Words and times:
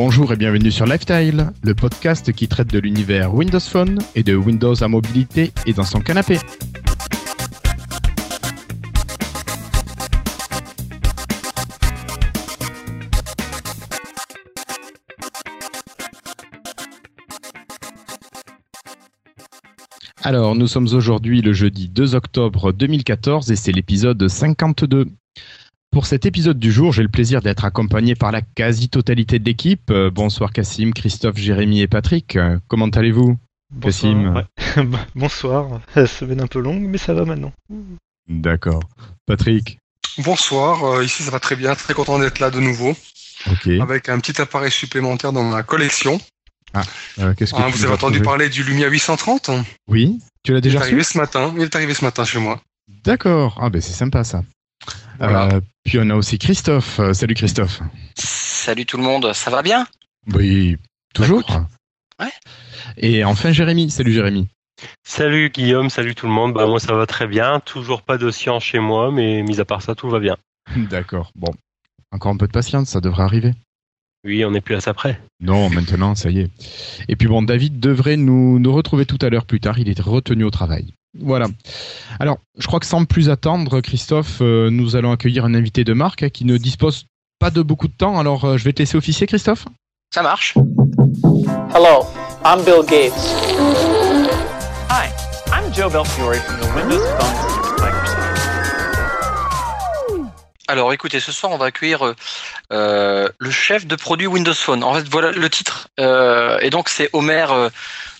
Bonjour 0.00 0.32
et 0.32 0.36
bienvenue 0.36 0.70
sur 0.70 0.86
Lifestyle, 0.86 1.50
le 1.60 1.74
podcast 1.74 2.32
qui 2.32 2.46
traite 2.46 2.72
de 2.72 2.78
l'univers 2.78 3.34
Windows 3.34 3.58
Phone 3.58 3.98
et 4.14 4.22
de 4.22 4.36
Windows 4.36 4.80
à 4.80 4.86
mobilité 4.86 5.50
et 5.66 5.72
dans 5.72 5.82
son 5.82 5.98
canapé. 5.98 6.38
Alors, 20.22 20.54
nous 20.54 20.68
sommes 20.68 20.86
aujourd'hui 20.92 21.42
le 21.42 21.52
jeudi 21.52 21.88
2 21.88 22.14
octobre 22.14 22.70
2014 22.70 23.50
et 23.50 23.56
c'est 23.56 23.72
l'épisode 23.72 24.28
52. 24.28 25.06
Pour 25.98 26.06
cet 26.06 26.26
épisode 26.26 26.60
du 26.60 26.70
jour, 26.70 26.92
j'ai 26.92 27.02
le 27.02 27.08
plaisir 27.08 27.42
d'être 27.42 27.64
accompagné 27.64 28.14
par 28.14 28.30
la 28.30 28.40
quasi-totalité 28.40 29.40
de 29.40 29.44
l'équipe. 29.44 29.90
Euh, 29.90 30.12
bonsoir 30.12 30.52
Cassim, 30.52 30.92
Christophe, 30.92 31.38
Jérémy 31.38 31.80
et 31.80 31.88
Patrick. 31.88 32.36
Euh, 32.36 32.60
comment 32.68 32.86
allez-vous 32.86 33.36
Cassim 33.82 34.44
Bonsoir. 35.16 35.80
Semaine 36.06 36.40
un 36.40 36.46
peu 36.46 36.60
longue, 36.60 36.82
mais 36.82 36.98
ça 36.98 37.14
va 37.14 37.24
maintenant. 37.24 37.52
D'accord. 38.28 38.84
Patrick 39.26 39.80
Bonsoir, 40.18 40.84
euh, 40.84 41.04
ici 41.04 41.24
ça 41.24 41.32
va 41.32 41.40
très 41.40 41.56
bien, 41.56 41.74
très 41.74 41.94
content 41.94 42.20
d'être 42.20 42.38
là 42.38 42.52
de 42.52 42.60
nouveau. 42.60 42.94
Ok. 43.50 43.66
Avec 43.66 44.08
un 44.08 44.20
petit 44.20 44.40
appareil 44.40 44.70
supplémentaire 44.70 45.32
dans 45.32 45.42
ma 45.42 45.64
collection. 45.64 46.20
Ah, 46.74 46.84
qu'est-ce 47.36 47.52
que 47.52 47.58
Ah, 47.60 47.70
vous 47.70 47.84
avez 47.84 47.94
entendu 47.94 48.22
parler 48.22 48.48
du 48.48 48.62
Lumia 48.62 48.86
830 48.86 49.50
Oui, 49.88 50.20
tu 50.44 50.52
l'as 50.52 50.58
Il 50.58 50.62
déjà 50.62 50.78
est 50.78 50.82
arrivé 50.82 51.02
ce 51.02 51.18
matin. 51.18 51.52
Il 51.56 51.62
est 51.64 51.74
arrivé 51.74 51.92
ce 51.92 52.04
matin 52.04 52.24
chez 52.24 52.38
moi. 52.38 52.60
D'accord. 53.02 53.58
Ah 53.60 53.68
ben 53.68 53.80
c'est 53.80 53.94
sympa 53.94 54.22
ça. 54.22 54.44
Voilà. 55.18 55.48
Euh, 55.54 55.60
puis 55.84 55.98
on 56.00 56.08
a 56.10 56.14
aussi 56.14 56.38
Christophe. 56.38 57.00
Euh, 57.00 57.12
salut 57.12 57.34
Christophe. 57.34 57.80
Salut 58.14 58.86
tout 58.86 58.96
le 58.96 59.02
monde, 59.02 59.32
ça 59.32 59.50
va 59.50 59.62
bien? 59.62 59.86
Oui, 60.34 60.76
toujours. 61.14 61.44
Ouais. 62.20 62.32
Et 62.96 63.24
enfin 63.24 63.52
Jérémy. 63.52 63.90
Salut 63.90 64.12
Jérémy. 64.12 64.48
Salut 65.02 65.50
Guillaume, 65.50 65.90
salut 65.90 66.14
tout 66.14 66.26
le 66.26 66.32
monde. 66.32 66.54
Bah 66.54 66.66
moi 66.66 66.78
ça 66.78 66.94
va 66.94 67.06
très 67.06 67.26
bien. 67.26 67.60
Toujours 67.60 68.02
pas 68.02 68.18
de 68.18 68.30
science 68.30 68.62
chez 68.62 68.78
moi, 68.78 69.10
mais 69.10 69.42
mis 69.42 69.60
à 69.60 69.64
part 69.64 69.82
ça, 69.82 69.94
tout 69.94 70.08
va 70.08 70.20
bien. 70.20 70.36
D'accord. 70.76 71.32
Bon, 71.34 71.52
encore 72.12 72.32
un 72.32 72.36
peu 72.36 72.46
de 72.46 72.52
patience, 72.52 72.90
ça 72.90 73.00
devrait 73.00 73.24
arriver. 73.24 73.52
Oui, 74.24 74.44
on 74.44 74.50
n'est 74.50 74.60
plus 74.60 74.74
à 74.74 74.80
ça 74.80 74.94
près. 74.94 75.20
Non, 75.40 75.70
maintenant, 75.70 76.14
ça 76.14 76.30
y 76.30 76.40
est. 76.40 76.50
Et 77.08 77.16
puis 77.16 77.28
bon, 77.28 77.42
David 77.42 77.78
devrait 77.78 78.16
nous, 78.16 78.58
nous 78.58 78.72
retrouver 78.72 79.06
tout 79.06 79.18
à 79.22 79.30
l'heure 79.30 79.46
plus 79.46 79.60
tard. 79.60 79.78
Il 79.78 79.88
est 79.88 80.00
retenu 80.00 80.44
au 80.44 80.50
travail. 80.50 80.92
Voilà. 81.18 81.46
Alors, 82.20 82.38
je 82.58 82.66
crois 82.66 82.80
que 82.80 82.86
sans 82.86 83.04
plus 83.04 83.30
attendre, 83.30 83.80
Christophe, 83.80 84.38
euh, 84.40 84.70
nous 84.70 84.96
allons 84.96 85.12
accueillir 85.12 85.44
un 85.44 85.54
invité 85.54 85.84
de 85.84 85.92
marque 85.92 86.22
hein, 86.22 86.28
qui 86.28 86.44
ne 86.44 86.56
dispose 86.56 87.06
pas 87.38 87.50
de 87.50 87.62
beaucoup 87.62 87.88
de 87.88 87.92
temps. 87.92 88.18
Alors, 88.18 88.44
euh, 88.44 88.56
je 88.56 88.64
vais 88.64 88.72
te 88.72 88.80
laisser 88.80 88.96
officier, 88.96 89.26
Christophe. 89.26 89.66
Ça 90.12 90.22
marche 90.22 90.54
Hello, 91.74 92.06
I'm 92.44 92.64
Bill 92.64 92.82
Gates. 92.86 93.12
Hi, 94.90 95.10
I'm 95.52 95.72
Joe 95.72 95.90
Belfiore 95.90 96.36
from 96.36 96.60
the 96.60 96.74
Windows 96.74 97.04
Phone 97.18 97.67
Alors 100.68 100.92
écoutez, 100.92 101.18
ce 101.18 101.32
soir 101.32 101.50
on 101.50 101.56
va 101.56 101.66
accueillir 101.66 102.06
euh, 102.06 102.14
euh, 102.72 103.28
le 103.38 103.50
chef 103.50 103.86
de 103.86 103.96
produit 103.96 104.26
Windows 104.26 104.54
Phone. 104.54 104.84
En 104.84 104.94
fait, 104.94 105.08
voilà 105.08 105.32
le 105.32 105.50
titre. 105.50 105.88
Euh, 105.98 106.58
et 106.60 106.68
donc 106.68 106.90
c'est 106.90 107.08
Homer 107.14 107.46
euh, 107.50 107.70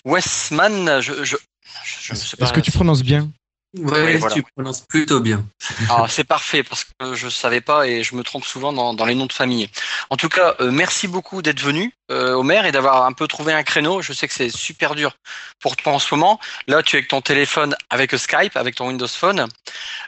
Westman. 0.03 0.99
Je, 0.99 1.23
je, 1.23 1.37
je, 1.83 1.97
je 2.01 2.13
sais 2.15 2.35
pas. 2.35 2.45
Est-ce 2.45 2.53
que 2.53 2.59
tu 2.59 2.71
prononces 2.71 3.03
bien? 3.03 3.29
Ouais, 3.77 4.17
voilà. 4.17 4.33
tu 4.33 4.41
prononces 4.41 4.81
plutôt 4.81 5.19
bien. 5.19 5.45
Ah, 5.91 6.07
c'est 6.09 6.23
parfait 6.23 6.63
parce 6.63 6.85
que 6.85 7.13
je 7.13 7.29
savais 7.29 7.61
pas 7.61 7.85
et 7.85 8.01
je 8.01 8.15
me 8.15 8.23
trompe 8.23 8.43
souvent 8.43 8.73
dans, 8.73 8.95
dans 8.95 9.05
les 9.05 9.13
noms 9.13 9.27
de 9.27 9.31
famille. 9.31 9.69
En 10.09 10.17
tout 10.17 10.27
cas, 10.27 10.55
euh, 10.59 10.71
merci 10.71 11.07
beaucoup 11.07 11.43
d'être 11.43 11.59
venu, 11.61 11.93
euh, 12.09 12.33
Homer, 12.33 12.63
et 12.65 12.71
d'avoir 12.71 13.05
un 13.05 13.13
peu 13.13 13.27
trouvé 13.27 13.53
un 13.53 13.61
créneau. 13.61 14.01
Je 14.01 14.11
sais 14.11 14.27
que 14.27 14.33
c'est 14.33 14.49
super 14.49 14.95
dur 14.95 15.15
pour 15.59 15.77
toi 15.77 15.93
en 15.93 15.99
ce 15.99 16.15
moment. 16.15 16.39
Là, 16.65 16.81
tu 16.81 16.95
es 16.95 16.97
avec 16.97 17.09
ton 17.09 17.21
téléphone, 17.21 17.75
avec 17.91 18.17
Skype, 18.17 18.57
avec 18.57 18.73
ton 18.73 18.87
Windows 18.87 19.07
Phone. 19.07 19.47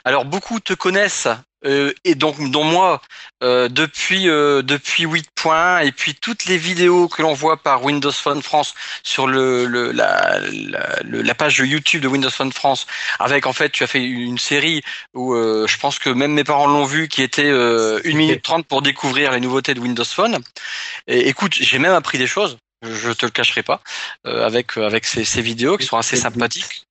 Alors, 0.04 0.24
beaucoup 0.24 0.58
te 0.58 0.72
connaissent. 0.72 1.28
Euh, 1.64 1.92
et 2.04 2.14
donc, 2.14 2.50
dont 2.50 2.64
moi, 2.64 3.00
euh, 3.42 3.68
depuis 3.68 4.28
euh, 4.28 4.62
depuis 4.62 5.04
8 5.04 5.28
points, 5.34 5.80
et 5.80 5.92
puis 5.92 6.14
toutes 6.14 6.46
les 6.46 6.58
vidéos 6.58 7.08
que 7.08 7.22
l'on 7.22 7.34
voit 7.34 7.56
par 7.56 7.84
Windows 7.84 8.12
Phone 8.12 8.42
France 8.42 8.74
sur 9.02 9.26
le, 9.26 9.66
le 9.66 9.92
la, 9.92 10.40
la, 10.40 10.96
la 11.04 11.34
page 11.34 11.58
de 11.58 11.64
YouTube 11.64 12.02
de 12.02 12.08
Windows 12.08 12.30
Phone 12.30 12.52
France, 12.52 12.86
avec 13.18 13.46
en 13.46 13.52
fait, 13.52 13.70
tu 13.70 13.84
as 13.84 13.86
fait 13.86 14.02
une 14.02 14.38
série 14.38 14.82
où 15.14 15.34
euh, 15.34 15.66
je 15.68 15.78
pense 15.78 15.98
que 15.98 16.10
même 16.10 16.32
mes 16.32 16.44
parents 16.44 16.66
l'ont 16.66 16.84
vu, 16.84 17.08
qui 17.08 17.22
était 17.22 17.50
euh, 17.50 18.00
1 18.04 18.14
minute 18.14 18.42
30 18.42 18.66
pour 18.66 18.82
découvrir 18.82 19.32
les 19.32 19.40
nouveautés 19.40 19.74
de 19.74 19.80
Windows 19.80 20.04
Phone. 20.04 20.38
Et 21.06 21.28
écoute, 21.28 21.54
j'ai 21.54 21.78
même 21.78 21.94
appris 21.94 22.18
des 22.18 22.26
choses, 22.26 22.58
je 22.82 23.12
te 23.12 23.26
le 23.26 23.30
cacherai 23.30 23.62
pas, 23.62 23.80
avec, 24.24 24.76
avec 24.76 25.04
ces, 25.04 25.24
ces 25.24 25.42
vidéos 25.42 25.76
qui 25.76 25.86
sont 25.86 25.96
assez 25.96 26.16
sympathiques, 26.16 26.84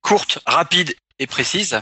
courtes, 0.00 0.38
rapides 0.46 0.94
et 1.18 1.26
précises. 1.26 1.80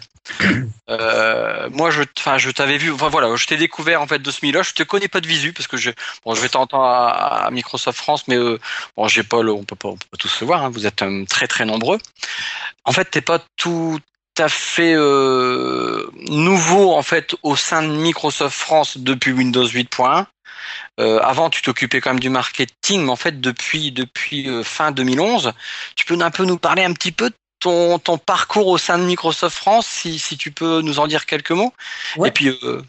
Euh, 0.90 1.70
moi, 1.70 1.90
je, 1.90 2.02
enfin, 2.18 2.38
je 2.38 2.50
t'avais 2.50 2.76
vu, 2.76 2.92
enfin 2.92 3.08
voilà, 3.08 3.34
je 3.34 3.46
t'ai 3.46 3.56
découvert 3.56 4.02
en 4.02 4.06
fait 4.06 4.18
de 4.18 4.30
ce 4.30 4.44
milieu-là. 4.44 4.62
Je 4.62 4.72
te 4.74 4.82
connais 4.82 5.08
pas 5.08 5.20
de 5.20 5.26
visu 5.26 5.52
parce 5.52 5.66
que 5.66 5.76
je, 5.76 5.90
bon, 6.24 6.34
je 6.34 6.40
vais 6.40 6.48
t'entendre 6.48 6.84
à, 6.84 7.48
Microsoft 7.50 7.96
France, 7.96 8.28
mais 8.28 8.36
euh, 8.36 8.58
bon, 8.96 9.08
j'ai 9.08 9.22
pas, 9.22 9.38
on 9.38 9.64
peut 9.64 9.76
pas, 9.76 9.88
on 9.88 9.96
peut 9.96 10.06
pas 10.10 10.16
tous 10.18 10.28
se 10.28 10.44
voir. 10.44 10.64
hein, 10.64 10.70
vous 10.70 10.86
êtes 10.86 11.02
euh, 11.02 11.24
très 11.26 11.46
très 11.46 11.64
nombreux. 11.64 11.98
En 12.84 12.92
fait, 12.92 13.06
t'es 13.06 13.20
pas 13.20 13.40
tout 13.56 14.00
à 14.38 14.48
fait 14.48 14.94
nouveau 16.28 16.94
en 16.94 17.02
fait 17.02 17.34
au 17.42 17.54
sein 17.54 17.82
de 17.82 17.88
Microsoft 17.88 18.56
France 18.56 18.98
depuis 18.98 19.32
Windows 19.32 19.66
8.1. 19.66 20.26
Euh, 21.00 21.18
avant, 21.20 21.50
tu 21.50 21.62
t'occupais 21.62 22.00
quand 22.00 22.10
même 22.10 22.20
du 22.20 22.28
marketing, 22.28 23.04
mais 23.04 23.10
en 23.10 23.16
fait, 23.16 23.40
depuis 23.40 23.92
depuis 23.92 24.48
euh, 24.48 24.62
fin 24.62 24.92
2011, 24.92 25.52
tu 25.96 26.04
peux 26.04 26.20
un 26.20 26.30
peu 26.30 26.44
nous 26.44 26.58
parler 26.58 26.84
un 26.84 26.92
petit 26.92 27.12
peu 27.12 27.30
de 27.30 27.34
ton, 27.62 27.98
ton 27.98 28.18
parcours 28.18 28.66
au 28.66 28.78
sein 28.78 28.98
de 28.98 29.04
Microsoft 29.04 29.56
France, 29.56 29.86
si, 29.86 30.18
si 30.18 30.36
tu 30.36 30.50
peux 30.50 30.80
nous 30.82 30.98
en 30.98 31.06
dire 31.06 31.26
quelques 31.26 31.52
mots. 31.52 31.72
Ouais. 32.16 32.28
Et 32.28 32.32
puis, 32.32 32.48
euh, 32.48 32.82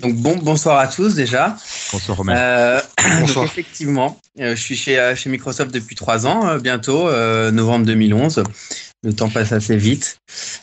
Donc 0.00 0.14
bon, 0.14 0.36
bonsoir 0.36 0.78
à 0.78 0.86
tous 0.86 1.14
déjà. 1.14 1.56
Bonsoir 1.92 2.18
Romain. 2.18 2.36
Euh, 2.36 2.80
donc 3.02 3.20
Bonsoir. 3.20 3.44
effectivement, 3.44 4.18
euh, 4.40 4.56
je 4.56 4.60
suis 4.60 4.76
chez, 4.76 5.14
chez 5.16 5.28
Microsoft 5.28 5.72
depuis 5.72 5.96
trois 5.96 6.26
ans, 6.26 6.46
euh, 6.46 6.58
bientôt, 6.58 7.08
euh, 7.08 7.50
novembre 7.50 7.86
2011. 7.86 8.44
Le 9.04 9.12
temps 9.12 9.28
passe 9.28 9.50
assez 9.50 9.76
vite. 9.76 10.18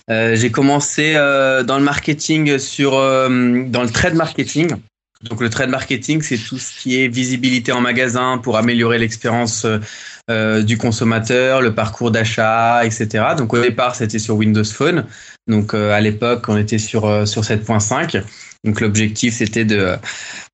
Euh, 0.09 0.35
J'ai 0.37 0.49
commencé 0.49 1.13
euh, 1.15 1.63
dans 1.63 1.77
le 1.77 1.83
marketing 1.83 2.57
sur 2.57 2.97
euh, 2.97 3.63
dans 3.67 3.83
le 3.83 3.89
trade 3.89 4.15
marketing. 4.15 4.75
Donc 5.23 5.41
le 5.41 5.49
trade 5.49 5.69
marketing, 5.69 6.21
c'est 6.21 6.37
tout 6.37 6.57
ce 6.57 6.79
qui 6.79 7.01
est 7.01 7.09
visibilité 7.09 7.73
en 7.73 7.81
magasin 7.81 8.37
pour 8.37 8.55
améliorer 8.55 8.97
l'expérience 8.97 9.65
euh, 9.65 9.79
euh, 10.29 10.63
du 10.63 10.77
consommateur, 10.77 11.61
le 11.61 11.75
parcours 11.75 12.09
d'achat, 12.09 12.85
etc. 12.85 13.25
Donc 13.37 13.53
au 13.53 13.59
départ, 13.59 13.95
c'était 13.95 14.19
sur 14.19 14.37
Windows 14.37 14.63
Phone. 14.63 15.05
Donc 15.47 15.73
euh, 15.73 15.91
à 15.91 15.99
l'époque, 15.99 16.45
on 16.47 16.57
était 16.57 16.77
sur 16.77 17.05
euh, 17.05 17.25
sur 17.25 17.41
7.5. 17.41 18.23
Donc 18.63 18.79
l'objectif, 18.79 19.35
c'était 19.35 19.65
de 19.65 19.97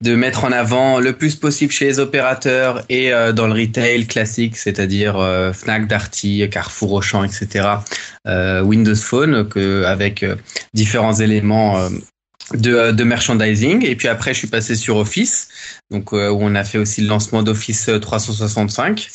de 0.01 0.15
mettre 0.15 0.45
en 0.45 0.51
avant 0.51 0.99
le 0.99 1.13
plus 1.13 1.35
possible 1.35 1.71
chez 1.71 1.85
les 1.85 1.99
opérateurs 1.99 2.83
et 2.89 3.13
euh, 3.13 3.33
dans 3.33 3.45
le 3.45 3.53
retail 3.53 4.07
classique, 4.07 4.57
c'est-à-dire 4.57 5.17
euh, 5.17 5.53
Fnac, 5.53 5.87
Darty, 5.87 6.49
Carrefour, 6.49 6.93
Auchan, 6.93 7.23
etc. 7.23 7.67
euh, 8.27 8.61
Windows 8.61 8.95
Phone, 8.95 9.47
que, 9.47 9.83
avec 9.83 10.23
euh, 10.23 10.35
différents 10.73 11.13
éléments 11.13 11.77
euh, 11.77 11.89
de, 12.53 12.91
de 12.91 13.03
merchandising. 13.03 13.85
Et 13.85 13.95
puis 13.95 14.07
après, 14.07 14.33
je 14.33 14.39
suis 14.39 14.47
passé 14.47 14.75
sur 14.75 14.97
Office, 14.97 15.47
donc 15.91 16.13
euh, 16.13 16.29
où 16.29 16.39
on 16.41 16.55
a 16.55 16.63
fait 16.63 16.77
aussi 16.77 17.01
le 17.01 17.07
lancement 17.07 17.43
d'Office 17.43 17.89
365. 18.01 19.09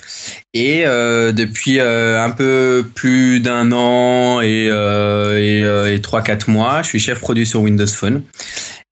Et 0.54 0.86
euh, 0.86 1.32
depuis 1.32 1.78
euh, 1.78 2.22
un 2.22 2.30
peu 2.30 2.88
plus 2.94 3.41
d'un 3.41 3.72
an 3.72 4.41
et, 4.41 4.68
euh, 4.71 5.38
et, 5.38 5.62
euh, 5.62 5.94
et 5.94 5.98
3-4 5.98 6.50
mois, 6.50 6.82
je 6.82 6.88
suis 6.88 7.00
chef 7.00 7.21
produit 7.21 7.47
sur 7.47 7.60
Windows 7.60 7.86
Phone. 7.86 8.22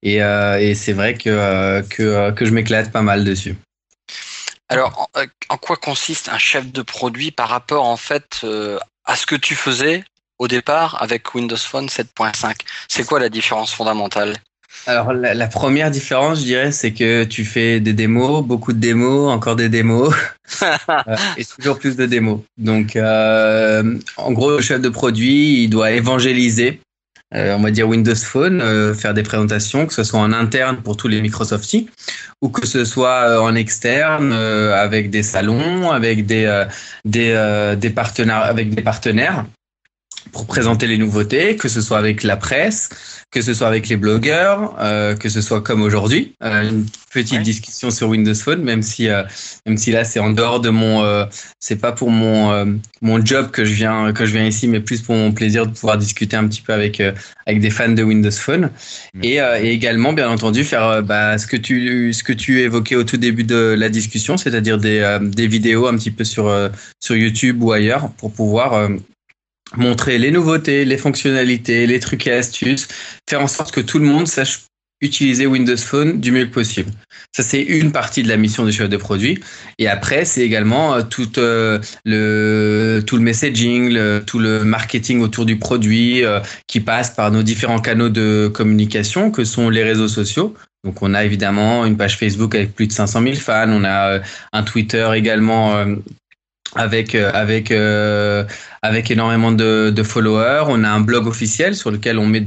Et, 0.02 0.23
euh, 0.23 0.61
et 0.61 0.75
c'est 0.75 0.93
vrai 0.93 1.14
que, 1.14 1.29
euh, 1.29 1.82
que, 1.82 2.02
euh, 2.02 2.32
je 2.41 2.50
m'éclate 2.50 2.93
pas 2.93 3.02
mal 3.02 3.25
dessus. 3.25 3.56
alors, 4.69 5.08
en, 5.14 5.20
euh, 5.20 5.26
en 5.49 5.56
quoi 5.56 5.76
consiste 5.76 6.29
un 6.29 6.38
chef 6.38 6.70
de 6.70 6.82
produit 6.82 7.32
par 7.32 7.49
rapport 7.49 7.84
en 7.84 7.96
fait 7.96 8.41
euh, 8.44 8.79
à 9.05 9.17
ce 9.17 9.26
que 9.26 9.34
tu 9.34 9.56
faisais 9.56 10.05
au 10.38 10.49
départ 10.49 11.00
avec 11.02 11.35
Windows 11.35 11.56
Phone 11.56 11.87
7.5 11.87 12.55
C'est 12.88 13.05
quoi 13.05 13.20
la 13.20 13.29
différence 13.29 13.73
fondamentale? 13.73 14.37
Alors 14.87 15.12
la, 15.12 15.35
la 15.35 15.46
première 15.49 15.90
différence, 15.90 16.40
je 16.40 16.44
dirais, 16.44 16.73
c'est 16.73 16.93
que 16.93 17.25
tu 17.25 17.44
fais 17.44 17.81
des 17.81 17.93
démos, 17.93 18.44
beaucoup 18.44 18.73
de 18.73 18.79
démos, 18.79 19.31
encore 19.31 19.56
des 19.56 19.69
démos, 19.69 20.14
euh, 20.62 21.17
et 21.37 21.44
toujours 21.44 21.79
plus 21.79 21.96
de 21.96 22.06
démos. 22.06 22.40
Donc, 22.56 22.96
euh, 22.96 23.99
en 24.17 24.32
gros, 24.32 24.52
le 24.52 24.62
chef 24.62 24.81
de 24.81 24.88
produit, 24.88 25.64
il 25.64 25.69
doit 25.69 25.90
évangéliser, 25.90 26.81
euh, 27.34 27.55
on 27.56 27.61
va 27.61 27.70
dire 27.70 27.88
Windows 27.88 28.14
Phone, 28.14 28.94
faire 28.94 29.12
des 29.12 29.23
présentations, 29.23 29.87
que 29.87 29.93
ce 29.93 30.05
soit 30.05 30.20
en 30.20 30.32
interne 30.32 30.79
pour 30.79 30.96
tous 30.96 31.08
les 31.08 31.20
Microsofties, 31.20 31.88
ou 32.41 32.49
que 32.49 32.67
ce 32.67 32.84
soit 32.84 33.43
en 33.43 33.55
externe 33.55 34.32
avec 34.32 35.11
des 35.11 35.23
salons, 35.23 35.91
avec 35.91 36.25
des 36.25 36.64
des, 37.05 37.75
des 37.79 37.91
partenaires, 37.91 38.44
avec 38.44 38.75
des 38.75 38.82
partenaires. 38.82 39.44
Pour 40.33 40.47
présenter 40.47 40.87
les 40.87 40.99
nouveautés, 40.99 41.57
que 41.57 41.69
ce 41.69 41.81
soit 41.81 41.99
avec 41.99 42.23
la 42.23 42.37
presse, 42.37 42.89
que 43.31 43.43
ce 43.43 43.53
soit 43.55 43.69
avec 43.69 43.89
les 43.89 43.97
blogueurs, 43.97 44.75
euh, 44.81 45.15
que 45.17 45.29
ce 45.29 45.41
soit 45.41 45.61
comme 45.63 45.83
aujourd'hui, 45.83 46.35
euh, 46.43 46.69
une 46.71 46.87
petite 47.13 47.39
Ouais. 47.39 47.43
discussion 47.43 47.91
sur 47.91 48.09
Windows 48.09 48.35
Phone, 48.35 48.63
même 48.63 48.83
si 48.83 49.09
euh, 49.09 49.23
même 49.67 49.77
si 49.77 49.93
là 49.93 50.05
c'est 50.05 50.19
en 50.21 50.31
dehors 50.31 50.61
de 50.61 50.71
mon, 50.71 51.27
c'est 51.61 51.77
pas 51.77 51.93
pour 51.93 52.11
mon 52.11 52.79
mon 53.03 53.25
job 53.25 53.51
que 53.51 53.65
je 53.65 53.75
viens 53.75 54.13
que 54.13 54.27
je 54.27 54.33
viens 54.33 54.47
ici, 54.47 54.67
mais 54.69 54.81
plus 54.81 55.03
pour 55.03 55.15
mon 55.15 55.33
plaisir 55.33 55.67
de 55.67 55.73
pouvoir 55.73 55.99
discuter 55.99 56.37
un 56.37 56.47
petit 56.49 56.63
peu 56.63 56.73
avec 56.73 57.01
avec 57.47 57.61
des 57.61 57.71
fans 57.71 57.89
de 57.93 58.03
Windows 58.03 58.31
Phone. 58.31 58.71
Et, 59.23 59.41
euh, 59.41 59.59
et 59.63 59.71
également 59.71 60.13
bien 60.13 60.29
entendu 60.29 60.65
faire 60.65 61.03
bah, 61.03 61.39
ce 61.39 61.47
que 61.47 61.57
tu 61.57 62.13
ce 62.13 62.23
que 62.23 62.33
tu 62.33 62.61
évoquais 62.61 62.97
au 62.97 63.05
tout 63.05 63.17
début 63.17 63.45
de 63.45 63.75
la 63.79 63.89
discussion, 63.89 64.37
c'est-à-dire 64.37 64.79
des 64.79 65.19
des 65.23 65.47
vidéos 65.47 65.87
un 65.87 65.97
petit 65.97 66.11
peu 66.11 66.25
sur 66.25 66.53
sur 67.01 67.17
YouTube 67.17 67.63
ou 67.63 67.73
ailleurs 67.73 68.11
pour 68.19 68.33
pouvoir 68.33 68.89
montrer 69.76 70.19
les 70.19 70.31
nouveautés, 70.31 70.85
les 70.85 70.99
fonctionnalités, 70.99 71.87
les 71.87 72.00
trucs 72.00 72.26
et 72.26 72.32
astuces, 72.32 72.88
faire 73.29 73.41
en 73.41 73.49
sorte 73.49 73.73
que 73.73 73.81
tout 73.81 73.99
le 73.99 74.06
monde 74.06 74.26
sache 74.26 74.61
utiliser 75.00 75.47
Windows 75.47 75.76
Phone 75.76 76.20
du 76.20 76.32
mieux 76.32 76.50
possible. 76.50 76.91
Ça, 77.32 77.43
c'est 77.43 77.62
une 77.62 77.93
partie 77.93 78.23
de 78.23 78.29
la 78.29 78.37
mission 78.37 78.65
du 78.65 78.73
chef 78.73 78.88
de 78.88 78.97
produit. 78.97 79.38
Et 79.79 79.87
après, 79.87 80.25
c'est 80.25 80.41
également 80.41 80.94
euh, 80.94 81.03
tout, 81.03 81.38
euh, 81.38 81.79
le, 82.05 83.00
tout 83.06 83.17
le 83.17 83.23
messaging, 83.23 83.97
tout 84.26 84.38
le 84.38 84.65
marketing 84.65 85.20
autour 85.20 85.44
du 85.47 85.56
produit 85.56 86.25
euh, 86.25 86.41
qui 86.67 86.81
passe 86.81 87.11
par 87.11 87.31
nos 87.31 87.43
différents 87.43 87.79
canaux 87.79 88.09
de 88.09 88.50
communication 88.53 89.31
que 89.31 89.44
sont 89.44 89.70
les 89.70 89.85
réseaux 89.85 90.09
sociaux. 90.09 90.55
Donc, 90.85 91.03
on 91.03 91.15
a 91.15 91.25
évidemment 91.25 91.87
une 91.87 91.97
page 91.97 92.17
Facebook 92.17 92.55
avec 92.55 92.75
plus 92.75 92.87
de 92.87 92.93
500 92.93 93.23
000 93.23 93.35
fans. 93.35 93.69
On 93.69 93.85
a 93.85 94.20
un 94.53 94.62
Twitter 94.62 95.09
également 95.15 95.85
avec 96.75 97.15
euh, 97.15 97.31
avec 97.32 97.70
euh, 97.70 98.44
avec 98.82 99.11
énormément 99.11 99.53
de, 99.53 99.91
de 99.94 100.03
followers. 100.03 100.65
On 100.69 100.85
a 100.85 100.88
un 100.88 101.00
blog 101.00 101.26
officiel 101.26 101.75
sur 101.75 101.91
lequel 101.91 102.19
on 102.19 102.26
met 102.26 102.47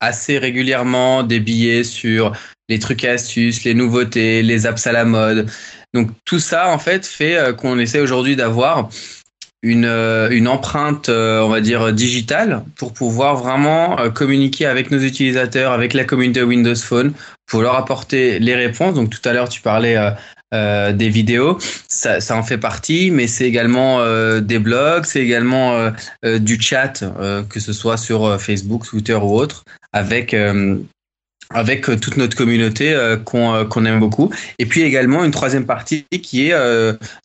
assez 0.00 0.38
régulièrement 0.38 1.22
des 1.22 1.40
billets 1.40 1.84
sur 1.84 2.32
les 2.68 2.78
trucs 2.78 3.04
et 3.04 3.10
astuces, 3.10 3.64
les 3.64 3.74
nouveautés, 3.74 4.42
les 4.42 4.66
apps 4.66 4.86
à 4.86 4.92
la 4.92 5.04
mode. 5.04 5.50
Donc 5.92 6.10
tout 6.24 6.38
ça 6.38 6.68
en 6.68 6.78
fait 6.78 7.06
fait 7.06 7.36
euh, 7.36 7.52
qu'on 7.52 7.78
essaie 7.78 8.00
aujourd'hui 8.00 8.36
d'avoir 8.36 8.88
une, 9.62 9.84
une 9.84 10.48
empreinte, 10.48 11.10
on 11.10 11.48
va 11.50 11.60
dire, 11.60 11.92
digitale 11.92 12.64
pour 12.76 12.94
pouvoir 12.94 13.36
vraiment 13.36 14.10
communiquer 14.10 14.64
avec 14.64 14.90
nos 14.90 15.00
utilisateurs, 15.00 15.72
avec 15.72 15.92
la 15.92 16.04
communauté 16.04 16.42
Windows 16.42 16.74
Phone, 16.74 17.12
pour 17.46 17.60
leur 17.60 17.74
apporter 17.74 18.38
les 18.38 18.54
réponses. 18.54 18.94
Donc 18.94 19.10
tout 19.10 19.28
à 19.28 19.34
l'heure, 19.34 19.50
tu 19.50 19.60
parlais 19.60 19.98
euh, 20.52 20.92
des 20.92 21.08
vidéos, 21.08 21.58
ça, 21.88 22.18
en 22.30 22.42
fait 22.42 22.58
partie, 22.58 23.12
mais 23.12 23.28
c'est 23.28 23.44
également 23.44 24.00
euh, 24.00 24.40
des 24.40 24.58
blogs, 24.58 25.04
c'est 25.04 25.20
également 25.20 25.92
euh, 26.24 26.38
du 26.40 26.60
chat, 26.60 27.04
que 27.48 27.60
ce 27.60 27.72
soit 27.72 27.96
sur 27.96 28.40
Facebook, 28.40 28.84
Twitter 28.84 29.14
ou 29.14 29.36
autre, 29.36 29.64
avec 29.92 30.34
avec 31.52 31.82
toute 32.00 32.16
notre 32.16 32.36
communauté 32.36 32.96
qu'on 33.24 33.84
aime 33.84 34.00
beaucoup. 34.00 34.30
Et 34.58 34.66
puis 34.66 34.82
également 34.82 35.24
une 35.24 35.30
troisième 35.30 35.66
partie 35.66 36.04
qui 36.22 36.48
est 36.48 36.54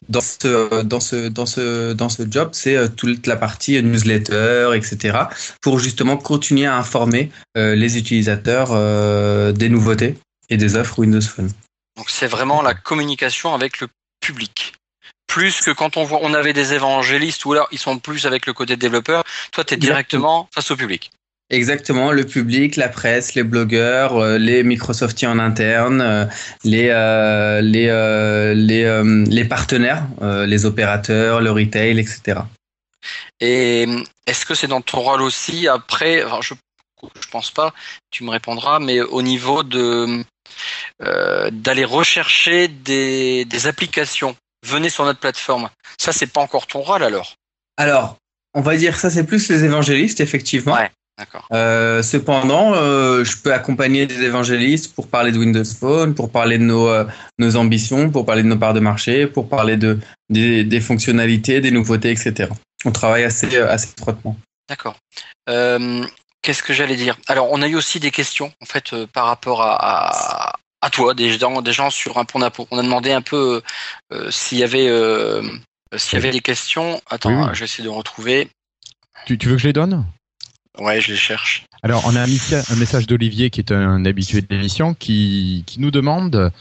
dans 0.10 0.22
ce 0.22 0.83
dans 0.83 1.00
ce 1.00 1.27
dans 1.27 1.45
ce 1.45 1.94
dans 1.94 2.10
ce 2.10 2.24
job, 2.30 2.50
c'est 2.51 2.95
toute 2.95 3.27
la 3.27 3.36
partie 3.36 3.81
newsletter, 3.81 4.72
etc. 4.75 5.18
Pour 5.62 5.80
justement 5.80 6.18
continuer 6.18 6.66
à 6.66 6.77
informer 6.77 7.31
les 7.56 7.98
utilisateurs 7.98 8.69
des 9.54 9.69
nouveautés 9.69 10.16
et 10.50 10.57
des 10.57 10.75
offres 10.75 11.00
Windows 11.00 11.22
Phone. 11.22 11.50
Donc 11.98 12.10
c'est 12.10 12.28
vraiment 12.28 12.62
la 12.62 12.74
communication 12.74 13.54
avec 13.54 13.80
le 13.80 13.88
public. 14.20 14.74
Plus 15.28 15.62
que 15.62 15.72
quand 15.72 15.98
on 15.98 16.04
voit, 16.04 16.20
on 16.22 16.34
avait 16.34 16.54
des 16.54 16.74
évangélistes 16.74 17.46
ou 17.46 17.54
alors 17.54 17.68
ils 17.72 17.80
sont 17.80 17.98
plus 18.00 18.26
avec 18.26 18.46
le 18.46 18.54
côté 18.54 18.78
développeur. 18.78 19.24
Toi, 19.52 19.64
tu 19.64 19.74
es 19.74 19.78
directement 19.78 20.50
face 20.54 20.72
au 20.72 20.76
public. 20.76 21.12
Exactement, 21.52 22.12
le 22.12 22.26
public, 22.26 22.76
la 22.76 22.90
presse, 22.90 23.36
les 23.36 23.44
blogueurs, 23.44 24.18
euh, 24.18 24.40
les 24.40 24.64
Microsoftiens 24.64 25.32
en 25.32 25.38
interne, 25.38 26.02
euh, 26.02 26.26
les 26.64 26.90
euh, 26.90 27.62
les 27.62 27.86
les, 28.56 29.26
les 29.30 29.46
partenaires, 29.46 30.08
les 30.22 30.66
opérateurs, 30.66 31.42
le 31.42 31.52
retail, 31.52 32.00
etc. 32.00 32.40
Et 33.40 33.86
est-ce 34.26 34.46
que 34.46 34.56
c'est 34.56 34.68
dans 34.68 34.82
ton 34.82 35.02
rôle 35.02 35.22
aussi 35.22 35.68
après 35.68 36.24
enfin, 36.24 36.40
je 36.42 36.56
je 37.22 37.28
pense 37.30 37.52
pas, 37.52 37.74
tu 38.10 38.24
me 38.24 38.32
répondras, 38.32 38.80
mais 38.80 39.02
au 39.02 39.22
niveau 39.22 39.62
de 39.62 40.24
euh, 41.02 41.50
d'aller 41.52 41.86
rechercher 41.86 42.68
des, 42.68 43.46
des 43.46 43.68
applications, 43.68 44.36
venez 44.66 44.90
sur 44.90 45.06
notre 45.06 45.20
plateforme. 45.20 45.70
Ça, 45.98 46.12
c'est 46.12 46.28
pas 46.28 46.42
encore 46.42 46.68
ton 46.68 46.82
rôle 46.82 47.04
alors. 47.04 47.36
Alors, 47.78 48.18
on 48.54 48.62
va 48.62 48.78
dire 48.78 48.98
ça, 48.98 49.10
c'est 49.10 49.26
plus 49.26 49.50
les 49.50 49.64
évangélistes, 49.64 50.20
effectivement. 50.20 50.74
Ouais. 50.74 50.90
D'accord. 51.18 51.48
Euh, 51.54 52.04
cependant, 52.04 52.74
euh, 52.74 53.24
je 53.24 53.38
peux 53.38 53.54
accompagner 53.54 54.06
des 54.06 54.22
évangélistes 54.22 54.94
pour 54.94 55.08
parler 55.08 55.32
de 55.32 55.40
Windows 55.40 55.64
Phone, 55.64 56.14
pour 56.14 56.30
parler 56.30 56.58
de 56.58 56.64
nos, 56.64 56.90
nos 57.40 57.56
ambitions, 57.56 58.10
pour 58.10 58.26
parler 58.26 58.44
de 58.44 58.50
nos 58.50 58.58
parts 58.58 58.74
de 58.74 58.82
marché, 58.82 59.26
pour 59.26 59.48
parler 59.48 59.78
de, 59.78 59.98
des, 60.30 60.66
des 60.66 60.82
fonctionnalités, 60.82 61.62
des 61.62 61.72
nouveautés, 61.72 62.12
etc. 62.12 62.50
On 62.84 62.92
travaille 62.92 63.24
assez, 63.24 63.58
assez 63.58 63.92
étroitement. 63.92 64.36
D'accord. 64.68 64.98
Euh, 65.50 66.04
Qu'est-ce 66.46 66.62
que 66.62 66.74
j'allais 66.74 66.96
dire? 66.96 67.18
Alors, 67.26 67.52
on 67.52 67.64
a 67.64 67.68
eu 67.68 67.76
aussi 67.76 68.00
des 68.00 68.12
questions 68.12 68.54
en 68.62 68.66
fait 68.66 68.94
euh, 68.94 69.08
par 69.08 69.26
rapport 69.26 69.64
à, 69.64 70.52
à, 70.52 70.56
à 70.82 70.90
toi, 70.92 71.16
des 71.16 71.40
gens, 71.40 71.64
des 71.64 71.74
gens 71.74 71.90
sur 71.90 72.20
un 72.20 72.26
on 72.36 72.44
a, 72.44 72.52
on 72.70 72.78
a 72.78 72.84
demandé 72.84 73.12
un 73.12 73.24
peu 73.24 73.64
euh, 74.14 74.30
s'il 74.30 74.60
y 74.60 74.64
avait 74.64 74.88
euh, 74.88 75.42
s'il 75.98 76.20
y 76.20 76.22
avait 76.22 76.30
des 76.30 76.42
questions. 76.42 77.02
Attends, 77.10 77.32
Oui, 77.32 77.36
oui. 77.48 77.50
je 77.54 77.60
vais 77.62 77.66
essayer 77.66 77.84
de 77.84 77.90
retrouver. 77.90 78.48
Tu, 79.26 79.40
tu 79.40 79.48
veux 79.48 79.56
que 79.56 79.62
je 79.64 79.68
les 79.68 79.74
donne? 79.74 80.06
Ouais, 80.78 81.02
je 81.02 81.14
les 81.14 81.18
cherche. 81.18 81.64
Alors, 81.82 82.04
on 82.06 82.16
a 82.16 82.22
un, 82.22 82.26
un 82.26 82.76
message 82.76 83.08
d'Olivier 83.08 83.50
qui 83.50 83.62
est 83.62 83.72
un 83.72 84.06
habitué 84.06 84.42
de 84.42 84.48
l'émission 84.50 84.94
qui, 84.94 85.64
qui 85.66 85.80
nous 85.80 85.90
demande, 85.90 86.52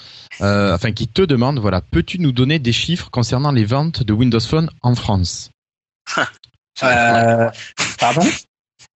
euh, 0.40 0.74
enfin 0.74 0.92
qui 0.92 1.08
te 1.08 1.20
demande, 1.20 1.58
voilà, 1.58 1.82
peux-tu 1.82 2.20
nous 2.20 2.32
donner 2.32 2.58
des 2.58 2.72
chiffres 2.72 3.10
concernant 3.10 3.52
les 3.52 3.66
ventes 3.66 4.02
de 4.02 4.14
Windows 4.14 4.40
Phone 4.40 4.70
en 4.80 4.94
France? 4.94 5.50
Euh, 6.82 7.50
pardon? 7.98 8.22
Euh, 8.22 8.30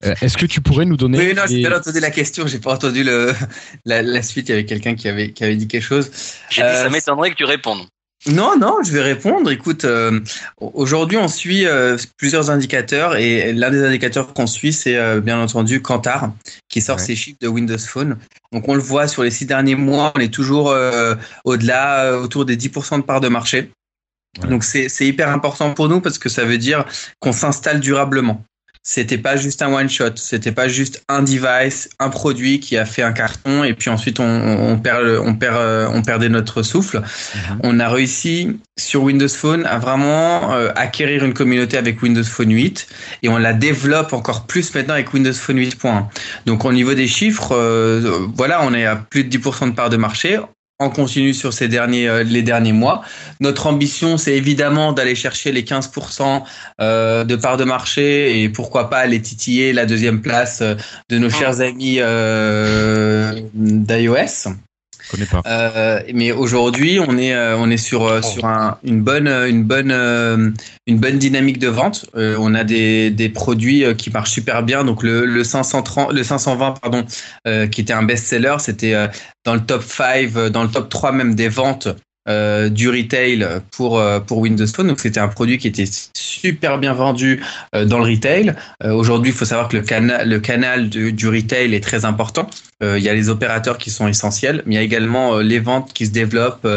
Est-ce 0.03 0.37
que 0.37 0.45
tu 0.45 0.61
pourrais 0.61 0.85
nous 0.85 0.97
donner 0.97 1.17
Oui, 1.17 1.33
non, 1.33 1.43
j'ai 1.47 1.57
bien 1.57 1.75
entendu 1.75 1.99
la 1.99 2.11
question, 2.11 2.45
j'ai 2.45 2.59
pas 2.59 2.73
entendu 2.73 3.03
le, 3.03 3.33
la, 3.85 4.01
la 4.03 4.21
suite. 4.21 4.47
Il 4.49 4.51
y 4.51 4.53
avait 4.53 4.65
quelqu'un 4.65 4.95
qui 4.95 5.07
avait, 5.07 5.31
qui 5.31 5.43
avait 5.43 5.55
dit 5.55 5.67
quelque 5.67 5.83
chose. 5.83 6.11
J'ai 6.49 6.61
dit 6.61 6.67
Euh, 6.67 6.83
ça 6.83 6.89
m'étonnerait 6.89 7.31
que 7.31 7.35
tu 7.35 7.45
répondes. 7.45 7.87
Non, 8.27 8.57
non, 8.59 8.77
je 8.83 8.91
vais 8.91 9.01
répondre. 9.01 9.49
Écoute, 9.51 9.85
euh, 9.85 10.19
aujourd'hui, 10.59 11.17
on 11.17 11.27
suit 11.27 11.65
euh, 11.67 11.97
plusieurs 12.17 12.49
indicateurs 12.49 13.15
et 13.15 13.53
l'un 13.53 13.69
des 13.69 13.83
indicateurs 13.83 14.33
qu'on 14.33 14.47
suit, 14.47 14.73
c'est 14.73 14.97
euh, 14.97 15.21
bien 15.21 15.39
entendu 15.39 15.81
Kantar, 15.81 16.31
qui 16.67 16.81
sort 16.81 16.97
Ouais. 16.97 17.03
ses 17.03 17.15
chiffres 17.15 17.37
de 17.41 17.47
Windows 17.47 17.77
Phone. 17.77 18.17
Donc, 18.51 18.67
on 18.67 18.73
le 18.73 18.81
voit 18.81 19.07
sur 19.07 19.23
les 19.23 19.31
six 19.31 19.45
derniers 19.45 19.75
mois, 19.75 20.11
on 20.15 20.19
est 20.19 20.33
toujours 20.33 20.71
euh, 20.71 21.15
au-delà, 21.45 22.05
euh, 22.05 22.19
autour 22.21 22.45
des 22.45 22.57
10% 22.57 22.97
de 22.97 23.03
part 23.03 23.21
de 23.21 23.27
marché. 23.29 23.69
Ouais. 24.41 24.49
Donc, 24.49 24.63
c'est 24.63 24.89
c'est 24.89 25.05
hyper 25.07 25.29
important 25.29 25.73
pour 25.73 25.87
nous 25.87 26.01
parce 26.01 26.17
que 26.17 26.27
ça 26.29 26.43
veut 26.43 26.57
dire 26.57 26.85
qu'on 27.19 27.31
s'installe 27.33 27.79
durablement. 27.79 28.43
C'était 28.89 29.17
pas 29.17 29.35
juste 29.35 29.61
un 29.61 29.73
one 29.73 29.89
shot, 29.89 30.15
c'était 30.15 30.53
pas 30.53 30.69
juste 30.69 31.03
un 31.09 31.21
device, 31.21 31.89
un 31.99 32.07
produit 32.07 32.61
qui 32.61 32.77
a 32.77 32.85
fait 32.85 33.01
un 33.03 33.11
carton 33.11 33.65
et 33.65 33.73
puis 33.73 33.89
ensuite 33.89 34.21
on, 34.21 34.23
on, 34.23 34.77
perd, 34.79 35.03
le- 35.03 35.19
on 35.19 35.33
perd, 35.35 35.57
euh, 35.57 35.89
on 35.93 36.01
perdait 36.01 36.29
notre 36.29 36.63
souffle 36.63 36.99
Mhm. 37.35 37.59
on 37.63 37.79
a 37.81 37.89
réussi 37.89 38.57
sur 38.77 39.03
Windows 39.03 39.27
Phone 39.27 39.65
à 39.65 39.77
vraiment 39.77 40.53
euh, 40.53 40.69
acquérir 40.77 41.25
une 41.25 41.33
communauté 41.33 41.77
avec 41.77 42.01
Windows 42.01 42.23
Phone 42.23 42.53
8 42.53 42.87
et 43.23 43.27
on 43.27 43.37
la 43.37 43.51
développe 43.51 44.13
encore 44.13 44.45
plus 44.47 44.73
maintenant 44.73 44.93
avec 44.93 45.13
Windows 45.13 45.33
Phone 45.33 45.57
8.1. 45.59 46.05
Donc 46.45 46.63
au 46.63 46.71
niveau 46.71 46.93
des 46.93 47.07
chiffres, 47.09 47.53
euh, 47.53 48.25
voilà, 48.35 48.63
on 48.63 48.73
est 48.73 48.85
à 48.85 48.95
plus 48.95 49.25
de 49.25 49.29
10% 49.37 49.67
de 49.67 49.71
part 49.75 49.89
de 49.89 49.97
marché. 49.97 50.39
En 50.79 50.91
continu 50.91 51.33
sur 51.33 51.53
ces 51.53 51.67
derniers, 51.67 52.07
euh, 52.07 52.23
les 52.23 52.43
derniers 52.43 52.71
mois. 52.71 53.01
Notre 53.39 53.65
ambition, 53.65 54.17
c'est 54.17 54.35
évidemment 54.35 54.93
d'aller 54.93 55.15
chercher 55.15 55.51
les 55.51 55.63
15% 55.63 56.43
euh, 56.79 57.23
de 57.23 57.35
part 57.35 57.57
de 57.57 57.63
marché 57.63 58.43
et 58.43 58.49
pourquoi 58.49 58.87
pas 58.87 58.99
aller 58.99 59.19
titiller 59.19 59.73
la 59.73 59.87
deuxième 59.87 60.21
place 60.21 60.61
euh, 60.61 60.75
de 61.09 61.17
nos 61.17 61.31
chers 61.31 61.61
amis 61.61 61.95
d'iOS. 63.55 64.49
Euh, 65.45 66.01
mais 66.13 66.31
aujourd'hui, 66.31 66.99
on 66.99 67.17
est 67.17 67.33
euh, 67.33 67.57
on 67.57 67.69
est 67.69 67.77
sur 67.77 68.05
euh, 68.05 68.21
sur 68.21 68.45
un, 68.45 68.77
une 68.83 69.01
bonne 69.01 69.27
une 69.27 69.63
bonne 69.63 69.91
euh, 69.91 70.51
une 70.85 70.99
bonne 70.99 71.17
dynamique 71.17 71.59
de 71.59 71.67
vente. 71.67 72.05
Euh, 72.15 72.35
on 72.39 72.53
a 72.53 72.63
des, 72.63 73.09
des 73.09 73.29
produits 73.29 73.83
qui 73.97 74.09
marchent 74.09 74.31
super 74.31 74.63
bien. 74.63 74.83
Donc 74.83 75.03
le, 75.03 75.25
le 75.25 75.43
530 75.43 76.11
le 76.13 76.23
520 76.23 76.79
pardon 76.81 77.05
euh, 77.47 77.67
qui 77.67 77.81
était 77.81 77.93
un 77.93 78.03
best-seller, 78.03 78.57
c'était 78.59 79.07
dans 79.47 79.53
le 79.53 79.61
top 79.61 79.83
5 79.83 80.31
euh, 80.35 80.49
dans 80.49 80.63
le 80.63 80.69
top 80.69 80.89
3 80.89 81.11
même 81.13 81.33
des 81.35 81.47
ventes 81.49 81.87
euh, 82.27 82.69
du 82.69 82.89
retail 82.89 83.47
pour 83.71 83.99
euh, 83.99 84.19
pour 84.19 84.39
Windows 84.39 84.67
Phone. 84.67 84.87
Donc 84.87 84.99
c'était 84.99 85.19
un 85.19 85.27
produit 85.27 85.57
qui 85.57 85.67
était 85.67 85.89
super 86.13 86.77
bien 86.77 86.93
vendu 86.93 87.41
euh, 87.75 87.85
dans 87.85 87.99
le 87.99 88.05
retail. 88.11 88.55
Euh, 88.83 88.91
Aujourd'hui, 88.91 89.31
il 89.31 89.35
faut 89.35 89.45
savoir 89.45 89.67
que 89.69 89.77
le 89.77 89.83
canal 89.83 90.27
le 90.27 90.39
canal 90.39 90.89
du, 90.89 91.13
du 91.13 91.27
retail 91.27 91.73
est 91.73 91.83
très 91.83 92.05
important. 92.05 92.49
Euh, 92.83 92.97
Il 92.99 93.03
y 93.03 93.09
a 93.09 93.13
les 93.13 93.29
opérateurs 93.29 93.77
qui 93.77 93.89
sont 93.89 94.07
essentiels, 94.07 94.63
mais 94.65 94.75
il 94.75 94.77
y 94.77 94.81
a 94.81 94.83
également 94.83 95.35
euh, 95.35 95.41
les 95.41 95.59
ventes 95.59 95.93
qui 95.93 96.05
se 96.05 96.11
développent, 96.11 96.67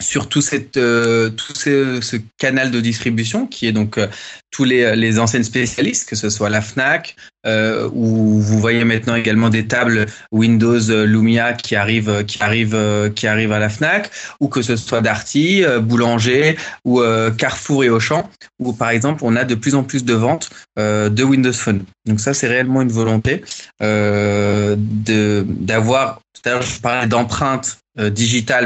sur 0.00 0.28
tout, 0.28 0.40
cette, 0.40 0.76
euh, 0.76 1.30
tout 1.30 1.54
ce, 1.54 2.00
ce 2.00 2.16
canal 2.38 2.70
de 2.70 2.80
distribution 2.80 3.46
qui 3.46 3.66
est 3.66 3.72
donc 3.72 3.98
euh, 3.98 4.08
tous 4.54 4.62
les, 4.62 4.94
les 4.94 5.18
enseignes 5.18 5.42
spécialistes, 5.42 6.08
que 6.08 6.14
ce 6.14 6.30
soit 6.30 6.48
la 6.48 6.60
FNAC, 6.60 7.16
euh, 7.44 7.90
où 7.92 8.40
vous 8.40 8.58
voyez 8.60 8.84
maintenant 8.84 9.16
également 9.16 9.48
des 9.48 9.66
tables 9.66 10.06
Windows 10.30 10.78
Lumia 11.04 11.54
qui 11.54 11.74
arrivent, 11.74 12.24
qui 12.24 12.40
arrivent, 12.40 12.76
euh, 12.76 13.10
qui 13.10 13.26
arrivent 13.26 13.50
à 13.50 13.58
la 13.58 13.68
FNAC, 13.68 14.10
ou 14.38 14.46
que 14.46 14.62
ce 14.62 14.76
soit 14.76 15.00
Darty, 15.00 15.64
euh, 15.64 15.80
Boulanger, 15.80 16.56
ou 16.84 17.00
euh, 17.00 17.32
Carrefour 17.32 17.82
et 17.82 17.90
Auchan, 17.90 18.30
où 18.60 18.72
par 18.72 18.90
exemple 18.90 19.22
on 19.24 19.34
a 19.34 19.42
de 19.42 19.56
plus 19.56 19.74
en 19.74 19.82
plus 19.82 20.04
de 20.04 20.14
ventes 20.14 20.50
euh, 20.78 21.08
de 21.08 21.24
Windows 21.24 21.52
Phone. 21.52 21.82
Donc 22.06 22.20
ça 22.20 22.32
c'est 22.32 22.46
réellement 22.46 22.80
une 22.80 22.92
volonté 22.92 23.42
euh, 23.82 24.76
d'avoir. 24.78 26.20
Tout 26.32 26.48
à 26.48 26.52
l'heure 26.52 26.62
je 26.62 26.80
parlais 26.80 27.08
d'empreinte 27.08 27.78
euh, 27.98 28.10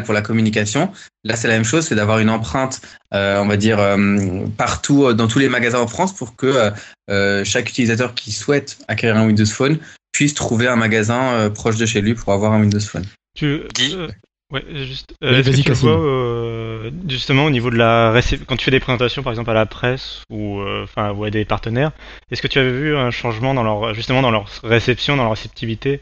pour 0.04 0.14
la 0.14 0.22
communication. 0.22 0.90
Là, 1.24 1.36
c'est 1.36 1.48
la 1.48 1.54
même 1.54 1.64
chose, 1.64 1.86
c'est 1.86 1.94
d'avoir 1.94 2.20
une 2.20 2.30
empreinte, 2.30 2.80
euh, 3.12 3.40
on 3.40 3.46
va 3.46 3.56
dire, 3.56 3.78
euh, 3.78 4.46
partout 4.56 5.04
euh, 5.04 5.14
dans 5.14 5.26
tous 5.26 5.38
les 5.38 5.48
magasins 5.48 5.77
en 5.78 5.86
France 5.86 6.14
pour 6.14 6.36
que 6.36 6.46
euh, 6.46 6.70
euh, 7.10 7.44
chaque 7.44 7.68
utilisateur 7.70 8.14
qui 8.14 8.32
souhaite 8.32 8.78
acquérir 8.88 9.16
un 9.16 9.26
Windows 9.26 9.46
Phone 9.46 9.78
puisse 10.12 10.34
trouver 10.34 10.66
un 10.68 10.76
magasin 10.76 11.32
euh, 11.32 11.50
proche 11.50 11.76
de 11.76 11.86
chez 11.86 12.00
lui 12.00 12.14
pour 12.14 12.32
avoir 12.32 12.52
un 12.52 12.60
Windows 12.60 12.80
Phone. 12.80 13.04
Tu, 13.36 13.60
Dis. 13.74 13.94
euh, 13.96 14.08
ouais, 14.52 14.64
juste. 14.84 15.12
Est-ce 15.22 15.50
que 15.50 15.56
tu 15.62 15.72
vois 15.72 16.00
euh, 16.00 16.90
justement 17.08 17.44
au 17.44 17.50
niveau 17.50 17.70
de 17.70 17.76
la 17.76 18.12
récep- 18.12 18.44
quand 18.46 18.56
tu 18.56 18.64
fais 18.64 18.70
des 18.70 18.80
présentations 18.80 19.22
par 19.22 19.32
exemple 19.32 19.50
à 19.50 19.54
la 19.54 19.66
presse 19.66 20.22
ou 20.30 20.60
enfin 20.82 21.12
ou 21.12 21.24
à 21.24 21.30
des 21.30 21.44
partenaires, 21.44 21.92
est-ce 22.30 22.42
que 22.42 22.48
tu 22.48 22.58
avais 22.58 22.72
vu 22.72 22.96
un 22.96 23.10
changement 23.10 23.54
dans 23.54 23.62
leur 23.62 23.94
justement 23.94 24.22
dans 24.22 24.30
leur 24.30 24.48
réception, 24.64 25.16
dans 25.16 25.22
leur 25.24 25.32
réceptivité 25.32 26.00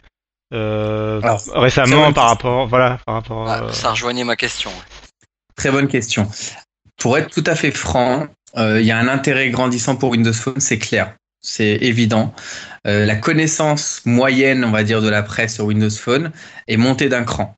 euh, 0.55 1.21
Alors, 1.23 1.43
récemment 1.55 2.13
par 2.13 2.29
question. 2.31 2.49
rapport 2.51 2.67
voilà 2.69 2.99
par 3.05 3.15
rapport 3.17 3.49
Ah, 3.49 3.67
à- 3.69 3.73
ça 3.73 3.91
rejoignait 3.91 4.25
ma 4.25 4.37
question. 4.37 4.71
Très 5.57 5.71
bonne 5.71 5.89
question. 5.89 6.31
Pour 6.99 7.19
être 7.19 7.31
tout 7.31 7.45
à 7.47 7.55
fait 7.55 7.71
franc, 7.73 8.27
il 8.57 8.85
y 8.85 8.91
a 8.91 8.99
un 8.99 9.09
intérêt 9.09 9.51
grandissant 9.51 9.97
pour 9.97 10.11
Windows 10.11 10.33
Phone, 10.33 10.61
c'est 10.61 10.79
clair, 10.79 11.15
c'est 11.41 11.79
évident. 11.81 12.35
Euh, 12.87 13.05
la 13.05 13.17
connaissance 13.17 14.03
moyenne, 14.05 14.65
on 14.65 14.71
va 14.71 14.85
dire, 14.85 15.03
de 15.03 15.09
la 15.09 15.23
presse 15.23 15.55
sur 15.55 15.67
Windows 15.67 15.91
Phone 15.91 16.31
est 16.69 16.77
montée 16.77 17.09
d'un 17.09 17.25
cran. 17.25 17.57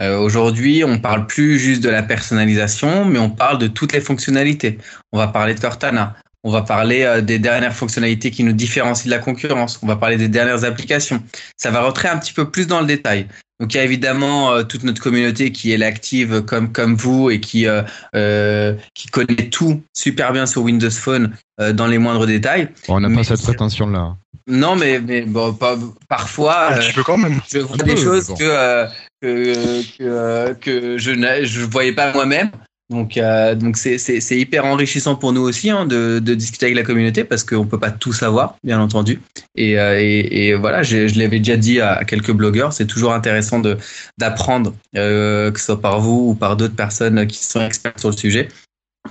Euh, 0.00 0.18
Aujourd'hui, 0.18 0.84
on 0.84 0.98
parle 0.98 1.26
plus 1.26 1.58
juste 1.58 1.82
de 1.82 1.88
la 1.88 2.02
personnalisation, 2.02 3.06
mais 3.06 3.18
on 3.18 3.30
parle 3.30 3.58
de 3.58 3.66
toutes 3.66 3.92
les 3.92 4.00
fonctionnalités. 4.00 4.78
On 5.12 5.18
va 5.18 5.28
parler 5.28 5.54
de 5.54 5.60
Cortana. 5.60 6.16
On 6.42 6.50
va 6.50 6.62
parler 6.62 7.02
euh, 7.02 7.22
des 7.22 7.38
dernières 7.38 7.74
fonctionnalités 7.74 8.30
qui 8.30 8.44
nous 8.44 8.52
différencient 8.52 9.06
de 9.06 9.10
la 9.10 9.18
concurrence. 9.18 9.80
On 9.82 9.86
va 9.86 9.96
parler 9.96 10.16
des 10.16 10.28
dernières 10.28 10.64
applications. 10.64 11.22
Ça 11.56 11.70
va 11.70 11.80
rentrer 11.80 12.08
un 12.08 12.18
petit 12.18 12.34
peu 12.34 12.50
plus 12.50 12.66
dans 12.66 12.80
le 12.80 12.86
détail. 12.86 13.26
Donc 13.60 13.72
il 13.72 13.78
y 13.78 13.80
a 13.80 13.84
évidemment 13.84 14.52
euh, 14.52 14.62
toute 14.64 14.84
notre 14.84 15.00
communauté 15.02 15.50
qui 15.50 15.72
est 15.72 15.82
active 15.82 16.42
comme 16.42 16.72
comme 16.72 16.94
vous 16.94 17.30
et 17.30 17.40
qui 17.40 17.66
euh, 17.66 17.82
euh, 18.14 18.74
qui 18.94 19.08
connaît 19.08 19.48
tout 19.50 19.82
super 19.94 20.32
bien 20.32 20.44
sur 20.46 20.62
Windows 20.62 20.90
Phone 20.90 21.34
euh, 21.60 21.72
dans 21.72 21.86
les 21.86 21.98
moindres 21.98 22.26
détails. 22.26 22.68
On 22.88 23.00
n'a 23.00 23.08
pas 23.08 23.24
cette 23.24 23.38
c'est- 23.38 23.44
prétention-là. 23.44 24.16
Non, 24.48 24.76
mais 24.76 25.00
mais 25.00 25.22
bon, 25.22 25.52
pas- 25.54 25.76
parfois 26.08 26.70
quand 27.04 27.16
même. 27.16 27.40
je 27.50 27.58
vois 27.58 27.76
des 27.78 27.94
peu, 27.94 28.00
choses 28.00 28.28
bon. 28.28 28.34
que 28.36 28.44
euh, 28.44 28.86
que 29.22 29.82
que, 29.96 30.02
euh, 30.02 30.54
que 30.54 30.98
je 30.98 31.10
ne 31.10 31.44
je 31.44 31.62
voyais 31.62 31.92
pas 31.92 32.12
moi-même. 32.12 32.50
Donc 32.88 33.16
euh, 33.16 33.56
donc 33.56 33.76
c'est 33.76 33.98
c'est 33.98 34.20
c'est 34.20 34.38
hyper 34.38 34.64
enrichissant 34.64 35.16
pour 35.16 35.32
nous 35.32 35.40
aussi 35.40 35.70
hein, 35.70 35.86
de 35.86 36.20
de 36.20 36.34
discuter 36.34 36.66
avec 36.66 36.76
la 36.76 36.84
communauté 36.84 37.24
parce 37.24 37.42
qu'on 37.42 37.66
peut 37.66 37.80
pas 37.80 37.90
tout 37.90 38.12
savoir, 38.12 38.56
bien 38.62 38.80
entendu. 38.80 39.20
Et 39.56 39.76
euh, 39.76 40.00
et, 40.00 40.46
et 40.46 40.54
voilà, 40.54 40.84
je, 40.84 41.08
je 41.08 41.18
l'avais 41.18 41.38
déjà 41.38 41.56
dit 41.56 41.80
à 41.80 42.04
quelques 42.04 42.30
blogueurs, 42.30 42.72
c'est 42.72 42.86
toujours 42.86 43.12
intéressant 43.12 43.58
de 43.58 43.76
d'apprendre, 44.18 44.72
euh, 44.96 45.50
que 45.50 45.58
ce 45.58 45.66
soit 45.66 45.80
par 45.80 46.00
vous 46.00 46.30
ou 46.30 46.34
par 46.36 46.56
d'autres 46.56 46.76
personnes 46.76 47.26
qui 47.26 47.44
sont 47.44 47.60
experts 47.60 47.94
sur 47.98 48.10
le 48.10 48.16
sujet 48.16 48.48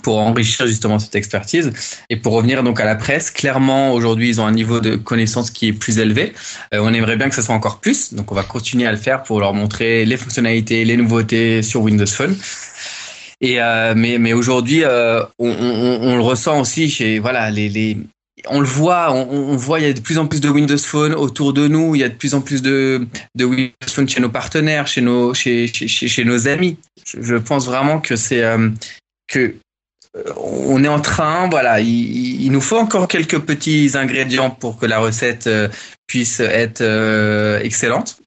pour 0.03 0.19
enrichir 0.19 0.67
justement 0.67 0.99
cette 0.99 1.15
expertise. 1.15 1.71
Et 2.09 2.15
pour 2.17 2.33
revenir 2.33 2.63
donc 2.63 2.79
à 2.79 2.85
la 2.85 2.95
presse, 2.95 3.31
clairement 3.31 3.93
aujourd'hui 3.93 4.29
ils 4.29 4.39
ont 4.41 4.45
un 4.45 4.51
niveau 4.51 4.79
de 4.79 4.95
connaissance 4.95 5.51
qui 5.51 5.67
est 5.67 5.73
plus 5.73 5.99
élevé. 5.99 6.33
Euh, 6.73 6.79
on 6.81 6.93
aimerait 6.93 7.17
bien 7.17 7.27
que 7.27 7.35
ça 7.35 7.41
soit 7.41 7.55
encore 7.55 7.79
plus, 7.79 8.13
donc 8.13 8.31
on 8.31 8.35
va 8.35 8.43
continuer 8.43 8.87
à 8.87 8.91
le 8.91 8.97
faire 8.97 9.23
pour 9.23 9.39
leur 9.39 9.53
montrer 9.53 10.05
les 10.05 10.17
fonctionnalités, 10.17 10.85
les 10.85 10.95
nouveautés 10.95 11.61
sur 11.61 11.81
Windows 11.81 12.05
Phone. 12.05 12.37
Euh, 13.45 13.93
mais 13.95 14.33
aujourd'hui 14.33 14.83
euh, 14.83 15.23
on, 15.39 16.15
le 16.15 16.21
ressent 16.21 16.59
aussi 16.59 16.89
chez 16.89 17.19
voilà 17.19 17.51
les, 17.51 17.97
on 18.47 18.59
le 18.59 18.65
voit, 18.65 19.11
on, 19.11 19.55
voit, 19.55 19.79
il 19.79 19.85
y 19.85 19.89
a 19.89 19.93
de 19.93 19.99
plus 19.99 20.17
en 20.17 20.27
plus 20.27 20.39
de 20.39 20.49
Windows 20.49 20.77
Phone 20.77 21.13
autour 21.13 21.53
de 21.53 21.67
nous, 21.67 21.95
il 21.95 22.01
y 22.01 22.03
a 22.03 22.09
de 22.09 22.13
plus 22.13 22.33
en 22.35 22.41
plus 22.41 22.61
de, 22.61 23.07
Windows 23.39 23.71
Phone 23.87 24.07
chez 24.07 24.19
nos 24.19 24.29
partenaires, 24.29 24.87
chez 24.87 25.01
nos, 25.01 25.33
chez, 25.33 25.67
chez, 25.67 26.23
nos 26.23 26.47
amis. 26.47 26.77
Je, 27.05 27.35
pense 27.35 27.65
vraiment 27.65 27.99
que 27.99 28.15
c'est 28.15 28.43
euh, 28.43 28.69
que 29.27 29.55
on 30.37 30.83
est 30.83 30.89
en 30.89 31.01
train, 31.01 31.49
voilà, 31.49 31.79
il, 31.79 32.43
il 32.43 32.51
nous 32.51 32.61
faut 32.61 32.77
encore 32.77 33.07
quelques 33.07 33.39
petits 33.39 33.91
ingrédients 33.95 34.51
pour 34.51 34.77
que 34.77 34.85
la 34.85 34.99
recette 34.99 35.49
puisse 36.07 36.39
être 36.39 36.81
excellente. 37.63 38.19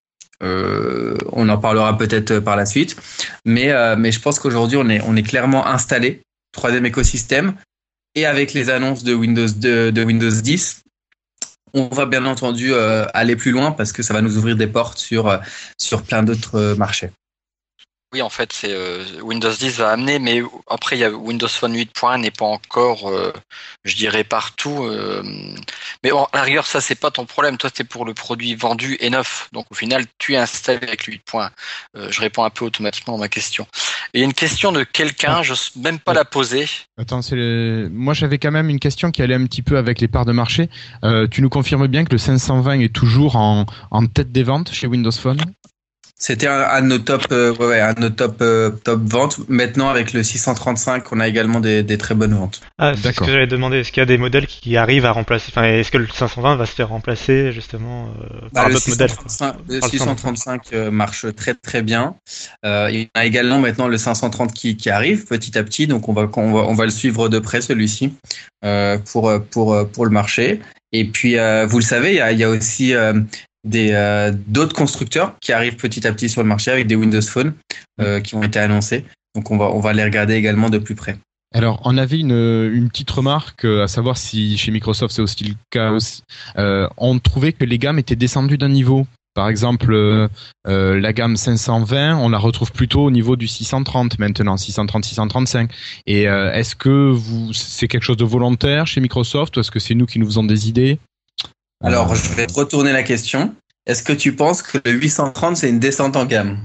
Euh, 0.43 1.17
on 1.33 1.49
en 1.49 1.59
parlera 1.59 1.99
peut-être 1.99 2.39
par 2.39 2.57
la 2.57 2.65
suite, 2.65 2.97
mais 3.45 3.73
euh, 3.73 3.97
mais 3.99 4.13
je 4.13 4.21
pense 4.21 4.39
qu'aujourd'hui 4.39 4.77
on 4.77 4.89
est 4.89 5.01
on 5.03 5.17
est 5.17 5.23
clairement 5.23 5.67
installé 5.67 6.23
troisième 6.53 6.87
écosystème 6.87 7.55
et 8.15 8.27
avec 8.27 8.53
les 8.53 8.71
annonces 8.71 9.05
de 9.05 9.15
Windows 9.15 9.49
de, 9.49 10.05
Windows 10.05 10.31
10 10.31 10.83
on 11.75 11.89
va 11.89 12.07
bien 12.07 12.25
entendu 12.25 12.73
euh, 12.73 13.05
aller 13.15 13.37
plus 13.37 13.51
loin 13.51 13.73
parce 13.73 13.93
que 13.93 14.03
ça 14.03 14.15
va 14.15 14.23
nous 14.23 14.39
ouvrir 14.39 14.57
des 14.57 14.67
portes 14.67 14.99
sur 14.99 15.29
euh, 15.29 15.39
sur 15.79 16.03
plein 16.03 16.23
d'autres 16.23 16.57
euh, 16.57 16.75
marchés. 16.77 17.11
Oui, 18.15 18.23
en 18.23 18.31
fait, 18.31 18.55
c'est 18.55 18.73
euh, 18.73 19.05
Windows 19.21 19.53
10 19.53 19.77
va 19.81 19.91
amener, 19.91 20.19
mais 20.19 20.41
après, 20.67 20.97
il 20.97 21.01
y 21.01 21.05
a 21.05 21.11
Windows 21.11 21.47
Phone 21.47 21.75
8.1 21.77 22.17
n'est 22.17 22.31
pas 22.31 22.47
encore, 22.47 23.11
euh, 23.11 23.35
je 23.85 23.97
dirais, 23.97 24.25
partout. 24.25 24.85
euh, 24.85 25.23
mais 26.03 26.11
bon, 26.11 26.25
à 26.33 26.39
la 26.39 26.43
rigueur, 26.43 26.67
ça, 26.67 26.81
c'est 26.81 26.95
pas 26.95 27.11
ton 27.11 27.27
problème. 27.27 27.59
Toi, 27.59 27.69
c'est 27.75 27.85
pour 27.85 28.07
le 28.07 28.15
produit 28.15 28.55
vendu 28.55 28.97
et 29.01 29.11
neuf. 29.11 29.51
Donc, 29.53 29.67
au 29.71 29.75
final, 29.75 30.07
tu 30.17 30.33
es 30.33 30.37
installé 30.39 30.79
avec 30.87 31.07
le 31.07 31.13
8.1. 31.13 31.51
Euh, 31.97 32.09
je 32.11 32.21
réponds 32.23 32.45
un 32.45 32.51
peu 32.51 32.65
automatiquement 32.65 33.17
à 33.17 33.19
ma 33.19 33.29
question. 33.29 33.67
Et 34.15 34.19
il 34.19 34.21
y 34.21 34.23
a 34.23 34.27
une 34.27 34.33
question 34.33 34.73
de 34.73 34.85
quelqu'un, 34.85 35.43
je 35.43 35.51
n'ose 35.51 35.73
même 35.77 35.99
pas 35.99 36.15
la 36.15 36.25
poser. 36.25 36.67
Attends, 36.97 37.21
c'est 37.21 37.37
le- 37.37 37.91
moi 37.93 38.15
j'avais 38.15 38.39
quand 38.39 38.51
même 38.51 38.71
une 38.71 38.81
question 38.81 39.11
qui 39.11 39.21
allait 39.21 39.35
un 39.35 39.45
petit 39.45 39.61
peu 39.61 39.77
avec 39.77 40.01
les 40.01 40.09
parts 40.09 40.25
de 40.25 40.33
marché. 40.33 40.71
Tu 41.31 41.43
nous 41.43 41.51
confirmes 41.51 41.87
bien 41.89 42.05
que 42.07 42.13
le 42.13 42.19
520 42.19 42.81
est 42.81 42.95
toujours 42.95 43.37
en, 43.37 43.67
en 43.91 44.07
tête 44.07 44.33
des 44.33 44.45
ventes 44.45 44.73
chez 44.73 44.87
Windows 44.87 45.13
Phone? 45.13 45.39
C'était 46.21 46.49
un, 46.49 46.63
un 46.63 46.83
de 46.83 46.87
nos 46.89 46.99
top, 46.99 47.27
euh, 47.31 47.55
ouais, 47.55 47.81
un 47.81 47.93
de 47.93 48.01
nos 48.01 48.11
top, 48.11 48.39
euh, 48.41 48.71
top 48.71 49.03
ventes. 49.05 49.39
Maintenant, 49.49 49.89
avec 49.89 50.13
le 50.13 50.25
635, 50.25 51.13
on 51.13 51.21
a 51.21 51.29
également 51.29 51.61
des, 51.61 51.85
des 51.85 51.97
très 51.97 52.17
bonnes 52.17 52.35
ventes. 52.35 52.61
Ah, 52.77 52.93
c'est 52.95 52.99
ce 52.99 53.03
D'accord. 53.05 53.27
que 53.29 53.33
j'allais 53.33 53.47
demander. 53.47 53.79
Est-ce 53.79 53.93
qu'il 53.93 54.01
y 54.01 54.03
a 54.03 54.07
des 54.07 54.19
modèles 54.19 54.49
qui 54.49 54.77
arrivent 54.77 55.05
à 55.05 55.13
remplacer 55.13 55.47
Enfin, 55.51 55.63
est-ce 55.63 55.93
que 55.93 55.99
le 55.99 56.09
520 56.09 56.57
va 56.57 56.67
se 56.67 56.73
faire 56.73 56.89
remplacer 56.89 57.53
justement 57.53 58.07
euh, 58.21 58.41
Bah, 58.53 58.63
par 58.63 58.69
le 58.69 58.75
d'autres 58.75 58.91
modèles? 58.91 59.11
635, 59.11 59.55
le 59.69 59.79
Par 59.79 59.89
le 59.89 59.99
635 59.99 60.63
euh, 60.73 60.91
marche 60.91 61.27
très 61.37 61.55
très 61.55 61.83
bien. 61.83 62.17
Euh, 62.67 62.89
il 62.93 63.03
y 63.03 63.09
a 63.15 63.25
également 63.25 63.61
maintenant 63.61 63.87
le 63.87 63.97
530 63.97 64.53
qui, 64.53 64.77
qui 64.77 64.91
arrive 64.91 65.25
petit 65.27 65.57
à 65.57 65.63
petit, 65.63 65.87
donc 65.87 66.09
on 66.09 66.13
va, 66.13 66.29
on 66.35 66.53
va, 66.53 66.61
on 66.63 66.75
va 66.75 66.85
le 66.85 66.91
suivre 66.91 67.29
de 67.29 67.39
près 67.39 67.61
celui-ci 67.61 68.13
euh, 68.65 68.99
pour, 68.99 69.33
pour, 69.53 69.89
pour 69.93 70.05
le 70.05 70.11
marché. 70.11 70.61
Et 70.93 71.05
puis, 71.05 71.39
euh, 71.39 71.67
vous 71.67 71.79
le 71.79 71.85
savez, 71.85 72.13
il 72.13 72.17
y 72.17 72.21
a, 72.21 72.33
il 72.33 72.39
y 72.39 72.45
a 72.45 72.49
aussi 72.49 72.95
euh, 72.95 73.13
euh, 73.75 74.33
d'autres 74.47 74.75
constructeurs 74.75 75.35
qui 75.41 75.53
arrivent 75.53 75.77
petit 75.77 76.07
à 76.07 76.13
petit 76.13 76.29
sur 76.29 76.43
le 76.43 76.49
marché 76.49 76.71
avec 76.71 76.87
des 76.87 76.97
Windows 76.97 77.23
Phone 77.23 77.55
euh, 78.01 78.21
qui 78.21 78.35
ont 78.35 78.43
été 78.43 78.59
annoncés. 78.59 79.05
Donc 79.35 79.51
on 79.51 79.59
va, 79.59 79.67
on 79.67 79.81
va 79.81 79.93
les 79.93 80.05
regarder 80.05 80.35
également 80.35 80.71
de 80.71 80.79
plus 80.79 80.95
près. 80.95 81.19
Alors, 81.55 81.81
on 81.85 81.97
avait 81.97 82.19
une, 82.19 82.33
une 82.73 82.89
petite 82.91 83.11
remarque, 83.11 83.65
euh, 83.65 83.85
à 83.85 83.89
savoir 83.89 84.19
si 84.19 84.59
chez 84.59 84.71
Microsoft 84.71 85.15
c'est 85.15 85.23
aussi 85.23 85.45
le 85.45 85.55
cas. 85.71 85.97
on 86.97 87.19
trouvait 87.19 87.53
que 87.53 87.65
les 87.65 87.79
gammes 87.79 87.99
étaient 87.99 88.17
descendues 88.17 88.59
d'un 88.59 88.69
niveau. 88.69 89.07
Par 89.35 89.49
exemple, 89.49 90.29
la 90.65 91.13
gamme 91.13 91.37
520, 91.37 92.17
on 92.17 92.29
la 92.31 92.39
retrouve 92.39 92.73
plutôt 92.73 93.05
au 93.05 93.11
niveau 93.13 93.37
du 93.37 93.47
630 93.47 94.19
maintenant, 94.19 94.57
630, 94.57 95.05
635. 95.05 95.71
Et 96.09 96.23
est-ce 96.23 96.75
que 96.75 97.11
vous, 97.13 97.53
c'est 97.53 97.87
quelque 97.87 98.03
chose 98.03 98.17
de 98.17 98.25
volontaire 98.25 98.89
chez 98.89 99.01
Microsoft 99.01 99.57
ou 99.57 99.61
est-ce 99.61 99.71
que 99.71 99.79
c'est 99.79 99.95
nous 99.95 100.07
qui 100.07 100.19
nous 100.19 100.27
faisons 100.27 100.43
des 100.43 100.69
idées? 100.69 100.99
Alors, 101.83 102.15
je 102.15 102.33
vais 102.35 102.47
te 102.47 102.55
retourner 102.55 102.93
la 102.93 103.03
question. 103.03 103.55
Est-ce 103.87 104.03
que 104.03 104.13
tu 104.13 104.35
penses 104.35 104.63
que 104.63 104.79
le 104.85 104.91
830 104.93 105.57
c'est 105.57 105.69
une 105.71 105.79
descente 105.79 106.17
en 106.17 106.27
gamme? 106.27 106.59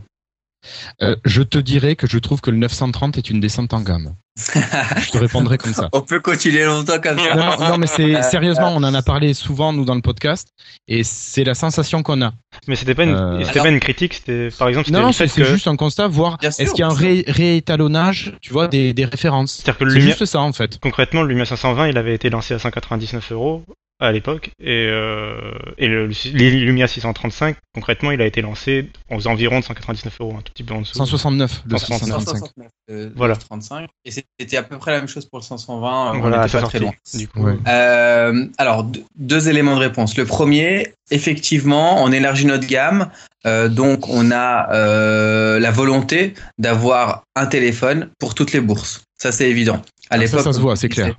Euh, 1.01 1.15
je 1.25 1.41
te 1.41 1.57
dirais 1.57 1.95
que 1.97 2.07
je 2.07 2.17
trouve 2.19 2.39
que 2.39 2.49
le 2.49 2.55
930 2.57 3.17
est 3.17 3.29
une 3.29 3.41
descente 3.41 3.73
en 3.73 3.81
gamme. 3.81 4.15
je 4.37 5.11
te 5.11 5.17
répondrai 5.17 5.57
comme 5.57 5.73
ça. 5.73 5.89
On 5.93 6.01
peut 6.01 6.21
continuer 6.21 6.63
longtemps 6.63 6.99
comme 7.01 7.19
ça. 7.19 7.57
Non, 7.59 7.77
mais 7.77 7.87
c'est 7.87 8.21
sérieusement, 8.31 8.69
on 8.73 8.81
en 8.83 8.93
a 8.93 9.01
parlé 9.01 9.33
souvent 9.33 9.73
nous 9.73 9.83
dans 9.85 9.93
le 9.95 10.01
podcast, 10.01 10.47
et 10.87 11.03
c'est 11.03 11.43
la 11.43 11.53
sensation 11.53 12.01
qu'on 12.01 12.21
a. 12.21 12.33
Mais 12.67 12.75
c'était 12.77 12.95
pas 12.95 13.03
une, 13.03 13.13
Euh, 13.13 13.43
c'était 13.43 13.59
pas 13.59 13.69
une 13.69 13.81
critique. 13.81 14.13
C'était 14.13 14.49
par 14.57 14.69
exemple, 14.69 14.87
c'était 14.87 14.99
Non, 15.01 15.11
c'est 15.11 15.27
que, 15.27 15.43
juste 15.43 15.67
un 15.67 15.75
constat, 15.75 16.07
voir 16.07 16.37
est-ce 16.41 16.57
qu'il 16.71 16.79
y 16.79 16.83
a 16.83 16.87
un 16.87 16.93
ré- 16.93 17.25
réétalonnage, 17.27 18.33
tu 18.41 18.53
vois, 18.53 18.67
des, 18.69 18.93
des 18.93 19.05
références. 19.05 19.55
c'est-à-dire 19.57 19.77
que 19.79 19.83
le 19.83 19.91
C'est 19.91 19.99
Lumia, 19.99 20.11
juste 20.15 20.25
ça 20.25 20.39
en 20.39 20.53
fait. 20.53 20.79
concrètement, 20.79 21.23
le 21.23 21.27
Lumia 21.29 21.45
520, 21.45 21.89
il 21.89 21.97
avait 21.97 22.15
été 22.15 22.29
lancé 22.29 22.53
à 22.53 22.59
199 22.59 23.31
euros. 23.33 23.63
À 23.99 24.11
l'époque 24.11 24.49
et, 24.59 24.87
euh, 24.89 25.51
et 25.77 25.87
le, 25.87 26.07
le 26.07 26.49
Lumia 26.65 26.87
635 26.87 27.55
concrètement 27.73 28.11
il 28.11 28.21
a 28.21 28.25
été 28.25 28.41
lancé 28.41 28.89
aux 29.09 29.27
environs 29.27 29.59
de 29.59 29.63
199 29.63 30.17
euros 30.19 30.35
un 30.37 30.41
tout 30.41 30.51
petit 30.51 30.63
peu 30.63 30.73
en 30.73 30.81
dessous 30.81 30.97
169, 30.97 31.61
le 31.69 31.77
169. 31.77 32.23
165. 32.25 32.49
euh, 32.89 33.09
Voilà. 33.15 33.35
35. 33.35 33.87
Et 34.03 34.11
c'était 34.11 34.57
à 34.57 34.63
peu 34.63 34.77
près 34.77 34.91
la 34.91 34.97
même 34.99 35.07
chose 35.07 35.25
pour 35.25 35.39
le 35.39 35.43
520. 35.43 36.15
euh, 36.15 36.19
voilà 36.19 36.37
on 36.37 36.39
à 36.41 36.43
était 36.45 36.51
sa 36.51 36.61
pas 36.61 36.67
très 36.67 36.79
sortie 36.79 36.79
loin. 36.79 37.19
du 37.19 37.27
coup 37.27 37.43
Ouais. 37.45 37.55
Euh, 37.67 38.45
alors, 38.57 38.83
deux- 38.83 39.03
deux 39.15 39.47
éléments 39.47 39.75
de 39.75 39.79
réponse. 39.81 40.17
Le 40.17 40.25
premier, 40.25 40.93
effectivement, 41.11 42.03
on 42.03 42.11
élargit 42.11 42.45
notre 42.45 42.67
gamme. 42.67 43.09
Euh, 43.45 43.69
donc, 43.69 44.07
on 44.09 44.31
a 44.31 44.71
euh, 44.73 45.59
la 45.59 45.71
volonté 45.71 46.33
d'avoir 46.57 47.23
un 47.35 47.45
téléphone 47.45 48.09
pour 48.19 48.35
toutes 48.35 48.51
les 48.53 48.61
bourses. 48.61 49.01
Ça, 49.17 49.31
c'est 49.31 49.49
évident. 49.49 49.75
À 49.75 49.79
Ah, 50.09 50.15
ça, 50.15 50.17
l'époque, 50.17 50.39
ça 50.41 50.51
se 50.51 50.57
comme 50.57 50.63
voit, 50.63 50.75
c'est 50.75 50.89
clair. 50.89 51.15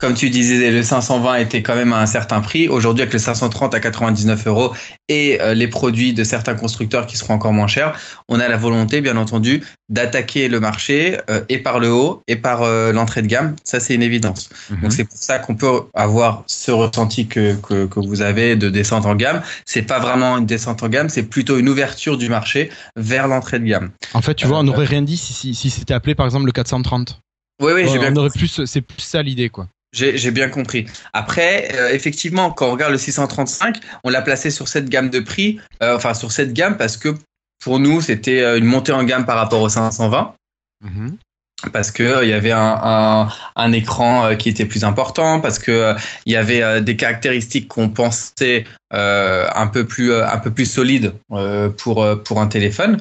Comme 0.00 0.14
tu 0.14 0.30
disais, 0.30 0.70
le 0.70 0.82
520 0.82 1.34
était 1.36 1.62
quand 1.62 1.76
même 1.76 1.92
à 1.92 2.00
un 2.00 2.06
certain 2.06 2.40
prix. 2.40 2.68
Aujourd'hui, 2.68 3.02
avec 3.02 3.12
le 3.12 3.18
530 3.18 3.74
à 3.74 3.80
99 3.80 4.46
euros 4.46 4.72
et 5.08 5.38
euh, 5.42 5.52
les 5.52 5.68
produits 5.68 6.14
de 6.14 6.24
certains 6.24 6.54
constructeurs 6.54 7.06
qui 7.06 7.18
seront 7.18 7.34
encore 7.34 7.52
moins 7.52 7.66
chers, 7.66 7.98
on 8.28 8.40
a 8.40 8.48
la 8.48 8.56
volonté, 8.56 9.02
bien 9.02 9.18
entendu, 9.18 9.62
d'attaquer 9.90 10.48
le 10.48 10.58
marché 10.58 11.18
euh, 11.28 11.42
et 11.50 11.58
par 11.58 11.80
le 11.80 11.92
haut 11.92 12.22
et 12.28 12.36
par 12.36 12.62
euh, 12.62 12.92
l'entrée 12.92 13.20
de 13.20 13.26
gamme. 13.26 13.56
Ça, 13.62 13.78
c'est 13.78 13.94
une 13.94 14.02
évidence. 14.02 14.48
Mhm. 14.70 14.80
Donc 14.80 14.92
c'est 14.94 15.04
pour 15.04 15.18
ça 15.18 15.38
qu'on 15.38 15.54
peut 15.54 15.82
avoir 15.92 16.44
ce 16.46 16.70
ressenti 16.70 17.26
que, 17.26 17.56
que, 17.56 17.84
que 17.84 18.00
vous 18.00 18.22
avez 18.22 18.56
de 18.56 18.70
descente 18.70 19.04
en 19.04 19.14
gamme. 19.14 19.42
C'est 19.66 19.82
pas 19.82 19.98
vraiment 19.98 20.38
une 20.38 20.46
descente 20.46 20.82
en 20.82 20.88
gamme, 20.88 21.10
c'est 21.10 21.24
plutôt 21.24 21.58
une 21.58 21.68
ouverture 21.68 22.16
du 22.16 22.30
marché 22.30 22.70
vers 22.96 23.28
l'entrée 23.28 23.58
de 23.58 23.66
gamme. 23.66 23.90
En 24.14 24.22
fait, 24.22 24.34
tu 24.34 24.46
vois, 24.46 24.60
on 24.60 24.62
n'aurait 24.62 24.86
rien 24.86 25.02
dit 25.02 25.18
si, 25.18 25.34
si, 25.34 25.54
si 25.54 25.68
c'était 25.68 25.92
appelé 25.92 26.14
par 26.14 26.24
exemple 26.24 26.46
le 26.46 26.52
430. 26.52 27.20
Oui, 27.60 27.72
oui, 27.74 27.86
j'ai 27.86 27.98
bien, 27.98 28.12
on 28.12 28.16
aurait 28.16 28.30
plus, 28.30 28.64
c'est 28.64 28.80
plus 28.80 29.02
ça 29.02 29.22
l'idée, 29.22 29.50
quoi. 29.50 29.68
J'ai 29.92 30.30
bien 30.30 30.48
compris. 30.48 30.86
Après, 31.12 31.68
euh, 31.74 31.90
effectivement, 31.90 32.50
quand 32.50 32.68
on 32.68 32.72
regarde 32.72 32.92
le 32.92 32.98
635, 32.98 33.78
on 34.04 34.10
l'a 34.10 34.22
placé 34.22 34.50
sur 34.50 34.68
cette 34.68 34.88
gamme 34.88 35.10
de 35.10 35.20
prix, 35.20 35.60
euh, 35.82 35.96
enfin 35.96 36.14
sur 36.14 36.32
cette 36.32 36.52
gamme 36.52 36.76
parce 36.76 36.96
que 36.96 37.14
pour 37.62 37.78
nous, 37.78 38.00
c'était 38.00 38.42
euh, 38.42 38.58
une 38.58 38.64
montée 38.64 38.92
en 38.92 39.04
gamme 39.04 39.26
par 39.26 39.36
rapport 39.36 39.60
au 39.60 39.68
520. 39.68 40.34
Mhm. 40.82 41.18
parce 41.74 41.90
que 41.90 42.02
euh, 42.02 42.24
il 42.24 42.30
y 42.30 42.32
avait 42.32 42.52
un, 42.52 42.80
un, 42.82 43.28
un 43.54 43.72
écran 43.72 44.24
euh, 44.24 44.34
qui 44.34 44.48
était 44.48 44.64
plus 44.64 44.82
important, 44.82 45.40
parce 45.40 45.58
que 45.58 45.70
euh, 45.70 45.94
il 46.24 46.32
y 46.32 46.36
avait 46.36 46.80
des 46.80 46.96
caractéristiques 46.96 47.68
qu'on 47.68 47.90
pensait 47.90 48.64
un 48.92 49.66
peu 49.68 49.86
plus 49.86 50.12
un 50.14 50.38
peu 50.38 50.50
plus 50.50 50.66
solides 50.66 51.12
pour 51.76 52.06
pour 52.24 52.40
un 52.40 52.46
téléphone. 52.48 52.96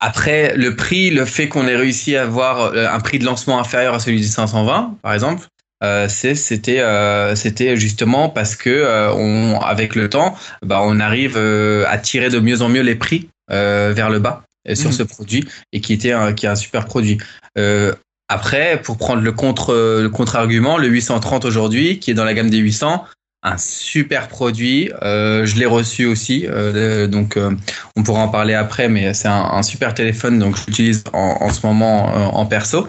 Après 0.00 0.56
le 0.56 0.74
prix, 0.74 1.10
le 1.10 1.24
fait 1.24 1.48
qu'on 1.48 1.68
ait 1.68 1.76
réussi 1.76 2.16
à 2.16 2.22
avoir 2.22 2.74
un 2.74 3.00
prix 3.00 3.18
de 3.18 3.24
lancement 3.24 3.60
inférieur 3.60 3.94
à 3.94 4.00
celui 4.00 4.20
du 4.20 4.26
520, 4.26 4.96
par 5.02 5.12
exemple. 5.12 5.46
Euh, 5.82 6.08
c'était 6.08 6.80
euh, 6.80 7.34
c'était 7.34 7.76
justement 7.76 8.28
parce 8.28 8.54
que 8.54 8.68
euh, 8.68 9.12
on 9.14 9.58
avec 9.60 9.94
le 9.94 10.10
temps 10.10 10.36
bah 10.62 10.80
on 10.82 11.00
arrive 11.00 11.34
euh, 11.38 11.84
à 11.88 11.96
tirer 11.96 12.28
de 12.28 12.38
mieux 12.38 12.60
en 12.60 12.68
mieux 12.68 12.82
les 12.82 12.96
prix 12.96 13.28
euh, 13.50 13.92
vers 13.96 14.10
le 14.10 14.18
bas 14.18 14.42
euh, 14.68 14.74
sur 14.74 14.90
Mhm. 14.90 14.96
ce 14.96 15.02
produit 15.04 15.48
et 15.72 15.80
qui 15.80 15.94
était 15.94 16.12
un, 16.12 16.34
qui 16.34 16.44
est 16.46 16.50
un 16.50 16.54
super 16.54 16.84
produit. 16.84 17.16
Euh, 17.58 17.94
après, 18.28 18.80
pour 18.82 18.98
prendre 18.98 19.22
le 19.22 19.32
contre 19.32 19.72
le 19.74 20.08
contre-argument, 20.08 20.76
le 20.76 20.86
830 20.88 21.44
aujourd'hui, 21.46 21.98
qui 21.98 22.10
est 22.10 22.14
dans 22.14 22.24
la 22.24 22.34
gamme 22.34 22.50
des 22.50 22.58
800, 22.58 23.04
un 23.42 23.56
super 23.56 24.28
produit. 24.28 24.92
Euh, 25.02 25.46
je 25.46 25.56
l'ai 25.56 25.66
reçu 25.66 26.04
aussi, 26.06 26.46
euh, 26.46 27.06
donc 27.06 27.36
euh, 27.36 27.50
on 27.96 28.02
pourra 28.02 28.20
en 28.20 28.28
parler 28.28 28.54
après, 28.54 28.88
mais 28.88 29.14
c'est 29.14 29.28
un, 29.28 29.42
un 29.50 29.62
super 29.62 29.94
téléphone, 29.94 30.38
donc 30.38 30.56
je 30.58 30.66
l'utilise 30.66 31.04
en, 31.12 31.38
en 31.40 31.52
ce 31.52 31.66
moment 31.66 32.10
euh, 32.14 32.26
en 32.26 32.46
perso. 32.46 32.86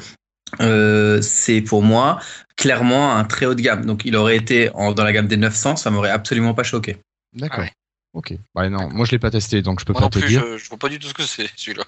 Euh, 0.60 1.22
c'est 1.22 1.62
pour 1.62 1.82
moi 1.84 2.20
clairement 2.58 3.16
un 3.16 3.24
très 3.24 3.46
haut 3.46 3.56
de 3.56 3.62
gamme. 3.62 3.86
Donc 3.86 4.04
il 4.06 4.16
aurait 4.16 4.36
été 4.38 4.70
en- 4.76 4.92
dans 4.94 5.04
la 5.04 5.14
gamme 5.14 5.28
des 5.28 5.38
900, 5.38 5.76
ça 5.78 5.90
m'aurait 5.92 6.12
absolument 6.12 6.54
pas 6.54 6.64
choqué. 6.64 6.98
D'accord. 7.34 7.60
Ah 7.60 7.64
ouais. 7.64 7.72
Ok. 8.14 8.34
Bah 8.54 8.68
non, 8.70 8.90
moi 8.90 9.06
je 9.06 9.12
l'ai 9.12 9.20
pas 9.20 9.32
testé, 9.32 9.62
donc 9.62 9.80
je 9.80 9.86
peux 9.86 9.94
Moi 9.94 10.02
pas 10.02 10.06
non 10.08 10.10
te 10.10 10.20
plus, 10.20 10.28
dire. 10.28 10.44
je, 10.52 10.58
je 10.58 10.68
vois 10.68 10.78
pas 10.78 10.90
du 10.90 11.00
tout 11.00 11.08
ce 11.08 11.14
que 11.14 11.24
c'est 11.24 11.50
celui-là. 11.56 11.86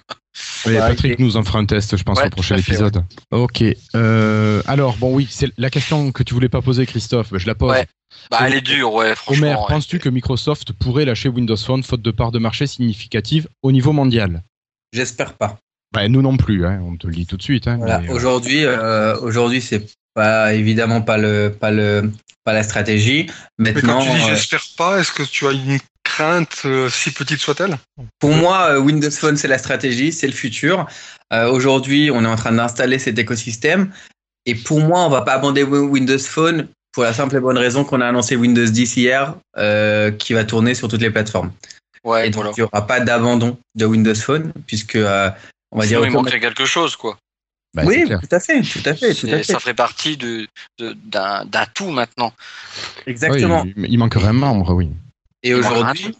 Mais 0.66 0.78
Bah, 0.78 0.88
Patrick 0.88 1.18
nous 1.18 1.36
en 1.36 1.44
fera 1.44 1.58
un 1.58 1.66
test, 1.66 1.98
je 1.98 2.02
pense, 2.02 2.18
Ouais, 2.18 2.26
au 2.26 2.30
prochain 2.30 2.54
fait, 2.56 2.62
épisode. 2.62 3.04
Ok. 3.30 3.62
Euh, 3.94 4.62
alors, 4.66 4.96
bon, 4.96 5.14
oui, 5.14 5.28
c'est 5.30 5.50
la 5.58 5.68
question 5.68 6.10
que 6.12 6.22
tu 6.22 6.32
voulais 6.32 6.48
pas 6.48 6.62
poser, 6.62 6.86
Christophe. 6.86 7.30
bah, 7.30 7.36
Je 7.38 7.46
la 7.46 7.54
pose. 7.54 7.70
Ouais, 7.72 7.86
Bah, 8.30 8.38
elle 8.46 8.54
est 8.54 8.62
dure, 8.62 8.94
ouais, 8.94 9.14
franchement. 9.14 9.46
Omer, 9.48 9.60
ouais. 9.60 9.66
penses-tu 9.68 9.98
que 9.98 10.08
Microsoft 10.08 10.72
pourrait 10.72 11.04
lâcher 11.04 11.28
Windows 11.28 11.58
Phone 11.58 11.82
faute 11.82 12.00
de 12.00 12.10
part 12.10 12.32
de 12.32 12.38
marché 12.38 12.66
significative 12.66 13.46
au 13.62 13.70
niveau 13.70 13.92
mondial? 13.92 14.42
J'espère 14.94 15.34
pas. 15.34 15.58
Bah, 15.94 16.08
Nous 16.08 16.22
non 16.22 16.36
plus, 16.36 16.66
hein, 16.66 16.80
on 16.84 16.96
te 16.96 17.06
le 17.06 17.14
dit 17.14 17.26
tout 17.26 17.36
de 17.36 17.42
suite. 17.42 17.66
hein, 17.68 17.76
Voilà. 17.78 18.00
mais, 18.00 18.10
euh, 18.10 18.12
Aujourd'hui, 18.12 18.64
euh, 18.64 19.16
aujourd'hui, 19.20 19.60
c'est 19.62 19.86
pas 20.14 20.52
évidemment 20.54 21.00
pas 21.02 21.16
le 21.18 21.54
pas 21.58 21.70
le 21.70 22.10
pas 22.44 22.52
la 22.52 22.62
stratégie. 22.62 23.26
Mais 23.58 23.72
Maintenant, 23.72 24.00
quand 24.04 24.12
tu 24.12 24.18
dis 24.18 24.24
euh, 24.24 24.34
j'espère 24.34 24.64
pas, 24.76 25.00
est-ce 25.00 25.12
que 25.12 25.22
tu 25.22 25.46
as 25.46 25.52
une 25.52 25.78
crainte, 26.04 26.62
euh, 26.66 26.88
si 26.90 27.10
petite 27.10 27.38
soit-elle? 27.40 27.78
Pour 28.18 28.32
moi, 28.34 28.72
euh, 28.72 28.78
Windows 28.78 29.10
Phone, 29.10 29.36
c'est 29.36 29.48
la 29.48 29.58
stratégie, 29.58 30.12
c'est 30.12 30.26
le 30.26 30.32
futur. 30.34 30.86
Euh, 31.32 31.48
Aujourd'hui, 31.50 32.10
on 32.12 32.22
est 32.24 32.28
en 32.28 32.36
train 32.36 32.52
d'installer 32.52 32.98
cet 32.98 33.18
écosystème. 33.18 33.90
Et 34.46 34.54
pour 34.54 34.80
moi, 34.80 35.00
on 35.00 35.08
va 35.08 35.22
pas 35.22 35.32
abandonner 35.32 35.62
Windows 35.64 36.18
Phone 36.18 36.68
pour 36.92 37.02
la 37.02 37.14
simple 37.14 37.36
et 37.36 37.40
bonne 37.40 37.56
raison 37.58 37.82
qu'on 37.82 38.00
a 38.02 38.06
annoncé 38.06 38.36
Windows 38.36 38.66
10 38.66 38.96
hier, 38.98 39.34
euh, 39.56 40.10
qui 40.12 40.34
va 40.34 40.44
tourner 40.44 40.74
sur 40.74 40.86
toutes 40.86 41.00
les 41.00 41.10
plateformes. 41.10 41.50
Ouais, 42.04 42.28
et 42.28 42.30
donc, 42.30 42.42
voilà. 42.42 42.50
il 42.56 42.60
n'y 42.60 42.68
aura 42.70 42.86
pas 42.86 43.00
d'abandon 43.00 43.56
de 43.74 43.86
Windows 43.86 44.14
Phone, 44.14 44.52
puisque 44.66 44.96
euh, 44.96 45.30
on 45.74 45.80
va 45.80 45.86
Sinon, 45.86 46.00
dire. 46.00 46.08
il 46.08 46.12
manquerait 46.12 46.40
quelque 46.40 46.64
chose, 46.64 46.96
quoi. 46.96 47.18
bah, 47.74 47.82
oui, 47.84 48.04
tout 48.08 48.28
à 48.30 48.40
fait, 48.40 48.62
tout 48.62 48.80
à 48.86 48.94
fait, 48.94 49.14
tout 49.14 49.26
à 49.26 49.36
fait. 49.36 49.42
Ça 49.42 49.58
ferait 49.58 49.74
partie 49.74 50.16
de 50.16 50.46
d'un 50.78 51.44
d'un 51.44 51.66
tout 51.74 51.90
maintenant. 51.90 52.32
Exactement. 53.06 53.62
Oui, 53.62 53.74
il, 53.76 53.92
il 53.92 53.98
manquerait 53.98 54.28
un 54.28 54.32
membre, 54.32 54.72
oui. 54.72 54.88
Et 55.42 55.52
aujourd'hui, 55.52 56.16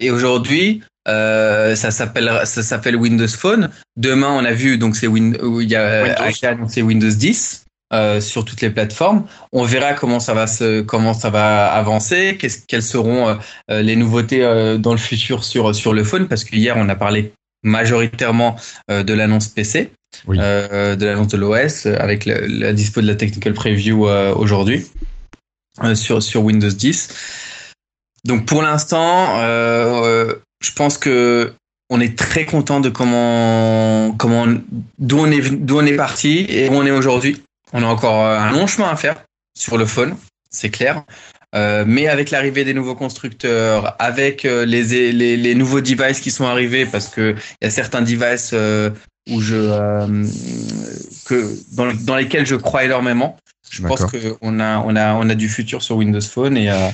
et 0.00 0.10
aujourd'hui, 0.10 0.82
euh, 1.08 1.74
ça 1.76 1.90
s'appelle 1.90 2.30
ça 2.44 2.62
s'appelle 2.62 2.96
Windows 2.96 3.28
Phone. 3.28 3.70
Demain, 3.96 4.30
on 4.30 4.44
a 4.44 4.52
vu 4.52 4.76
donc 4.76 4.96
c'est 4.96 5.06
Win, 5.06 5.38
il 5.60 5.68
y 5.70 5.76
a 5.76 6.16
annoncé 6.42 6.82
Windows 6.82 7.08
10 7.10 7.64
euh, 7.92 8.20
sur 8.20 8.44
toutes 8.44 8.60
les 8.60 8.70
plateformes. 8.70 9.26
On 9.52 9.64
verra 9.64 9.94
comment 9.94 10.20
ça 10.20 10.34
va 10.34 10.46
se 10.46 10.80
comment 10.82 11.14
ça 11.14 11.30
va 11.30 11.72
avancer, 11.72 12.38
quelles 12.68 12.82
seront 12.82 13.28
euh, 13.28 13.34
euh, 13.70 13.82
les 13.82 13.96
nouveautés 13.96 14.44
euh, 14.44 14.78
dans 14.78 14.92
le 14.92 14.98
futur 14.98 15.42
sur 15.44 15.74
sur 15.74 15.92
le 15.92 16.04
phone 16.04 16.28
parce 16.28 16.44
qu'hier 16.44 16.76
on 16.76 16.88
a 16.88 16.96
parlé 16.96 17.32
majoritairement 17.62 18.56
euh, 18.90 19.02
de 19.02 19.12
l'annonce 19.14 19.48
PC, 19.48 19.92
Oui. 20.26 20.38
euh, 20.40 20.96
de 20.96 21.06
l'annonce 21.06 21.28
de 21.28 21.36
l'OS 21.36 21.86
euh, 21.86 21.96
avec 21.98 22.24
le- 22.26 22.46
la 22.46 22.72
dispo 22.72 23.00
de 23.00 23.06
la 23.06 23.14
technical 23.14 23.52
preview 23.54 24.06
aujourd'hui 24.08 24.86
sur 25.94 26.22
sur 26.22 26.42
Windows 26.42 26.68
10. 26.68 27.08
Donc 28.24 28.44
pour 28.46 28.62
l'instant, 28.62 29.38
je 29.40 30.72
pense 30.74 30.98
que 30.98 31.54
on 31.88 32.00
est 32.00 32.16
très 32.18 32.44
content 32.44 32.80
de 32.80 32.88
comment 32.90 34.12
comment 34.18 34.46
d'où 34.98 35.18
on 35.18 35.30
est 35.30 35.50
d'où 35.50 35.78
on 35.78 35.86
est 35.86 35.96
parti 35.96 36.44
et 36.48 36.68
où 36.68 36.74
on 36.74 36.84
est 36.84 36.90
aujourd'hui. 36.90 37.42
On 37.72 37.82
a 37.82 37.86
encore 37.86 38.24
un 38.26 38.50
long 38.50 38.66
chemin 38.66 38.88
à 38.88 38.96
faire 38.96 39.22
sur 39.56 39.78
le 39.78 39.86
phone, 39.86 40.16
c'est 40.50 40.70
clair. 40.70 41.04
Euh, 41.56 41.84
mais 41.86 42.06
avec 42.06 42.30
l'arrivée 42.30 42.64
des 42.64 42.74
nouveaux 42.74 42.94
constructeurs, 42.94 43.96
avec 43.98 44.44
euh, 44.44 44.64
les, 44.64 45.12
les, 45.12 45.36
les 45.36 45.54
nouveaux 45.54 45.80
devices 45.80 46.20
qui 46.20 46.30
sont 46.30 46.44
arrivés, 46.44 46.86
parce 46.86 47.08
que 47.08 47.34
il 47.60 47.64
y 47.64 47.66
a 47.66 47.70
certains 47.70 48.02
devices 48.02 48.52
euh, 48.52 48.90
où 49.28 49.40
je 49.40 49.56
euh, 49.56 50.26
que 51.24 51.52
dans, 51.74 51.92
dans 51.92 52.16
lesquels 52.16 52.46
je 52.46 52.54
crois 52.54 52.84
énormément. 52.84 53.36
Je 53.68 53.82
pense 53.82 54.04
qu'on 54.04 54.60
a 54.60 54.78
on 54.78 54.96
a 54.96 55.14
on 55.14 55.28
a 55.28 55.34
du 55.34 55.48
futur 55.48 55.82
sur 55.82 55.96
Windows 55.96 56.20
Phone 56.20 56.56
et 56.56 56.70
euh, 56.70 56.88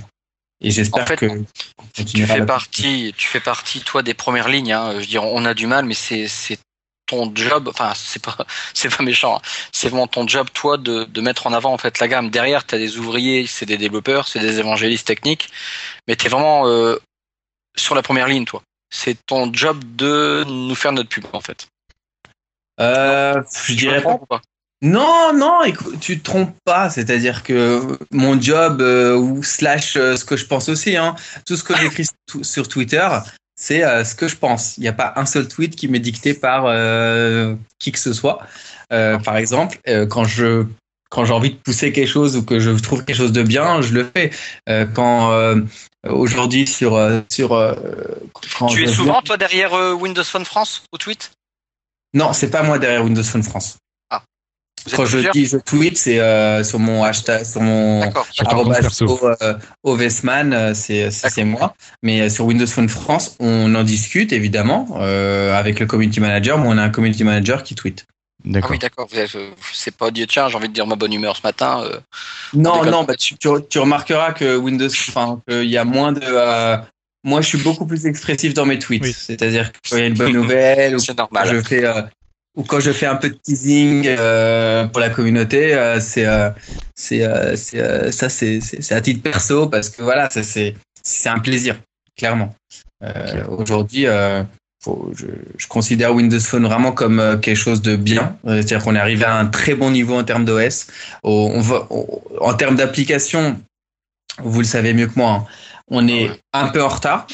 et 0.62 0.70
j'espère 0.70 1.04
En 1.04 1.06
fait, 1.06 1.16
que 1.16 1.26
Tu 2.04 2.26
fais 2.26 2.46
partie, 2.46 3.14
tu 3.16 3.28
fais 3.28 3.40
partie 3.40 3.80
toi 3.80 4.02
des 4.02 4.14
premières 4.14 4.48
lignes. 4.48 4.72
Hein. 4.72 4.92
Je 4.94 5.00
veux 5.00 5.06
dire, 5.06 5.24
on 5.24 5.44
a 5.44 5.52
du 5.54 5.66
mal, 5.66 5.84
mais 5.84 5.94
c'est 5.94 6.28
c'est 6.28 6.58
ton 7.06 7.32
job. 7.34 7.68
Enfin, 7.68 7.92
c'est 7.96 8.22
pas 8.22 8.36
c'est 8.74 8.94
pas 8.94 9.02
méchant. 9.02 9.36
hein. 9.36 9.40
C'est 9.72 9.88
vraiment 9.88 10.06
ton 10.06 10.26
job, 10.26 10.48
toi, 10.52 10.76
de, 10.76 11.04
de 11.04 11.20
mettre 11.20 11.46
en 11.46 11.52
avant 11.52 11.72
en 11.72 11.78
fait 11.78 11.98
la 11.98 12.08
gamme. 12.08 12.30
Derrière, 12.30 12.66
tu 12.66 12.74
as 12.74 12.78
des 12.78 12.98
ouvriers, 12.98 13.46
c'est 13.46 13.66
des 13.66 13.78
développeurs, 13.78 14.28
c'est 14.28 14.40
des 14.40 14.58
évangélistes 14.58 15.06
techniques, 15.06 15.50
mais 16.08 16.16
tu 16.16 16.26
es 16.26 16.28
vraiment 16.28 16.66
euh, 16.68 16.96
sur 17.76 17.94
la 17.94 18.02
première 18.02 18.28
ligne, 18.28 18.44
toi. 18.44 18.62
C'est 18.90 19.16
ton 19.26 19.52
job 19.52 19.82
de 19.96 20.44
nous 20.46 20.74
faire 20.74 20.92
notre 20.92 21.08
pub 21.08 21.24
en 21.32 21.40
fait. 21.40 21.66
Euh, 22.80 23.42
je 23.54 23.66
Tu 23.66 23.74
dirais 23.76 24.02
pas. 24.02 24.18
Non, 24.82 25.32
non, 25.34 25.62
écoute, 25.64 25.98
tu 26.00 26.18
te 26.18 26.24
trompes 26.24 26.54
pas. 26.64 26.90
C'est-à-dire 26.90 27.42
que 27.42 27.98
mon 28.10 28.40
job 28.40 28.82
euh, 28.82 29.16
ou 29.16 29.42
slash 29.42 29.96
euh, 29.96 30.16
ce 30.16 30.24
que 30.24 30.36
je 30.36 30.44
pense 30.44 30.68
aussi, 30.68 30.96
hein, 30.96 31.16
tout 31.46 31.56
ce 31.56 31.64
que 31.64 31.74
j'écris 31.76 32.06
sur 32.42 32.68
Twitter, 32.68 33.08
c'est 33.56 33.82
euh, 33.82 34.04
ce 34.04 34.14
que 34.14 34.28
je 34.28 34.36
pense. 34.36 34.76
Il 34.76 34.82
n'y 34.82 34.88
a 34.88 34.92
pas 34.92 35.14
un 35.16 35.26
seul 35.26 35.48
tweet 35.48 35.74
qui 35.76 35.88
m'est 35.88 35.98
dicté 35.98 36.34
par 36.34 36.64
euh, 36.66 37.54
qui 37.78 37.90
que 37.92 37.98
ce 37.98 38.12
soit. 38.12 38.38
Euh, 38.92 39.18
par 39.18 39.36
exemple, 39.36 39.80
quand 40.10 40.24
je 40.24 40.64
quand 41.08 41.24
j'ai 41.24 41.32
envie 41.32 41.50
de 41.50 41.56
pousser 41.56 41.92
quelque 41.92 42.08
chose 42.08 42.36
ou 42.36 42.44
que 42.44 42.58
je 42.60 42.70
trouve 42.70 43.04
quelque 43.04 43.16
chose 43.16 43.32
de 43.32 43.42
bien, 43.42 43.80
je 43.80 43.92
le 43.94 44.10
fais. 44.14 44.30
Quand 44.94 45.32
aujourd'hui 46.08 46.66
sur 46.66 47.00
sur 47.30 47.48
quand 48.58 48.66
Tu 48.66 48.82
es 48.82 48.86
viens- 48.86 48.94
souvent 48.94 49.22
toi 49.22 49.36
derrière 49.36 49.72
Windows 50.00 50.24
Phone 50.24 50.44
France 50.44 50.84
au 50.92 50.98
tweet? 50.98 51.30
Non, 52.14 52.32
c'est 52.32 52.50
pas 52.50 52.62
moi 52.62 52.78
derrière 52.78 53.04
Windows 53.04 53.22
Phone 53.24 53.42
France. 53.42 53.78
Quand 54.94 55.04
je 55.06 55.12
plusieurs 55.16 55.32
dis 55.32 55.46
je 55.46 55.56
tweet, 55.56 55.96
c'est 55.98 56.20
euh, 56.20 56.62
sur 56.62 56.78
mon 56.78 57.02
hashtag, 57.02 57.44
sur 57.44 57.60
mon 57.60 58.02
euh, 58.02 59.54
Ovesman, 59.82 60.52
euh, 60.52 60.74
c'est 60.74 61.44
moi. 61.44 61.74
Mais 62.02 62.28
sur 62.30 62.44
Windows 62.46 62.66
Phone 62.66 62.88
France, 62.88 63.36
on 63.40 63.74
en 63.74 63.82
discute 63.82 64.32
évidemment 64.32 64.98
euh, 65.00 65.56
avec 65.58 65.80
le 65.80 65.86
community 65.86 66.20
manager. 66.20 66.58
Moi, 66.58 66.72
on 66.74 66.78
a 66.78 66.82
un 66.82 66.90
community 66.90 67.24
manager 67.24 67.62
qui 67.62 67.74
tweet. 67.74 68.06
Ah 68.44 68.48
D'accord. 68.50 68.70
oui, 68.70 68.78
d'accord. 68.78 69.08
C'est 69.72 69.96
pas 69.96 70.10
dit, 70.12 70.24
tiens, 70.26 70.48
j'ai 70.48 70.56
envie 70.56 70.68
de 70.68 70.72
dire 70.72 70.86
ma 70.86 70.94
bonne 70.94 71.12
humeur 71.12 71.36
ce 71.36 71.42
matin. 71.42 71.82
euh, 71.84 71.98
Non, 72.54 72.84
non, 72.84 73.02
bah, 73.02 73.14
tu, 73.16 73.36
tu, 73.36 73.48
tu 73.68 73.78
remarqueras 73.80 74.32
que 74.32 74.56
Windows, 74.56 74.86
enfin, 75.08 75.40
qu'il 75.48 75.64
y 75.64 75.76
a 75.76 75.84
moins 75.84 76.12
de. 76.12 76.20
euh, 76.22 76.76
moi, 77.24 77.40
je 77.40 77.48
suis 77.48 77.58
beaucoup 77.58 77.86
plus 77.86 78.06
expressif 78.06 78.54
dans 78.54 78.64
mes 78.66 78.78
tweets. 78.78 79.02
Oui. 79.02 79.12
C'est-à-dire 79.18 79.72
que 79.72 79.78
quand 79.90 79.96
il 79.96 80.00
y 80.00 80.02
a 80.02 80.06
une 80.06 80.14
bonne 80.14 80.32
nouvelle 80.42 80.94
ou 80.96 81.00
normal. 81.16 81.48
je 81.50 81.60
fais 81.60 81.84
euh, 81.84 82.02
ou 82.56 82.62
quand 82.62 82.80
je 82.80 82.90
fais 82.90 83.06
un 83.06 83.16
peu 83.16 83.28
de 83.28 83.34
teasing 83.34 84.06
euh, 84.06 84.86
pour 84.86 85.00
la 85.00 85.10
communauté, 85.10 85.74
euh, 85.74 86.00
c'est 86.00 86.26
euh, 86.26 86.50
c'est 86.94 87.22
euh, 87.22 87.54
euh, 87.74 88.10
ça 88.10 88.28
c'est 88.28 88.60
à 88.92 89.00
titre 89.00 89.22
perso 89.22 89.68
parce 89.68 89.90
que 89.90 90.02
voilà, 90.02 90.28
c'est 90.30 90.74
c'est 91.02 91.28
un 91.28 91.38
plaisir 91.38 91.76
clairement. 92.16 92.54
Euh, 93.02 93.44
Aujourd'hui, 93.48 94.06
euh, 94.06 94.42
je, 95.12 95.26
je 95.58 95.66
considère 95.66 96.14
Windows 96.14 96.40
Phone 96.40 96.64
vraiment 96.64 96.92
comme 96.92 97.38
quelque 97.42 97.56
chose 97.56 97.82
de 97.82 97.94
bien. 97.94 98.38
C'est-à-dire 98.44 98.82
qu'on 98.82 98.94
est 98.94 99.00
arrivé 99.00 99.24
à 99.24 99.36
un 99.36 99.46
très 99.46 99.74
bon 99.74 99.90
niveau 99.90 100.16
en 100.18 100.24
termes 100.24 100.46
d'OS. 100.46 100.86
On 101.24 101.60
va, 101.60 101.86
en 102.40 102.54
termes 102.54 102.76
d'application, 102.76 103.60
vous 104.42 104.60
le 104.60 104.66
savez 104.66 104.94
mieux 104.94 105.08
que 105.08 105.18
moi, 105.18 105.30
hein, 105.30 105.46
on 105.88 106.08
est 106.08 106.30
un 106.52 106.68
peu 106.68 106.82
en 106.82 106.88
retard, 106.88 107.26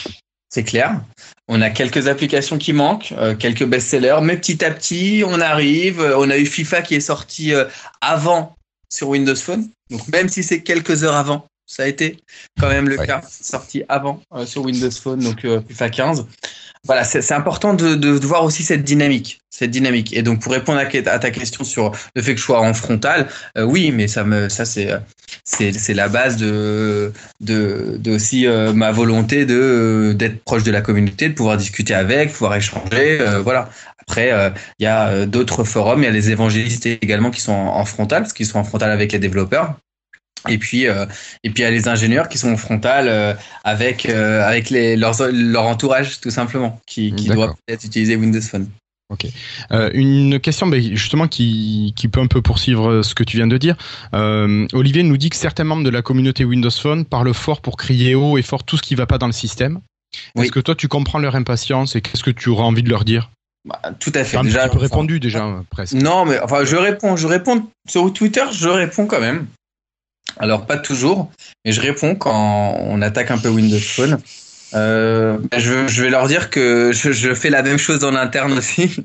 c'est 0.53 0.65
clair. 0.65 1.01
On 1.49 1.62
a 1.62 1.71
quelques 1.71 2.09
applications 2.09 2.59
qui 2.59 2.75
manquent, 2.75 3.15
euh, 3.17 3.35
quelques 3.35 3.65
best-sellers, 3.65 4.19
mais 4.23 4.37
petit 4.37 4.62
à 4.62 4.71
petit, 4.71 5.25
on 5.27 5.41
arrive. 5.41 6.01
Euh, 6.01 6.19
On 6.19 6.29
a 6.29 6.37
eu 6.37 6.45
FIFA 6.45 6.83
qui 6.83 6.95
est 6.95 7.01
sorti 7.01 7.55
euh, 7.55 7.65
avant 8.03 8.55
sur 8.91 9.09
Windows 9.09 9.35
Phone. 9.35 9.71
Donc 9.91 10.07
même 10.09 10.29
si 10.29 10.43
c'est 10.43 10.62
quelques 10.62 11.05
heures 11.05 11.17
avant, 11.17 11.47
ça 11.73 11.85
a 11.85 11.87
été 11.87 12.17
quand 12.59 12.69
même 12.69 12.89
le 12.89 12.99
Ouais. 12.99 13.07
cas, 13.07 13.23
sorti 13.29 13.83
avant 13.89 14.21
euh, 14.35 14.47
sur 14.47 14.63
Windows 14.65 14.91
Phone, 14.91 15.23
donc 15.23 15.45
euh, 15.45 15.61
FIFA 15.69 15.91
15. 15.91 16.27
Voilà, 16.85 17.05
c'est 17.05 17.33
important 17.33 17.75
de, 17.75 17.95
de, 17.95 18.19
de 18.19 18.27
voir 18.27 18.45
aussi 18.45 18.65
cette 18.65 18.83
dynamique, 18.85 19.41
cette 19.51 19.71
dynamique. 19.71 20.13
Et 20.15 20.23
donc 20.23 20.41
pour 20.43 20.53
répondre 20.53 20.79
à, 20.81 20.83
à 21.11 21.19
ta 21.19 21.31
question 21.31 21.65
sur 21.65 21.93
le 22.17 22.23
fait 22.23 22.35
que 22.35 22.41
je 22.41 22.45
sois 22.45 22.61
en 22.61 22.75
frontal, 22.75 23.29
euh, 23.57 23.63
oui, 23.65 23.93
mais 23.93 24.09
ça 24.09 24.25
me, 24.25 24.49
ça 24.49 24.65
c'est, 24.65 24.89
la 25.95 26.09
base 26.09 26.37
de, 26.37 27.13
de, 27.41 27.97
de 27.99 28.11
aussi 28.13 28.47
euh, 28.47 28.73
ma 28.73 28.91
volonté 28.93 29.47
de 29.47 30.15
d'être 30.17 30.43
proche 30.45 30.65
de 30.65 30.71
la 30.71 30.81
communauté, 30.81 31.29
de 31.29 31.35
pouvoir 31.35 31.57
discuter 31.57 31.95
avec, 31.95 32.33
pouvoir 32.33 32.57
échanger, 32.57 33.19
voilà. 33.43 33.71
Après, 33.99 34.33
euh, 34.33 34.51
il 34.79 34.85
y 34.85 34.87
a 34.87 35.09
euh, 35.09 35.27
d'autres 35.27 35.65
forums, 35.65 36.01
il 36.03 36.05
y 36.05 36.09
a 36.09 36.11
les 36.11 36.31
évangélistes 36.31 36.87
également 36.87 37.31
qui 37.31 37.41
sont 37.41 37.53
en, 37.53 37.77
en 37.79 37.85
frontal, 37.85 38.23
parce 38.23 38.33
qu'ils 38.33 38.47
sont 38.47 38.59
en 38.59 38.65
frontal 38.65 38.91
avec 38.91 39.13
les 39.13 39.19
développeurs. 39.19 39.77
Et 40.48 40.59
puis, 40.59 40.87
euh, 40.87 41.07
et 41.44 41.50
puis 41.50 41.62
il 41.62 41.64
y 41.64 41.68
a 41.68 41.70
les 41.70 41.88
ingénieurs 41.88 42.28
qui 42.28 42.38
sont 42.38 42.50
en 42.50 42.57
frontal 42.57 43.09
euh, 43.09 43.35
avec 43.64 44.07
euh, 44.07 44.42
avec 44.46 44.70
les, 44.70 44.96
leurs, 44.96 45.16
leur 45.33 45.64
entourage 45.64 46.20
tout 46.20 46.31
simplement, 46.31 46.81
qui, 46.87 47.14
qui 47.14 47.28
doit 47.28 47.55
peut-être 47.66 47.85
utiliser 47.85 48.16
Windows 48.16 48.40
Phone. 48.40 48.68
Euh, 49.72 49.90
une 49.92 50.40
question 50.40 50.66
ben, 50.66 50.81
justement 50.96 51.28
qui, 51.28 51.92
qui 51.94 52.09
peut 52.09 52.20
un 52.20 52.28
peu 52.28 52.40
poursuivre 52.40 53.02
ce 53.02 53.14
que 53.14 53.22
tu 53.22 53.37
viens 53.37 53.46
de 53.46 53.59
dire. 53.59 53.76
Olivier 54.12 55.02
nous 55.02 55.18
dit 55.18 55.28
que 55.28 55.37
certains 55.37 55.64
membres 55.64 55.85
de 55.85 55.90
la 55.90 56.00
communauté 56.00 56.44
Windows 56.44 56.70
Phone 56.70 57.05
parlent 57.05 57.35
fort 57.35 57.61
pour 57.61 57.76
crier 57.76 58.14
haut 58.14 58.38
et 58.38 58.42
fort 58.42 58.64
tout 58.64 58.78
ce 58.78 58.83
qui 58.83 58.94
va 58.94 59.07
pas 59.07 59.18
dans 59.18 59.26
le 59.26 59.33
système. 59.33 59.81
Oui. 60.35 60.44
Est-ce 60.44 60.52
que 60.52 60.61
toi 60.61 60.74
tu 60.74 60.88
comprends 60.88 61.18
leur 61.18 61.37
impatience 61.37 61.94
et 61.94 62.00
qu'est-ce 62.00 62.24
que 62.24 62.31
tu 62.31 62.48
auras 62.48 62.64
envie 62.64 62.83
de 62.83 62.88
leur 62.88 63.05
dire? 63.05 63.31
Bah, 63.64 63.81
tout 64.00 64.12
à 64.14 64.24
fait. 64.24 64.37
Un 64.37 64.42
Déjà, 64.44 64.66
enfin, 64.66 64.78
répondu 64.78 65.20
déjà 65.20 65.62
presque. 65.70 65.94
Non, 65.94 66.24
mais 66.24 66.40
enfin, 66.40 66.64
je 66.64 66.76
réponds, 66.76 67.16
je 67.16 67.26
réponds 67.26 67.68
sur 67.88 68.12
Twitter, 68.12 68.42
je 68.52 68.68
réponds 68.68 69.07
quand 69.07 69.20
même. 69.20 69.46
Alors 70.38 70.66
pas 70.66 70.79
toujours, 70.79 71.31
mais 71.64 71.73
je 71.73 71.81
réponds 71.81 72.14
quand 72.14 72.77
on 72.81 73.03
attaque 73.03 73.31
un 73.31 73.38
peu 73.38 73.49
Windows 73.49 73.79
Phone. 73.79 74.18
Euh, 74.75 75.37
je, 75.59 76.03
vais 76.03 76.09
leur 76.09 76.27
dire 76.29 76.49
que 76.49 76.92
je, 76.92 77.35
fais 77.35 77.51
la 77.51 77.62
même 77.62 77.77
chose 77.77 78.05
en 78.05 78.14
interne 78.14 78.55
aussi 78.55 78.97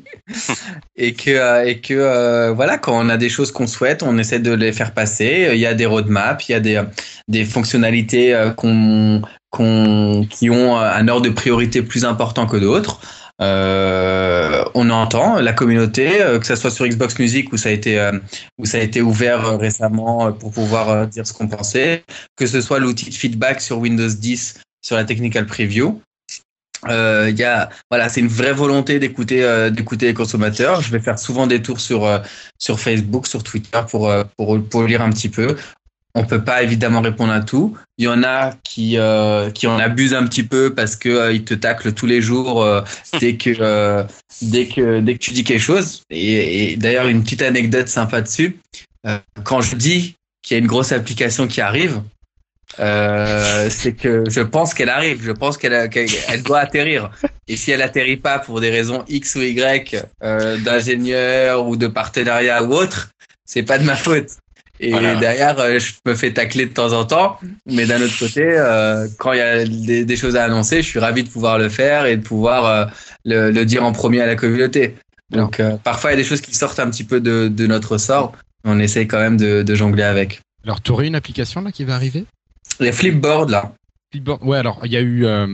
et 0.96 1.14
que 1.14 1.32
euh, 1.32 1.74
euh, 1.92 2.54
voilà 2.54 2.78
quand 2.78 2.98
on 2.98 3.10
a 3.10 3.18
des 3.18 3.28
choses 3.28 3.52
qu'on 3.52 3.68
souhaite, 3.68 4.02
on 4.02 4.18
essaie 4.18 4.40
de 4.40 4.54
les 4.54 4.72
faire 4.72 4.94
passer. 4.94 5.50
Il 5.54 5.60
y 5.60 5.66
a 5.66 5.74
des 5.74 5.86
roadmaps, 5.86 6.48
il 6.48 6.52
y 6.54 6.56
a 6.56 6.86
des 7.28 7.46
fonctionnalités 7.46 8.34
qui 8.58 10.50
ont 10.50 10.78
un 10.78 11.08
ordre 11.08 11.26
de 11.26 11.30
priorité 11.30 11.82
plus 11.82 12.06
important 12.06 12.46
que 12.46 12.58
d'autres. 12.58 13.02
Euh, 13.40 14.66
on 14.74 14.90
entend 14.90 15.40
la 15.40 15.54
communauté, 15.54 16.22
euh, 16.22 16.40
que 16.40 16.46
ça 16.46 16.56
soit 16.56 16.72
sur 16.72 16.88
Xbox 16.88 17.20
Music 17.20 17.54
où 17.54 17.58
ça 17.58 17.70
a 17.70 17.72
été 17.72 18.00
euh, 18.00 18.12
où 18.58 18.66
ça 18.66 18.80
a 18.80 18.82
été 18.82 19.02
ouvert 19.02 19.60
récemment 19.60 20.32
pour 20.34 20.52
pouvoir 20.52 21.08
dire 21.08 21.28
ce 21.28 21.34
qu'on 21.34 21.48
pensait, 21.48 22.04
que 22.36 22.48
ce 22.48 22.62
soit 22.62 22.80
l'outil 22.80 23.10
de 23.10 23.16
feedback 23.16 23.62
sur 23.62 23.78
Windows 23.78 24.10
10 24.10 24.60
sur 24.82 24.96
la 24.96 25.06
technical 25.06 25.46
preview. 25.46 26.02
Il 26.88 27.36
y 27.38 27.44
a 27.44 27.70
voilà, 27.92 28.08
c'est 28.10 28.22
une 28.22 28.28
vraie 28.28 28.54
volonté 28.54 29.00
d'écouter 29.00 29.70
d'écouter 29.72 30.08
les 30.08 30.14
consommateurs. 30.14 30.82
Je 30.82 30.92
vais 30.92 31.00
faire 31.00 31.20
souvent 31.20 31.46
des 31.46 31.62
tours 31.62 31.80
sur 31.80 32.22
sur 32.60 32.80
Facebook, 32.80 33.28
sur 33.28 33.44
Twitter 33.44 33.82
pour 33.90 34.12
pour 34.36 34.64
pour 34.64 34.84
lire 34.84 35.02
un 35.02 35.10
petit 35.10 35.30
peu. 35.30 35.58
On 36.16 36.26
peut 36.26 36.44
pas 36.44 36.64
évidemment 36.64 37.02
répondre 37.02 37.32
à 37.32 37.42
tout. 37.42 37.78
Il 37.98 38.06
y 38.06 38.08
en 38.08 38.24
a 38.24 38.54
qui 38.64 38.98
euh, 38.98 39.52
qui 39.52 39.68
en 39.68 39.78
abusent 39.78 40.16
un 40.16 40.26
petit 40.26 40.44
peu 40.44 40.74
parce 40.74 40.96
que 40.96 41.10
euh, 41.10 41.34
ils 41.34 41.44
te 41.44 41.54
taclent 41.54 41.94
tous 41.94 42.08
les 42.08 42.22
jours 42.22 42.64
euh, 42.64 42.82
dès 43.20 43.36
que 43.36 44.06
dès 44.42 44.68
que 44.68 45.00
dès 45.00 45.14
que 45.14 45.20
tu 45.20 45.32
dis 45.32 45.44
quelque 45.44 45.62
chose. 45.62 46.02
Et, 46.10 46.72
et 46.72 46.76
d'ailleurs 46.76 47.08
une 47.08 47.24
petite 47.24 47.42
anecdote 47.42 47.88
sympa 47.88 48.22
dessus. 48.22 48.60
Quand 49.44 49.62
je 49.62 49.76
dis 49.76 50.16
qu'il 50.42 50.56
y 50.56 50.60
a 50.60 50.60
une 50.60 50.68
grosse 50.68 50.92
application 50.92 51.48
qui 51.48 51.62
arrive, 51.62 52.02
c'est 52.78 53.96
que 53.96 54.24
je 54.28 54.42
pense 54.42 54.74
qu'elle 54.74 54.90
arrive. 54.90 55.24
Je 55.24 55.32
pense 55.32 55.58
qu'elle 55.58 55.90
elle 56.28 56.44
doit 56.44 56.60
atterrir. 56.60 57.12
Et 57.48 57.56
si 57.56 57.72
elle 57.72 57.82
atterrit 57.82 58.18
pas 58.18 58.40
pour 58.40 58.60
des 58.60 58.70
raisons 58.70 59.06
X 59.08 59.36
ou 59.36 59.42
Y 59.42 60.04
d'ingénieur 60.64 61.68
ou 61.68 61.78
de 61.78 61.88
partenariat 61.88 62.64
ou 62.64 62.74
autre, 62.74 63.10
c'est 63.46 63.64
pas 63.64 63.78
de 63.78 63.84
ma 63.84 63.96
faute. 63.96 64.32
Et 64.80 64.92
Voilà. 64.92 65.16
derrière, 65.16 65.60
euh, 65.60 65.80
je 65.80 65.94
me 66.06 66.14
fais 66.16 66.32
tacler 66.34 66.66
de 66.68 66.74
temps 66.74 66.94
en 66.94 67.04
temps. 67.06 67.40
Mais 67.66 67.86
d'un 67.86 68.02
autre 68.02 68.18
côté, 68.20 68.44
euh, 68.46 69.08
quand 69.18 69.34
il 69.34 69.40
y 69.40 69.42
a 69.42 69.66
des, 69.66 70.06
des 70.06 70.16
choses 70.16 70.36
à 70.36 70.44
annoncer, 70.44 70.82
je 70.84 70.88
suis 70.88 71.00
ravi 71.00 71.24
de 71.24 71.30
pouvoir 71.30 71.58
le 71.58 71.70
faire 71.70 72.06
et 72.06 72.18
de 72.18 72.22
pouvoir 72.22 72.66
euh, 72.66 72.86
le, 73.26 73.50
le 73.52 73.66
dire 73.66 73.84
en 73.84 73.92
premier 73.92 74.22
à 74.22 74.28
la 74.28 74.36
communauté. 74.36 74.96
Donc 75.32 75.60
euh, 75.60 75.78
parfois, 75.84 76.12
il 76.12 76.14
y 76.14 76.18
a 76.20 76.22
des 76.22 76.28
choses 76.28 76.42
qui 76.42 76.54
sortent 76.56 76.80
un 76.80 76.90
petit 76.90 77.04
peu 77.04 77.20
de, 77.20 77.48
de 77.48 77.68
notre 77.68 77.98
sort. 77.98 78.34
mais 78.64 78.72
On 78.72 78.80
essaye 78.80 79.08
quand 79.08 79.20
même 79.20 79.38
de, 79.38 79.64
de 79.64 79.76
jongler 79.76 80.04
avec. 80.04 80.42
Alors 80.64 80.82
tu 80.82 80.92
aurais 80.92 81.08
une 81.08 81.16
application 81.16 81.62
là 81.62 81.72
qui 81.72 81.84
va 81.84 81.96
arriver? 81.96 82.26
Les 82.80 82.92
flipboards, 82.92 83.50
là. 83.50 83.74
Flipboard- 84.14 84.44
Ouais, 84.44 84.58
alors 84.58 84.80
il 84.86 84.92
y 84.92 84.98
a 84.98 85.02
eu 85.02 85.26
euh, 85.26 85.48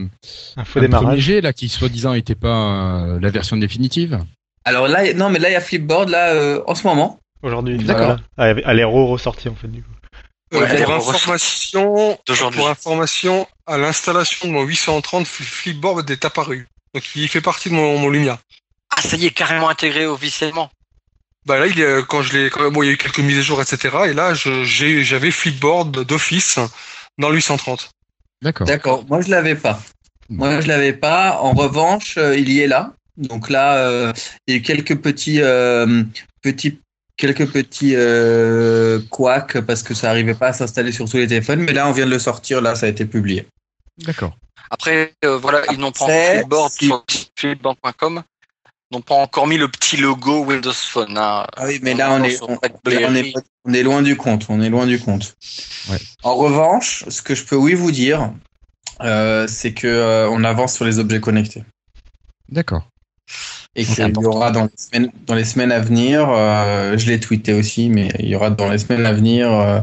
Un 0.56 0.64
faux 0.64 0.78
un 0.80 0.82
premier 0.82 0.86
démarrage. 0.86 1.18
jet 1.20 1.40
là 1.40 1.52
qui 1.52 1.68
soi-disant 1.68 2.12
n'était 2.14 2.34
pas 2.34 3.04
euh, 3.06 3.18
la 3.20 3.30
version 3.30 3.56
définitive. 3.56 4.20
Alors 4.64 4.86
là, 4.88 5.12
non, 5.14 5.28
mais 5.30 5.38
là, 5.38 5.50
il 5.50 5.52
y 5.52 5.56
a 5.56 5.60
Flipboard, 5.60 6.08
là, 6.08 6.32
euh, 6.34 6.60
en 6.66 6.74
ce 6.74 6.86
moment. 6.86 7.18
Aujourd'hui. 7.44 7.78
D'accord. 7.78 8.18
Voilà. 8.36 8.52
À, 8.64 8.68
à 8.70 8.74
l'héros 8.74 9.06
ressorti 9.06 9.48
en 9.48 9.54
fait 9.54 9.68
du 9.68 9.82
coup. 9.82 9.88
Euh, 10.54 10.84
pour 10.84 10.90
on 10.90 10.96
information, 10.98 12.18
d'aujourd'hui. 12.26 12.60
pour 12.60 12.68
information, 12.68 13.46
à 13.66 13.76
l'installation 13.76 14.48
de 14.48 14.52
mon 14.52 14.62
830, 14.62 15.26
Fl- 15.26 15.42
Flipboard 15.42 16.08
est 16.10 16.24
apparu. 16.24 16.68
Donc 16.94 17.04
il 17.16 17.28
fait 17.28 17.40
partie 17.40 17.70
de 17.70 17.74
mon, 17.74 17.98
mon 17.98 18.08
Lumia. 18.08 18.38
Ah, 18.96 19.02
ça 19.02 19.16
y 19.16 19.26
est, 19.26 19.30
carrément 19.30 19.68
intégré 19.68 20.06
officiellement. 20.06 20.70
Bah 21.46 21.58
là, 21.58 21.66
il 21.66 21.78
est, 21.80 22.06
quand 22.06 22.22
je 22.22 22.32
l'ai, 22.36 22.50
quand 22.50 22.70
bon, 22.70 22.82
il 22.82 22.86
y 22.86 22.88
a 22.90 22.92
eu 22.92 22.96
quelques 22.96 23.18
mises 23.18 23.38
à 23.38 23.42
jour, 23.42 23.60
etc. 23.60 23.96
Et 24.06 24.12
là, 24.14 24.32
je- 24.34 24.64
j'ai, 24.64 25.02
j'avais 25.02 25.30
Flipboard 25.30 26.04
d'office 26.04 26.58
dans 27.18 27.28
le 27.30 27.36
830. 27.36 27.90
D'accord. 28.40 28.66
D'accord. 28.66 29.04
Moi, 29.08 29.20
je 29.22 29.30
l'avais 29.30 29.56
pas. 29.56 29.80
Moi, 30.30 30.60
je 30.60 30.68
l'avais 30.68 30.92
pas. 30.92 31.38
En 31.40 31.52
revanche, 31.52 32.16
euh, 32.16 32.36
il 32.38 32.50
y 32.50 32.60
est 32.60 32.66
là. 32.66 32.92
Donc 33.16 33.50
là, 33.50 33.76
euh, 33.76 34.12
il 34.46 34.54
y 34.54 34.56
a 34.56 34.60
eu 34.60 34.62
quelques 34.62 34.96
petits, 35.00 35.40
euh, 35.42 36.02
petits, 36.42 36.80
quelques 37.16 37.50
petits 37.52 37.94
euh, 37.96 39.00
couacs 39.10 39.60
parce 39.60 39.82
que 39.82 39.94
ça 39.94 40.10
arrivait 40.10 40.34
pas 40.34 40.48
à 40.48 40.52
s'installer 40.52 40.92
sur 40.92 41.08
tous 41.08 41.16
les 41.18 41.26
téléphones. 41.26 41.60
Mais 41.60 41.72
là, 41.72 41.88
on 41.88 41.92
vient 41.92 42.06
de 42.06 42.10
le 42.10 42.18
sortir. 42.18 42.60
Là, 42.60 42.74
ça 42.74 42.86
a 42.86 42.88
été 42.88 43.04
publié. 43.04 43.46
D'accord. 43.98 44.36
Après, 44.70 45.14
euh, 45.24 45.36
voilà, 45.38 45.62
ils 45.72 45.78
n'ont 45.78 45.92
pas 45.92 46.08
si- 46.70 46.86
sur 46.86 47.04
flipboard.com, 47.38 48.22
n'ont 48.90 49.00
pas 49.00 49.14
encore 49.14 49.46
mis 49.46 49.56
le 49.58 49.68
petit 49.68 49.96
logo 49.96 50.44
Windows 50.44 50.72
Phone. 50.72 51.16
hein. 51.16 51.46
Ah 51.56 51.64
oui, 51.66 51.78
mais 51.82 51.94
là, 51.94 52.12
on 52.12 52.24
est, 52.24 52.38
on, 52.42 52.54
est, 53.14 53.32
on 53.64 53.72
est 53.72 53.82
loin 53.82 54.02
du 54.02 54.16
compte. 54.16 54.46
On 54.48 54.60
est 54.60 54.70
loin 54.70 54.86
du 54.86 54.98
compte. 54.98 55.36
Ouais. 55.90 55.98
En 56.22 56.34
revanche, 56.34 57.04
ce 57.08 57.22
que 57.22 57.34
je 57.34 57.44
peux 57.44 57.56
oui 57.56 57.74
vous 57.74 57.92
dire, 57.92 58.32
euh, 59.02 59.46
c'est 59.46 59.74
que 59.74 59.86
euh, 59.86 60.28
on 60.30 60.42
avance 60.44 60.74
sur 60.74 60.84
les 60.84 60.98
objets 60.98 61.20
connectés. 61.20 61.62
D'accord. 62.48 62.88
Et 63.76 63.84
C'est 63.84 63.94
qu'il 63.94 64.04
y 64.04 64.06
important. 64.06 64.30
aura 64.30 64.50
dans 64.52 64.64
les 64.64 64.70
semaines, 64.76 65.10
dans 65.26 65.34
les 65.34 65.44
semaines 65.44 65.72
à 65.72 65.80
venir, 65.80 66.28
euh, 66.30 66.96
je 66.96 67.06
l'ai 67.06 67.18
tweeté 67.18 67.52
aussi, 67.52 67.88
mais 67.88 68.08
il 68.20 68.28
y 68.28 68.36
aura 68.36 68.50
dans 68.50 68.68
les 68.70 68.78
semaines 68.78 69.04
à 69.04 69.12
venir 69.12 69.52
euh, 69.52 69.80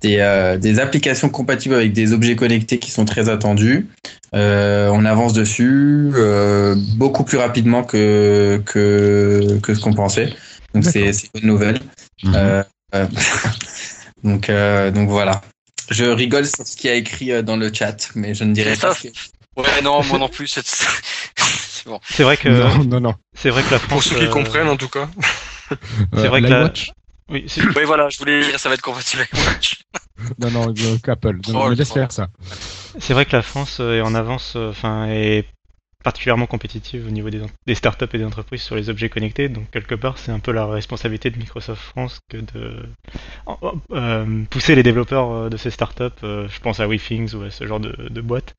des, 0.00 0.16
euh, 0.18 0.58
des 0.58 0.80
applications 0.80 1.28
compatibles 1.28 1.74
avec 1.76 1.92
des 1.92 2.12
objets 2.12 2.34
connectés 2.34 2.78
qui 2.78 2.90
sont 2.90 3.04
très 3.04 3.28
attendus. 3.28 3.86
Euh, 4.34 4.88
on 4.92 5.04
avance 5.04 5.34
dessus 5.34 6.10
euh, 6.14 6.74
beaucoup 6.96 7.22
plus 7.22 7.38
rapidement 7.38 7.84
que, 7.84 8.60
que, 8.66 9.58
que 9.62 9.74
ce 9.74 9.80
qu'on 9.80 9.94
pensait. 9.94 10.34
Donc 10.74 10.84
c'est 10.84 11.10
une 11.10 11.12
bonne 11.34 11.46
nouvelle. 11.46 11.80
Euh, 12.26 12.64
donc, 14.24 14.48
euh, 14.50 14.90
donc 14.90 15.08
voilà. 15.08 15.42
Je 15.90 16.04
rigole 16.04 16.46
sur 16.46 16.66
ce 16.66 16.76
qu'il 16.76 16.90
y 16.90 16.92
a 16.92 16.96
écrit 16.96 17.42
dans 17.42 17.56
le 17.56 17.70
chat, 17.72 18.08
mais 18.14 18.34
je 18.34 18.44
ne 18.44 18.52
dirai 18.54 18.76
pas. 18.76 18.94
Ouais, 19.56 19.82
non, 19.82 20.02
moi 20.04 20.18
non 20.18 20.28
plus. 20.28 20.58
C'est 21.82 21.88
c'est 21.88 21.90
bon. 21.90 22.00
C'est 22.04 22.22
vrai 22.22 22.36
que 22.36 22.48
Non, 22.48 22.84
non, 22.84 23.00
non. 23.00 23.14
c'est 23.34 23.50
vrai 23.50 23.62
que 23.62 23.70
la 23.70 23.78
Pour 23.78 23.88
France. 24.02 24.04
ceux 24.08 24.16
qui 24.16 24.24
euh, 24.26 24.30
comprennent, 24.30 24.68
en 24.68 24.76
tout 24.76 24.88
cas. 24.88 25.08
C'est 26.14 26.26
Euh, 26.26 26.28
vrai 26.28 26.42
que 26.42 26.46
la- 26.48 26.58
l'iWatch 26.58 26.90
Oui, 27.30 27.44
c'est- 27.48 27.62
Oui, 27.64 27.84
voilà, 27.86 28.08
je 28.10 28.18
voulais 28.18 28.40
dire, 28.44 28.60
ça 28.60 28.68
va 28.68 28.74
être 28.74 28.82
compatible 28.82 29.22
avec 29.22 29.32
Watch. 29.46 29.82
Non, 30.38 30.50
non, 30.50 30.68
euh, 30.68 30.98
Apple. 31.08 31.38
Non, 31.48 31.64
Oh, 31.64 31.70
laisse 31.70 31.92
faire 31.92 32.12
ça. 32.12 32.28
C'est 32.98 33.14
vrai 33.14 33.24
que 33.24 33.34
la 33.34 33.42
France 33.42 33.78
euh, 33.80 33.96
est 33.98 34.00
en 34.02 34.14
avance, 34.14 34.52
euh, 34.56 34.70
enfin, 34.70 35.06
est 35.08 35.46
particulièrement 36.04 36.46
compétitive 36.46 37.06
au 37.06 37.10
niveau 37.10 37.30
des, 37.30 37.40
des 37.66 37.74
startups 37.74 38.06
et 38.12 38.18
des 38.18 38.24
entreprises 38.24 38.62
sur 38.62 38.76
les 38.76 38.90
objets 38.90 39.08
connectés. 39.08 39.48
Donc 39.48 39.70
quelque 39.70 39.94
part, 39.94 40.18
c'est 40.18 40.30
un 40.32 40.40
peu 40.40 40.52
la 40.52 40.66
responsabilité 40.66 41.30
de 41.30 41.38
Microsoft 41.38 41.80
France 41.82 42.20
que 42.28 42.36
de 42.36 42.82
euh, 43.92 44.44
pousser 44.50 44.74
les 44.74 44.82
développeurs 44.82 45.30
euh, 45.30 45.48
de 45.48 45.56
ces 45.56 45.70
startups. 45.70 46.02
euh, 46.24 46.48
je 46.48 46.60
pense 46.60 46.80
à 46.80 46.86
WeThings 46.86 47.34
ou 47.34 47.42
à 47.44 47.50
ce 47.50 47.66
genre 47.66 47.80
de, 47.80 47.92
de 48.10 48.20
boîtes. 48.20 48.54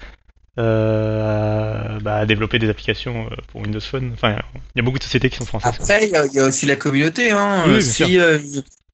Euh, 0.60 1.96
à, 1.98 2.00
bah, 2.00 2.16
à 2.18 2.26
développer 2.26 2.60
des 2.60 2.70
applications 2.70 3.26
euh, 3.32 3.36
pour 3.52 3.62
Windows 3.62 3.80
Phone. 3.80 4.12
Enfin, 4.14 4.36
il 4.76 4.78
y 4.78 4.80
a 4.80 4.84
beaucoup 4.84 5.00
de 5.00 5.04
sociétés 5.04 5.30
qui 5.30 5.38
sont 5.38 5.46
françaises. 5.46 5.74
Après, 5.80 6.06
il 6.06 6.12
y, 6.12 6.16
a- 6.16 6.26
il 6.26 6.34
y 6.34 6.40
a 6.40 6.46
aussi 6.46 6.66
la 6.66 6.76
communauté. 6.76 7.32
Hein. 7.32 7.64
Oui, 7.68 7.82
si 7.82 8.20
euh, 8.20 8.38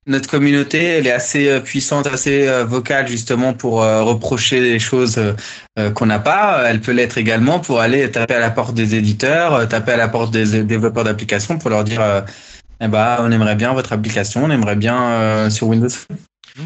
notre 0.07 0.29
communauté, 0.29 0.81
elle 0.83 1.07
est 1.07 1.11
assez 1.11 1.59
puissante, 1.61 2.07
assez 2.07 2.47
vocale 2.63 3.07
justement 3.07 3.53
pour 3.53 3.83
euh, 3.83 4.01
reprocher 4.03 4.61
des 4.61 4.79
choses 4.79 5.21
qu'on 5.95 6.05
n'a 6.07 6.19
pas, 6.19 6.63
elle 6.65 6.81
peut 6.81 6.91
l'être 6.91 7.17
également 7.17 7.59
pour 7.59 7.79
aller 7.79 8.09
taper 8.11 8.33
à 8.33 8.39
la 8.39 8.49
porte 8.49 8.73
des 8.73 8.95
éditeurs, 8.95 9.67
taper 9.69 9.91
à 9.93 9.97
la 9.97 10.07
porte 10.09 10.31
des 10.31 10.63
développeurs 10.63 11.03
d'applications 11.03 11.57
pour 11.57 11.69
leur 11.69 11.83
dire, 11.83 12.01
euh, 12.01 12.21
eh 12.81 12.87
ben, 12.87 13.17
on 13.19 13.31
aimerait 13.31 13.55
bien 13.55 13.73
votre 13.73 13.93
application, 13.93 14.43
on 14.45 14.49
aimerait 14.49 14.75
bien 14.75 14.99
euh, 15.01 15.49
sur 15.49 15.67
Windows. 15.67 15.89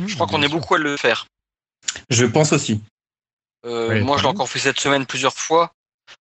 Je 0.07 0.15
crois 0.15 0.25
qu'on 0.27 0.41
est 0.41 0.47
beaucoup 0.49 0.75
à 0.75 0.77
le 0.79 0.95
faire. 0.97 1.27
Je 2.09 2.25
pense 2.25 2.53
aussi. 2.53 2.81
Euh, 3.65 4.01
moi, 4.03 4.17
je 4.17 4.23
l'ai 4.23 4.29
encore 4.29 4.49
fait 4.49 4.59
cette 4.59 4.79
semaine 4.79 5.05
plusieurs 5.05 5.33
fois. 5.33 5.71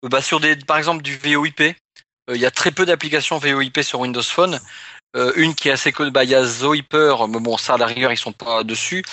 Euh, 0.03 0.09
bah, 0.09 0.21
sur 0.21 0.39
des, 0.39 0.55
par 0.55 0.77
exemple, 0.77 1.01
du 1.01 1.17
VoIP, 1.17 1.61
euh, 1.61 2.35
il 2.35 2.41
y 2.41 2.45
a 2.45 2.51
très 2.51 2.71
peu 2.71 2.85
d'applications 2.85 3.37
VoIP 3.37 3.81
sur 3.81 3.99
Windows 3.99 4.23
Phone. 4.23 4.59
Euh, 5.15 5.31
une 5.37 5.55
qui 5.55 5.69
est 5.69 5.71
assez 5.71 5.91
connue, 5.91 6.11
bah, 6.11 6.23
il 6.23 6.29
y 6.29 6.35
a 6.35 6.45
Zoiper, 6.45 7.15
mais 7.27 7.39
bon, 7.39 7.57
ça, 7.57 7.73
à 7.73 7.77
la 7.77 7.87
rigueur, 7.87 8.11
ils 8.11 8.17
sont 8.17 8.31
pas 8.31 8.63
dessus. 8.63 9.03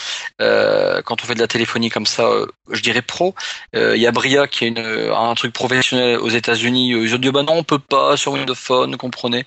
Euh, 0.42 1.00
quand 1.00 1.22
on 1.22 1.26
fait 1.26 1.34
de 1.34 1.40
la 1.40 1.48
téléphonie 1.48 1.88
comme 1.88 2.04
ça, 2.04 2.24
euh, 2.24 2.46
je 2.70 2.82
dirais 2.82 3.00
pro. 3.00 3.34
Euh, 3.74 3.96
Il 3.96 4.02
y 4.02 4.06
a 4.06 4.12
Bria 4.12 4.46
qui 4.46 4.66
est 4.66 4.68
une, 4.68 4.78
un 4.78 5.34
truc 5.34 5.54
professionnel 5.54 6.18
aux 6.18 6.28
États-Unis. 6.28 6.90
Ils 6.90 7.14
ont 7.14 7.18
dit, 7.18 7.30
bah 7.30 7.42
non, 7.42 7.54
on 7.54 7.64
peut 7.64 7.78
pas 7.78 8.18
sur 8.18 8.32
Windows 8.32 8.54
Phone, 8.54 8.98
comprenez. 8.98 9.46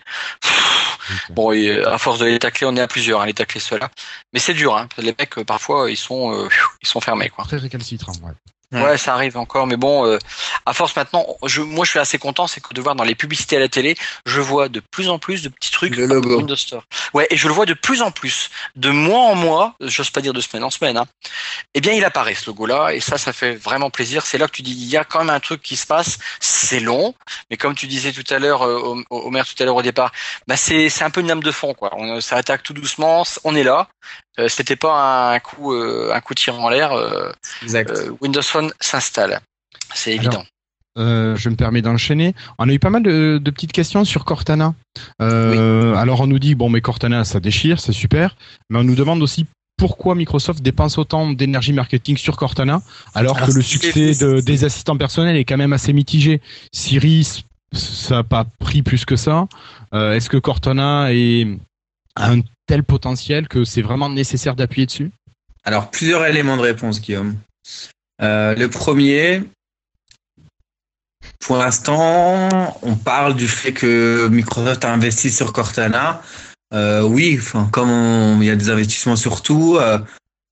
Bon, 1.29 1.51
et 1.51 1.83
à 1.83 1.99
force 1.99 2.17
de 2.17 2.25
les 2.25 2.39
tacler, 2.39 2.65
on 2.65 2.75
est 2.75 2.81
à 2.81 2.87
plusieurs, 2.87 3.21
hein, 3.21 3.27
les 3.27 3.33
tacler 3.33 3.59
ceux-là. 3.59 3.89
Mais 4.33 4.39
c'est 4.39 4.53
dur, 4.53 4.75
hein. 4.75 4.87
Les 4.97 5.13
mecs, 5.17 5.35
parfois, 5.43 5.91
ils 5.91 5.97
sont, 5.97 6.33
euh, 6.33 6.49
ils 6.81 6.87
sont 6.87 7.01
fermés, 7.01 7.29
quoi. 7.29 7.45
Très 7.45 7.57
récalcitrant, 7.57 8.13
ouais. 8.23 8.31
Ouais. 8.71 8.84
Ouais, 8.84 8.97
ça 8.97 9.15
arrive 9.15 9.36
encore, 9.36 9.65
mais 9.65 9.77
bon, 9.77 10.05
euh, 10.05 10.19
à 10.67 10.73
force 10.73 10.95
maintenant, 10.95 11.25
je, 11.45 11.62
moi 11.62 11.86
je 11.86 11.89
suis 11.89 11.99
assez 11.99 12.19
content, 12.19 12.45
c'est 12.45 12.62
que 12.62 12.71
de 12.73 12.82
voir 12.82 12.93
dans 12.93 13.03
les 13.03 13.15
publicités 13.15 13.58
à 13.58 13.60
la 13.60 13.67
télé, 13.67 13.95
je 14.27 14.41
vois 14.41 14.69
de 14.69 14.79
plus 14.79 15.10
en 15.10 15.17
plus 15.17 15.41
de 15.41 15.49
petits 15.49 15.71
trucs 15.71 15.95
Le 15.95 16.05
logo. 16.05 16.38
Windows 16.38 16.55
Store. 16.55 16.84
Ouais, 17.15 17.25
et 17.32 17.38
je 17.38 17.47
le 17.47 17.53
vois 17.53 17.65
de 17.65 17.73
plus 17.73 18.03
en 18.03 18.12
plus, 18.12 18.51
de 18.75 18.91
mois 18.91 19.21
en 19.21 19.34
mois, 19.34 19.73
j'ose 19.82 20.12
pas 20.12 20.21
dire 20.21 20.34
de 20.34 20.41
semaine 20.41 20.63
en 20.63 20.69
semaine, 20.69 20.97
hein. 20.97 21.08
Eh 21.73 21.82
bien, 21.82 21.93
il 21.93 22.05
apparaît 22.05 22.36
ce 22.36 22.45
logo-là, 22.45 22.93
et 22.93 22.99
ça, 22.99 23.17
ça 23.17 23.34
fait 23.34 23.55
vraiment 23.55 23.89
plaisir. 23.89 24.25
C'est 24.25 24.38
là 24.38 24.47
que 24.47 24.51
tu 24.51 24.62
dis, 24.62 24.71
il 24.71 24.88
y 24.88 24.97
a 24.97 25.03
quand 25.03 25.19
même 25.19 25.29
un 25.32 25.39
truc 25.39 25.63
qui 25.63 25.75
se 25.75 25.88
passe. 25.88 26.19
C'est 26.39 26.79
long, 26.79 27.15
mais 27.49 27.58
comme 27.58 27.73
tu 27.73 27.88
disais 27.88 28.12
tout 28.12 28.23
à 28.32 28.38
l'heure, 28.38 28.65
euh, 28.65 29.03
maire 29.32 29.47
tout 29.47 29.62
à 29.62 29.65
l'heure 29.65 29.75
au 29.75 29.82
départ, 29.82 30.12
bah 30.47 30.58
c'est 30.58 30.89
c'est 30.89 31.03
un 31.03 31.10
peu 31.10 31.21
une 31.21 31.27
lame 31.27 31.43
de 31.43 31.51
fond, 31.51 31.73
quoi. 31.73 31.89
On, 31.97 32.21
ça 32.21 32.36
attaque 32.38 32.62
tout 32.63 32.73
doucement, 32.73 33.23
on 33.43 33.55
est 33.55 33.63
là. 33.63 33.88
Euh, 34.39 34.47
C'était 34.47 34.75
pas 34.75 35.34
un 35.36 35.39
coup, 35.39 35.73
euh, 35.73 36.12
un 36.13 36.21
coup 36.21 36.34
de 36.34 36.39
tir 36.39 36.60
en 36.60 36.69
l'air. 36.69 36.93
euh, 36.93 37.32
Windows 38.21 38.41
Phone 38.41 38.71
s'installe. 38.80 39.39
C'est 39.93 40.13
évident. 40.13 40.43
Euh, 40.97 41.36
je 41.36 41.49
me 41.49 41.56
permets 41.56 41.82
d'enchaîner. 41.82 42.34
On 42.58 42.67
a 42.67 42.73
eu 42.73 42.80
pas 42.80 42.89
mal 42.89 43.04
de, 43.04 43.39
de 43.41 43.52
petites 43.52 43.71
questions 43.71 44.04
sur 44.06 44.25
Cortana. 44.25 44.73
Euh, 45.21 45.93
Alors 45.95 46.21
on 46.21 46.28
nous 46.28 46.39
dit 46.39 46.56
bon 46.56 46.69
mais 46.69 46.82
Cortana 46.82 47.23
ça 47.23 47.39
déchire, 47.39 47.80
c'est 47.80 47.93
super, 47.93 48.36
mais 48.69 48.80
on 48.80 48.84
nous 48.84 48.95
demande 48.95 49.21
aussi 49.21 49.45
pourquoi 49.78 50.13
Microsoft 50.15 50.62
dépense 50.62 50.97
autant 50.97 51.30
d'énergie 51.32 51.71
marketing 51.71 52.17
sur 52.17 52.36
Cortana 52.36 52.82
alors 53.13 53.38
Alors, 53.38 53.47
que 53.49 53.54
le 53.54 53.62
succès 53.62 54.13
de- 54.15 54.41
des 54.41 54.65
assistants 54.65 54.97
personnels 54.97 55.38
est 55.38 55.45
quand 55.45 55.58
même 55.58 55.73
assez 55.73 55.93
mitigé. 55.93 56.41
Siri 56.73 57.43
ça 57.71 58.15
n'a 58.15 58.23
pas 58.23 58.45
pris 58.60 58.82
plus 58.82 59.06
que 59.06 59.15
ça. 59.15 59.47
Euh, 59.93 60.13
Est-ce 60.13 60.28
que 60.30 60.38
Cortana 60.38 61.13
est 61.13 61.47
un 62.19 62.41
tel 62.67 62.84
potentiel 62.84 63.47
que 63.47 63.63
c'est 63.63 63.82
vraiment 63.82 64.10
nécessaire 64.10 64.55
d'appuyer 64.55 64.86
dessus 64.86 65.12
Alors, 65.63 65.89
plusieurs 65.89 66.25
éléments 66.25 66.58
de 66.58 66.62
réponse, 66.62 67.01
Guillaume. 67.01 67.38
Euh, 68.21 68.53
le 68.55 68.69
premier, 68.69 69.43
pour 71.39 71.58
l'instant, 71.58 72.49
on 72.82 72.95
parle 72.95 73.36
du 73.36 73.47
fait 73.47 73.71
que 73.71 74.27
Microsoft 74.27 74.84
a 74.86 74.93
investi 74.93 75.32
sur 75.32 75.53
Cortana. 75.53 76.21
Euh, 76.73 77.01
oui, 77.01 77.39
comme 77.71 78.39
il 78.41 78.45
y 78.45 78.51
a 78.51 78.55
des 78.55 78.69
investissements 78.69 79.15
sur 79.15 79.41
tout, 79.41 79.77
euh, 79.77 79.97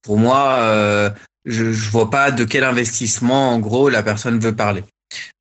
pour 0.02 0.18
moi, 0.18 1.14
je 1.46 1.66
ne 1.66 1.72
vois 1.92 2.10
pas 2.10 2.32
de 2.32 2.46
quel 2.46 2.64
investissement, 2.64 3.52
en 3.52 3.60
gros, 3.60 3.90
la 3.90 4.02
personne 4.02 4.40
veut 4.40 4.56
parler. 4.56 4.84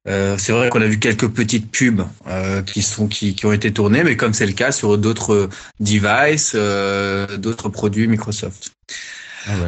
Euh, 0.09 0.39
c'est 0.39 0.53
vrai 0.53 0.71
qu'on 0.71 0.81
a 0.81 0.87
vu 0.87 1.01
quelques 1.01 1.29
petites 1.29 1.71
pubs 1.71 2.07
euh, 2.29 2.63
qui 2.63 2.83
sont 2.83 3.09
qui, 3.09 3.35
qui 3.35 3.47
ont 3.47 3.53
été 3.53 3.73
tournées, 3.73 4.05
mais 4.05 4.17
comme 4.17 4.35
c'est 4.35 4.47
le 4.47 4.53
cas 4.53 4.71
sur 4.71 4.99
d'autres 4.99 5.49
devices, 5.81 6.53
euh, 6.55 7.37
d'autres 7.37 7.69
produits 7.69 8.07
Microsoft. 8.07 8.73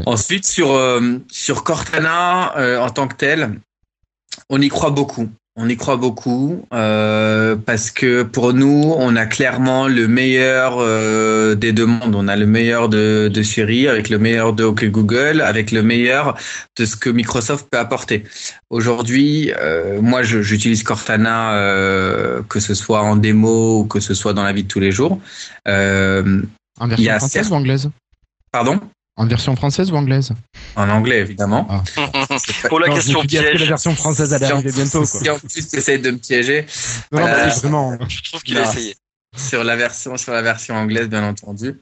Ensuite, 0.07 0.47
sur, 0.47 0.73
euh, 0.73 1.19
sur 1.31 1.65
Cortana 1.65 2.57
euh, 2.57 2.79
en 2.81 2.91
tant 2.91 3.07
que 3.07 3.15
tel, 3.15 3.61
on 4.49 4.61
y 4.61 4.69
croit 4.69 4.91
beaucoup. 4.91 5.29
On 5.61 5.69
y 5.69 5.77
croit 5.77 5.97
beaucoup 5.97 6.65
euh, 6.73 7.57
parce 7.57 7.91
que 7.91 8.23
pour 8.23 8.55
nous, 8.55 8.95
on 8.97 9.17
a 9.17 9.27
clairement 9.27 9.89
le 9.89 10.07
meilleur 10.07 10.77
euh, 10.79 11.57
des 11.57 11.73
deux 11.73 11.85
mondes. 11.85 12.15
On 12.15 12.29
a 12.29 12.37
le 12.37 12.47
meilleur 12.47 12.89
de, 12.89 13.27
de 13.27 13.43
Siri 13.43 13.89
avec 13.89 14.09
le 14.09 14.21
meilleur 14.21 14.53
de 14.53 14.63
OK 14.63 14.85
Google, 14.85 15.41
avec 15.41 15.73
le 15.73 15.83
meilleur 15.83 16.37
de 16.77 16.85
ce 16.85 16.95
que 16.95 17.11
Microsoft 17.11 17.67
peut 17.73 17.79
apporter. 17.79 18.23
Aujourd'hui, 18.71 19.53
euh, 19.61 20.01
moi, 20.01 20.23
j'utilise 20.23 20.85
Cortana, 20.85 21.51
que 22.49 22.61
ce 22.61 22.75
soit 22.75 23.03
en 23.03 23.17
démo 23.17 23.81
ou 23.81 23.85
que 23.85 23.99
ce 23.99 24.15
soit 24.15 24.35
dans 24.35 24.45
la 24.45 24.53
vie 24.53 24.63
de 24.63 24.69
tous 24.69 24.81
les 24.81 24.93
jours. 24.93 25.19
En 25.67 26.87
version 26.87 27.19
française 27.19 27.51
ou 27.51 27.55
anglaise? 27.55 27.91
Pardon? 28.53 28.79
En 29.17 29.27
version 29.27 29.57
française 29.57 29.91
ou 29.91 29.97
anglaise? 29.97 30.33
En 30.77 30.89
anglais, 30.89 31.19
évidemment. 31.19 31.67
Ah. 31.69 31.83
Pour 32.69 32.81
la 32.81 32.89
Non, 32.89 32.95
question 32.95 33.23
piège, 33.23 33.61
la 33.61 33.67
version 33.67 33.95
française 33.95 34.33
arriver 34.35 34.73
bientôt 34.73 35.05
quoi. 35.05 35.33
En 35.35 35.39
plus 35.39 35.69
tu 35.69 35.77
essayes 35.77 35.99
de 36.01 36.11
me 36.11 36.19
piéger, 36.19 36.67
Non, 37.13 37.21
non, 37.21 37.27
Euh, 37.27 37.49
vraiment. 37.49 37.99
je 38.09 38.23
trouve 38.31 38.43
qu'il 38.43 38.59
a 38.59 38.63
essayé. 38.71 38.97
sur 39.37 39.63
la 39.63 39.77
version 39.77 40.17
sur 40.17 40.33
la 40.33 40.43
version 40.43 40.75
anglaise 40.75 41.09
bien 41.09 41.23
entendu. 41.23 41.75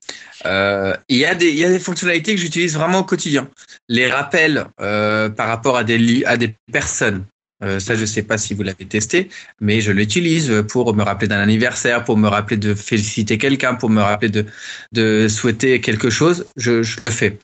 Euh, 0.44 0.94
Il 1.08 1.16
y 1.18 1.24
a 1.24 1.34
des 1.34 1.48
il 1.48 1.56
y 1.58 1.64
a 1.64 1.68
des 1.70 1.78
fonctionnalités 1.78 2.34
que 2.34 2.40
j'utilise 2.40 2.74
vraiment 2.74 2.98
au 3.00 3.04
quotidien. 3.04 3.48
Les 3.88 4.10
rappels 4.10 4.66
euh, 4.80 5.28
par 5.30 5.48
rapport 5.48 5.76
à 5.76 5.84
des 5.84 6.24
à 6.24 6.36
des 6.36 6.54
personnes. 6.72 7.24
Euh, 7.64 7.80
ça 7.80 7.94
je 7.96 8.04
sais 8.04 8.22
pas 8.22 8.36
si 8.36 8.52
vous 8.52 8.62
l'avez 8.62 8.84
testé, 8.84 9.30
mais 9.62 9.80
je 9.80 9.90
l'utilise 9.90 10.52
pour 10.68 10.92
me 10.94 11.02
rappeler 11.02 11.26
d'un 11.28 11.40
anniversaire, 11.40 12.04
pour 12.04 12.18
me 12.18 12.28
rappeler 12.28 12.58
de 12.58 12.74
féliciter 12.74 13.38
quelqu'un, 13.38 13.74
pour 13.74 13.88
me 13.88 14.02
rappeler 14.02 14.28
de 14.28 14.44
de 14.92 15.26
souhaiter 15.28 15.80
quelque 15.80 16.10
chose. 16.10 16.44
Je, 16.56 16.82
je 16.82 16.96
le 17.06 17.12
fais. 17.12 17.38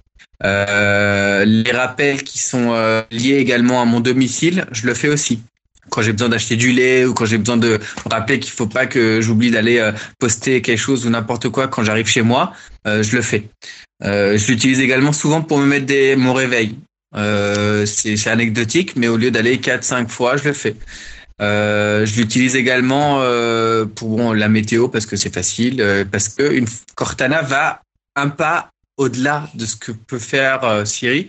Euh, 0.44 1.44
les 1.44 1.70
rappels 1.72 2.22
qui 2.22 2.38
sont 2.38 2.72
euh, 2.72 3.02
liés 3.10 3.36
également 3.36 3.80
à 3.80 3.84
mon 3.84 4.00
domicile, 4.00 4.66
je 4.72 4.86
le 4.86 4.94
fais 4.94 5.08
aussi 5.08 5.40
quand 5.90 6.00
j'ai 6.00 6.12
besoin 6.12 6.28
d'acheter 6.28 6.56
du 6.56 6.72
lait 6.72 7.04
ou 7.04 7.12
quand 7.12 7.26
j'ai 7.26 7.38
besoin 7.38 7.56
de 7.56 7.78
rappeler 8.08 8.38
qu'il 8.38 8.52
faut 8.52 8.68
pas 8.68 8.86
que 8.86 9.20
j'oublie 9.20 9.50
d'aller 9.50 9.78
euh, 9.78 9.92
poster 10.18 10.62
quelque 10.62 10.78
chose 10.78 11.06
ou 11.06 11.10
n'importe 11.10 11.48
quoi 11.48 11.68
quand 11.68 11.82
j'arrive 11.84 12.06
chez 12.06 12.22
moi, 12.22 12.52
euh, 12.86 13.02
je 13.02 13.16
le 13.16 13.22
fais. 13.22 13.48
Je 14.02 14.46
l'utilise 14.48 14.80
également 14.80 15.12
souvent 15.12 15.42
pour 15.42 15.58
me 15.58 15.66
mettre 15.66 15.86
des, 15.86 16.16
mon 16.16 16.32
réveil. 16.32 16.76
C'est 17.14 18.26
anecdotique, 18.26 18.96
mais 18.96 19.06
au 19.06 19.16
lieu 19.16 19.30
d'aller 19.30 19.58
4-5 19.58 20.08
fois, 20.08 20.36
je 20.36 20.44
le 20.44 20.52
fais. 20.52 20.74
Euh, 21.42 22.06
je 22.06 22.20
l'utilise 22.20 22.54
également 22.54 23.20
euh, 23.20 23.84
pour 23.84 24.34
la 24.34 24.48
météo 24.48 24.88
parce 24.88 25.06
que 25.06 25.16
c'est 25.16 25.34
facile, 25.34 25.80
euh, 25.80 26.04
parce 26.04 26.28
que 26.28 26.52
une 26.52 26.66
Cortana 26.94 27.42
va 27.42 27.82
un 28.14 28.28
pas 28.28 28.70
au-delà 28.96 29.48
de 29.54 29.66
ce 29.66 29.76
que 29.76 29.92
peut 29.92 30.18
faire 30.18 30.64
euh, 30.64 30.84
Siri, 30.84 31.28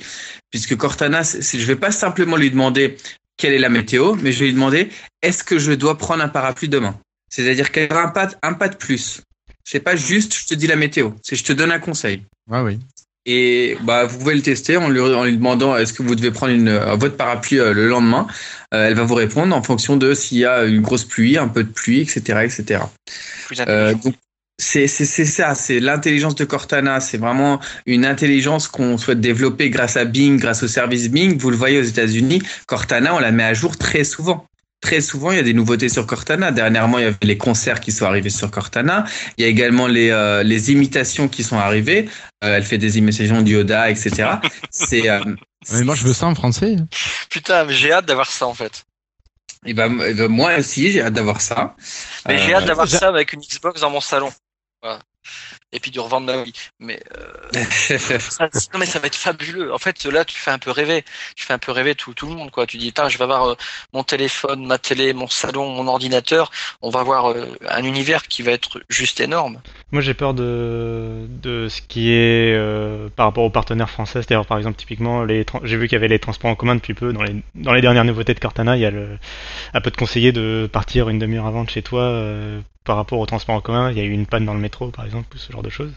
puisque 0.50 0.76
Cortana, 0.76 1.22
je 1.24 1.66
vais 1.66 1.76
pas 1.76 1.92
simplement 1.92 2.36
lui 2.36 2.52
demander 2.52 2.98
quelle 3.38 3.54
est 3.54 3.60
la 3.60 3.70
météo, 3.70 4.16
mais 4.16 4.32
je 4.32 4.40
vais 4.40 4.46
lui 4.46 4.54
demander 4.54 4.90
est-ce 5.22 5.44
que 5.44 5.58
je 5.60 5.72
dois 5.72 5.98
prendre 5.98 6.24
un 6.24 6.30
parapluie 6.30 6.70
demain? 6.70 7.00
C'est-à-dire 7.30 7.72
qu'elle 7.72 7.92
aura 7.92 8.04
un 8.04 8.10
pas, 8.10 8.30
un 8.44 8.54
pas 8.54 8.70
de 8.70 8.76
plus? 8.76 9.22
C'est 9.64 9.80
pas 9.80 9.96
juste 9.96 10.36
je 10.36 10.46
te 10.46 10.54
dis 10.54 10.68
la 10.68 10.76
météo, 10.76 11.12
c'est 11.24 11.36
je 11.36 11.44
te 11.44 11.54
donne 11.54 11.72
un 11.72 11.80
conseil. 11.80 12.22
Ouais, 12.48 12.62
oui. 12.62 12.80
Et 13.26 13.78
bah, 13.82 14.06
vous 14.06 14.20
pouvez 14.20 14.36
le 14.36 14.42
tester 14.42 14.76
en 14.76 14.90
lui, 14.90 15.00
en 15.00 15.24
lui 15.24 15.38
demandant 15.38 15.78
est-ce 15.78 15.94
que 15.94 16.04
vous 16.04 16.16
devez 16.16 16.32
prendre 16.32 16.54
une, 16.54 16.68
euh, 16.68 16.96
votre 16.96 17.16
parapluie 17.16 17.58
euh, 17.58 17.74
le 17.74 17.88
lendemain? 17.88 18.28
Euh, 18.74 18.88
elle 18.88 18.96
va 18.96 19.04
vous 19.04 19.16
répondre 19.16 19.56
en 19.56 19.64
fonction 19.64 19.96
de 19.96 20.14
s'il 20.14 20.40
y 20.40 20.46
a 20.46 20.66
une 20.66 20.82
grosse 20.82 21.06
pluie, 21.06 21.38
un 21.38 21.48
peu 21.48 21.64
de 21.64 21.72
pluie, 21.72 22.02
etc. 22.02 22.42
etc. 22.44 22.82
Plus 23.46 23.62
Euh, 23.68 23.94
donc, 23.94 24.16
C'est 24.60 24.88
c'est- 24.88 25.06
c'est 25.06 25.26
ça, 25.26 25.56
c'est 25.56 25.80
l'intelligence 25.80 26.36
de 26.36 26.46
Cortana. 26.46 27.00
C'est 27.00 27.18
vraiment 27.18 27.60
une 27.86 28.06
intelligence 28.06 28.68
qu'on 28.68 28.98
souhaite 28.98 29.20
développer 29.20 29.70
grâce 29.70 29.98
à 29.98 30.06
Bing, 30.06 30.40
grâce 30.40 30.62
au 30.64 30.68
service 30.68 31.10
Bing. 31.10 31.38
Vous 31.40 31.50
le 31.50 31.58
voyez 31.58 31.80
aux 31.80 31.84
États-Unis, 31.84 32.42
Cortana, 32.68 33.16
on 33.16 33.20
la 33.20 33.32
met 33.32 33.44
à 33.44 33.54
jour 33.54 33.78
très 33.78 34.04
souvent. 34.04 34.46
Très 34.80 35.00
souvent, 35.02 35.32
il 35.32 35.38
y 35.38 35.40
a 35.40 35.44
des 35.44 35.54
nouveautés 35.54 35.88
sur 35.90 36.06
Cortana. 36.06 36.52
Dernièrement, 36.52 37.00
il 37.00 37.04
y 37.04 37.08
avait 37.08 37.16
les 37.24 37.38
concerts 37.38 37.80
qui 37.80 37.92
sont 37.94 38.06
arrivés 38.06 38.30
sur 38.30 38.52
Cortana. 38.52 39.06
Il 39.38 39.42
y 39.42 39.46
a 39.46 39.48
également 39.48 39.88
les, 39.88 40.10
euh, 40.10 40.44
les 40.44 40.72
imitations 40.72 41.30
qui 41.30 41.42
sont 41.44 41.58
arrivées. 41.58 42.10
Euh, 42.44 42.58
elle 42.58 42.64
fait 42.66 42.78
des 42.78 42.98
imitations 42.98 43.42
d'Yoda, 43.42 43.90
etc. 43.90 44.40
C'est 44.72 45.10
euh, 45.10 45.24
Mais 45.72 45.84
moi, 45.84 45.96
je 45.96 46.04
veux 46.04 46.14
ça 46.14 46.28
en 46.28 46.36
français. 46.36 46.76
Putain, 47.30 47.64
mais 47.64 47.74
j'ai 47.74 47.92
hâte 47.94 48.06
d'avoir 48.06 48.30
ça 48.30 48.46
en 48.46 48.54
fait. 48.54 48.84
et 49.66 49.74
ben, 49.74 50.00
et 50.02 50.14
ben, 50.14 50.28
moi 50.28 50.58
aussi, 50.58 50.92
j'ai 50.92 51.02
hâte 51.02 51.14
d'avoir 51.14 51.40
ça. 51.40 51.76
Mais 52.28 52.38
j'ai 52.38 52.54
Euh, 52.54 52.58
hâte 52.58 52.66
d'avoir 52.66 52.86
j'a- 52.86 53.00
ça 53.00 53.08
avec 53.08 53.32
une 53.32 53.40
Xbox 53.40 53.80
dans 53.80 53.90
mon 53.90 54.02
salon. 54.02 54.30
Voilà. 54.84 55.00
Et 55.72 55.80
puis 55.80 55.92
de 55.92 56.00
revendre 56.00 56.28
ma 56.28 56.42
Wii. 56.42 56.54
Mais 56.80 57.00
euh, 57.18 57.64
ça, 58.20 58.50
non 58.74 58.80
mais 58.80 58.86
ça 58.86 59.00
va 59.00 59.08
être 59.08 59.16
fabuleux. 59.16 59.74
En 59.74 59.78
fait, 59.78 60.04
là, 60.06 60.26
tu 60.26 60.38
fais 60.38 60.52
un 60.52 60.60
peu 60.60 60.72
rêver. 60.72 61.04
Tu 61.36 61.46
fais 61.46 61.54
un 61.54 61.58
peu 61.58 61.72
rêver 61.72 61.96
tout, 61.96 62.14
tout 62.14 62.28
le 62.28 62.36
monde, 62.36 62.52
quoi. 62.52 62.68
Tu 62.68 62.78
dis, 62.78 62.94
je 62.96 63.18
vais 63.18 63.24
avoir 63.24 63.48
euh, 63.48 63.56
mon 63.94 64.04
téléphone, 64.04 64.66
ma 64.66 64.78
télé, 64.78 65.14
mon 65.14 65.28
salon, 65.28 65.70
mon 65.70 65.88
ordinateur. 65.88 66.52
On 66.82 66.90
va 66.90 67.00
avoir 67.00 67.32
euh, 67.32 67.46
un 67.68 67.84
univers 67.84 68.24
qui 68.28 68.42
va 68.42 68.52
être 68.52 68.82
juste 68.90 69.22
énorme. 69.22 69.62
Moi, 69.92 70.02
j'ai 70.02 70.14
peur 70.14 70.34
de, 70.34 71.26
de 71.30 71.70
ce 71.70 71.82
qui 71.82 72.12
est 72.12 72.54
euh, 72.54 73.08
par 73.16 73.28
rapport 73.28 73.46
aux 73.46 73.50
partenaires 73.50 73.90
français. 73.90 74.22
C'est-à-dire, 74.22 74.46
par 74.46 74.58
exemple, 74.58 74.78
typiquement, 74.78 75.24
les 75.24 75.46
j'ai 75.64 75.78
vu 75.78 75.88
qu'il 75.88 75.96
y 75.96 76.00
avait 76.00 76.10
les 76.10 76.20
transports 76.20 76.52
en 76.52 76.56
commun 76.56 76.76
depuis 76.76 76.94
peu. 76.94 77.14
Dans 77.14 77.24
les, 77.24 77.36
dans 77.56 77.74
les 77.74 77.82
dernières 77.82 78.06
nouveautés 78.06 78.34
de 78.34 78.40
Cortana, 78.40 78.76
il 78.76 78.82
y 78.82 78.86
a 78.86 78.92
le, 78.92 79.18
un 79.74 79.82
peu 79.82 79.90
de 79.90 79.98
conseiller 79.98 80.34
de 80.34 80.70
partir 80.72 81.10
une 81.10 81.20
demi-heure 81.20 81.48
avant 81.48 81.64
de 81.64 81.70
chez 81.70 81.82
toi 81.82 82.02
euh, 82.02 82.60
par 82.84 82.96
rapport 82.96 83.20
aux 83.20 83.26
transports 83.26 83.56
en 83.56 83.62
commun. 83.62 83.92
Il 83.92 83.98
y 83.98 84.02
a 84.02 84.04
eu 84.04 84.12
une 84.12 84.26
panne 84.26 84.46
dans 84.46 84.54
le 84.54 84.60
métro, 84.60 84.90
par 84.90 85.06
exemple, 85.06 85.36
ou 85.36 85.38
ce 85.38 85.52
genre 85.52 85.64
de 85.64 85.70
choses. 85.70 85.92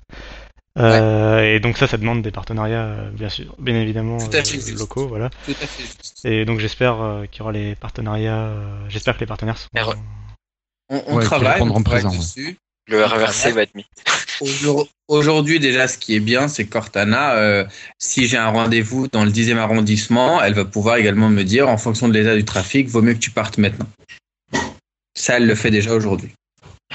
Euh, 0.79 1.43
Et 1.43 1.59
donc 1.61 1.79
ça, 1.79 1.87
ça 1.87 1.97
demande 1.97 2.21
des 2.23 2.31
partenariats, 2.31 2.85
euh, 2.85 3.11
bien 3.11 3.29
sûr, 3.31 3.55
bien 3.59 3.75
évidemment, 3.81 4.19
Tout 4.19 4.37
à 4.37 4.43
fait 4.45 4.59
euh, 4.59 4.61
juste. 4.61 4.79
locaux, 4.79 5.09
voilà. 5.09 5.31
Tout 5.47 5.55
à 5.61 5.67
fait 5.67 5.83
juste. 5.85 6.21
Et 6.25 6.45
donc 6.45 6.61
j'espère 6.61 7.01
euh, 7.01 7.27
qu'il 7.27 7.39
y 7.39 7.43
aura 7.43 7.53
les 7.53 7.75
partenariats. 7.77 8.37
euh, 8.49 8.85
j'espère 8.89 9.15
que 9.15 9.21
les 9.21 9.27
partenaires 9.27 9.57
sont. 9.57 9.69
R- 9.75 9.97
On, 10.91 11.03
on 11.07 11.17
Ouais, 11.17 11.25
travaille, 11.25 11.63
on 11.63 11.67
travaille 11.83 11.83
présent, 12.03 12.11
ouais. 12.11 12.19
dessus. 12.19 12.57
Le 12.89 13.03
RRC 13.05 13.53
va 13.53 13.63
être 13.63 13.75
mis. 13.75 13.87
Aujourd- 14.41 14.87
Aujourd'hui, 15.09 15.59
déjà, 15.61 15.89
ce 15.89 15.97
qui 15.99 16.15
est 16.15 16.21
bien, 16.21 16.47
c'est 16.47 16.67
que 16.67 16.71
Cortana, 16.73 17.35
euh, 17.37 17.65
si 17.99 18.27
j'ai 18.29 18.37
un 18.37 18.49
rendez-vous 18.49 19.09
dans 19.09 19.25
le 19.25 19.31
10e 19.31 19.57
arrondissement, 19.59 20.43
elle 20.43 20.53
va 20.55 20.65
pouvoir 20.65 20.97
également 20.97 21.31
me 21.31 21.43
dire, 21.43 21.69
en 21.69 21.79
fonction 21.79 22.07
de 22.09 22.13
l'état 22.13 22.37
du 22.37 22.45
trafic, 22.45 22.89
vaut 22.89 23.03
mieux 23.03 23.15
que 23.15 23.19
tu 23.19 23.31
partes 23.31 23.57
maintenant. 23.59 23.87
Ça, 25.17 25.39
elle 25.39 25.47
le 25.47 25.55
fait 25.55 25.71
déjà 25.71 25.95
aujourd'hui. 25.95 26.33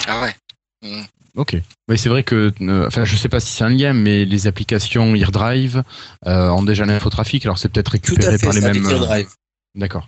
Ah 0.08 0.21
ouais. 0.21 1.04
Ok. 1.36 1.56
Mais 1.88 1.97
c'est 1.97 2.10
vrai 2.10 2.23
que, 2.23 2.51
euh, 2.62 2.88
enfin, 2.88 3.06
je 3.06 3.15
sais 3.15 3.30
pas 3.30 3.39
si 3.39 3.51
c'est 3.54 3.63
un 3.63 3.69
lien, 3.69 3.93
mais 3.93 4.25
les 4.25 4.47
applications 4.47 5.15
AirDrive 5.15 5.84
euh, 6.25 6.49
ont 6.49 6.63
déjà 6.63 6.86
l'infotrafic, 6.86 7.45
alors 7.45 7.58
c'est 7.58 7.69
peut-être 7.69 7.97
Tout 7.97 8.13
récupéré 8.13 8.36
à 8.36 8.38
fait, 8.38 8.45
par 8.45 8.54
les 8.54 8.62
mêmes. 8.62 8.89
AirDrive. 8.89 9.30
D'accord. 9.75 10.08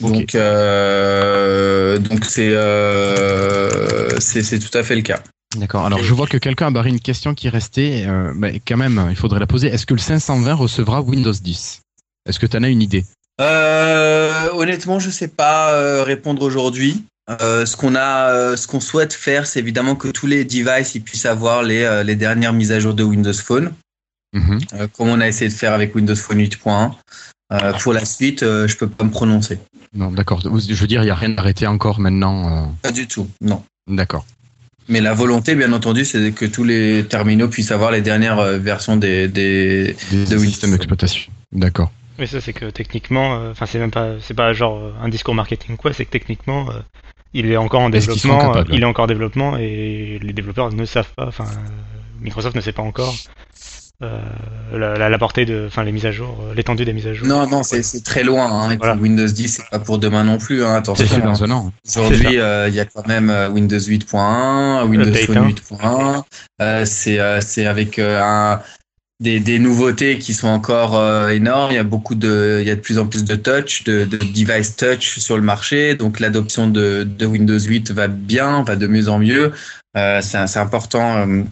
Donc, 0.00 0.34
euh, 0.34 1.98
donc 1.98 2.24
c'est 2.24 2.48
euh, 2.50 4.18
c'est 4.20 4.42
c'est 4.42 4.58
tout 4.58 4.76
à 4.76 4.82
fait 4.82 4.96
le 4.96 5.02
cas. 5.02 5.22
D'accord. 5.56 5.86
Alors, 5.86 6.02
je 6.02 6.12
vois 6.12 6.26
que 6.26 6.38
quelqu'un 6.38 6.66
a 6.66 6.70
barré 6.70 6.90
une 6.90 7.00
question 7.00 7.34
qui 7.34 7.48
restait, 7.48 8.04
euh, 8.06 8.32
mais 8.34 8.60
quand 8.66 8.76
même, 8.76 9.06
il 9.10 9.16
faudrait 9.16 9.38
la 9.40 9.46
poser. 9.46 9.68
Est-ce 9.68 9.86
que 9.86 9.94
le 9.94 10.00
520 10.00 10.54
recevra 10.54 11.00
Windows 11.02 11.32
10 11.32 11.82
Est-ce 12.26 12.38
que 12.38 12.46
tu 12.46 12.56
en 12.56 12.62
as 12.62 12.68
une 12.68 12.82
idée? 12.82 13.04
Euh, 13.40 14.50
honnêtement, 14.54 14.98
je 14.98 15.10
sais 15.10 15.28
pas 15.28 15.72
euh, 15.72 16.02
répondre 16.02 16.42
aujourd'hui. 16.42 17.04
Euh, 17.28 17.66
ce 17.66 17.76
qu'on 17.76 17.94
a, 17.96 18.30
euh, 18.32 18.56
ce 18.56 18.66
qu'on 18.68 18.80
souhaite 18.80 19.12
faire, 19.12 19.46
c'est 19.46 19.58
évidemment 19.58 19.96
que 19.96 20.08
tous 20.08 20.26
les 20.28 20.44
devices 20.44 20.94
ils 20.94 21.00
puissent 21.02 21.26
avoir 21.26 21.62
les, 21.64 21.82
euh, 21.82 22.02
les 22.04 22.14
dernières 22.14 22.52
mises 22.52 22.70
à 22.70 22.78
jour 22.78 22.94
de 22.94 23.02
Windows 23.02 23.32
Phone, 23.32 23.72
Mhm. 24.32 24.60
euh, 24.74 24.86
comme 24.96 25.08
on 25.08 25.20
a 25.20 25.26
essayé 25.26 25.50
de 25.50 25.54
faire 25.54 25.72
avec 25.72 25.94
Windows 25.94 26.14
Phone 26.14 26.38
8.1. 26.38 26.94
Euh, 27.52 27.72
pour 27.74 27.92
la 27.92 28.04
suite, 28.04 28.42
euh, 28.42 28.66
je 28.68 28.76
peux 28.76 28.88
pas 28.88 29.04
me 29.04 29.10
prononcer. 29.10 29.58
Non, 29.94 30.10
d'accord. 30.10 30.40
Je 30.42 30.74
veux 30.74 30.86
dire, 30.86 31.02
il 31.02 31.06
n'y 31.06 31.10
a 31.10 31.14
rien 31.14 31.30
d'arrêté 31.30 31.66
encore 31.66 32.00
maintenant. 32.00 32.74
Pas 32.82 32.92
du 32.92 33.06
tout, 33.06 33.28
non. 33.40 33.62
D'accord. 33.88 34.24
Mais 34.88 35.00
la 35.00 35.14
volonté, 35.14 35.54
bien 35.56 35.72
entendu, 35.72 36.04
c'est 36.04 36.30
que 36.32 36.44
tous 36.44 36.62
les 36.64 37.04
terminaux 37.08 37.48
puissent 37.48 37.72
avoir 37.72 37.90
les 37.90 38.02
dernières 38.02 38.40
versions 38.58 38.96
des, 38.96 39.26
des... 39.26 39.96
Des 40.10 40.24
De 40.26 40.36
Windows. 40.36 40.44
systèmes 40.50 40.70
d'exploitation. 40.72 41.32
D'accord. 41.52 41.90
Mais 42.18 42.26
ça, 42.26 42.40
c'est 42.40 42.52
que 42.52 42.66
techniquement, 42.70 43.36
euh, 43.36 43.50
enfin, 43.52 43.66
c'est 43.66 43.78
même 43.78 43.90
pas, 43.90 44.12
c'est 44.20 44.34
pas 44.34 44.52
genre 44.52 44.80
un 45.02 45.08
discours 45.08 45.34
marketing 45.34 45.76
quoi, 45.76 45.92
c'est 45.92 46.04
que 46.04 46.10
techniquement, 46.10 46.70
euh, 46.70 46.80
il 47.34 47.50
est 47.50 47.56
encore 47.56 47.80
en 47.80 47.90
développement, 47.90 48.38
capables 48.38 48.74
il 48.74 48.82
est 48.82 48.86
encore 48.86 49.04
en 49.04 49.08
développement 49.08 49.56
et 49.56 50.18
les 50.22 50.32
développeurs 50.32 50.72
ne 50.72 50.84
savent 50.84 51.12
pas, 51.16 51.26
enfin, 51.26 51.46
Microsoft 52.20 52.56
ne 52.56 52.60
sait 52.60 52.72
pas 52.72 52.82
encore 52.82 53.14
euh, 54.02 54.20
la, 54.74 54.98
la, 54.98 55.08
la 55.08 55.18
portée 55.18 55.46
de, 55.46 55.64
enfin, 55.68 55.82
les 55.82 55.90
mises 55.90 56.04
à 56.04 56.10
jour, 56.10 56.36
euh, 56.42 56.54
l'étendue 56.54 56.84
des 56.84 56.92
mises 56.92 57.06
à 57.06 57.14
jour. 57.14 57.26
Non, 57.26 57.48
non, 57.48 57.62
c'est 57.62 58.04
très 58.04 58.24
loin. 58.24 58.44
Hein. 58.44 58.66
Et 58.66 58.68
puis 58.76 58.78
Voilà. 58.78 58.94
Windows 58.94 59.26
10, 59.26 59.48
c'est 59.48 59.70
pas 59.70 59.78
pour 59.78 59.98
demain 59.98 60.22
non 60.22 60.36
plus. 60.36 60.62
Hein. 60.62 60.74
Attention. 60.74 61.06
C'est 61.08 61.16
hein. 61.16 61.24
dans 61.24 61.44
un 61.44 61.50
an. 61.50 61.72
Aujourd'hui, 61.86 62.38
euh, 62.38 62.68
il 62.68 62.74
y 62.74 62.80
a 62.80 62.84
quand 62.84 63.08
même 63.08 63.34
Windows 63.52 63.78
8.1, 63.78 64.84
Windows 64.86 65.08
Update, 65.08 65.24
Phone 65.24 65.38
hein. 65.38 65.48
8.1. 65.48 66.24
Euh, 66.62 66.84
c'est 66.86 67.18
c'est 67.40 67.66
avec 67.66 67.98
euh, 67.98 68.20
un, 68.22 68.60
des, 69.20 69.40
des 69.40 69.58
nouveautés 69.58 70.18
qui 70.18 70.34
sont 70.34 70.48
encore 70.48 70.96
euh, 70.96 71.28
énormes. 71.28 71.72
Il 71.72 71.76
y 71.76 71.78
a 71.78 71.84
beaucoup 71.84 72.14
de, 72.14 72.58
il 72.60 72.68
y 72.68 72.70
a 72.70 72.76
de 72.76 72.80
plus 72.80 72.98
en 72.98 73.06
plus 73.06 73.24
de 73.24 73.36
touch, 73.36 73.84
de, 73.84 74.04
de 74.04 74.16
device 74.18 74.76
touch 74.76 75.18
sur 75.18 75.36
le 75.36 75.42
marché. 75.42 75.94
Donc 75.94 76.20
l'adoption 76.20 76.68
de, 76.68 77.04
de 77.04 77.26
Windows 77.26 77.58
8 77.58 77.92
va 77.92 78.08
bien, 78.08 78.62
va 78.62 78.76
de 78.76 78.86
mieux 78.86 79.08
en 79.08 79.18
mieux. 79.18 79.52
Euh, 79.96 80.20
c'est 80.22 80.58
important. 80.58 81.26
euh, 81.26 81.42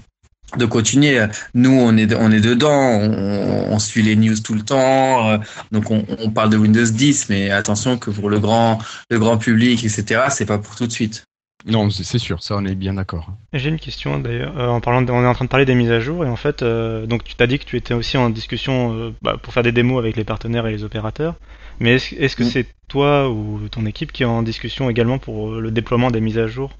de 0.57 0.67
continuer. 0.67 1.25
Nous, 1.55 1.71
on 1.71 1.97
est, 1.97 2.15
on 2.15 2.31
est 2.31 2.41
dedans, 2.41 2.71
on, 3.01 3.73
on 3.73 3.79
suit 3.79 4.03
les 4.03 4.17
news 4.17 4.39
tout 4.41 4.55
le 4.55 4.63
temps, 4.63 5.31
euh, 5.31 5.39
donc 5.73 5.91
on, 5.91 6.05
on 6.19 6.31
parle 6.31 6.51
de 6.51 6.57
Windows 6.57 6.85
10, 6.85 7.29
mais 7.29 7.51
attention 7.51 7.99
que 7.99 8.11
pour 8.11 8.31
le 8.31 8.39
grand, 8.39 8.79
le 9.11 9.19
grand 9.19 9.39
public, 9.39 9.85
etc., 9.85 10.27
c'est 10.31 10.47
pas 10.47 10.59
pour 10.59 10.77
tout 10.77 10.87
de 10.87 10.93
suite. 10.93 11.25
Non, 11.67 11.89
c'est 11.89 12.19
sûr, 12.19 12.43
ça 12.43 12.57
on 12.57 12.65
est 12.67 12.75
bien 12.75 12.95
d'accord. 12.95 13.31
J'ai 13.55 13.71
une 13.71 13.79
question 13.79 14.19
d'ailleurs. 14.19 14.59
Euh, 14.59 14.69
en 14.69 14.81
parlant, 14.83 15.01
de- 15.01 15.11
on 15.11 15.23
est 15.23 15.27
en 15.27 15.33
train 15.33 15.47
de 15.47 15.51
parler 15.51 15.65
des 15.65 15.75
mises 15.75 15.91
à 15.91 15.99
jour 15.99 16.25
et 16.25 16.29
en 16.29 16.37
fait, 16.37 16.63
euh, 16.63 17.07
donc 17.07 17.25
tu 17.25 17.35
t'as 17.37 17.47
dit 17.47 17.59
que 17.59 17.65
tu 17.65 17.77
étais 17.79 17.95
aussi 17.95 18.19
en 18.19 18.29
discussion 18.29 18.95
euh, 18.95 19.11
bah, 19.23 19.39
pour 19.43 19.55
faire 19.55 19.63
des 19.63 19.73
démos 19.73 19.99
avec 19.99 20.17
les 20.17 20.25
partenaires 20.25 20.67
et 20.67 20.73
les 20.73 20.85
opérateurs. 20.85 21.37
Mais 21.81 21.95
est-ce 21.95 22.37
que 22.37 22.45
Mm. 22.45 22.51
c'est 22.51 22.67
toi 22.89 23.31
ou 23.31 23.61
ton 23.71 23.87
équipe 23.87 24.13
qui 24.13 24.25
est 24.25 24.27
en 24.27 24.43
discussion 24.43 24.91
également 24.91 25.19
pour 25.19 25.53
le 25.53 25.71
déploiement 25.71 26.11
des 26.11 26.21
mises 26.21 26.39
à 26.39 26.47
jour 26.47 26.71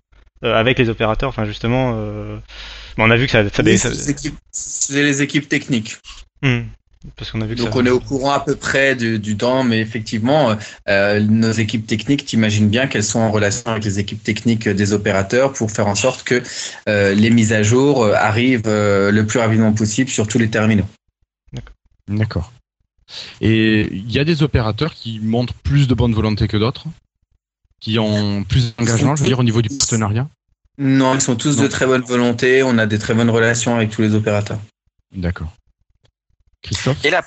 euh, 0.45 0.55
avec 0.55 0.79
les 0.79 0.91
opérateurs? 0.91 1.31
Enfin 1.31 1.47
justement, 1.47 1.95
euh, 1.97 2.37
on 2.99 3.11
a 3.11 3.17
vu 3.17 3.25
que 3.25 3.33
ça, 3.33 3.49
ça, 3.49 3.63
Oui, 3.63 3.79
ça- 3.79 3.91
c'est 4.53 4.93
les 4.95 5.03
les 5.03 5.23
équipes 5.23 5.49
techniques. 5.49 5.97
Hmm. 6.43 6.61
Parce 7.17 7.31
qu'on 7.31 7.41
a 7.41 7.47
vu 7.47 7.55
que 7.55 7.61
Donc 7.61 7.73
ça. 7.73 7.79
on 7.79 7.87
est 7.87 7.91
au 7.91 8.01
courant 8.01 8.33
à 8.33 8.41
peu 8.41 8.57
près 8.57 8.97
du, 8.97 9.19
du 9.19 9.37
temps, 9.37 9.63
mais 9.65 9.81
effectivement, 9.81 10.57
euh, 10.89 11.21
nos 11.21 11.53
équipes 11.53 11.87
techniques, 11.87 12.25
t'imagines 12.25 12.69
bien 12.69 12.87
qu'elles 12.87 13.05
sont 13.05 13.21
en 13.21 13.31
relation 13.31 13.71
avec 13.71 13.85
les 13.85 13.99
équipes 13.99 14.23
techniques 14.23 14.69
des 14.69 14.93
opérateurs 14.93 15.53
pour 15.53 15.71
faire 15.71 15.87
en 15.87 15.95
sorte 15.95 16.25
que 16.25 16.43
euh, 16.89 17.15
les 17.15 17.31
mises 17.31 17.53
à 17.53 17.63
jour 17.63 18.03
euh, 18.03 18.15
arrivent 18.15 18.63
euh, 18.67 19.11
le 19.11 19.27
plus 19.27 19.39
rapidement 19.39 19.73
possible 19.73 20.09
sur 20.11 20.27
tous 20.27 20.39
les 20.39 20.49
terminaux. 20.49 20.87
D'accord. 22.09 22.53
Et 23.41 23.89
il 23.93 24.11
y 24.11 24.19
a 24.19 24.25
des 24.25 24.43
opérateurs 24.43 24.95
qui 24.95 25.21
montrent 25.21 25.55
plus 25.55 25.87
de 25.89 25.95
bonne 25.95 26.15
volonté 26.15 26.49
que 26.49 26.57
d'autres, 26.57 26.87
qui 27.81 27.99
ont 27.99 28.45
plus 28.45 28.75
d'engagement, 28.77 29.15
je 29.15 29.23
veux 29.23 29.29
dire, 29.29 29.39
au 29.39 29.45
niveau 29.45 29.63
du 29.63 29.69
partenariat? 29.69 30.29
Non, 30.79 31.15
ils 31.15 31.21
sont 31.21 31.37
tous 31.37 31.57
Non. 31.57 31.63
de 31.63 31.69
très 31.69 31.87
bonne 31.87 32.03
volonté. 32.03 32.63
On 32.63 32.79
a 32.79 32.87
des 32.87 32.99
très 32.99 33.15
bonnes 33.15 33.31
relations 33.31 33.77
avec 33.77 33.91
tous 33.91 34.03
les 34.03 34.15
opérateurs. 34.15 34.59
D'accord. 35.15 35.53
Christophe 36.65 37.05
Et 37.05 37.11
la, 37.11 37.25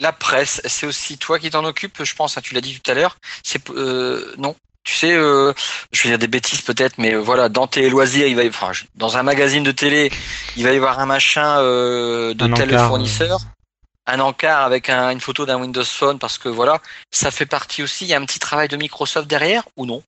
la 0.00 0.12
presse, 0.12 0.60
c'est 0.64 0.86
aussi 0.86 1.18
toi 1.18 1.38
qui 1.38 1.50
t'en 1.50 1.64
occupes, 1.64 2.02
je 2.02 2.14
pense. 2.14 2.38
hein, 2.38 2.40
tu 2.42 2.54
l'as 2.54 2.60
dit 2.60 2.78
tout 2.80 2.90
à 2.90 2.94
l'heure. 2.94 3.18
C'est 3.42 3.68
euh, 3.70 4.34
non. 4.38 4.56
Tu 4.84 4.94
sais, 4.94 5.12
euh, 5.12 5.52
je 5.92 6.02
vais 6.04 6.08
dire 6.10 6.18
des 6.18 6.28
bêtises 6.28 6.62
peut-être, 6.62 6.96
mais 6.96 7.14
euh, 7.14 7.18
voilà, 7.18 7.50
dans 7.50 7.66
tes 7.66 7.90
loisirs, 7.90 8.26
il 8.26 8.36
va, 8.36 8.44
y- 8.44 8.48
enfin, 8.48 8.72
dans 8.94 9.18
un 9.18 9.22
magazine 9.22 9.62
de 9.62 9.72
télé, 9.72 10.10
il 10.56 10.64
va 10.64 10.72
y 10.72 10.76
avoir 10.76 10.98
un 10.98 11.04
machin 11.04 11.58
euh, 11.60 12.32
de 12.32 12.44
Un 12.44 12.52
tel 12.54 12.70
encart, 12.70 12.88
fournisseur, 12.88 13.40
un 14.06 14.20
encart 14.20 14.62
avec 14.64 14.88
un- 14.88 15.10
une 15.10 15.20
photo 15.20 15.44
d'un 15.44 15.58
Windows 15.60 15.84
Phone, 15.84 16.18
parce 16.18 16.38
que 16.38 16.48
voilà, 16.48 16.80
ça 17.10 17.30
fait 17.30 17.44
partie 17.44 17.82
aussi. 17.82 18.06
Il 18.06 18.08
y 18.08 18.14
a 18.14 18.18
un 18.18 18.24
petit 18.24 18.38
travail 18.38 18.68
de 18.68 18.78
Microsoft 18.78 19.28
derrière 19.28 19.64
ou 19.76 19.84
non? 19.84 20.02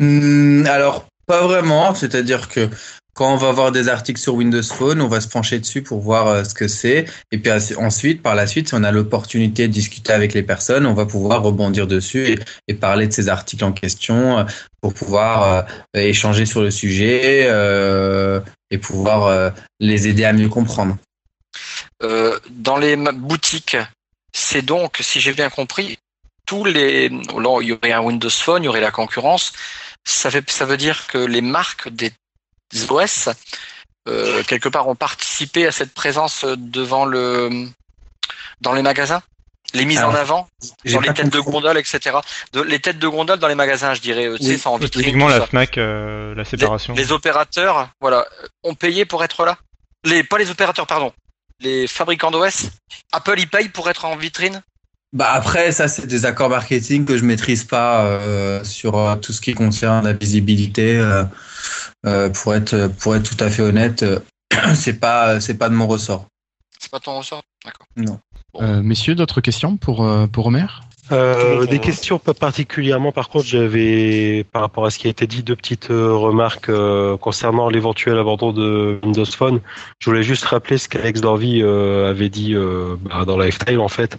Hmm, 0.00 0.66
alors, 0.66 1.06
pas 1.26 1.42
vraiment. 1.46 1.94
C'est-à-dire 1.94 2.48
que 2.48 2.68
quand 3.16 3.32
on 3.32 3.36
va 3.36 3.50
voir 3.50 3.72
des 3.72 3.88
articles 3.88 4.20
sur 4.20 4.34
Windows 4.34 4.62
Phone, 4.62 5.00
on 5.00 5.08
va 5.08 5.22
se 5.22 5.28
pencher 5.28 5.58
dessus 5.58 5.82
pour 5.82 6.00
voir 6.00 6.28
euh, 6.28 6.44
ce 6.44 6.52
que 6.52 6.68
c'est. 6.68 7.06
Et 7.32 7.38
puis 7.38 7.50
ensuite, 7.78 8.22
par 8.22 8.34
la 8.34 8.46
suite, 8.46 8.68
si 8.68 8.74
on 8.74 8.84
a 8.84 8.92
l'opportunité 8.92 9.68
de 9.68 9.72
discuter 9.72 10.12
avec 10.12 10.34
les 10.34 10.42
personnes, 10.42 10.84
on 10.84 10.92
va 10.92 11.06
pouvoir 11.06 11.42
rebondir 11.42 11.86
dessus 11.86 12.38
et, 12.68 12.74
parler 12.74 13.06
de 13.06 13.12
ces 13.14 13.30
articles 13.30 13.64
en 13.64 13.72
question 13.72 14.38
euh, 14.38 14.44
pour 14.82 14.92
pouvoir 14.92 15.66
euh, 15.96 16.00
échanger 16.00 16.44
sur 16.44 16.60
le 16.60 16.70
sujet 16.70 17.48
et 18.70 18.78
pouvoir 18.78 19.52
les 19.80 20.08
aider 20.08 20.24
à 20.24 20.34
mieux 20.34 20.50
comprendre. 20.50 20.98
Dans 22.50 22.76
les 22.76 22.96
boutiques, 22.96 23.78
c'est 24.32 24.62
donc, 24.62 24.98
si 25.00 25.20
j'ai 25.20 25.32
bien 25.32 25.48
compris, 25.48 25.98
tous 26.44 26.64
les, 26.64 27.06
il 27.06 27.66
y 27.66 27.72
aurait 27.72 27.92
un 27.92 28.02
Windows 28.02 28.28
Phone, 28.28 28.62
il 28.62 28.66
y 28.66 28.68
aurait 28.68 28.82
la 28.82 28.90
concurrence. 28.90 29.52
Ça 30.04 30.28
ça 30.46 30.64
veut 30.66 30.76
dire 30.76 31.06
que 31.06 31.18
les 31.18 31.40
marques 31.40 31.88
des 31.88 32.12
OS, 32.88 33.28
euh, 34.08 34.42
quelque 34.44 34.68
part, 34.68 34.88
ont 34.88 34.94
participé 34.94 35.66
à 35.66 35.72
cette 35.72 35.94
présence 35.94 36.44
devant 36.56 37.04
le, 37.04 37.66
dans 38.60 38.72
les 38.72 38.82
magasins? 38.82 39.22
Les 39.74 39.84
mises 39.84 39.98
Alors, 39.98 40.12
en 40.12 40.14
avant 40.14 40.48
dans 40.92 41.00
les 41.00 41.12
têtes 41.12 41.32
de 41.32 41.40
gondole, 41.40 41.76
etc. 41.76 42.16
De- 42.52 42.62
les 42.62 42.78
têtes 42.78 43.00
de 43.00 43.08
gondole 43.08 43.38
dans 43.40 43.48
les 43.48 43.56
magasins, 43.56 43.94
je 43.94 44.00
dirais, 44.00 44.26
euh, 44.26 44.36
tu 44.38 44.44
sais, 44.44 44.50
Oui, 44.52 44.58
sans 44.58 44.74
en 44.74 44.78
vitrine. 44.78 45.02
Typiquement 45.02 45.28
la 45.28 45.40
ça. 45.40 45.46
FNAC, 45.48 45.76
euh, 45.78 46.34
la 46.36 46.44
séparation. 46.44 46.94
Les, 46.94 47.02
les 47.02 47.12
opérateurs, 47.12 47.88
voilà, 48.00 48.26
ont 48.62 48.74
payé 48.74 49.04
pour 49.04 49.24
être 49.24 49.44
là. 49.44 49.58
Les, 50.04 50.22
pas 50.22 50.38
les 50.38 50.50
opérateurs, 50.50 50.86
pardon. 50.86 51.12
Les 51.60 51.88
fabricants 51.88 52.30
d'OS. 52.30 52.68
Apple 53.12 53.40
y 53.40 53.46
paye 53.46 53.68
pour 53.68 53.90
être 53.90 54.04
en 54.04 54.16
vitrine? 54.16 54.62
Bah 55.12 55.32
après, 55.32 55.72
ça 55.72 55.88
c'est 55.88 56.06
des 56.06 56.26
accords 56.26 56.50
marketing 56.50 57.04
que 57.04 57.16
je 57.16 57.24
maîtrise 57.24 57.64
pas 57.64 58.04
euh, 58.04 58.62
sur 58.64 58.98
euh, 58.98 59.16
tout 59.16 59.32
ce 59.32 59.40
qui 59.40 59.54
concerne 59.54 60.04
la 60.04 60.12
visibilité. 60.12 60.96
Euh, 62.06 62.26
euh, 62.26 62.30
pour 62.30 62.54
être 62.54 62.88
pour 62.98 63.16
être 63.16 63.36
tout 63.36 63.44
à 63.44 63.50
fait 63.50 63.62
honnête, 63.62 64.02
euh, 64.02 64.20
c'est 64.74 65.00
pas 65.00 65.40
c'est 65.40 65.54
pas 65.54 65.68
de 65.68 65.74
mon 65.74 65.86
ressort. 65.86 66.26
C'est 66.78 66.90
pas 66.90 67.00
ton 67.00 67.18
ressort? 67.18 67.42
D'accord. 67.64 67.86
Euh, 68.60 68.82
messieurs, 68.82 69.14
d'autres 69.14 69.40
questions 69.40 69.76
pour, 69.76 70.04
euh, 70.04 70.26
pour 70.26 70.46
Homer 70.46 70.66
Euh, 71.12 71.66
des 71.66 71.78
questions 71.78 72.18
pas 72.18 72.34
particulièrement. 72.34 73.12
Par 73.12 73.28
contre, 73.28 73.44
j'avais, 73.46 74.44
par 74.52 74.62
rapport 74.62 74.86
à 74.86 74.90
ce 74.90 74.98
qui 74.98 75.06
a 75.06 75.10
été 75.10 75.28
dit, 75.28 75.44
deux 75.44 75.54
petites 75.54 75.90
euh, 75.92 76.12
remarques 76.14 76.68
euh, 76.68 77.16
concernant 77.16 77.68
l'éventuel 77.68 78.18
abandon 78.18 78.52
de 78.52 78.98
Windows 79.04 79.24
Phone. 79.24 79.60
Je 80.00 80.10
voulais 80.10 80.24
juste 80.24 80.44
rappeler 80.44 80.78
ce 80.78 80.88
qu'Alex 80.88 81.20
Dorvy 81.20 81.62
euh, 81.62 82.10
avait 82.10 82.28
dit 82.28 82.54
euh, 82.54 82.96
bah, 83.02 83.24
dans 83.24 83.36
la 83.36 83.48
F-Time, 83.48 83.78
en 83.80 83.86
fait, 83.88 84.18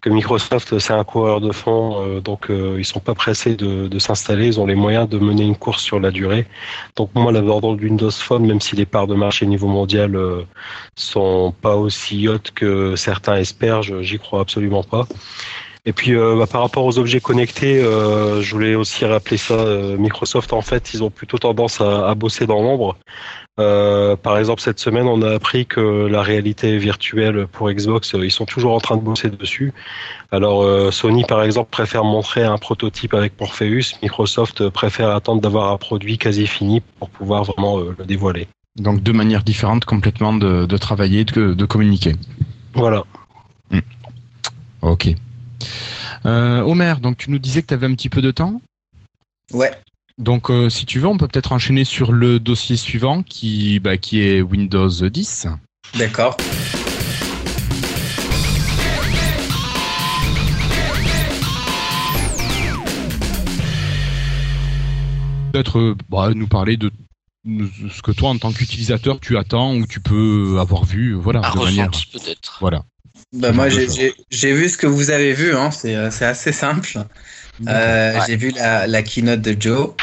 que 0.00 0.10
Microsoft, 0.10 0.78
c'est 0.78 0.92
un 0.92 1.02
coureur 1.02 1.40
de 1.40 1.50
fond, 1.50 2.04
euh, 2.06 2.20
donc 2.20 2.50
euh, 2.50 2.76
ils 2.78 2.84
sont 2.84 3.00
pas 3.00 3.14
pressés 3.14 3.56
de, 3.56 3.88
de 3.88 3.98
s'installer, 3.98 4.46
ils 4.46 4.60
ont 4.60 4.66
les 4.66 4.76
moyens 4.76 5.08
de 5.08 5.18
mener 5.18 5.42
une 5.42 5.56
course 5.56 5.82
sur 5.82 5.98
la 5.98 6.12
durée. 6.12 6.46
Donc 6.94 7.10
moi, 7.16 7.32
l'abandon 7.32 7.74
de 7.74 7.82
Windows 7.82 8.12
Phone, 8.12 8.46
même 8.46 8.60
si 8.60 8.76
les 8.76 8.86
parts 8.86 9.08
de 9.08 9.16
marché 9.16 9.44
au 9.44 9.48
niveau 9.48 9.66
mondial 9.66 10.14
euh, 10.14 10.42
sont 10.94 11.52
pas 11.60 11.74
aussi 11.74 12.28
hautes 12.28 12.52
que 12.54 12.94
certains 12.94 13.36
espèrent, 13.38 13.82
je- 13.82 14.02
j'y 14.02 14.18
crois 14.20 14.40
absolument 14.40 14.84
pas. 14.84 15.08
Et 15.88 15.94
puis 15.94 16.14
euh, 16.14 16.36
bah, 16.36 16.46
par 16.46 16.60
rapport 16.60 16.84
aux 16.84 16.98
objets 16.98 17.18
connectés, 17.18 17.82
euh, 17.82 18.42
je 18.42 18.54
voulais 18.54 18.74
aussi 18.74 19.06
rappeler 19.06 19.38
ça. 19.38 19.54
euh, 19.54 19.96
Microsoft, 19.96 20.52
en 20.52 20.60
fait, 20.60 20.92
ils 20.92 21.02
ont 21.02 21.08
plutôt 21.08 21.38
tendance 21.38 21.80
à, 21.80 22.10
à 22.10 22.14
bosser 22.14 22.46
dans 22.46 22.60
l'ombre. 22.60 22.98
Par 23.56 24.38
exemple, 24.38 24.60
cette 24.60 24.78
semaine, 24.78 25.06
on 25.06 25.20
a 25.22 25.30
appris 25.34 25.66
que 25.66 25.80
la 26.06 26.22
réalité 26.22 26.76
virtuelle 26.78 27.48
pour 27.50 27.70
Xbox, 27.72 28.14
ils 28.14 28.30
sont 28.30 28.44
toujours 28.44 28.72
en 28.74 28.80
train 28.80 28.96
de 28.96 29.02
bosser 29.02 29.30
dessus. 29.30 29.72
Alors 30.30 30.92
Sony, 30.92 31.24
par 31.24 31.42
exemple, 31.42 31.70
préfère 31.70 32.04
montrer 32.04 32.44
un 32.44 32.58
prototype 32.58 33.14
avec 33.14 33.32
Morpheus. 33.40 33.96
Microsoft 34.00 34.68
préfère 34.68 35.10
attendre 35.10 35.40
d'avoir 35.40 35.72
un 35.72 35.76
produit 35.76 36.18
quasi 36.18 36.46
fini 36.46 36.82
pour 37.00 37.08
pouvoir 37.10 37.42
vraiment 37.44 37.78
le 37.78 38.04
dévoiler. 38.04 38.46
Donc 38.76 39.02
deux 39.02 39.14
manières 39.14 39.42
différentes 39.42 39.86
complètement 39.86 40.34
de, 40.34 40.66
de 40.66 40.76
travailler, 40.76 41.24
de, 41.24 41.54
de 41.54 41.64
communiquer. 41.64 42.14
Voilà. 42.74 43.02
Ok. 44.82 45.16
Euh, 46.26 46.60
Homer, 46.62 46.94
donc 47.00 47.16
tu 47.18 47.30
nous 47.30 47.38
disais 47.38 47.62
que 47.62 47.66
tu 47.68 47.74
avais 47.74 47.86
un 47.86 47.94
petit 47.94 48.08
peu 48.08 48.20
de 48.22 48.30
temps. 48.30 48.60
Ouais. 49.52 49.70
Donc 50.18 50.50
euh, 50.50 50.68
si 50.68 50.84
tu 50.84 50.98
veux, 50.98 51.06
on 51.06 51.16
peut 51.16 51.28
peut-être 51.28 51.52
enchaîner 51.52 51.84
sur 51.84 52.12
le 52.12 52.40
dossier 52.40 52.76
suivant 52.76 53.22
qui, 53.22 53.78
bah, 53.80 53.96
qui 53.96 54.20
est 54.20 54.40
Windows 54.42 54.88
10. 54.88 55.46
D'accord. 55.96 56.36
Peut-être 65.52 65.78
euh, 65.78 65.96
bah, 66.08 66.30
nous 66.34 66.46
parler 66.46 66.76
de 66.76 66.90
ce 67.46 68.02
que 68.02 68.10
toi 68.12 68.30
en 68.30 68.36
tant 68.38 68.52
qu'utilisateur 68.52 69.20
tu 69.20 69.38
attends 69.38 69.74
ou 69.74 69.86
tu 69.86 70.00
peux 70.00 70.58
avoir 70.60 70.84
vu, 70.84 71.14
voilà, 71.14 71.40
Un 71.40 71.54
de 71.54 71.58
manière. 71.64 71.86
ressenti 71.88 72.06
peut-être. 72.12 72.58
Voilà. 72.60 72.84
Bah 73.32 73.52
moi 73.52 73.68
j'ai 73.68 73.86
choses. 73.86 73.96
j'ai- 73.96 74.14
j'ai 74.30 74.52
vu 74.52 74.68
ce 74.68 74.76
que 74.76 74.86
vous 74.86 75.10
avez 75.10 75.32
vu, 75.34 75.54
hein, 75.54 75.70
c'est 75.70 75.94
euh, 75.94 76.10
c'est 76.10 76.24
assez 76.24 76.52
simple. 76.52 76.98
Euh, 77.68 78.14
Ouais. 78.14 78.20
J'ai 78.26 78.36
vu 78.36 78.50
la, 78.50 78.86
la 78.86 79.02
keynote 79.02 79.40
de 79.42 79.56
Joe 79.60 79.94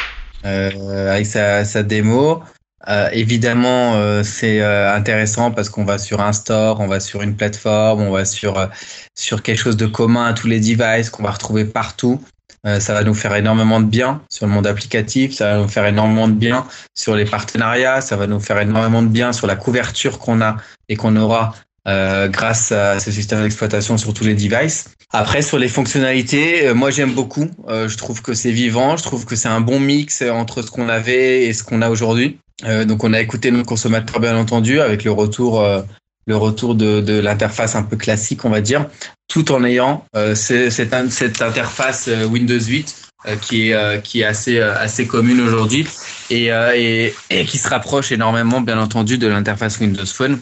euh, 0.46 1.12
avec 1.14 1.26
sa, 1.26 1.66
sa 1.66 1.84
démo. 1.84 2.44
Euh, 2.88 3.10
évidemment, 3.14 3.96
euh, 3.96 4.22
c'est 4.24 4.62
euh, 4.62 4.94
intéressant 4.94 5.50
parce 5.52 5.70
qu'on 5.70 5.86
va 5.86 5.98
sur 5.98 6.22
un 6.22 6.34
store, 6.34 6.82
on 6.82 6.88
va 6.88 7.00
sur 7.00 7.24
une 7.24 7.36
plateforme, 7.36 8.02
on 8.02 8.12
va 8.12 8.26
sur 8.26 8.60
euh, 8.60 8.68
sur 9.16 9.42
quelque 9.42 9.58
chose 9.58 9.78
de 9.78 9.88
commun 9.88 10.26
à 10.28 10.34
tous 10.34 10.48
les 10.48 10.60
devices 10.60 11.10
qu'on 11.10 11.24
va 11.24 11.32
retrouver 11.32 11.66
partout. 11.66 12.22
Euh, 12.68 12.80
ça 12.80 12.94
va 12.94 13.04
nous 13.04 13.14
faire 13.14 13.36
énormément 13.36 13.80
de 13.80 13.86
bien 13.86 14.22
sur 14.30 14.46
le 14.48 14.52
monde 14.52 14.68
applicatif, 14.68 15.34
ça 15.34 15.54
va 15.54 15.62
nous 15.62 15.68
faire 15.68 15.86
énormément 15.86 16.28
de 16.28 16.34
bien 16.34 16.66
sur 16.96 17.16
les 17.16 17.26
partenariats, 17.26 18.02
ça 18.02 18.18
va 18.18 18.28
nous 18.28 18.40
faire 18.40 18.60
énormément 18.60 19.02
de 19.04 19.08
bien 19.08 19.34
sur 19.34 19.48
la 19.48 19.56
couverture 19.56 20.20
qu'on 20.20 20.42
a 20.42 20.58
et 20.90 20.96
qu'on 20.96 21.16
aura 21.16 21.56
euh, 21.88 22.28
grâce 22.28 22.72
à 22.72 23.00
ce 23.00 23.12
système 23.12 23.42
d'exploitation 23.44 23.98
sur 23.98 24.14
tous 24.14 24.24
les 24.24 24.34
devices. 24.34 24.90
Après, 25.12 25.42
sur 25.42 25.58
les 25.58 25.68
fonctionnalités, 25.68 26.68
euh, 26.68 26.74
moi 26.74 26.90
j'aime 26.90 27.14
beaucoup. 27.14 27.50
Euh, 27.70 27.88
je 27.88 27.98
trouve 27.98 28.22
que 28.22 28.34
c'est 28.34 28.52
vivant, 28.52 28.98
je 28.98 29.04
trouve 29.04 29.26
que 29.26 29.36
c'est 29.36 29.48
un 29.48 29.62
bon 29.62 29.80
mix 29.80 30.22
entre 30.22 30.62
ce 30.62 30.72
qu'on 30.72 30.90
avait 30.90 31.44
et 31.44 31.54
ce 31.54 31.64
qu'on 31.64 31.82
a 31.82 31.90
aujourd'hui. 31.90 32.38
Euh, 32.64 32.86
donc 32.86 33.04
on 33.04 33.14
a 33.14 33.22
écouté 33.22 33.52
nos 33.52 33.64
consommateurs 33.64 34.20
bien 34.20 34.36
entendu 34.38 34.80
avec 34.80 35.04
le 35.04 35.12
retour, 35.12 35.62
euh, 35.62 35.82
le 36.26 36.38
retour 36.38 36.76
de, 36.76 37.02
de 37.02 37.20
l'interface 37.20 37.76
un 37.76 37.84
peu 37.84 37.98
classique, 37.98 38.46
on 38.46 38.50
va 38.50 38.62
dire, 38.62 38.88
tout 39.28 39.52
en 39.52 39.64
ayant 39.64 40.06
euh, 40.16 40.36
cette, 40.36 41.12
cette 41.12 41.42
interface 41.42 42.10
Windows 42.30 42.60
8 42.60 42.96
euh, 43.28 43.36
qui 43.36 43.70
est 43.70 44.02
qui 44.04 44.22
est 44.22 44.26
assez 44.26 44.60
assez 44.60 45.06
commune 45.06 45.42
aujourd'hui 45.42 45.88
et, 46.30 46.48
et 46.76 47.14
et 47.30 47.46
qui 47.46 47.58
se 47.58 47.68
rapproche 47.68 48.12
énormément 48.12 48.62
bien 48.62 48.80
entendu 48.80 49.18
de 49.18 49.28
l'interface 49.28 49.80
Windows 49.80 50.06
Phone. 50.06 50.40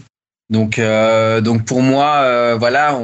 Donc, 0.49 0.77
euh, 0.77 1.41
donc 1.41 1.65
pour 1.65 1.81
moi, 1.81 2.21
euh, 2.23 2.55
voilà, 2.59 2.99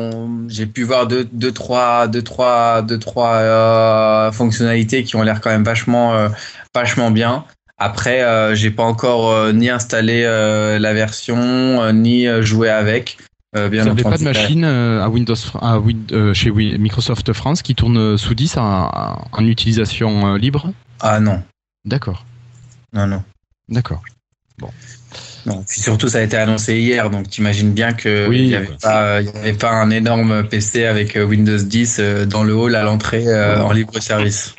j'ai 0.48 0.66
pu 0.66 0.84
voir 0.84 1.08
deux, 1.08 1.24
deux, 1.32 1.52
trois, 1.52 2.08
deux, 2.08 2.22
trois, 2.22 2.82
deux, 2.82 3.00
trois 3.00 3.36
euh, 3.36 4.32
fonctionnalités 4.32 5.04
qui 5.04 5.16
ont 5.16 5.24
l'air 5.24 5.42
quand 5.42 5.50
même 5.50 5.64
vachement, 5.64 6.30
vachement 6.76 7.12
bien. 7.12 7.46
Après, 7.78 8.56
j'ai 8.56 8.72
pas 8.72 8.84
encore 8.84 9.54
ni 9.54 9.70
installé 9.70 10.24
la 10.24 10.94
version, 10.94 11.92
ni 11.94 12.28
joué 12.42 12.70
avec. 12.70 13.18
Bien 13.56 13.68
Vous 13.82 13.90
n'avez 13.90 14.04
pas 14.04 14.18
de 14.18 14.24
machine 14.24 14.64
euh, 14.64 15.02
à 15.02 15.10
Windows 15.10 15.34
Fr- 15.34 15.58
à 15.60 15.80
Win- 15.80 16.34
chez 16.34 16.52
Microsoft 16.52 17.34
France 17.34 17.64
qui 17.64 17.74
tourne 17.74 18.16
sous 18.16 18.36
10 18.36 18.58
en, 18.58 19.22
utilisation 19.40 20.36
libre? 20.36 20.72
Ah 21.00 21.20
non, 21.20 21.42
D'accord, 21.86 22.26
non, 22.94 23.08
non. 23.08 23.24
d'accord. 23.70 24.04
Non, 25.46 25.64
puis 25.68 25.80
surtout, 25.82 26.08
ça 26.10 26.20
a 26.20 26.22
été 26.22 26.38
annoncé 26.38 26.78
hier, 26.80 27.10
donc 27.10 27.30
t'imagines 27.30 27.72
bien 27.72 27.94
que 27.94 28.28
Oui, 28.28 28.40
il 28.40 28.48
n'y 28.48 28.56
avait, 28.56 28.68
ouais. 28.70 28.76
pas- 28.82 29.22
il 29.22 29.28
y 29.28 29.30
avait 29.30 29.54
pas 29.54 29.72
un 29.72 29.90
énorme 29.90 30.48
PC 30.48 30.86
avec 30.86 31.16
euh, 31.16 31.24
Windows 31.24 31.58
10 31.58 31.98
euh, 32.00 32.26
dans 32.26 32.44
le 32.44 32.54
hall 32.54 32.76
à 32.76 32.84
l'entrée 32.84 33.28
euh, 33.28 33.62
en 33.64 33.72
libre 33.72 34.00
service. 34.00 34.56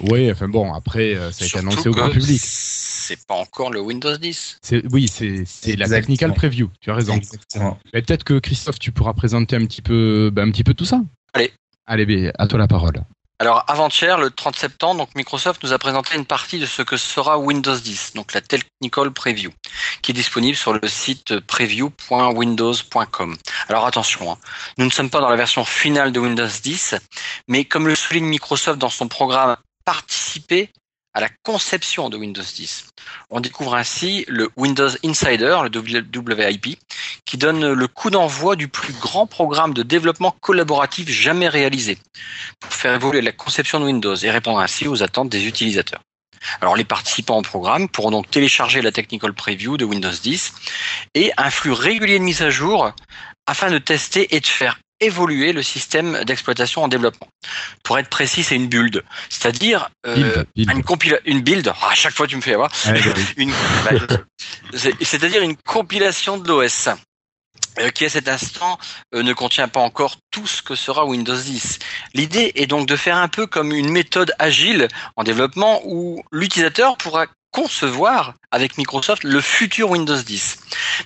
Oui, 0.00 0.30
enfin 0.32 0.48
bon, 0.48 0.72
après, 0.72 1.16
ça 1.32 1.44
a 1.44 1.46
été 1.46 1.58
annoncé 1.58 1.88
au 1.88 1.92
grand 1.92 2.08
public. 2.10 2.40
C'est 2.42 3.24
pas 3.26 3.34
encore 3.34 3.70
le 3.70 3.80
Windows 3.80 4.16
10. 4.16 4.58
C'est- 4.62 4.82
Oui, 4.92 5.06
c'est 5.08 5.44
la 5.76 5.88
technical 5.88 6.32
preview, 6.34 6.70
tu 6.80 6.90
as 6.90 6.94
raison. 6.94 7.14
Exactement. 7.14 7.78
Mais 7.94 8.02
peut-être 8.02 8.24
que 8.24 8.38
Christophe, 8.38 8.78
tu 8.78 8.90
pourras 8.90 9.12
présenter 9.12 9.54
un 9.54 9.64
petit 9.66 9.82
peu, 9.82 10.32
un 10.36 10.50
petit 10.50 10.64
peu 10.64 10.74
tout 10.74 10.84
ça. 10.86 11.00
Allez. 11.34 11.52
Allez, 11.86 12.04
ben, 12.06 12.32
à 12.38 12.46
toi 12.48 12.58
la 12.58 12.66
parole. 12.66 13.00
Alors 13.38 13.64
avant-hier, 13.68 14.18
le 14.18 14.30
30 14.30 14.56
septembre, 14.56 15.00
donc 15.00 15.14
Microsoft 15.14 15.62
nous 15.62 15.74
a 15.74 15.78
présenté 15.78 16.16
une 16.16 16.24
partie 16.24 16.58
de 16.58 16.64
ce 16.64 16.80
que 16.80 16.96
sera 16.96 17.38
Windows 17.38 17.76
10, 17.76 18.14
donc 18.14 18.32
la 18.32 18.40
Technical 18.40 19.10
Preview, 19.10 19.50
qui 20.00 20.12
est 20.12 20.14
disponible 20.14 20.56
sur 20.56 20.72
le 20.72 20.88
site 20.88 21.40
preview.windows.com. 21.40 23.36
Alors 23.68 23.84
attention, 23.84 24.32
hein, 24.32 24.38
nous 24.78 24.86
ne 24.86 24.90
sommes 24.90 25.10
pas 25.10 25.20
dans 25.20 25.28
la 25.28 25.36
version 25.36 25.66
finale 25.66 26.12
de 26.12 26.20
Windows 26.20 26.46
10, 26.46 26.94
mais 27.48 27.66
comme 27.66 27.86
le 27.86 27.94
souligne 27.94 28.24
Microsoft 28.24 28.78
dans 28.78 28.88
son 28.88 29.06
programme 29.06 29.56
Participer 29.84 30.70
à 31.16 31.20
la 31.20 31.30
conception 31.44 32.10
de 32.10 32.18
Windows 32.18 32.42
10. 32.42 32.88
On 33.30 33.40
découvre 33.40 33.74
ainsi 33.74 34.26
le 34.28 34.50
Windows 34.54 34.90
Insider, 35.02 35.60
le 35.64 35.78
WIP, 35.78 36.78
qui 37.24 37.38
donne 37.38 37.72
le 37.72 37.88
coup 37.88 38.10
d'envoi 38.10 38.54
du 38.54 38.68
plus 38.68 38.92
grand 38.92 39.26
programme 39.26 39.72
de 39.72 39.82
développement 39.82 40.36
collaboratif 40.42 41.08
jamais 41.08 41.48
réalisé 41.48 41.96
pour 42.60 42.70
faire 42.74 42.92
évoluer 42.92 43.22
la 43.22 43.32
conception 43.32 43.80
de 43.80 43.86
Windows 43.86 44.14
et 44.14 44.30
répondre 44.30 44.58
ainsi 44.58 44.88
aux 44.88 45.02
attentes 45.02 45.30
des 45.30 45.46
utilisateurs. 45.46 46.02
Alors 46.60 46.76
les 46.76 46.84
participants 46.84 47.38
au 47.38 47.42
programme 47.42 47.88
pourront 47.88 48.10
donc 48.10 48.30
télécharger 48.30 48.82
la 48.82 48.92
Technical 48.92 49.32
Preview 49.32 49.78
de 49.78 49.86
Windows 49.86 50.10
10 50.10 50.52
et 51.14 51.32
un 51.38 51.48
flux 51.48 51.72
régulier 51.72 52.18
de 52.18 52.24
mise 52.24 52.42
à 52.42 52.50
jour 52.50 52.92
afin 53.46 53.70
de 53.70 53.78
tester 53.78 54.36
et 54.36 54.40
de 54.40 54.46
faire 54.46 54.78
évoluer 55.00 55.52
le 55.52 55.62
système 55.62 56.24
d'exploitation 56.24 56.82
en 56.84 56.88
développement. 56.88 57.28
Pour 57.82 57.98
être 57.98 58.08
précis, 58.08 58.42
c'est 58.42 58.56
une 58.56 58.68
build, 58.68 59.02
c'est-à-dire 59.28 59.90
euh, 60.06 60.44
une 60.74 60.82
compila- 60.82 61.20
une 61.26 61.40
build. 61.40 61.72
Ah, 61.82 61.90
à 61.90 61.94
chaque 61.94 62.14
fois, 62.14 62.26
tu 62.26 62.36
me 62.36 62.40
fais 62.40 62.54
avoir 62.54 62.70
bah 62.70 62.92
oui. 63.36 63.50
bah, 63.84 64.16
c'est- 64.74 64.94
c'est-à-dire 65.04 65.42
une 65.42 65.56
compilation 65.56 66.38
de 66.38 66.48
l'OS. 66.48 66.88
euh, 67.78 67.90
qui 67.90 68.06
à 68.06 68.08
cet 68.08 68.26
instant 68.28 68.78
euh, 69.14 69.22
ne 69.22 69.34
contient 69.34 69.68
pas 69.68 69.80
encore 69.80 70.16
tout 70.30 70.46
ce 70.46 70.62
que 70.62 70.74
sera 70.74 71.04
Windows 71.04 71.36
10. 71.36 71.78
L'idée 72.14 72.52
est 72.54 72.66
donc 72.66 72.86
de 72.88 72.96
faire 72.96 73.16
un 73.18 73.28
peu 73.28 73.46
comme 73.46 73.70
une 73.72 73.90
méthode 73.90 74.32
agile 74.38 74.88
en 75.16 75.24
développement 75.24 75.82
où 75.84 76.22
l'utilisateur 76.32 76.96
pourra 76.96 77.26
concevoir 77.50 78.32
avec 78.50 78.78
Microsoft 78.78 79.24
le 79.24 79.40
futur 79.42 79.90
Windows 79.90 80.16
10. 80.16 80.58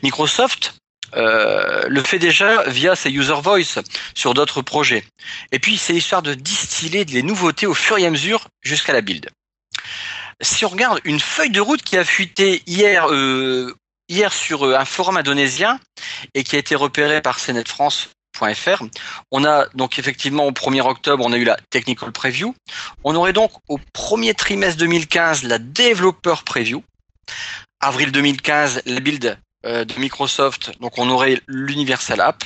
Microsoft 0.05 0.75
euh, 1.17 1.85
le 1.89 2.03
fait 2.03 2.19
déjà 2.19 2.63
via 2.65 2.95
ses 2.95 3.11
user 3.11 3.41
voice 3.43 3.81
sur 4.15 4.35
d'autres 4.35 4.63
projets. 4.63 5.05
Et 5.53 5.59
puis 5.59 5.77
c'est 5.77 5.93
l'histoire 5.93 6.23
de 6.23 6.35
distiller 6.35 7.05
les 7.05 7.23
nouveautés 7.23 7.67
au 7.67 7.75
fur 7.75 7.99
et 7.99 8.07
à 8.07 8.11
mesure 8.11 8.49
jusqu'à 8.63 8.93
la 8.93 9.01
build. 9.01 9.29
Si 10.41 10.65
on 10.65 10.69
regarde 10.69 11.01
une 11.05 11.21
feuille 11.21 11.51
de 11.51 11.61
route 11.61 11.83
qui 11.83 11.99
a 11.99 12.05
fuité 12.05 12.63
hier 12.67 13.09
euh, 13.11 13.75
hier 14.09 14.33
sur 14.33 14.67
euh, 14.67 14.77
un 14.77 14.85
forum 14.85 15.17
indonésien 15.17 15.79
et 16.35 16.45
qui 16.45 16.57
a 16.57 16.59
été 16.59 16.75
repéré 16.75 17.21
par 17.21 17.39
cnetfrance.fr, 17.39 18.85
on 19.31 19.45
a 19.45 19.67
donc 19.75 19.99
effectivement 19.99 20.47
au 20.47 20.53
1er 20.53 20.81
octobre, 20.81 21.25
on 21.27 21.33
a 21.33 21.37
eu 21.37 21.45
la 21.45 21.59
technical 21.71 22.13
preview. 22.13 22.55
On 23.05 23.15
aurait 23.15 23.33
donc 23.33 23.53
au 23.69 23.79
premier 23.93 24.35
trimestre 24.35 24.79
2015 24.79 25.43
la 25.45 25.59
developer 25.59 26.37
preview. 26.45 26.83
Avril 27.81 28.13
2015, 28.13 28.83
la 28.87 29.01
build 29.01 29.39
de 29.65 30.01
Microsoft. 30.01 30.73
Donc 30.81 30.99
on 30.99 31.09
aurait 31.11 31.41
l'Universal 31.47 32.21
App. 32.21 32.45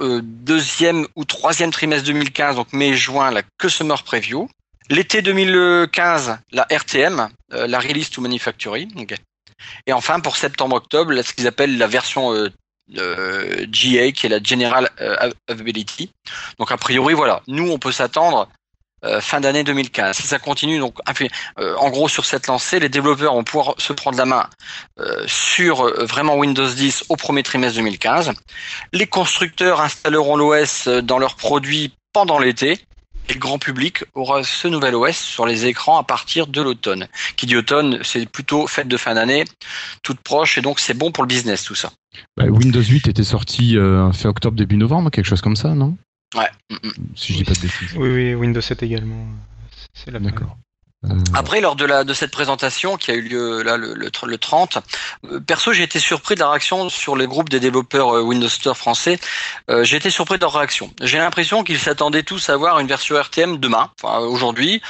Euh, 0.00 0.20
deuxième 0.22 1.06
ou 1.14 1.24
troisième 1.24 1.70
trimestre 1.70 2.06
2015, 2.06 2.56
donc 2.56 2.72
mai-juin, 2.72 3.30
la 3.30 3.42
Customer 3.58 3.94
Preview. 4.04 4.48
L'été 4.90 5.22
2015, 5.22 6.38
la 6.52 6.66
RTM, 6.70 7.28
euh, 7.52 7.66
la 7.66 7.78
Release 7.78 8.10
to 8.10 8.20
Manufacturing. 8.20 9.16
Et 9.86 9.92
enfin, 9.92 10.20
pour 10.20 10.36
septembre-octobre, 10.36 11.14
ce 11.22 11.32
qu'ils 11.32 11.46
appellent 11.46 11.78
la 11.78 11.86
version 11.86 12.34
GA, 12.88 14.12
qui 14.12 14.26
est 14.26 14.28
la 14.28 14.42
General 14.42 14.90
Availability. 15.48 16.10
Donc 16.58 16.70
a 16.70 16.76
priori, 16.76 17.14
voilà, 17.14 17.42
nous 17.46 17.70
on 17.70 17.78
peut 17.78 17.92
s'attendre 17.92 18.48
euh, 19.04 19.20
fin 19.20 19.40
d'année 19.40 19.64
2015. 19.64 20.16
Si 20.16 20.26
ça 20.26 20.38
continue, 20.38 20.78
donc 20.78 20.96
euh, 21.58 21.74
en 21.76 21.90
gros 21.90 22.08
sur 22.08 22.24
cette 22.24 22.46
lancée, 22.46 22.80
les 22.80 22.88
développeurs 22.88 23.34
vont 23.34 23.44
pouvoir 23.44 23.74
se 23.76 23.92
prendre 23.92 24.16
la 24.16 24.24
main 24.24 24.48
euh, 24.98 25.24
sur 25.26 25.84
vraiment 26.06 26.36
Windows 26.36 26.68
10 26.68 27.06
au 27.10 27.16
premier 27.16 27.42
trimestre 27.42 27.76
2015. 27.76 28.32
Les 28.92 29.06
constructeurs 29.06 29.80
installeront 29.80 30.36
l'OS 30.36 30.88
dans 30.88 31.18
leurs 31.18 31.36
produits 31.36 31.92
pendant 32.12 32.38
l'été. 32.38 32.78
Et 33.30 33.32
le 33.32 33.40
grand 33.40 33.58
public 33.58 34.04
aura 34.12 34.44
ce 34.44 34.68
nouvel 34.68 34.94
OS 34.94 35.16
sur 35.16 35.46
les 35.46 35.64
écrans 35.64 35.98
à 35.98 36.02
partir 36.02 36.46
de 36.46 36.60
l'automne. 36.60 37.08
Qui 37.36 37.46
dit 37.46 37.56
automne, 37.56 38.00
c'est 38.02 38.28
plutôt 38.28 38.66
fête 38.66 38.86
de 38.86 38.98
fin 38.98 39.14
d'année, 39.14 39.44
toute 40.02 40.20
proche, 40.20 40.58
et 40.58 40.60
donc 40.60 40.78
c'est 40.78 40.92
bon 40.92 41.10
pour 41.10 41.24
le 41.24 41.28
business 41.28 41.64
tout 41.64 41.74
ça. 41.74 41.90
Bah, 42.36 42.44
Windows 42.44 42.82
8 42.82 43.08
était 43.08 43.24
sorti 43.24 43.78
fin 44.12 44.28
octobre, 44.28 44.58
début 44.58 44.76
novembre, 44.76 45.10
quelque 45.10 45.24
chose 45.24 45.40
comme 45.40 45.56
ça, 45.56 45.70
non? 45.70 45.96
Ouais. 46.34 46.50
Si 47.16 47.32
je 47.32 47.38
dis 47.38 47.44
pas 47.44 47.54
de 47.54 47.60
bêtises. 47.60 47.92
Oui, 47.96 48.08
oui, 48.08 48.34
Windows 48.34 48.60
7 48.60 48.82
également. 48.82 49.26
C'est 49.92 50.10
la 50.10 50.18
D'accord. 50.18 50.56
Euh, 51.10 51.14
Après, 51.34 51.60
lors 51.60 51.76
de, 51.76 51.84
la, 51.84 52.04
de 52.04 52.14
cette 52.14 52.30
présentation 52.30 52.96
qui 52.96 53.10
a 53.10 53.14
eu 53.14 53.22
lieu 53.22 53.62
là 53.62 53.76
le, 53.76 53.94
le, 53.94 54.10
le 54.26 54.38
30, 54.38 54.78
euh, 55.30 55.40
perso, 55.40 55.72
j'ai 55.72 55.82
été 55.82 55.98
surpris 55.98 56.34
de 56.34 56.40
la 56.40 56.50
réaction 56.50 56.88
sur 56.88 57.16
les 57.16 57.26
groupes 57.26 57.48
des 57.48 57.60
développeurs 57.60 58.16
euh, 58.16 58.22
Windows 58.22 58.48
Store 58.48 58.76
français. 58.76 59.18
j'ai 59.82 59.96
été 59.96 60.10
surpris 60.10 60.36
de 60.36 60.40
leur 60.40 60.54
réaction. 60.54 60.90
J'ai 61.02 61.18
l'impression 61.18 61.62
qu'ils 61.64 61.78
s'attendaient 61.78 62.22
tous 62.22 62.48
à 62.48 62.56
voir 62.56 62.78
une 62.80 62.86
version 62.86 63.16
RTM 63.20 63.58
demain, 63.58 63.90
enfin 64.02 64.18
aujourd'hui, 64.18 64.80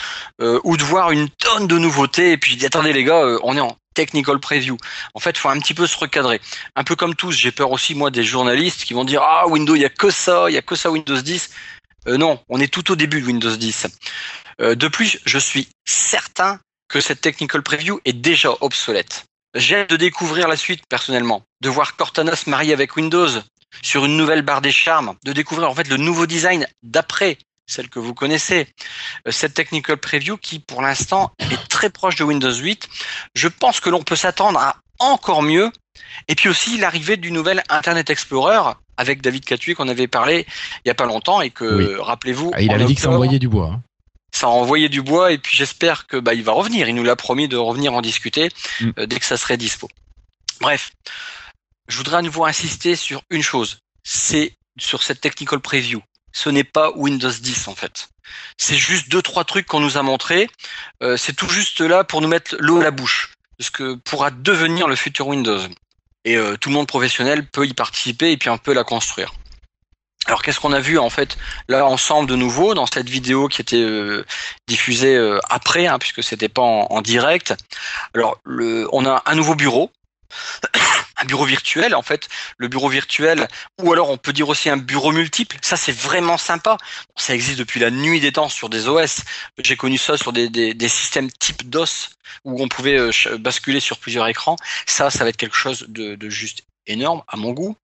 ou 0.41 0.77
de 0.77 0.83
voir 0.83 1.11
une 1.11 1.29
tonne 1.29 1.67
de 1.67 1.79
nouveautés. 1.79 2.33
Et 2.33 2.37
puis, 2.37 2.65
attendez 2.65 2.93
les 2.93 3.05
gars, 3.05 3.39
on 3.43 3.57
est 3.57 3.61
en 3.61 3.77
technical 3.95 4.39
preview. 4.39 4.77
En 5.15 5.21
fait, 5.21 5.31
il 5.31 5.39
faut 5.39 5.49
un 5.49 5.59
petit 5.59 5.75
peu 5.75 5.87
se 5.87 5.97
recadrer. 5.97 6.41
Un 6.77 6.85
peu 6.85 6.97
comme 6.97 7.15
tous, 7.15 7.33
j'ai 7.33 7.53
peur 7.53 7.71
aussi 7.71 7.95
moi 7.95 8.11
des 8.11 8.25
journalistes 8.25 8.85
qui 8.85 8.95
vont 8.95 9.05
dire 9.05 9.23
ah 9.23 9.47
Windows, 9.49 9.75
il 9.75 9.83
y 9.83 9.87
a 9.87 9.91
que 9.91 10.11
ça, 10.11 10.47
il 10.49 10.55
y 10.55 10.59
a 10.59 10.63
que 10.63 10.77
ça 10.77 10.91
Windows 10.91 11.21
10. 11.21 11.51
Euh, 12.09 12.17
non, 12.19 12.41
on 12.49 12.61
est 12.61 12.73
tout 12.73 12.91
au 12.91 12.97
début 12.97 13.21
de 13.21 13.27
Windows 13.27 13.57
10. 13.57 13.87
Euh, 14.61 14.75
de 14.75 14.89
plus, 14.89 15.19
je 15.25 15.39
suis 15.39 15.69
certain 15.85 16.61
que 16.89 17.01
cette 17.01 17.21
technical 17.21 17.63
preview 17.63 18.01
est 18.05 18.13
déjà 18.13 18.51
obsolète. 18.61 19.25
J'ai 19.55 19.87
de 19.87 19.97
découvrir 19.97 20.49
la 20.49 20.57
suite 20.57 20.83
personnellement, 20.89 21.43
de 21.61 21.69
voir 21.69 21.97
Cortana 21.97 22.37
se 22.37 22.51
marier 22.51 22.73
avec 22.73 22.97
Windows 22.97 23.29
sur 23.83 24.05
une 24.05 24.17
nouvelle 24.17 24.43
barre 24.43 24.61
des 24.61 24.73
charmes, 24.73 25.15
de 25.25 25.33
découvrir 25.33 25.71
en 25.71 25.75
fait 25.75 25.89
le 25.89 25.97
nouveau 25.97 26.27
design 26.27 26.67
d'après 26.83 27.39
celle 27.67 27.89
que 27.89 27.99
vous 27.99 28.15
connaissez. 28.15 28.67
Euh, 29.27 29.31
cette 29.31 29.55
technical 29.55 29.97
preview 29.97 30.37
qui, 30.37 30.59
pour 30.59 30.83
l'instant, 30.83 31.33
est 31.39 31.69
très 31.69 31.91
proche 31.91 32.17
de 32.17 32.25
Windows 32.25 32.55
8. 32.55 32.89
Je 33.35 33.49
pense 33.49 33.81
que 33.81 33.91
l'on 33.91 34.03
peut 34.03 34.17
s'attendre 34.17 34.59
à 34.59 34.77
encore 34.99 35.43
mieux. 35.43 35.71
Et 36.29 36.35
puis 36.35 36.49
aussi 36.49 36.79
l'arrivée 36.79 37.17
du 37.17 37.31
nouvel 37.31 37.63
Internet 37.69 38.11
Explorer 38.11 38.73
avec 38.97 39.23
David 39.23 39.45
Catuy 39.45 39.75
qu'on 39.75 39.89
avait 39.89 40.07
parlé 40.07 40.47
il 40.85 40.89
y 40.89 40.91
a 40.91 40.95
pas 40.95 41.07
longtemps 41.07 41.41
et 41.41 41.51
que, 41.51 41.99
rappelez-vous, 41.99 42.53
ah, 42.55 42.63
il 42.63 42.71
avait 42.73 42.85
dit 42.85 42.95
que 42.95 43.01
ça 43.01 43.11
envoyait 43.11 43.39
du 43.39 43.49
bois. 43.49 43.73
Hein. 43.75 43.83
Ça 44.33 44.47
a 44.47 44.51
envoyé 44.51 44.89
du 44.89 45.03
bois 45.03 45.33
et 45.33 45.39
puis 45.39 45.57
j'espère 45.57 46.07
que 46.07 46.17
bah, 46.17 46.35
il 46.35 46.43
va 46.43 46.53
revenir. 46.53 46.89
Il 46.89 46.95
nous 46.95 47.05
l'a 47.05 47.17
promis 47.17 47.49
de 47.49 47.57
revenir 47.57 47.95
en 47.95 48.03
discuter 48.03 48.49
mm. 48.81 48.91
euh, 48.99 49.07
dès 49.07 49.19
que 49.19 49.27
ça 49.27 49.37
serait 49.37 49.57
dispo. 49.57 49.89
Bref, 50.61 50.91
je 51.89 51.97
voudrais 51.97 52.17
à 52.17 52.23
nouveau 52.23 52.45
insister 52.45 52.97
sur 52.97 53.23
une 53.31 53.43
chose. 53.43 53.79
C'est 54.03 54.57
sur 54.77 55.03
cette 55.03 55.21
technical 55.21 55.61
preview 55.61 56.03
ce 56.35 56.51
n'est 56.51 56.65
pas 56.65 56.91
Windows 56.97 57.31
10 57.31 57.69
en 57.69 57.75
fait. 57.75 58.11
C'est 58.59 58.77
juste 58.77 59.09
deux 59.09 59.23
trois 59.23 59.45
trucs 59.45 59.67
qu'on 59.67 59.81
nous 59.81 59.97
a 59.97 60.03
montrés. 60.03 60.51
Euh, 61.03 61.17
c'est 61.17 61.33
tout 61.33 61.49
juste 61.49 61.81
là 61.81 62.05
pour 62.05 62.21
nous 62.21 62.29
mettre 62.29 62.57
l'eau 62.59 62.81
à 62.81 62.85
la 62.85 62.91
bouche, 62.91 63.33
ce 63.61 63.71
que 63.71 63.95
pourra 63.95 64.31
devenir 64.31 64.89
le 64.89 64.97
futur 64.97 65.29
Windows. 65.29 65.61
Et 66.25 66.37
euh, 66.37 66.57
tout 66.57 66.69
le 66.69 66.75
monde 66.75 66.89
professionnel 66.89 67.47
peut 67.47 67.67
y 67.67 67.73
participer 67.73 68.33
et 68.33 68.37
puis 68.37 68.51
on 68.51 68.59
peut 68.59 68.75
la 68.75 68.85
construire. 68.85 69.33
Alors 70.27 70.43
qu'est-ce 70.43 70.59
qu'on 70.59 70.73
a 70.73 70.81
vu 70.81 70.99
en 70.99 71.11
fait 71.11 71.37
là 71.69 71.85
ensemble 71.85 72.29
de 72.29 72.35
nouveau 72.35 72.73
dans 72.73 72.87
cette 72.87 73.11
vidéo 73.11 73.47
qui 73.47 73.61
était 73.61 73.83
euh, 73.83 74.25
diffusée 74.67 75.19
après, 75.51 75.87
hein, 75.87 75.99
puisque 75.99 76.23
c'était 76.23 76.49
pas 76.49 76.63
en, 76.63 76.87
en, 76.91 77.03
direct. 77.03 77.55
Alors 78.15 78.41
on 78.47 79.07
a 79.07 79.23
un 79.27 79.35
nouveau 79.35 79.55
bureau 79.55 79.93
un 81.17 81.25
bureau 81.25 81.45
virtuel 81.45 81.95
en 81.95 82.03
fait, 82.03 82.29
le 82.59 82.69
bureau 82.69 82.89
virtuel, 82.89 83.49
ou 83.81 83.93
alors 83.93 84.11
on 84.11 84.17
peut 84.19 84.33
dire 84.33 84.49
aussi 84.49 84.71
un 84.71 84.77
bureau 84.77 85.13
multiple. 85.13 85.57
Ça 85.63 85.77
c'est 85.77 85.97
vraiment 85.97 86.39
sympa. 86.39 86.77
Ça 87.17 87.35
existe 87.35 87.59
depuis 87.59 87.81
la 87.81 87.91
nuit 87.91 88.21
des 88.21 88.33
temps 88.33 88.49
sur 88.49 88.69
des 88.69 88.89
OS. 88.89 89.23
J'ai 89.59 89.77
connu 89.77 89.99
ça 89.99 90.17
sur 90.17 90.33
des, 90.33 90.89
systèmes 90.89 91.31
type 91.31 91.69
DOS 91.69 92.11
où 92.45 92.63
on 92.63 92.69
pouvait 92.69 92.99
euh, 92.99 93.11
basculer 93.39 93.81
sur 93.81 93.99
plusieurs 93.99 94.27
écrans. 94.29 94.57
Ça, 94.87 95.11
ça 95.11 95.25
va 95.25 95.31
être 95.31 95.37
quelque 95.37 95.57
chose 95.57 95.87
de 95.89 96.29
juste 96.29 96.63
énorme 96.87 97.23
à 97.29 97.37
mon 97.37 97.53
goût. 97.53 97.77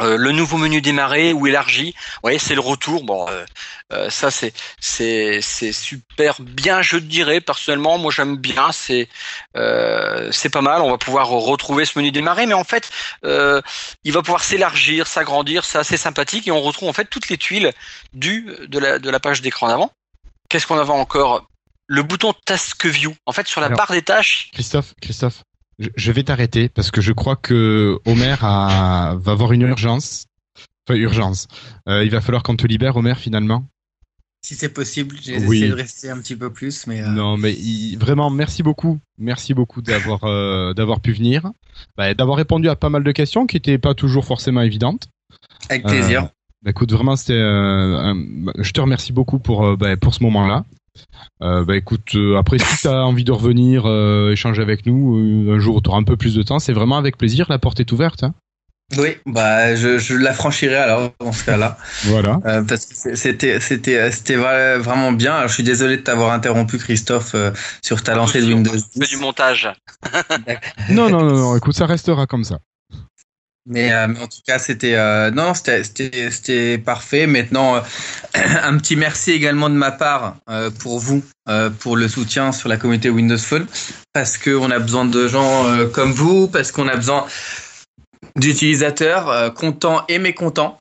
Euh, 0.00 0.16
le 0.16 0.32
nouveau 0.32 0.56
menu 0.56 0.80
démarrer 0.80 1.32
ou 1.32 1.46
élargi, 1.46 1.94
ouais, 2.22 2.38
c'est 2.38 2.54
le 2.54 2.60
retour. 2.60 3.04
Bon, 3.04 3.28
euh, 3.28 3.44
euh, 3.92 4.10
ça 4.10 4.30
c'est 4.30 4.52
c'est 4.78 5.40
c'est 5.42 5.72
super 5.72 6.36
bien, 6.40 6.80
je 6.80 6.96
dirais 6.96 7.40
personnellement. 7.40 7.98
Moi 7.98 8.10
j'aime 8.10 8.36
bien, 8.36 8.72
c'est 8.72 9.08
c'est 9.54 10.50
pas 10.50 10.62
mal. 10.62 10.80
On 10.80 10.90
va 10.90 10.98
pouvoir 10.98 11.28
retrouver 11.28 11.84
ce 11.84 11.98
menu 11.98 12.12
démarrer, 12.12 12.46
mais 12.46 12.54
en 12.54 12.64
fait 12.64 12.90
il 13.24 14.12
va 14.12 14.22
pouvoir 14.22 14.44
s'élargir, 14.44 15.06
s'agrandir, 15.06 15.64
c'est 15.64 15.78
assez 15.78 15.96
sympathique 15.96 16.48
et 16.48 16.50
on 16.50 16.62
retrouve 16.62 16.88
en 16.88 16.92
fait 16.94 17.06
toutes 17.06 17.28
les 17.28 17.36
tuiles 17.36 17.72
du 18.12 18.46
de 18.68 18.78
la 18.78 18.98
de 18.98 19.10
la 19.10 19.20
page 19.20 19.42
d'écran 19.42 19.68
d'avant. 19.68 19.92
Qu'est-ce 20.48 20.66
qu'on 20.66 20.78
avait 20.78 20.90
encore? 20.90 21.46
Le 21.86 22.02
bouton 22.02 22.32
Task 22.44 22.86
View. 22.86 23.14
En 23.26 23.32
fait 23.32 23.46
sur 23.48 23.60
la 23.60 23.68
barre 23.68 23.92
des 23.92 24.02
tâches. 24.02 24.50
Christophe, 24.52 24.94
Christophe, 25.02 25.42
je 25.96 26.12
vais 26.12 26.22
t'arrêter 26.22 26.68
parce 26.68 26.90
que 26.90 27.00
je 27.00 27.12
crois 27.12 27.36
que 27.36 27.98
Homer 28.04 28.36
a, 28.42 29.16
va 29.18 29.32
avoir 29.32 29.52
une 29.52 29.62
urgence. 29.62 30.26
Enfin, 30.86 30.98
urgence. 30.98 31.48
Euh, 31.88 32.04
il 32.04 32.10
va 32.10 32.20
falloir 32.20 32.42
qu'on 32.42 32.56
te 32.56 32.66
libère, 32.66 32.96
Homer, 32.96 33.14
finalement. 33.16 33.64
Si 34.42 34.54
c'est 34.54 34.70
possible, 34.70 35.16
j'ai 35.20 35.34
essayé 35.34 35.68
de 35.68 35.74
rester 35.74 36.08
un 36.08 36.18
petit 36.18 36.34
peu 36.34 36.50
plus, 36.50 36.86
mais. 36.86 37.02
Euh... 37.02 37.08
Non, 37.08 37.36
mais 37.36 37.54
vraiment, 37.98 38.30
merci 38.30 38.62
beaucoup, 38.62 38.98
merci 39.18 39.52
beaucoup 39.52 39.82
d'avoir 39.82 40.24
euh, 40.24 40.72
d'avoir 40.72 41.00
pu 41.00 41.12
venir, 41.12 41.50
bah, 41.98 42.14
d'avoir 42.14 42.38
répondu 42.38 42.68
à 42.70 42.76
pas 42.76 42.88
mal 42.88 43.04
de 43.04 43.12
questions 43.12 43.46
qui 43.46 43.56
n'étaient 43.56 43.76
pas 43.76 43.92
toujours 43.92 44.24
forcément 44.24 44.62
évidentes. 44.62 45.08
Avec 45.68 45.84
plaisir. 45.84 46.30
Bah, 46.62 46.70
écoute, 46.70 46.90
vraiment, 46.90 47.16
c'était. 47.16 47.34
je 47.34 48.70
te 48.72 48.80
remercie 48.80 49.12
beaucoup 49.12 49.38
pour 49.38 49.76
bah, 49.76 49.98
pour 49.98 50.14
ce 50.14 50.22
moment-là. 50.22 50.64
Euh, 51.42 51.64
bah 51.64 51.76
écoute, 51.76 52.14
euh, 52.14 52.38
après 52.38 52.58
si 52.58 52.76
tu 52.82 52.88
as 52.88 52.92
envie 53.04 53.24
de 53.24 53.32
revenir 53.32 53.84
euh, 53.86 54.32
échanger 54.32 54.62
avec 54.62 54.86
nous 54.86 55.50
un 55.50 55.58
jour 55.58 55.76
où 55.76 55.80
tu 55.80 55.88
auras 55.88 55.98
un 55.98 56.04
peu 56.04 56.16
plus 56.16 56.34
de 56.34 56.42
temps, 56.42 56.58
c'est 56.58 56.72
vraiment 56.72 56.98
avec 56.98 57.16
plaisir, 57.16 57.46
la 57.48 57.58
porte 57.58 57.80
est 57.80 57.92
ouverte. 57.92 58.22
Hein 58.24 58.34
oui, 58.98 59.16
bah 59.24 59.76
je, 59.76 59.98
je 59.98 60.14
la 60.14 60.32
franchirai 60.32 60.74
alors 60.74 61.12
dans 61.20 61.30
ce 61.30 61.44
cas-là. 61.44 61.78
voilà. 62.06 62.40
parce 62.66 62.86
que 62.86 63.14
c'était 63.14 63.60
c'était 63.60 64.10
c'était 64.10 64.34
vraiment 64.34 65.12
bien. 65.12 65.34
Alors, 65.34 65.48
je 65.48 65.54
suis 65.54 65.62
désolé 65.62 65.96
de 65.96 66.02
t'avoir 66.02 66.32
interrompu 66.32 66.76
Christophe 66.78 67.36
sur 67.82 68.02
ta 68.02 68.16
lancée 68.16 68.40
de 68.40 68.52
Windows 68.52 68.74
10. 68.96 69.08
du 69.08 69.16
montage. 69.18 69.72
non, 70.90 71.08
non 71.08 71.22
non 71.22 71.36
non, 71.36 71.56
écoute, 71.56 71.74
ça 71.74 71.86
restera 71.86 72.26
comme 72.26 72.42
ça. 72.42 72.58
Mais, 73.66 73.92
euh, 73.92 74.06
en 74.06 74.26
tout 74.26 74.40
cas, 74.46 74.58
c'était 74.58 74.94
euh, 74.94 75.30
non, 75.30 75.52
c'était 75.54 76.78
parfait. 76.78 77.26
Maintenant, 77.26 77.76
euh, 77.76 77.80
un 78.34 78.76
petit 78.78 78.96
merci 78.96 79.32
également 79.32 79.68
de 79.68 79.74
ma 79.74 79.92
part 79.92 80.36
euh, 80.48 80.70
pour 80.70 80.98
vous, 80.98 81.22
pour 81.80 81.96
le 81.96 82.06
soutien 82.06 82.52
sur 82.52 82.68
la 82.68 82.76
communauté 82.76 83.10
Windows 83.10 83.36
Phone, 83.36 83.66
parce 84.12 84.38
que 84.38 84.50
on 84.50 84.70
a 84.70 84.78
besoin 84.78 85.04
de 85.04 85.26
gens 85.26 85.66
comme 85.92 86.12
vous, 86.12 86.46
parce 86.46 86.70
qu'on 86.70 86.86
a 86.86 86.94
besoin 86.94 87.26
d'utilisateurs 88.36 89.52
contents 89.54 90.04
et 90.08 90.20
mécontents. 90.20 90.78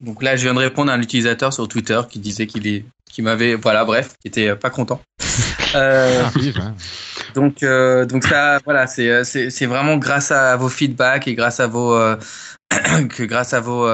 Donc 0.00 0.20
là, 0.24 0.34
je 0.34 0.42
viens 0.42 0.54
de 0.54 0.58
répondre 0.58 0.90
à 0.90 0.94
un 0.96 1.00
utilisateur 1.00 1.52
sur 1.52 1.68
Twitter 1.68 2.00
qui 2.10 2.18
disait 2.18 2.48
qu'il 2.48 2.66
est 2.66 2.84
qui 3.08 3.22
m'avait, 3.22 3.54
voilà, 3.54 3.84
bref, 3.84 4.14
qui 4.20 4.28
était 4.28 4.54
pas 4.56 4.70
content. 4.70 5.00
Euh, 5.74 6.24
arrive, 6.24 6.58
hein. 6.58 6.74
donc, 7.34 7.62
euh, 7.62 8.06
donc 8.06 8.24
ça, 8.24 8.58
voilà, 8.64 8.86
c'est, 8.86 9.10
euh, 9.10 9.24
c'est, 9.24 9.50
c'est 9.50 9.66
vraiment 9.66 9.98
grâce 9.98 10.30
à 10.32 10.56
vos 10.56 10.70
feedbacks 10.70 11.28
et 11.28 11.34
grâce 11.34 11.60
à 11.60 11.66
vos, 11.66 11.94
euh, 11.94 12.16
que 12.70 13.22
grâce 13.24 13.52
à 13.52 13.60
vos, 13.60 13.86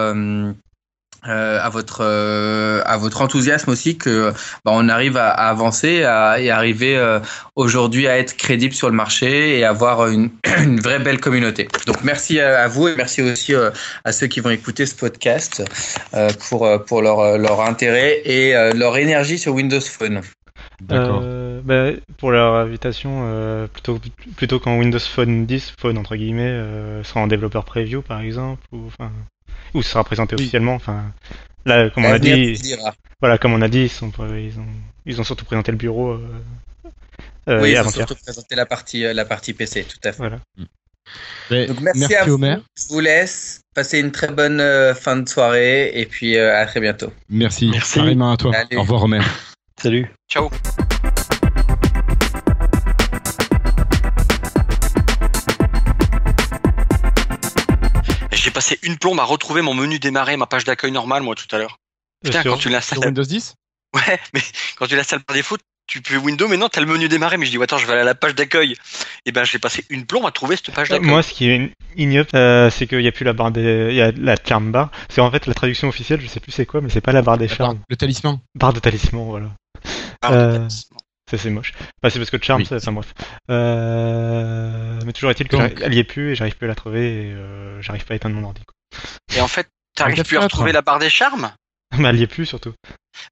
euh, 1.28 1.58
à 1.60 1.68
votre, 1.68 1.98
euh, 2.02 2.82
à 2.84 2.96
votre 2.96 3.22
enthousiasme 3.22 3.70
aussi 3.70 3.96
que 3.96 4.32
bah, 4.64 4.72
on 4.74 4.88
arrive 4.88 5.16
à, 5.16 5.30
à 5.30 5.48
avancer 5.48 6.04
à, 6.04 6.40
et 6.40 6.50
arriver 6.50 6.96
euh, 6.96 7.20
aujourd'hui 7.56 8.06
à 8.08 8.18
être 8.18 8.36
crédible 8.36 8.74
sur 8.74 8.88
le 8.88 8.96
marché 8.96 9.58
et 9.58 9.64
avoir 9.64 10.08
une, 10.08 10.30
une 10.58 10.80
vraie 10.80 10.98
belle 10.98 11.20
communauté. 11.20 11.68
Donc 11.86 12.04
merci 12.04 12.40
à, 12.40 12.62
à 12.62 12.68
vous 12.68 12.88
et 12.88 12.96
merci 12.96 13.22
aussi 13.22 13.54
euh, 13.54 13.70
à 14.04 14.12
ceux 14.12 14.26
qui 14.26 14.40
vont 14.40 14.50
écouter 14.50 14.86
ce 14.86 14.94
podcast 14.94 15.64
euh, 16.14 16.30
pour, 16.48 16.66
euh, 16.66 16.78
pour 16.78 17.02
leur, 17.02 17.38
leur 17.38 17.60
intérêt 17.60 18.20
et 18.24 18.54
euh, 18.54 18.72
leur 18.72 18.96
énergie 18.96 19.38
sur 19.38 19.54
Windows 19.54 19.80
Phone. 19.80 20.20
D'accord. 20.80 21.20
Euh, 21.22 21.60
bah, 21.64 21.98
pour 22.18 22.30
leur 22.30 22.54
invitation, 22.54 23.22
euh, 23.24 23.66
plutôt, 23.66 23.98
plutôt 24.36 24.58
quand 24.58 24.78
Windows 24.78 24.98
Phone 24.98 25.46
10, 25.46 25.74
Phone 25.78 25.98
entre 25.98 26.16
guillemets, 26.16 26.42
euh, 26.42 27.02
sera 27.04 27.20
en 27.20 27.26
développeur 27.26 27.64
preview 27.64 28.02
par 28.02 28.20
exemple, 28.20 28.62
ou, 28.72 28.86
enfin, 28.86 29.10
ou 29.74 29.82
sera 29.82 30.04
présenté 30.04 30.34
Oui. 30.36 30.42
officiellement. 30.42 30.74
Enfin, 30.74 31.12
là, 31.66 31.90
comme 31.90 32.04
on 32.06 32.12
a 32.12 32.18
dit, 32.18 32.60
voilà, 33.20 33.38
comme 33.38 33.52
on 33.54 33.62
a 33.62 33.68
dit, 33.68 33.82
ils, 33.82 33.90
sont, 33.90 34.10
ils, 34.36 34.58
ont, 34.58 34.66
ils 35.06 35.20
ont 35.20 35.24
surtout 35.24 35.44
présenté 35.44 35.72
le 35.72 35.78
bureau 35.78 36.12
euh, 36.12 36.20
euh, 37.48 37.60
oui, 37.60 37.68
et 37.68 37.72
il 37.72 37.74
faut 37.74 37.80
avant-hier. 37.80 38.06
surtout 38.08 38.22
présenter 38.22 38.54
la 38.54 38.66
partie, 38.66 39.04
euh, 39.04 39.12
la 39.12 39.24
partie 39.24 39.52
PC, 39.52 39.84
tout 39.84 39.98
à 40.04 40.12
fait. 40.12 40.18
Voilà. 40.18 40.38
Mais 41.50 41.66
Donc 41.66 41.80
merci, 41.80 42.00
merci 42.00 42.14
à 42.14 42.24
vous. 42.24 42.34
Omer. 42.34 42.60
Je 42.76 42.84
vous 42.88 43.00
laisse. 43.00 43.60
Passez 43.74 43.98
une 44.00 44.12
très 44.12 44.28
bonne 44.28 44.60
euh, 44.60 44.94
fin 44.94 45.16
de 45.16 45.28
soirée 45.28 45.90
et 45.94 46.06
puis 46.06 46.36
euh, 46.36 46.56
à 46.56 46.64
très 46.64 46.80
bientôt. 46.80 47.12
Merci. 47.28 47.68
Merci. 47.70 47.98
Pareillement 47.98 48.32
à 48.32 48.36
toi. 48.36 48.54
Allez. 48.54 48.76
Au 48.76 48.82
revoir, 48.82 49.02
Omer. 49.02 49.22
Salut. 49.80 50.10
Ciao. 50.30 50.48
J'ai 58.45 58.51
passé 58.51 58.78
une 58.82 58.99
plombe 58.99 59.18
à 59.20 59.24
retrouver 59.24 59.62
mon 59.62 59.72
menu 59.72 59.99
démarrer, 59.99 60.36
ma 60.36 60.45
page 60.45 60.64
d'accueil 60.64 60.92
normale, 60.92 61.22
moi, 61.22 61.34
tout 61.34 61.47
à 61.57 61.59
l'heure. 61.59 61.78
Putain, 62.22 62.42
Sur- 62.42 62.53
quand 62.53 62.59
tu 62.59 62.68
l'installes. 62.68 62.99
Windows 62.99 63.22
10 63.22 63.55
Ouais, 63.95 64.20
mais 64.34 64.42
quand 64.76 64.86
tu 64.86 64.97
l'installes 64.97 65.22
par 65.24 65.34
défaut, 65.34 65.57
tu 65.86 66.03
peux 66.03 66.18
Windows, 66.18 66.47
mais 66.47 66.59
non, 66.59 66.68
t'as 66.68 66.82
le 66.82 66.86
menu 66.86 67.09
démarrer. 67.09 67.38
Mais 67.38 67.47
je 67.47 67.53
dis, 67.53 67.62
attends, 67.62 67.78
je 67.78 67.86
vais 67.86 67.92
aller 67.92 68.03
à 68.03 68.05
la 68.05 68.14
page 68.14 68.34
d'accueil. 68.34 68.76
Et 69.24 69.32
ben, 69.32 69.45
j'ai 69.45 69.59
passé 69.59 69.86
une 69.88 70.05
plombe 70.05 70.26
à 70.26 70.30
trouver 70.30 70.57
cette 70.57 70.74
page 70.74 70.90
d'accueil. 70.90 71.09
Moi, 71.09 71.22
ce 71.22 71.32
qui 71.32 71.49
est 71.49 71.72
ignoble, 71.97 72.28
euh, 72.34 72.68
c'est 72.68 72.86
qu'il 72.86 72.99
n'y 72.99 73.09
a 73.09 73.12
plus 73.12 73.24
la 73.24 73.32
barre 73.32 73.51
des, 73.51 73.88
il 73.88 73.97
y 73.97 74.03
a 74.03 74.12
la 74.12 74.36
charm 74.47 74.70
bar. 74.72 74.90
C'est 75.09 75.22
en 75.22 75.30
fait 75.30 75.47
la 75.47 75.55
traduction 75.55 75.88
officielle, 75.88 76.20
je 76.20 76.26
sais 76.26 76.40
plus 76.40 76.53
c'est 76.53 76.66
quoi, 76.66 76.82
mais 76.82 76.90
c'est 76.90 77.01
pas 77.01 77.12
la 77.12 77.22
barre 77.22 77.38
des 77.38 77.49
charmes. 77.49 77.80
Le 77.88 77.97
talisman. 77.97 78.40
Barre 78.55 78.74
de 78.74 78.80
talisman, 78.80 79.24
voilà. 79.24 79.47
De 80.22 80.34
euh, 80.34 80.59
talisman. 80.59 80.93
Ça 81.30 81.38
c'est 81.38 81.50
moche. 81.50 81.72
Bah, 82.02 82.10
c'est 82.10 82.18
parce 82.18 82.30
que 82.30 82.42
charm, 82.42 82.60
Oui. 82.60 82.66
ça, 82.66 82.76
enfin 82.76 82.92
bref. 82.92 83.12
Euh... 83.50 84.98
Mais 85.06 85.12
toujours 85.12 85.30
est-il 85.30 85.48
que 85.48 85.56
Donc- 85.56 85.62
j'arrive- 85.62 85.82
elle 85.82 85.94
y 85.94 85.98
est 85.98 86.04
plus 86.04 86.32
et 86.32 86.34
j'arrive 86.34 86.56
plus 86.56 86.66
à 86.66 86.68
la 86.68 86.74
trouver 86.74 87.28
et 87.28 87.32
euh, 87.32 87.80
j'arrive 87.82 88.04
pas 88.04 88.14
à 88.14 88.16
éteindre 88.16 88.36
mon 88.36 88.44
ordi. 88.44 88.62
Quoi. 88.64 89.36
Et 89.36 89.40
en 89.40 89.48
fait, 89.48 89.68
t'arrives 89.96 90.22
plus 90.24 90.36
à 90.36 90.40
retrouver 90.40 90.72
la 90.72 90.82
barre 90.82 90.98
des 90.98 91.10
charmes? 91.10 91.50
Mais 91.98 92.08
elle 92.08 92.16
y 92.16 92.22
est 92.22 92.26
plus 92.28 92.46
surtout. 92.46 92.72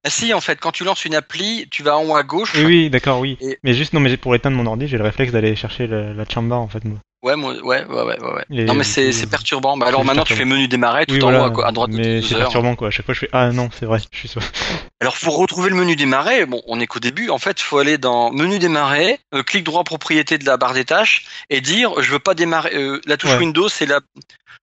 Ah 0.04 0.10
si, 0.10 0.32
en 0.32 0.40
fait, 0.40 0.58
quand 0.60 0.70
tu 0.72 0.84
lances 0.84 1.04
une 1.04 1.14
appli, 1.16 1.66
tu 1.70 1.82
vas 1.82 1.96
en 1.98 2.04
haut 2.04 2.16
à 2.16 2.22
gauche. 2.22 2.52
Oui, 2.54 2.64
oui, 2.64 2.90
d'accord, 2.90 3.18
oui. 3.20 3.36
Et- 3.40 3.58
Mais 3.64 3.74
juste 3.74 3.92
non, 3.92 4.00
mais 4.00 4.16
pour 4.16 4.34
éteindre 4.34 4.56
mon 4.56 4.66
ordi, 4.66 4.86
j'ai 4.86 4.96
le 4.98 5.04
réflexe 5.04 5.32
d'aller 5.32 5.56
chercher 5.56 5.86
la, 5.86 6.12
la 6.14 6.24
charm 6.28 6.48
bar 6.48 6.60
en 6.60 6.68
fait. 6.68 6.84
Moi. 6.84 6.98
Ouais, 7.22 7.36
moi, 7.36 7.54
ouais, 7.54 7.84
ouais, 7.84 8.02
ouais, 8.02 8.18
ouais. 8.20 8.64
non, 8.64 8.74
mais 8.74 8.82
c'est 8.82 9.30
perturbant. 9.30 9.76
Bah, 9.76 9.86
alors 9.86 10.04
maintenant, 10.04 10.24
tu 10.24 10.34
fais 10.34 10.44
menu 10.44 10.66
démarrer 10.66 11.06
tout 11.06 11.14
Oui, 11.14 11.22
en 11.22 11.30
voilà. 11.30 11.48
haut 11.52 11.62
à, 11.62 11.70
droite 11.70 11.90
de 11.90 11.96
mais 11.96 12.20
c'est 12.20 12.34
perturbant 12.34 12.74
quoi. 12.74 12.88
À 12.88 12.90
chaque 12.90 13.06
fois, 13.06 13.14
je 13.14 13.20
fais 13.20 13.28
ah 13.32 13.52
non, 13.52 13.70
c'est 13.78 13.86
vrai, 13.86 14.00
je 14.12 14.18
suis 14.18 14.28
sûr. 14.28 14.42
Alors 15.00 15.16
pour 15.16 15.38
retrouver 15.38 15.70
le 15.70 15.76
menu 15.76 15.94
démarrer, 15.94 16.46
bon, 16.46 16.62
on 16.66 16.80
est 16.80 16.86
qu'au 16.88 16.98
début. 16.98 17.30
En 17.30 17.38
fait, 17.38 17.60
il 17.60 17.62
faut 17.62 17.78
aller 17.78 17.96
dans 17.96 18.32
menu 18.32 18.58
démarrer, 18.58 19.20
euh, 19.34 19.44
clic 19.44 19.62
droit 19.64 19.84
propriété 19.84 20.36
de 20.36 20.44
la 20.44 20.56
barre 20.56 20.74
des 20.74 20.84
tâches 20.84 21.26
et 21.48 21.60
dire 21.60 22.02
je 22.02 22.10
veux 22.10 22.18
pas 22.18 22.34
démarrer. 22.34 22.74
euh, 22.74 23.00
la 23.06 23.16
touche 23.16 23.30
Ouais. 23.30 23.38
Windows, 23.38 23.68
c'est 23.68 23.86
la. 23.86 24.00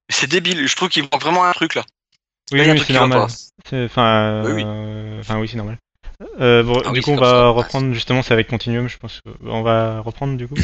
C'est 0.10 0.30
débile. 0.30 0.68
Je 0.68 0.76
trouve 0.76 0.90
qu'il 0.90 1.04
manque 1.04 1.22
vraiment 1.22 1.46
un 1.46 1.52
truc 1.54 1.76
là. 1.76 1.84
Oui, 2.52 2.62
oui, 2.62 2.84
c'est 2.86 2.94
normal. 2.94 3.28
Oui, 3.72 4.52
oui. 4.52 4.66
enfin 5.20 5.40
oui, 5.40 5.48
c'est 5.48 5.58
normal. 5.58 5.78
Euh, 6.40 6.64
bon, 6.64 6.82
Ah 6.86 6.92
du 6.92 7.00
oui, 7.00 7.02
coup, 7.02 7.12
on 7.12 7.16
va 7.16 7.50
reprendre 7.50 7.94
justement, 7.94 8.22
c'est 8.22 8.34
avec 8.34 8.48
Continuum, 8.48 8.90
je 8.90 8.98
pense. 8.98 9.22
On 9.44 9.62
va 9.62 10.02
reprendre 10.02 10.38
du 10.38 10.48
coup. 10.48 10.56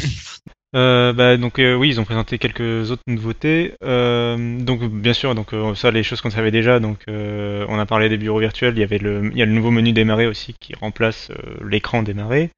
Euh, 0.74 1.14
bah, 1.14 1.38
donc 1.38 1.58
euh, 1.58 1.74
oui, 1.74 1.88
ils 1.88 2.00
ont 2.00 2.04
présenté 2.04 2.38
quelques 2.38 2.90
autres 2.90 3.04
nouveautés. 3.06 3.72
Donc 3.80 4.84
bien 4.84 5.14
sûr, 5.14 5.34
donc 5.34 5.52
ça, 5.74 5.90
les 5.90 6.02
choses 6.02 6.20
qu'on 6.20 6.28
savait 6.28 6.50
déjà. 6.50 6.80
Donc 6.80 7.04
on 7.08 7.78
a 7.78 7.86
parlé 7.86 8.10
des 8.10 8.18
bureaux 8.18 8.40
virtuels. 8.40 8.74
Il 8.76 8.80
y 8.80 8.82
avait 8.82 8.98
le, 8.98 9.30
il 9.32 9.38
y 9.38 9.42
a 9.42 9.46
le 9.46 9.52
nouveau 9.52 9.70
menu 9.70 9.92
démarrer 9.92 10.26
aussi 10.26 10.54
qui 10.60 10.74
remplace 10.74 11.30
l'écran 11.64 12.02
démarrer, 12.02 12.50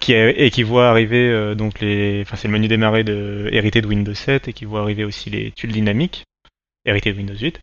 qui 0.00 0.12
et 0.12 0.50
qui 0.50 0.62
voit 0.62 0.90
arriver 0.90 1.54
donc 1.54 1.80
les, 1.80 2.20
enfin 2.26 2.36
c'est 2.36 2.48
le 2.48 2.52
menu 2.52 2.68
démarrer 2.68 3.02
de 3.02 3.48
hérité 3.50 3.80
de 3.80 3.86
Windows 3.86 4.12
7 4.12 4.48
et 4.48 4.52
qui 4.52 4.66
voit 4.66 4.82
arriver 4.82 5.04
aussi 5.04 5.30
les 5.30 5.52
tuiles 5.52 5.72
dynamiques 5.72 6.24
hérité 6.84 7.12
de 7.12 7.18
Windows 7.18 7.34
8. 7.34 7.60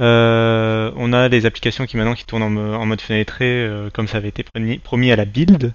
Euh, 0.00 0.90
on 0.96 1.12
a 1.12 1.28
des 1.28 1.46
applications 1.46 1.84
qui 1.86 1.96
maintenant 1.96 2.14
qui 2.14 2.24
tournent 2.24 2.42
en, 2.42 2.50
mo- 2.50 2.74
en 2.74 2.86
mode 2.86 3.00
fenêtré 3.00 3.44
euh, 3.44 3.90
comme 3.90 4.08
ça 4.08 4.16
avait 4.16 4.28
été 4.28 4.42
promis, 4.42 4.78
promis 4.78 5.12
à 5.12 5.16
la 5.16 5.24
build. 5.24 5.74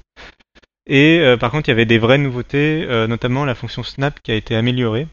Et 0.88 1.20
euh, 1.20 1.38
par 1.38 1.52
contre, 1.52 1.68
il 1.70 1.72
y 1.72 1.74
avait 1.74 1.86
des 1.86 1.98
vraies 1.98 2.18
nouveautés, 2.18 2.86
notamment 3.08 3.46
la 3.46 3.56
fonction 3.56 3.84
Snap 3.84 4.20
qui 4.22 4.32
a 4.32 4.36
été 4.36 4.56
améliorée. 4.56 5.08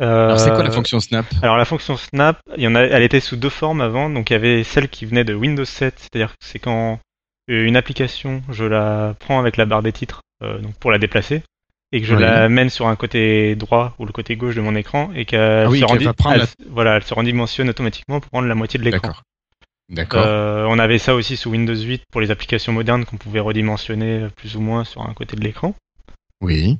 Alors, 0.00 0.38
c'est 0.40 0.50
quoi 0.50 0.62
la 0.64 0.70
fonction 0.70 1.00
Snap? 1.00 1.26
alors 1.42 1.56
la 1.56 1.64
fonction 1.64 1.96
Snap, 1.96 2.40
il 2.56 2.62
y 2.64 2.66
en 2.66 2.74
a, 2.74 2.82
elle 2.82 3.02
était 3.02 3.20
sous 3.20 3.36
deux 3.36 3.48
formes 3.50 3.80
avant. 3.80 4.10
Donc 4.10 4.30
il 4.30 4.32
y 4.32 4.36
avait 4.36 4.64
celle 4.64 4.88
qui 4.88 5.06
venait 5.06 5.24
de 5.24 5.34
Windows 5.34 5.64
7, 5.64 5.94
c'est-à-dire 5.98 6.30
que 6.30 6.44
c'est 6.44 6.58
quand 6.58 6.98
une 7.46 7.76
application, 7.76 8.42
je 8.50 8.64
la 8.64 9.14
prends 9.20 9.38
avec 9.38 9.56
la 9.56 9.66
barre 9.66 9.82
des 9.82 9.92
titres 9.92 10.20
donc 10.40 10.74
pour 10.80 10.90
la 10.90 10.98
déplacer 10.98 11.42
et 11.94 12.00
que 12.00 12.06
je 12.06 12.14
Oui. 12.14 12.20
la 12.22 12.48
mène 12.48 12.70
sur 12.70 12.86
un 12.88 12.96
côté 12.96 13.54
droit 13.54 13.94
ou 13.98 14.04
le 14.06 14.12
côté 14.12 14.34
gauche 14.36 14.54
de 14.56 14.60
mon 14.60 14.74
écran 14.74 15.10
et 15.14 15.24
qu'elle 15.24 15.40
Ah 15.66 15.68
oui, 15.70 15.80
se, 15.80 15.84
qu'elle 15.86 15.96
rendi- 15.98 16.04
va 16.04 16.12
prendre 16.12 16.34
elle- 16.34 16.40
la- 16.42 16.70
voilà, 16.70 16.96
elle 16.96 17.02
se 17.04 17.14
rendimensionne 17.14 17.68
automatiquement 17.68 18.18
pour 18.20 18.30
prendre 18.30 18.48
la 18.48 18.54
moitié 18.54 18.78
de 18.80 18.84
l'écran. 18.84 19.12
D'accord. 19.90 20.24
Euh, 20.26 20.64
on 20.68 20.78
avait 20.78 20.98
ça 20.98 21.14
aussi 21.14 21.36
sous 21.36 21.50
Windows 21.50 21.76
8 21.76 22.02
pour 22.10 22.20
les 22.20 22.30
applications 22.30 22.72
modernes 22.72 23.04
qu'on 23.04 23.16
pouvait 23.16 23.38
redimensionner 23.40 24.26
plus 24.34 24.56
ou 24.56 24.60
moins 24.60 24.82
sur 24.84 25.02
un 25.02 25.12
côté 25.14 25.36
de 25.36 25.42
l'écran. 25.42 25.74
Oui. 26.40 26.78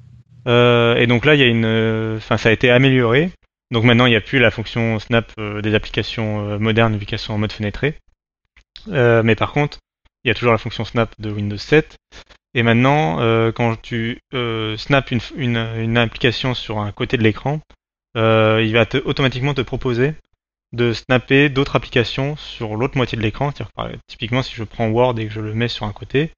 Euh, 0.48 0.96
et 0.96 1.06
donc 1.06 1.24
là, 1.24 1.34
il 1.34 1.40
y 1.40 1.44
a 1.44 1.46
une, 1.46 2.16
enfin, 2.16 2.36
ça 2.36 2.48
a 2.48 2.52
été 2.52 2.70
amélioré. 2.70 3.30
Donc 3.70 3.84
maintenant, 3.84 4.06
il 4.06 4.10
n'y 4.10 4.16
a 4.16 4.20
plus 4.20 4.38
la 4.40 4.50
fonction 4.50 4.98
snap 4.98 5.30
euh, 5.38 5.62
des 5.62 5.74
applications 5.74 6.58
modernes 6.58 6.96
vu 6.96 7.06
qu'elles 7.06 7.18
sont 7.18 7.34
en 7.34 7.38
mode 7.38 7.52
fenêtré. 7.52 7.94
Euh, 8.90 9.22
mais 9.22 9.36
par 9.36 9.52
contre, 9.52 9.78
il 10.24 10.28
y 10.28 10.30
a 10.30 10.34
toujours 10.34 10.52
la 10.52 10.58
fonction 10.58 10.84
snap 10.84 11.12
de 11.18 11.30
Windows 11.30 11.56
7. 11.58 11.96
Et 12.54 12.62
maintenant, 12.62 13.20
euh, 13.20 13.50
quand 13.50 13.80
tu 13.80 14.20
euh, 14.32 14.76
snap 14.76 15.10
une, 15.10 15.20
une, 15.36 15.56
une 15.56 15.98
application 15.98 16.54
sur 16.54 16.78
un 16.78 16.92
côté 16.92 17.16
de 17.16 17.22
l'écran, 17.22 17.60
euh, 18.16 18.62
il 18.64 18.72
va 18.72 18.86
te, 18.86 18.98
automatiquement 18.98 19.54
te 19.54 19.60
proposer 19.60 20.14
de 20.72 20.92
snapper 20.92 21.48
d'autres 21.48 21.76
applications 21.76 22.36
sur 22.36 22.76
l'autre 22.76 22.96
moitié 22.96 23.16
de 23.16 23.22
l'écran. 23.22 23.52
Typiquement, 24.08 24.42
si 24.42 24.54
je 24.54 24.64
prends 24.64 24.88
Word 24.88 25.18
et 25.18 25.26
que 25.26 25.32
je 25.32 25.40
le 25.40 25.54
mets 25.54 25.68
sur 25.68 25.86
un 25.86 25.92
côté 25.92 26.30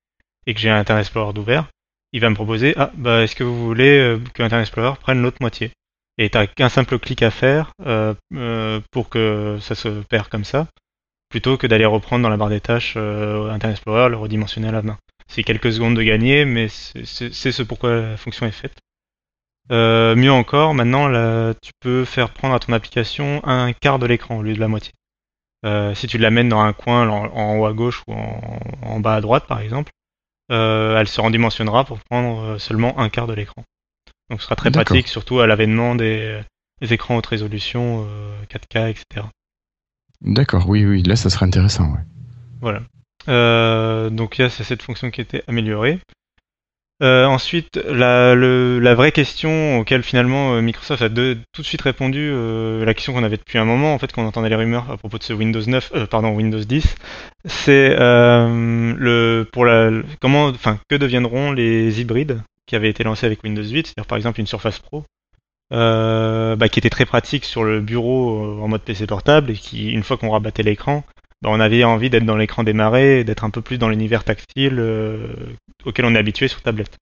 et 0.47 0.55
que 0.55 0.61
j'ai 0.61 0.71
Internet 0.71 1.03
Explorer 1.03 1.33
d'ouvert, 1.33 1.69
il 2.13 2.21
va 2.21 2.31
me 2.31 2.35
proposer 2.35 2.75
ah 2.77 2.91
bah 2.95 3.23
est-ce 3.23 3.35
que 3.35 3.45
vous 3.45 3.67
voulez 3.67 3.99
euh, 3.99 4.19
que 4.35 4.43
Internet 4.43 4.65
Explorer 4.65 4.97
prenne 5.01 5.23
l'autre 5.23 5.39
moitié? 5.41 5.71
Et 6.19 6.31
t'as 6.31 6.47
qu'un 6.47 6.69
simple 6.69 6.99
clic 6.99 7.23
à 7.23 7.31
faire 7.31 7.73
euh, 7.85 8.15
euh, 8.35 8.81
pour 8.91 9.11
que 9.11 9.59
ça 9.61 9.75
se 9.75 9.89
perd 10.03 10.29
comme 10.29 10.45
ça 10.45 10.67
plutôt 11.29 11.57
que 11.57 11.67
d'aller 11.67 11.85
reprendre 11.85 12.23
dans 12.23 12.31
la 12.31 12.37
barre 12.37 12.49
des 12.49 12.61
tâches 12.61 12.97
Internet 12.97 13.77
Explorer 13.77 14.09
le 14.09 14.17
redimensionner 14.17 14.69
à 14.69 14.73
la 14.73 14.83
main 14.83 14.99
c'est 15.29 15.43
quelques 15.45 15.73
secondes 15.73 15.97
de 15.97 16.03
gagner 16.03 16.45
mais 16.45 16.69
c'est- 16.69 17.05
ce 17.33 17.63
pourquoi 17.63 18.01
la 18.01 18.17
fonction 18.17 18.47
est 18.47 18.53
faite 18.53 18.77
Euh, 19.73 20.15
mieux 20.15 20.31
encore 20.31 20.75
maintenant 20.75 21.09
là, 21.09 21.53
tu 21.61 21.73
peux 21.81 22.05
faire 22.05 22.31
prendre 22.31 22.55
à 22.55 22.61
ton 22.61 22.73
application 22.73 23.41
un 23.45 23.73
quart 23.73 23.99
de 23.99 24.07
l'écran 24.07 24.37
au 24.39 24.43
lieu 24.43 24.55
de 24.55 24.61
la 24.61 24.69
moitié 24.69 24.93
Euh, 25.65 25.95
si 25.95 26.07
tu 26.07 26.19
l'amènes 26.19 26.49
dans 26.51 26.61
un 26.61 26.73
coin 26.73 27.09
en, 27.09 27.25
en 27.35 27.57
haut 27.59 27.67
à 27.67 27.73
gauche 27.73 28.03
ou 28.07 28.13
en, 28.13 28.61
en 28.83 29.01
bas 29.01 29.17
à 29.17 29.21
droite 29.21 29.47
par 29.49 29.61
exemple 29.61 29.91
euh, 30.53 30.97
elle 31.01 31.09
se 31.09 31.21
redimensionnera 31.21 31.85
pour 31.85 31.99
prendre 32.09 32.59
seulement 32.59 32.97
un 33.01 33.09
quart 33.09 33.27
de 33.27 33.33
l'écran. 33.35 33.65
Donc 34.31 34.41
ce 34.41 34.45
sera 34.47 34.55
très 34.55 34.71
pratique, 34.85 35.09
surtout 35.09 35.41
à 35.41 35.47
l'avènement 35.49 35.97
des, 35.97 36.41
des 36.81 36.93
écrans 36.93 37.17
haute 37.17 37.27
résolution, 37.27 38.07
euh, 38.09 38.37
4K, 38.49 38.91
etc. 38.91 39.27
D'accord, 40.21 40.69
oui, 40.69 40.85
oui, 40.85 41.03
là 41.03 41.17
ça 41.17 41.31
serait 41.31 41.47
intéressant. 41.47 41.91
Ouais. 41.93 42.01
Voilà. 42.61 42.83
Euh, 43.29 44.11
donc 44.11 44.37
c'est 44.37 44.65
cette 44.65 44.83
fonction 44.83 45.11
qui 45.11 45.21
été 45.21 45.43
améliorée. 45.49 45.99
Euh, 47.03 47.27
ensuite, 47.27 47.77
la, 47.77 48.95
vraie 48.95 49.13
question 49.13 49.79
auquel 49.79 50.03
finalement 50.03 50.55
euh, 50.55 50.63
Microsoft 50.63 51.03
a 51.03 51.11
tout 51.11 51.15
de 51.15 51.63
suite 51.63 51.83
répondu, 51.83 52.31
euh, 52.33 52.87
la 52.87 52.95
question 52.95 53.13
qu'on 53.13 53.23
avait 53.23 53.37
depuis 53.37 53.59
un 53.59 53.67
moment, 53.67 53.93
en 53.95 53.99
fait, 53.99 54.13
qu'on 54.13 54.27
entendait 54.27 54.49
les 54.49 54.57
rumeurs 54.57 54.91
à 54.91 54.97
propos 54.97 55.19
de 55.19 55.23
ce 55.23 55.35
Windows 55.35 55.61
9, 55.67 55.93
euh, 55.95 56.07
pardon, 56.07 56.31
Windows 56.31 56.59
10, 56.59 56.97
c'est 57.45 57.95
le 57.99 59.47
pour 59.53 59.67
la 59.67 59.91
comment, 60.21 60.47
enfin, 60.47 60.79
que 60.89 60.97
deviendront 60.97 61.53
les 61.53 62.01
hybrides 62.01 62.41
qui 62.67 62.77
avaient 62.77 62.91
été 62.91 63.05
lancés 63.05 63.27
avec 63.27 63.45
Windows 63.45 63.63
8, 63.63 63.89
c'est-à-dire 63.89 64.07
par 64.07 64.17
exemple 64.17 64.41
une 64.41 64.47
Surface 64.47 64.79
Pro, 64.79 65.05
bah, 65.71 66.69
qui 66.71 66.79
était 66.79 66.91
très 66.91 67.05
pratique 67.05 67.45
sur 67.45 67.63
le 67.63 67.81
bureau 67.81 68.59
en 68.63 68.69
mode 68.69 68.83
PC 68.83 69.07
portable 69.07 69.51
et 69.51 69.55
qui, 69.55 69.91
une 69.91 70.03
fois 70.03 70.17
qu'on 70.17 70.31
rabattait 70.31 70.63
l'écran, 70.63 71.05
on 71.45 71.61
avait 71.61 71.85
envie 71.85 72.11
d'être 72.11 72.25
dans 72.25 72.37
l'écran 72.37 72.65
démarré, 72.65 73.25
d'être 73.25 73.45
un 73.45 73.51
peu 73.51 73.61
plus 73.63 73.79
dans 73.79 73.89
l'univers 73.89 74.25
tactile 74.25 74.79
euh, 74.79 75.29
auquel 75.85 76.05
on 76.05 76.15
est 76.15 76.19
habitué 76.19 76.49
sur 76.49 76.63
tablette. 76.63 76.97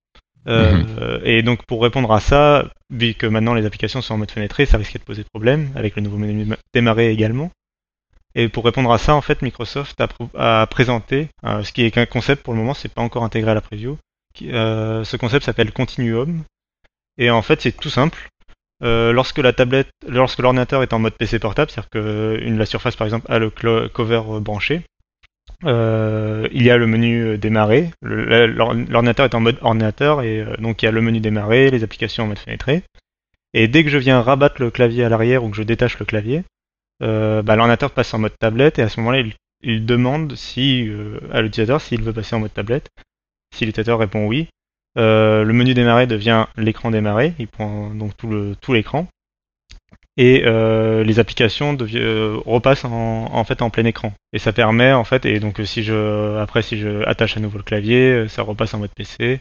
Euh, 0.47 1.21
Et 1.25 1.43
donc 1.43 1.65
pour 1.67 1.83
répondre 1.83 2.13
à 2.13 2.21
ça, 2.21 2.69
vu 2.91 3.15
que 3.15 3.27
maintenant 3.27 3.55
les 3.55 3.65
applications 3.65 4.03
sont 4.03 4.15
en 4.15 4.19
mode 4.19 4.31
fenêtré, 4.31 4.67
ça 4.67 4.77
risquait 4.77 4.99
de 4.99 5.05
poser 5.05 5.25
problème 5.33 5.71
avec 5.75 5.97
le 5.97 6.03
nouveau 6.03 6.19
menu 6.19 6.47
démarrer 6.75 7.11
également. 7.11 7.51
Et 8.35 8.49
pour 8.49 8.65
répondre 8.65 8.93
à 8.93 8.99
ça, 8.99 9.15
en 9.15 9.21
fait, 9.21 9.43
Microsoft 9.43 10.01
a, 10.01 10.07
pr- 10.07 10.29
a 10.37 10.67
présenté 10.67 11.29
euh, 11.45 11.63
ce 11.63 11.73
qui 11.73 11.83
est 11.85 11.91
qu'un 11.93 12.05
concept 12.05 12.43
pour 12.43 12.53
le 12.53 12.59
moment, 12.59 12.75
c'est 12.75 12.93
pas 12.93 13.01
encore 13.03 13.23
intégré 13.25 13.53
à 13.53 13.55
la 13.55 13.61
preview. 13.61 13.97
Qui- 14.35 14.51
euh, 14.53 15.05
ce 15.05 15.17
concept 15.17 15.47
s'appelle 15.47 15.73
Continuum. 15.73 16.43
Et 17.17 17.31
en 17.31 17.43
fait, 17.43 17.61
c'est 17.63 17.71
tout 17.71 17.91
simple. 17.91 18.29
Euh, 18.85 19.13
lorsque 19.13 19.39
l'ordinateur 19.39 20.83
est 20.83 20.93
en 20.93 20.99
mode 20.99 21.15
PC 21.15 21.39
portable, 21.39 21.71
c'est-à-dire 21.71 21.91
que 21.91 22.39
une, 22.43 22.59
la 22.59 22.67
surface 22.67 22.97
par 22.97 23.07
exemple 23.07 23.33
a 23.33 23.39
le 23.39 23.51
cover 23.89 24.23
euh, 24.29 24.41
branché, 24.41 24.83
euh, 25.65 26.49
il 26.53 26.63
y 26.63 26.71
a 26.71 26.77
le 26.77 26.87
menu 26.87 27.23
euh, 27.23 27.39
démarrer. 27.39 27.91
L'ordinateur 28.03 29.25
est 29.25 29.35
en 29.35 29.41
mode 29.41 29.59
ordinateur 29.63 30.23
et 30.23 30.41
euh, 30.41 30.57
donc 30.59 30.83
il 30.83 30.87
y 30.87 30.89
a 30.89 30.93
le 30.93 31.01
menu 31.01 31.21
démarrer, 31.21 31.71
les 31.71 31.83
applications 31.85 32.25
en 32.25 32.27
mode 32.27 32.39
fenêtré. 32.39 32.83
Et 33.55 33.69
dès 33.69 33.85
que 33.85 33.91
je 33.91 33.99
viens 33.99 34.21
rabattre 34.21 34.61
le 34.61 34.71
clavier 34.71 35.05
à 35.05 35.09
l'arrière 35.09 35.45
ou 35.45 35.51
que 35.51 35.57
je 35.57 35.63
détache 35.63 35.99
le 35.99 36.05
clavier, 36.05 36.43
euh, 37.03 37.43
bah, 37.43 37.57
l'ordinateur 37.57 37.91
passe 37.93 38.13
en 38.15 38.19
mode 38.19 38.37
tablette 38.39 38.79
et 38.79 38.83
à 38.83 38.89
ce 38.89 39.01
moment-là, 39.01 39.23
il, 39.63 39.87
demande 39.87 40.35
euh, 40.59 41.21
à 41.33 41.41
l'utilisateur 41.41 41.81
s'il 41.81 42.03
veut 42.03 42.13
passer 42.13 42.35
en 42.35 42.41
mode 42.41 42.53
tablette. 42.53 42.89
Si 43.55 43.65
l'utilisateur 43.65 43.99
répond 43.99 44.27
oui, 44.27 44.43
euh, 44.43 44.49
le 44.97 45.53
menu 45.53 45.75
démarrer 45.75 46.07
devient 46.07 46.47
l'écran 46.57 46.91
démarrer. 46.91 47.35
Il 47.39 47.49
prend 47.49 47.91
donc 47.91 48.13
tout 48.17 48.73
l'écran 48.73 49.09
et 50.17 50.43
euh, 50.45 51.03
les 51.03 51.19
applications 51.19 51.77
euh, 51.81 52.39
repassent 52.47 52.85
en, 52.85 53.45
fait 53.45 53.63
en 53.63 53.71
plein 53.71 53.85
écran. 53.85 54.13
Et 54.33 54.39
ça 54.39 54.53
permet 54.53 54.93
en 54.93 55.05
fait 55.05 55.27
et 55.27 55.41
donc 55.41 55.61
si 55.65 55.83
je 55.83 56.39
après 56.39 56.63
si 56.63 56.79
je 56.79 57.05
attache 57.07 57.37
à 57.37 57.41
nouveau 57.41 57.59
le 57.59 57.65
clavier, 57.65 58.13
euh, 58.13 58.29
ça 58.29 58.43
repasse 58.43 58.75
en 58.75 58.79
mode 58.79 58.95
PC. 58.95 59.41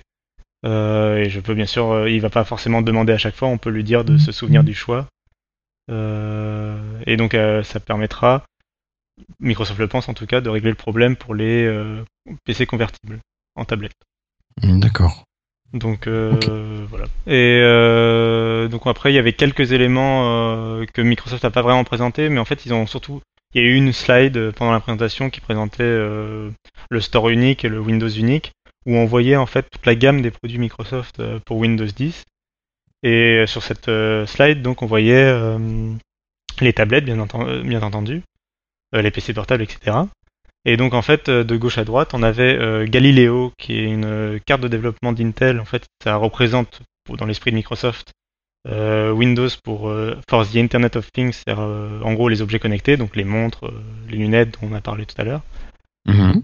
Euh, 0.66 1.18
et 1.18 1.30
je 1.30 1.40
peux 1.42 1.54
bien 1.54 1.66
sûr, 1.66 1.92
euh, 1.92 2.10
il 2.10 2.22
va 2.22 2.30
pas 2.30 2.46
forcément 2.46 2.82
demander 2.82 3.14
à 3.14 3.18
chaque 3.18 3.36
fois, 3.36 3.50
on 3.50 3.58
peut 3.58 3.70
lui 3.70 3.84
dire 3.84 4.06
de 4.06 4.18
se 4.18 4.32
souvenir 4.32 4.64
du 4.64 4.74
choix. 4.74 5.08
Euh, 5.92 6.80
et 7.06 7.18
donc 7.18 7.34
euh, 7.34 7.62
ça 7.64 7.80
permettra, 7.80 8.46
Microsoft 9.40 9.80
le 9.80 9.88
pense 9.88 10.08
en 10.10 10.14
tout 10.14 10.26
cas, 10.26 10.42
de 10.42 10.50
régler 10.50 10.70
le 10.70 10.76
problème 10.76 11.18
pour 11.18 11.36
les 11.36 11.66
euh, 11.66 12.04
PC 12.46 12.66
convertibles 12.66 13.20
en 13.56 13.66
tablette. 13.66 13.92
D'accord. 14.62 15.26
Donc 15.74 16.06
euh, 16.06 16.86
voilà. 16.90 17.06
Et 17.26 17.60
euh, 17.62 18.68
donc 18.68 18.84
après 18.86 19.12
il 19.12 19.16
y 19.16 19.20
avait 19.20 19.34
quelques 19.34 19.72
éléments 19.72 20.24
euh, 20.26 20.86
que 20.94 21.02
Microsoft 21.02 21.44
n'a 21.44 21.50
pas 21.52 21.64
vraiment 21.64 21.84
présenté, 21.84 22.30
mais 22.30 22.40
en 22.40 22.46
fait 22.46 22.66
ils 22.66 22.74
ont 22.74 22.86
surtout 22.86 23.22
il 23.56 23.62
y 23.62 23.66
a 23.66 23.68
eu 23.68 23.76
une 23.76 23.92
slide 23.94 24.52
pendant 24.52 24.72
la 24.72 24.80
présentation 24.80 25.30
qui 25.30 25.40
présentait 25.42 25.84
euh, 25.84 26.50
le 26.90 27.02
store 27.02 27.30
unique 27.30 27.66
et 27.66 27.70
le 27.70 27.80
Windows 27.80 28.08
unique, 28.10 28.52
où 28.86 28.96
on 28.96 29.06
voyait 29.06 29.36
en 29.36 29.46
fait 29.48 29.66
toute 29.72 29.86
la 29.86 29.96
gamme 29.96 30.22
des 30.22 30.32
produits 30.32 30.60
Microsoft 30.60 31.20
euh, 31.20 31.40
pour 31.46 31.58
Windows 31.58 31.86
10. 31.86 32.24
Et 33.04 33.40
euh, 33.40 33.48
sur 33.48 33.64
cette 33.64 33.90
slide 34.28 34.62
donc 34.62 34.82
on 34.84 34.86
voyait 34.86 35.26
euh, 35.26 35.58
les 36.62 36.74
tablettes 36.74 37.06
bien, 37.06 37.18
enten- 37.18 37.62
bien 37.64 37.82
entendu, 37.82 38.22
euh, 38.96 39.02
les 39.02 39.10
PC 39.12 39.34
portables 39.34 39.64
etc. 39.64 39.98
Et 40.66 40.78
donc 40.78 40.94
en 40.94 41.02
fait, 41.02 41.30
euh, 41.30 41.44
de 41.44 41.58
gauche 41.58 41.78
à 41.78 41.84
droite, 41.84 42.14
on 42.14 42.24
avait 42.24 42.58
euh, 42.58 42.86
Galileo, 42.88 43.52
qui 43.58 43.78
est 43.78 43.84
une 43.84 44.06
euh, 44.06 44.40
carte 44.46 44.62
de 44.62 44.68
développement 44.68 45.12
d'Intel. 45.12 45.60
En 45.60 45.66
fait, 45.66 45.86
ça 46.04 46.16
représente, 46.16 46.82
dans 47.10 47.26
l'esprit 47.26 47.52
de 47.52 47.58
Microsoft, 47.58 48.14
euh, 48.66 49.12
Windows 49.12 49.50
pour 49.64 49.90
euh, 49.90 50.16
for 50.30 50.48
the 50.48 50.56
Internet 50.56 50.96
of 50.96 51.12
Things, 51.12 51.34
c'est-à-dire 51.34 51.64
euh, 51.64 52.00
en 52.02 52.14
gros 52.14 52.30
les 52.30 52.42
objets 52.42 52.60
connectés, 52.60 52.96
donc 52.96 53.16
les 53.16 53.26
montres, 53.26 53.70
les 54.10 54.18
lunettes 54.18 54.52
dont 54.52 54.70
on 54.72 54.74
a 54.74 54.80
parlé 54.80 55.06
tout 55.06 55.20
à 55.20 55.24
l'heure. 55.26 55.42
Mhm. 56.06 56.42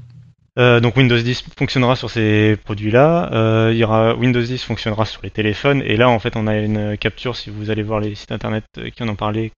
Donc 0.81 0.97
Windows 0.97 1.17
10 1.17 1.45
fonctionnera 1.57 1.95
sur 1.95 2.09
ces 2.09 2.57
produits-là. 2.65 3.69
Il 3.71 3.77
y 3.77 3.83
aura 3.85 4.13
Windows 4.15 4.41
10 4.41 4.61
fonctionnera 4.61 5.05
sur 5.05 5.21
les 5.23 5.29
téléphones. 5.29 5.81
Et 5.83 5.95
là, 5.95 6.09
en 6.09 6.19
fait, 6.19 6.35
on 6.35 6.47
a 6.47 6.57
une 6.57 6.97
capture. 6.97 7.37
Si 7.37 7.49
vous 7.49 7.69
allez 7.69 7.81
voir 7.81 8.01
les 8.01 8.13
sites 8.13 8.33
internet 8.33 8.65
qui 8.93 9.01
en 9.01 9.07
ont 9.07 9.15
parlé, 9.15 9.53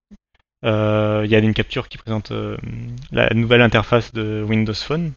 il 0.64 1.30
y 1.30 1.36
a 1.36 1.40
une 1.40 1.54
capture 1.54 1.90
qui 1.90 1.98
présente 1.98 2.32
euh, 2.32 2.58
la 3.12 3.30
nouvelle 3.34 3.62
interface 3.62 4.14
de 4.14 4.44
Windows 4.48 4.74
Phone, 4.74 5.14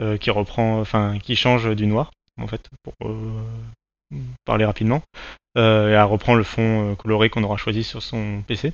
euh, 0.00 0.16
qui 0.16 0.30
reprend, 0.30 0.80
enfin, 0.80 1.18
qui 1.18 1.34
change 1.36 1.74
du 1.74 1.86
noir, 1.86 2.12
en 2.40 2.46
fait, 2.46 2.68
pour 2.82 2.94
euh, 3.02 3.42
parler 4.44 4.64
rapidement. 4.64 5.02
Euh, 5.56 5.90
et 5.90 5.92
elle 5.92 6.02
reprend 6.02 6.34
le 6.34 6.44
fond 6.44 6.92
euh, 6.92 6.94
coloré 6.94 7.30
qu'on 7.30 7.42
aura 7.42 7.56
choisi 7.56 7.82
sur 7.82 8.02
son 8.02 8.42
PC. 8.46 8.72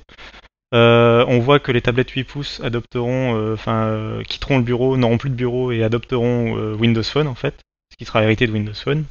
Euh, 0.73 1.25
on 1.27 1.39
voit 1.39 1.59
que 1.59 1.71
les 1.71 1.81
tablettes 1.81 2.11
8 2.11 2.23
pouces 2.25 2.61
adopteront, 2.63 3.35
euh, 3.35 3.53
enfin, 3.53 3.85
euh, 3.87 4.23
quitteront 4.23 4.57
le 4.57 4.63
bureau, 4.63 4.97
n'auront 4.97 5.17
plus 5.17 5.29
de 5.29 5.35
bureau 5.35 5.71
et 5.71 5.83
adopteront 5.83 6.57
euh, 6.57 6.75
Windows 6.75 7.03
Phone 7.03 7.27
en 7.27 7.35
fait, 7.35 7.55
ce 7.91 7.97
qui 7.97 8.05
sera 8.05 8.23
hérité 8.23 8.45
de 8.45 8.51
Windows 8.51 8.73
Phone. 8.73 9.05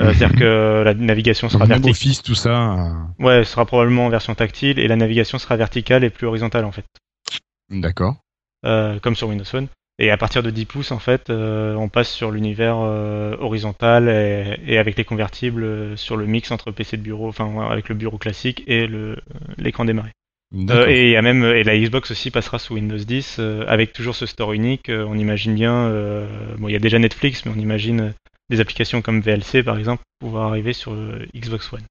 Euh. 0.00 0.12
C'est-à-dire 0.12 0.38
que 0.38 0.82
la 0.84 0.92
navigation 0.94 1.48
sera 1.48 1.64
verticale. 1.64 1.90
Office, 1.90 2.22
tout 2.22 2.34
ça. 2.34 2.74
euh, 2.74 2.92
Ouais, 3.24 3.44
sera 3.44 3.64
probablement 3.64 4.06
en 4.06 4.10
version 4.10 4.34
tactile 4.34 4.78
et 4.78 4.88
la 4.88 4.96
navigation 4.96 5.38
sera 5.38 5.56
verticale 5.56 6.04
et 6.04 6.10
plus 6.10 6.26
horizontale 6.26 6.64
en 6.66 6.72
fait, 6.72 6.84
D'accord. 7.70 8.16
euh, 8.64 8.98
comme 9.00 9.16
sur 9.16 9.28
Windows 9.28 9.44
Phone. 9.44 9.68
Et 9.98 10.10
à 10.10 10.18
partir 10.18 10.42
de 10.42 10.50
10 10.50 10.66
pouces 10.66 10.92
en 10.92 10.98
fait, 10.98 11.30
euh, 11.30 11.74
on 11.76 11.88
passe 11.88 12.10
sur 12.10 12.30
l'univers 12.30 12.76
euh, 12.80 13.34
horizontal 13.40 14.10
et, 14.10 14.58
et 14.66 14.76
avec 14.78 14.98
les 14.98 15.04
convertibles 15.04 15.96
sur 15.96 16.18
le 16.18 16.26
mix 16.26 16.50
entre 16.50 16.70
PC 16.70 16.98
de 16.98 17.02
bureau, 17.02 17.28
enfin 17.28 17.66
avec 17.70 17.88
le 17.88 17.94
bureau 17.94 18.18
classique 18.18 18.62
et 18.66 18.86
l'écran 19.56 19.86
démarré. 19.86 20.10
Euh, 20.54 20.86
et 20.86 21.06
il 21.06 21.10
y 21.12 21.16
a 21.16 21.22
même 21.22 21.42
et 21.44 21.64
la 21.64 21.76
Xbox 21.78 22.10
aussi 22.10 22.30
passera 22.30 22.58
sous 22.58 22.74
Windows 22.74 22.98
10 22.98 23.38
euh, 23.38 23.64
avec 23.66 23.94
toujours 23.94 24.14
ce 24.14 24.26
store 24.26 24.52
unique. 24.52 24.90
euh, 24.90 25.04
on 25.08 25.16
imagine 25.16 25.54
bien, 25.54 25.74
euh, 25.74 26.26
bon, 26.58 26.68
il 26.68 26.72
y 26.72 26.76
a 26.76 26.78
déjà 26.78 26.98
Netflix, 26.98 27.44
mais 27.46 27.52
on 27.56 27.58
imagine 27.58 28.00
euh, 28.02 28.10
des 28.50 28.60
applications 28.60 29.02
comme 29.02 29.20
VLC 29.20 29.62
par 29.62 29.78
exemple 29.78 30.02
pouvoir 30.20 30.48
arriver 30.48 30.72
sur 30.72 30.92
euh, 30.92 31.24
Xbox 31.34 31.72
One 31.72 31.84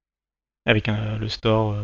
avec 0.66 0.88
un- 0.88 1.18
le 1.18 1.28
store 1.28 1.72
euh, 1.72 1.82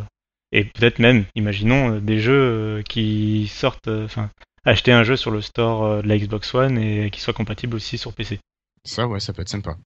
et 0.55 0.65
peut-être 0.65 0.99
même, 0.99 1.25
imaginons, 1.35 1.95
euh, 1.95 2.01
des 2.01 2.19
jeux 2.19 2.33
euh, 2.79 2.83
qui 2.83 3.49
sortent, 3.49 3.89
euh, 3.89 4.05
enfin, 4.05 4.31
acheter 4.65 4.93
un 4.93 5.03
jeu 5.03 5.17
sur 5.17 5.31
le 5.31 5.41
store 5.41 5.85
euh, 5.85 6.03
de 6.03 6.09
la 6.09 6.19
Xbox 6.19 6.55
One 6.55 6.77
et 6.79 7.11
qui 7.11 7.21
soit 7.21 7.33
compatible 7.33 7.75
aussi 7.77 7.97
sur 7.97 8.13
PC. 8.13 8.39
Ça, 8.85 9.07
ouais, 9.09 9.21
ça 9.21 9.33
peut 9.33 9.43
être 9.43 9.49
sympa. 9.49 9.77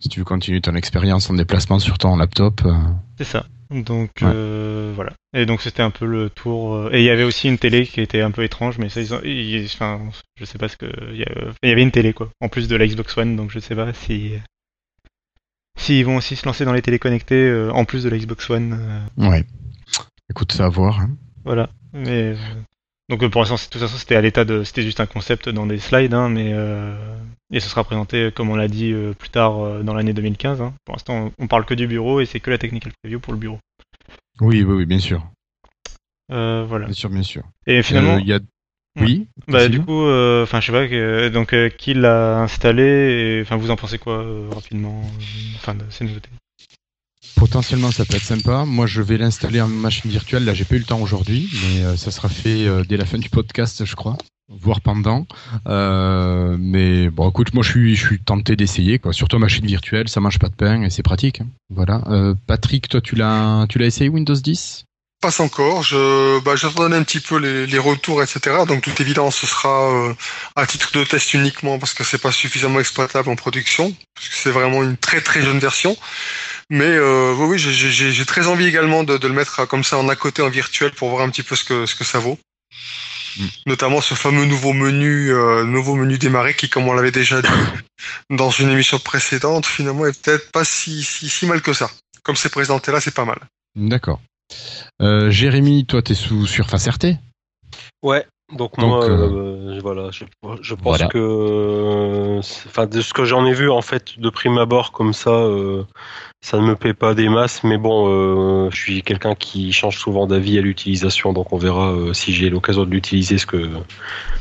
Si 0.00 0.08
tu 0.08 0.18
veux 0.20 0.24
continuer 0.24 0.60
ton 0.60 0.74
expérience 0.74 1.30
en 1.30 1.34
déplacement 1.34 1.78
sur 1.78 1.98
ton 1.98 2.16
laptop. 2.16 2.60
euh, 2.64 2.72
C'est 3.18 3.24
ça. 3.24 3.46
Donc 3.70 4.10
Ouais. 4.20 4.28
euh, 4.34 4.92
voilà. 4.94 5.12
Et 5.34 5.46
donc 5.46 5.62
c'était 5.62 5.82
un 5.82 5.90
peu 5.90 6.04
le 6.06 6.28
tour. 6.28 6.74
euh, 6.74 6.90
Et 6.92 6.98
il 6.98 7.04
y 7.04 7.10
avait 7.10 7.22
aussi 7.24 7.48
une 7.48 7.56
télé 7.58 7.86
qui 7.86 8.00
était 8.00 8.20
un 8.20 8.30
peu 8.30 8.42
étrange, 8.44 8.78
mais 8.78 8.88
ça, 8.88 9.00
ils 9.00 9.14
ont... 9.14 9.20
ils- 9.24 9.64
Enfin, 9.66 10.00
je 10.38 10.44
sais 10.44 10.58
pas 10.58 10.68
ce 10.68 10.76
que. 10.76 10.86
Il 11.12 11.16
y, 11.18 11.22
a- 11.22 11.52
il 11.62 11.68
y 11.68 11.72
avait 11.72 11.82
une 11.82 11.90
télé 11.92 12.12
quoi, 12.12 12.28
en 12.40 12.48
plus 12.48 12.68
de 12.68 12.76
la 12.76 12.86
Xbox 12.86 13.16
One, 13.16 13.36
donc 13.36 13.50
je 13.50 13.58
sais 13.60 13.74
pas 13.76 13.92
si. 13.94 14.32
S'ils 15.78 16.04
vont 16.04 16.16
aussi 16.16 16.36
se 16.36 16.44
lancer 16.46 16.64
dans 16.64 16.72
les 16.74 16.82
télés 16.82 16.98
connectées 16.98 17.34
euh, 17.48 17.70
en 17.72 17.84
plus 17.84 18.04
de 18.04 18.08
la 18.10 18.18
Xbox 18.18 18.48
One. 18.50 18.78
euh, 19.18 19.28
Ouais. 19.30 19.44
Écoute, 20.30 20.52
ça 20.52 20.66
à 20.66 20.68
voir. 20.68 21.00
hein. 21.00 21.10
Voilà. 21.44 21.70
Mais 21.94 22.34
donc 23.12 23.22
euh, 23.22 23.28
pour 23.28 23.42
l'instant, 23.42 23.56
de 23.56 23.60
toute 23.60 23.78
façon, 23.78 23.98
c'était 23.98 24.16
à 24.16 24.22
l'état 24.22 24.46
de, 24.46 24.64
c'était 24.64 24.80
juste 24.80 24.98
un 24.98 25.06
concept 25.06 25.50
dans 25.50 25.66
des 25.66 25.78
slides, 25.78 26.14
hein, 26.14 26.30
mais 26.30 26.52
euh, 26.54 26.96
et 27.52 27.60
ce 27.60 27.68
sera 27.68 27.84
présenté 27.84 28.30
comme 28.34 28.48
on 28.48 28.56
l'a 28.56 28.68
dit 28.68 28.90
euh, 28.90 29.12
plus 29.12 29.28
tard 29.28 29.60
euh, 29.60 29.82
dans 29.82 29.92
l'année 29.92 30.14
2015. 30.14 30.62
hein. 30.62 30.72
Pour 30.86 30.94
l'instant, 30.94 31.30
on, 31.38 31.46
parle 31.46 31.66
que 31.66 31.74
du 31.74 31.86
bureau 31.86 32.20
et 32.22 32.26
c'est 32.26 32.40
que 32.40 32.50
la 32.50 32.56
technical 32.56 32.90
preview 33.02 33.20
pour 33.20 33.34
le 33.34 33.38
bureau. 33.38 33.58
Oui, 34.40 34.62
oui, 34.62 34.74
oui, 34.76 34.86
bien 34.86 34.98
sûr. 34.98 35.22
Euh, 36.32 36.64
voilà. 36.66 36.86
Bien 36.86 36.94
sûr, 36.94 37.10
bien 37.10 37.22
sûr. 37.22 37.42
Et 37.66 37.82
finalement, 37.82 38.16
il 38.16 38.26
y 38.26 38.32
a... 38.32 38.40
Oui. 38.98 39.26
bah 39.46 39.68
du 39.68 39.80
coup, 39.80 40.04
euh, 40.04 40.42
enfin 40.42 40.60
je 40.60 40.70
sais 40.70 40.72
pas, 40.72 41.30
donc 41.30 41.54
euh, 41.54 41.70
qui 41.70 41.94
l'a 41.94 42.40
installé 42.40 42.82
et 42.82 43.40
enfin 43.40 43.56
vous 43.56 43.70
en 43.70 43.76
pensez 43.76 43.96
quoi 43.98 44.18
euh, 44.18 44.50
rapidement, 44.52 45.02
enfin 45.56 45.74
de 45.74 45.84
ces 45.88 46.04
nouveautés? 46.04 46.28
Potentiellement, 47.36 47.90
ça 47.90 48.04
peut 48.04 48.16
être 48.16 48.22
sympa. 48.24 48.64
Moi, 48.64 48.86
je 48.86 49.02
vais 49.02 49.18
l'installer 49.18 49.60
en 49.60 49.68
machine 49.68 50.10
virtuelle. 50.10 50.44
Là, 50.44 50.54
j'ai 50.54 50.64
pas 50.64 50.76
eu 50.76 50.78
le 50.78 50.84
temps 50.84 51.00
aujourd'hui, 51.00 51.50
mais 51.62 51.84
euh, 51.84 51.96
ça 51.96 52.10
sera 52.10 52.28
fait 52.28 52.66
euh, 52.66 52.84
dès 52.88 52.96
la 52.96 53.04
fin 53.04 53.18
du 53.18 53.28
podcast, 53.28 53.84
je 53.84 53.96
crois, 53.96 54.16
voire 54.48 54.80
pendant. 54.80 55.26
Euh, 55.66 56.56
mais 56.58 57.10
bon, 57.10 57.28
écoute, 57.28 57.52
moi, 57.54 57.62
je 57.62 57.70
suis, 57.70 57.96
je 57.96 58.06
suis 58.06 58.20
tenté 58.20 58.54
d'essayer, 58.56 58.98
quoi. 58.98 59.12
Surtout 59.12 59.38
machine 59.38 59.66
virtuelle, 59.66 60.08
ça 60.08 60.20
mange 60.20 60.38
pas 60.38 60.48
de 60.48 60.54
pain 60.54 60.82
et 60.82 60.90
c'est 60.90 61.02
pratique. 61.02 61.40
hein. 61.40 61.46
Voilà. 61.70 62.02
Patrick, 62.46 62.88
toi, 62.88 63.00
tu 63.00 63.16
l'as 63.16 63.66
essayé 63.80 64.08
Windows 64.08 64.34
10 64.34 64.84
Passe 65.22 65.38
encore. 65.38 65.84
Je, 65.84 66.40
bah, 66.40 66.56
j'attendais 66.56 66.96
un 66.96 67.04
petit 67.04 67.20
peu 67.20 67.38
les, 67.38 67.64
les 67.68 67.78
retours, 67.78 68.24
etc. 68.24 68.64
Donc, 68.66 68.82
toute 68.82 69.00
évidence, 69.00 69.36
ce 69.36 69.46
sera 69.46 69.88
euh, 69.92 70.14
à 70.56 70.66
titre 70.66 70.90
de 70.98 71.04
test 71.04 71.32
uniquement 71.32 71.78
parce 71.78 71.94
que 71.94 72.02
c'est 72.02 72.18
pas 72.18 72.32
suffisamment 72.32 72.80
exploitable 72.80 73.28
en 73.28 73.36
production, 73.36 73.94
parce 74.16 74.28
que 74.28 74.34
c'est 74.34 74.50
vraiment 74.50 74.82
une 74.82 74.96
très 74.96 75.20
très 75.20 75.40
jeune 75.40 75.60
version. 75.60 75.96
Mais 76.70 76.88
euh, 76.88 77.34
oui, 77.38 77.50
oui, 77.50 77.58
j'ai- 77.58 78.24
très 78.24 78.48
envie 78.48 78.66
également 78.66 79.04
de, 79.04 79.16
de 79.16 79.28
le 79.28 79.32
mettre 79.34 79.60
euh, 79.60 79.66
comme 79.66 79.84
ça 79.84 79.96
en 79.96 80.08
à 80.08 80.16
côté 80.16 80.42
en 80.42 80.48
virtuel 80.48 80.90
pour 80.90 81.10
voir 81.10 81.22
un 81.22 81.30
petit 81.30 81.44
peu 81.44 81.54
ce 81.54 81.62
que 81.62 81.86
ce 81.86 81.94
que 81.94 82.02
ça 82.02 82.18
vaut. 82.18 82.36
Mm. 83.36 83.46
Notamment 83.66 84.00
ce 84.00 84.14
fameux 84.14 84.44
nouveau 84.44 84.72
menu, 84.72 85.30
euh, 85.32 85.62
nouveau 85.62 85.94
menu 85.94 86.18
démarré 86.18 86.56
qui, 86.56 86.68
comme 86.68 86.88
on 86.88 86.94
l'avait 86.94 87.12
déjà 87.12 87.40
dit 87.42 87.48
dans 88.30 88.50
une 88.50 88.70
émission 88.70 88.98
précédente, 88.98 89.66
finalement 89.66 90.04
est 90.06 90.20
peut-être 90.20 90.50
pas 90.50 90.64
si, 90.64 91.04
si 91.04 91.28
si 91.28 91.46
mal 91.46 91.62
que 91.62 91.72
ça. 91.72 91.90
Comme 92.24 92.34
c'est 92.34 92.50
présenté 92.50 92.90
là, 92.90 93.00
c'est 93.00 93.14
pas 93.14 93.24
mal. 93.24 93.38
D'accord. 93.76 94.20
Euh, 95.00 95.30
Jérémy, 95.30 95.84
toi, 95.86 96.02
t'es 96.02 96.14
sous 96.14 96.46
Surface 96.46 96.88
RT 96.88 97.16
Ouais, 98.02 98.26
Donc, 98.52 98.78
Donc, 98.78 98.88
moi, 98.88 99.04
euh, 99.08 99.76
euh, 99.76 99.80
voilà, 99.82 100.10
je, 100.10 100.24
je 100.60 100.74
pense 100.74 100.84
voilà. 100.84 101.06
que, 101.08 102.40
c'est- 102.42 102.68
enfin, 102.68 102.86
de 102.86 103.00
ce 103.00 103.12
que 103.14 103.24
j'en 103.24 103.46
ai 103.46 103.54
vu 103.54 103.70
en 103.70 103.80
fait 103.82 104.18
de 104.18 104.28
prime 104.30 104.58
abord 104.58 104.92
comme 104.92 105.12
ça, 105.14 105.30
euh, 105.30 105.84
ça 106.42 106.58
ne 106.58 106.62
me 106.66 106.76
plaît 106.76 106.92
pas 106.94 107.14
des 107.14 107.28
masses. 107.28 107.64
Mais 107.64 107.78
bon, 107.78 108.08
euh, 108.66 108.70
je 108.70 108.76
suis 108.76 109.02
quelqu'un 109.02 109.34
qui 109.34 109.72
change 109.72 109.98
souvent 109.98 110.26
d'avis 110.26 110.58
à 110.58 110.60
l'utilisation, 110.60 111.32
donc 111.32 111.52
on 111.52 111.56
verra 111.58 111.92
euh, 111.92 112.12
si 112.12 112.32
j'ai 112.34 112.50
l'occasion 112.50 112.84
de 112.84 112.90
l'utiliser 112.90 113.38
ce 113.38 113.46
que 113.46 113.70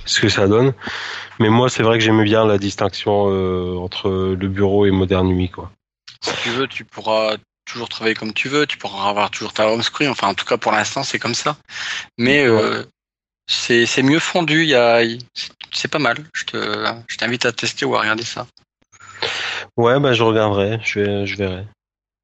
ce 0.05 0.19
que 0.19 0.29
ça 0.29 0.47
donne. 0.47 0.73
Mais 1.39 1.49
moi, 1.49 1.69
c'est 1.69 1.83
vrai 1.83 1.97
que 1.97 2.03
j'aime 2.03 2.23
bien 2.23 2.45
la 2.45 2.57
distinction 2.57 3.27
euh, 3.31 3.77
entre 3.77 4.09
le 4.37 4.47
bureau 4.47 4.85
et 4.85 4.91
Modern 4.91 5.27
Nuit, 5.27 5.49
quoi. 5.49 5.71
Si 6.23 6.33
tu 6.43 6.49
veux, 6.49 6.67
tu 6.67 6.83
pourras 6.85 7.35
toujours 7.71 7.89
travailler 7.89 8.15
comme 8.15 8.33
tu 8.33 8.49
veux, 8.49 8.65
tu 8.65 8.77
pourras 8.77 9.09
avoir 9.09 9.31
toujours 9.31 9.53
ta 9.53 9.67
home 9.67 9.83
screen. 9.83 10.09
Enfin, 10.09 10.27
en 10.27 10.33
tout 10.33 10.45
cas, 10.45 10.57
pour 10.57 10.71
l'instant, 10.71 11.03
c'est 11.03 11.19
comme 11.19 11.35
ça. 11.35 11.57
Mais 12.17 12.45
euh, 12.45 12.83
c'est 13.47 13.85
c'est 13.85 14.03
mieux 14.03 14.19
fondu. 14.19 14.63
Il 14.63 14.69
y 14.69 14.75
a, 14.75 15.01
c'est 15.71 15.87
pas 15.87 15.99
mal. 15.99 16.17
Je 16.33 16.45
te, 16.45 16.85
je 17.07 17.17
t'invite 17.17 17.45
à 17.45 17.51
tester 17.51 17.85
ou 17.85 17.95
à 17.95 18.01
regarder 18.01 18.23
ça. 18.23 18.47
Ouais, 19.77 19.99
bah 19.99 20.13
je 20.13 20.23
regarderai, 20.23 20.79
je 20.83 20.99
vais, 20.99 21.25
je 21.25 21.37
verrai. 21.37 21.65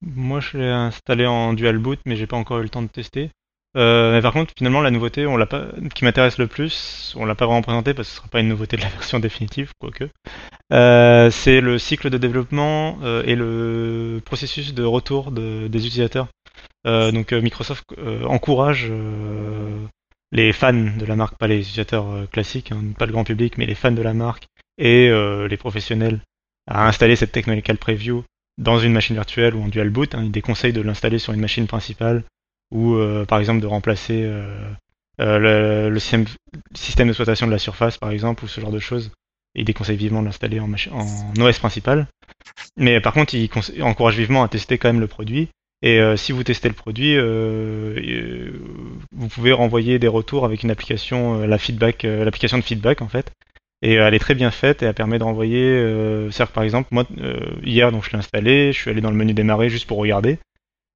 Moi, 0.02 0.39
je 0.39 0.58
l'ai 0.58 0.70
installé 0.70 1.26
en 1.26 1.54
dual 1.54 1.78
boot, 1.78 2.00
mais 2.06 2.16
j'ai 2.16 2.28
pas 2.28 2.38
encore 2.38 2.60
eu 2.60 2.64
le 2.64 2.70
temps 2.70 2.82
de 2.82 2.88
tester. 2.88 3.32
Euh, 3.78 4.14
mais 4.14 4.22
par 4.22 4.34
contre, 4.34 4.54
finalement, 4.58 4.82
la 4.82 4.90
nouveauté, 4.92 5.28
on 5.28 5.38
pas, 5.46 5.68
qui 5.94 6.04
m'intéresse 6.04 6.38
le 6.40 6.48
plus, 6.48 7.14
on 7.16 7.26
l'a 7.26 7.36
pas 7.36 7.46
vraiment 7.46 7.62
présenté 7.62 7.94
parce 7.94 8.08
que 8.08 8.12
ce 8.14 8.18
sera 8.18 8.28
pas 8.28 8.40
une 8.40 8.48
nouveauté 8.48 8.76
de 8.78 8.82
la 8.82 8.90
version 8.98 9.20
définitive, 9.20 9.72
quoique. 9.80 10.10
Euh, 10.74 11.30
c'est 11.30 11.62
le 11.62 11.78
cycle 11.78 12.10
de 12.10 12.18
développement 12.18 12.98
euh, 13.04 13.24
et 13.26 13.36
le 13.36 14.20
processus 14.26 14.74
de 14.74 14.84
retour 14.84 15.32
de- 15.32 15.68
des 15.68 15.86
utilisateurs. 15.86 16.28
Euh, 16.88 17.12
donc 17.12 17.34
euh, 17.34 17.42
Microsoft 17.42 17.84
euh, 17.98 18.24
encourage 18.26 18.92
les 20.32 20.54
fans 20.54 20.74
de 20.74 21.06
la 21.06 21.16
marque, 21.16 21.38
pas 21.38 21.48
les 21.48 21.60
utilisateurs 21.60 22.08
classiques, 22.32 22.72
hein, 22.72 22.82
pas 22.98 23.06
le 23.06 23.12
grand 23.12 23.24
public, 23.24 23.58
mais 23.58 23.66
les 23.66 23.76
fans 23.76 23.92
de 23.92 24.02
la 24.02 24.14
marque 24.14 24.48
et 24.78 25.10
les 25.50 25.58
professionnels 25.58 26.20
à 26.68 26.88
installer 26.88 27.16
cette 27.16 27.32
technical 27.32 27.78
preview 27.78 28.24
dans 28.58 28.80
une 28.80 28.92
machine 28.92 29.16
virtuelle 29.16 29.56
ou 29.56 29.64
en 29.64 29.68
dual 29.68 29.90
boot. 29.90 30.16
Hein, 30.16 30.24
il 30.26 30.32
déconseille 30.32 30.74
de 30.74 30.82
l'installer 30.82 31.20
sur 31.20 31.34
une 31.34 31.40
machine 31.40 31.68
principale 31.68 32.24
ou 32.72 32.95
euh, 32.95 33.26
par 33.26 33.39
exemple 33.39 33.61
de 33.61 33.68
remplacer 33.68 34.24
euh, 34.24 34.72
euh, 35.20 35.39
le, 35.39 35.89
le 35.89 35.99
système, 35.99 36.26
système 36.74 37.07
d'exploitation 37.07 37.47
de 37.47 37.51
la 37.51 37.59
surface 37.59 37.97
par 37.97 38.11
exemple 38.11 38.45
ou 38.45 38.47
ce 38.47 38.61
genre 38.61 38.72
de 38.72 38.80
choses. 38.80 39.11
Il 39.55 39.65
déconseille 39.65 39.97
vivement 39.97 40.22
de 40.22 40.26
l'installer 40.26 40.59
en, 40.59 40.72
en 40.72 41.41
OS 41.41 41.59
principal. 41.59 42.07
Mais 42.76 43.01
par 43.01 43.13
contre, 43.13 43.34
il, 43.34 43.49
encourage 43.82 44.18
vivement 44.18 44.43
à 44.43 44.47
tester 44.47 44.78
quand 44.78 44.89
même 44.89 44.99
le 44.99 45.07
produit. 45.07 45.49
Et 45.82 45.99
euh, 45.99 46.15
si 46.15 46.32
vous 46.32 46.43
testez 46.43 46.68
le 46.68 46.76
produit, 46.76 47.18
vous 49.11 49.28
pouvez 49.30 49.51
renvoyer 49.51 49.97
des 49.97 50.07
retours 50.07 50.45
avec 50.45 50.63
une 50.63 50.70
application, 50.70 51.39
la 51.39 51.57
feedback, 51.57 52.03
l'application 52.03 52.57
de 52.57 52.63
feedback 52.63 53.01
en 53.01 53.07
fait. 53.07 53.32
Et 53.82 53.93
elle 53.93 54.13
est 54.13 54.20
très 54.20 54.36
bien 54.36 54.51
faite 54.51 54.82
et 54.82 54.86
elle 54.86 54.93
permet 54.93 55.20
de 55.20 55.24
renvoyer. 55.24 55.63
Euh, 55.63 56.32
c'est-à-dire 56.32 56.53
par 56.53 56.63
exemple, 56.63 56.89
moi 56.91 57.05
euh, 57.20 57.39
hier 57.63 57.91
donc 57.91 58.05
je 58.05 58.11
l'ai 58.11 58.18
installé, 58.18 58.72
je 58.74 58.78
suis 58.78 58.89
allé 58.89 59.01
dans 59.01 59.11
le 59.11 59.15
menu 59.15 59.34
démarrer 59.34 59.70
juste 59.70 59.86
pour 59.86 59.97
regarder. 59.97 60.39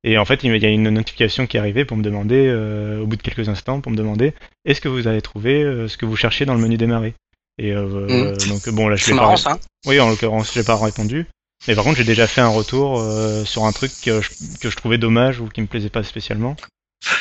Et 0.04 0.18
en 0.18 0.26
fait, 0.26 0.44
il 0.44 0.56
y 0.58 0.66
a 0.66 0.70
une 0.70 0.90
notification 0.90 1.46
qui 1.46 1.58
est 1.58 1.60
arrivée 1.60 1.86
pour 1.86 1.96
me 1.98 2.02
demander, 2.04 2.48
euh, 2.48 3.02
au 3.02 3.06
bout 3.06 3.16
de 3.18 3.22
quelques 3.22 3.50
instants, 3.50 3.82
pour 3.82 3.92
me 3.92 3.98
demander 3.98 4.34
est-ce 4.66 4.82
que 4.82 4.88
vous 4.90 5.08
avez 5.08 5.22
trouvé 5.22 5.62
euh, 5.64 5.88
ce 5.88 5.98
que 5.98 6.06
vous 6.06 6.16
cherchez 6.16 6.46
dans 6.46 6.56
le 6.56 6.60
menu 6.62 6.78
démarrer? 6.78 7.14
Et 7.60 7.72
euh, 7.72 7.86
euh, 8.10 8.36
donc 8.48 8.68
bon 8.70 8.88
là 8.88 8.96
je 8.96 9.06
l'ai 9.12 9.18
pas 9.18 9.38
ça. 9.38 9.60
oui, 9.86 10.00
en 10.00 10.10
l'occurrence, 10.10 10.52
j'ai 10.54 10.64
pas 10.64 10.76
répondu. 10.76 11.28
Mais 11.68 11.76
par 11.76 11.84
contre, 11.84 11.98
j'ai 11.98 12.04
déjà 12.04 12.26
fait 12.26 12.42
un 12.42 12.48
retour 12.48 13.00
euh, 13.00 13.46
sur 13.46 13.66
un 13.66 13.72
truc 13.72 13.92
que 14.04 14.22
je, 14.22 14.30
que 14.60 14.70
je 14.72 14.76
trouvais 14.76 14.98
dommage 14.98 15.40
ou 15.40 15.48
qui 15.48 15.62
me 15.62 15.68
plaisait 15.68 15.90
pas 15.92 16.02
spécialement. 16.02 16.56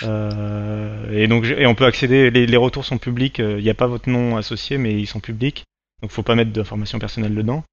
Euh, 0.02 1.10
et 1.12 1.26
donc, 1.26 1.44
j'ai- 1.44 1.60
et 1.60 1.66
on 1.66 1.74
peut 1.74 1.84
accéder. 1.84 2.30
Les, 2.30 2.46
les 2.46 2.56
retours 2.56 2.84
sont 2.84 2.98
publics. 2.98 3.38
Il 3.38 3.56
n'y 3.62 3.70
a 3.70 3.74
pas 3.74 3.86
votre 3.86 4.08
nom 4.08 4.36
associé, 4.36 4.78
mais 4.78 4.94
ils 4.94 5.06
sont 5.06 5.20
publics. 5.20 5.64
Donc, 6.02 6.10
faut 6.10 6.22
pas 6.22 6.34
mettre 6.34 6.52
d'informations 6.52 6.98
personnelles 6.98 7.34
dedans. 7.34 7.64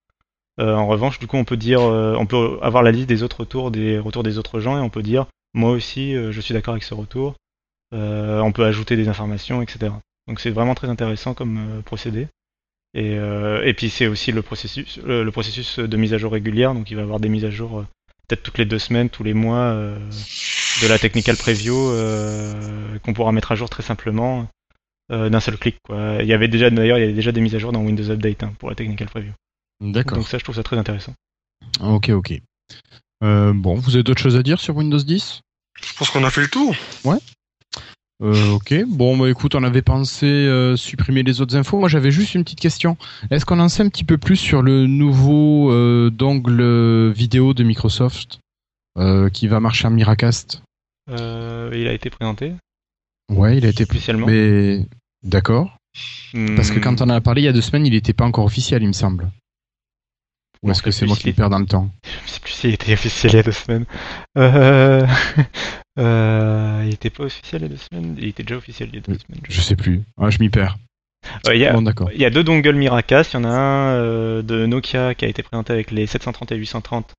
Euh, 0.60 0.74
en 0.74 0.88
revanche, 0.88 1.20
du 1.20 1.28
coup, 1.28 1.38
on 1.38 1.46
peut 1.46 1.58
dire, 1.58 1.82
euh, 1.82 2.16
on 2.18 2.26
peut 2.26 2.58
avoir 2.62 2.82
la 2.84 2.92
liste 2.92 3.08
des 3.08 3.24
autres 3.24 3.42
retours, 3.42 3.72
des 3.72 4.00
retours 4.00 4.24
des 4.24 4.38
autres 4.38 4.60
gens, 4.60 4.78
et 4.78 4.82
on 4.82 4.90
peut 4.90 5.04
dire, 5.04 5.28
moi 5.54 5.72
aussi, 5.72 6.16
euh, 6.16 6.32
je 6.32 6.42
suis 6.42 6.54
d'accord 6.54 6.74
avec 6.74 6.84
ce 6.84 6.94
retour. 6.94 7.36
On 7.92 8.52
peut 8.52 8.66
ajouter 8.66 8.96
des 8.96 9.08
informations, 9.08 9.62
etc. 9.62 9.92
Donc, 10.28 10.40
c'est 10.40 10.50
vraiment 10.50 10.76
très 10.76 10.90
intéressant 10.90 11.34
comme 11.34 11.82
procédé. 11.86 12.28
Et, 12.94 13.14
et 13.14 13.74
puis 13.74 13.90
c'est 13.90 14.08
aussi 14.08 14.32
le 14.32 14.42
processus, 14.42 15.00
le, 15.06 15.30
processus 15.30 15.80
de 15.80 15.98
mise 15.98 16.14
à 16.14 16.18
jour 16.18 16.32
régulière, 16.32 16.74
donc 16.74 16.90
il 16.90 16.96
va 16.96 17.02
y 17.02 17.04
avoir 17.04 17.20
des 17.20 17.30
mises 17.30 17.46
à 17.46 17.50
jour 17.50 17.86
peut-être 18.28 18.44
toutes 18.44 18.58
les 18.58 18.66
deux 18.66 18.80
semaines, 18.80 19.10
tous 19.10 19.24
les 19.24 19.34
mois 19.34 19.74
de 19.74 20.88
la 20.88 21.00
technical 21.00 21.38
preview 21.38 21.92
qu'on 23.04 23.14
pourra 23.14 23.32
mettre 23.32 23.52
à 23.52 23.56
jour 23.56 23.70
très 23.70 23.84
simplement 23.84 24.48
d'un 25.10 25.40
seul 25.40 25.58
clic. 25.58 25.78
Quoi. 25.84 26.18
Il 26.22 26.28
y 26.28 26.34
avait 26.34 26.48
déjà 26.50 26.70
d'ailleurs 26.70 26.98
il 26.98 27.02
y 27.02 27.04
avait 27.06 27.14
déjà 27.14 27.32
des 27.32 27.42
mises 27.42 27.56
à 27.56 27.60
jour 27.60 27.72
dans 27.72 27.82
Windows 27.82 28.10
Update 28.10 28.44
hein, 28.44 28.54
pour 28.60 28.70
la 28.70 28.76
technical 28.76 29.08
preview. 29.08 29.32
D'accord. 29.82 30.18
Donc 30.18 30.28
ça 30.28 30.38
je 30.38 30.44
trouve 30.44 30.56
ça 30.56 30.64
très 30.64 30.78
intéressant. 30.78 31.14
Ok, 31.82 32.10
ok. 32.10 32.40
Euh, 33.24 33.54
bon, 33.54 33.76
vous 33.76 33.96
avez 33.96 34.04
d'autres 34.04 34.22
choses 34.22 34.36
à 34.36 34.44
dire 34.44 34.60
sur 34.60 34.76
Windows 34.76 34.98
10 34.98 35.42
Je 35.82 35.94
pense 35.98 36.10
qu'on 36.10 36.24
a 36.24 36.30
fait 36.30 36.42
le 36.42 36.48
tour. 36.48 36.76
Euh, 38.24 38.50
ok, 38.54 38.74
bon 38.88 39.16
bah 39.16 39.30
écoute, 39.30 39.54
on 39.54 39.64
avait 39.64 39.84
pensé 39.84 40.26
euh, 40.26 40.76
supprimer 40.76 41.22
les 41.22 41.40
autres 41.40 41.56
infos. 41.56 41.78
Moi 41.78 41.88
j'avais 41.88 42.10
juste 42.10 42.34
une 42.34 42.44
petite 42.44 42.60
question. 42.60 42.98
Est-ce 43.30 43.46
qu'on 43.46 43.60
en 43.60 43.70
sait 43.70 43.84
un 43.84 43.90
petit 43.90 44.04
peu 44.04 44.18
plus 44.18 44.38
sur 44.38 44.64
le 44.64 44.88
nouveau 44.88 45.72
euh, 45.72 46.10
dongle 46.10 47.12
vidéo 47.12 47.54
de 47.54 47.64
Microsoft 47.64 48.40
euh, 48.98 49.30
qui 49.30 49.48
va 49.48 49.60
marcher 49.60 49.88
en 49.88 49.92
Miracast? 49.92 50.64
Euh, 51.12 51.72
il 51.76 51.88
a 51.88 51.94
été 51.94 52.10
présenté 52.10 52.54
Ouais, 53.30 53.58
il 53.58 53.66
a 53.66 53.70
été 53.70 53.84
officiellement. 53.84 54.26
Mais 54.26 54.86
d'accord. 55.24 55.78
Parce 56.56 56.72
que 56.72 56.80
Hmm, 56.80 56.82
quand 56.82 57.02
on 57.02 57.06
en 57.06 57.10
a 57.10 57.22
parlé 57.22 57.42
il 57.42 57.46
y 57.46 57.48
a 57.48 57.54
deux 57.54 57.62
semaines, 57.62 57.86
il 57.86 57.94
n'était 57.94 58.14
pas 58.14 58.26
encore 58.26 58.46
officiel, 58.46 58.82
il 58.82 58.88
me 58.88 58.94
semble. 58.94 59.30
Ou 60.68 60.72
est-ce 60.72 60.82
que 60.84 60.92
c'est 60.92 61.06
moi 61.06 61.16
qui 61.16 61.32
perds 61.34 61.50
dans 61.50 61.60
le 61.60 61.66
temps 61.66 61.90
Je 62.26 62.30
sais 62.32 62.40
plus 62.40 62.52
s'il 62.52 62.74
était 62.74 62.94
officiel 62.94 63.32
il 63.34 63.36
y 63.36 63.40
a 63.40 63.44
deux 63.44 63.52
semaines. 63.52 63.86
Euh... 64.38 65.06
euh, 66.00 66.84
il 66.86 66.94
était 66.94 67.10
pas 67.10 67.24
officiel 67.24 67.62
il 67.62 67.66
y 67.66 67.68
a 67.68 67.70
deux 67.70 67.82
semaines 67.92 68.16
Il 68.18 68.28
était 68.28 68.44
déjà 68.44 68.58
officiel 68.58 68.90
il 68.92 68.96
y 68.96 68.98
a 69.00 69.02
deux 69.02 69.14
Oui, 69.14 69.20
semaines. 69.28 69.42
Je 69.50 69.62
sais 69.62 69.76
plus. 69.76 70.04
Ah, 70.20 70.30
je 70.30 70.40
m'y 70.40 70.50
perds. 70.50 70.78
Euh, 71.48 71.56
il 71.56 71.62
y 71.62 71.66
a- 71.66 71.74
Bon, 71.74 71.82
d'accord. 71.82 72.10
Il 72.14 72.22
y 72.22 72.26
a 72.26 72.30
deux 72.30 72.44
dongles 72.44 72.76
Miracast. 72.76 73.34
Il 73.34 73.38
y 73.38 73.40
en 73.40 73.44
a 73.46 73.50
un 73.50 73.94
euh, 73.96 74.42
de 74.42 74.66
Nokia 74.66 75.16
qui 75.16 75.26
a 75.26 75.28
été 75.28 75.44
présenté 75.44 75.74
avec 75.74 75.92
les 75.92 76.06
730 76.08 76.52
et 76.52 76.56
830 76.56 77.14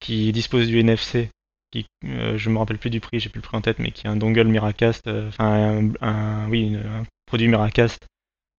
qui 0.00 0.32
dispose 0.32 0.68
du 0.68 0.78
NFC. 0.80 1.30
Qui, 1.72 1.86
euh, 2.04 2.36
je 2.36 2.50
me 2.50 2.58
rappelle 2.58 2.78
plus 2.78 2.90
du 2.90 2.98
prix, 2.98 3.20
j'ai 3.20 3.28
plus 3.28 3.38
le 3.38 3.42
prix 3.46 3.56
en 3.56 3.60
tête, 3.60 3.78
mais 3.78 3.92
qui 3.92 4.06
est 4.06 4.10
un 4.10 4.16
dongle 4.16 4.44
Miracast, 4.48 5.06
euh, 5.06 5.28
enfin 5.28 5.92
un, 6.02 6.06
un- 6.06 6.48
oui, 6.48 6.74
un 6.76 7.04
produit 7.26 7.46
Miracast 7.46 8.04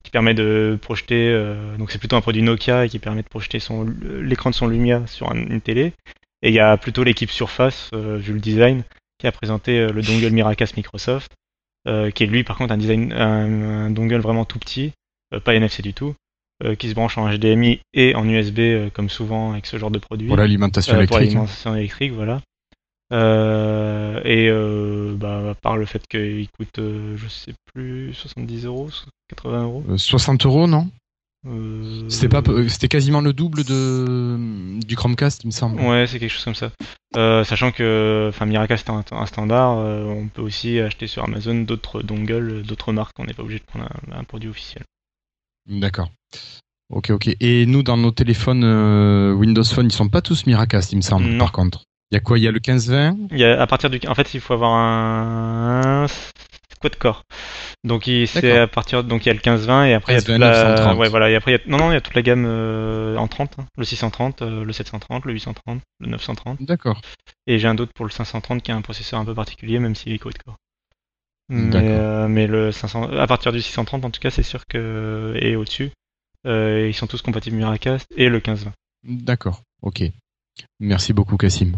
qui 0.03 0.11
permet 0.11 0.33
de 0.33 0.77
projeter. 0.81 1.29
euh, 1.29 1.77
donc 1.77 1.91
c'est 1.91 1.99
plutôt 1.99 2.15
un 2.15 2.21
produit 2.21 2.41
Nokia 2.41 2.85
et 2.85 2.89
qui 2.89 2.99
permet 2.99 3.21
de 3.23 3.27
projeter 3.27 3.59
son 3.59 3.85
l'écran 4.21 4.49
de 4.49 4.55
son 4.55 4.67
Lumia 4.67 5.05
sur 5.07 5.31
un- 5.31 5.35
une 5.35 5.61
télé. 5.61 5.93
Et 6.41 6.49
il 6.49 6.53
y 6.53 6.59
a 6.59 6.75
plutôt 6.77 7.03
l'équipe 7.03 7.29
Surface, 7.29 7.89
euh, 7.93 8.17
vu 8.17 8.33
le 8.33 8.39
design, 8.39 8.83
qui 9.19 9.27
a 9.27 9.31
présenté 9.31 9.79
euh, 9.79 9.91
le 9.91 10.01
dongle 10.01 10.29
Miracast 10.31 10.75
Microsoft, 10.77 11.31
euh, 11.87 12.09
qui 12.11 12.23
est 12.23 12.27
lui 12.27 12.43
par 12.43 12.57
contre 12.57 12.73
un 12.73 12.77
design, 12.77 13.13
un, 13.13 13.85
un 13.85 13.89
dongle 13.91 14.17
vraiment 14.19 14.45
tout 14.45 14.57
petit, 14.59 14.91
euh, 15.33 15.39
pas 15.39 15.53
NFC 15.53 15.81
du 15.83 15.93
tout, 15.93 16.15
euh, 16.63 16.73
qui 16.75 16.89
se 16.89 16.95
branche 16.95 17.17
en 17.17 17.27
HDMI 17.29 17.79
et 17.93 18.15
en 18.15 18.27
USB 18.27 18.59
euh, 18.59 18.89
comme 18.91 19.09
souvent 19.09 19.51
avec 19.51 19.65
ce 19.67 19.77
genre 19.77 19.91
de 19.91 19.99
produit. 19.99 20.27
Pour 20.27 20.37
l'alimentation 20.37 20.93
Euh, 20.93 21.05
pour 21.05 21.17
électrique. 21.17 21.19
hein. 21.19 21.25
l'alimentation 21.25 21.75
électrique, 21.75 22.11
voilà. 22.13 22.41
Euh, 23.11 24.21
et 24.23 24.47
euh, 24.49 25.13
bah, 25.15 25.49
à 25.51 25.55
part 25.55 25.77
le 25.77 25.85
fait 25.85 26.05
qu'il 26.07 26.47
coûte, 26.49 26.79
euh, 26.79 27.17
je 27.17 27.27
sais 27.27 27.53
plus, 27.73 28.13
70 28.13 28.65
euros, 28.65 28.89
80 29.29 29.63
euros. 29.63 29.83
Euh, 29.89 29.97
60 29.97 30.45
euros, 30.45 30.67
non? 30.67 30.89
Euh, 31.47 32.07
C'était 32.07 32.29
pas, 32.29 32.43
c'était 32.67 32.87
quasiment 32.87 33.19
le 33.19 33.33
double 33.33 33.63
de 33.63 34.79
du 34.85 34.95
Chromecast, 34.95 35.43
il 35.43 35.47
me 35.47 35.51
semble. 35.51 35.81
Ouais, 35.81 36.05
c'est 36.07 36.19
quelque 36.19 36.31
chose 36.31 36.43
comme 36.43 36.55
ça. 36.55 36.71
Euh, 37.17 37.43
sachant 37.43 37.71
que, 37.71 38.27
enfin, 38.29 38.45
Miracast 38.45 38.87
est 38.87 38.91
un, 38.91 39.03
un 39.11 39.25
standard, 39.25 39.79
euh, 39.79 40.05
on 40.05 40.27
peut 40.27 40.43
aussi 40.43 40.79
acheter 40.79 41.07
sur 41.07 41.23
Amazon 41.23 41.55
d'autres 41.63 42.03
dongles, 42.03 42.61
d'autres 42.61 42.93
marques. 42.93 43.17
On 43.19 43.25
n'est 43.25 43.33
pas 43.33 43.41
obligé 43.43 43.59
de 43.59 43.65
prendre 43.65 43.85
un, 44.11 44.19
un 44.19 44.23
produit 44.23 44.49
officiel. 44.49 44.83
D'accord. 45.67 46.11
Ok, 46.93 47.09
ok. 47.09 47.35
Et 47.39 47.65
nous, 47.65 47.83
dans 47.83 47.97
nos 47.97 48.11
téléphones 48.11 48.63
euh, 48.63 49.33
Windows 49.33 49.63
Phone, 49.63 49.87
ils 49.87 49.91
sont 49.93 50.09
pas 50.09 50.21
tous 50.21 50.45
Miracast, 50.45 50.91
il 50.91 50.97
me 50.97 51.01
semble. 51.01 51.25
Non. 51.25 51.39
Par 51.39 51.51
contre, 51.51 51.83
il 52.11 52.15
y 52.15 52.17
a 52.17 52.19
quoi? 52.19 52.37
Il 52.37 52.43
y 52.43 52.47
a 52.47 52.51
le 52.51 52.59
1520. 52.59 53.17
Il 53.31 53.37
y 53.39 53.45
a, 53.45 53.61
à 53.61 53.67
partir 53.67 53.89
du, 53.89 53.99
en 54.07 54.15
fait, 54.15 54.33
il 54.33 54.41
faut 54.41 54.53
avoir 54.53 54.71
un, 54.73 56.03
un 56.03 56.07
quad 56.79 56.95
core. 56.97 57.23
Donc 57.83 58.07
il- 58.07 58.27
c'est 58.27 58.57
à 58.57 58.67
partir, 58.67 59.03
donc 59.03 59.25
il 59.25 59.27
y 59.27 59.29
a 59.29 59.33
le 59.33 59.39
15-20 59.39 59.85
et 59.85 59.93
après 59.93 60.13
il 60.13 60.15
y 60.15 60.17
a 60.17 60.21
15-20, 60.21 60.33
toute 60.33 60.39
la, 60.39 60.49
930. 60.73 60.97
ouais 60.99 61.09
voilà, 61.09 61.29
et 61.29 61.35
après 61.35 61.51
il 61.51 61.57
y 61.57 61.57
a, 61.57 61.61
non 61.71 61.77
non 61.77 61.91
il 61.91 61.93
y 61.93 61.97
a 61.97 62.01
toute 62.01 62.15
la 62.15 62.21
gamme 62.21 62.45
euh, 62.47 63.15
en 63.17 63.27
30, 63.27 63.57
hein. 63.59 63.65
le 63.77 63.83
630, 63.83 64.41
euh, 64.41 64.63
le 64.63 64.73
730, 64.73 65.25
le 65.25 65.33
830, 65.33 65.81
le 65.99 66.07
930 66.09 66.61
D'accord. 66.61 67.01
et 67.47 67.59
j'ai 67.59 67.67
un 67.67 67.75
d'autre 67.75 67.91
pour 67.93 68.05
le 68.05 68.11
530 68.11 68.61
qui 68.63 68.71
a 68.71 68.75
un 68.75 68.81
processeur 68.81 69.19
un 69.19 69.25
peu 69.25 69.33
particulier 69.33 69.79
même 69.79 69.95
s'il 69.95 70.11
est 70.13 70.19
quad 70.19 70.37
core. 70.43 70.55
Mais, 71.49 71.75
euh, 71.89 72.27
mais 72.27 72.47
le 72.47 72.71
500, 72.71 73.11
à 73.17 73.27
partir 73.27 73.51
du 73.51 73.61
630 73.61 74.05
en 74.05 74.09
tout 74.11 74.19
cas 74.21 74.29
c'est 74.29 74.43
sûr 74.43 74.65
que 74.67 75.33
et 75.39 75.55
au-dessus 75.55 75.91
euh, 76.47 76.87
ils 76.87 76.93
sont 76.93 77.07
tous 77.07 77.21
compatibles 77.21 77.57
Miracast 77.57 78.07
et 78.15 78.29
le 78.29 78.39
15-20. 78.39 78.71
D'accord. 79.03 79.61
Ok. 79.81 80.03
Merci 80.79 81.13
beaucoup, 81.13 81.37
Cassim. 81.37 81.73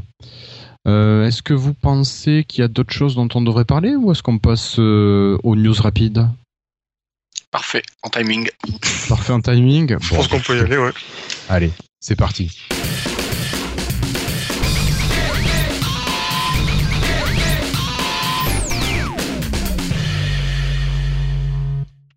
Euh, 0.88 1.26
est-ce 1.26 1.42
que 1.42 1.54
vous 1.54 1.74
pensez 1.74 2.44
qu'il 2.48 2.62
y 2.62 2.66
a 2.66 2.68
d'autres 2.68 2.94
choses 2.94 3.16
dont 3.16 3.30
on 3.36 3.42
devrait 3.42 3.66
parler 3.66 3.96
ou 3.96 4.12
est-ce 4.12 4.22
qu'on 4.22 4.38
passe 4.38 4.78
euh, 4.80 5.38
aux 5.44 5.56
news 5.56 5.74
rapides? 5.74 6.28
Parfait, 7.52 7.84
en 8.02 8.10
timing. 8.10 8.50
Parfait 9.08 9.32
en 9.32 9.40
timing. 9.40 9.96
Je 10.02 10.16
pense 10.16 10.28
qu'on 10.28 10.40
peut 10.40 10.58
y 10.58 10.62
aller, 10.62 10.78
ouais. 10.78 10.92
Allez, 11.50 11.72
c'est 12.00 12.16
parti. 12.16 12.52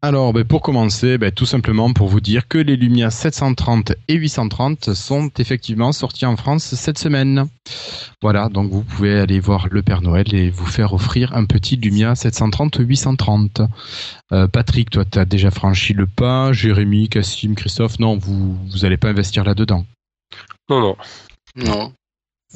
Alors, 0.03 0.33
ben, 0.33 0.45
pour 0.45 0.61
commencer, 0.61 1.19
ben, 1.19 1.33
tout 1.33 1.47
simplement 1.47 1.93
pour 1.93 2.09
vous 2.09 2.21
dire 2.21 2.49
que 2.49 2.59
les 2.59 2.77
Lumia 2.77 3.11
730 3.11 3.93
et 4.09 4.15
830 4.15 4.93
sont 4.95 5.31
effectivement 5.39 5.91
sortis 5.93 6.27
en 6.27 6.37
France 6.37 6.75
cette 6.75 6.99
semaine. 6.99 7.49
Voilà, 8.23 8.49
donc 8.49 8.71
vous 8.71 8.83
pouvez 8.83 9.19
aller 9.19 9.41
voir 9.41 9.69
le 9.71 9.83
Père 9.83 10.03
Noël 10.03 10.35
et 10.35 10.51
vous 10.51 10.67
faire 10.67 10.93
offrir 10.93 11.35
un 11.35 11.45
petit 11.47 11.77
Lumia 11.77 12.13
730-830. 12.13 13.67
Euh, 14.33 14.47
Patrick, 14.49 14.91
toi, 14.91 15.05
tu 15.05 15.19
as 15.19 15.25
déjà 15.25 15.51
franchi 15.51 15.93
le 15.93 16.07
pas. 16.07 16.53
Jérémy, 16.53 17.09
Cassim, 17.09 17.55
Christophe, 17.55 17.99
non, 17.99 18.17
vous 18.17 18.55
vous 18.55 18.85
allez 18.85 18.99
pas 18.99 19.09
investir 19.09 19.45
là-dedans. 19.45 19.87
Non, 20.69 20.81
non. 20.81 20.97
Non. 21.57 21.93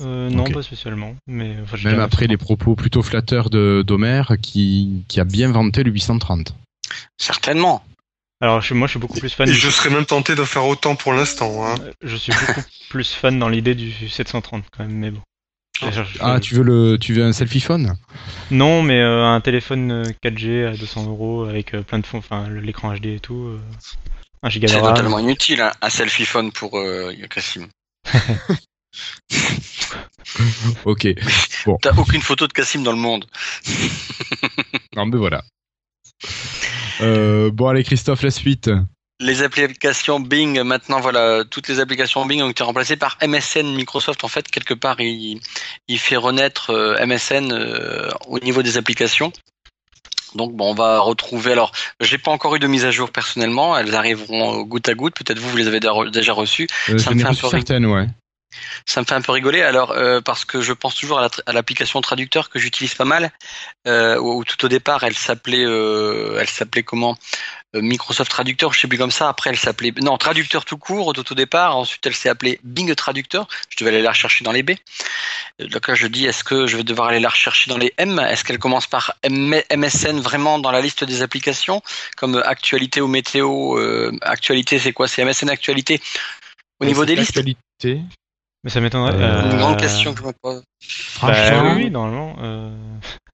Euh, 0.01 0.31
non, 0.31 0.45
pas 0.45 0.63
spécialement. 0.63 1.15
Mais 1.27 1.57
enfin, 1.63 1.77
Même 1.85 2.01
après 2.01 2.27
les 2.27 2.37
propos 2.37 2.75
plutôt 2.75 3.03
flatteurs 3.03 3.51
de 3.51 3.83
d'Homer 3.87 4.23
qui, 4.41 5.05
qui 5.09 5.21
a 5.21 5.25
bien 5.25 5.51
vanté 5.51 5.83
le 5.83 5.91
830. 5.91 6.55
Certainement. 7.19 7.85
Alors, 8.43 8.61
je- 8.63 8.73
moi, 8.75 8.87
je 8.87 8.93
suis 8.93 9.01
beaucoup 9.01 9.19
plus 9.19 9.33
fan. 9.35 9.49
Et 9.49 9.53
du- 9.53 9.59
je 9.59 9.69
serais 9.71 9.91
même 9.91 10.07
tenté 10.07 10.35
de 10.35 10.45
faire 10.45 10.65
autant 10.67 10.97
pour 10.97 11.13
l'instant. 11.13 11.67
Hein. 11.67 11.77
Euh, 11.83 11.93
Je 12.03 12.17
suis 12.17 12.33
beaucoup 12.33 12.63
plus 12.91 13.13
fan 13.13 13.39
dans 13.39 13.49
l'idée 13.49 13.75
du 13.75 14.09
730 14.09 14.65
quand 14.71 14.85
même, 14.85 14.97
mais 14.97 15.11
bon. 15.11 15.21
Je- 15.83 16.03
Ah, 16.21 16.41
tu 16.41 16.55
veux 16.55 16.63
le, 16.63 16.99
tu 16.99 17.15
veux 17.15 17.25
un 17.25 17.33
selfie 17.33 17.61
phone? 17.61 17.97
Non, 18.51 18.83
mais 18.83 19.01
euh, 19.01 19.25
un 19.27 19.41
téléphone 19.41 19.91
euh, 19.93 20.13
4G 20.23 20.65
à 20.67 20.77
200 20.77 21.07
euros 21.07 21.45
avec 21.45 21.75
euh, 21.75 21.83
plein 21.83 21.99
de 21.99 22.07
fonds, 22.07 22.19
enfin 22.19 22.49
l'écran 22.51 22.95
HD 22.95 23.07
et 23.17 23.21
tout. 23.21 23.35
euh, 23.47 23.61
un 24.43 24.49
giga 24.51 24.69
C'est 24.69 24.81
totalement 24.81 25.19
inutile, 25.19 25.61
hein, 25.61 25.73
un 25.83 25.91
selfie 25.91 26.25
phone 26.27 26.51
pour 26.53 26.79
euh, 26.79 27.13
Cassim. 27.31 27.69
Ok. 30.85 31.07
T'as 31.83 31.93
aucune 31.97 32.23
photo 32.23 32.47
de 32.47 32.53
Cassim 32.53 32.83
dans 32.83 32.93
le 32.93 32.99
monde. 32.99 33.27
Non, 34.97 35.07
mais 35.07 35.17
voilà. 35.19 35.43
Euh, 37.03 37.51
bon, 37.51 37.69
allez, 37.69 37.85
Christophe, 37.85 38.23
la 38.23 38.31
suite. 38.31 38.71
Les 39.23 39.43
applications 39.43 40.19
Bing, 40.19 40.63
maintenant, 40.63 41.01
voilà, 41.01 41.45
toutes 41.45 41.69
les 41.69 41.79
applications 41.79 42.25
Bing 42.25 42.41
ont 42.43 42.49
été 42.51 42.63
remplacées 42.63 42.97
par 42.97 43.19
MSN. 43.27 43.75
Microsoft, 43.75 44.25
en 44.25 44.29
fait, 44.29 44.49
quelque 44.49 44.73
part, 44.73 44.99
il, 45.01 45.41
il 45.89 45.99
fait 45.99 46.17
renaître 46.17 46.71
euh, 46.71 47.05
MSN 47.05 47.53
euh, 47.53 48.09
au 48.29 48.39
niveau 48.39 48.63
des 48.63 48.79
applications. 48.79 49.31
Donc, 50.35 50.55
bon, 50.55 50.71
on 50.71 50.75
va 50.75 51.01
retrouver. 51.01 51.53
Alors, 51.53 51.73
j'ai 52.01 52.17
pas 52.17 52.31
encore 52.31 52.55
eu 52.57 52.61
de 52.61 52.67
mise 52.67 52.85
à 52.85 52.91
jour 52.91 53.11
personnellement. 53.11 53.77
Elles 53.77 53.95
arriveront 53.95 54.63
goutte 54.63 54.89
à 54.89 54.95
goutte. 54.95 55.15
Peut-être 55.17 55.39
vous, 55.39 55.51
vous 55.51 55.57
les 55.57 55.67
avez 55.67 55.81
déjà 55.81 55.93
re- 55.93 56.11
déjà 56.11 56.33
reçues. 56.33 56.69
Euh, 56.89 56.97
Ça 56.99 57.11
me 57.11 57.17
ai 57.17 57.23
fait 57.23 57.27
un 57.27 57.35
peu 57.35 57.49
certaines, 57.51 57.87
ouais. 57.87 58.07
Ça 58.87 59.01
me 59.01 59.07
fait 59.07 59.15
un 59.15 59.21
peu 59.21 59.33
rigoler. 59.33 59.63
Alors, 59.63 59.93
euh, 59.93 60.21
parce 60.21 60.45
que 60.45 60.61
je 60.61 60.73
pense 60.73 60.95
toujours 60.95 61.19
à 61.19 61.23
la 61.47 61.53
l'application 61.53 62.01
traducteur 62.01 62.51
que 62.51 62.59
j'utilise 62.59 62.95
pas 62.95 63.05
mal. 63.05 63.31
Euh, 63.87 64.19
où, 64.19 64.39
où 64.39 64.45
tout 64.45 64.65
au 64.65 64.69
départ, 64.69 65.05
elle 65.05 65.17
s'appelait, 65.17 65.65
euh, 65.65 66.39
elle 66.41 66.49
s'appelait 66.49 66.83
comment? 66.83 67.17
Microsoft 67.73 68.33
Traducteur, 68.33 68.73
je 68.73 68.81
sais 68.81 68.89
plus 68.89 68.99
comme 68.99 69.13
ça. 69.13 69.29
Après, 69.29 69.51
elle 69.51 69.59
s'appelait 69.59 69.93
non 70.03 70.19
Traducteur 70.19 70.65
tout 70.65 70.77
court 70.77 71.13
tout 71.13 71.31
au 71.31 71.35
départ. 71.37 71.77
Ensuite, 71.77 72.05
elle 72.05 72.15
s'est 72.15 72.29
appelée 72.29 72.59
Bing 72.65 72.93
Traducteur. 72.97 73.47
Je 73.69 73.77
devais 73.77 73.95
aller 73.95 74.03
la 74.03 74.11
rechercher 74.11 74.43
dans 74.45 74.51
les 74.51 74.65
B. 74.65 74.73
Donc 75.61 75.87
là, 75.87 75.95
je 75.95 76.09
dis, 76.09 76.27
est-ce 76.27 76.43
que 76.43 76.67
je 76.67 76.77
vais 76.77 76.83
devoir 76.83 77.09
aller 77.09 77.21
la 77.21 77.29
rechercher 77.29 77.71
dans 77.71 77.79
les 77.79 77.95
M? 77.97 78.19
Est-ce 78.19 78.43
qu'elle 78.43 78.59
commence 78.59 78.89
par 78.89 79.15
M- 79.23 79.63
MSN 79.73 80.19
vraiment 80.19 80.59
dans 80.59 80.73
la 80.73 80.81
liste 80.81 81.05
des 81.05 81.23
applications? 81.23 81.81
Comme 82.17 82.43
Actualité 82.45 83.01
ou 83.01 83.07
Météo 83.07 83.79
Actualité, 84.23 84.81
c'est 84.81 84.93
quoi? 84.93 85.07
C'est 85.07 85.25
MSN 85.25 85.49
Actualité. 85.49 86.01
Au 86.81 86.87
niveau 86.87 87.05
des 87.05 87.15
listes, 87.15 87.37
Actualité. 87.39 88.01
Mais 88.65 88.71
ça 88.71 88.81
m'étonnerait. 88.81 89.15
Euh, 89.15 89.43
une 89.47 89.53
euh, 89.55 89.59
grande 89.59 89.79
question 89.79 90.13
que 90.13 90.21
je 90.21 90.27
me 90.27 90.33
pose. 90.43 90.63
Bah, 91.23 91.33
Franchement, 91.35 91.73
oui, 91.77 91.85
oui, 91.85 91.91
normalement. 91.91 92.37
Euh... 92.43 92.71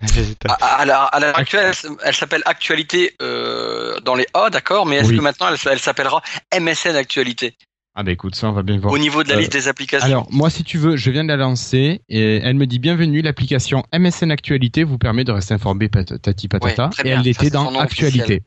À, 0.49 0.53
à 0.77 0.85
l'heure 0.85 1.15
à 1.15 1.21
l'heure 1.21 1.37
actuelle, 1.39 1.73
elle 2.05 2.15
s'appelle 2.15 2.43
Actualité 2.45 3.15
euh, 3.23 3.99
dans 4.01 4.15
les 4.15 4.27
A, 4.35 4.51
d'accord, 4.51 4.85
mais 4.87 4.97
est-ce 4.97 5.09
Oui. 5.09 5.17
que 5.17 5.23
maintenant 5.23 5.49
elle, 5.49 5.57
elle 5.73 5.79
s'appellera 5.81 6.23
MSN 6.59 6.95
Actualité? 6.97 7.55
Ah, 7.95 8.03
bah 8.03 8.13
écoute, 8.13 8.35
ça, 8.35 8.49
on 8.49 8.53
va 8.53 8.63
bien 8.63 8.79
voir. 8.79 8.93
au 8.93 8.99
niveau 8.99 9.25
de 9.25 9.31
la 9.31 9.37
Euh, 9.37 9.39
liste 9.39 9.53
des 9.53 9.69
applications 9.69 10.07
Alors, 10.07 10.27
moi, 10.31 10.51
si 10.51 10.65
tu 10.65 10.77
veux, 10.77 10.97
je 10.97 11.11
viens 11.11 11.25
de 11.25 11.29
la 11.29 11.37
lancer 11.37 12.03
et 12.11 12.37
elle 12.37 12.57
me 12.57 12.67
dit 12.67 12.79
bienvenue, 12.79 13.23
l'application 13.23 13.85
MSN 13.99 14.31
Actualité 14.31 14.85
vous 14.85 14.99
permet 14.99 15.25
de 15.25 15.33
rester 15.33 15.55
informé 15.55 15.89
pat- 15.89 16.21
tati 16.21 16.47
patata. 16.47 16.87
Ouais, 16.89 16.91
et 17.01 17.03
bien, 17.05 17.21
elle 17.21 17.27
était 17.29 17.49
dans 17.49 17.75
Actualité. 17.79 18.21
officiel. 18.21 18.41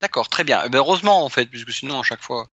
D'accord, 0.00 0.28
très 0.28 0.44
bien. 0.44 0.62
Eh 0.64 0.68
ben, 0.68 0.78
heureusement 0.78 1.24
en 1.24 1.28
fait, 1.28 1.46
puisque 1.46 1.72
sinon 1.72 2.00
à 2.00 2.02
chaque 2.02 2.22
fois. 2.22 2.46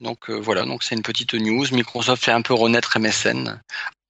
Donc 0.00 0.28
euh, 0.30 0.34
voilà, 0.34 0.64
donc 0.64 0.82
c'est 0.82 0.94
une 0.94 1.02
petite 1.02 1.34
news. 1.34 1.66
Microsoft 1.72 2.24
fait 2.24 2.32
un 2.32 2.42
peu 2.42 2.54
renaître 2.54 2.98
MSN. 2.98 3.60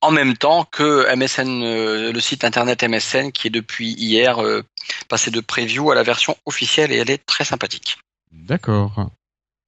En 0.00 0.10
même 0.12 0.36
temps 0.36 0.64
que 0.64 1.12
MSN, 1.14 1.62
euh, 1.62 2.12
le 2.12 2.20
site 2.20 2.44
internet 2.44 2.82
MSN, 2.84 3.30
qui 3.32 3.48
est 3.48 3.50
depuis 3.50 3.92
hier 3.94 4.42
euh, 4.42 4.62
passé 5.08 5.30
de 5.30 5.40
preview 5.40 5.90
à 5.90 5.94
la 5.94 6.02
version 6.04 6.36
officielle 6.46 6.92
et 6.92 6.96
elle 6.96 7.10
est 7.10 7.24
très 7.26 7.44
sympathique. 7.44 7.98
D'accord. 8.32 9.10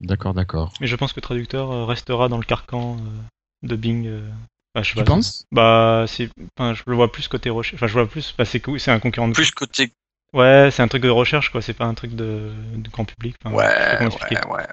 D'accord, 0.00 0.32
d'accord. 0.34 0.72
Mais 0.80 0.86
je 0.86 0.96
pense 0.96 1.12
que 1.12 1.20
traducteur 1.20 1.86
restera 1.86 2.28
dans 2.28 2.38
le 2.38 2.44
carcan 2.44 2.96
euh, 2.98 3.66
de 3.66 3.76
Bing. 3.76 4.06
euh, 4.06 4.28
enfin, 4.74 4.82
je 4.82 4.90
Tu 4.90 4.96
pas. 4.96 5.04
penses? 5.04 5.44
Bah, 5.52 6.04
c'est. 6.08 6.30
Enfin, 6.56 6.74
je 6.74 6.82
le 6.86 6.94
vois 6.94 7.10
plus 7.12 7.28
côté 7.28 7.50
recherche. 7.50 7.74
Enfin, 7.74 7.86
je 7.86 7.92
vois 7.92 8.08
plus. 8.08 8.34
Bah, 8.38 8.44
c'est 8.44 8.62
c'est 8.78 8.90
un 8.90 9.00
concurrent. 9.00 9.28
De... 9.28 9.34
Plus 9.34 9.50
côté. 9.50 9.92
Ouais, 10.32 10.70
c'est 10.70 10.82
un 10.82 10.88
truc 10.88 11.02
de 11.02 11.08
recherche, 11.08 11.50
quoi. 11.50 11.60
C'est 11.60 11.74
pas 11.74 11.86
un 11.86 11.94
truc 11.94 12.14
de, 12.14 12.52
de 12.76 12.88
grand 12.90 13.04
public. 13.04 13.36
Enfin, 13.44 13.54
Ouais, 13.54 13.64
ouais, 13.66 14.06
ouais, 14.06 14.46
ouais. 14.48 14.66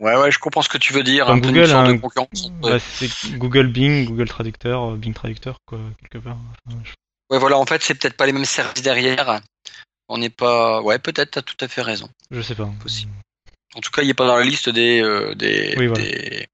Ouais, 0.00 0.16
ouais, 0.16 0.30
je 0.32 0.38
comprends 0.38 0.62
ce 0.62 0.68
que 0.68 0.78
tu 0.78 0.92
veux 0.92 1.02
dire. 1.02 1.28
Un 1.28 1.38
peu 1.38 1.48
Google, 1.48 1.68
sorte 1.68 1.86
hein. 1.88 1.92
de 1.92 1.98
concurrence. 2.00 2.50
Bah, 2.62 2.78
c'est 2.80 3.08
Google 3.38 3.68
Bing, 3.68 4.06
Google 4.06 4.28
Traducteur, 4.28 4.92
euh, 4.92 4.96
Bing 4.96 5.12
Traducteur, 5.14 5.58
quoi, 5.66 5.78
quelque 6.00 6.18
part. 6.18 6.38
Enfin, 6.66 6.78
je- 6.84 6.92
Ouais, 7.30 7.38
voilà, 7.38 7.58
en 7.58 7.66
fait, 7.66 7.80
c'est 7.82 7.94
peut-être 7.94 8.16
pas 8.16 8.26
les 8.26 8.32
mêmes 8.32 8.44
services 8.44 8.82
derrière. 8.82 9.40
On 10.08 10.18
n'est 10.18 10.30
pas. 10.30 10.82
Ouais, 10.82 10.98
peut-être, 10.98 11.30
t'as 11.32 11.42
tout 11.42 11.56
à 11.60 11.68
fait 11.68 11.82
raison. 11.82 12.08
Je 12.32 12.40
sais 12.40 12.56
pas. 12.56 12.68
Possible. 12.82 13.12
En 13.76 13.80
tout 13.80 13.92
cas, 13.92 14.02
il 14.02 14.08
n'est 14.08 14.14
pas 14.14 14.26
dans 14.26 14.36
la 14.36 14.42
liste 14.44 14.68
des, 14.68 15.00
euh, 15.00 15.34
des, 15.36 15.74
Oui, 15.78 15.86
voilà. 15.86 16.02
des, 16.02 16.48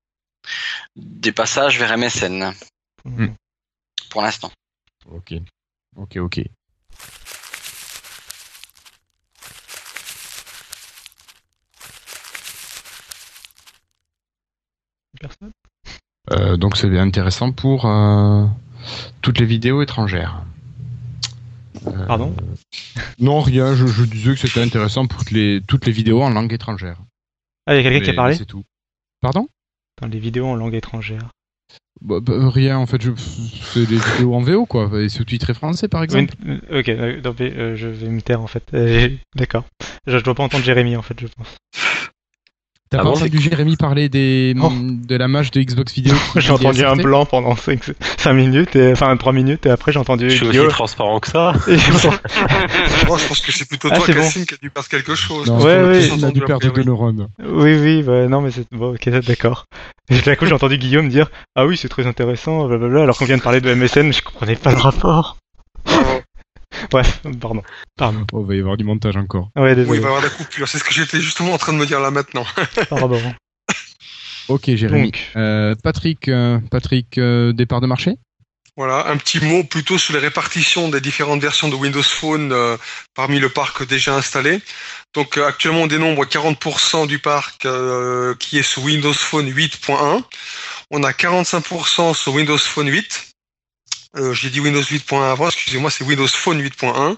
des 0.97 1.32
passages 1.32 1.78
vers 1.78 1.97
MSN 1.97 2.53
Hmm. 3.05 3.28
pour 4.11 4.20
l'instant. 4.20 4.51
Ok. 5.11 5.32
Ok, 5.97 6.16
ok. 6.16 6.41
Personne 15.21 15.53
Euh, 16.33 16.57
donc 16.57 16.77
c'est 16.77 16.99
intéressant 16.99 17.53
pour 17.53 17.87
euh, 17.87 18.45
toutes 19.23 19.39
les 19.39 19.47
vidéos 19.47 19.83
étrangères. 19.83 20.43
Euh, 21.87 22.07
Pardon? 22.07 22.35
Non, 23.19 23.41
rien, 23.41 23.75
je, 23.75 23.87
je 23.87 24.05
disais 24.05 24.35
que 24.35 24.41
c'était 24.41 24.61
intéressant 24.61 25.07
pour 25.07 25.21
toutes 25.21 25.31
les, 25.31 25.61
toutes 25.67 25.87
les 25.87 25.93
vidéos 25.93 26.23
en 26.23 26.31
langue 26.31 26.53
étrangère. 26.53 26.99
Ah, 27.67 27.75
il 27.75 27.77
y 27.77 27.81
a 27.81 27.83
quelqu'un 27.83 28.05
qui 28.05 28.11
a 28.11 28.14
parlé? 28.14 28.35
C'est 28.35 28.45
tout. 28.47 28.64
Pardon? 29.21 29.49
Dans 30.01 30.09
les 30.09 30.19
vidéos 30.19 30.47
en 30.47 30.57
langue 30.57 30.75
étrangère. 30.75 31.31
Bah, 32.03 32.19
bah, 32.21 32.51
Rien, 32.51 32.77
en 32.79 32.87
fait, 32.87 33.01
je- 33.01 33.12
c'est 33.17 33.87
des 33.87 33.97
vidéos 33.97 34.35
en 34.35 34.41
VO, 34.41 34.67
quoi, 34.67 34.91
et 35.01 35.09
sous-titré 35.09 35.55
français, 35.55 35.89
par 35.89 36.03
exemple. 36.03 36.35
Oui, 36.45 36.59
ok, 36.71 36.89
non, 37.25 37.35
mais, 37.39 37.77
je 37.77 37.89
vais 37.89 38.09
me 38.09 38.21
taire 38.21 38.41
en 38.43 38.47
fait. 38.47 38.64
D'accord. 39.35 39.64
Je, 40.07 40.19
je 40.19 40.25
dois 40.25 40.35
pas 40.35 40.45
entendre 40.45 40.64
Jérémy 40.64 40.97
en 40.97 41.03
fait, 41.03 41.19
je 41.21 41.27
pense. 41.29 41.57
T'as 42.89 42.99
Ah 42.99 43.03
pas 43.03 43.11
bon, 43.11 43.16
entendu 43.16 43.41
Jérémy 43.41 43.76
parler 43.76 44.09
des, 44.09 44.55
Oh. 44.62 44.70
de 44.72 45.16
la 45.16 45.26
mage 45.26 45.51
de 45.51 45.61
Xbox 45.61 45.93
Vidéo 45.93 46.14
J'ai 46.37 46.53
entendu 46.53 46.84
un 46.84 46.95
blanc 46.95 47.24
pendant 47.26 47.57
5, 47.57 47.91
minutes, 48.32 48.76
et, 48.76 48.93
enfin 48.93 49.16
3 49.16 49.32
minutes, 49.32 49.66
et 49.66 49.70
après 49.70 49.91
j'ai 49.91 49.99
entendu 49.99 50.30
Je 50.30 50.37
suis 50.37 50.45
aussi 50.45 50.53
Guillaume. 50.53 50.68
transparent 50.70 51.18
que 51.18 51.28
ça. 51.28 51.53
Moi, 51.66 53.18
je 53.18 53.26
pense 53.28 53.41
que 53.41 53.51
c'est 53.53 53.68
plutôt 53.68 53.89
Ah, 53.91 53.97
toi, 53.97 54.05
c'est 54.07 54.14
bon. 54.14 54.28
Qui 54.30 54.55
a 54.55 54.57
dû 54.62 54.70
perdre 54.70 54.89
quelque 54.89 55.14
chose. 55.16 55.49
Non, 55.51 55.59
Ouais, 55.59 55.82
ouais, 55.82 56.09
on 56.16 56.22
a 56.22 56.30
dû 56.30 56.41
perdre 56.43 56.62
deux 56.72 56.80
oui. 56.80 56.87
neurones. 56.87 57.28
oui, 57.45 57.74
oui, 57.76 58.03
bah, 58.05 58.28
non, 58.28 58.41
mais 58.41 58.51
c'est 58.53 58.66
bon, 58.70 58.95
ok, 58.95 59.09
d'accord. 59.26 59.64
Et 60.09 60.20
tout 60.20 60.30
à 60.30 60.37
coup, 60.37 60.47
j'ai 60.47 60.53
entendu 60.55 60.78
Guillaume 60.78 61.09
dire 61.09 61.28
Ah 61.57 61.66
oui, 61.66 61.76
c'est 61.76 61.89
très 61.89 62.07
intéressant, 62.07 62.66
blablabla, 62.68 63.03
alors 63.03 63.16
qu'on 63.18 63.24
vient 63.24 63.37
de 63.37 63.43
parler 63.43 63.61
de 63.61 63.74
MSN, 63.74 64.07
mais 64.07 64.12
je 64.12 64.22
comprenais 64.22 64.55
pas 64.55 64.70
le 64.70 64.78
rapport. 64.78 65.37
Bref, 66.91 67.22
pardon. 67.41 67.62
Pardon. 67.97 68.27
Oh, 68.33 68.41
il 68.43 68.47
va 68.49 68.55
y 68.55 68.61
avoir 68.61 68.77
du 68.77 68.85
montage 68.85 69.16
encore. 69.16 69.51
Ouais, 69.57 69.70
Oui, 69.70 69.74
désolé. 69.77 69.99
il 69.99 70.03
va 70.03 70.09
y 70.11 70.14
avoir 70.14 70.22
des 70.22 70.35
coupures. 70.37 70.68
C'est 70.68 70.79
ce 70.79 70.85
que 70.85 70.93
j'étais 70.95 71.20
justement 71.20 71.53
en 71.53 71.59
train 71.59 71.72
de 71.72 71.79
me 71.79 71.87
dire 71.87 72.01
là 72.01 72.11
maintenant. 72.11 72.47
Pardon. 72.91 73.20
Ok, 74.49 74.74
Jérémy. 74.74 75.11
Donc. 75.11 75.20
Euh, 75.37 75.74
Patrick, 75.83 76.29
euh, 76.29 76.59
Patrick 76.70 77.18
euh, 77.18 77.53
départ 77.53 77.81
de 77.81 77.87
marché? 77.87 78.16
Voilà, 78.77 79.09
un 79.09 79.16
petit 79.16 79.41
mot 79.41 79.64
plutôt 79.64 79.97
sur 79.97 80.12
les 80.12 80.18
répartitions 80.20 80.91
des 80.91 81.01
différentes 81.01 81.41
versions 81.41 81.68
de 81.70 81.74
Windows 81.74 82.03
Phone 82.03 82.53
euh, 82.53 82.77
parmi 83.14 83.39
le 83.41 83.49
parc 83.49 83.87
déjà 83.87 84.14
installé. 84.14 84.61
Donc 85.14 85.39
euh, 85.39 85.47
actuellement 85.47 85.81
on 85.83 85.87
dénombre 85.87 86.27
40% 86.27 87.07
du 87.07 87.18
parc 87.18 87.64
euh, 87.64 88.35
qui 88.39 88.59
est 88.59 88.62
sous 88.62 88.83
Windows 88.83 89.14
Phone 89.14 89.49
8.1. 89.51 90.22
On 90.91 91.03
a 91.05 91.11
45% 91.12 92.14
sur 92.14 92.35
Windows 92.35 92.59
Phone 92.59 92.89
8. 92.89 93.31
Euh, 94.17 94.33
J'ai 94.33 94.51
dit 94.51 94.61
Windows 94.61 94.81
8.1 94.81 95.31
avant, 95.31 95.49
excusez-moi, 95.49 95.91
c'est 95.91 96.05
Windows 96.05 96.27
Phone 96.27 96.61
8.1. 96.62 97.17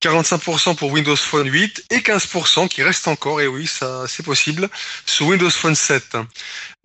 45% 0.00 0.76
pour 0.76 0.92
Windows 0.92 1.16
Phone 1.16 1.50
8 1.50 1.86
et 1.90 1.98
15% 1.98 2.68
qui 2.68 2.82
reste 2.82 3.08
encore, 3.08 3.40
et 3.40 3.46
oui, 3.46 3.66
ça 3.66 4.04
c'est 4.06 4.22
possible, 4.22 4.68
sur 5.06 5.26
Windows 5.26 5.50
Phone 5.50 5.74
7. 5.74 6.16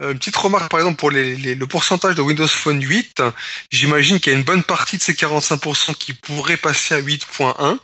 Euh, 0.01 0.13
une 0.13 0.17
petite 0.17 0.35
remarque 0.35 0.71
par 0.71 0.79
exemple 0.79 0.97
pour 0.97 1.11
le 1.11 1.65
pourcentage 1.65 2.15
de 2.15 2.21
Windows 2.21 2.47
Phone 2.47 2.81
8, 2.81 3.21
j'imagine 3.69 4.19
qu'il 4.19 4.33
y 4.33 4.35
a 4.35 4.39
une 4.39 4.45
bonne 4.45 4.63
partie 4.63 4.97
de 4.97 5.03
ces 5.03 5.13
45% 5.13 5.93
qui 5.95 6.13
pourraient 6.13 6.57
passer 6.57 6.95
à 6.95 7.01
8.1. 7.01 7.77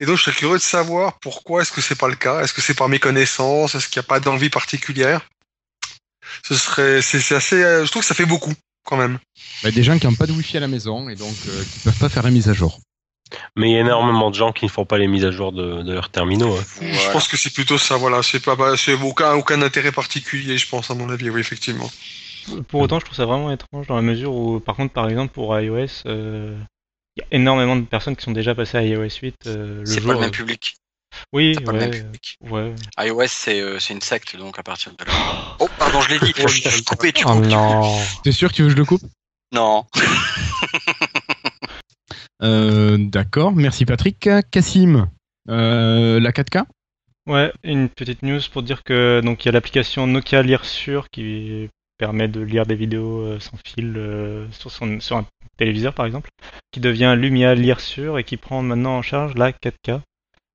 Et 0.00 0.06
donc 0.06 0.18
je 0.18 0.22
serais 0.24 0.36
curieux 0.36 0.58
de 0.58 0.62
savoir 0.62 1.18
pourquoi 1.18 1.62
est-ce 1.62 1.72
que 1.72 1.80
c'est 1.80 1.98
pas 1.98 2.08
le 2.08 2.14
cas? 2.16 2.40
Est-ce 2.40 2.52
que 2.52 2.62
c'est 2.62 2.74
par 2.74 2.88
méconnaissance? 2.88 3.74
Est-ce 3.74 3.88
qu'il 3.88 4.00
n'y 4.00 4.04
a 4.04 4.08
pas 4.08 4.20
d'envie 4.20 4.50
particulière? 4.50 5.22
Ce 6.46 6.54
serait, 6.54 7.02
c'est 7.02 7.34
assez, 7.34 7.62
euh, 7.62 7.84
je 7.84 7.90
trouve 7.90 8.02
que 8.02 8.08
ça 8.08 8.14
fait 8.14 8.26
beaucoup 8.26 8.54
quand 8.84 8.96
même. 8.96 9.18
Bah, 9.62 9.70
des 9.70 9.82
gens 9.82 9.98
qui 9.98 10.06
n'ont 10.06 10.14
pas 10.14 10.26
de 10.26 10.32
wifi 10.32 10.56
à 10.56 10.60
la 10.60 10.68
maison 10.68 11.08
et 11.08 11.16
donc 11.16 11.34
euh, 11.48 11.62
qui 11.72 11.78
peuvent 11.80 11.98
pas 11.98 12.08
faire 12.08 12.22
la 12.22 12.30
mise 12.30 12.48
à 12.48 12.52
jour. 12.52 12.78
Mais 13.56 13.70
il 13.70 13.72
y 13.72 13.76
a 13.76 13.80
énormément 13.80 14.30
de 14.30 14.34
gens 14.36 14.52
qui 14.52 14.66
ne 14.66 14.70
font 14.70 14.84
pas 14.84 14.98
les 14.98 15.08
mises 15.08 15.24
à 15.24 15.30
jour 15.30 15.50
de, 15.50 15.82
de 15.82 15.92
leurs 15.92 16.10
terminaux. 16.10 16.54
hein. 16.56 16.64
Je 16.80 17.10
pense 17.10 17.26
que 17.26 17.36
c'est 17.36 17.52
plutôt 17.52 17.78
ça, 17.78 17.96
voilà. 17.96 18.22
C'est 18.22 18.40
pas, 18.40 18.54
pas- 18.56 18.76
c'est 18.76 18.94
aucun, 18.94 19.32
aucun 19.34 19.60
intérêt 19.62 19.90
particulier, 19.92 20.56
je 20.58 20.68
pense, 20.68 20.90
à 20.90 20.94
mon 20.94 21.08
avis, 21.10 21.30
oui, 21.30 21.40
effectivement. 21.40 21.90
Pour 22.68 22.82
autant, 22.82 23.00
je 23.00 23.06
trouve 23.06 23.16
ça 23.16 23.24
vraiment 23.24 23.50
étrange 23.50 23.86
dans 23.86 23.96
la 23.96 24.02
mesure 24.02 24.32
où, 24.34 24.60
par 24.60 24.76
contre, 24.76 24.92
par 24.92 25.08
exemple, 25.08 25.32
pour 25.32 25.58
iOS, 25.58 25.86
euh, 26.06 26.56
il 27.16 27.20
y 27.20 27.22
a 27.22 27.26
énormément 27.36 27.74
de 27.76 27.82
personnes 27.86 28.14
qui 28.14 28.22
sont 28.24 28.32
déjà 28.32 28.54
passées 28.54 28.76
à 28.76 28.82
iOS 28.84 29.08
8 29.22 29.34
euh, 29.46 29.82
C'est 29.86 30.02
pas 30.02 30.12
le 30.12 30.18
même 30.20 30.28
euh, 30.28 30.30
public. 30.30 30.76
Oui, 31.32 31.54
C'est 31.56 31.64
pas 31.64 31.72
le 31.72 31.78
même 31.78 31.90
ouais, 31.90 32.02
public. 32.02 32.38
ouais. 32.42 32.74
iOS, 32.98 33.26
c'est 33.28 33.60
euh, 33.60 33.78
c'est 33.78 33.94
une 33.94 34.00
secte, 34.00 34.36
donc 34.36 34.58
à 34.58 34.62
partir 34.62 34.92
de 34.96 35.04
là. 35.04 35.12
Oh, 35.60 35.68
pardon, 35.78 36.00
je 36.00 36.10
l'ai 36.10 36.18
dit. 36.18 36.32
Coupé, 36.84 37.12
tu 37.12 37.24
Oh 37.26 37.32
coupes. 37.32 37.44
non. 37.46 37.98
T'es 38.22 38.32
sûr 38.32 38.50
que 38.50 38.54
tu 38.54 38.62
veux 38.62 38.68
que 38.68 38.74
je 38.74 38.78
le 38.78 38.84
coupe? 38.84 39.02
Non. 39.52 39.84
Euh, 42.42 42.98
D'accord, 42.98 43.52
merci 43.52 43.86
Patrick. 43.86 44.28
Cassim, 44.50 45.08
euh, 45.48 46.20
la 46.20 46.32
4K 46.32 46.64
Ouais, 47.26 47.52
une 47.62 47.88
petite 47.88 48.22
news 48.22 48.40
pour 48.52 48.62
dire 48.62 48.82
que 48.82 49.22
donc 49.24 49.44
il 49.44 49.46
y 49.46 49.48
a 49.48 49.52
l'application 49.52 50.06
Nokia 50.06 50.42
Lire 50.42 50.64
Sur 50.66 51.08
qui 51.10 51.70
permet 51.96 52.28
de 52.28 52.40
lire 52.40 52.66
des 52.66 52.74
vidéos 52.74 53.38
sans 53.40 53.56
fil 53.64 53.94
euh, 53.96 54.46
sur, 54.50 54.70
son, 54.70 55.00
sur 55.00 55.16
un 55.16 55.26
téléviseur 55.56 55.94
par 55.94 56.04
exemple, 56.04 56.28
qui 56.70 56.80
devient 56.80 57.14
Lumia 57.16 57.54
Lire 57.54 57.80
Sur 57.80 58.18
et 58.18 58.24
qui 58.24 58.36
prend 58.36 58.62
maintenant 58.62 58.98
en 58.98 59.02
charge 59.02 59.34
la 59.36 59.52
4K. 59.52 60.00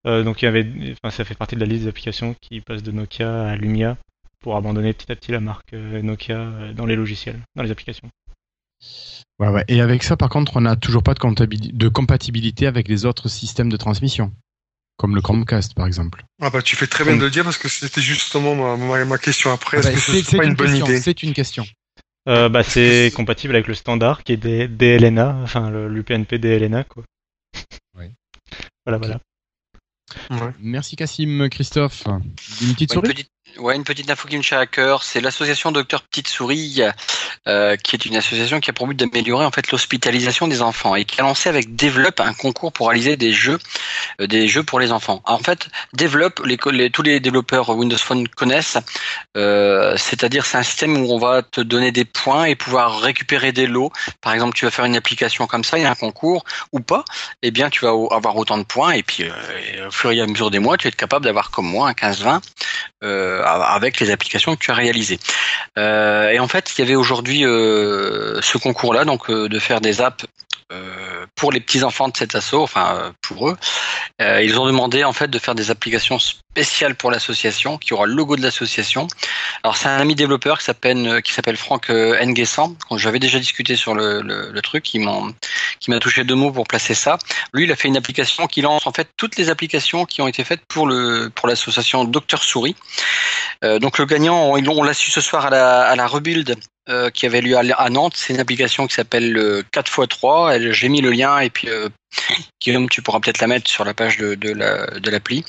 Euh, 0.08 0.24
donc 0.24 0.42
il 0.42 0.46
y 0.46 0.48
avait, 0.48 0.66
enfin, 1.04 1.12
ça 1.16 1.26
fait 1.26 1.36
partie 1.36 1.56
de 1.56 1.60
la 1.60 1.66
liste 1.66 1.86
d'applications 1.86 2.36
qui 2.42 2.62
passe 2.62 2.84
de 2.84 2.92
Nokia 2.92 3.50
à 3.50 3.56
Lumia 3.56 3.98
pour 4.40 4.56
abandonner 4.56 4.94
petit 4.94 5.12
à 5.12 5.16
petit 5.16 5.32
la 5.32 5.42
marque 5.42 5.74
euh, 5.74 6.02
Nokia 6.02 6.38
euh, 6.38 6.74
dans 6.74 6.86
les 6.86 6.96
logiciels, 6.96 7.40
dans 7.56 7.64
les 7.64 7.72
applications. 7.72 8.10
Ouais, 9.40 9.50
ouais. 9.50 9.66
Et 9.68 9.82
avec 9.82 10.04
ça, 10.04 10.16
par 10.18 10.30
contre, 10.30 10.56
on 10.58 10.62
n'a 10.62 10.76
toujours 10.76 11.04
pas 11.04 11.14
de, 11.14 11.46
de 11.74 11.88
compatibilité 11.90 12.68
avec 12.68 12.88
les 12.88 13.06
autres 13.06 13.28
systèmes 13.30 13.70
de 13.70 13.78
transmission, 13.78 14.32
comme 14.98 15.16
le 15.16 15.22
Chromecast, 15.22 15.74
par 15.74 15.86
exemple. 15.88 16.24
Ah 16.42 16.50
bah 16.50 16.62
tu 16.62 16.76
fais 16.78 16.88
très 16.88 17.04
bien 17.04 17.18
de 17.18 17.22
le 17.22 17.30
dire 17.30 17.44
parce 17.44 17.58
que 17.58 17.68
c'était 17.70 18.02
justement 18.02 18.56
ma, 18.56 18.78
ma, 18.78 19.04
ma 19.06 19.18
question 19.18 19.52
après. 19.52 19.80
Est-ce 19.80 19.88
Ah 19.88 19.92
bah, 19.92 19.96
que 19.98 20.24
c'est 20.24 20.38
pas 20.38 20.46
une 20.46 20.56
bonne 20.56 20.68
question, 20.68 20.86
idée 20.86 20.98
C'est 21.02 21.24
une 21.24 21.34
question. 21.34 21.66
Euh, 22.28 22.48
bah, 22.48 22.64
c'est 22.64 23.12
compatible 23.16 23.56
avec 23.56 23.68
le 23.68 23.74
standard 23.74 24.24
qui 24.24 24.34
est 24.34 24.38
des 24.38 24.68
DLNA, 24.68 25.38
enfin 25.44 25.70
le- 25.70 25.88
l'UPnP 25.90 26.36
DLNA 26.36 26.84
quoi. 26.84 27.04
Oui. 27.98 28.06
Voilà, 28.86 28.98
voilà. 28.98 29.20
Merci 30.60 30.96
Cassim, 30.96 31.48
Christophe. 31.50 32.04
Une 32.62 32.74
petite 32.74 32.92
Ouais, 32.92 32.98
une 32.98 33.06
souris? 33.06 33.14
petite, 33.14 33.32
ouais, 33.58 33.76
une 33.76 33.84
petite 33.84 34.10
info 34.10 34.28
qui 34.28 34.38
me 34.38 34.44
tient 34.44 34.60
à 34.60 34.66
cœur, 34.66 35.04
c'est 35.04 35.22
l'association 35.22 35.72
Docteur 35.72 36.02
Petite 36.04 36.28
Souris, 36.28 36.82
euh, 37.48 37.76
qui 37.78 37.96
est 37.96 38.06
une 38.06 38.16
association 38.16 38.60
qui 38.60 38.70
a 38.70 38.74
pour 38.74 38.88
but 38.88 38.96
d'améliorer 38.96 39.46
en 39.46 39.52
fait 39.52 39.72
l'hospitalisation 39.72 40.48
des 40.48 40.62
enfants 40.62 40.96
et 40.96 41.06
qui 41.06 41.20
a 41.20 41.24
lancé 41.24 41.50
avec 41.50 41.76
Develop 41.76 42.20
un 42.20 42.34
concours 42.34 42.72
pour 42.72 42.88
réaliser 42.88 43.18
des 43.18 43.32
jeux, 43.32 43.60
euh, 44.22 44.28
des 44.28 44.48
jeux 44.48 44.64
pour 44.64 44.80
les 44.80 44.92
enfants. 44.92 45.22
En 45.26 45.40
fait, 45.40 45.68
Develop, 45.94 46.42
tous 46.94 47.02
les 47.02 47.20
développeurs 47.20 47.70
Windows 47.70 47.98
Phone 47.98 48.28
connaissent, 48.28 48.78
euh, 49.38 49.96
c'est-à-dire 49.98 50.46
c'est 50.46 50.58
un 50.58 50.64
système 50.64 50.98
où 50.98 51.12
on 51.12 51.20
va 51.20 51.42
te 51.42 51.62
donner 51.62 51.92
des 51.92 52.06
points 52.06 52.46
et 52.46 52.56
pouvoir 52.56 53.00
récupérer 53.00 53.52
des 53.52 53.68
lots. 53.68 53.92
Par 54.22 54.34
exemple, 54.34 54.56
tu 54.56 54.66
vas 54.66 54.72
faire 54.72 54.86
une 54.86 54.96
application 54.96 55.48
comme 55.48 55.64
ça, 55.64 55.78
il 55.78 55.84
y 55.84 55.86
a 55.86 55.92
un 55.92 55.96
concours 55.96 56.44
ou 56.72 56.80
pas, 56.80 57.06
eh 57.42 57.52
bien 57.52 57.70
tu 57.70 57.86
vas 57.86 57.92
avoir 58.12 58.36
autant 58.38 58.58
de 58.58 58.64
points 58.64 58.92
et 58.92 59.04
puis 59.04 59.26
au 59.86 59.92
fur 59.92 60.12
et 60.12 60.22
à 60.22 60.28
mesure 60.28 60.52
des 60.52 60.60
mois, 60.60 60.78
tu 60.78 60.84
vas 60.84 60.90
être 60.90 60.96
capable 60.96 61.26
d'avoir 61.26 61.52
comme 61.52 61.68
moi 61.68 61.90
un 61.90 61.94
15-20 61.94 62.42
euh, 63.02 63.39
avec 63.44 64.00
les 64.00 64.12
applications 64.12 64.56
que 64.56 64.60
tu 64.60 64.72
as 64.72 64.76
réalisées. 64.76 65.20
Euh, 65.78 66.30
et 66.30 66.40
en 66.40 66.48
fait, 66.48 66.74
il 66.78 66.82
y 66.82 66.84
avait 66.84 66.96
aujourd'hui 66.96 67.46
euh, 67.46 68.42
ce 68.42 68.58
concours-là, 68.58 69.06
donc 69.06 69.30
euh, 69.30 69.50
de 69.50 69.60
faire 69.60 69.82
des 69.82 70.02
apps 70.02 70.26
euh, 70.26 70.49
pour 71.36 71.52
les 71.52 71.60
petits 71.60 71.84
enfants 71.84 72.10
de 72.10 72.18
cet 72.18 72.36
assaut, 72.36 72.62
enfin 72.62 72.96
euh, 72.96 73.12
pour 73.22 73.50
eux. 73.50 73.58
Euh, 74.22 74.44
ils 74.44 74.60
ont 74.60 74.66
demandé 74.66 75.04
en 75.04 75.14
fait 75.14 75.28
de 75.28 75.40
faire 75.40 75.56
des 75.56 75.72
applications 75.72 76.20
spéciales 76.20 76.96
pour 76.96 77.12
l'association, 77.12 77.78
qui 77.78 77.94
aura 77.94 78.06
le 78.06 78.14
logo 78.14 78.36
de 78.36 78.42
l'association. 78.42 79.08
Alors 79.64 79.78
c'est 79.78 79.88
un 79.88 80.00
ami 80.00 80.16
développeur 80.16 80.60
qui 80.60 80.66
s'appelle 80.66 81.08
euh, 81.08 81.22
qui 81.22 81.34
s'appelle 81.34 81.58
Franck 81.58 81.90
euh, 81.90 82.24
Nguessan. 82.24 82.76
dont 82.90 82.98
J'avais 82.98 83.20
déjà 83.20 83.40
discuté 83.40 83.76
sur 83.76 83.94
le, 83.94 84.22
le, 84.22 84.52
le 84.52 84.62
truc, 84.62 84.84
qui 84.84 85.00
m'a 85.00 86.00
touché 86.00 86.24
deux 86.24 86.36
mots 86.36 86.52
pour 86.52 86.68
placer 86.68 86.94
ça. 86.94 87.18
Lui, 87.54 87.64
il 87.64 87.72
a 87.72 87.76
fait 87.76 87.88
une 87.88 87.98
application 87.98 88.48
qui 88.48 88.62
lance 88.62 88.86
en 88.86 88.92
fait 88.92 89.08
toutes 89.18 89.38
les 89.38 89.50
applications 89.50 90.06
qui 90.06 90.22
ont 90.22 90.28
été 90.28 90.44
faites 90.44 90.62
pour 90.68 90.88
le 90.88 91.32
pour 91.34 91.48
l'association 91.48 92.04
Docteur 92.04 92.44
Souris. 92.44 92.76
Euh, 93.64 93.80
donc 93.80 93.98
le 93.98 94.06
gagnant, 94.06 94.54
on, 94.54 94.68
on 94.68 94.84
l'a 94.84 94.94
su 94.94 95.12
ce 95.12 95.22
soir 95.22 95.46
à 95.48 95.50
la, 95.50 95.82
à 95.82 95.96
la 95.96 96.08
Rebuild 96.08 96.58
euh, 96.90 97.10
qui 97.10 97.26
avait 97.26 97.42
lieu 97.42 97.56
à, 97.58 97.62
à 97.78 97.90
Nantes. 97.90 98.14
C'est 98.16 98.34
une 98.34 98.40
application 98.40 98.88
qui 98.88 98.96
s'appelle 98.96 99.32
le 99.32 99.64
4x3. 99.74 100.54
Elle- 100.54 100.74
J'ai 100.74 100.90
mis 100.90 101.02
le 101.02 101.12
lien 101.12 101.40
et 101.40 101.50
puis 101.50 101.70
euh, 101.70 101.90
Guillaume, 102.62 102.90
tu 102.90 103.02
pourras 103.02 103.20
peut-être 103.20 103.40
la 103.40 103.48
mettre 103.48 103.70
sur 103.70 103.86
la 103.86 103.94
page 103.94 104.18
de, 104.18 104.36
de 104.36 104.52
la 104.52 104.88
de 105.00 105.10
l'appli, 105.12 105.46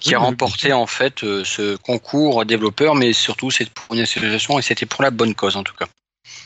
qui 0.00 0.14
a 0.14 0.18
remporté 0.18 0.72
en 0.72 0.86
fait 0.86 1.24
euh, 1.24 1.42
ce 1.44 1.76
concours 1.76 2.44
développeur, 2.46 2.94
mais 2.94 3.12
surtout 3.12 3.50
c'est 3.50 3.68
pour 3.70 3.94
une 3.94 4.00
association 4.02 4.58
et 4.58 4.62
c'était 4.62 4.86
pour 4.86 5.02
la 5.02 5.10
bonne 5.10 5.34
cause 5.34 5.56
en 5.56 5.64
tout 5.64 5.74
cas. 5.74 5.86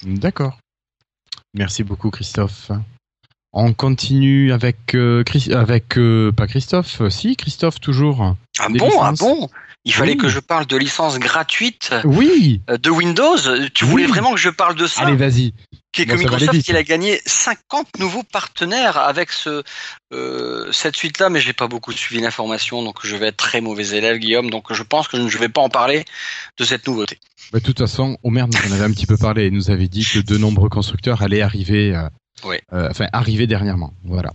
D'accord. 0.02 0.56
Merci 1.54 1.82
beaucoup, 1.84 2.10
Christophe. 2.10 2.70
On 3.52 3.72
continue 3.72 4.52
avec, 4.52 4.94
euh, 4.94 5.24
Chris- 5.24 5.52
avec 5.54 5.96
euh, 5.96 6.30
pas 6.32 6.46
Christophe, 6.46 7.00
euh, 7.00 7.10
si 7.10 7.34
Christophe 7.36 7.80
toujours. 7.80 8.34
Ah 8.58 8.68
bon, 8.68 8.90
ah 9.02 9.12
bon? 9.18 9.48
Il 9.84 9.94
fallait 9.94 10.12
Oui. 10.12 10.18
que 10.18 10.28
je 10.28 10.40
parle 10.40 10.66
de 10.66 10.76
licences 10.76 11.18
gratuites 11.18 11.94
Oui. 12.04 12.60
euh, 12.68 12.76
de 12.76 12.90
Windows. 12.90 13.36
Tu 13.74 13.84
voulais 13.84 14.04
Oui. 14.04 14.10
vraiment 14.10 14.32
que 14.32 14.40
je 14.40 14.50
parle 14.50 14.74
de 14.74 14.86
ça 14.86 15.02
Allez, 15.02 15.16
vas-y. 15.16 15.54
qui 15.92 16.02
est 16.02 16.06
que 16.06 16.14
Microsoft 16.14 16.68
il 16.68 16.76
a 16.76 16.82
gagné 16.82 17.20
50 17.24 17.98
nouveaux 17.98 18.22
partenaires 18.24 18.98
avec 18.98 19.30
ce 19.32 19.62
euh, 20.12 20.70
cette 20.72 20.96
suite 20.96 21.18
là 21.18 21.28
mais 21.30 21.40
j'ai 21.40 21.52
pas 21.54 21.68
beaucoup 21.68 21.92
suivi 21.92 22.20
l'information 22.20 22.82
donc 22.82 23.04
je 23.04 23.16
vais 23.16 23.28
être 23.28 23.36
très 23.36 23.60
mauvais 23.60 23.86
élève 23.96 24.18
Guillaume 24.18 24.50
donc 24.50 24.72
je 24.72 24.82
pense 24.82 25.08
que 25.08 25.16
je 25.16 25.22
ne 25.36 25.40
vais 25.40 25.48
pas 25.48 25.60
en 25.62 25.68
parler 25.70 26.04
de 26.58 26.64
cette 26.64 26.86
nouveauté. 26.86 27.18
Bah, 27.52 27.60
de 27.60 27.64
toute 27.64 27.78
façon, 27.78 28.18
Omer 28.22 28.46
nous 28.46 28.58
en 28.70 28.74
avait 28.74 28.84
un 28.84 28.92
petit 28.92 29.06
peu 29.06 29.16
parlé. 29.16 29.46
Il 29.46 29.54
nous 29.54 29.70
avait 29.70 29.88
dit 29.88 30.04
que 30.04 30.18
de 30.18 30.36
nombreux 30.36 30.68
constructeurs 30.68 31.22
allaient 31.22 31.40
arriver, 31.40 31.96
euh, 31.96 32.08
Ouais. 32.44 32.60
euh, 32.74 32.88
enfin 32.90 33.06
arriver 33.12 33.46
dernièrement. 33.46 33.94
Voilà. 34.04 34.30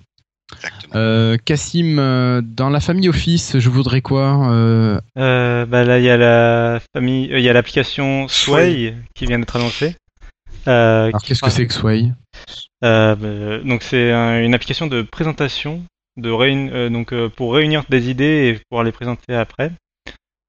Exactement. 0.56 0.94
Euh, 0.96 1.38
Cassim, 1.44 1.98
euh, 2.00 2.42
dans 2.44 2.70
la 2.70 2.80
famille 2.80 3.10
Office, 3.10 3.58
je 3.60 3.70
voudrais 3.70 4.02
quoi 4.02 4.52
euh, 4.52 5.00
Euh, 5.18 5.66
bah 5.66 5.84
là, 5.84 6.00
il 6.00 6.06
y 6.06 6.10
a 6.10 6.18
la 6.18 6.80
famille, 6.96 7.32
euh, 7.34 7.40
il 7.40 7.44
y 7.44 7.50
a 7.50 7.54
l'application 7.54 8.28
Sway 8.28 8.96
qui 9.16 9.26
vient 9.26 9.40
d'être 9.40 9.56
annoncée. 9.56 9.96
Euh, 10.68 11.08
Alors, 11.08 11.22
qui 11.22 11.28
qu'est-ce 11.28 11.42
que 11.42 11.50
c'est 11.50 11.68
que 11.68 11.74
Sway? 11.74 12.12
Euh, 12.84 13.16
bah, 13.16 13.64
donc 13.68 13.84
c'est 13.84 14.12
un- 14.12 14.42
une 14.44 14.54
application 14.54 14.88
de 14.88 15.02
présentation, 15.02 15.84
de 16.18 16.30
réun- 16.30 16.70
euh, 16.72 16.90
donc 16.90 17.14
euh, 17.14 17.30
pour 17.30 17.54
réunir 17.54 17.84
des 17.90 18.10
idées 18.10 18.50
et 18.56 18.62
pouvoir 18.70 18.84
les 18.84 18.92
présenter 18.92 19.34
après. 19.36 19.72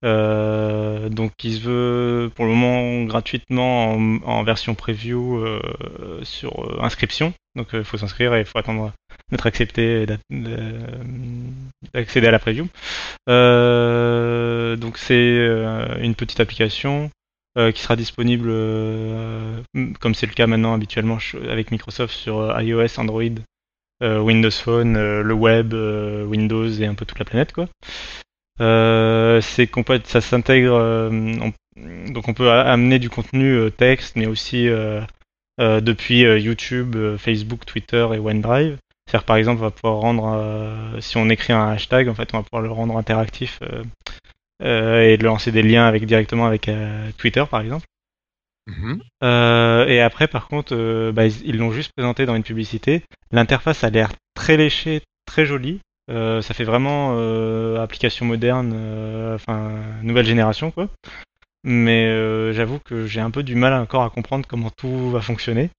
Euh, 0.05 1.09
donc 1.09 1.33
il 1.43 1.55
se 1.55 1.61
veut 1.61 2.31
pour 2.35 2.45
le 2.45 2.51
moment 2.53 3.05
gratuitement 3.05 3.93
en, 3.95 4.17
en 4.25 4.43
version 4.43 4.75
preview 4.75 5.39
euh, 5.39 5.61
sur 6.23 6.65
euh, 6.65 6.79
inscription. 6.83 7.33
Donc 7.57 7.69
il 7.73 7.85
faut 7.85 7.97
s'inscrire 7.97 8.35
et 8.35 8.41
il 8.41 8.45
faut 8.45 8.59
attendre 8.59 8.93
d'être 9.35 9.47
accepté 9.47 10.07
de- 10.07 10.19
d'accéder 11.93 12.29
à 12.29 12.31
la 12.31 12.39
preview. 12.39 12.67
Euh, 13.29 14.77
donc 14.77 14.97
c'est 14.99 15.15
euh, 15.15 15.99
une 16.01 16.15
petite 16.15 16.41
application 16.41 17.11
euh, 17.59 17.73
qui 17.73 17.83
sera 17.83 17.97
disponible 17.97 18.49
euh, 18.51 19.61
comme 20.01 20.15
c'est 20.15 20.27
le 20.27 20.33
cas 20.33 20.47
maintenant 20.47 20.75
habituellement 20.75 21.19
avec 21.51 21.71
Microsoft 21.71 22.15
sur 22.15 22.39
euh, 22.41 22.63
iOS, 22.63 22.99
Android, 22.99 23.23
euh, 24.03 24.21
Windows 24.21 24.51
Phone, 24.51 24.97
euh, 24.97 25.23
le 25.23 25.35
web, 25.35 25.75
euh, 25.75 26.25
Windows 26.25 26.69
et 26.69 26.87
un 26.87 26.95
peu 26.95 27.05
toute 27.05 27.19
la 27.19 27.25
planète 27.25 27.53
quoi. 27.53 27.69
Euh, 28.61 29.41
c'est 29.41 29.69
ça 30.05 30.21
s'intègre 30.21 30.75
euh, 30.75 31.11
on- 31.41 31.53
donc 32.13 32.29
on 32.29 32.35
peut 32.35 32.53
amener 32.53 33.01
du 33.01 33.11
contenu 33.11 33.53
euh, 33.57 33.69
texte 33.71 34.15
mais 34.15 34.27
aussi 34.27 34.69
euh, 34.69 35.01
euh, 35.61 35.81
depuis 35.81 36.25
euh, 36.25 36.39
YouTube, 36.39 36.95
euh, 36.95 37.19
Facebook, 37.19 37.67
Twitter 37.67 38.07
et 38.15 38.19
OneDrive. 38.19 38.77
C'est-à-dire 39.07 39.25
par 39.25 39.37
exemple 39.37 39.61
on 39.61 39.65
va 39.65 39.71
pouvoir 39.71 39.97
rendre 39.97 40.33
euh, 40.35 41.01
si 41.01 41.17
on 41.17 41.29
écrit 41.29 41.53
un 41.53 41.69
hashtag 41.69 42.09
en 42.09 42.15
fait 42.15 42.31
on 42.33 42.39
va 42.39 42.43
pouvoir 42.43 42.63
le 42.63 42.71
rendre 42.71 42.97
interactif 42.97 43.61
euh, 43.63 43.83
euh, 44.63 45.03
et 45.03 45.19
de 45.19 45.25
lancer 45.25 45.53
des 45.53 45.63
liens 45.63 45.87
avec 45.87 46.07
directement 46.07 46.47
avec 46.47 46.71
Twitter 47.19 47.45
par 47.51 47.61
exemple. 47.61 47.87
Mhm. 48.67 49.01
Euh, 49.23 49.87
et 49.87 50.01
après, 50.01 50.27
par 50.27 50.49
contre, 50.49 50.75
euh, 50.75 51.13
bah, 51.13 51.27
ils 51.27 51.47
ils 51.47 51.59
l'ont 51.59 51.71
juste 51.71 51.93
présenté 51.93 52.27
dans 52.27 52.35
une 52.35 52.43
publicité. 52.43 53.03
L'interface 53.31 53.85
a 53.85 53.91
l'air 53.91 54.11
très 54.35 54.57
léchée, 54.57 55.03
très 55.27 55.45
jolie. 55.45 55.81
Euh, 56.11 56.43
ça 56.43 56.55
fait 56.55 56.65
vraiment 56.65 57.15
euh, 57.17 57.83
application 57.83 58.27
moderne, 58.27 58.73
euh, 58.75 59.35
enfin 59.37 59.73
nouvelle 60.03 60.27
génération 60.27 60.71
quoi. 60.71 60.89
Mais 61.63 62.07
euh, 62.07 62.53
j'avoue 62.53 62.79
que 62.79 63.07
j'ai 63.07 63.21
un 63.21 63.31
peu 63.31 63.43
du 63.43 63.55
mal 63.55 63.73
encore 63.73 64.03
à 64.03 64.11
comprendre 64.11 64.47
comment 64.47 64.71
tout 64.71 65.11
va 65.11 65.23
fonctionner. 65.23 65.71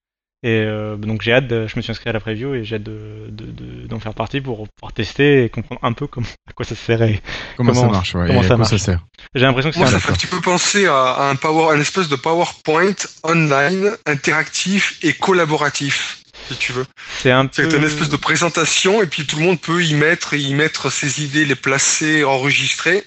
Et 0.43 0.59
euh, 0.61 0.95
donc 0.95 1.21
j'ai 1.23 1.33
hâte, 1.33 1.47
de- 1.47 1.65
je 1.67 1.75
me 1.75 1.81
suis 1.81 1.91
inscrit 1.91 2.09
à 2.09 2.13
la 2.13 2.19
preview 2.19 2.53
et 2.53 2.63
j'ai 2.63 2.75
hâte 2.75 2.83
de, 2.83 3.27
de- 3.29 3.45
de- 3.45 3.87
d'en 3.87 3.99
faire 3.99 4.13
partie 4.13 4.41
pour 4.41 4.67
pouvoir 4.69 4.93
tester 4.93 5.45
et 5.45 5.49
comprendre 5.49 5.79
un 5.83 5.93
peu 5.93 6.05
comment, 6.07 6.27
à 6.47 6.53
quoi 6.53 6.65
ça 6.65 6.75
sert. 6.75 7.01
et- 7.01 7.21
Comment, 7.57 7.71
Comment- 7.71 7.85
ça 7.85 7.91
marche 7.91 8.15
ouais, 8.15 8.27
comment 8.27 8.39
et 8.41 8.43
ça 8.43 8.49
ça 8.49 8.57
marche 8.57 8.77
sert 8.77 8.99
J'ai 9.33 9.41
l'impression 9.45 9.69
que 9.71 9.75
c'est 9.75 9.79
Moi, 9.79 9.89
un 9.89 9.91
ça 9.93 9.99
fait 9.99 10.11
un 10.11 10.15
petit 10.15 10.27
peu 10.27 10.41
penser 10.41 10.85
à, 10.85 10.95
à 11.13 11.29
un 11.29 11.35
power, 11.35 11.79
espèce 11.79 12.09
de 12.09 12.15
PowerPoint 12.15 12.93
online, 13.23 13.91
interactif 14.05 14.97
et 15.01 15.13
collaboratif, 15.13 16.19
si 16.49 16.57
tu 16.57 16.73
veux. 16.73 16.85
c'est 17.19 17.31
un 17.31 17.49
C'est 17.51 17.67
peu 17.67 17.77
une 17.77 17.83
espèce 17.83 18.09
de 18.09 18.17
présentation 18.17 19.01
et 19.01 19.07
puis 19.07 19.25
tout 19.25 19.37
le 19.37 19.43
monde 19.43 19.59
peut 19.59 19.83
y 19.83 19.93
mettre, 19.95 20.33
y 20.35 20.53
mettre 20.53 20.91
ses 20.91 21.23
idées, 21.23 21.45
les 21.45 21.55
placer, 21.55 22.23
enregistrer. 22.23 23.03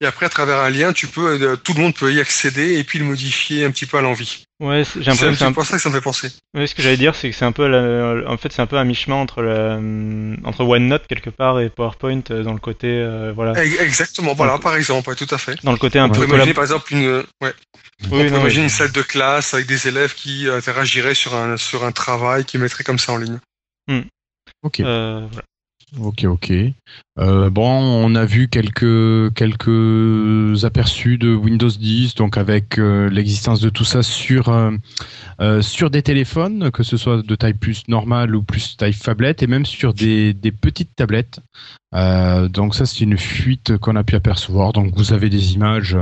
Et 0.00 0.06
après, 0.06 0.26
à 0.26 0.28
travers 0.28 0.58
un 0.58 0.70
lien, 0.70 0.92
tu 0.92 1.06
peux, 1.06 1.40
euh, 1.40 1.56
tout 1.56 1.72
le 1.74 1.80
monde 1.80 1.94
peut 1.94 2.12
y 2.12 2.20
accéder 2.20 2.78
et 2.78 2.84
puis 2.84 2.98
le 2.98 3.04
modifier 3.04 3.64
un 3.64 3.70
petit 3.70 3.86
peu 3.86 3.96
à 3.98 4.00
l'envie. 4.00 4.44
Ouais, 4.66 4.84
c'est- 4.84 5.00
j'ai 5.02 5.10
l'impression 5.10 5.30
que 5.32 5.36
c'est 5.38 5.44
un 5.44 5.52
peu 5.52 5.64
ça 5.64 5.76
que 5.76 5.82
ça 5.82 5.88
me 5.88 5.94
fait 5.94 6.00
penser. 6.00 6.28
Oui, 6.54 6.66
ce 6.68 6.74
que 6.74 6.82
j'allais 6.82 6.96
dire, 6.96 7.14
c'est 7.14 7.30
que 7.30 7.36
c'est 7.36 7.44
un 7.44 7.52
peu, 7.52 7.66
la- 7.68 8.28
en 8.30 8.36
fait, 8.36 8.52
c'est 8.52 8.62
un 8.62 8.66
peu 8.66 8.76
un 8.76 8.84
mi-chemin 8.84 9.16
entre 9.16 9.42
la, 9.42 9.76
entre 10.48 10.64
OneNote 10.64 11.06
quelque 11.06 11.30
part 11.30 11.60
et 11.60 11.70
PowerPoint 11.70 12.22
euh, 12.30 12.42
dans 12.42 12.52
le 12.52 12.58
côté, 12.58 12.88
euh, 12.88 13.32
voilà, 13.34 13.62
Ex- 13.62 13.80
Exactement, 13.80 14.34
voilà, 14.34 14.58
par 14.58 14.74
exemple, 14.76 15.08
ouais, 15.10 15.16
tout 15.16 15.26
à 15.30 15.38
fait. 15.38 15.56
dans 15.64 15.72
le 15.72 15.78
côté 15.78 15.98
un 15.98 16.06
On 16.06 16.10
peu 16.10 16.24
imaginer 16.24 16.54
par 16.54 16.64
exemple 16.64 16.92
une, 16.92 17.06
ouais, 17.06 17.24
Oui, 17.42 17.52
on 18.02 18.08
peut 18.10 18.16
non, 18.16 18.30
mais- 18.32 18.40
imaginer 18.40 18.64
une 18.64 18.68
salle 18.70 18.92
de 18.92 19.02
classe 19.02 19.54
avec 19.54 19.66
des 19.66 19.86
élèves 19.88 20.14
qui 20.14 20.48
euh, 20.48 20.56
interagiraient 20.58 21.14
sur 21.14 21.34
un, 21.34 21.56
sur 21.56 21.84
un 21.84 21.92
travail, 21.92 22.44
qui 22.44 22.58
mettraient 22.58 22.84
comme 22.84 22.98
ça 22.98 23.12
en 23.12 23.18
ligne. 23.18 23.38
Ok. 24.62 24.80
euh, 24.80 25.26
voilà. 25.30 25.44
Ok, 26.00 26.24
ok. 26.24 26.52
Euh, 27.18 27.50
bon, 27.50 27.70
on 27.70 28.14
a 28.14 28.24
vu 28.24 28.48
quelques 28.48 29.32
quelques 29.34 30.64
aperçus 30.64 31.18
de 31.18 31.34
Windows 31.34 31.68
10, 31.68 32.16
donc 32.16 32.36
avec 32.36 32.78
euh, 32.78 33.08
l'existence 33.08 33.60
de 33.60 33.68
tout 33.68 33.84
ça 33.84 34.02
sur 34.02 34.48
euh, 34.48 35.62
sur 35.62 35.90
des 35.90 36.02
téléphones, 36.02 36.70
que 36.72 36.82
ce 36.82 36.96
soit 36.96 37.22
de 37.22 37.34
taille 37.36 37.54
plus 37.54 37.86
normale 37.88 38.34
ou 38.34 38.42
plus 38.42 38.76
taille 38.76 38.94
tablette, 38.94 39.42
et 39.42 39.46
même 39.46 39.66
sur 39.66 39.94
des, 39.94 40.34
des 40.34 40.52
petites 40.52 40.94
tablettes. 40.96 41.40
Euh, 41.94 42.48
donc 42.48 42.74
ça, 42.74 42.86
c'est 42.86 43.00
une 43.00 43.18
fuite 43.18 43.76
qu'on 43.78 43.96
a 43.96 44.02
pu 44.02 44.16
apercevoir. 44.16 44.72
Donc 44.72 44.94
vous 44.96 45.12
avez 45.12 45.30
des 45.30 45.52
images 45.52 45.96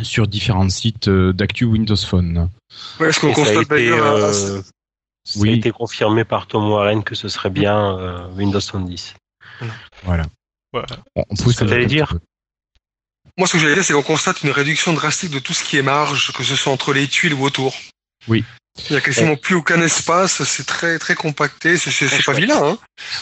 sur 0.00 0.28
différents 0.28 0.68
sites 0.68 1.08
d'actu 1.08 1.64
Windows 1.64 1.96
Phone. 1.96 2.48
Ouais, 3.00 3.12
ce 3.12 3.20
qu'on 3.20 3.32
constate 3.32 3.68
d'ailleurs, 3.68 4.16
euh, 4.16 4.60
ça 5.28 5.40
Oui. 5.40 5.50
a 5.50 5.52
été 5.52 5.70
confirmé 5.70 6.24
par 6.24 6.46
Tom 6.46 6.70
Warren 6.70 7.04
que 7.04 7.14
ce 7.14 7.28
serait 7.28 7.50
bien 7.50 7.98
euh, 7.98 8.26
Windows 8.28 8.60
10. 8.60 9.14
Voilà. 10.04 10.24
Ouais. 10.72 10.82
On, 11.16 11.36
pousse 11.36 11.56
ce 11.56 11.64
que 11.64 11.84
dire. 11.84 12.14
Moi, 13.36 13.46
ce 13.46 13.52
que 13.52 13.58
j'allais 13.58 13.74
dire, 13.74 13.84
c'est 13.84 13.92
qu'on 13.92 14.02
constate 14.02 14.42
une 14.42 14.50
réduction 14.50 14.92
drastique 14.94 15.30
de 15.30 15.38
tout 15.38 15.52
ce 15.52 15.64
qui 15.64 15.76
est 15.76 15.82
marge, 15.82 16.32
que 16.32 16.42
ce 16.42 16.56
soit 16.56 16.72
entre 16.72 16.94
les 16.94 17.06
tuiles 17.08 17.34
ou 17.34 17.44
autour. 17.44 17.76
Oui. 18.26 18.42
Il 18.88 18.92
n'y 18.92 18.96
a 18.98 19.00
quasiment 19.00 19.36
plus 19.36 19.56
aucun 19.56 19.80
espace, 19.82 20.44
c'est 20.44 20.64
très 20.64 21.00
très 21.00 21.16
compacté, 21.16 21.76
c'est 21.76 21.90
pas 21.90 22.16
chouette. 22.20 22.38
vilain. 22.38 22.62
Hein. 22.62 22.78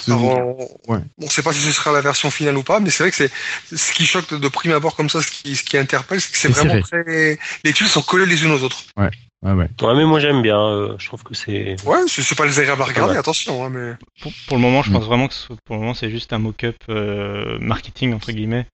Alors, 0.07 0.23
on 0.23 0.93
Ouais. 0.93 1.01
ne 1.19 1.29
sait 1.29 1.43
pas 1.43 1.53
si 1.53 1.61
ce 1.61 1.73
sera 1.73 1.93
la 1.93 2.03
version 2.03 2.31
finale 2.31 2.59
ou 2.59 2.63
pas, 2.63 2.79
mais 2.79 2.91
c'est 2.91 3.03
vrai 3.05 3.11
que 3.11 3.17
c'est 3.17 3.33
ce 3.75 3.93
qui 3.93 4.05
choque 4.05 4.35
de, 4.35 4.49
prime 4.49 4.73
abord 4.73 4.95
comme 4.97 5.09
ça, 5.09 5.23
ce 5.23 5.31
qui, 5.31 5.57
ce 5.57 5.65
qui 5.65 5.79
interpelle, 5.79 6.21
c'est 6.21 6.31
que 6.31 6.39
c'est 6.39 6.53
C'est 6.53 6.67
vraiment 6.67 6.81
très. 6.83 7.39
Les 7.65 7.73
tuiles 7.73 7.89
sont 7.89 8.03
collées 8.03 8.27
les 8.27 8.45
unes 8.45 8.53
aux 8.53 8.63
autres. 8.63 8.85
Ouais, 8.99 9.11
ouais. 9.43 9.53
Ouais, 9.83 9.95
mais 9.95 10.05
moi 10.05 10.19
j'aime 10.21 10.43
bien. 10.43 10.59
euh, 10.61 10.97
je 10.99 11.07
trouve 11.07 11.23
que 11.23 11.35
c'est. 11.35 11.77
Ouais, 11.85 11.99
c'est 12.09 12.23
c'est 12.23 12.35
pas 12.37 12.47
les 12.47 12.59
agréable 12.59 12.83
à 12.83 12.87
regarder, 12.87 13.13
Ouais. 13.13 13.19
attention, 13.19 13.65
hein, 13.65 13.71
mais. 13.71 13.95
Pour, 14.23 14.33
pour 14.49 14.57
le 14.57 14.63
moment, 14.63 14.83
je 14.83 14.91
Mm. 14.91 14.93
pense 14.95 15.05
vraiment 15.05 15.29
que 15.29 15.35
ce- 15.35 15.53
pour 15.65 15.77
le 15.77 15.81
moment, 15.81 15.95
c'est 15.95 16.11
juste 16.11 16.33
un 16.33 16.39
mock-up 16.39 16.77
euh, 16.89 17.59
marketing 17.61 18.13
entre 18.15 18.33
guillemets. 18.33 18.67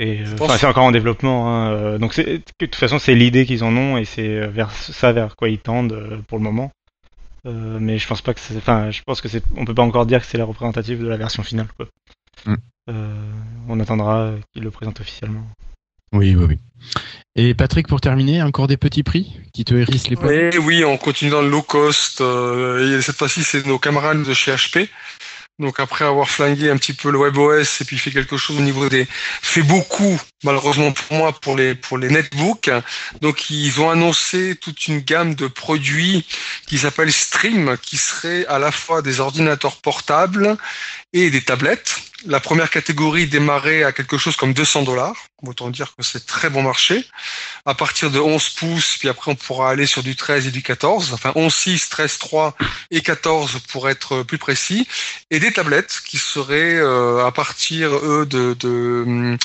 Et 0.00 0.20
euh, 0.20 0.36
c'est 0.58 0.66
encore 0.66 0.84
en 0.84 0.92
développement. 0.92 1.48
Hein, 1.48 1.70
euh, 1.72 1.98
donc, 1.98 2.14
c'est- 2.14 2.38
de 2.38 2.42
toute 2.58 2.74
façon, 2.76 2.98
c'est 2.98 3.14
l'idée 3.14 3.46
qu'ils 3.46 3.64
en 3.64 3.76
ont 3.76 3.96
et 3.98 4.04
c'est 4.04 4.46
vers 4.46 4.70
ça 4.70 5.12
vers 5.12 5.34
quoi 5.34 5.48
ils 5.48 5.58
tendent 5.58 5.92
euh, 5.92 6.18
pour 6.28 6.38
le 6.38 6.44
moment. 6.44 6.70
Euh, 7.46 7.78
mais 7.80 7.98
je 7.98 8.06
pense 8.06 8.20
pas 8.22 8.34
que 8.34 8.40
c'est. 8.40 8.56
Enfin, 8.56 8.90
je 8.90 9.02
pense 9.02 9.20
que 9.20 9.28
c'est. 9.28 9.42
On 9.56 9.64
peut 9.64 9.74
pas 9.74 9.82
encore 9.82 10.06
dire 10.06 10.20
que 10.20 10.26
c'est 10.26 10.38
la 10.38 10.44
représentative 10.44 11.00
de 11.02 11.08
la 11.08 11.16
version 11.16 11.42
finale. 11.42 11.68
Quoi. 11.76 11.86
Mm. 12.46 12.54
Euh, 12.90 13.14
on 13.68 13.80
attendra 13.80 14.32
qu'ils 14.52 14.62
le 14.62 14.70
présentent 14.70 15.00
officiellement. 15.00 15.46
Oui, 16.12 16.34
oui, 16.34 16.46
oui. 16.48 16.58
Et 17.36 17.54
Patrick, 17.54 17.86
pour 17.86 18.00
terminer, 18.00 18.42
encore 18.42 18.66
des 18.66 18.76
petits 18.76 19.02
prix 19.02 19.32
qui 19.52 19.64
te 19.64 19.74
hérissent 19.74 20.08
les 20.08 20.16
poils 20.16 20.54
Et 20.54 20.58
oui, 20.58 20.84
on 20.84 20.96
continue 20.96 21.30
dans 21.30 21.42
le 21.42 21.48
low 21.48 21.62
cost. 21.62 22.20
euh, 22.20 22.98
et 22.98 23.02
cette 23.02 23.16
fois-ci, 23.16 23.44
c'est 23.44 23.66
nos 23.66 23.78
camarades 23.78 24.22
de 24.22 24.34
chez 24.34 24.52
HP. 24.52 24.88
Donc 25.60 25.80
après 25.80 26.04
avoir 26.04 26.30
flingué 26.30 26.70
un 26.70 26.76
petit 26.76 26.92
peu 26.92 27.10
le 27.10 27.18
WebOS 27.18 27.80
et 27.80 27.84
puis 27.84 27.98
fait 27.98 28.12
quelque 28.12 28.36
chose 28.36 28.58
au 28.58 28.62
niveau 28.62 28.88
des, 28.88 29.08
fait 29.10 29.64
beaucoup 29.64 30.20
malheureusement 30.44 30.92
pour 30.92 31.16
moi 31.16 31.32
pour 31.32 31.56
les 31.56 31.74
pour 31.74 31.98
les 31.98 32.08
netbooks. 32.08 32.70
Donc 33.22 33.50
ils 33.50 33.80
ont 33.80 33.90
annoncé 33.90 34.54
toute 34.54 34.86
une 34.86 35.00
gamme 35.00 35.34
de 35.34 35.48
produits 35.48 36.24
qui 36.68 36.78
s'appellent 36.78 37.12
Stream, 37.12 37.76
qui 37.82 37.96
seraient 37.96 38.46
à 38.46 38.60
la 38.60 38.70
fois 38.70 39.02
des 39.02 39.18
ordinateurs 39.18 39.78
portables 39.78 40.56
et 41.12 41.30
des 41.30 41.42
tablettes. 41.42 41.96
La 42.26 42.40
première 42.40 42.70
catégorie 42.70 43.26
démarrait 43.26 43.84
à 43.84 43.92
quelque 43.92 44.18
chose 44.18 44.36
comme 44.36 44.52
200 44.52 44.82
dollars. 44.82 45.14
Autant 45.42 45.70
dire 45.70 45.94
que 45.96 46.02
c'est 46.02 46.26
très 46.26 46.50
bon 46.50 46.62
marché. 46.62 47.06
À 47.64 47.74
partir 47.74 48.10
de 48.10 48.18
11 48.18 48.48
pouces, 48.50 48.96
puis 48.98 49.08
après 49.08 49.30
on 49.30 49.36
pourra 49.36 49.70
aller 49.70 49.86
sur 49.86 50.02
du 50.02 50.16
13 50.16 50.48
et 50.48 50.50
du 50.50 50.62
14. 50.62 51.12
Enfin 51.12 51.32
11, 51.36 51.54
6, 51.54 51.88
13, 51.88 52.18
3 52.18 52.56
et 52.90 53.02
14 53.02 53.60
pour 53.68 53.88
être 53.88 54.24
plus 54.24 54.38
précis. 54.38 54.88
Et 55.30 55.38
des 55.38 55.52
tablettes 55.52 56.00
qui 56.04 56.18
seraient 56.18 56.76
euh, 56.76 57.24
à 57.24 57.32
partir, 57.32 57.90
de... 58.26 58.54
de 58.54 59.38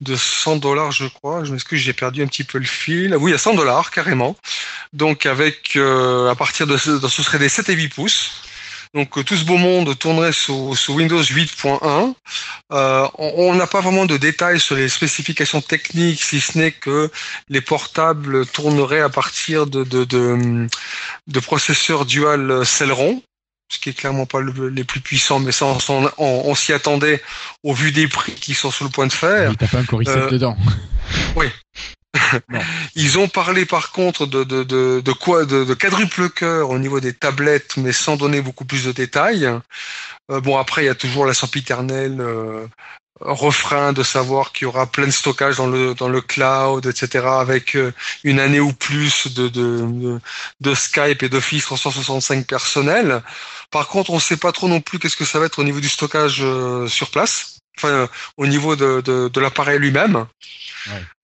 de 0.00 0.16
100 0.16 0.56
dollars, 0.56 0.92
je 0.92 1.06
crois. 1.06 1.44
Je 1.44 1.52
m'excuse, 1.52 1.80
j'ai 1.80 1.92
perdu 1.92 2.22
un 2.22 2.26
petit 2.26 2.44
peu 2.44 2.58
le 2.58 2.64
fil. 2.64 3.16
Oui, 3.16 3.32
à 3.32 3.38
100 3.38 3.54
dollars 3.54 3.90
carrément. 3.90 4.36
Donc 4.92 5.26
avec 5.26 5.76
euh, 5.76 6.30
à 6.30 6.34
partir 6.34 6.66
de 6.66 6.76
ce 6.76 7.22
serait 7.22 7.38
des 7.38 7.48
7 7.48 7.68
et 7.70 7.74
8 7.74 7.88
pouces. 7.88 8.32
Donc 8.94 9.18
euh, 9.18 9.24
tout 9.24 9.36
ce 9.36 9.44
beau 9.44 9.56
monde 9.56 9.98
tournerait 9.98 10.32
sous, 10.32 10.74
sous 10.76 10.94
Windows 10.94 11.20
8.1. 11.22 12.14
Euh, 12.72 13.08
on 13.18 13.54
n'a 13.54 13.66
pas 13.66 13.80
vraiment 13.80 14.06
de 14.06 14.16
détails 14.16 14.60
sur 14.60 14.76
les 14.76 14.88
spécifications 14.88 15.60
techniques, 15.60 16.22
si 16.22 16.40
ce 16.40 16.56
n'est 16.56 16.70
que 16.72 17.10
les 17.48 17.60
portables 17.60 18.46
tourneraient 18.46 19.00
à 19.00 19.08
partir 19.08 19.66
de, 19.66 19.82
de, 19.84 20.04
de, 20.04 20.68
de 21.26 21.40
processeurs 21.40 22.04
dual 22.06 22.64
Celeron, 22.64 23.20
ce 23.68 23.80
qui 23.80 23.88
est 23.88 23.94
clairement 23.94 24.26
pas 24.26 24.40
le- 24.40 24.68
les 24.68 24.84
plus 24.84 25.00
puissants, 25.00 25.40
mais 25.40 25.50
ça 25.52 25.66
on, 25.66 25.80
s'en- 25.80 26.04
on- 26.18 26.42
on 26.46 26.54
s'y 26.54 26.72
attendait 26.72 27.20
au 27.64 27.74
vu 27.74 27.90
des 27.90 28.06
prix 28.06 28.32
qui 28.32 28.54
sont 28.54 28.70
sur 28.70 28.84
le 28.84 28.90
point 28.90 29.08
de 29.08 29.12
faire. 29.12 29.50
Il 29.50 29.56
t'a 29.56 29.66
pas 29.66 29.78
un 29.78 29.82
i7 29.82 30.08
Euh, 30.08 30.30
dedans. 30.30 30.56
Ils 32.94 33.18
ont 33.18 33.28
parlé 33.28 33.66
par 33.66 33.90
contre 33.92 34.26
de, 34.26 34.44
de, 34.44 34.62
de, 34.62 35.12
quoi 35.12 35.44
de, 35.44 35.74
quadruple 35.74 36.30
cœur 36.30 36.70
au 36.70 36.78
niveau 36.78 37.00
des 37.00 37.12
tablettes, 37.12 37.76
mais 37.76 37.92
sans 37.92 38.16
donner 38.16 38.40
beaucoup 38.40 38.64
plus 38.64 38.84
de 38.84 38.92
détails. 38.92 39.46
Euh, 40.30 40.40
bon 40.40 40.56
après 40.56 40.84
il 40.84 40.86
y 40.86 40.90
a 40.90 40.94
toujours 40.94 41.26
la 41.26 41.34
sempiternelle 41.34 42.20
euh, 42.20 42.66
refrain 43.20 43.92
de 43.92 44.02
savoir 44.02 44.52
qu'il 44.52 44.64
y 44.64 44.68
aura 44.68 44.86
plein 44.86 45.06
de 45.06 45.10
stockage 45.12 45.56
dans 45.56 45.66
le 45.66 45.94
dans 45.94 46.08
le 46.08 46.20
cloud, 46.20 46.86
etc. 46.86 47.26
Avec 47.26 47.76
euh, 47.76 47.92
une 48.24 48.40
année 48.40 48.60
ou 48.60 48.72
plus 48.72 49.28
de 49.34 49.48
de, 49.48 50.20
de, 50.60 50.74
Skype 50.74 51.22
et 51.22 51.28
d'Office 51.28 51.64
365 51.64 52.46
personnel. 52.46 53.22
Par 53.70 53.88
contre 53.88 54.10
on 54.10 54.16
ne 54.16 54.20
sait 54.20 54.36
pas 54.36 54.52
trop 54.52 54.68
non 54.68 54.80
plus 54.80 54.98
qu'est-ce 54.98 55.16
que 55.16 55.24
ça 55.24 55.38
va 55.38 55.46
être 55.46 55.58
au 55.58 55.64
niveau 55.64 55.80
du 55.80 55.88
stockage 55.88 56.40
euh, 56.42 56.88
sur 56.88 57.10
place. 57.10 57.53
Enfin, 57.76 57.88
euh, 57.88 58.06
au 58.36 58.46
niveau 58.46 58.76
de, 58.76 59.00
de, 59.00 59.28
de 59.28 59.40
l'appareil 59.40 59.78
lui-même. 59.78 60.26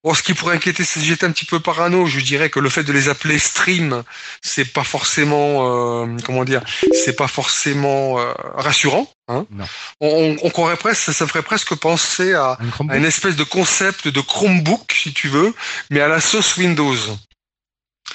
Bon, 0.03 0.13
ce 0.15 0.23
qui 0.23 0.33
pourrait 0.33 0.55
inquiéter, 0.55 0.83
si 0.83 1.05
j'étais 1.05 1.25
un 1.25 1.31
petit 1.31 1.45
peu 1.45 1.59
parano, 1.59 2.07
je 2.07 2.19
dirais 2.19 2.49
que 2.49 2.59
le 2.59 2.69
fait 2.69 2.83
de 2.83 2.91
les 2.91 3.09
appeler 3.09 3.37
stream, 3.37 4.03
c'est 4.41 4.65
pas 4.65 4.83
forcément, 4.83 6.03
euh, 6.03 6.17
comment 6.25 6.43
dire, 6.43 6.61
c'est 7.05 7.15
pas 7.15 7.27
forcément 7.27 8.19
euh, 8.19 8.33
rassurant. 8.55 9.07
Hein 9.27 9.45
Non. 9.51 9.65
on, 9.99 10.35
on 10.41 10.49
croirait 10.49 10.77
presque, 10.77 11.13
ça 11.13 11.27
ferait 11.27 11.43
presque 11.43 11.75
penser 11.75 12.33
à, 12.33 12.57
Un 12.59 12.67
à 12.67 12.71
Chromebook 12.71 12.97
une 12.97 13.05
espèce 13.05 13.35
de 13.35 13.43
concept 13.43 14.07
de 14.07 14.19
Chromebook, 14.19 14.91
si 14.91 15.13
tu 15.13 15.27
veux, 15.27 15.53
mais 15.91 16.01
à 16.01 16.07
la 16.07 16.19
sauce 16.19 16.57
Windows. 16.57 16.97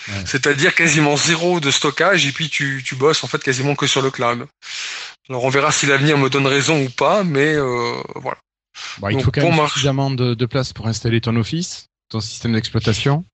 Ouais. 0.08 0.14
C'est-à-dire 0.26 0.74
quasiment 0.74 1.16
zéro 1.16 1.60
de 1.60 1.70
stockage 1.70 2.26
et 2.26 2.32
puis 2.32 2.48
tu, 2.50 2.82
tu 2.84 2.96
bosses 2.96 3.24
en 3.24 3.28
fait 3.28 3.42
quasiment 3.42 3.74
que 3.74 3.86
sur 3.86 4.02
le 4.02 4.10
cloud. 4.10 4.46
Alors 5.28 5.44
on 5.44 5.48
verra 5.48 5.72
si 5.72 5.86
l'avenir 5.86 6.18
me 6.18 6.28
donne 6.30 6.46
raison 6.46 6.84
ou 6.84 6.88
pas, 6.90 7.24
mais 7.24 7.54
euh, 7.54 8.00
voilà. 8.16 8.38
Bon, 8.98 9.08
il 9.08 9.14
donc, 9.16 9.24
faut 9.24 9.30
quand 9.30 9.40
bon 9.40 9.48
même 9.48 9.56
marche. 9.56 9.72
suffisamment 9.72 10.10
de, 10.10 10.34
de 10.34 10.46
place 10.46 10.72
pour 10.72 10.86
installer 10.86 11.20
ton 11.20 11.34
Office, 11.36 11.86
ton 12.10 12.20
système 12.20 12.52
d'exploitation. 12.52 13.24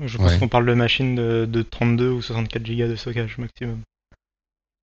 Je 0.00 0.16
pense 0.18 0.32
Ouais. 0.32 0.38
qu'on 0.38 0.48
parle 0.48 0.66
de 0.66 0.74
machines 0.74 1.14
de, 1.16 1.46
de 1.46 1.62
32 1.62 2.08
ou 2.10 2.22
64 2.22 2.64
gigas 2.64 2.86
de 2.88 2.96
stockage 2.96 3.38
maximum. 3.38 3.80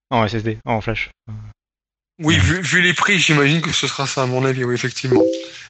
En 0.10 0.28
SSD, 0.28 0.58
en 0.66 0.82
flash. 0.82 1.10
Oui, 2.20 2.38
vu, 2.38 2.62
vu 2.62 2.82
les 2.82 2.94
prix, 2.94 3.18
j'imagine 3.18 3.62
que 3.62 3.72
ce 3.72 3.88
sera 3.88 4.06
ça 4.06 4.24
à 4.24 4.26
mon 4.26 4.44
avis, 4.46 4.64
oui, 4.66 4.76
effectivement. 4.76 5.24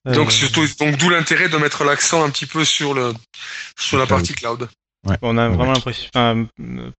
Euh, 0.07 0.13
Donc 0.15 0.31
surtout, 0.31 0.65
donc 0.79 0.97
d'où 0.97 1.09
l'intérêt 1.09 1.47
de 1.49 1.57
mettre 1.57 1.83
l'accent 1.83 2.23
un 2.23 2.29
petit 2.31 2.47
peu 2.47 2.65
sur 2.65 2.93
le 2.95 3.13
sur 3.79 3.97
Le 3.97 4.01
la 4.03 4.07
cloud. 4.07 4.19
partie 4.19 4.33
cloud. 4.33 4.69
Ouais. 5.07 5.17
On 5.21 5.37
a 5.37 5.47
Ouais, 5.49 5.55
vraiment 5.55 5.69
ouais. 5.69 5.75
l'impression, 5.75 6.09
enfin, 6.13 6.47
euh, 6.59 6.91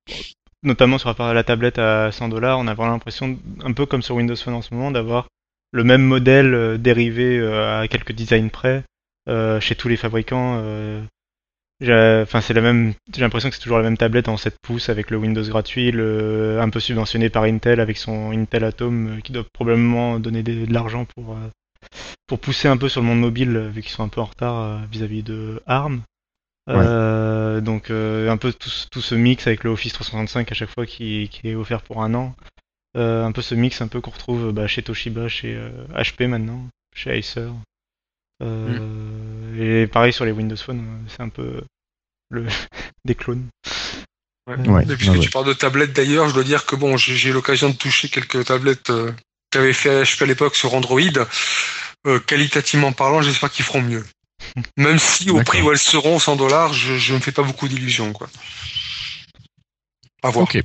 notamment 0.62 0.98
sur 0.98 1.14
la 1.18 1.44
tablette 1.44 1.78
à 1.78 2.10
100 2.12 2.28
dollars, 2.28 2.59
on 2.59 2.66
a 2.66 2.74
vraiment 2.74 2.93
l'impression, 2.93 3.39
un 3.64 3.72
peu 3.72 3.86
comme 3.86 4.02
sur 4.02 4.16
Windows 4.16 4.36
Phone 4.36 4.55
en 4.55 4.62
ce 4.62 4.72
moment, 4.74 4.90
d'avoir 4.90 5.28
le 5.72 5.84
même 5.84 6.02
modèle 6.02 6.55
euh, 6.55 6.76
dérivé 6.78 7.39
euh, 7.39 7.80
à 7.82 7.89
quelques 7.89 8.12
designs 8.12 8.48
près 8.51 8.84
euh, 9.28 9.60
chez 9.60 9.74
tous 9.74 9.89
les 9.89 9.97
fabricants. 9.97 10.62
j'ai- 11.80 12.20
Enfin, 12.22 12.40
c'est 12.40 12.55
la 12.55 12.60
même. 12.60 12.94
J'ai 13.14 13.22
l'impression 13.22 13.48
que 13.48 13.56
c'est 13.56 13.62
toujours 13.62 13.78
la 13.78 13.84
même 13.84 13.97
tablette 13.97 14.28
en 14.28 14.36
7 14.36 14.55
pouces 14.62 14.89
avec 14.89 15.10
le 15.10 15.16
Windows 15.16 15.43
gratuit, 15.43 15.90
le 15.90 16.59
un 16.60 16.68
peu 16.70 16.78
subventionné 16.80 17.28
par 17.28 17.43
Intel 17.44 17.80
avec 17.80 17.97
son 17.97 18.30
Intel 18.32 18.64
Atom 18.64 19.20
qui 19.24 19.32
doit 19.32 19.44
probablement 19.52 20.18
donner 20.20 20.43
de 20.44 20.72
l'argent 20.72 21.06
pour 21.16 21.36
pour 22.28 22.39
pousser 22.39 22.68
un 22.68 22.76
peu 22.76 22.89
sur 22.89 23.01
le 23.01 23.09
monde 23.09 23.20
mobile 23.20 23.70
vu 23.74 23.82
qu'ils 23.82 23.90
sont 23.90 24.05
un 24.05 24.09
peu 24.09 24.20
en 24.20 24.26
retard 24.26 24.80
vis-à-vis 24.90 25.22
de 25.24 25.60
ARM. 25.66 26.02
Euh, 26.68 27.60
donc 27.60 27.90
euh, 27.90 28.30
un 28.30 28.36
peu 28.36 28.52
tout, 28.52 28.68
ce- 28.68 28.86
tout 28.89 29.01
ce 29.02 29.14
mix 29.14 29.47
avec 29.47 29.64
le 29.64 29.70
Office 29.70 29.93
365 29.94 30.51
à 30.52 30.55
chaque 30.55 30.70
fois 30.70 30.86
qui, 30.86 31.28
qui 31.30 31.48
est 31.48 31.55
offert 31.55 31.82
pour 31.82 32.02
un 32.02 32.14
an. 32.14 32.34
Euh, 32.97 33.24
un 33.24 33.32
peu 33.32 33.43
ce 33.43 33.55
mix 33.55 33.80
un 33.80 33.89
peu 33.89 34.01
qu'on 34.01 34.10
retrouve 34.10 34.52
bah, 34.52 34.66
chez 34.66 34.82
Toshiba, 34.82 35.28
chez 35.28 35.55
euh, 35.56 35.70
HP 35.94 36.26
maintenant, 36.26 36.66
chez 36.94 37.10
Acer. 37.18 37.48
Euh, 38.43 39.82
Et 39.82 39.86
pareil 39.86 40.12
sur 40.12 40.24
les 40.24 40.32
Windows 40.32 40.56
Phone, 40.56 40.84
c'est 41.09 41.20
un 41.22 41.28
peu 41.28 41.62
le 42.30 42.47
des 43.05 43.14
clones. 43.14 43.47
Ouais. 44.48 44.56
Ouais, 44.68 44.82
Et 44.82 44.97
puisque 44.97 45.12
ouais, 45.12 45.18
tu 45.20 45.30
parles 45.30 45.47
de 45.47 45.52
tablettes 45.52 45.93
d'ailleurs, 45.93 46.28
je 46.28 46.34
dois 46.34 46.43
dire 46.44 46.66
que 46.66 46.74
bon, 46.76 46.97
j'ai 46.97 47.14
j'ai 47.14 47.30
eu 47.30 47.32
l'occasion 47.32 47.70
de 47.70 47.76
toucher 47.76 48.09
quelques 48.09 48.44
tablettes 48.47 48.90
euh, 48.90 49.12
qu'avait 49.51 49.72
fait 49.72 50.02
HP 50.02 50.22
à 50.24 50.26
l'époque 50.26 50.56
sur 50.56 50.74
Android. 50.74 51.01
Euh, 52.06 52.18
qualitativement 52.18 52.93
parlant, 52.93 53.22
j'espère 53.22 53.51
qu'ils 53.51 53.64
feront 53.64 53.82
mieux. 53.82 54.05
Même 54.76 54.98
si 54.98 55.30
au 55.30 55.42
prix 55.42 55.62
où 55.62 55.70
elles 55.70 55.78
seront, 55.78 56.18
100 56.18 56.36
dollars, 56.36 56.72
je, 56.72 56.96
je 56.96 57.14
me 57.14 57.20
fais 57.20 57.32
pas 57.32 57.42
beaucoup 57.42 57.68
d'illusions, 57.68 58.12
quoi. 58.12 58.28
À 60.22 60.30
voir. 60.30 60.44
Ok. 60.44 60.60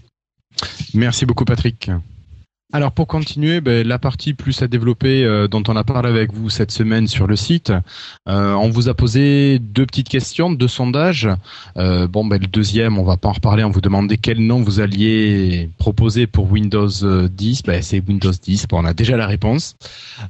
Merci 0.93 1.25
beaucoup, 1.25 1.45
Patrick. 1.45 1.89
Alors 2.73 2.91
pour 2.91 3.07
continuer, 3.07 3.61
ben, 3.61 3.87
la 3.87 3.97
partie 3.97 4.33
plus 4.33 4.61
à 4.61 4.67
développer 4.67 5.23
euh, 5.23 5.47
dont 5.47 5.63
on 5.69 5.77
a 5.77 5.85
parlé 5.85 6.09
avec 6.09 6.33
vous 6.33 6.49
cette 6.49 6.71
semaine 6.71 7.07
sur 7.07 7.25
le 7.25 7.37
site, 7.37 7.71
euh, 8.27 8.53
on 8.55 8.69
vous 8.69 8.89
a 8.89 8.93
posé 8.93 9.57
deux 9.57 9.85
petites 9.85 10.09
questions, 10.09 10.51
deux 10.51 10.67
sondages. 10.67 11.29
Euh, 11.77 12.07
bon, 12.07 12.25
ben, 12.25 12.41
le 12.41 12.47
deuxième, 12.47 12.97
on 12.97 13.05
va 13.05 13.15
pas 13.15 13.29
en 13.29 13.31
reparler, 13.31 13.63
on 13.63 13.69
vous 13.69 13.79
demandait 13.79 14.17
quel 14.17 14.45
nom 14.45 14.61
vous 14.61 14.81
alliez 14.81 15.69
proposer 15.77 16.27
pour 16.27 16.51
Windows 16.51 16.89
euh, 17.03 17.29
10. 17.29 17.63
Ben, 17.63 17.81
c'est 17.81 18.03
Windows 18.05 18.33
10, 18.33 18.67
bon, 18.67 18.81
on 18.81 18.85
a 18.85 18.93
déjà 18.93 19.15
la 19.15 19.27
réponse. 19.27 19.77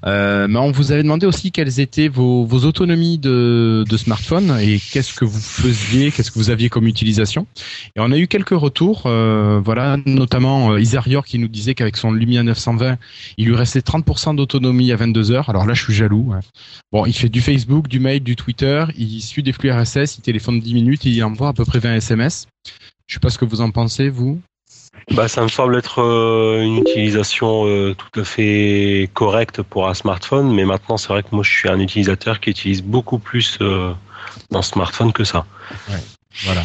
Euh, 0.05 0.47
mais 0.47 0.59
on 0.59 0.69
vous 0.69 0.91
avait 0.91 1.01
demandé 1.01 1.25
aussi 1.25 1.51
quelles 1.51 1.79
étaient 1.79 2.07
vos, 2.07 2.45
vos 2.45 2.65
autonomies 2.65 3.17
de, 3.17 3.83
de 3.89 3.97
smartphone 3.97 4.55
et 4.61 4.79
qu'est-ce 4.79 5.15
que 5.15 5.25
vous 5.25 5.39
faisiez, 5.39 6.11
qu'est-ce 6.11 6.29
que 6.29 6.37
vous 6.37 6.51
aviez 6.51 6.69
comme 6.69 6.85
utilisation. 6.85 7.47
Et 7.95 7.99
on 7.99 8.11
a 8.11 8.17
eu 8.19 8.27
quelques 8.27 8.49
retours, 8.49 9.03
euh, 9.07 9.59
voilà, 9.65 9.97
notamment 10.05 10.73
euh, 10.73 10.79
Isarior 10.79 11.25
qui 11.25 11.39
nous 11.39 11.47
disait 11.47 11.73
qu'avec 11.73 11.97
son 11.97 12.11
Lumia 12.27 12.43
920, 12.43 12.97
il 13.37 13.47
lui 13.47 13.55
restait 13.55 13.79
30% 13.79 14.35
d'autonomie 14.35 14.91
à 14.91 14.97
22 14.97 15.31
heures. 15.31 15.49
Alors 15.49 15.65
là, 15.65 15.73
je 15.73 15.81
suis 15.81 15.93
jaloux. 15.93 16.33
Bon, 16.91 17.05
il 17.05 17.13
fait 17.13 17.29
du 17.29 17.41
Facebook, 17.41 17.87
du 17.87 17.99
mail, 17.99 18.21
du 18.21 18.35
Twitter, 18.35 18.85
il 18.97 19.21
suit 19.21 19.43
des 19.43 19.53
flux 19.53 19.71
RSS, 19.71 20.17
il 20.17 20.21
téléphone 20.21 20.59
10 20.59 20.73
minutes, 20.73 21.05
il 21.05 21.23
envoie 21.23 21.47
à 21.47 21.53
peu 21.53 21.63
près 21.63 21.79
20 21.79 21.95
SMS. 21.95 22.47
Je 23.07 23.13
sais 23.13 23.19
pas 23.21 23.29
ce 23.29 23.37
que 23.37 23.45
vous 23.45 23.61
en 23.61 23.71
pensez, 23.71 24.09
vous. 24.09 24.41
Bah, 25.11 25.29
ça 25.29 25.41
me 25.41 25.47
semble 25.47 25.77
être 25.77 26.01
euh, 26.01 26.61
une 26.63 26.79
utilisation 26.79 27.65
euh, 27.65 27.95
tout 27.95 28.19
à 28.19 28.25
fait 28.25 29.09
correcte 29.13 29.61
pour 29.61 29.87
un 29.87 29.93
smartphone, 29.93 30.53
mais 30.53 30.65
maintenant 30.65 30.97
c'est 30.97 31.07
vrai 31.07 31.23
que 31.23 31.29
moi 31.31 31.43
je 31.43 31.51
suis 31.51 31.69
un 31.69 31.79
utilisateur 31.79 32.41
qui 32.41 32.49
utilise 32.49 32.83
beaucoup 32.83 33.17
plus 33.17 33.57
euh, 33.61 33.93
mon 34.51 34.61
smartphone 34.61 35.13
que 35.13 35.23
ça. 35.23 35.45
Voilà. 36.43 36.63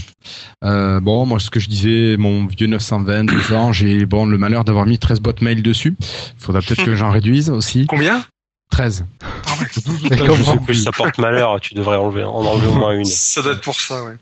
Euh, 0.64 1.00
bon, 1.00 1.26
moi, 1.26 1.40
ce 1.40 1.50
que 1.50 1.60
je 1.60 1.68
disais, 1.68 2.16
mon 2.18 2.46
vieux 2.46 2.66
920, 2.66 3.24
12 3.24 3.52
ans, 3.52 3.72
j'ai 3.72 4.04
bon 4.06 4.26
le 4.26 4.38
malheur 4.38 4.64
d'avoir 4.64 4.86
mis 4.86 4.98
13 4.98 5.20
boîtes 5.20 5.42
mail 5.42 5.62
dessus. 5.62 5.96
Faudra 6.38 6.60
peut-être 6.60 6.84
que 6.84 6.94
j'en 6.94 7.10
réduise 7.10 7.50
aussi. 7.50 7.86
Combien? 7.86 8.24
13. 8.70 9.04
Je 9.74 10.42
sais 10.42 10.56
plus, 10.64 10.82
ça 10.82 10.92
porte 10.92 11.18
malheur, 11.18 11.60
tu 11.60 11.74
devrais 11.74 11.98
enlever, 11.98 12.24
en 12.24 12.44
enlever 12.44 12.68
au 12.68 12.74
moins 12.74 12.92
une. 12.92 13.04
Ça 13.04 13.42
doit 13.42 13.52
être 13.52 13.60
pour 13.60 13.78
ça, 13.78 14.02
ouais. 14.02 14.14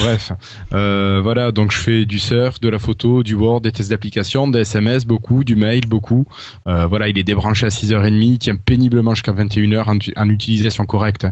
Bref, 0.00 0.32
euh, 0.72 1.20
voilà, 1.20 1.50
donc 1.50 1.72
je 1.72 1.78
fais 1.78 2.04
du 2.06 2.18
surf, 2.18 2.60
de 2.60 2.68
la 2.68 2.78
photo, 2.78 3.22
du 3.22 3.34
Word, 3.34 3.62
des 3.62 3.72
tests 3.72 3.90
d'application, 3.90 4.46
des 4.48 4.60
SMS, 4.60 5.04
beaucoup, 5.04 5.42
du 5.44 5.56
mail, 5.56 5.86
beaucoup. 5.86 6.26
Euh, 6.66 6.86
voilà, 6.86 7.08
il 7.08 7.18
est 7.18 7.24
débranché 7.24 7.66
à 7.66 7.68
6h30, 7.68 8.14
il 8.14 8.38
tient 8.38 8.56
péniblement 8.56 9.14
jusqu'à 9.14 9.32
21h 9.32 9.84
en, 9.88 9.98
en 10.22 10.28
utilisation 10.28 10.86
correcte. 10.86 11.26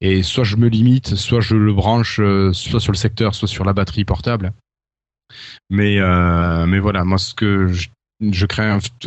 Et 0.00 0.22
soit 0.22 0.44
je 0.44 0.56
me 0.56 0.68
limite, 0.68 1.14
soit 1.14 1.40
je 1.40 1.56
le 1.56 1.72
branche, 1.72 2.20
euh, 2.20 2.52
soit 2.52 2.80
sur 2.80 2.92
le 2.92 2.98
secteur, 2.98 3.34
soit 3.34 3.48
sur 3.48 3.64
la 3.64 3.72
batterie 3.72 4.04
portable. 4.04 4.52
Mais, 5.70 6.00
mais 6.66 6.80
voilà, 6.80 7.04
moi 7.04 7.16
ce 7.16 7.34
que 7.34 7.68
je, 7.68 7.88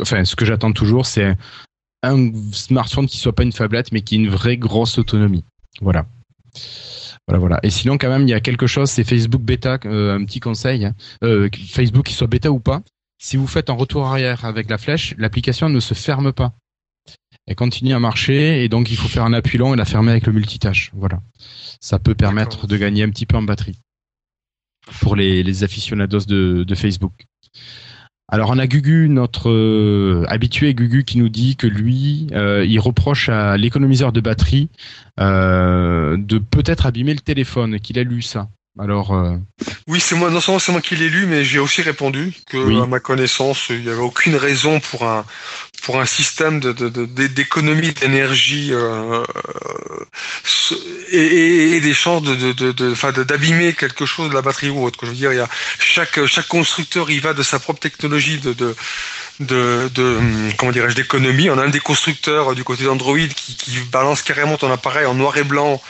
enfin 0.00 0.24
ce 0.24 0.34
que 0.34 0.46
j'attends 0.46 0.72
toujours, 0.72 1.04
c'est 1.04 1.36
un 2.02 2.30
smartphone 2.52 3.06
qui 3.06 3.18
soit 3.18 3.34
pas 3.34 3.42
une 3.42 3.52
tablette, 3.52 3.92
mais 3.92 4.00
qui 4.00 4.14
ait 4.14 4.18
une 4.18 4.30
vraie 4.30 4.56
grosse 4.56 4.98
autonomie. 4.98 5.44
Voilà. 5.80 6.06
Voilà, 7.26 7.38
voilà. 7.40 7.60
Et 7.62 7.70
sinon, 7.70 7.96
quand 7.96 8.08
même, 8.10 8.22
il 8.22 8.30
y 8.30 8.34
a 8.34 8.40
quelque 8.40 8.66
chose, 8.66 8.90
c'est 8.90 9.04
Facebook 9.04 9.42
bêta, 9.42 9.78
euh, 9.86 10.14
un 10.18 10.24
petit 10.24 10.40
conseil. 10.40 10.84
hein. 10.84 10.94
Euh, 11.22 11.48
Facebook, 11.70 12.06
qu'il 12.06 12.16
soit 12.16 12.26
bêta 12.26 12.50
ou 12.50 12.60
pas, 12.60 12.82
si 13.18 13.36
vous 13.36 13.46
faites 13.46 13.70
un 13.70 13.74
retour 13.74 14.06
arrière 14.06 14.44
avec 14.44 14.68
la 14.68 14.76
flèche, 14.76 15.14
l'application 15.16 15.68
ne 15.70 15.80
se 15.80 15.94
ferme 15.94 16.32
pas. 16.32 16.52
Elle 17.46 17.56
continue 17.56 17.92
à 17.94 17.98
marcher 17.98 18.64
et 18.64 18.68
donc 18.68 18.90
il 18.90 18.96
faut 18.96 19.08
faire 19.08 19.24
un 19.24 19.32
appui 19.34 19.58
long 19.58 19.74
et 19.74 19.76
la 19.76 19.84
fermer 19.84 20.10
avec 20.12 20.26
le 20.26 20.32
multitâche. 20.32 20.90
Voilà. 20.94 21.20
Ça 21.80 21.98
peut 21.98 22.14
permettre 22.14 22.66
de 22.66 22.76
gagner 22.76 23.02
un 23.02 23.10
petit 23.10 23.26
peu 23.26 23.36
en 23.36 23.42
batterie 23.42 23.78
pour 25.00 25.16
les, 25.16 25.42
les 25.42 25.64
aficionados 25.64 26.20
de, 26.26 26.64
de 26.66 26.74
Facebook. 26.74 27.12
Alors 28.28 28.50
on 28.50 28.58
a 28.58 28.66
Gugu, 28.66 29.08
notre 29.10 29.50
euh, 29.50 30.24
habitué 30.28 30.74
Gugu, 30.74 31.04
qui 31.04 31.18
nous 31.18 31.28
dit 31.28 31.56
que 31.56 31.66
lui, 31.66 32.26
euh, 32.32 32.64
il 32.64 32.80
reproche 32.80 33.28
à 33.28 33.56
l'économiseur 33.56 34.12
de 34.12 34.20
batterie 34.20 34.70
euh, 35.20 36.16
de 36.16 36.38
peut-être 36.38 36.86
abîmer 36.86 37.12
le 37.12 37.20
téléphone, 37.20 37.78
qu'il 37.80 37.98
a 37.98 38.02
lu 38.02 38.22
ça. 38.22 38.48
Alors, 38.80 39.12
euh, 39.14 39.36
Oui, 39.86 40.00
c'est 40.00 40.16
moi, 40.16 40.30
non 40.30 40.40
seulement 40.40 40.58
c'est 40.58 40.72
moi 40.72 40.80
qui 40.80 40.96
l'ai 40.96 41.08
lu, 41.08 41.26
mais 41.26 41.44
j'ai 41.44 41.60
aussi 41.60 41.80
répondu 41.80 42.32
que, 42.50 42.56
Oui. 42.56 42.80
à 42.82 42.86
ma 42.86 42.98
connaissance, 42.98 43.66
il 43.70 43.82
n'y 43.82 43.88
avait 43.88 44.00
aucune 44.02 44.34
raison 44.36 44.80
pour 44.80 45.04
un 45.04 45.24
pour 45.84 46.00
un 46.00 46.06
système 46.06 46.60
de 46.60 46.72
de- 46.72 46.88
de- 46.88 47.04
de- 47.04 47.26
d'économie 47.26 47.92
d'énergie 47.92 48.70
euh, 48.72 49.22
euh, 49.22 50.04
et, 51.12 51.76
et, 51.76 51.80
des 51.80 51.94
chances 51.94 52.22
de 52.22 52.34
de 52.34 52.52
de, 52.52 52.72
de- 52.72 52.92
enfin, 52.92 53.12
de- 53.12 53.22
d'abîmer 53.22 53.74
quelque 53.74 54.06
chose 54.06 54.30
de 54.30 54.34
la 54.34 54.42
batterie 54.42 54.70
ou 54.70 54.82
autre. 54.82 54.98
Je 55.02 55.10
veux 55.10 55.16
dire, 55.16 55.32
il 55.32 55.36
y 55.36 55.40
a 55.40 55.48
chaque 55.78 56.24
chaque 56.26 56.48
constructeur 56.48 57.10
il 57.10 57.20
va 57.20 57.32
de 57.34 57.42
sa 57.44 57.58
propre 57.60 57.80
technologie 57.80 58.38
de 58.38 58.54
de 58.54 58.74
de, 59.40 59.88
de 59.94 60.18
comment 60.56 60.72
dirais-je 60.72 60.96
d'économie. 60.96 61.48
On 61.50 61.58
a 61.58 61.64
un 61.64 61.68
des 61.68 61.80
constructeurs 61.80 62.54
du 62.54 62.64
côté 62.64 62.84
d'Android 62.84 63.18
qui, 63.36 63.54
qui 63.56 63.78
balance 63.92 64.22
carrément 64.22 64.56
ton 64.56 64.72
appareil 64.72 65.06
en 65.06 65.14
noir 65.14 65.36
et 65.36 65.44
blanc 65.44 65.80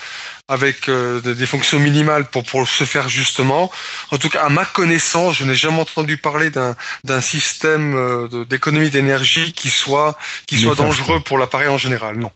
avec 0.48 0.88
euh, 0.88 1.20
des- 1.20 1.34
des 1.34 1.46
fonctions 1.46 1.78
minimales 1.78 2.26
pour, 2.26 2.44
pour 2.44 2.68
se 2.68 2.84
faire 2.84 3.08
justement. 3.08 3.70
En 4.10 4.18
tout 4.18 4.28
cas, 4.28 4.44
à 4.44 4.48
ma 4.50 4.66
connaissance, 4.66 5.36
je 5.36 5.44
n'ai 5.44 5.54
jamais 5.54 5.80
entendu 5.80 6.16
parler 6.18 6.50
d'un 6.50 6.76
d'un 7.04 7.20
système 7.20 7.94
euh, 7.96 8.44
d'économie 8.44 8.90
d'énergie 8.90 9.52
qui 9.52 9.70
soit 9.70 10.18
qui 10.46 10.58
soit 10.58 10.74
dangereux 10.74 11.20
pour 11.20 11.38
l'appareil 11.38 11.68
en 11.68 11.78
général. 11.78 12.18
Non. 12.18 12.30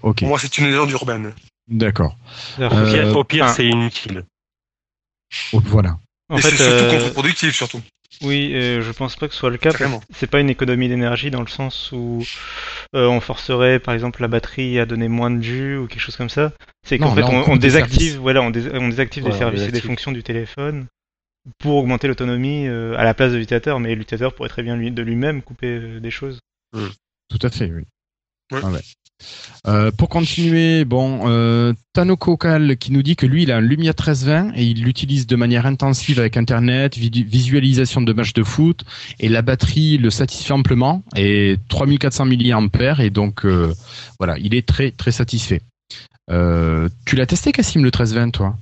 Pour 0.00 0.28
moi, 0.28 0.38
c'est 0.38 0.56
une 0.58 0.66
légende 0.66 0.90
urbaine. 0.90 1.34
d'accord. 1.68 2.16
Au 2.58 2.62
Euh, 2.62 2.90
pire, 2.90 3.16
au 3.16 3.24
pire, 3.24 3.44
enfin, 3.44 3.54
c'est 3.54 3.66
inutile. 3.66 4.24
Oh, 5.52 5.60
Voilà. 5.64 5.98
En 6.28 6.36
Et 6.36 6.42
c'est 6.42 6.56
surtout 6.56 6.84
euh, 6.84 6.90
contre-productif, 6.98 7.54
surtout. 7.56 7.82
Oui, 8.22 8.52
euh, 8.54 8.82
je 8.82 8.92
pense 8.92 9.16
pas 9.16 9.28
que 9.28 9.34
ce 9.34 9.40
soit 9.40 9.50
le 9.50 9.56
cas. 9.58 9.72
C'est 10.14 10.26
pas 10.30 10.40
une 10.40 10.50
économie 10.50 10.88
d'énergie 10.88 11.30
dans 11.30 11.40
le 11.40 11.48
sens 11.48 11.90
où 11.92 12.22
euh, 12.94 13.06
on 13.06 13.20
forcerait 13.20 13.78
par 13.78 13.94
exemple 13.94 14.20
la 14.20 14.28
batterie 14.28 14.78
à 14.78 14.86
donner 14.86 15.08
moins 15.08 15.30
de 15.30 15.40
jus 15.42 15.78
ou 15.78 15.86
quelque 15.86 16.00
chose 16.00 16.16
comme 16.16 16.28
ça. 16.28 16.52
C'est 16.84 16.98
qu'en 16.98 17.14
fait 17.14 17.22
on 17.22 17.56
désactive, 17.56 18.18
voilà, 18.18 18.42
on, 18.42 18.50
dés- 18.50 18.70
on 18.74 18.88
désactive 18.88 19.24
des 19.24 19.30
Voilà, 19.30 19.38
services 19.46 19.68
et 19.68 19.72
des 19.72 19.80
fonctions 19.80 20.12
du 20.12 20.22
téléphone 20.22 20.86
pour 21.58 21.76
augmenter 21.76 22.08
l'autonomie 22.08 22.66
euh, 22.68 22.94
à 22.98 23.04
la 23.04 23.14
place 23.14 23.32
de 23.32 23.38
l'utilisateur, 23.38 23.80
mais 23.80 23.94
l'utilisateur 23.94 24.34
pourrait 24.34 24.50
très 24.50 24.62
bien 24.62 24.76
lui, 24.76 24.90
de 24.90 25.02
lui-même 25.02 25.42
couper 25.42 25.78
euh, 25.78 26.00
des 26.00 26.10
choses. 26.10 26.40
Tout 27.28 27.38
à 27.46 27.50
fait, 27.50 27.70
oui. 27.70 27.84
Ah. 28.52 28.70
Euh, 29.66 29.90
pour 29.90 30.08
continuer, 30.08 30.84
bon, 30.84 31.28
euh, 31.28 31.74
Tano 31.92 32.16
Kokal 32.16 32.76
qui 32.78 32.92
nous 32.92 33.02
dit 33.02 33.16
que 33.16 33.26
lui, 33.26 33.42
il 33.42 33.52
a 33.52 33.56
un 33.56 33.60
Lumia 33.60 33.90
1320 33.90 34.52
et 34.54 34.64
il 34.64 34.82
l'utilise 34.82 35.26
de 35.26 35.36
manière 35.36 35.66
intensive 35.66 36.18
avec 36.18 36.36
Internet, 36.36 36.96
visualisation 36.96 38.00
de 38.00 38.12
matchs 38.12 38.32
de 38.32 38.42
foot 38.42 38.84
et 39.18 39.28
la 39.28 39.42
batterie 39.42 39.98
le 39.98 40.10
satisfait 40.10 40.52
amplement 40.52 41.02
et 41.16 41.58
3400 41.68 42.26
mAh 42.26 43.04
et 43.04 43.10
donc 43.10 43.44
euh, 43.44 43.74
voilà, 44.18 44.38
il 44.38 44.54
est 44.54 44.66
très 44.66 44.90
très 44.90 45.12
satisfait. 45.12 45.60
Euh, 46.30 46.88
tu 47.04 47.16
l'as 47.16 47.26
testé, 47.26 47.52
Cassim, 47.52 47.80
le 47.80 47.86
1320, 47.86 48.30
toi? 48.30 48.56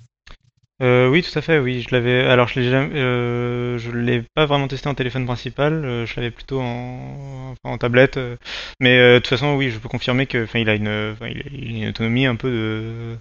Euh, 0.81 1.09
oui, 1.09 1.23
tout 1.23 1.37
à 1.37 1.43
fait, 1.43 1.59
oui, 1.59 1.81
je 1.83 1.93
l'avais. 1.95 2.21
Alors 2.25 2.47
je 2.47 2.61
l'ai 2.61 2.71
jamais, 2.71 2.95
euh, 2.95 3.79
je 3.79 3.91
l'ai 3.91 4.23
pas 4.35 4.47
vraiment 4.47 4.69
testé 4.69 4.89
en 4.89 4.95
téléphone 4.95 5.27
principal, 5.27 5.85
euh, 5.85 6.07
je 6.07 6.15
l'avais 6.17 6.31
plutôt 6.31 6.61
en, 6.61 7.51
enfin, 7.53 7.75
en 7.75 7.79
tablette. 7.79 8.17
euh, 8.17 8.37
mais 8.79 8.97
euh, 8.99 9.15
de 9.15 9.19
toute 9.19 9.27
façon, 9.29 9.57
oui, 9.57 9.71
je 9.71 9.79
peux 9.79 9.89
confirmer 9.89 10.27
que, 10.27 10.45
enfin, 10.45 10.61
il 10.61 10.69
a 10.69 10.75
une, 10.77 11.13
enfin, 11.13 11.27
il 11.29 11.41
a 11.41 11.79
une 11.83 11.89
autonomie 11.89 12.27
un 12.27 12.37
peu 12.37 12.51
de, 12.51 13.19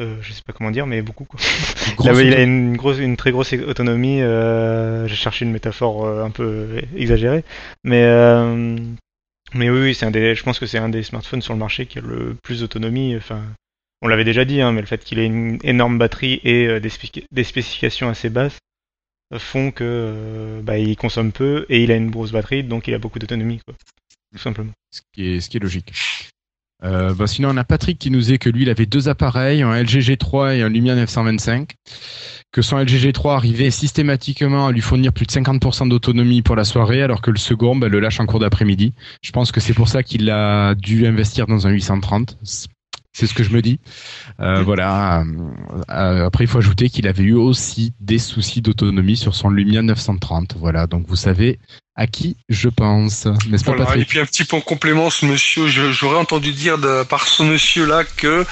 Euh, 0.00 0.16
je 0.22 0.32
sais 0.32 0.42
pas 0.46 0.52
comment 0.52 0.70
dire, 0.70 0.86
mais 0.86 1.02
beaucoup. 1.02 1.24
Quoi. 1.24 1.38
Il, 2.00 2.34
a 2.34 2.42
une, 2.42 2.76
grosse, 2.76 2.98
une 2.98 3.16
très 3.16 3.32
grosse 3.32 3.52
autonomie. 3.52 4.22
Euh, 4.22 5.06
J'ai 5.08 5.16
cherché 5.16 5.44
une 5.44 5.52
métaphore 5.52 6.06
euh, 6.06 6.24
un 6.24 6.30
peu 6.30 6.80
exagérée, 6.96 7.44
mais 7.84 8.02
euh, 8.04 8.76
mais 9.54 9.70
oui, 9.70 9.80
oui, 9.80 9.94
c'est 9.94 10.06
un 10.06 10.10
des. 10.10 10.34
Je 10.34 10.42
pense 10.42 10.58
que 10.58 10.66
c'est 10.66 10.78
un 10.78 10.88
des 10.88 11.02
smartphones 11.02 11.42
sur 11.42 11.52
le 11.54 11.58
marché 11.58 11.86
qui 11.86 11.98
a 11.98 12.02
le 12.02 12.34
plus 12.42 12.60
d'autonomie. 12.60 13.16
Enfin, 13.16 13.42
on 14.02 14.08
l'avait 14.08 14.24
déjà 14.24 14.44
dit, 14.44 14.60
hein, 14.60 14.72
mais 14.72 14.80
le 14.80 14.86
fait 14.86 15.04
qu'il 15.04 15.18
ait 15.18 15.26
une 15.26 15.58
énorme 15.62 15.98
batterie 15.98 16.40
et 16.44 16.66
euh, 16.66 16.80
des, 16.80 16.88
spécifi- 16.88 17.24
des 17.30 17.44
spécifications 17.44 18.08
assez 18.08 18.30
basses 18.30 18.58
euh, 19.32 19.38
font 19.38 19.70
que 19.70 19.84
euh, 19.84 20.60
bah, 20.62 20.78
il 20.78 20.96
consomme 20.96 21.32
peu 21.32 21.66
et 21.68 21.82
il 21.82 21.92
a 21.92 21.96
une 21.96 22.10
grosse 22.10 22.32
batterie, 22.32 22.64
donc 22.64 22.88
il 22.88 22.94
a 22.94 22.98
beaucoup 22.98 23.18
d'autonomie. 23.18 23.60
Tout 24.32 24.38
simplement. 24.38 24.72
ce 24.90 25.00
qui 25.12 25.36
est, 25.36 25.58
logique. 25.62 25.92
Bah, 26.82 27.26
sinon, 27.26 27.50
on 27.50 27.56
a 27.58 27.64
Patrick 27.64 27.98
qui 27.98 28.10
nous 28.10 28.20
dit 28.20 28.38
que 28.38 28.48
lui, 28.48 28.62
il 28.62 28.70
avait 28.70 28.86
deux 28.86 29.08
appareils, 29.08 29.60
un 29.62 29.74
LG 29.82 29.98
G3 29.98 30.56
et 30.56 30.62
un 30.62 30.70
Lumia 30.70 30.94
925. 30.94 31.74
Que 32.52 32.62
son 32.62 32.78
LG 32.78 33.04
G3 33.04 33.34
arrivait 33.34 33.70
systématiquement 33.70 34.68
à 34.68 34.72
lui 34.72 34.80
fournir 34.80 35.12
plus 35.12 35.26
de 35.26 35.30
50% 35.32 35.88
d'autonomie 35.88 36.42
pour 36.42 36.56
la 36.56 36.64
soirée, 36.64 37.02
alors 37.02 37.20
que 37.20 37.30
le 37.30 37.36
second 37.36 37.76
bah, 37.76 37.88
le 37.88 38.00
lâche 38.00 38.18
en 38.18 38.26
cours 38.26 38.40
d'après-midi. 38.40 38.94
Je 39.22 39.30
pense 39.30 39.52
que 39.52 39.60
c'est 39.60 39.74
pour 39.74 39.88
ça 39.88 40.02
qu'il 40.02 40.30
a 40.30 40.74
dû 40.74 41.06
investir 41.06 41.46
dans 41.46 41.66
un 41.66 41.70
830. 41.70 42.38
C'est 43.12 43.26
ce 43.26 43.34
que 43.34 43.42
je 43.42 43.50
me 43.50 43.60
dis. 43.60 43.80
Euh, 44.38 44.62
voilà. 44.62 45.24
Euh, 45.90 46.26
après, 46.26 46.44
il 46.44 46.46
faut 46.46 46.58
ajouter 46.58 46.88
qu'il 46.88 47.08
avait 47.08 47.24
eu 47.24 47.34
aussi 47.34 47.92
des 48.00 48.18
soucis 48.18 48.62
d'autonomie 48.62 49.16
sur 49.16 49.34
son 49.34 49.50
Lumia 49.50 49.82
930. 49.82 50.56
Voilà. 50.58 50.86
Donc, 50.86 51.06
vous 51.08 51.16
savez 51.16 51.58
à 52.00 52.06
qui 52.06 52.36
je 52.48 52.70
pense, 52.70 53.26
n'est-ce 53.48 53.62
pas, 53.62 53.74
Voilà. 53.74 54.00
Et 54.00 54.06
puis 54.06 54.20
un 54.20 54.24
petit 54.24 54.44
peu 54.44 54.56
en 54.56 54.62
complément, 54.62 55.10
ce 55.10 55.26
monsieur, 55.26 55.66
j'aurais 55.66 56.16
entendu 56.16 56.52
dire 56.52 56.78
de, 56.78 57.02
par 57.02 57.26
ce 57.26 57.42
monsieur-là 57.42 58.04
que 58.04 58.46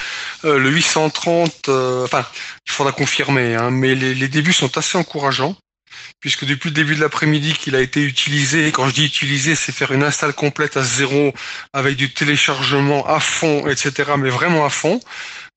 euh, 0.45 0.59
le 0.59 0.69
830, 0.69 1.69
euh, 1.69 2.03
enfin, 2.03 2.23
il 2.67 2.71
faudra 2.71 2.91
confirmer, 2.91 3.55
hein, 3.55 3.71
mais 3.71 3.95
les, 3.95 4.13
les 4.13 4.27
débuts 4.27 4.53
sont 4.53 4.77
assez 4.77 4.99
encourageants, 4.99 5.55
puisque 6.19 6.45
depuis 6.45 6.69
le 6.69 6.73
début 6.75 6.95
de 6.95 7.01
l'après-midi 7.01 7.53
qu'il 7.53 7.75
a 7.75 7.81
été 7.81 8.01
utilisé, 8.03 8.67
et 8.67 8.71
quand 8.71 8.87
je 8.87 8.93
dis 8.93 9.05
utilisé, 9.05 9.55
c'est 9.55 9.71
faire 9.71 9.91
une 9.91 10.03
install 10.03 10.33
complète 10.33 10.77
à 10.77 10.83
zéro, 10.83 11.33
avec 11.73 11.95
du 11.95 12.11
téléchargement 12.13 13.07
à 13.07 13.19
fond, 13.19 13.67
etc., 13.67 14.11
mais 14.17 14.29
vraiment 14.29 14.65
à 14.65 14.69
fond. 14.69 14.99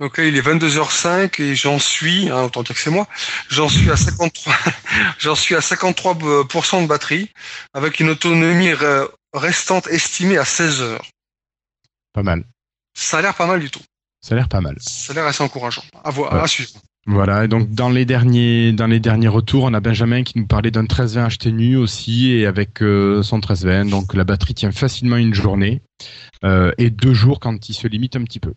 Donc 0.01 0.19
là, 0.19 0.24
il 0.24 0.36
est 0.36 0.40
22h05 0.43 1.40
et 1.40 1.55
j'en 1.55 1.78
suis, 1.78 2.28
hein, 2.31 2.43
autant 2.44 2.62
dire 2.62 2.74
que 2.74 2.81
c'est 2.81 2.90
moi, 2.90 3.06
j'en 3.48 3.69
suis 3.69 3.90
à 3.90 3.97
53, 3.97 4.55
j'en 5.19 5.35
suis 5.35 5.55
à 5.55 5.60
53% 5.60 6.82
de 6.82 6.86
batterie 6.86 7.31
avec 7.74 8.01
une 8.01 8.09
autonomie 8.10 8.70
re- 8.73 9.09
restante 9.32 9.86
estimée 9.89 10.39
à 10.39 10.44
16 10.44 10.82
heures. 10.82 11.06
Pas 12.12 12.23
mal. 12.23 12.44
Ça 12.94 13.19
a 13.19 13.23
l'air 13.23 13.35
pas 13.35 13.47
mal 13.47 13.60
du 13.60 13.70
tout. 13.70 13.81
Ça 14.20 14.35
a 14.35 14.39
l'air 14.39 14.48
pas 14.48 14.60
mal. 14.60 14.77
Ça 14.81 15.12
a 15.12 15.14
l'air 15.14 15.27
assez 15.27 15.43
encourageant. 15.43 15.85
À, 16.05 16.10
voir, 16.10 16.32
Ouais. 16.32 16.40
à 16.40 16.47
suivre. 16.47 16.70
Voilà, 17.07 17.45
et 17.45 17.49
donc 17.49 17.70
dans 17.70 17.91
les 17.91 18.05
derniers 18.05 18.73
dans 18.73 18.87
les 18.87 19.01
derniers 19.01 19.29
retours, 19.29 19.65
on 19.65 19.74
a 19.74 19.81
Benjamin 19.81 20.23
qui 20.23 20.39
nous 20.39 20.47
parlait 20.47 20.70
d'un 20.70 20.83
1320 20.83 21.24
acheté 21.24 21.51
nu 21.51 21.77
aussi 21.77 22.31
et 22.31 22.47
avec 22.47 22.81
euh, 22.81 23.23
son 23.24 23.37
1320, 23.37 23.87
donc 23.87 24.15
la 24.15 24.23
batterie 24.23 24.55
tient 24.55 24.70
facilement 24.70 25.16
une 25.16 25.35
journée 25.35 25.83
euh, 26.45 26.70
et 26.79 26.91
deux 26.91 27.12
jours 27.12 27.41
quand 27.41 27.69
il 27.69 27.74
se 27.74 27.89
limite 27.89 28.15
un 28.15 28.23
petit 28.23 28.39
peu. 28.39 28.55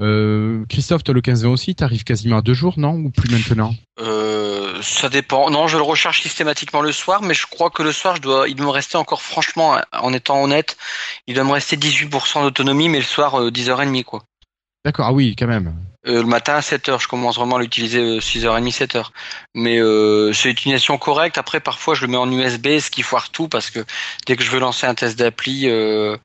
Euh, 0.00 0.64
Christophe, 0.68 1.04
toi 1.04 1.14
le 1.14 1.18
1520 1.18 1.50
aussi, 1.50 1.74
t'arrives 1.74 2.04
quasiment 2.04 2.38
à 2.38 2.42
deux 2.42 2.54
jours, 2.54 2.74
non 2.78 2.94
Ou 2.94 3.10
plus 3.10 3.30
maintenant? 3.30 3.74
Euh, 4.00 4.80
ça 4.82 5.08
dépend. 5.08 5.50
Non, 5.50 5.68
je 5.68 5.76
le 5.76 5.82
recharge 5.82 6.22
systématiquement 6.22 6.80
le 6.80 6.92
soir, 6.92 7.22
mais 7.22 7.34
je 7.34 7.46
crois 7.46 7.70
que 7.70 7.82
le 7.82 7.92
soir, 7.92 8.16
je 8.16 8.22
dois, 8.22 8.48
il 8.48 8.54
doit 8.54 8.66
me 8.66 8.72
rester 8.72 8.96
encore, 8.96 9.22
franchement, 9.22 9.76
en 9.92 10.12
étant 10.12 10.42
honnête, 10.42 10.76
il 11.26 11.34
doit 11.34 11.44
me 11.44 11.52
rester 11.52 11.76
18% 11.76 12.42
d'autonomie, 12.42 12.88
mais 12.88 12.98
le 12.98 13.04
soir, 13.04 13.40
euh, 13.40 13.50
10h30, 13.50 14.02
quoi. 14.04 14.24
D'accord, 14.84 15.06
ah 15.06 15.12
oui, 15.12 15.36
quand 15.38 15.46
même. 15.46 15.74
Euh, 16.08 16.22
le 16.22 16.26
matin 16.26 16.54
à 16.54 16.60
7h, 16.60 17.00
je 17.00 17.06
commence 17.06 17.36
vraiment 17.36 17.56
à 17.56 17.60
l'utiliser 17.60 18.00
euh, 18.00 18.18
6h30, 18.18 18.72
7h. 18.76 19.06
Mais 19.54 19.78
euh, 19.78 20.32
c'est 20.32 20.48
une 20.48 20.52
utilisation 20.52 20.98
correcte. 20.98 21.38
Après, 21.38 21.60
parfois, 21.60 21.94
je 21.94 22.02
le 22.04 22.08
mets 22.10 22.16
en 22.16 22.30
USB, 22.30 22.78
ce 22.80 22.90
qui 22.90 23.02
foire 23.02 23.30
tout, 23.30 23.46
parce 23.48 23.70
que 23.70 23.84
dès 24.26 24.36
que 24.36 24.42
je 24.42 24.50
veux 24.50 24.58
lancer 24.58 24.86
un 24.86 24.94
test 24.96 25.16
d'appli 25.16 25.68
euh, 25.68 26.16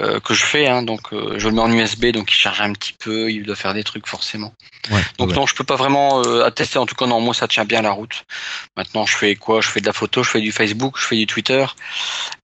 euh, 0.00 0.20
que 0.20 0.34
je 0.34 0.44
fais, 0.44 0.66
hein, 0.66 0.82
donc 0.82 1.14
euh, 1.14 1.38
je 1.38 1.48
le 1.48 1.54
mets 1.54 1.62
en 1.62 1.72
USB, 1.72 2.06
donc 2.06 2.30
il 2.30 2.34
charge 2.34 2.60
un 2.60 2.74
petit 2.74 2.92
peu, 2.92 3.30
il 3.30 3.44
doit 3.44 3.56
faire 3.56 3.72
des 3.72 3.84
trucs 3.84 4.06
forcément. 4.06 4.52
Ouais, 4.90 5.00
Donc 5.18 5.30
ouais. 5.30 5.34
non, 5.36 5.46
je 5.46 5.54
peux 5.54 5.64
pas 5.64 5.76
vraiment 5.76 6.22
euh, 6.26 6.44
attester. 6.44 6.78
En 6.78 6.84
tout 6.84 6.94
cas, 6.94 7.06
non, 7.06 7.20
moi 7.22 7.32
ça 7.32 7.48
tient 7.48 7.64
bien 7.64 7.80
la 7.80 7.92
route. 7.92 8.24
Maintenant, 8.76 9.06
je 9.06 9.16
fais 9.16 9.34
quoi? 9.36 9.62
Je 9.62 9.68
fais 9.68 9.80
de 9.80 9.86
la 9.86 9.94
photo, 9.94 10.22
je 10.22 10.28
fais 10.28 10.40
du 10.42 10.52
Facebook, 10.52 10.96
je 10.98 11.06
fais 11.06 11.16
du 11.16 11.26
Twitter, 11.26 11.64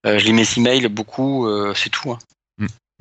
euh, 0.07 0.17
je 0.17 0.25
lis 0.25 0.33
mes 0.33 0.47
emails 0.57 0.87
beaucoup, 0.87 1.45
euh, 1.45 1.73
c'est 1.75 1.89
tout. 1.91 2.11
hein. 2.11 2.17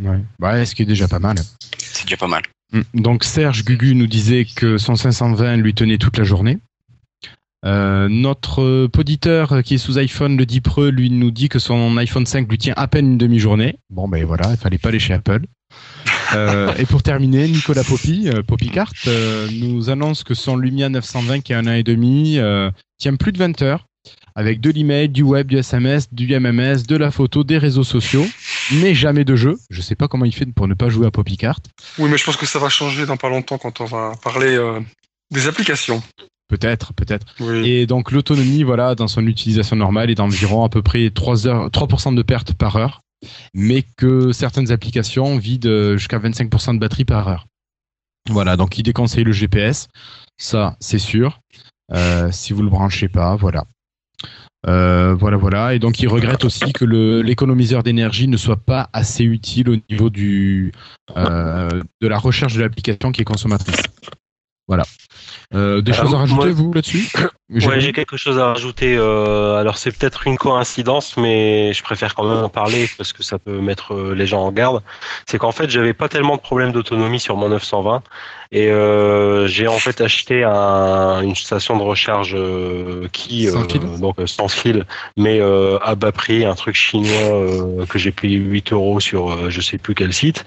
Ouais. 0.00 0.20
Ouais, 0.40 0.64
ce 0.66 0.74
qui 0.74 0.82
est 0.82 0.86
déjà 0.86 1.08
pas 1.08 1.18
mal. 1.18 1.36
C'est 1.78 2.04
déjà 2.04 2.16
pas 2.16 2.28
mal. 2.28 2.42
Mm. 2.72 2.80
Donc 2.94 3.24
Serge 3.24 3.64
Gugu 3.64 3.94
nous 3.94 4.06
disait 4.06 4.44
que 4.44 4.78
son 4.78 4.96
520 4.96 5.56
lui 5.56 5.74
tenait 5.74 5.98
toute 5.98 6.16
la 6.16 6.24
journée. 6.24 6.58
Euh, 7.66 8.08
notre 8.08 8.86
poditeur 8.86 9.62
qui 9.62 9.74
est 9.74 9.78
sous 9.78 9.98
iPhone, 9.98 10.38
le 10.38 10.46
Dipreux, 10.46 10.88
lui 10.88 11.10
nous 11.10 11.30
dit 11.30 11.50
que 11.50 11.58
son 11.58 11.96
iPhone 11.98 12.24
5 12.24 12.48
lui 12.48 12.56
tient 12.56 12.74
à 12.76 12.88
peine 12.88 13.12
une 13.12 13.18
demi-journée. 13.18 13.76
Bon 13.90 14.08
ben 14.08 14.24
voilà, 14.24 14.50
il 14.50 14.56
fallait 14.56 14.78
pas 14.78 14.88
aller 14.88 14.98
chez 14.98 15.12
Apple. 15.12 15.42
Euh, 16.34 16.72
et 16.78 16.86
pour 16.86 17.02
terminer, 17.02 17.48
Nicolas 17.48 17.84
Poppy, 17.84 18.28
euh, 18.28 18.42
Poppycart, 18.42 18.92
euh, 19.06 19.48
nous 19.52 19.90
annonce 19.90 20.24
que 20.24 20.34
son 20.34 20.56
Lumia 20.56 20.88
920 20.88 21.40
qui 21.40 21.52
a 21.52 21.58
un 21.58 21.66
an 21.66 21.72
et 21.72 21.82
demi 21.82 22.38
tient 22.98 23.16
plus 23.16 23.32
de 23.32 23.38
20 23.38 23.62
heures 23.62 23.86
avec 24.34 24.60
de 24.60 24.70
l'email, 24.70 25.08
du 25.08 25.22
web, 25.22 25.48
du 25.48 25.58
SMS, 25.58 26.12
du 26.12 26.26
MMS, 26.38 26.84
de 26.88 26.96
la 26.96 27.10
photo, 27.10 27.44
des 27.44 27.58
réseaux 27.58 27.84
sociaux, 27.84 28.24
mais 28.72 28.94
jamais 28.94 29.24
de 29.24 29.36
jeu. 29.36 29.58
Je 29.70 29.80
sais 29.80 29.94
pas 29.94 30.08
comment 30.08 30.24
il 30.24 30.34
fait 30.34 30.46
pour 30.46 30.68
ne 30.68 30.74
pas 30.74 30.88
jouer 30.88 31.06
à 31.06 31.10
Poppycart. 31.10 31.60
Oui, 31.98 32.08
mais 32.10 32.18
je 32.18 32.24
pense 32.24 32.36
que 32.36 32.46
ça 32.46 32.58
va 32.58 32.68
changer 32.68 33.06
dans 33.06 33.16
pas 33.16 33.28
longtemps 33.28 33.58
quand 33.58 33.80
on 33.80 33.84
va 33.84 34.12
parler 34.22 34.54
euh, 34.56 34.80
des 35.30 35.48
applications. 35.48 36.02
Peut-être, 36.48 36.92
peut-être. 36.94 37.26
Oui. 37.38 37.68
Et 37.68 37.86
donc 37.86 38.10
l'autonomie, 38.10 38.64
voilà, 38.64 38.94
dans 38.94 39.06
son 39.08 39.26
utilisation 39.26 39.76
normale 39.76 40.10
est 40.10 40.16
d'environ 40.16 40.64
à 40.64 40.68
peu 40.68 40.82
près 40.82 41.10
3 41.10 41.46
heures, 41.46 41.68
3% 41.68 42.14
de 42.14 42.22
perte 42.22 42.54
par 42.54 42.76
heure, 42.76 43.02
mais 43.54 43.84
que 43.96 44.32
certaines 44.32 44.72
applications 44.72 45.38
vident 45.38 45.96
jusqu'à 45.96 46.18
25% 46.18 46.74
de 46.74 46.78
batterie 46.78 47.04
par 47.04 47.28
heure. 47.28 47.46
Voilà, 48.28 48.56
donc 48.56 48.76
il 48.78 48.82
déconseille 48.82 49.24
le 49.24 49.32
GPS, 49.32 49.88
ça 50.38 50.76
c'est 50.80 50.98
sûr. 50.98 51.40
Euh, 51.92 52.30
si 52.32 52.52
vous 52.52 52.62
le 52.62 52.68
branchez 52.68 53.08
pas, 53.08 53.36
voilà. 53.36 53.64
Euh, 54.66 55.14
voilà, 55.14 55.36
voilà. 55.36 55.74
Et 55.74 55.78
donc 55.78 56.00
il 56.00 56.08
regrette 56.08 56.44
aussi 56.44 56.72
que 56.72 56.84
l'économiseur 56.84 57.82
d'énergie 57.82 58.28
ne 58.28 58.36
soit 58.36 58.56
pas 58.56 58.90
assez 58.92 59.24
utile 59.24 59.70
au 59.70 59.76
niveau 59.90 60.10
du 60.10 60.72
euh, 61.16 61.82
de 62.00 62.08
la 62.08 62.18
recherche 62.18 62.54
de 62.54 62.60
l'application 62.60 63.10
qui 63.12 63.22
est 63.22 63.24
consommatrice. 63.24 63.82
Voilà. 64.68 64.84
Euh, 65.52 65.80
des 65.80 65.92
Alors, 65.92 66.04
choses 66.04 66.14
à 66.14 66.18
rajouter 66.18 66.44
moi- 66.46 66.52
vous 66.52 66.72
là-dessus? 66.72 67.10
J'ai 67.50 67.92
quelque 67.92 68.16
chose 68.16 68.38
à 68.38 68.52
rajouter. 68.52 68.96
alors 68.96 69.78
c'est 69.78 69.90
peut-être 69.96 70.26
une 70.28 70.36
coïncidence, 70.36 71.16
mais 71.16 71.72
je 71.72 71.82
préfère 71.82 72.14
quand 72.14 72.28
même 72.28 72.44
en 72.44 72.48
parler 72.48 72.88
parce 72.96 73.12
que 73.12 73.24
ça 73.24 73.38
peut 73.40 73.60
mettre 73.60 74.12
les 74.12 74.26
gens 74.26 74.42
en 74.42 74.52
garde. 74.52 74.82
C'est 75.26 75.38
qu'en 75.38 75.50
fait, 75.50 75.68
j'avais 75.70 75.94
pas 75.94 76.08
tellement 76.08 76.36
de 76.36 76.40
problèmes 76.42 76.70
d'autonomie 76.70 77.18
sur 77.18 77.36
mon 77.36 77.48
920 77.48 78.02
et 78.52 78.68
euh, 78.70 79.46
j'ai 79.46 79.68
en 79.68 79.78
fait 79.78 80.00
acheté 80.00 80.42
un- 80.44 81.22
une 81.22 81.36
station 81.36 81.76
de 81.76 81.82
recharge 81.82 82.34
euh, 82.36 83.06
qui 83.12 83.46
Sans 83.46 83.62
euh, 83.62 83.68
fil 83.68 84.00
donc 84.00 84.18
euh, 84.18 84.26
sans 84.26 84.48
fil, 84.48 84.86
mais 85.16 85.40
euh, 85.40 85.78
à 85.82 85.94
bas 85.94 86.10
prix, 86.12 86.44
un 86.44 86.54
truc 86.54 86.74
chinois 86.74 87.10
euh, 87.12 87.86
que 87.86 87.98
j'ai 87.98 88.10
payé 88.10 88.36
8 88.36 88.72
euros 88.72 88.98
sur 89.00 89.30
euh, 89.30 89.50
je 89.50 89.60
sais 89.60 89.78
plus 89.78 89.94
quel 89.94 90.12
site. 90.12 90.44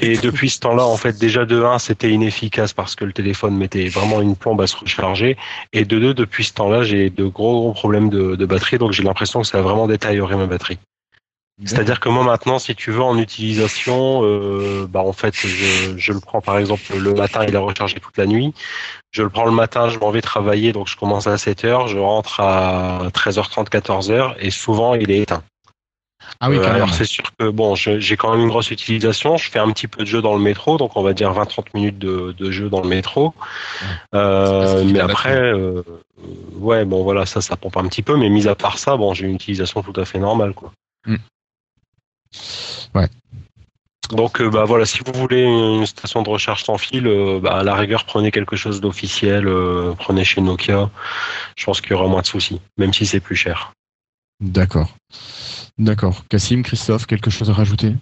Et 0.00 0.16
depuis 0.22 0.50
ce 0.50 0.60
temps-là, 0.60 0.84
en 0.86 0.96
fait, 0.96 1.18
déjà 1.18 1.44
de 1.44 1.62
1, 1.62 1.78
c'était 1.78 2.10
inefficace 2.10 2.72
parce 2.72 2.94
que 2.94 3.04
le 3.04 3.12
téléphone 3.12 3.56
mettait 3.56 3.88
vraiment 3.88 4.20
une 4.20 4.36
plombe 4.36 4.60
à 4.60 4.66
se 4.66 4.76
recharger. 4.76 5.36
Et 5.72 5.84
de 5.84 5.98
2, 5.98 6.14
depuis 6.14 6.44
ce 6.44 6.52
temps-là, 6.54 6.82
j'ai 6.82 7.10
de 7.10 7.24
gros, 7.24 7.60
gros 7.60 7.72
problèmes 7.72 8.08
de, 8.10 8.36
de 8.36 8.46
batterie. 8.46 8.78
Donc 8.78 8.92
j'ai 8.92 9.02
l'impression 9.02 9.40
que 9.40 9.46
ça 9.46 9.58
a 9.58 9.62
vraiment 9.62 9.86
détérioré 9.88 10.36
ma 10.36 10.46
batterie. 10.46 10.78
C'est-à-dire 11.64 12.00
que 12.00 12.08
moi 12.08 12.24
maintenant, 12.24 12.58
si 12.58 12.74
tu 12.74 12.90
veux, 12.90 13.02
en 13.02 13.18
utilisation, 13.18 14.22
euh, 14.24 14.86
bah 14.88 15.00
en 15.00 15.12
fait, 15.12 15.34
je, 15.34 15.96
je 15.96 16.12
le 16.12 16.20
prends 16.20 16.40
par 16.40 16.58
exemple 16.58 16.82
le 16.96 17.14
matin, 17.14 17.44
il 17.46 17.54
est 17.54 17.58
rechargé 17.58 18.00
toute 18.00 18.16
la 18.18 18.26
nuit. 18.26 18.52
Je 19.10 19.22
le 19.22 19.28
prends 19.28 19.44
le 19.44 19.52
matin, 19.52 19.88
je 19.88 19.98
m'en 19.98 20.10
vais 20.10 20.22
travailler, 20.22 20.72
donc 20.72 20.88
je 20.88 20.96
commence 20.96 21.26
à 21.26 21.36
7 21.38 21.64
heures, 21.64 21.86
je 21.88 21.98
rentre 21.98 22.40
à 22.40 23.08
13h30, 23.12 23.68
14h, 23.68 24.34
et 24.40 24.50
souvent 24.50 24.94
il 24.94 25.10
est 25.10 25.18
éteint. 25.20 25.42
Ah 26.40 26.48
oui, 26.48 26.56
Euh, 26.56 26.60
quand 26.60 26.68
même. 26.68 26.76
alors 26.76 26.94
c'est 26.94 27.04
sûr 27.04 27.24
que 27.38 27.50
bon, 27.50 27.74
j'ai 27.74 28.16
quand 28.16 28.30
même 28.32 28.40
une 28.40 28.48
grosse 28.48 28.70
utilisation. 28.70 29.36
Je 29.36 29.50
fais 29.50 29.58
un 29.58 29.70
petit 29.70 29.86
peu 29.86 30.02
de 30.02 30.08
jeu 30.08 30.22
dans 30.22 30.34
le 30.34 30.40
métro, 30.40 30.78
donc 30.78 30.96
on 30.96 31.02
va 31.02 31.12
dire 31.12 31.32
20-30 31.32 31.66
minutes 31.74 31.98
de, 31.98 32.32
de 32.36 32.50
jeu 32.50 32.68
dans 32.68 32.80
le 32.80 32.88
métro. 32.88 33.34
Euh, 34.14 34.82
mais 34.84 35.00
après, 35.00 35.36
euh, 35.36 35.82
euh, 35.86 36.28
ouais, 36.58 36.84
bon 36.84 37.02
voilà, 37.02 37.26
ça, 37.26 37.40
ça 37.40 37.56
pompe 37.56 37.76
un 37.76 37.86
petit 37.86 38.02
peu. 38.02 38.16
Mais 38.16 38.28
mis 38.28 38.48
à 38.48 38.54
part 38.54 38.78
ça, 38.78 38.96
bon, 38.96 39.14
j'ai 39.14 39.26
une 39.26 39.34
utilisation 39.34 39.82
tout 39.82 39.98
à 40.00 40.04
fait 40.04 40.18
normale, 40.18 40.54
quoi. 40.54 40.72
Mm. 41.06 41.16
Ouais. 42.94 43.08
Donc 44.10 44.40
euh, 44.40 44.50
bah 44.50 44.64
voilà, 44.64 44.84
si 44.84 44.98
vous 45.06 45.12
voulez 45.18 45.42
une 45.42 45.86
station 45.86 46.22
de 46.22 46.28
recharge 46.28 46.64
sans 46.64 46.76
fil, 46.76 47.06
euh, 47.06 47.40
bah, 47.40 47.58
à 47.58 47.62
la 47.64 47.74
rigueur 47.74 48.04
prenez 48.04 48.30
quelque 48.30 48.56
chose 48.56 48.80
d'officiel, 48.80 49.46
euh, 49.48 49.94
prenez 49.98 50.24
chez 50.24 50.40
Nokia. 50.40 50.90
Je 51.56 51.64
pense 51.64 51.80
qu'il 51.80 51.92
y 51.92 51.94
aura 51.94 52.08
moins 52.08 52.20
de 52.22 52.26
soucis, 52.26 52.60
même 52.76 52.92
si 52.92 53.06
c'est 53.06 53.20
plus 53.20 53.36
cher. 53.36 53.72
D'accord. 54.40 54.94
D'accord. 55.78 56.24
Cassim, 56.28 56.62
Christophe, 56.62 57.06
quelque 57.06 57.30
chose 57.30 57.48
à 57.48 57.54
rajouter? 57.54 57.94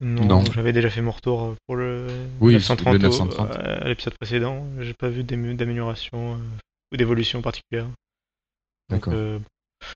Non, 0.00 0.24
Non. 0.24 0.44
j'avais 0.54 0.72
déjà 0.72 0.88
fait 0.90 1.02
mon 1.02 1.10
retour 1.10 1.56
pour 1.66 1.74
le 1.76 2.06
Oui, 2.40 2.52
930, 2.54 2.94
le 2.94 2.98
au- 3.00 3.02
930. 3.10 3.50
à 3.50 3.88
l'épisode 3.88 4.14
précédent. 4.14 4.64
J'ai 4.78 4.94
pas 4.94 5.08
vu 5.08 5.24
d'amé- 5.24 5.54
d'amélioration 5.54 6.34
euh, 6.34 6.38
ou 6.92 6.96
d'évolution 6.96 7.42
particulière. 7.42 7.86
D'accord. 8.88 9.12
euh, 9.16 9.38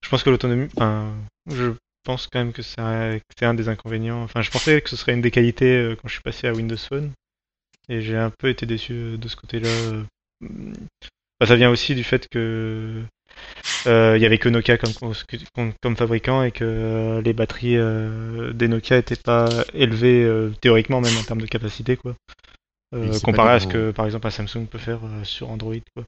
je 0.02 0.08
pense 0.08 0.22
que 0.24 0.30
l'autonomie, 0.30 0.68
enfin, 0.76 1.12
je 1.46 1.72
pense 2.04 2.26
quand 2.26 2.38
même 2.38 2.52
que 2.52 2.62
c'est 2.62 2.80
un, 2.80 3.54
des 3.54 3.68
inconvénients. 3.68 4.22
Enfin, 4.22 4.42
je 4.42 4.50
pensais 4.50 4.80
que 4.80 4.90
ce 4.90 4.96
serait 4.96 5.12
une 5.14 5.20
des 5.20 5.30
qualités 5.30 5.76
euh, 5.76 5.96
quand 5.96 6.08
je 6.08 6.14
suis 6.14 6.22
passé 6.22 6.46
à 6.46 6.52
Windows 6.52 6.76
Phone, 6.76 7.12
et 7.88 8.00
j'ai 8.00 8.16
un 8.16 8.30
peu 8.30 8.48
été 8.48 8.66
déçu 8.66 8.92
euh, 8.92 9.16
de 9.16 9.28
ce 9.28 9.36
côté-là. 9.36 9.68
euh. 9.68 10.02
Enfin, 11.40 11.48
ça 11.48 11.56
vient 11.56 11.70
aussi 11.70 11.94
du 11.94 12.04
fait 12.04 12.28
que 12.28 13.02
euh, 13.86 14.16
il 14.16 14.22
y 14.22 14.26
avait 14.26 14.38
que 14.38 14.48
Nokia 14.48 14.78
comme, 14.78 14.92
comme, 15.54 15.72
comme 15.82 15.96
fabricant 15.96 16.42
et 16.42 16.52
que 16.52 16.64
euh, 16.64 17.22
les 17.22 17.32
batteries 17.32 17.76
euh, 17.76 18.52
des 18.52 18.68
Nokia 18.68 18.98
étaient 18.98 19.16
pas 19.16 19.48
élevées 19.74 20.24
euh, 20.24 20.50
théoriquement 20.60 21.00
même 21.00 21.16
en 21.16 21.22
termes 21.22 21.40
de 21.40 21.46
capacité 21.46 21.96
quoi. 21.96 22.14
Euh, 22.94 23.18
comparé 23.20 23.52
à 23.54 23.60
ce 23.60 23.66
gros- 23.66 23.72
que 23.72 23.90
par 23.90 24.06
exemple 24.06 24.26
un 24.26 24.30
Samsung 24.30 24.66
peut 24.66 24.78
faire 24.78 25.00
euh, 25.04 25.24
sur 25.24 25.50
Android 25.50 25.74
quoi. 25.94 26.04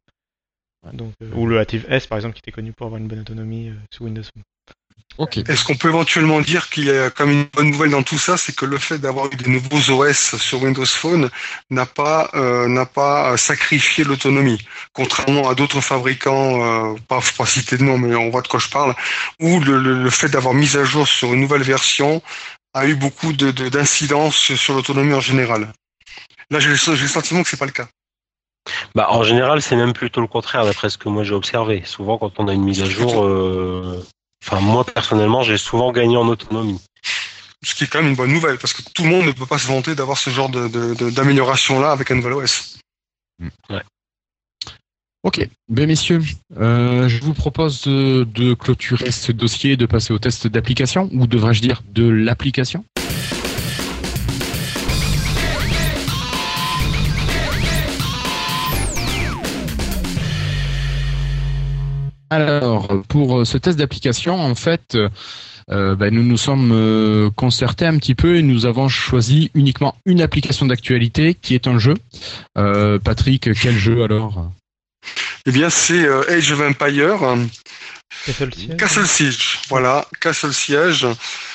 Donc, 0.92 1.14
euh, 1.22 1.34
ou 1.34 1.46
le 1.46 1.58
Active 1.58 1.86
S 1.88 2.06
par 2.06 2.18
exemple 2.18 2.34
qui 2.34 2.40
était 2.40 2.52
connu 2.52 2.72
pour 2.72 2.86
avoir 2.86 3.00
une 3.00 3.08
bonne 3.08 3.20
autonomie 3.20 3.70
euh, 3.70 3.74
sous 3.90 4.04
Windows 4.04 4.22
Est-ce 5.48 5.64
qu'on 5.64 5.76
peut 5.76 5.88
éventuellement 5.90 6.40
dire 6.40 6.68
qu'il 6.70 6.86
y 6.86 6.90
a 6.90 7.08
comme 7.08 7.30
une 7.30 7.44
bonne 7.52 7.70
nouvelle 7.70 7.90
dans 7.90 8.02
tout 8.02 8.18
ça, 8.18 8.36
c'est 8.36 8.54
que 8.54 8.64
le 8.66 8.78
fait 8.78 8.98
d'avoir 8.98 9.26
eu 9.32 9.36
des 9.36 9.48
nouveaux 9.48 9.90
OS 9.92 10.36
sur 10.36 10.60
Windows 10.62 10.84
Phone 10.84 11.30
n'a 11.70 11.86
pas 11.86 12.30
euh, 12.34 12.66
n'a 12.66 12.84
pas 12.84 13.32
euh, 13.32 13.36
sacrifié 13.36 14.02
l'autonomie, 14.02 14.58
contrairement 14.92 15.48
à 15.48 15.54
d'autres 15.54 15.80
fabricants, 15.80 16.94
euh, 16.94 16.96
pas 17.06 17.20
pas 17.38 17.46
citer 17.46 17.76
de 17.78 17.84
nom, 17.84 17.96
mais 17.96 18.14
on 18.16 18.30
voit 18.30 18.42
de 18.42 18.48
quoi 18.48 18.58
je 18.58 18.68
parle, 18.68 18.94
où 19.40 19.60
le, 19.60 19.78
le, 19.78 20.02
le 20.02 20.10
fait 20.10 20.28
d'avoir 20.28 20.52
mis 20.52 20.76
à 20.76 20.82
jour 20.84 21.06
sur 21.06 21.32
une 21.32 21.40
nouvelle 21.42 21.62
version 21.62 22.20
a 22.74 22.86
eu 22.86 22.96
beaucoup 22.96 23.32
de 23.32 23.52
de- 23.52 23.68
d'incidence 23.68 24.36
sur 24.56 24.74
l'autonomie 24.74 25.14
en 25.14 25.20
général. 25.20 25.72
Là, 26.50 26.58
j'ai 26.58 26.70
le, 26.70 26.74
j'ai 26.76 26.90
le 27.02 27.08
sentiment 27.08 27.42
que 27.44 27.48
c'est 27.48 27.56
pas 27.56 27.66
le 27.66 27.70
cas. 27.72 27.86
Bah, 28.94 29.08
en 29.10 29.22
général, 29.22 29.60
c'est 29.62 29.76
même 29.76 29.92
plutôt 29.92 30.20
le 30.20 30.26
contraire, 30.26 30.64
d'après 30.64 30.90
ce 30.90 30.98
que 30.98 31.08
moi 31.08 31.22
j'ai 31.22 31.34
observé. 31.34 31.82
Souvent, 31.84 32.18
quand 32.18 32.32
on 32.38 32.48
a 32.48 32.52
une 32.54 32.64
mise 32.64 32.82
à 32.82 32.86
jour, 32.86 33.24
euh, 33.24 34.02
enfin, 34.46 34.60
moi 34.60 34.84
personnellement, 34.84 35.42
j'ai 35.42 35.58
souvent 35.58 35.92
gagné 35.92 36.16
en 36.16 36.28
autonomie. 36.28 36.80
Ce 37.62 37.74
qui 37.74 37.84
est 37.84 37.86
quand 37.86 38.00
même 38.00 38.10
une 38.10 38.16
bonne 38.16 38.32
nouvelle, 38.32 38.58
parce 38.58 38.74
que 38.74 38.82
tout 38.94 39.04
le 39.04 39.08
monde 39.08 39.26
ne 39.26 39.32
peut 39.32 39.46
pas 39.46 39.58
se 39.58 39.66
vanter 39.66 39.94
d'avoir 39.94 40.18
ce 40.18 40.28
genre 40.28 40.50
de, 40.50 40.68
de, 40.68 40.94
de- 40.94 41.10
d'amélioration-là 41.10 41.92
avec 41.92 42.10
un 42.10 42.16
nouvel 42.16 42.34
OS. 42.34 42.78
Ok. 45.22 45.48
Ben 45.70 45.86
messieurs, 45.86 46.20
euh, 46.58 47.08
je 47.08 47.22
vous 47.22 47.32
propose 47.32 47.82
de, 47.84 48.24
de 48.24 48.52
clôturer 48.52 49.10
ce 49.10 49.32
dossier 49.32 49.72
et 49.72 49.76
de 49.78 49.86
passer 49.86 50.12
au 50.12 50.18
test 50.18 50.46
d'application, 50.46 51.08
ou 51.14 51.26
devrais-je 51.26 51.62
dire 51.62 51.82
de 51.88 52.06
l'application? 52.06 52.84
Alors, 62.34 62.88
pour 63.08 63.38
euh, 63.38 63.44
ce 63.44 63.58
test 63.58 63.78
d'application, 63.78 64.40
en 64.40 64.56
fait, 64.56 64.96
euh, 65.70 65.94
ben, 65.94 66.12
nous 66.12 66.24
nous 66.24 66.36
sommes 66.36 66.72
euh, 66.72 67.30
concertés 67.30 67.86
un 67.86 67.96
petit 67.98 68.16
peu 68.16 68.36
et 68.36 68.42
nous 68.42 68.66
avons 68.66 68.88
choisi 68.88 69.52
uniquement 69.54 69.96
une 70.04 70.20
application 70.20 70.66
d'actualité 70.66 71.34
qui 71.34 71.54
est 71.54 71.68
un 71.68 71.78
jeu. 71.78 71.94
Euh, 72.58 72.98
Patrick, 72.98 73.48
quel 73.54 73.78
jeu 73.78 74.02
alors? 74.02 74.50
Eh 75.46 75.52
bien, 75.52 75.70
c'est 75.70 76.04
euh, 76.04 76.28
Age 76.28 76.50
of 76.50 76.60
Empire. 76.60 77.36
Castle 78.26 78.52
Siege 78.52 78.76
Castle 78.76 79.06
Siege, 79.06 79.60
voilà, 79.68 80.06
Castle 80.20 80.52
Siege. 80.52 81.06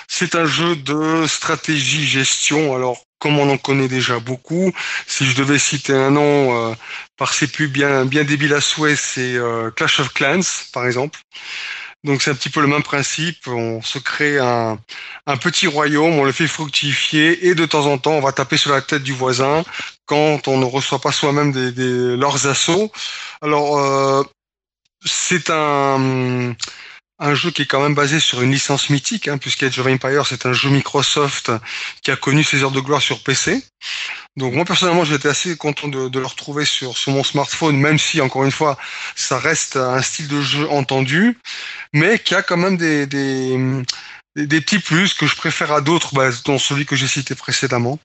C'est 0.07 0.35
un 0.35 0.45
jeu 0.45 0.77
de 0.77 1.25
stratégie 1.27 2.05
gestion. 2.05 2.73
Alors, 2.73 2.97
comme 3.19 3.37
on 3.39 3.49
en 3.49 3.57
connaît 3.57 3.87
déjà 3.87 4.19
beaucoup, 4.19 4.71
si 5.07 5.25
je 5.25 5.35
devais 5.35 5.59
citer 5.59 5.93
un 5.93 6.11
nom 6.11 6.71
euh, 6.71 6.75
par 7.17 7.33
ses 7.33 7.47
pubs 7.47 7.71
bien 7.71 8.05
bien 8.05 8.23
débiles 8.23 8.53
à 8.53 8.61
souhait, 8.61 8.95
c'est 8.95 9.35
euh, 9.35 9.71
Clash 9.71 9.99
of 9.99 10.13
Clans, 10.13 10.41
par 10.73 10.85
exemple. 10.87 11.19
Donc 12.03 12.21
c'est 12.21 12.31
un 12.31 12.35
petit 12.35 12.49
peu 12.49 12.61
le 12.61 12.67
même 12.67 12.83
principe. 12.83 13.47
On 13.47 13.81
se 13.81 13.99
crée 13.99 14.39
un, 14.39 14.79
un 15.27 15.37
petit 15.37 15.67
royaume, 15.67 16.13
on 16.17 16.23
le 16.23 16.31
fait 16.31 16.47
fructifier 16.47 17.47
et 17.47 17.55
de 17.55 17.65
temps 17.65 17.85
en 17.87 17.97
temps 17.97 18.11
on 18.13 18.21
va 18.21 18.31
taper 18.31 18.57
sur 18.57 18.71
la 18.71 18.81
tête 18.81 19.03
du 19.03 19.13
voisin 19.13 19.63
quand 20.05 20.47
on 20.47 20.57
ne 20.57 20.65
reçoit 20.65 20.99
pas 21.01 21.11
soi-même 21.11 21.51
des, 21.51 21.71
des- 21.71 22.15
leurs 22.17 22.47
assauts. 22.47 22.91
Alors 23.41 23.77
euh, 23.79 24.23
c'est 25.05 25.49
un 25.49 26.55
un 27.19 27.35
jeu 27.35 27.51
qui 27.51 27.63
est 27.63 27.65
quand 27.65 27.81
même 27.81 27.95
basé 27.95 28.19
sur 28.19 28.41
une 28.41 28.51
licence 28.51 28.89
mythique, 28.89 29.27
hein, 29.27 29.37
puisque 29.37 29.63
Age 29.63 29.77
of 29.79 29.87
Empires 29.87 30.25
c'est 30.25 30.45
un 30.45 30.53
jeu 30.53 30.69
Microsoft 30.69 31.51
qui 32.01 32.11
a 32.11 32.15
connu 32.15 32.43
ses 32.43 32.63
heures 32.63 32.71
de 32.71 32.79
gloire 32.79 33.01
sur 33.01 33.21
PC. 33.23 33.61
Donc 34.37 34.53
moi 34.53 34.63
personnellement 34.63 35.03
j'étais 35.03 35.27
assez 35.27 35.57
content 35.57 35.87
de, 35.89 36.19
le 36.19 36.25
retrouver 36.25 36.63
sur, 36.65 36.97
sur 36.97 37.11
mon 37.11 37.23
smartphone, 37.23 37.77
même 37.77 37.99
si 37.99 38.21
encore 38.21 38.45
une 38.45 38.51
fois 38.51 38.77
ça 39.15 39.37
reste 39.37 39.75
un 39.75 40.01
style 40.01 40.27
de 40.27 40.41
jeu 40.41 40.69
entendu, 40.69 41.37
mais 41.93 42.19
qui 42.19 42.35
a 42.35 42.41
quand 42.41 42.57
même 42.57 42.77
des, 42.77 43.05
des, 44.45 44.61
petits 44.61 44.79
plus 44.79 45.13
que 45.13 45.27
je 45.27 45.35
préfère 45.35 45.71
à 45.71 45.81
d'autres, 45.81 46.13
bah, 46.13 46.29
dont 46.45 46.57
celui 46.57 46.85
que 46.85 46.95
j'ai 46.95 47.07
cité 47.07 47.35
précédemment. 47.35 47.99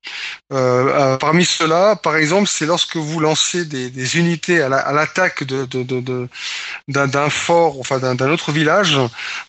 Euh, 0.52 0.89
euh, 0.89 1.16
parmi 1.16 1.44
ceux-là, 1.44 1.97
par 1.97 2.16
exemple, 2.16 2.48
c'est 2.48 2.66
lorsque 2.66 2.97
vous 2.97 3.20
lancez 3.20 3.65
des, 3.65 4.19
unités 4.19 4.62
à 4.62 4.69
la- 4.69 4.78
à 4.78 4.93
l'attaque 4.93 5.44
d'un, 5.44 7.31
fort, 7.31 7.81
enfin 7.81 7.98
d'un 7.98 8.31
autre 8.31 8.52
village, 8.52 8.98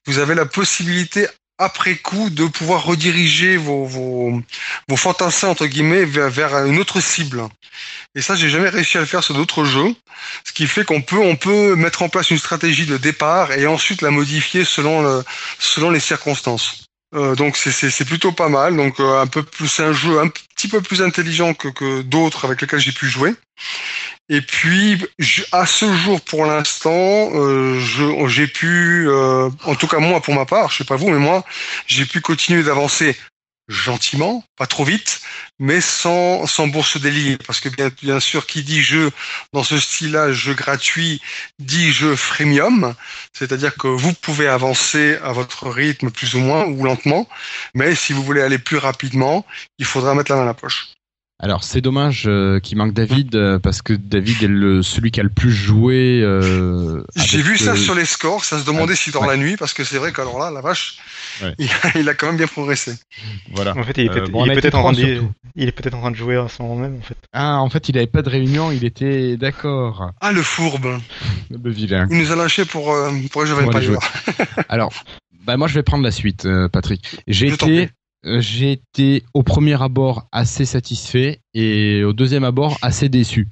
vous 0.06 0.20
avez 0.20 0.36
la 0.36 0.46
possibilité 0.46 1.28
après 1.58 1.96
coup 1.96 2.30
de 2.30 2.46
pouvoir 2.46 2.84
rediriger 2.84 3.58
vos, 3.58 3.86
vos, 3.86 4.42
vos 4.88 4.98
fantassins 4.98 5.50
entre 5.50 5.66
guillemets 5.66 6.06
vers, 6.06 6.66
une 6.66 6.80
autre 6.80 7.00
cible. 7.00 7.44
Et 8.16 8.22
ça, 8.22 8.36
j'ai 8.36 8.50
jamais 8.50 8.70
réussi 8.70 8.98
à 8.98 9.02
le 9.02 9.06
faire 9.06 9.24
sur 9.24 9.34
d'autres 9.34 9.66
jeux. 9.66 9.94
Ce 10.46 10.54
qui 10.54 10.68
fait 10.68 10.86
qu'on 10.86 11.02
peut, 11.02 11.20
on 11.20 11.36
peut 11.36 11.76
mettre 11.76 12.02
en 12.02 12.10
place 12.10 12.30
une 12.32 12.40
stratégie 12.40 12.86
de 12.86 12.98
départ 12.98 13.52
et 13.52 13.68
ensuite 13.68 14.02
la 14.02 14.12
modifier 14.12 14.64
selon, 14.64 15.24
selon 15.60 15.92
les 15.92 16.00
circonstances. 16.00 16.85
Euh, 17.16 17.36
donc 17.36 17.56
c'est, 17.56 18.06
plutôt 18.06 18.32
pas 18.32 18.50
mal. 18.50 18.76
Donc 18.76 19.00
euh, 19.00 19.22
un 19.22 19.28
peu 19.28 19.44
plus, 19.44 19.68
c'est 19.68 19.84
un 19.84 19.94
jeu 19.94 20.20
un 20.20 20.28
petit 20.28 20.68
peu 20.68 20.82
plus 20.82 21.02
intelligent 21.02 21.54
que, 21.54 21.70
que 21.70 22.02
d'autres 22.02 22.46
avec 22.46 22.62
lesquels 22.62 22.80
j'ai 22.80 22.92
pu 22.92 23.08
jouer. 23.08 23.34
Et 24.28 24.42
puis 24.42 25.06
à 25.52 25.66
ce 25.66 25.92
jour, 25.94 26.20
pour 26.22 26.46
l'instant, 26.46 27.30
euh, 27.36 27.80
j'ai 28.28 28.48
pu, 28.48 29.08
euh, 29.08 29.50
en 29.64 29.76
tout 29.76 29.88
cas 29.88 30.00
moi 30.00 30.20
pour 30.20 30.34
ma 30.34 30.46
part, 30.46 30.72
je 30.72 30.78
sais 30.78 30.84
pas 30.84 30.96
vous, 30.96 31.10
mais 31.10 31.20
moi, 31.20 31.46
j'ai 31.88 32.06
pu 32.06 32.22
continuer 32.22 32.64
d'avancer 32.64 33.16
gentiment, 33.68 34.44
pas 34.58 34.68
trop 34.68 34.84
vite, 34.84 35.22
mais 35.60 35.82
sans, 35.82 36.46
sans 36.46 36.68
bourse 36.68 36.98
délire. 36.98 37.38
Parce 37.46 37.60
que 37.60 37.70
bien, 37.70 37.90
bien 38.02 38.20
sûr, 38.20 38.46
qui 38.46 38.64
dit 38.64 38.82
jeu 38.82 39.12
dans 39.54 39.64
ce 39.64 39.80
style-là, 39.80 40.32
jeu 40.32 40.54
gratuit, 40.54 41.22
dit 41.60 41.92
jeu 41.92 42.16
freemium. 42.16 42.94
C'est-à-dire 43.34 43.76
que 43.76 43.88
vous 43.88 44.14
pouvez 44.14 44.48
avancer 44.48 45.18
à 45.24 45.32
votre 45.32 45.70
rythme 45.70 46.12
plus 46.12 46.36
ou 46.36 46.40
moins, 46.40 46.66
ou 46.66 46.84
lentement. 46.84 47.28
Mais 47.74 47.96
si 47.96 48.14
vous 48.14 48.24
voulez 48.24 48.42
aller 48.42 48.60
plus 48.60 48.78
rapidement, 48.78 49.46
il 49.80 49.86
faudra 49.86 50.14
mettre 50.14 50.32
la 50.32 50.38
main 50.38 50.44
à 50.44 50.46
la 50.46 50.54
poche. 50.54 50.90
Alors 51.38 51.66
c'est 51.66 51.82
dommage 51.82 52.24
euh, 52.28 52.62
qu'il 52.62 52.78
manque 52.78 52.94
David 52.94 53.36
euh, 53.36 53.60
parce 53.60 53.82
que 53.82 53.92
David 53.92 54.44
est 54.44 54.48
le, 54.48 54.82
celui 54.82 55.12
qui 55.12 55.20
a 55.20 55.24
le 55.24 55.30
plus 55.30 55.52
joué. 55.52 56.22
euh, 56.22 57.04
J'ai 57.18 57.42
vu 57.42 57.58
ça 57.58 57.72
euh, 57.72 57.76
sur 57.76 57.94
les 57.94 58.06
scores, 58.06 58.46
ça 58.46 58.58
se 58.58 58.64
demandait 58.64 58.96
dort 59.12 59.24
ouais. 59.24 59.28
la 59.28 59.36
nuit, 59.36 59.58
parce 59.58 59.74
que 59.74 59.84
c'est 59.84 59.98
vrai 59.98 60.14
qu'alors 60.14 60.40
là, 60.40 60.50
la 60.50 60.62
vache, 60.62 60.96
Ouais. 61.42 61.54
il, 61.60 61.70
a, 61.70 62.00
il 62.00 62.10
a 62.10 62.14
quand 62.14 62.28
même 62.28 62.38
bien 62.38 62.48
progressé. 62.48 62.94
Voilà. 63.52 63.76
En 63.78 63.84
fait, 63.84 63.98
il 63.98 64.06
est 64.06 64.10
Euh, 64.10 64.28
bon, 64.28 64.46
il 64.46 64.52
est 64.52 64.56
peut-être 64.56 64.76
en, 64.76 64.84
train 64.84 64.94
de- 64.94 65.22
en 65.94 66.00
train 66.02 66.14
jouer 66.14 66.36
à 66.38 66.48
ce 66.48 66.62
moment 66.62 66.76
même 66.76 66.98
en 66.98 67.02
fait. 67.02 67.18
Ah 67.34 67.60
en 67.60 67.70
fait 67.70 67.90
il 67.90 67.98
avait 67.98 68.08
pas 68.08 68.22
de 68.22 68.30
réunion, 68.30 68.72
il 68.72 68.84
était 68.86 69.38
d'accord. 69.38 70.12
Ah, 70.22 70.32
le 70.32 70.42
fourbe. 70.42 71.00
Le 71.50 71.70
vilain. 71.72 72.08
Il 72.12 72.18
nous 72.18 72.32
a 72.32 72.36
lâché 72.36 72.66
pour, 72.66 72.92
euh, 72.92 73.12
pour 73.32 73.46
Jeux 73.46 73.56
Pour 73.56 73.76
aller 73.76 73.88
Empire. 73.90 74.00
Alors 74.70 74.92
bah 75.46 75.58
moi 75.58 75.68
je 75.68 75.76
vais 75.76 75.84
prendre 75.84 76.04
la 76.04 76.12
suite, 76.12 76.46
euh, 76.46 76.68
Patrick. 76.70 77.18
J'ai 77.28 77.50
Je 77.50 77.54
été 77.54 77.90
euh, 78.26 78.40
j'ai 78.40 78.72
été 78.72 79.24
au 79.34 79.44
premier 79.44 79.82
abord 79.82 80.28
assez 80.32 80.66
satisfait 80.66 81.40
et 81.54 82.04
au 82.04 82.14
deuxième 82.14 82.44
abord 82.44 82.78
assez 82.82 83.10
déçu. 83.10 83.48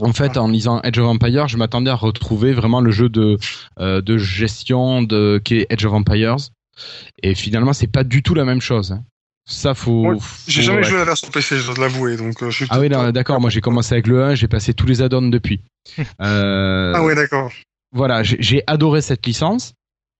En 0.00 0.12
fait, 0.12 0.36
en 0.36 0.46
lisant 0.46 0.80
Edge 0.82 0.98
of 0.98 1.06
Empires, 1.06 1.48
je 1.48 1.56
m'attendais 1.56 1.90
à 1.90 1.96
retrouver 1.96 2.52
vraiment 2.52 2.80
le 2.80 2.92
jeu 2.92 3.08
de, 3.08 3.36
euh, 3.80 4.00
de 4.00 4.16
gestion 4.16 5.02
de 5.02 5.40
qui 5.44 5.56
est 5.56 5.66
Edge 5.70 5.84
of 5.86 5.92
Empires. 5.92 6.36
Et 7.22 7.34
finalement, 7.34 7.72
c'est 7.72 7.86
pas 7.86 8.04
du 8.04 8.22
tout 8.22 8.34
la 8.34 8.44
même 8.44 8.60
chose. 8.60 8.92
hein. 8.92 9.04
Ça, 9.50 9.74
faut. 9.74 10.06
Ouais, 10.06 10.16
J'ai 10.46 10.62
jamais 10.62 10.78
ouais. 10.78 10.84
joué 10.84 10.96
à 10.96 11.00
la 11.00 11.04
version 11.06 11.28
PC, 11.30 11.56
je 11.56 11.66
dois 11.72 11.76
l'avouer, 11.78 12.16
donc 12.18 12.42
euh, 12.42 12.50
je 12.50 12.56
suis 12.56 12.66
Ah 12.68 12.80
oui, 12.80 12.90
d'accord. 12.90 13.40
Moi, 13.40 13.48
j'ai 13.48 13.62
commencé 13.62 13.94
avec 13.94 14.06
le 14.06 14.22
1, 14.22 14.34
j'ai 14.34 14.46
passé 14.48 14.74
tous 14.74 14.86
les 14.86 15.00
add-ons 15.02 15.28
depuis. 15.28 15.60
Euh, 16.20 16.92
Ah 16.94 17.02
ouais, 17.02 17.14
d'accord. 17.14 17.50
voilà, 17.92 18.22
j'ai 18.22 18.62
adoré 18.66 19.00
cette 19.00 19.24
licence. 19.26 19.72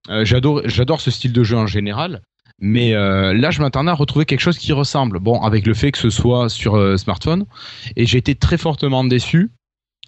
Euh, 0.09 0.25
J'adore, 0.25 0.61
j'adore 0.65 0.99
ce 1.01 1.11
style 1.11 1.31
de 1.33 1.43
jeu 1.43 1.57
en 1.57 1.67
général. 1.67 2.21
Mais 2.61 2.93
euh, 2.93 3.33
là, 3.33 3.51
je 3.51 3.61
m'attendais 3.61 3.91
à 3.91 3.93
retrouver 3.93 4.25
quelque 4.25 4.39
chose 4.41 4.57
qui 4.57 4.73
ressemble. 4.73 5.19
Bon, 5.19 5.39
avec 5.41 5.65
le 5.67 5.73
fait 5.73 5.91
que 5.91 5.97
ce 5.99 6.09
soit 6.09 6.49
sur 6.49 6.75
euh, 6.75 6.97
smartphone, 6.97 7.45
et 7.95 8.05
j'ai 8.05 8.17
été 8.17 8.33
très 8.35 8.57
fortement 8.57 9.03
déçu 9.05 9.49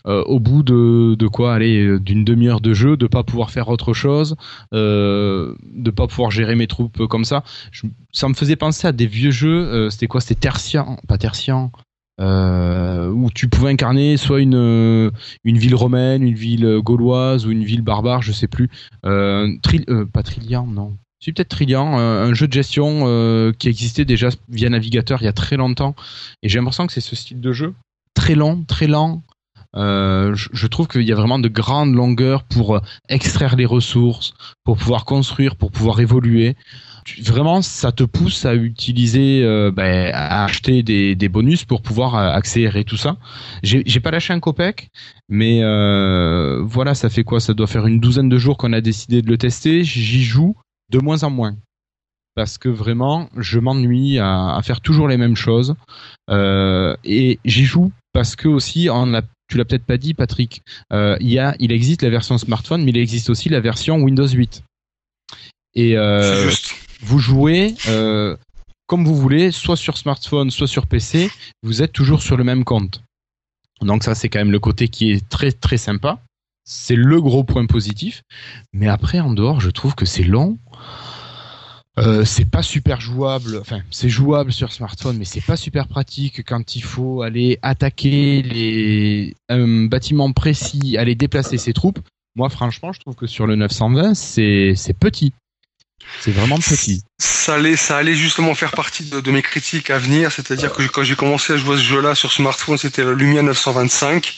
euh, 0.07 0.23
au 0.23 0.39
bout 0.39 0.63
de, 0.63 1.15
de 1.15 1.27
quoi 1.27 1.53
aller 1.53 1.85
euh, 1.85 1.99
d'une 1.99 2.23
demi-heure 2.23 2.61
de 2.61 2.73
jeu, 2.73 2.97
de 2.97 3.07
pas 3.07 3.23
pouvoir 3.23 3.51
faire 3.51 3.69
autre 3.69 3.93
chose, 3.93 4.35
euh, 4.73 5.53
de 5.73 5.91
pas 5.91 6.07
pouvoir 6.07 6.31
gérer 6.31 6.55
mes 6.55 6.67
troupes 6.67 7.05
comme 7.07 7.25
ça. 7.25 7.43
Ça 8.11 8.27
me 8.27 8.33
faisait 8.33 8.55
penser 8.55 8.87
à 8.87 8.91
des 8.91 9.07
vieux 9.07 9.31
jeux. 9.31 9.67
euh, 9.67 9.89
C'était 9.89 10.07
quoi 10.07 10.21
C'était 10.21 10.39
Tertian, 10.39 10.97
pas 11.07 11.17
Tertian. 11.17 11.71
Euh, 12.19 13.09
où 13.09 13.31
tu 13.33 13.47
pouvais 13.47 13.71
incarner 13.71 14.15
soit 14.15 14.41
une 14.41 14.53
euh, 14.55 15.09
une 15.43 15.57
ville 15.57 15.73
romaine, 15.73 16.21
une 16.21 16.35
ville 16.35 16.65
euh, 16.65 16.81
gauloise 16.81 17.47
ou 17.47 17.51
une 17.51 17.63
ville 17.63 17.81
barbare, 17.81 18.21
je 18.21 18.31
sais 18.31 18.47
plus. 18.47 18.69
Euh, 19.05 19.47
euh, 19.89 20.05
pas 20.05 20.21
Trillian, 20.21 20.67
non. 20.67 20.97
C'est 21.19 21.31
peut-être 21.31 21.49
Trillian, 21.49 21.97
euh, 21.99 22.25
un 22.25 22.33
jeu 22.35 22.47
de 22.47 22.53
gestion 22.53 23.03
euh, 23.05 23.53
qui 23.57 23.69
existait 23.69 24.05
déjà 24.05 24.29
via 24.49 24.69
navigateur 24.69 25.21
il 25.21 25.25
y 25.25 25.29
a 25.29 25.33
très 25.33 25.57
longtemps. 25.57 25.95
Et 26.43 26.49
j'ai 26.49 26.59
l'impression 26.59 26.85
que 26.85 26.93
c'est 26.93 27.01
ce 27.01 27.15
style 27.15 27.39
de 27.39 27.53
jeu 27.53 27.73
très 28.13 28.35
long, 28.35 28.63
très 28.67 28.87
lent. 28.87 29.23
Euh, 29.77 30.35
je, 30.35 30.67
trouve 30.67 30.87
qu'il 30.87 31.03
y 31.03 31.13
a 31.13 31.15
vraiment 31.15 31.39
de 31.39 31.47
grandes 31.47 31.93
longueurs 31.95 32.43
pour 32.43 32.75
euh, 32.75 32.79
extraire 33.07 33.55
les 33.55 33.65
ressources, 33.65 34.33
pour 34.65 34.77
pouvoir 34.77 35.05
construire, 35.05 35.55
pour 35.55 35.71
pouvoir 35.71 35.99
évoluer. 36.01 36.55
Vraiment, 37.23 37.61
ça 37.61 37.91
te 37.91 38.03
pousse 38.03 38.45
à 38.45 38.53
utiliser, 38.53 39.43
euh, 39.43 39.71
ben, 39.71 40.11
à 40.13 40.43
acheter 40.43 40.83
des, 40.83 41.15
des 41.15 41.29
bonus 41.29 41.63
pour 41.63 41.81
pouvoir 41.81 42.15
accélérer 42.15 42.83
tout 42.83 42.97
ça. 42.97 43.17
J'ai 43.63 43.99
pas 43.99 44.11
lâché 44.11 44.33
un 44.33 44.39
copec, 44.39 44.89
mais 45.29 45.61
voilà, 46.61 46.93
ça 46.93 47.09
fait 47.09 47.23
quoi? 47.23 47.39
Ça 47.39 47.53
doit 47.53 47.67
faire 47.67 47.87
une 47.87 47.99
douzaine 47.99 48.29
de 48.29 48.37
jours 48.37 48.57
qu'on 48.57 48.73
a 48.73 48.81
décidé 48.81 49.21
de 49.21 49.29
le 49.29 49.37
tester. 49.37 49.83
J'y 49.83 50.23
joue 50.23 50.55
de 50.91 50.99
moins 50.99 51.23
en 51.23 51.31
moins 51.31 51.55
parce 52.35 52.57
que 52.57 52.69
vraiment, 52.69 53.29
je 53.35 53.59
m'ennuie 53.59 54.19
à, 54.19 54.59
faire 54.63 54.79
toujours 54.79 55.07
les 55.07 55.17
mêmes 55.17 55.35
choses. 55.35 55.75
Et 56.29 57.39
j'y 57.45 57.65
joue 57.65 57.91
parce 58.13 58.35
que 58.35 58.47
aussi, 58.47 58.89
on 58.91 59.07
l'a- 59.07 59.23
tu 59.51 59.57
l'as 59.57 59.65
peut-être 59.65 59.85
pas 59.85 59.97
dit, 59.97 60.13
Patrick, 60.13 60.61
euh, 60.93 61.17
il 61.19 61.29
y 61.29 61.37
a, 61.37 61.55
il 61.59 61.73
existe 61.73 62.03
la 62.03 62.09
version 62.09 62.37
smartphone, 62.37 62.85
mais 62.85 62.91
il 62.91 62.97
existe 62.97 63.29
aussi 63.29 63.49
la 63.49 63.59
version 63.59 63.97
Windows 63.97 64.27
8. 64.27 64.63
Et 65.75 65.97
euh, 65.97 66.49
vous 67.01 67.19
jouez 67.19 67.75
euh, 67.89 68.37
comme 68.87 69.03
vous 69.03 69.15
voulez, 69.15 69.51
soit 69.51 69.75
sur 69.75 69.97
smartphone, 69.97 70.51
soit 70.51 70.67
sur 70.67 70.87
PC, 70.87 71.29
vous 71.63 71.81
êtes 71.81 71.91
toujours 71.91 72.21
sur 72.21 72.37
le 72.37 72.45
même 72.45 72.63
compte. 72.63 73.03
Donc 73.81 74.03
ça, 74.03 74.15
c'est 74.15 74.29
quand 74.29 74.39
même 74.39 74.53
le 74.53 74.59
côté 74.59 74.87
qui 74.87 75.11
est 75.11 75.27
très 75.27 75.51
très 75.51 75.77
sympa. 75.77 76.21
C'est 76.63 76.95
le 76.95 77.21
gros 77.21 77.43
point 77.43 77.65
positif. 77.65 78.21
Mais 78.71 78.87
après, 78.87 79.19
en 79.19 79.33
dehors, 79.33 79.59
je 79.59 79.69
trouve 79.69 79.95
que 79.95 80.05
c'est 80.05 80.23
long. 80.23 80.59
Euh, 81.97 82.23
c'est 82.23 82.49
pas 82.49 82.63
super 82.63 83.01
jouable. 83.01 83.57
Enfin, 83.59 83.81
c'est 83.91 84.09
jouable 84.09 84.53
sur 84.53 84.71
smartphone, 84.71 85.17
mais 85.17 85.25
c'est 85.25 85.41
pas 85.41 85.57
super 85.57 85.87
pratique 85.87 86.43
quand 86.45 86.75
il 86.75 86.83
faut 86.83 87.21
aller 87.21 87.59
attaquer 87.61 88.41
les 88.43 89.35
un 89.49 89.85
bâtiment 89.85 90.31
précis, 90.31 90.97
aller 90.97 91.15
déplacer 91.15 91.57
ses 91.57 91.73
troupes. 91.73 91.99
Moi, 92.35 92.49
franchement, 92.49 92.93
je 92.93 92.99
trouve 93.01 93.15
que 93.15 93.27
sur 93.27 93.45
le 93.45 93.55
920, 93.57 94.13
c'est 94.13 94.73
c'est 94.75 94.93
petit. 94.93 95.33
C'est 96.21 96.31
vraiment 96.31 96.57
petit. 96.57 97.03
Ça 97.23 97.53
allait, 97.55 97.75
ça 97.75 97.97
allait 97.97 98.15
justement 98.15 98.55
faire 98.55 98.71
partie 98.71 99.03
de, 99.03 99.19
de 99.19 99.31
mes 99.31 99.43
critiques 99.43 99.91
à 99.91 99.99
venir, 99.99 100.31
c'est-à-dire 100.31 100.73
que 100.73 100.81
quand 100.87 101.03
j'ai 101.03 101.15
commencé 101.15 101.53
à 101.53 101.57
jouer 101.57 101.75
à 101.75 101.77
ce 101.77 101.83
jeu-là 101.83 102.15
sur 102.15 102.31
smartphone, 102.31 102.77
c'était 102.79 103.03
le 103.03 103.13
Lumia 103.13 103.43
925, 103.43 104.37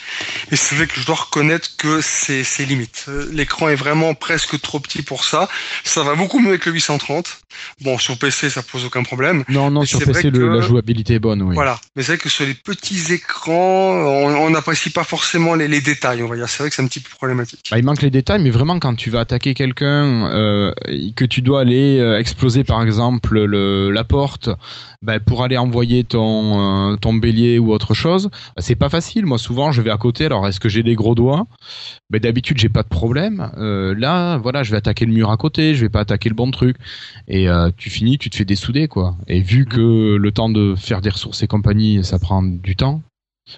et 0.51 0.55
c'est 0.57 0.75
vrai 0.75 0.87
que 0.87 0.99
je 0.99 1.05
dois 1.05 1.15
reconnaître 1.15 1.69
que 1.77 2.01
c'est 2.01 2.43
c'est 2.43 2.65
limite. 2.65 3.05
Euh, 3.07 3.29
L'écran 3.31 3.69
est 3.69 3.75
vraiment 3.75 4.13
presque 4.15 4.59
trop 4.59 4.81
petit 4.81 5.01
pour 5.01 5.23
ça. 5.23 5.47
Ça 5.85 6.03
va 6.03 6.15
beaucoup 6.15 6.39
mieux 6.39 6.49
avec 6.49 6.65
le 6.65 6.73
830. 6.73 7.37
Bon, 7.81 7.97
sur 7.99 8.17
PC, 8.17 8.49
ça 8.49 8.63
pose 8.63 8.83
aucun 8.83 9.03
problème. 9.03 9.43
Non, 9.47 9.69
non, 9.69 9.81
Mais 9.81 9.85
sur 9.85 9.99
PC, 9.99 10.31
le- 10.31 10.49
la 10.55 10.61
jouabilité 10.61 11.13
est 11.13 11.19
bonne, 11.19 11.41
oui. 11.43 11.53
Voilà. 11.53 11.79
Mais 11.95 12.01
c'est 12.03 12.13
vrai 12.13 12.17
que 12.17 12.27
sur 12.27 12.45
les 12.45 12.55
petits 12.55 13.13
écrans, 13.13 13.53
on 13.53 14.49
n'apprécie 14.49 14.89
pas 14.89 15.03
forcément 15.03 15.53
les, 15.55 15.67
les 15.67 15.79
détails, 15.79 16.23
on 16.23 16.27
va 16.27 16.35
dire. 16.35 16.49
C'est 16.49 16.63
vrai 16.63 16.69
que 16.69 16.75
c'est 16.75 16.81
un 16.81 16.87
petit 16.87 16.99
peu 16.99 17.09
problématique. 17.15 17.67
Bah, 17.71 17.77
il 17.77 17.85
manque 17.85 18.01
les 18.01 18.09
détails, 18.09 18.41
mais 18.41 18.49
vraiment 18.49 18.79
quand 18.79 18.95
tu 18.95 19.09
vas 19.11 19.19
attaquer 19.21 19.53
quelqu'un, 19.53 20.31
euh, 20.33 20.73
que 21.15 21.25
tu 21.25 21.41
dois 21.41 21.61
aller 21.61 21.99
euh, 21.99 22.17
exploser 22.19 22.63
par 22.63 22.72
exemple 22.81 23.39
le, 23.43 23.91
la 23.91 24.03
porte, 24.03 24.49
bah, 25.01 25.19
pour 25.19 25.43
aller 25.43 25.57
envoyer 25.57 26.03
ton 26.03 26.91
euh, 26.91 26.95
ton 26.95 27.13
bélier 27.13 27.59
ou 27.59 27.71
autre 27.71 27.93
chose, 27.93 28.29
bah, 28.55 28.61
c'est 28.61 28.75
pas 28.75 28.89
facile. 28.89 29.25
Moi 29.25 29.37
souvent 29.37 29.71
je 29.71 29.81
vais 29.81 29.91
à 29.91 29.97
côté. 29.97 30.25
Alors 30.25 30.47
est-ce 30.47 30.59
que 30.59 30.69
j'ai 30.69 30.83
des 30.83 30.95
gros 30.95 31.15
doigts? 31.15 31.45
Bah, 32.09 32.19
D'habitude 32.19 32.57
j'ai 32.57 32.69
pas 32.69 32.83
de 32.83 32.87
problème. 32.87 33.51
Euh, 33.57 33.93
là 33.97 34.37
voilà 34.37 34.63
je 34.63 34.71
vais 34.71 34.77
attaquer 34.77 35.05
le 35.05 35.13
mur 35.13 35.29
à 35.29 35.37
côté, 35.37 35.75
je 35.75 35.81
vais 35.81 35.89
pas 35.89 36.01
attaquer 36.01 36.29
le 36.29 36.35
bon 36.35 36.49
truc. 36.51 36.77
Et 37.27 37.49
euh, 37.49 37.69
tu 37.77 37.89
finis, 37.89 38.17
tu 38.17 38.29
te 38.29 38.35
fais 38.35 38.45
dessouder 38.45 38.87
quoi. 38.87 39.15
Et 39.27 39.41
vu 39.41 39.65
que 39.65 40.15
le 40.15 40.31
temps 40.31 40.49
de 40.49 40.75
faire 40.75 41.01
des 41.01 41.09
ressources 41.09 41.43
et 41.43 41.47
compagnie, 41.47 42.03
ça 42.03 42.19
prend 42.19 42.41
du 42.43 42.75
temps. 42.75 43.01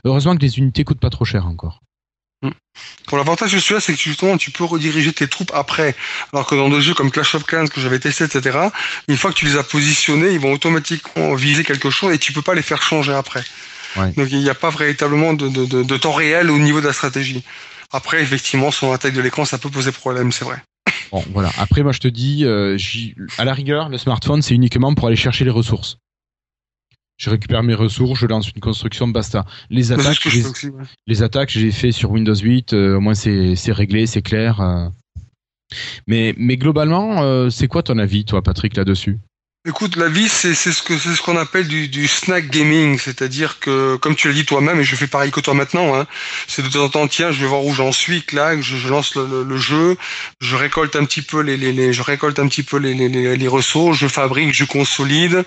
Heureusement 0.03 0.35
que 0.35 0.41
les 0.41 0.57
unités 0.57 0.83
coûtent 0.83 0.99
pas 0.99 1.09
trop 1.09 1.25
cher 1.25 1.45
encore. 1.47 1.81
Pour 3.07 3.17
l'avantage 3.17 3.53
de 3.53 3.59
celui-là, 3.59 3.79
c'est 3.79 3.93
que 3.93 3.99
justement, 3.99 4.37
tu 4.37 4.51
peux 4.51 4.63
rediriger 4.63 5.13
tes 5.13 5.27
troupes 5.27 5.51
après. 5.53 5.95
Alors 6.33 6.45
que 6.45 6.55
dans 6.55 6.69
des 6.69 6.81
jeux 6.81 6.93
comme 6.93 7.11
Clash 7.11 7.35
of 7.35 7.43
Clans 7.45 7.67
que 7.67 7.79
j'avais 7.79 7.99
testé, 7.99 8.25
etc., 8.25 8.57
une 9.07 9.17
fois 9.17 9.31
que 9.31 9.37
tu 9.37 9.45
les 9.45 9.57
as 9.57 9.63
positionnés, 9.63 10.31
ils 10.31 10.39
vont 10.39 10.51
automatiquement 10.51 11.35
viser 11.35 11.63
quelque 11.63 11.89
chose 11.89 12.13
et 12.13 12.17
tu 12.17 12.33
peux 12.33 12.41
pas 12.41 12.55
les 12.55 12.61
faire 12.61 12.81
changer 12.81 13.13
après. 13.13 13.43
Ouais. 13.95 14.11
Donc 14.13 14.27
il 14.31 14.39
n'y 14.39 14.49
a 14.49 14.55
pas 14.55 14.71
véritablement 14.71 15.33
de, 15.33 15.47
de, 15.47 15.65
de, 15.65 15.83
de 15.83 15.97
temps 15.97 16.11
réel 16.11 16.49
au 16.51 16.57
niveau 16.57 16.81
de 16.81 16.87
la 16.87 16.93
stratégie. 16.93 17.43
Après, 17.91 18.21
effectivement, 18.21 18.71
son 18.71 18.91
attaque 18.91 19.13
de 19.13 19.21
l'écran, 19.21 19.45
ça 19.45 19.57
peut 19.57 19.69
poser 19.69 19.91
problème, 19.91 20.31
c'est 20.31 20.43
vrai. 20.43 20.57
Bon, 21.11 21.23
voilà. 21.31 21.51
Après, 21.57 21.83
moi, 21.83 21.91
je 21.91 21.99
te 21.99 22.07
dis, 22.07 22.43
euh, 22.43 22.77
à 23.37 23.45
la 23.45 23.53
rigueur, 23.53 23.89
le 23.89 23.97
smartphone, 23.97 24.41
c'est 24.41 24.53
uniquement 24.53 24.93
pour 24.95 25.07
aller 25.07 25.15
chercher 25.15 25.45
les 25.45 25.51
ressources. 25.51 25.97
Je 27.17 27.29
récupère 27.29 27.63
mes 27.63 27.75
ressources, 27.75 28.19
je 28.19 28.27
lance 28.27 28.51
une 28.51 28.59
construction, 28.61 29.07
basta. 29.07 29.45
Les 29.69 29.91
attaques, 29.91 30.15
ce 30.15 30.19
que 30.19 30.29
je 30.29 30.35
les, 30.35 30.41
fais 30.43 30.49
aussi. 30.49 30.67
ouais. 30.67 30.83
les 31.07 31.23
attaques, 31.23 31.49
j'ai 31.49 31.71
fait 31.71 31.91
sur 31.91 32.11
Windows 32.11 32.35
8. 32.35 32.73
euh, 32.73 32.97
au 32.97 32.99
moins, 32.99 33.13
c'est 33.13 33.55
c'est 33.55 33.71
réglé, 33.71 34.05
c'est 34.05 34.21
clair. 34.21 34.59
euh. 34.59 34.89
Mais, 36.07 36.33
mais 36.37 36.57
globalement, 36.57 37.23
euh, 37.23 37.49
c'est 37.49 37.67
quoi 37.67 37.83
ton 37.83 37.97
avis, 37.97 38.25
toi, 38.25 38.41
Patrick, 38.41 38.75
là-dessus? 38.75 39.17
Écoute, 39.67 39.95
la 39.95 40.09
vie, 40.09 40.29
c'est 40.29 40.53
c'est 40.53 40.71
ce 40.71 40.83
que 40.83 40.95
c'est 40.99 41.15
ce 41.15 41.23
qu'on 41.23 41.37
appelle 41.37 41.67
du, 41.67 41.87
du 41.87 42.07
snack 42.07 42.51
gaming, 42.51 42.99
c'est-à-dire 42.99 43.57
que, 43.59 43.95
comme 43.95 44.15
tu 44.15 44.27
l'as 44.27 44.33
dit 44.35 44.45
toi-même, 44.45 44.79
et 44.79 44.83
je 44.83 44.95
fais 44.95 45.07
pareil 45.07 45.31
que 45.31 45.39
toi 45.39 45.55
maintenant, 45.55 45.95
hein, 45.95 46.05
c'est 46.47 46.61
de 46.61 46.67
temps 46.69 46.83
en 46.83 46.89
temps, 46.89 47.07
tiens, 47.07 47.31
je 47.31 47.39
vais 47.41 47.47
voir 47.47 47.65
où 47.65 47.73
j'en 47.73 47.91
suis, 47.91 48.21
clac, 48.21 48.61
je, 48.61 48.77
je 48.77 48.87
lance 48.89 49.15
le, 49.15 49.25
le- 49.25 49.43
le 49.43 49.57
jeu, 49.57 49.97
je 50.39 50.55
récolte 50.55 50.95
un 50.95 51.03
petit 51.05 51.23
peu 51.23 51.39
les, 51.41 51.57
les, 51.57 51.71
les- 51.73 51.93
je 51.93 52.03
récolte 52.03 52.37
un 52.37 52.47
petit 52.47 52.61
peu 52.61 52.77
les, 52.77 52.93
les, 52.93 53.09
les, 53.09 53.35
les 53.37 53.47
ressources, 53.47 53.97
je 53.97 54.07
fabrique, 54.07 54.53
je 54.53 54.65
consolide, 54.65 55.43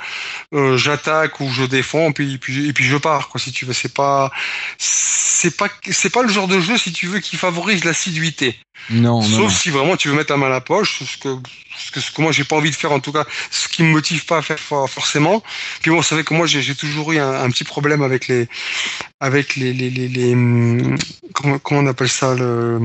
euh, 0.55 0.77
j'attaque 0.77 1.39
ou 1.41 1.49
je 1.53 1.65
défends, 1.65 2.13
puis 2.13 2.39
puis 2.39 2.69
et 2.69 2.73
puis 2.73 2.85
je 2.85 2.97
pars, 2.97 3.29
quoi, 3.29 3.41
si 3.41 3.53
tu 3.53 3.67
veux. 3.67 3.73
C'est 3.73 3.95
pas 3.95 4.33
c'est 4.79 5.57
pas 5.57 5.69
c'est 5.91 6.11
pas 6.11 6.23
le 6.23 6.29
genre 6.29 6.49
de 6.49 6.61
jeu, 6.61 6.77
si 6.79 6.93
tu 6.93 7.07
veux, 7.07 7.21
qui 7.21 7.37
favorise 7.37 7.85
l'assiduité. 7.85 8.59
Non, 8.91 9.29
non, 9.29 9.37
Sauf 9.37 9.41
non. 9.49 9.49
si 9.53 9.71
vraiment 9.71 9.97
tu 9.97 10.09
veux 10.09 10.15
mettre 10.15 10.33
la 10.33 10.39
main 10.39 10.47
à 10.47 10.51
la 10.51 10.61
poche, 10.61 11.03
ce 11.05 11.17
que, 11.19 11.29
ce 11.77 11.91
que, 11.91 12.01
ce 12.01 12.11
que 12.13 12.23
moi 12.23 12.33
j'ai 12.33 12.45
pas 12.45 12.57
envie 12.57 12.71
de 12.71 12.77
faire 12.77 12.93
en 12.93 13.01
tout 13.01 13.13
cas, 13.13 13.27
ce 13.51 13.69
qui 13.69 13.83
me 13.83 13.89
motive 13.91 14.08
pas 14.17 14.39
à 14.39 14.43
faire 14.43 14.59
for- 14.59 14.89
forcément. 14.89 15.43
Puis 15.81 15.91
bon, 15.91 16.03
c'est 16.03 16.15
vrai 16.15 16.25
que 16.25 16.35
moi 16.35 16.47
j'ai 16.47 16.75
toujours 16.75 17.13
eu 17.13 17.19
un, 17.19 17.33
un 17.45 17.51
petit 17.51 17.65
problème 17.65 18.03
avec 18.03 18.29
les, 18.29 18.49
avec 19.21 19.57
les, 19.57 19.73
les, 19.73 19.91
les, 19.91 20.09
les, 20.09 20.33
hum, 20.33 20.97
comment, 21.35 21.59
comment 21.59 21.81
on 21.81 21.87
appelle 21.87 22.09
ça 22.09 22.35
le, 22.35 22.81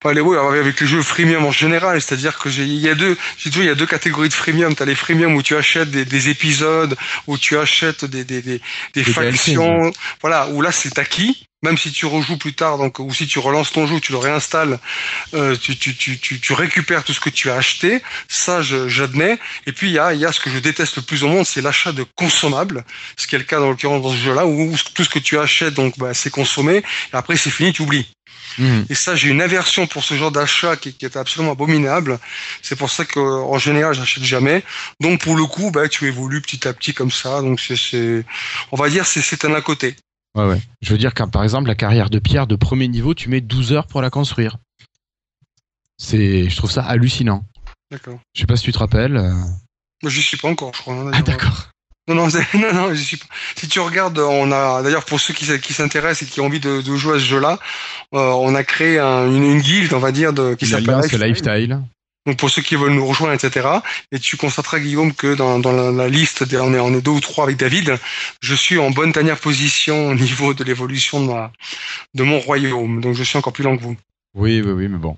pas 0.00 0.12
les, 0.12 0.20
oui, 0.20 0.36
avec 0.36 0.80
les 0.80 0.86
jeux 0.86 1.02
freemium 1.02 1.44
en 1.46 1.50
général, 1.52 2.00
c'est-à-dire 2.00 2.38
que 2.38 2.50
j'ai, 2.50 2.64
il 2.64 2.80
y 2.80 2.88
a 2.88 2.94
deux, 2.94 3.16
j'ai 3.38 3.50
toujours, 3.50 3.64
il 3.64 3.68
y 3.68 3.70
a 3.70 3.74
deux 3.74 3.86
catégories 3.86 4.28
de 4.28 4.34
freemium. 4.34 4.74
T'as 4.74 4.84
les 4.84 4.94
freemium 4.94 5.34
où 5.34 5.42
tu 5.42 5.56
achètes 5.56 5.90
des, 5.90 6.04
des 6.04 6.28
épisodes, 6.28 6.94
où 7.26 7.38
tu 7.38 7.56
achètes 7.58 8.04
des, 8.04 8.24
des, 8.24 8.42
des, 8.42 8.60
des 8.94 9.02
Des 9.02 9.04
factions, 9.04 9.90
voilà, 10.20 10.48
où 10.48 10.60
là 10.60 10.72
c'est 10.72 10.98
acquis. 10.98 11.46
Même 11.64 11.78
si 11.78 11.90
tu 11.90 12.04
rejoues 12.06 12.36
plus 12.36 12.52
tard, 12.52 12.76
donc 12.76 12.98
ou 12.98 13.12
si 13.12 13.26
tu 13.26 13.38
relances 13.38 13.72
ton 13.72 13.86
jeu, 13.86 13.98
tu 13.98 14.12
le 14.12 14.18
réinstalles, 14.18 14.78
euh, 15.32 15.56
tu, 15.56 15.76
tu, 15.76 15.96
tu, 15.96 16.18
tu, 16.18 16.38
tu 16.38 16.52
récupères 16.52 17.02
tout 17.04 17.14
ce 17.14 17.20
que 17.20 17.30
tu 17.30 17.50
as 17.50 17.54
acheté. 17.56 18.02
Ça, 18.28 18.60
je- 18.60 18.86
j'admets. 18.88 19.38
Et 19.66 19.72
puis 19.72 19.88
il 19.88 19.94
y 19.94 19.98
a, 19.98 20.12
il 20.12 20.20
y 20.20 20.26
a 20.26 20.32
ce 20.32 20.40
que 20.40 20.50
je 20.50 20.58
déteste 20.58 20.96
le 20.96 21.02
plus 21.02 21.24
au 21.24 21.28
monde, 21.28 21.46
c'est 21.46 21.62
l'achat 21.62 21.92
de 21.92 22.04
consommables. 22.16 22.84
Ce 23.16 23.26
qui 23.26 23.34
est 23.34 23.38
le 23.38 23.44
cas 23.44 23.58
dans 23.60 23.70
l'occurrence 23.70 24.02
dans 24.02 24.10
ce 24.10 24.16
jeu-là, 24.16 24.46
où, 24.46 24.76
tout 24.94 25.04
ce 25.04 25.08
que 25.08 25.18
tu 25.18 25.38
achètes, 25.38 25.74
donc 25.74 25.98
bah, 25.98 26.12
c'est 26.12 26.30
consommé. 26.30 26.76
Et 26.76 26.82
après 27.16 27.36
c'est 27.36 27.50
fini, 27.50 27.72
tu 27.72 27.82
oublies. 27.82 28.06
Mhm. 28.58 28.86
Et 28.90 28.94
ça, 28.94 29.16
j'ai 29.16 29.30
une 29.30 29.40
aversion 29.40 29.86
pour 29.86 30.04
ce 30.04 30.14
genre 30.14 30.30
d'achat 30.30 30.76
qui, 30.76 30.92
qui 30.92 31.04
est 31.06 31.16
absolument 31.16 31.52
abominable. 31.52 32.18
C'est 32.62 32.76
pour 32.76 32.90
ça 32.90 33.04
que, 33.04 33.18
en 33.18 33.58
général, 33.58 33.94
j'achète 33.94 34.22
jamais. 34.22 34.62
Donc, 35.00 35.20
pour 35.22 35.34
le 35.34 35.46
coup, 35.46 35.70
bah, 35.70 35.88
tu 35.88 36.06
évolues 36.06 36.40
petit 36.40 36.68
à 36.68 36.72
petit 36.72 36.94
comme 36.94 37.10
ça. 37.10 37.40
Donc, 37.40 37.58
c'est, 37.58 37.76
c'est, 37.76 38.24
on 38.70 38.76
va 38.76 38.88
dire, 38.90 39.06
c'est, 39.06 39.22
c'est 39.22 39.44
un 39.44 39.54
à 39.54 39.60
côté. 39.60 39.96
Ouais, 40.34 40.46
ouais. 40.46 40.60
Je 40.82 40.90
veux 40.90 40.98
dire, 40.98 41.14
quand 41.14 41.28
par 41.28 41.42
exemple, 41.44 41.68
la 41.68 41.74
carrière 41.74 42.10
de 42.10 42.18
pierre 42.18 42.46
de 42.46 42.56
premier 42.56 42.88
niveau, 42.88 43.14
tu 43.14 43.28
mets 43.28 43.40
12 43.40 43.72
heures 43.72 43.86
pour 43.86 44.02
la 44.02 44.10
construire. 44.10 44.58
C'est, 45.96 46.48
je 46.50 46.56
trouve 46.56 46.70
ça 46.70 46.82
hallucinant. 46.84 47.44
D'accord. 47.90 48.18
Je 48.34 48.40
sais 48.40 48.46
pas 48.46 48.56
si 48.56 48.64
tu 48.64 48.72
te 48.72 48.78
rappelles. 48.78 49.16
euh. 49.16 49.32
Moi, 50.02 50.10
j'y 50.10 50.22
suis 50.22 50.36
pas 50.36 50.48
encore, 50.48 50.72
je 50.74 50.80
crois. 50.80 50.94
hein, 50.94 51.10
Ah, 51.12 51.22
d'accord. 51.22 51.68
Non, 52.08 52.14
non, 52.16 52.28
non, 52.54 52.74
non, 52.74 52.94
suis 53.04 53.16
pas. 53.16 53.26
Si 53.56 53.68
tu 53.68 53.80
regardes, 53.80 54.18
on 54.18 54.52
a, 54.52 54.82
d'ailleurs, 54.82 55.04
pour 55.04 55.20
ceux 55.20 55.32
qui, 55.32 55.46
s'intéressent 55.72 56.28
et 56.28 56.30
qui 56.30 56.40
ont 56.40 56.46
envie 56.46 56.60
de, 56.60 56.82
de 56.82 56.96
jouer 56.96 57.16
à 57.16 57.18
ce 57.18 57.24
jeu-là, 57.24 57.58
euh, 58.12 58.18
on 58.32 58.54
a 58.54 58.62
créé 58.64 58.98
un- 58.98 59.26
une, 59.26 59.44
une 59.44 59.60
guilde, 59.60 59.92
on 59.94 60.00
va 60.00 60.12
dire, 60.12 60.32
de, 60.34 60.54
qui 60.54 60.66
s'appelle 60.66 60.96
Lifestyle. 61.00 61.80
Donc 62.26 62.38
pour 62.38 62.48
ceux 62.48 62.62
qui 62.62 62.74
veulent 62.76 62.94
nous 62.94 63.06
rejoindre, 63.06 63.34
etc. 63.34 63.68
Et 64.10 64.18
tu 64.18 64.36
constateras, 64.38 64.80
Guillaume, 64.80 65.12
que 65.12 65.34
dans, 65.34 65.58
dans 65.58 65.72
la, 65.72 65.90
la 65.92 66.08
liste, 66.08 66.44
on 66.54 66.72
est, 66.74 66.78
on 66.80 66.94
est 66.94 67.02
deux 67.02 67.10
ou 67.10 67.20
trois 67.20 67.44
avec 67.44 67.58
David, 67.58 67.98
je 68.40 68.54
suis 68.54 68.78
en 68.78 68.90
bonne 68.90 69.12
dernière 69.12 69.38
position 69.38 70.08
au 70.08 70.14
niveau 70.14 70.54
de 70.54 70.64
l'évolution 70.64 71.20
de, 71.22 71.30
ma, 71.30 71.52
de 72.14 72.22
mon 72.22 72.38
royaume. 72.40 73.00
Donc 73.02 73.14
je 73.14 73.22
suis 73.22 73.36
encore 73.36 73.52
plus 73.52 73.62
lent 73.64 73.76
que 73.76 73.82
vous. 73.82 73.96
Oui, 74.34 74.62
oui, 74.62 74.72
oui, 74.72 74.88
mais 74.88 74.98
bon. 74.98 75.16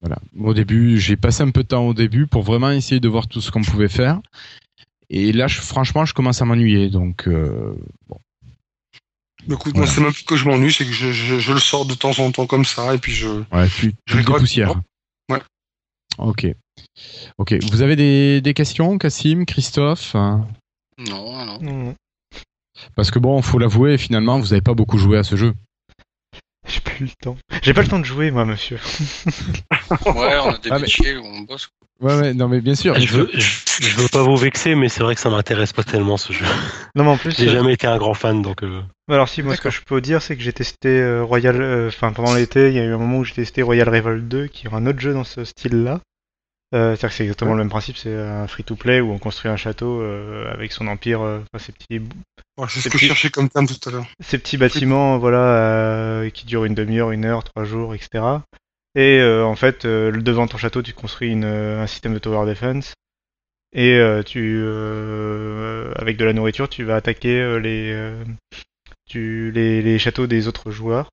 Voilà. 0.00 0.18
Au 0.38 0.52
début, 0.52 0.98
j'ai 1.00 1.16
passé 1.16 1.42
un 1.42 1.50
peu 1.50 1.62
de 1.62 1.68
temps 1.68 1.86
au 1.86 1.94
début 1.94 2.26
pour 2.26 2.42
vraiment 2.42 2.70
essayer 2.72 3.00
de 3.00 3.08
voir 3.08 3.26
tout 3.28 3.40
ce 3.40 3.50
qu'on 3.50 3.62
pouvait 3.62 3.88
faire. 3.88 4.20
Et 5.10 5.32
là, 5.32 5.46
je- 5.46 5.60
franchement, 5.60 6.04
je 6.04 6.14
commence 6.14 6.42
à 6.42 6.44
m'ennuyer. 6.44 6.90
Donc, 6.90 7.28
euh, 7.28 7.74
bon. 8.08 8.18
Mais 9.46 9.54
Écoute, 9.54 9.74
Voilà. 9.74 9.86
moi, 9.86 9.94
c'est 9.94 10.00
même 10.02 10.12
plus 10.12 10.24
que 10.24 10.36
je 10.36 10.46
m'ennuie, 10.46 10.72
c'est 10.72 10.84
que 10.84 10.92
je, 10.92 11.12
je, 11.12 11.38
je 11.38 11.52
le 11.52 11.60
sors 11.60 11.86
de 11.86 11.94
temps 11.94 12.18
en 12.18 12.30
temps 12.32 12.46
comme 12.46 12.64
ça, 12.64 12.94
et 12.94 12.98
puis 12.98 13.12
je. 13.12 13.28
Ouais, 13.52 13.68
tu, 13.68 13.92
tu 13.92 13.94
Je 14.06 14.14
le 14.14 14.18
rigole. 14.20 14.34
dépoussières. 14.36 14.80
Ok. 16.18 16.46
Ok. 17.38 17.54
Vous 17.70 17.82
avez 17.82 17.96
des, 17.96 18.40
des 18.40 18.54
questions, 18.54 18.98
Cassim, 18.98 19.44
Christophe 19.44 20.14
hein? 20.14 20.46
Non, 20.98 21.44
non. 21.44 21.58
Non, 21.60 21.94
Parce 22.94 23.10
que 23.10 23.18
bon, 23.18 23.40
faut 23.42 23.58
l'avouer, 23.58 23.98
finalement, 23.98 24.38
vous 24.38 24.48
n'avez 24.48 24.60
pas 24.60 24.74
beaucoup 24.74 24.98
joué 24.98 25.18
à 25.18 25.24
ce 25.24 25.36
jeu. 25.36 25.54
J'ai 26.66 26.80
pas 26.80 26.90
eu 27.00 27.04
le 27.04 27.10
temps. 27.22 27.36
J'ai 27.62 27.74
pas 27.74 27.82
le 27.82 27.88
temps 27.88 27.98
de 27.98 28.04
jouer, 28.04 28.30
moi, 28.30 28.44
monsieur. 28.44 28.78
Ouais, 30.06 30.36
on 30.42 30.50
a 30.50 30.58
des 30.58 30.70
Ah, 30.70 30.74
mais- 30.76 30.80
métiers 30.82 31.16
où 31.16 31.24
on 31.26 31.40
bosse. 31.40 31.68
Ouais, 32.00 32.14
ouais, 32.18 32.34
non, 32.34 32.48
mais 32.48 32.60
bien 32.60 32.74
sûr. 32.74 32.98
Je 32.98 33.06
veux, 33.16 33.30
je, 33.32 33.40
je 33.80 33.96
veux 33.96 34.08
pas 34.08 34.22
vous 34.22 34.36
vexer, 34.36 34.74
mais 34.74 34.88
c'est 34.88 35.02
vrai 35.02 35.14
que 35.14 35.20
ça 35.20 35.30
m'intéresse 35.30 35.72
pas 35.72 35.84
tellement 35.84 36.16
ce 36.16 36.32
jeu. 36.32 36.44
Non, 36.96 37.04
mais 37.04 37.10
en 37.10 37.16
plus. 37.16 37.36
J'ai 37.36 37.48
euh, 37.48 37.52
jamais 37.52 37.74
été 37.74 37.86
un 37.86 37.96
grand 37.98 38.14
fan, 38.14 38.42
donc. 38.42 38.62
euh, 38.62 38.82
Alors 39.08 39.28
si, 39.28 39.42
moi 39.42 39.54
ce 39.54 39.60
que 39.60 39.70
je 39.70 39.80
peux 39.82 40.00
dire, 40.00 40.20
c'est 40.20 40.36
que 40.36 40.42
j'ai 40.42 40.52
testé 40.52 40.88
euh, 41.00 41.22
Royal, 41.22 41.60
euh, 41.60 41.88
enfin 41.88 42.12
pendant 42.12 42.34
l'été, 42.34 42.68
il 42.68 42.74
y 42.74 42.80
a 42.80 42.84
eu 42.84 42.92
un 42.92 42.98
moment 42.98 43.18
où 43.18 43.24
j'ai 43.24 43.34
testé 43.34 43.62
Royal 43.62 43.88
Revolt 43.88 44.26
2, 44.26 44.46
qui 44.48 44.66
est 44.66 44.74
un 44.74 44.86
autre 44.86 44.98
jeu 45.00 45.12
dans 45.12 45.24
ce 45.24 45.44
style-là. 45.44 46.00
Euh, 46.74 46.90
C'est-à-dire 46.96 47.08
que 47.10 47.14
c'est 47.14 47.22
exactement 47.24 47.52
le 47.52 47.58
même 47.58 47.68
principe, 47.70 47.96
c'est 47.96 48.14
un 48.16 48.46
free-to-play 48.48 49.00
où 49.00 49.12
on 49.12 49.18
construit 49.18 49.50
un 49.50 49.56
château 49.56 50.00
euh, 50.02 50.52
avec 50.52 50.72
son 50.72 50.86
empire, 50.88 51.20
euh, 51.22 51.38
enfin, 51.54 51.64
ces 51.64 51.72
petits, 51.72 52.00
Ouais, 52.58 52.66
c'est 52.68 52.80
ce 52.80 52.88
que 52.88 52.94
je 52.94 52.98
plus- 52.98 53.06
cherchais 53.08 53.30
comme 53.30 53.48
terme 53.48 53.66
tout 53.66 53.88
à 53.88 53.92
l'heure. 53.92 54.06
ces 54.20 54.38
petits 54.38 54.56
bâtiments, 54.56 55.18
voilà, 55.18 55.38
euh, 55.38 56.30
qui 56.30 56.46
durent 56.46 56.64
une 56.64 56.74
demi-heure, 56.74 57.10
une 57.12 57.24
heure, 57.24 57.44
trois 57.44 57.64
jours, 57.64 57.94
etc. 57.94 58.24
Et 58.96 59.18
euh, 59.20 59.44
en 59.44 59.56
fait, 59.56 59.84
euh, 59.84 60.10
devant 60.12 60.46
ton 60.46 60.56
château, 60.58 60.82
tu 60.82 60.92
construis 60.92 61.30
une, 61.30 61.44
un 61.44 61.86
système 61.86 62.14
de 62.14 62.18
tower 62.18 62.46
defense. 62.46 62.94
Et 63.72 63.94
euh, 63.96 64.22
tu, 64.22 64.60
euh, 64.62 65.92
avec 65.96 66.16
de 66.16 66.24
la 66.24 66.32
nourriture, 66.32 66.68
tu 66.68 66.84
vas 66.84 66.94
attaquer 66.96 67.58
les, 67.60 67.90
euh, 67.92 68.24
tu, 69.08 69.50
les, 69.52 69.82
les 69.82 69.98
châteaux 69.98 70.26
des 70.28 70.46
autres 70.48 70.70
joueurs 70.70 71.08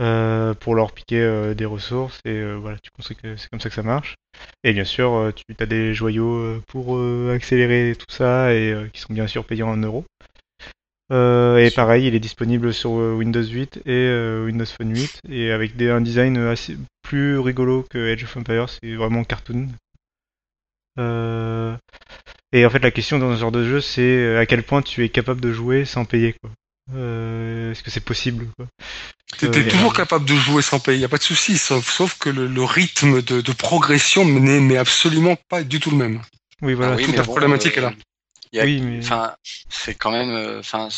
euh, 0.00 0.54
pour 0.54 0.74
leur 0.74 0.92
piquer 0.92 1.20
euh, 1.20 1.54
des 1.54 1.64
ressources. 1.64 2.20
Et 2.24 2.30
euh, 2.30 2.54
voilà, 2.54 2.78
tu 2.78 2.90
construis 2.90 3.16
que 3.16 3.36
c'est 3.36 3.48
comme 3.48 3.60
ça 3.60 3.68
que 3.68 3.74
ça 3.74 3.82
marche. 3.82 4.16
Et 4.64 4.72
bien 4.72 4.84
sûr, 4.84 5.12
euh, 5.12 5.32
tu 5.32 5.44
as 5.58 5.66
des 5.66 5.94
joyaux 5.94 6.34
euh, 6.34 6.62
pour 6.66 6.96
euh, 6.96 7.32
accélérer 7.34 7.94
tout 7.98 8.12
ça 8.12 8.52
et 8.52 8.72
euh, 8.72 8.88
qui 8.92 9.00
sont 9.00 9.12
bien 9.12 9.26
sûr 9.26 9.44
payés 9.44 9.62
en 9.62 9.76
euros. 9.76 10.04
Euh, 11.12 11.58
et 11.58 11.70
pareil, 11.70 12.06
il 12.06 12.14
est 12.14 12.20
disponible 12.20 12.72
sur 12.72 12.92
Windows 12.92 13.42
8 13.42 13.82
et 13.84 13.90
euh, 13.90 14.46
Windows 14.46 14.64
Phone 14.64 14.96
8 14.96 15.20
et 15.28 15.52
avec 15.52 15.76
des, 15.76 15.90
un 15.90 16.00
design 16.00 16.38
assez 16.38 16.76
plus 17.02 17.38
rigolo 17.38 17.84
que 17.88 18.12
Age 18.12 18.24
of 18.24 18.36
Empires, 18.36 18.68
c'est 18.70 18.94
vraiment 18.94 19.22
cartoon. 19.22 19.68
Euh, 20.98 21.76
et 22.52 22.64
en 22.64 22.70
fait, 22.70 22.78
la 22.78 22.90
question 22.90 23.18
dans 23.18 23.34
ce 23.34 23.40
genre 23.40 23.52
de 23.52 23.64
jeu, 23.64 23.80
c'est 23.80 24.36
à 24.36 24.46
quel 24.46 24.62
point 24.62 24.80
tu 24.80 25.04
es 25.04 25.08
capable 25.10 25.40
de 25.40 25.52
jouer 25.52 25.84
sans 25.84 26.04
payer. 26.06 26.34
Quoi. 26.40 26.50
Euh, 26.94 27.72
Est-ce 27.72 27.82
que 27.82 27.90
c'est 27.90 28.04
possible 28.04 28.46
quoi 28.56 28.66
T'es 29.38 29.46
Euh, 29.48 29.70
toujours 29.70 29.92
capable 29.92 30.24
de 30.24 30.34
jouer 30.34 30.62
sans 30.62 30.78
payer, 30.78 30.98
y 31.00 31.04
a 31.04 31.08
pas 31.08 31.18
de 31.18 31.22
souci, 31.22 31.58
sauf, 31.58 31.90
sauf 31.90 32.16
que 32.18 32.28
le, 32.30 32.46
le 32.46 32.64
rythme 32.64 33.22
de, 33.22 33.40
de 33.40 33.52
progression 33.52 34.24
n'est 34.24 34.76
absolument 34.76 35.36
pas 35.48 35.62
du 35.62 35.80
tout 35.80 35.90
le 35.90 35.96
même. 35.96 36.20
Oui, 36.62 36.74
voilà. 36.74 36.92
Ah 36.92 36.96
oui, 36.96 37.02
toute 37.04 37.12
mais 37.12 37.18
la 37.18 37.24
bon, 37.24 37.32
problématique 37.32 37.76
euh, 37.76 37.80
est 37.80 37.84
là. 37.84 37.92
il 38.52 38.56
y 38.58 38.60
a- 38.60 38.64
Oui, 38.64 38.80
mais- 38.80 38.98
Enfin, 38.98 39.32
c'est 39.68 39.94
quand 39.94 40.10
même. 40.12 40.30
euh, 40.30 40.60
Enfin, 40.60 40.88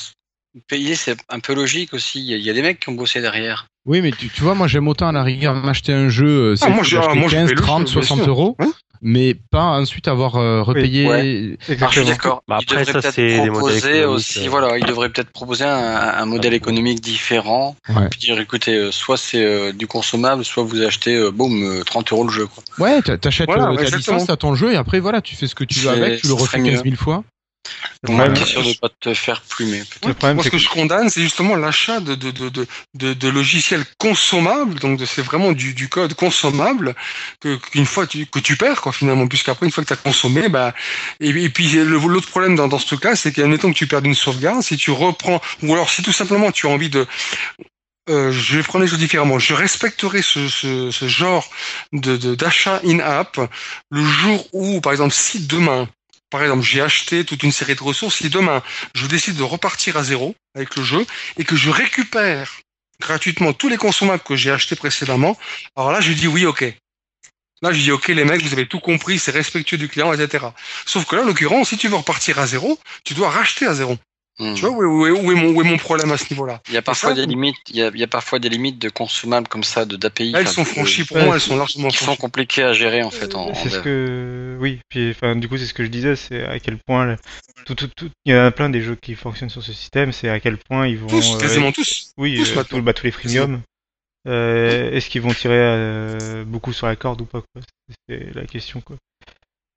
payer, 0.68 0.94
c'est 0.94 1.16
un 1.28 1.40
peu 1.40 1.54
logique 1.54 1.92
aussi. 1.94 2.20
Il 2.20 2.24
y, 2.26 2.34
a- 2.34 2.36
il 2.36 2.42
y 2.44 2.50
a 2.50 2.52
des 2.52 2.62
mecs 2.62 2.80
qui 2.80 2.88
ont 2.88 2.92
bossé 2.94 3.20
derrière. 3.20 3.66
Oui, 3.86 4.00
mais 4.00 4.10
tu, 4.10 4.28
tu 4.28 4.42
vois, 4.42 4.54
moi 4.54 4.66
j'aime 4.66 4.88
autant 4.88 5.08
à 5.08 5.12
la 5.12 5.22
rigueur 5.22 5.54
m'acheter 5.54 5.92
un 5.92 6.08
jeu, 6.08 6.26
euh, 6.52 6.56
c'est 6.56 6.66
Ah, 6.66 6.70
moi, 6.70 6.82
je- 6.82 6.96
d'acheter 6.96 7.12
ah, 7.12 7.14
moi, 7.14 7.28
je 7.28 7.34
15, 7.36 7.46
paye 7.48 7.54
le 7.56 7.62
30, 7.62 7.78
jeu, 7.88 7.92
bien 7.94 8.02
60 8.02 8.18
sûr. 8.18 8.28
euros, 8.28 8.56
Ouais. 8.58 8.66
Mais 9.02 9.34
pas 9.34 9.64
ensuite 9.64 10.08
avoir 10.08 10.36
euh, 10.36 10.62
repayé. 10.62 11.06
Ouais. 11.06 11.56
Alors, 11.76 11.92
je 11.92 12.00
suis 12.00 12.08
d'accord. 12.08 12.42
Bah, 12.48 12.58
après, 12.62 12.84
ça, 12.84 13.00
c'est 13.12 13.40
des 13.40 13.50
modèles 13.50 14.04
aussi. 14.06 14.46
euh. 14.46 14.50
Voilà, 14.50 14.78
il 14.78 14.84
devrait 14.84 15.08
peut-être 15.08 15.30
proposer 15.30 15.64
un, 15.64 15.68
un 15.70 16.24
modèle 16.26 16.54
économique 16.54 17.00
différent. 17.00 17.76
Ouais. 17.88 18.08
Puis 18.10 18.20
dire, 18.20 18.38
écoutez, 18.40 18.74
euh, 18.74 18.90
soit 18.92 19.16
c'est 19.16 19.44
euh, 19.44 19.72
du 19.72 19.86
consommable, 19.86 20.44
soit 20.44 20.62
vous 20.64 20.82
achetez, 20.82 21.14
euh, 21.16 21.30
boum, 21.30 21.62
euh, 21.62 21.82
30 21.84 22.12
euros 22.12 22.24
le 22.24 22.30
jeu. 22.30 22.46
Quoi. 22.46 22.62
Ouais, 22.78 23.02
t'a- 23.02 23.18
t'achètes 23.18 23.46
Voilà, 23.46 23.64
euh, 23.70 23.76
ouais, 23.76 23.84
ta 23.84 23.96
licence, 23.96 24.26
t'as 24.26 24.36
ton 24.36 24.54
jeu, 24.54 24.72
et 24.72 24.76
après 24.76 25.00
voilà, 25.00 25.20
tu 25.20 25.36
fais 25.36 25.46
ce 25.46 25.54
que 25.54 25.64
tu 25.64 25.80
veux 25.80 25.90
avec, 25.90 26.20
tu 26.20 26.28
le 26.28 26.34
refais 26.34 26.58
serait 26.58 26.70
15 26.70 26.84
mieux. 26.84 26.90
000 26.90 26.96
fois. 26.96 27.24
Le 28.02 28.08
Ouais, 28.08 28.14
problème, 28.14 28.34
t'es 28.34 28.44
sûr 28.46 28.62
de 28.64 28.72
pas 28.74 28.88
te 29.00 29.14
faire 29.14 29.42
plumer. 29.42 29.82
le 30.06 30.14
problème, 30.14 30.36
Moi, 30.36 30.44
ce 30.44 30.50
que 30.50 30.56
que- 30.56 30.62
je 30.62 30.68
condamne, 30.68 31.10
c'est 31.10 31.22
justement 31.22 31.56
l'achat 31.56 32.00
de, 32.00 32.14
de, 32.14 32.30
de, 32.30 32.48
de, 32.50 32.66
de, 32.94 33.14
de 33.14 33.28
logiciels 33.28 33.84
consommables, 33.98 34.74
donc 34.80 34.98
de- 34.98 35.06
c'est 35.06 35.22
vraiment 35.22 35.52
du, 35.52 35.74
du 35.74 35.88
code 35.88 36.14
consommable 36.14 36.94
que 37.40 37.56
qu'une 37.56 37.86
fois 37.86 38.06
tu, 38.06 38.26
que 38.26 38.38
tu 38.38 38.56
perds, 38.56 38.80
quoi, 38.82 38.92
finalement, 38.92 39.26
puisqu'après, 39.28 39.66
une 39.66 39.72
fois 39.72 39.82
que 39.84 39.88
tu 39.88 39.94
as 39.94 39.96
consommé, 39.96 40.48
bah, 40.48 40.74
et, 41.20 41.30
et 41.30 41.48
puis 41.50 41.68
le- 41.72 41.84
l'autre 41.98 42.28
problème 42.28 42.56
dans, 42.56 42.68
dans 42.68 42.78
ce 42.78 42.86
truc-là, 42.86 43.16
c'est 43.16 43.32
qu'admettons 43.32 43.72
que 43.72 43.78
tu 43.78 43.86
perds 43.88 44.04
une 44.04 44.14
sauvegarde, 44.14 44.62
si 44.62 44.76
tu 44.76 44.90
reprends, 44.92 45.40
ou 45.62 45.72
alors 45.74 45.90
si 45.90 46.02
tout 46.02 46.12
simplement 46.12 46.52
tu 46.52 46.66
as 46.66 46.70
envie 46.70 46.90
de, 46.90 47.06
euh, 48.08 48.30
je 48.32 48.56
vais 48.58 48.62
prendre 48.62 48.84
les 48.84 48.90
choses 48.90 48.98
différemment. 49.00 49.38
Je 49.38 49.54
respecterai 49.54 50.22
ce, 50.22 50.48
ce, 50.48 50.90
ce 50.92 51.08
genre 51.08 51.48
de 51.92 52.16
de- 52.16 52.34
d'achat 52.36 52.80
in-app 52.84 53.38
le 53.90 54.04
jour 54.04 54.46
où, 54.52 54.80
par 54.80 54.92
exemple, 54.92 55.14
si 55.14 55.46
demain, 55.46 55.88
par 56.30 56.42
exemple, 56.42 56.62
j'ai 56.62 56.80
acheté 56.80 57.24
toute 57.24 57.42
une 57.42 57.52
série 57.52 57.74
de 57.74 57.82
ressources, 57.82 58.16
si 58.16 58.30
demain 58.30 58.62
je 58.94 59.06
décide 59.06 59.36
de 59.36 59.42
repartir 59.42 59.96
à 59.96 60.04
zéro 60.04 60.34
avec 60.54 60.74
le 60.76 60.82
jeu 60.82 61.06
et 61.36 61.44
que 61.44 61.56
je 61.56 61.70
récupère 61.70 62.60
gratuitement 63.00 63.52
tous 63.52 63.68
les 63.68 63.76
consommables 63.76 64.22
que 64.22 64.36
j'ai 64.36 64.50
achetés 64.50 64.76
précédemment, 64.76 65.38
alors 65.76 65.92
là, 65.92 66.00
je 66.00 66.12
dis 66.12 66.26
oui, 66.26 66.46
ok. 66.46 66.64
Là, 67.62 67.72
je 67.72 67.80
dis 67.80 67.90
ok, 67.90 68.08
les 68.08 68.24
mecs, 68.24 68.42
vous 68.42 68.52
avez 68.52 68.66
tout 68.66 68.80
compris, 68.80 69.18
c'est 69.18 69.30
respectueux 69.30 69.78
du 69.78 69.88
client, 69.88 70.12
etc. 70.12 70.46
Sauf 70.84 71.06
que 71.06 71.16
là, 71.16 71.22
en 71.22 71.24
l'occurrence, 71.24 71.70
si 71.70 71.78
tu 71.78 71.88
veux 71.88 71.96
repartir 71.96 72.38
à 72.38 72.46
zéro, 72.46 72.78
tu 73.04 73.14
dois 73.14 73.30
racheter 73.30 73.66
à 73.66 73.74
zéro. 73.74 73.96
Hmm. 74.38 74.54
Tu 74.54 74.60
vois 74.66 74.70
où 74.70 74.82
est, 74.82 74.86
où 74.86 75.06
est- 75.06 75.10
où 75.26 75.32
est 75.32 75.34
mon, 75.34 75.48
où 75.54 75.62
est 75.62 75.64
mon 75.64 75.78
problème 75.78 76.12
à 76.12 76.18
ce 76.18 76.30
niveau-là? 76.30 76.60
Il 76.68 76.74
y 76.74 76.76
a 76.76 76.82
parfois 76.82 77.10
ça, 77.10 77.14
des 77.16 77.24
limites. 77.24 77.56
Il 77.70 77.76
y 77.76 77.82
a, 77.82 77.88
il 77.88 77.98
y 77.98 78.02
a 78.02 78.06
parfois 78.06 78.38
des 78.38 78.50
limites 78.50 78.78
de 78.78 78.90
consommables 78.90 79.48
comme 79.48 79.64
ça, 79.64 79.86
de 79.86 79.96
d'API. 79.96 80.32
Elles 80.36 80.46
sont 80.46 80.62
de- 80.62 80.66
franchies, 80.66 81.04
pour 81.04 81.16
Ouais, 81.16 81.24
moi, 81.24 81.34
elles 81.36 81.40
sont 81.40 81.56
largement 81.56 81.88
qui 81.88 81.96
sont 81.96 82.16
compliquées 82.16 82.62
à 82.62 82.74
gérer 82.74 83.02
en 83.02 83.10
fait. 83.10 83.34
En, 83.34 83.48
en 83.48 83.54
C'est 83.54 83.70
ce 83.70 83.78
que 83.80 84.58
oui, 84.60 84.80
puis 84.90 85.10
enfin 85.10 85.36
du 85.36 85.48
coup 85.48 85.56
c'est 85.56 85.64
ce 85.66 85.72
que 85.72 85.84
je 85.84 85.88
disais, 85.88 86.16
c'est 86.16 86.44
à 86.44 86.58
quel 86.60 86.76
point 86.86 87.06
le- 87.06 87.16
tout, 87.64 87.74
tout, 87.74 87.88
tout- 87.88 88.10
il 88.26 88.32
y 88.32 88.36
en 88.36 88.44
a 88.44 88.50
plein 88.50 88.68
des 88.68 88.82
jeux 88.82 88.96
qui 88.96 89.14
fonctionnent 89.14 89.48
sur 89.50 89.62
ce 89.62 89.72
système, 89.72 90.12
c'est 90.12 90.28
à 90.28 90.38
quel 90.38 90.58
point 90.58 90.86
ils 90.86 90.98
vont 90.98 91.08
Tous, 91.08 91.34
euh, 91.36 91.40
quasiment 91.40 91.72
tous. 91.72 92.12
oui 92.18 92.36
tous 92.36 92.58
euh, 92.58 92.62
tout- 92.64 92.82
bah, 92.82 92.92
tous 92.92 93.04
les 93.04 93.12
freemium. 93.12 93.62
Euh, 94.28 94.90
Est-ce 94.90 95.08
qu'ils 95.08 95.22
vont 95.22 95.32
tirer 95.32 95.54
euh, 95.56 96.44
beaucoup 96.44 96.72
sur 96.72 96.88
la 96.88 96.96
corde 96.96 97.20
ou 97.20 97.26
pas 97.26 97.40
quoi? 97.40 97.62
C'est 98.08 98.34
la 98.34 98.44
question 98.44 98.80
quoi. 98.80 98.96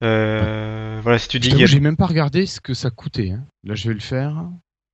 Euh, 0.04 1.00
Voilà 1.04 1.18
si 1.20 1.28
tu 1.28 1.38
Je 1.38 1.50
dis 1.50 1.64
a- 1.64 1.66
j'ai 1.66 1.80
même 1.80 1.98
pas 1.98 2.06
regardé 2.06 2.46
ce 2.46 2.60
que 2.62 2.74
ça 2.74 2.90
coûtait. 2.90 3.32
hein. 3.32 3.44
Là, 3.64 3.76
je 3.76 3.88
vais 3.88 3.94
le 3.94 4.00
faire. 4.00 4.46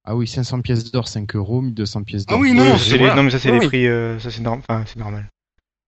Ah 0.03 0.15
oui, 0.15 0.27
500 0.27 0.61
pièces 0.61 0.91
d'or, 0.91 1.07
5 1.07 1.36
euros, 1.36 1.61
1200 1.61 2.03
pièces 2.03 2.26
d'or. 2.26 2.38
Ah 2.38 2.41
oui, 2.41 2.53
non, 2.53 2.64
les- 2.91 2.98
voilà. 2.98 3.15
non 3.15 3.23
mais 3.23 3.32
ça 3.32 3.40
c'est 3.40 3.52
Oui, 3.52 3.60
les 3.60 3.68
prix, 3.68 3.88
euh, 3.88 4.19
ça 4.19 4.30
c'est 4.30 4.41
normal, 4.41 4.64
enfin 4.68 4.84
c'est 4.86 4.99
normal. 4.99 5.27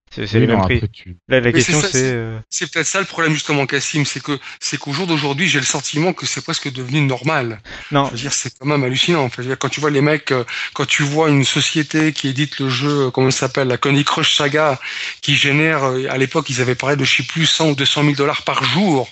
C'est 0.09 0.27
c'est 0.27 0.39
Oui, 0.39 0.41
les 0.41 0.47
non, 0.47 0.53
mêmes 0.53 0.61
prix. 0.61 0.81
après, 0.81 0.87
tu- 0.89 1.17
Là 1.27 1.39
la 1.41 1.51
Mais 1.51 1.53
question 1.53 1.81
c'est 1.81 2.03
euh, 2.03 2.39
C'est 2.49 2.71
peut-être 2.71 2.87
ça 2.87 2.99
le 2.99 3.05
problème 3.05 3.33
justement, 3.33 3.65
Cassim, 3.65 4.05
c'est 4.05 4.21
que 4.23 4.39
c'est 4.59 4.77
qu'au 4.77 4.93
jour 4.93 5.07
d'aujourd'hui, 5.07 5.47
j'ai 5.47 5.59
le 5.59 5.65
sentiment 5.65 6.13
que 6.13 6.25
c'est 6.25 6.41
presque 6.43 6.71
devenu 6.71 7.01
normal. 7.01 7.61
non 7.91 8.11
Je 8.11 8.13
veux 8.13 8.17
dire, 8.17 8.33
c'est 8.33 8.51
quand 8.57 8.65
même 8.67 8.83
hallucinant. 8.83 9.23
Enfin, 9.23 9.37
je 9.37 9.43
veux 9.43 9.49
dire, 9.49 9.59
quand 9.59 9.69
tu 9.69 9.81
vois 9.81 9.91
les 9.91 10.01
mecs, 10.01 10.31
euh, 10.31 10.45
quand 10.73 10.85
tu 10.85 11.03
vois 11.03 11.29
une 11.29 11.43
société 11.43 12.13
qui 12.13 12.29
édite 12.29 12.59
le 12.59 12.69
jeu, 12.69 13.07
euh, 13.07 13.11
comment 13.11 13.31
ça 13.31 13.39
s'appelle, 13.41 13.67
la 13.67 13.77
Coney 13.77 14.03
Crush 14.05 14.35
Saga, 14.35 14.79
qui 15.21 15.35
génère, 15.35 15.83
à 15.83 16.17
l'époque, 16.17 16.49
ils 16.49 16.61
avaient 16.61 16.75
parlé 16.75 16.95
de 16.95 17.03
je 17.05 17.17
sais 17.17 17.23
plus 17.23 17.45
100 17.45 17.69
ou 17.71 17.75
200 17.75 18.03
000 18.03 18.15
dollars 18.15 18.43
par 18.43 18.63
jour 18.63 19.09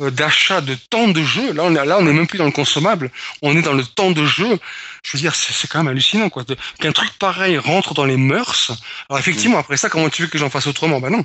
d'achat 0.00 0.60
de 0.60 0.74
temps 0.74 1.08
de 1.08 1.22
jeu. 1.22 1.52
Là, 1.52 1.64
on 1.64 1.74
est 1.74 1.84
là, 1.84 1.98
on 2.00 2.06
est 2.06 2.12
même 2.12 2.26
plus 2.26 2.38
dans 2.38 2.44
le 2.46 2.50
consommable, 2.52 3.10
on 3.42 3.56
est 3.56 3.62
dans 3.62 3.74
le 3.74 3.84
temps 3.84 4.10
de 4.10 4.24
jeu. 4.26 4.58
Je 5.02 5.16
veux 5.16 5.20
dire, 5.20 5.34
c'est 5.34 5.66
quand 5.68 5.78
même 5.80 5.88
hallucinant, 5.88 6.28
quoi. 6.30 6.44
Qu'un 6.78 6.92
truc 6.92 7.10
pareil 7.18 7.58
rentre 7.58 7.92
dans 7.92 8.04
les 8.04 8.16
mœurs. 8.16 8.72
Alors 9.10 9.18
effectivement, 9.18 9.58
après 9.58 9.76
ça, 9.76 9.88
comment 9.88 10.08
tu 10.08 10.22
veux 10.22 10.28
que 10.28 10.38
j'en 10.38 10.48
fasse 10.48 10.68
autrement? 10.68 11.00
Ben 11.00 11.10
non, 11.10 11.24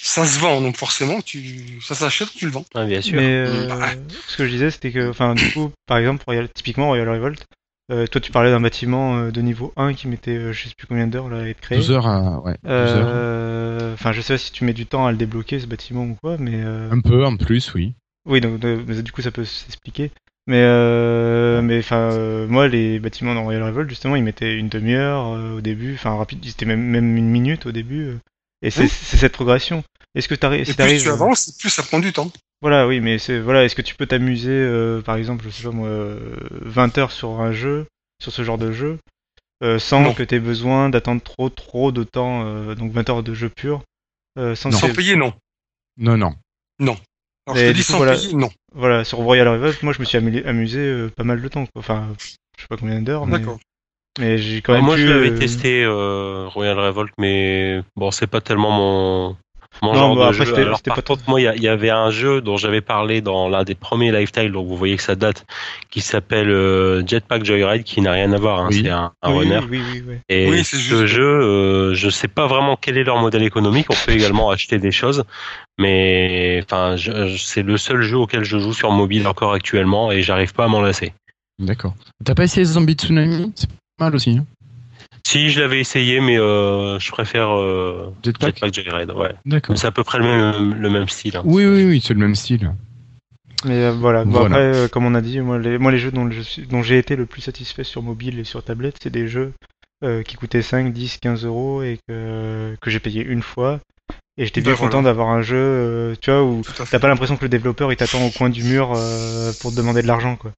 ça 0.00 0.24
se 0.26 0.38
vend, 0.38 0.60
donc 0.62 0.76
forcément, 0.78 1.20
tu, 1.20 1.78
ça 1.82 1.94
s'achète, 1.94 2.30
tu 2.34 2.46
le 2.46 2.52
vends. 2.52 2.64
Ah, 2.74 2.84
bien 2.86 3.02
sûr. 3.02 3.16
Mais 3.20 3.28
euh, 3.46 3.66
Bah. 3.68 3.88
ce 4.28 4.36
que 4.38 4.46
je 4.46 4.50
disais, 4.50 4.70
c'était 4.70 4.92
que, 4.92 5.10
enfin, 5.10 5.34
du 5.34 5.52
coup, 5.52 5.70
par 5.86 5.98
exemple, 5.98 6.24
Royal, 6.26 6.48
typiquement 6.48 6.86
Royal 6.86 7.08
Revolt, 7.08 7.44
euh, 7.90 8.06
toi 8.06 8.20
tu 8.20 8.30
parlais 8.32 8.50
d'un 8.50 8.60
bâtiment 8.60 9.16
euh, 9.16 9.30
de 9.30 9.40
niveau 9.40 9.72
1 9.76 9.94
qui 9.94 10.08
mettait 10.08 10.36
euh, 10.36 10.52
je 10.52 10.68
sais 10.68 10.74
plus 10.76 10.86
combien 10.86 11.06
d'heures 11.06 11.28
là, 11.30 11.42
à 11.42 11.46
être 11.48 11.60
créé. 11.60 11.78
12 11.78 11.90
heures, 11.90 12.06
à... 12.06 12.40
ouais, 12.40 12.56
12 12.62 12.70
heures. 12.72 13.06
Euh, 13.08 13.94
Enfin, 13.94 14.12
je 14.12 14.20
sais 14.20 14.34
pas 14.34 14.38
si 14.38 14.52
tu 14.52 14.64
mets 14.64 14.74
du 14.74 14.86
temps 14.86 15.06
à 15.06 15.10
le 15.10 15.16
débloquer 15.16 15.58
ce 15.58 15.66
bâtiment 15.66 16.04
ou 16.04 16.14
quoi, 16.22 16.36
mais 16.38 16.54
euh, 16.62 16.90
Un 16.90 17.00
peu 17.00 17.24
en 17.24 17.36
plus, 17.36 17.72
oui. 17.74 17.94
oui, 18.26 18.40
donc 18.40 18.62
mais 18.62 19.02
du 19.02 19.10
coup 19.12 19.22
ça 19.22 19.30
peut 19.30 19.44
s'expliquer. 19.44 20.12
Mais 20.48 20.62
euh, 20.62 21.60
mais 21.60 21.78
enfin, 21.80 22.10
euh, 22.12 22.46
moi 22.48 22.68
les 22.68 22.98
bâtiments 22.98 23.34
dans 23.34 23.42
Royal 23.44 23.62
Revolt 23.62 23.88
justement, 23.88 24.16
ils 24.16 24.24
mettaient 24.24 24.54
une 24.56 24.70
demi-heure 24.70 25.34
euh, 25.34 25.58
au 25.58 25.60
début, 25.60 25.94
enfin 25.94 26.16
rapide, 26.16 26.42
c'était 26.44 26.64
même 26.64 26.80
même 26.82 27.16
une 27.18 27.28
minute 27.28 27.66
au 27.66 27.72
début. 27.72 28.04
euh, 28.06 28.18
et 28.62 28.70
c'est 28.70 28.84
Oui. 28.84 28.88
c'est 28.88 29.18
cette 29.18 29.34
progression. 29.34 29.84
Est-ce 30.14 30.26
que 30.26 30.34
t'arrives, 30.34 30.62
Et 30.62 30.64
si 30.64 30.70
plus 30.72 30.76
t'arrives, 30.78 31.02
tu 31.02 31.10
avances, 31.10 31.52
plus 31.60 31.68
ça 31.68 31.82
prend 31.82 31.98
du 32.00 32.12
temps. 32.14 32.30
Voilà, 32.62 32.88
oui, 32.88 32.98
mais 33.00 33.18
c'est 33.18 33.38
voilà, 33.38 33.64
est-ce 33.64 33.76
que 33.76 33.82
tu 33.82 33.94
peux 33.94 34.06
t'amuser, 34.06 34.50
euh, 34.50 35.02
par 35.02 35.16
exemple, 35.16 35.44
je 35.44 35.50
sais 35.50 35.62
pas 35.64 35.70
moi, 35.70 35.86
euh, 35.86 36.34
20 36.62 36.96
heures 36.98 37.12
sur 37.12 37.40
un 37.42 37.52
jeu, 37.52 37.86
sur 38.20 38.32
ce 38.32 38.42
genre 38.42 38.56
de 38.58 38.72
jeu, 38.72 38.98
euh, 39.62 39.78
sans 39.78 40.00
Non. 40.00 40.14
que 40.14 40.22
t'aies 40.22 40.40
besoin 40.40 40.88
d'attendre 40.88 41.22
trop 41.22 41.50
trop 41.50 41.92
de 41.92 42.04
temps, 42.04 42.42
euh, 42.46 42.74
donc 42.74 42.90
20 42.92 43.08
heures 43.10 43.22
de 43.22 43.34
jeu 43.34 43.50
pur, 43.50 43.82
euh, 44.38 44.54
sans 44.56 44.72
Sans 44.72 44.92
payer, 44.94 45.14
non. 45.14 45.34
Non, 45.98 46.16
non. 46.16 46.34
Alors 47.48 47.56
Mais 47.56 47.62
je 47.62 47.66
te 47.68 47.72
du 47.72 47.80
dis 47.80 47.86
coup, 47.86 47.92
sans 47.92 47.98
voilà. 47.98 48.16
non. 48.34 48.50
Voilà, 48.74 49.04
sur 49.04 49.18
Royal 49.18 49.48
Revolt, 49.48 49.82
moi 49.82 49.94
je 49.94 50.00
me 50.00 50.04
suis 50.04 50.18
amusé 50.18 50.80
euh, 50.80 51.08
pas 51.08 51.24
mal 51.24 51.40
de 51.40 51.48
temps, 51.48 51.64
quoi. 51.64 51.80
Enfin, 51.80 52.08
je 52.18 52.62
sais 52.62 52.68
pas 52.68 52.76
combien 52.76 53.00
d'heures, 53.00 53.26
mais, 53.26 53.38
D'accord. 53.38 53.58
mais 54.20 54.36
j'ai 54.36 54.60
quand 54.60 54.74
Alors, 54.74 54.82
même 54.82 54.86
moi, 54.86 54.96
pu, 54.96 55.02
je 55.02 55.08
l'avais 55.08 55.30
euh, 55.30 55.38
testé 55.38 55.82
euh, 55.82 56.46
Royal 56.48 56.78
Revolt, 56.78 57.10
mais 57.16 57.80
bon, 57.96 58.10
c'est 58.10 58.26
pas 58.26 58.42
tellement 58.42 58.70
mon, 58.70 59.36
mon 59.82 59.92
Non, 59.92 59.98
genre 59.98 60.16
bah, 60.16 60.22
de 60.22 60.26
après, 60.28 60.38
jeu. 60.38 60.44
c'était- 60.46 60.62
Alors, 60.62 60.76
c'était 60.78 60.88
par 60.90 60.96
pas 60.96 61.02
contre, 61.02 61.22
moi, 61.28 61.40
il 61.40 61.62
y 61.62 61.68
avait 61.68 61.90
un 61.90 62.10
jeu 62.10 62.40
dont 62.40 62.56
j'avais 62.56 62.80
parlé 62.80 63.20
dans 63.20 63.48
l'un 63.48 63.62
des 63.64 63.74
premiers 63.76 64.10
Lifestyle, 64.10 64.50
donc 64.50 64.66
vous 64.66 64.76
voyez 64.76 64.96
que 64.96 65.02
ça 65.02 65.14
date, 65.14 65.46
qui 65.90 66.00
s'appelle 66.00 66.50
euh, 66.50 67.06
Jetpack 67.06 67.44
Joyride, 67.44 67.84
qui 67.84 68.00
n'a 68.00 68.12
rien 68.12 68.32
à 68.32 68.38
voir. 68.38 68.60
hein, 68.60 68.68
Oui. 68.70 68.80
C'est 68.82 68.90
un, 68.90 69.12
un 69.22 69.30
oui, 69.32 69.38
runner. 69.40 69.60
oui, 69.70 69.80
oui, 69.92 70.02
oui. 70.08 70.14
Et 70.28 70.48
c'est 70.64 70.76
ce 70.76 70.76
juste. 71.02 71.06
jeu, 71.06 71.22
euh, 71.22 71.94
je 71.94 72.10
sais 72.10 72.28
pas 72.28 72.46
vraiment 72.48 72.76
quel 72.76 72.98
est 72.98 73.04
leur 73.04 73.18
modèle 73.18 73.42
économique. 73.44 73.86
On 73.90 73.94
peut 74.06 74.12
également 74.12 74.50
acheter 74.50 74.78
des 74.78 74.90
choses, 74.90 75.22
mais 75.78 76.60
enfin, 76.64 76.96
je- 76.96 77.28
je- 77.28 77.36
c'est 77.38 77.62
le 77.62 77.76
seul 77.76 78.02
jeu 78.02 78.16
auquel 78.16 78.44
je 78.44 78.58
joue 78.58 78.72
sur 78.72 78.90
mobile 78.90 79.26
encore 79.28 79.52
actuellement 79.52 80.10
et 80.10 80.22
j'arrive 80.22 80.54
pas 80.54 80.64
à 80.64 80.68
m'en 80.68 80.80
lasser. 80.80 81.12
D'accord. 81.60 81.94
T'as 82.24 82.34
pas 82.34 82.44
essayé 82.44 82.64
Zombie 82.64 82.94
Tsunami? 82.94 83.52
C'est 83.54 83.68
pas 83.96 84.06
mal 84.06 84.14
aussi. 84.16 84.38
Hein 84.38 84.46
Si 85.28 85.50
je 85.50 85.60
l'avais 85.60 85.78
essayé, 85.80 86.20
mais 86.20 86.38
euh, 86.38 86.98
je 86.98 87.10
préfère 87.12 87.50
euh, 87.54 88.14
Jetpack 88.24 88.54
Jetpack 88.56 88.72
Joyride. 88.74 89.10
Ouais, 89.10 89.34
D'accord. 89.44 89.76
c'est 89.76 89.86
à 89.86 89.90
peu 89.90 90.02
près 90.02 90.16
le 90.18 90.24
même, 90.24 90.80
le 90.80 90.88
même 90.88 91.06
style. 91.08 91.36
hein. 91.36 91.42
Oui, 91.44 91.66
oui, 91.66 91.84
oui, 91.84 92.00
c'est 92.02 92.14
le 92.14 92.20
même 92.20 92.34
style. 92.34 92.72
Mais 93.66 93.74
euh, 93.84 93.92
voilà, 93.92 94.24
Bon, 94.24 94.30
Voilà. 94.30 94.46
après, 94.56 94.74
euh, 94.84 94.88
comme 94.88 95.04
on 95.04 95.14
a 95.14 95.20
dit, 95.20 95.40
moi 95.40 95.58
les, 95.58 95.76
moi, 95.76 95.90
les 95.92 95.98
jeux 95.98 96.12
dont 96.12 96.30
je 96.30 96.40
suis, 96.40 96.62
dont 96.66 96.82
j'ai 96.82 96.96
été 96.96 97.14
le 97.14 97.26
plus 97.26 97.42
satisfait 97.42 97.84
sur 97.84 98.02
mobile 98.02 98.38
et 98.38 98.44
sur 98.44 98.62
tablette, 98.62 98.96
c'est 99.02 99.10
des 99.10 99.28
jeux 99.28 99.52
euh, 100.02 100.22
qui 100.22 100.36
coûtaient 100.36 100.62
5, 100.62 100.94
10, 100.94 101.18
15 101.20 101.44
euros 101.44 101.82
et 101.82 101.98
que, 102.08 102.74
que 102.80 102.88
j'ai 102.88 103.00
payé 103.00 103.22
une 103.22 103.42
fois. 103.42 103.80
Et 104.38 104.46
j'étais 104.46 104.62
Ben 104.62 104.70
bien 104.70 104.76
content 104.76 104.90
voilà. 105.02 105.08
d'avoir 105.10 105.28
un 105.28 105.42
jeu, 105.42 105.56
euh, 105.58 106.14
tu 106.22 106.30
vois, 106.30 106.42
où 106.44 106.62
t'as 106.90 106.98
pas 107.00 107.08
l'impression 107.08 107.36
que 107.36 107.42
le 107.44 107.48
développeur 107.50 107.92
il 107.92 107.96
t'attend 107.96 108.24
au 108.24 108.30
coin 108.30 108.48
du 108.48 108.62
mur 108.62 108.92
euh, 108.96 109.52
pour 109.60 109.72
te 109.72 109.76
demander 109.76 110.00
de 110.00 110.06
l'argent, 110.06 110.36
quoi. 110.36 110.52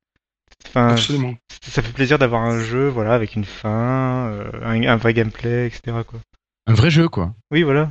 Enfin, 0.70 0.92
Absolument. 0.92 1.34
ça 1.62 1.82
fait 1.82 1.92
plaisir 1.92 2.18
d'avoir 2.18 2.42
un 2.42 2.60
jeu, 2.62 2.88
voilà, 2.88 3.12
avec 3.14 3.34
une 3.34 3.44
fin, 3.44 4.28
euh, 4.30 4.50
un, 4.62 4.82
un 4.84 4.96
vrai 4.96 5.12
gameplay, 5.14 5.66
etc. 5.66 5.98
Quoi. 6.06 6.20
Un 6.66 6.74
vrai 6.74 6.90
jeu, 6.90 7.08
quoi. 7.08 7.34
Oui, 7.50 7.62
voilà, 7.62 7.90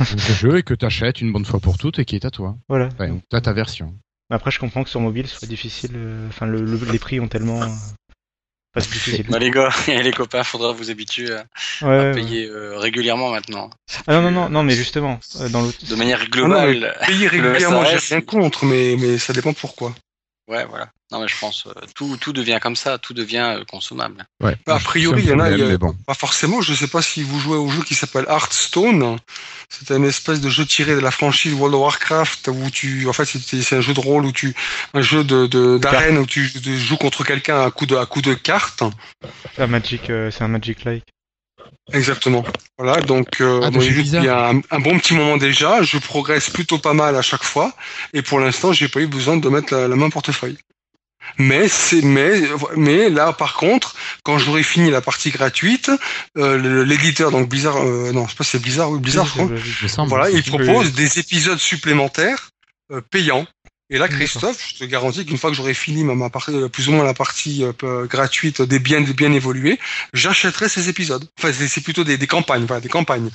Un 0.00 0.04
vrai 0.16 0.34
jeu 0.34 0.56
et 0.58 0.62
que 0.62 0.72
t'achètes 0.74 1.20
une 1.20 1.32
bonne 1.32 1.44
fois 1.44 1.60
pour 1.60 1.76
toutes 1.78 1.98
et 1.98 2.04
qui 2.06 2.16
est 2.16 2.24
à 2.24 2.30
toi. 2.30 2.56
voilà. 2.68 2.88
Enfin, 2.94 3.18
t'as 3.28 3.40
ta 3.42 3.52
version. 3.52 3.94
Après, 4.30 4.50
je 4.50 4.58
comprends 4.58 4.82
que 4.82 4.90
sur 4.90 5.00
mobile, 5.00 5.26
ce 5.28 5.36
soit 5.36 5.46
difficile. 5.48 5.92
euh, 5.94 6.26
Enfin, 6.28 6.46
le, 6.46 6.64
le- 6.64 6.90
les 6.90 6.98
prix 6.98 7.20
ont 7.20 7.28
tellement. 7.28 7.62
euh, 7.62 7.66
Pas 8.72 8.80
difficile. 8.80 9.26
Bah, 9.28 9.38
les 9.38 9.50
gars 9.50 9.68
et 9.88 10.02
les 10.02 10.12
copains, 10.12 10.42
faudra 10.42 10.72
vous 10.72 10.90
habituer 10.90 11.32
à, 11.34 11.44
Ouais, 11.82 11.88
à 11.88 12.02
ouais. 12.04 12.14
payer 12.14 12.46
euh, 12.48 12.78
régulièrement 12.78 13.30
maintenant. 13.30 13.68
Ah 14.06 14.14
non, 14.14 14.22
non, 14.22 14.30
non, 14.30 14.48
non, 14.48 14.62
mais 14.64 14.74
justement, 14.74 15.20
euh, 15.40 15.48
dans 15.50 15.60
l'autre. 15.62 15.78
De 15.88 15.94
manière 15.94 16.20
Ah 16.22 16.24
non, 16.24 16.30
globale. 16.48 16.96
payer 17.06 17.28
régulièrement, 17.28 17.84
j'ai 17.84 17.98
rien 17.98 18.20
contre, 18.22 18.64
mais, 18.64 18.96
mais 18.98 19.18
ça 19.18 19.32
dépend 19.34 19.52
pourquoi. 19.52 19.94
Ouais, 20.48 20.64
voilà. 20.64 20.88
Non, 21.12 21.20
mais 21.20 21.28
je 21.28 21.34
pense, 21.38 21.66
euh, 21.66 21.72
tout, 21.94 22.16
tout 22.16 22.32
devient 22.32 22.58
comme 22.60 22.74
ça, 22.76 22.98
tout 22.98 23.14
devient 23.14 23.56
euh, 23.58 23.64
consommable. 23.64 24.24
Ouais. 24.42 24.56
Bah, 24.66 24.76
a 24.76 24.78
priori, 24.80 25.22
il 25.22 25.28
y 25.28 25.32
en 25.32 25.38
a, 25.40 25.50
il 25.50 25.58
y 25.58 25.62
a- 25.62 25.78
bon. 25.78 25.94
Pas 26.06 26.14
forcément, 26.14 26.60
je 26.60 26.72
sais 26.74 26.86
pas 26.88 27.02
si 27.02 27.22
vous 27.22 27.38
jouez 27.38 27.56
au 27.56 27.68
jeu 27.68 27.82
qui 27.82 27.94
s'appelle 27.94 28.26
Hearthstone. 28.28 29.18
C'est 29.68 29.94
une 29.94 30.04
espèce 30.04 30.40
de 30.40 30.48
jeu 30.48 30.64
tiré 30.66 30.94
de 30.94 31.00
la 31.00 31.10
franchise 31.10 31.52
World 31.54 31.74
of 31.74 31.80
Warcraft 31.80 32.48
où 32.48 32.70
tu, 32.70 33.08
en 33.08 33.12
fait, 33.12 33.24
c'est 33.24 33.62
c'est 33.62 33.76
un 33.76 33.80
jeu 33.80 33.94
de 33.94 34.00
rôle 34.00 34.24
où 34.24 34.32
tu, 34.32 34.54
un 34.94 35.00
jeu 35.02 35.24
de, 35.24 35.46
de- 35.46 35.78
d'arène 35.78 36.18
où 36.18 36.26
tu, 36.26 36.50
tu 36.62 36.78
joues 36.78 36.96
contre 36.96 37.24
quelqu'un 37.24 37.60
à 37.64 37.70
coup 37.70 37.86
de, 37.86 37.96
à 37.96 38.06
coup 38.06 38.22
de 38.22 38.34
cartes. 38.34 38.82
C'est 39.54 39.62
un 39.62 39.66
Magic, 39.68 40.10
euh, 40.10 40.30
c'est 40.30 40.42
un 40.44 40.48
Magic 40.48 40.84
Like. 40.84 41.04
Exactement. 41.92 42.44
Voilà, 42.78 43.00
donc, 43.00 43.40
euh, 43.40 43.60
Ah, 43.62 43.70
qu'il 43.70 44.24
y 44.24 44.28
a 44.28 44.48
un, 44.50 44.60
un 44.70 44.80
bon 44.80 44.98
petit 44.98 45.14
moment 45.14 45.36
déjà. 45.36 45.82
Je 45.82 45.98
progresse 45.98 46.50
plutôt 46.50 46.78
pas 46.78 46.94
mal 46.94 47.16
à 47.16 47.22
chaque 47.22 47.44
fois. 47.44 47.72
Et 48.12 48.22
pour 48.22 48.40
l'instant, 48.40 48.72
j'ai 48.72 48.88
pas 48.88 49.00
eu 49.00 49.06
besoin 49.06 49.36
de 49.36 49.48
mettre 49.48 49.74
la, 49.74 49.88
la 49.88 49.96
main 49.96 50.06
au 50.06 50.10
portefeuille. 50.10 50.58
Mais 51.38 51.66
c'est 51.68 52.02
mais 52.02 52.40
mais 52.76 53.10
là 53.10 53.32
par 53.32 53.54
contre 53.54 53.96
quand 54.22 54.38
j'aurai 54.38 54.62
fini 54.62 54.90
la 54.90 55.00
partie 55.00 55.30
gratuite 55.30 55.90
euh, 56.38 56.84
l'éditeur 56.84 57.32
donc 57.32 57.48
Blizzard 57.48 57.78
euh, 57.78 58.12
non 58.12 58.26
je 58.26 58.30
sais 58.30 58.36
pas 58.36 58.44
si 58.44 58.50
c'est 58.50 58.62
Blizzard 58.62 58.92
oui 58.92 59.00
Blizzard 59.00 59.26
je 59.26 59.30
crois 59.32 59.48
Il 59.50 59.82
me 59.82 59.88
semble. 59.88 60.08
voilà, 60.08 60.30
il 60.30 60.44
propose 60.44 60.92
des 60.92 61.18
épisodes 61.18 61.58
supplémentaires 61.58 62.50
euh, 62.92 63.00
payants. 63.00 63.44
Et 63.88 63.98
là. 63.98 64.08
Christophe, 64.08 64.58
je 64.68 64.74
te 64.80 64.84
garantis 64.84 65.24
qu'une 65.24 65.38
fois 65.38 65.50
que 65.50 65.56
j'aurai 65.56 65.74
fini 65.74 66.02
ma, 66.02 66.28
partie, 66.28 66.52
euh, 66.52 66.68
plus 66.68 66.88
ou 66.88 66.92
moins 66.92 67.04
la 67.04 67.14
partie 67.14 67.62
euh, 67.62 67.72
peu- 67.72 68.06
gratuite 68.06 68.60
des 68.62 68.80
biens, 68.80 69.00
des 69.00 69.12
biens 69.12 69.32
évolués, 69.32 69.78
j'achèterai 70.12 70.68
ces 70.68 70.88
épisodes. 70.88 71.24
Enfin, 71.38 71.52
c'est 71.52 71.80
plutôt 71.82 72.02
des, 72.02 72.18
des 72.18 72.26
campagnes, 72.26 72.64
voilà, 72.64 72.80
des 72.80 72.88
campagnes. 72.88 73.30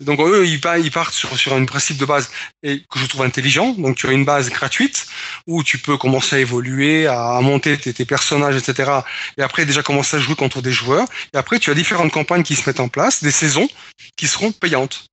Donc 0.00 0.20
eux, 0.20 0.46
ils, 0.46 0.60
ils 0.84 0.90
partent 0.90 1.14
sur, 1.14 1.34
sur 1.38 1.54
un 1.54 1.64
principe 1.64 1.96
de 1.96 2.04
base 2.04 2.30
et 2.62 2.82
que 2.90 2.98
je 2.98 3.06
trouve 3.06 3.22
intelligent. 3.22 3.72
Donc 3.72 3.96
tu 3.96 4.06
as 4.06 4.12
une 4.12 4.26
base 4.26 4.50
gratuite 4.50 5.06
où 5.46 5.62
tu 5.62 5.78
peux 5.78 5.96
commencer 5.96 6.36
à 6.36 6.38
évoluer, 6.40 7.06
à, 7.06 7.36
à 7.36 7.40
monter 7.40 7.78
tes, 7.78 7.94
tes 7.94 8.04
personnages, 8.04 8.56
etc. 8.56 8.90
Et 9.38 9.42
après 9.42 9.64
déjà 9.64 9.82
commencer 9.82 10.18
à 10.18 10.20
jouer 10.20 10.34
contre 10.34 10.60
des 10.60 10.72
joueurs. 10.72 11.08
Et 11.32 11.38
après, 11.38 11.58
tu 11.58 11.70
as 11.70 11.74
différentes 11.74 12.12
campagnes 12.12 12.42
qui 12.42 12.54
se 12.56 12.68
mettent 12.68 12.80
en 12.80 12.88
place, 12.88 13.22
des 13.22 13.30
saisons 13.30 13.68
qui 14.16 14.26
seront 14.28 14.52
payantes. 14.52 15.06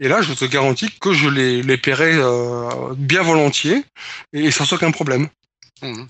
Et 0.00 0.08
là, 0.08 0.22
je 0.22 0.32
te 0.34 0.44
garantis 0.44 0.90
que 1.00 1.12
je 1.12 1.28
les, 1.28 1.62
les 1.62 1.78
paierai 1.78 2.14
euh, 2.14 2.94
bien 2.96 3.22
volontiers 3.22 3.84
et 4.32 4.50
sans 4.50 4.70
aucun 4.72 4.90
problème. 4.90 5.28
Mhm. 5.82 6.08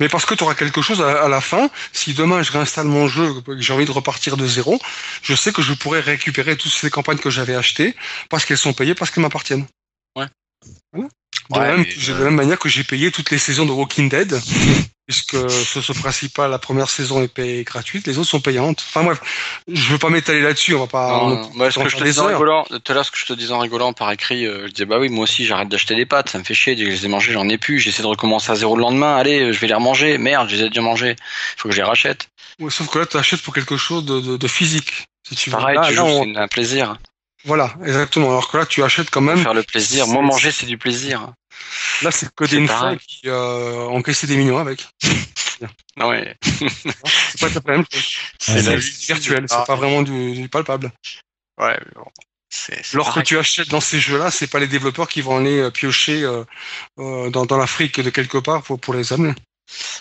Mais 0.00 0.08
parce 0.08 0.26
que 0.26 0.34
tu 0.34 0.42
auras 0.42 0.54
quelque 0.54 0.82
chose 0.82 1.00
à, 1.00 1.22
à 1.24 1.28
la 1.28 1.40
fin, 1.40 1.70
si 1.92 2.12
demain 2.12 2.42
je 2.42 2.50
réinstalle 2.50 2.86
mon 2.86 3.06
jeu, 3.06 3.40
que 3.42 3.60
j'ai 3.60 3.72
envie 3.72 3.84
de 3.84 3.92
repartir 3.92 4.36
de 4.36 4.46
zéro, 4.46 4.80
je 5.22 5.34
sais 5.34 5.52
que 5.52 5.62
je 5.62 5.72
pourrais 5.74 6.00
récupérer 6.00 6.56
toutes 6.56 6.72
ces 6.72 6.90
campagnes 6.90 7.18
que 7.18 7.30
j'avais 7.30 7.54
achetées 7.54 7.94
parce 8.28 8.44
qu'elles 8.44 8.58
sont 8.58 8.72
payées, 8.72 8.94
parce 8.94 9.10
qu'elles 9.10 9.22
m'appartiennent. 9.22 9.66
De, 10.94 11.58
Ouais, 11.58 11.66
la 11.66 11.76
même, 11.76 11.80
mais, 11.86 11.94
de 12.06 12.12
euh, 12.12 12.18
la 12.18 12.24
même 12.24 12.34
manière 12.36 12.58
que 12.58 12.68
j'ai 12.68 12.84
payé 12.84 13.10
toutes 13.10 13.30
les 13.30 13.38
saisons 13.38 13.66
de 13.66 13.72
Walking 13.72 14.08
Dead, 14.08 14.40
puisque 15.06 15.36
ce, 15.50 15.80
ce 15.80 15.92
principal, 15.92 16.50
la 16.50 16.58
première 16.58 16.88
saison 16.88 17.20
est 17.22 17.28
payée 17.28 17.64
gratuite, 17.64 18.06
les 18.06 18.16
autres 18.18 18.28
sont 18.30 18.40
payantes. 18.40 18.82
Enfin 18.88 19.02
bref, 19.04 19.20
je 19.68 19.92
veux 19.92 19.98
pas 19.98 20.08
m'étaler 20.08 20.40
là-dessus, 20.40 20.74
on 20.74 20.80
va 20.80 20.86
pas. 20.86 21.08
Non, 21.10 21.24
on- 21.24 21.28
non. 21.30 21.50
Bah, 21.56 21.70
ce 21.70 21.78
on 21.78 21.82
que 21.82 21.88
va 21.88 21.92
je 21.92 21.96
te 21.98 22.04
disais 22.04 22.20
en 22.20 22.26
rigolant, 22.28 22.64
tout 22.64 22.80
à 22.86 22.94
l'heure, 22.94 23.04
ce 23.04 23.10
que 23.10 23.18
je 23.18 23.26
te 23.26 23.32
disais 23.32 23.52
en 23.52 23.58
rigolant 23.58 23.92
par 23.92 24.10
écrit, 24.12 24.46
euh, 24.46 24.66
je 24.68 24.72
disais, 24.72 24.84
bah 24.86 24.98
oui, 24.98 25.08
moi 25.08 25.24
aussi, 25.24 25.44
j'arrête 25.44 25.68
d'acheter 25.68 25.96
des 25.96 26.06
pâtes, 26.06 26.28
ça 26.30 26.38
me 26.38 26.44
fait 26.44 26.54
chier, 26.54 26.74
dès 26.76 26.84
que 26.84 26.90
je 26.90 26.96
les 26.96 27.04
ai 27.06 27.08
mangées, 27.08 27.32
j'en 27.32 27.48
ai 27.48 27.58
plus, 27.58 27.80
j'essaie 27.80 28.02
de 28.02 28.06
recommencer 28.06 28.50
à 28.50 28.54
zéro 28.54 28.76
le 28.76 28.82
lendemain, 28.82 29.16
allez, 29.16 29.52
je 29.52 29.58
vais 29.58 29.66
les 29.66 29.74
remanger, 29.74 30.16
merde, 30.18 30.48
je 30.48 30.56
les 30.56 30.62
ai 30.62 30.68
déjà 30.68 30.80
mangées, 30.80 31.16
il 31.18 31.60
faut 31.60 31.68
que 31.68 31.74
je 31.74 31.80
les 31.80 31.86
rachète. 31.86 32.28
Ouais, 32.60 32.70
sauf 32.70 32.88
que 32.88 33.00
là, 33.00 33.06
tu 33.06 33.16
achètes 33.16 33.42
pour 33.42 33.52
quelque 33.52 33.76
chose 33.76 34.04
de, 34.04 34.20
de, 34.20 34.36
de 34.36 34.48
physique. 34.48 35.06
Si 35.28 35.34
tu 35.34 35.50
veux. 35.50 35.56
Pareil, 35.56 35.76
Là, 35.76 35.88
tu 35.88 35.94
là, 35.94 36.02
joues, 36.02 36.08
on- 36.08 36.24
c'est 36.24 36.36
un 36.38 36.48
plaisir. 36.48 36.96
Voilà, 37.44 37.74
exactement. 37.84 38.30
Alors 38.30 38.50
que 38.50 38.56
là, 38.56 38.66
tu 38.66 38.82
achètes 38.82 39.10
quand 39.10 39.20
même. 39.20 39.38
Faire 39.38 39.54
le 39.54 39.62
plaisir. 39.62 40.06
Moi, 40.06 40.22
manger, 40.22 40.52
c'est 40.52 40.66
du 40.66 40.78
plaisir. 40.78 41.32
Là, 42.02 42.10
c'est 42.10 42.26
des 42.26 42.66
pareil. 42.66 42.66
fois 42.66 42.96
qui 42.96 43.20
euh, 43.26 43.86
encaissaient 43.86 44.26
des 44.26 44.36
millions 44.36 44.58
avec. 44.58 44.88
Ah 45.98 46.08
ouais. 46.08 46.36
C'est 46.42 47.40
pas 47.40 47.48
la 47.66 47.76
même 47.76 47.84
chose. 47.92 48.16
C'est 48.40 48.62
la 48.62 48.76
du 48.76 48.80
virtuel, 48.80 49.46
c'est 49.48 49.64
pas 49.66 49.76
vraiment 49.76 50.02
du, 50.02 50.32
du 50.32 50.48
palpable. 50.48 50.90
Ouais, 51.58 51.78
mais 51.78 51.92
bon. 51.94 52.10
Alors 52.94 53.14
que 53.14 53.20
tu 53.20 53.38
achètes 53.38 53.68
dans 53.68 53.80
ces 53.80 54.00
jeux-là, 54.00 54.30
c'est 54.30 54.46
pas 54.46 54.58
les 54.58 54.66
développeurs 54.66 55.08
qui 55.08 55.22
vont 55.22 55.38
aller 55.38 55.58
euh, 55.58 55.70
piocher 55.70 56.22
euh, 56.22 56.44
euh, 56.98 57.30
dans, 57.30 57.46
dans 57.46 57.56
l'Afrique 57.56 58.00
de 58.00 58.10
quelque 58.10 58.38
part 58.38 58.62
pour, 58.62 58.78
pour 58.78 58.94
les 58.94 59.12
amener. 59.12 59.34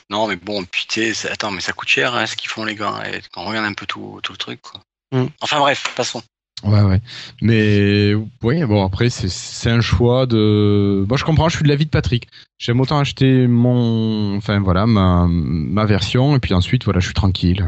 Non, 0.10 0.28
mais 0.28 0.36
bon, 0.36 0.66
putain, 0.66 1.14
attends, 1.32 1.52
mais 1.52 1.62
ça 1.62 1.72
coûte 1.72 1.88
cher, 1.88 2.14
hein, 2.14 2.26
ce 2.26 2.36
qu'ils 2.36 2.50
font, 2.50 2.66
les 2.66 2.76
gars. 2.76 3.04
Et 3.08 3.22
quand 3.32 3.44
on 3.44 3.46
regarde 3.46 3.66
un 3.66 3.74
peu 3.74 3.86
tout, 3.86 4.20
tout 4.22 4.34
le 4.34 4.38
truc, 4.38 4.62
quoi. 4.62 4.82
Mm. 5.12 5.28
Enfin, 5.40 5.60
bref, 5.60 5.94
passons. 5.96 6.22
Ouais, 6.64 6.82
ouais. 6.82 7.02
Mais 7.42 8.14
oui, 8.44 8.64
bon, 8.66 8.86
après, 8.86 9.10
c'est- 9.10 9.70
un 9.70 9.82
choix 9.82 10.26
de. 10.26 11.06
Moi, 11.08 11.18
je 11.18 11.24
comprends, 11.24 11.50
je 11.50 11.56
suis 11.56 11.64
de 11.64 11.70
l'avis 11.70 11.86
de 11.86 11.90
Patrick. 11.90 12.28
J'aime 12.60 12.80
autant 12.80 13.00
acheter 13.00 13.48
mon. 13.48 14.38
Enfin, 14.38 14.60
voilà, 14.60 14.86
ma, 14.86 15.28
ma 15.30 15.86
version, 15.86 16.36
et 16.36 16.40
puis 16.40 16.54
ensuite, 16.54 16.84
voilà, 16.86 17.00
je 17.00 17.06
suis 17.06 17.14
tranquille. 17.14 17.68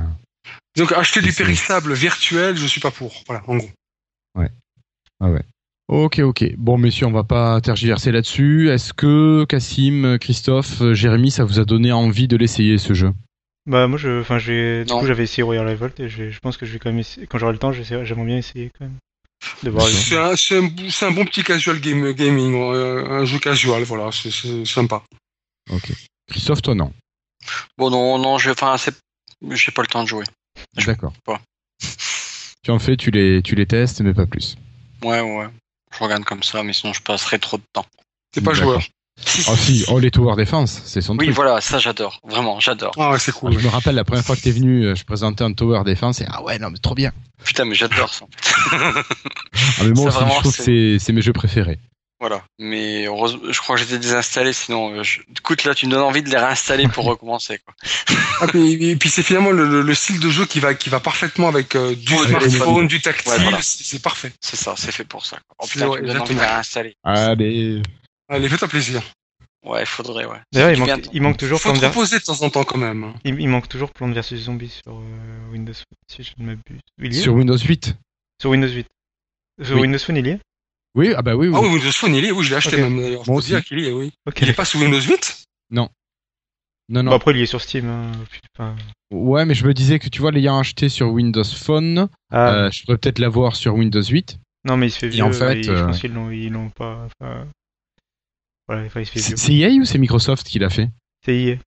Donc 0.77 0.91
acheter 0.91 1.21
du 1.21 1.31
périssable 1.31 1.93
virtuel, 1.93 2.57
je 2.57 2.65
suis 2.67 2.81
pas 2.81 2.91
pour. 2.91 3.13
Voilà, 3.27 3.43
en 3.47 3.57
gros. 3.57 3.69
Ok, 5.89 6.19
ok. 6.19 6.55
Bon, 6.57 6.77
messieurs, 6.77 7.07
on 7.07 7.11
va 7.11 7.23
pas 7.23 7.59
tergiverser 7.61 8.11
là-dessus. 8.11 8.69
Est-ce 8.69 8.93
que 8.93 9.43
Cassim, 9.45 10.17
Christophe, 10.19 10.81
Jérémy, 10.93 11.29
ça 11.29 11.43
vous 11.43 11.59
a 11.59 11.65
donné 11.65 11.91
envie 11.91 12.27
de 12.27 12.37
l'essayer, 12.37 12.77
ce 12.77 12.93
jeu? 12.93 13.11
Bah, 13.65 13.87
moi, 13.87 13.97
je, 13.97 14.21
enfin, 14.21 14.39
j'ai, 14.39 14.83
du 14.83 14.91
Non. 14.91 14.99
coup, 14.99 15.05
j'avais 15.05 15.23
essayé 15.23 15.43
Royal 15.43 15.67
Revolt 15.67 15.99
et 15.99 16.09
je, 16.09 16.37
pense 16.39 16.57
que 16.57 16.65
je 16.65 16.73
vais 16.73 16.79
quand 16.79 16.89
même 16.89 16.99
essayer, 16.99 17.27
quand 17.27 17.37
j'aurai 17.37 17.53
le 17.53 17.59
temps, 17.59 17.71
j'aimerais 17.71 18.25
bien 18.25 18.37
essayer 18.37 18.71
quand 18.77 18.85
même. 18.85 18.97
C'est 19.61 20.17
un, 20.17 20.35
c'est 20.35 21.05
un, 21.05 21.11
bon 21.11 21.25
petit 21.25 21.43
casual 21.43 21.79
game, 21.79 22.11
gaming, 22.13 22.55
euh, 22.55 23.05
un 23.09 23.25
jeu 23.25 23.39
casual, 23.39 23.83
voilà, 23.83 24.09
c'est- 24.11 24.65
sympa. 24.65 25.03
Ok. 25.69 25.91
Christophe, 26.29 26.61
toi, 26.61 26.75
non. 26.75 26.93
Bon, 27.77 27.89
non, 27.89 28.17
non, 28.19 28.37
je, 28.37 28.51
enfin, 28.51 28.77
c'est, 28.77 28.95
j'ai 29.51 29.71
pas 29.71 29.81
le 29.81 29.87
temps 29.87 30.03
de 30.03 30.07
jouer. 30.07 30.25
D'accord. 30.85 31.13
Tu 32.63 32.71
en 32.71 32.79
fais, 32.79 32.95
tu 32.95 33.11
les, 33.11 33.41
tu 33.41 33.55
les 33.55 33.65
testes, 33.65 34.01
mais 34.01 34.13
pas 34.13 34.25
plus. 34.25 34.55
Ouais, 35.03 35.19
ouais. 35.19 35.47
Je 35.91 36.03
regarde 36.03 36.23
comme 36.23 36.43
ça, 36.43 36.63
mais 36.63 36.73
sinon 36.73 36.93
je 36.93 37.01
passerai 37.01 37.39
trop 37.39 37.57
de 37.57 37.63
temps. 37.73 37.85
T'es 38.31 38.41
pas 38.41 38.53
joueur. 38.53 38.81
Si, 39.25 39.43
Oh 39.47 39.55
si, 39.55 39.85
oh 39.89 39.99
les 39.99 40.09
tower 40.11 40.35
defense, 40.35 40.81
c'est 40.85 41.01
son 41.01 41.15
Oui, 41.17 41.25
truc. 41.27 41.35
voilà, 41.35 41.61
ça 41.61 41.77
j'adore. 41.79 42.19
Vraiment, 42.23 42.59
j'adore. 42.59 42.91
Ah 42.97 43.11
ouais, 43.11 43.19
c'est 43.19 43.31
Ah, 43.35 43.39
cool. 43.39 43.57
Je 43.59 43.65
me 43.65 43.69
rappelle 43.71 43.95
la 43.95 44.03
première 44.03 44.25
fois 44.25 44.35
que 44.35 44.41
t'es 44.41 44.51
venu, 44.51 44.85
euh, 44.85 44.95
je 44.95 45.03
présentais 45.05 45.43
un 45.43 45.53
tower 45.53 45.83
defense 45.85 46.21
et 46.21 46.25
ah 46.29 46.41
ouais 46.43 46.57
non 46.59 46.69
mais 46.71 46.79
trop 46.79 46.95
bien. 46.95 47.11
Putain, 47.43 47.65
mais 47.65 47.75
j'adore 47.75 48.13
ça. 48.13 48.25
Ah 48.71 48.93
mais 49.83 49.91
moi 49.91 50.07
aussi, 50.07 50.15
vraiment, 50.17 50.33
je 50.35 50.39
trouve 50.39 50.57
que 50.57 50.63
c'est 50.63 50.97
c'est 50.99 51.13
mes 51.13 51.21
jeux 51.21 51.33
préférés. 51.33 51.77
Voilà. 52.19 52.41
Mais 52.57 53.05
heureusement, 53.05 53.41
je 53.51 53.59
crois 53.59 53.75
que 53.75 53.81
j'étais 53.81 53.97
désinstallé, 53.99 54.53
sinon, 54.53 54.93
euh, 54.95 55.03
je... 55.03 55.19
écoute, 55.37 55.65
là, 55.65 55.75
tu 55.75 55.87
me 55.87 55.91
donnes 55.91 56.03
envie 56.03 56.23
de 56.23 56.29
les 56.29 56.37
réinstaller 56.37 56.87
pour 56.87 57.03
recommencer, 57.13 57.59
quoi. 57.65 57.73
Ah, 58.39 58.47
puis, 58.47 58.91
et 58.91 58.95
puis 58.95 59.09
c'est 59.09 59.23
finalement 59.23 59.51
le, 59.51 59.67
le- 59.67 59.81
le 59.81 59.93
style 59.93 60.19
de 60.21 60.29
jeu 60.29 60.45
qui 60.45 60.61
va, 60.61 60.73
qui 60.73 60.89
va 60.89 61.01
parfaitement 61.01 61.49
avec 61.49 61.75
euh, 61.75 61.95
du 61.95 62.13
Ouais, 62.15 62.27
smartphone, 62.27 62.87
du 62.87 63.01
tactile, 63.01 63.29
Ouais, 63.31 63.39
voilà. 63.41 63.59
c'est 63.61 64.01
parfait. 64.01 64.31
C'est 64.39 64.55
ça, 64.55 64.73
c'est 64.77 64.93
fait 64.93 65.03
pour 65.03 65.25
ça. 65.25 65.37
quoi. 65.47 65.57
Oh 65.59 65.65
C'est 65.67 65.73
putain, 65.73 65.89
tu 65.95 66.01
me 66.01 66.07
donnes 66.07 66.21
envie 66.21 66.35
de 66.35 66.39
les 66.39 66.45
réinstaller. 66.45 66.95
Allez. 67.03 67.81
Allez, 68.29 68.49
fais-toi 68.49 68.67
plaisir. 68.67 69.01
Ouais, 69.65 69.81
il 69.83 69.85
faudrait, 69.85 70.25
ouais. 70.25 70.39
D'ailleurs, 70.51 70.71
il 70.71 70.79
manque, 70.79 71.09
il 71.13 71.21
manque 71.21 71.37
toujours 71.37 71.59
Faut 71.59 71.71
te 71.71 71.85
reposer 71.85 72.19
de 72.19 72.23
temps 72.23 72.41
en 72.41 72.49
temps 72.49 72.63
quand 72.65 72.77
même. 72.77 73.13
il, 73.23 73.39
il 73.39 73.47
manque 73.47 73.69
toujours 73.69 73.91
Plants 73.91 74.11
vs 74.11 74.35
Zombies 74.35 74.69
sur 74.83 74.97
euh, 74.97 75.51
Windows 75.51 75.71
si 76.11 76.23
je 76.23 76.31
ne 76.37 76.45
m'abuse. 76.47 76.79
Y 76.99 77.13
Sur 77.21 77.33
Windows 77.35 77.57
8. 77.57 77.95
Sur 78.41 78.49
Windows 78.51 78.67
8. 78.67 78.87
Sur 79.61 79.75
Oui. 79.75 79.81
Windows 79.83 79.99
Phone, 79.99 80.17
il 80.17 80.27
y 80.27 80.29
est 80.31 80.39
Oui, 80.95 81.13
ah 81.15 81.21
bah 81.21 81.35
oui, 81.35 81.47
oui. 81.47 81.53
Ah 81.57 81.61
oui, 81.61 81.69
Windows 81.69 81.91
Phone, 81.93 82.13
il 82.15 82.25
est, 82.25 82.31
oui, 82.31 82.43
je 82.43 82.49
l'ai 82.49 82.55
acheté 82.57 82.75
même 82.77 82.99
d'ailleurs. 82.99 83.23
Peux 83.23 83.39
dire 83.41 83.63
qu'il 83.63 83.79
y 83.79 83.87
est, 83.87 83.91
oui. 83.93 84.11
Il 84.41 84.49
est 84.49 84.53
pas 84.53 84.65
sous 84.65 84.79
Windows 84.79 84.99
8 84.99 85.43
Non 85.71 85.87
Bon, 86.89 87.01
non. 87.03 87.11
après, 87.13 87.31
il 87.31 87.37
y 87.37 87.41
est 87.43 87.45
sur 87.45 87.61
Steam. 87.61 87.87
hein. 87.87 88.11
Enfin, 88.57 88.75
Ouais, 89.11 89.45
mais 89.45 89.53
je 89.55 89.65
me 89.65 89.73
disais 89.73 89.97
que 89.99 90.09
tu 90.09 90.19
vois, 90.19 90.31
l'ayant 90.31 90.59
acheté 90.59 90.89
sur 90.89 91.07
Windows 91.11 91.43
Phone, 91.45 92.09
ah, 92.31 92.53
euh, 92.65 92.71
je 92.71 92.83
pourrais 92.83 92.97
peut-être 92.97 93.19
l'avoir 93.19 93.55
sur 93.55 93.73
Windows 93.75 94.03
8. 94.03 94.37
non, 94.65 94.75
mais 94.75 94.87
il 94.87 94.91
se 94.91 94.99
fait 94.99 95.05
et 95.07 95.09
vieux. 95.09 95.23
en 95.23 95.31
fait, 95.31 95.59
et 95.59 95.63
je 95.63 95.71
euh, 95.71 95.85
pense 95.85 95.99
qu'ils 96.01 96.11
l'ont, 96.13 96.29
ils 96.31 96.51
l'ont 96.51 96.69
pas. 96.69 97.07
Enfin, 97.21 97.47
voilà. 98.67 98.87
C'est 99.05 99.53
EA 99.53 99.69
ou 99.79 99.85
c'est 99.85 99.97
Microsoft 99.97 100.47
qui 100.47 100.59
l'a 100.59 100.69
fait 100.69 100.89
C'est 101.25 101.35
EA. 101.37 101.57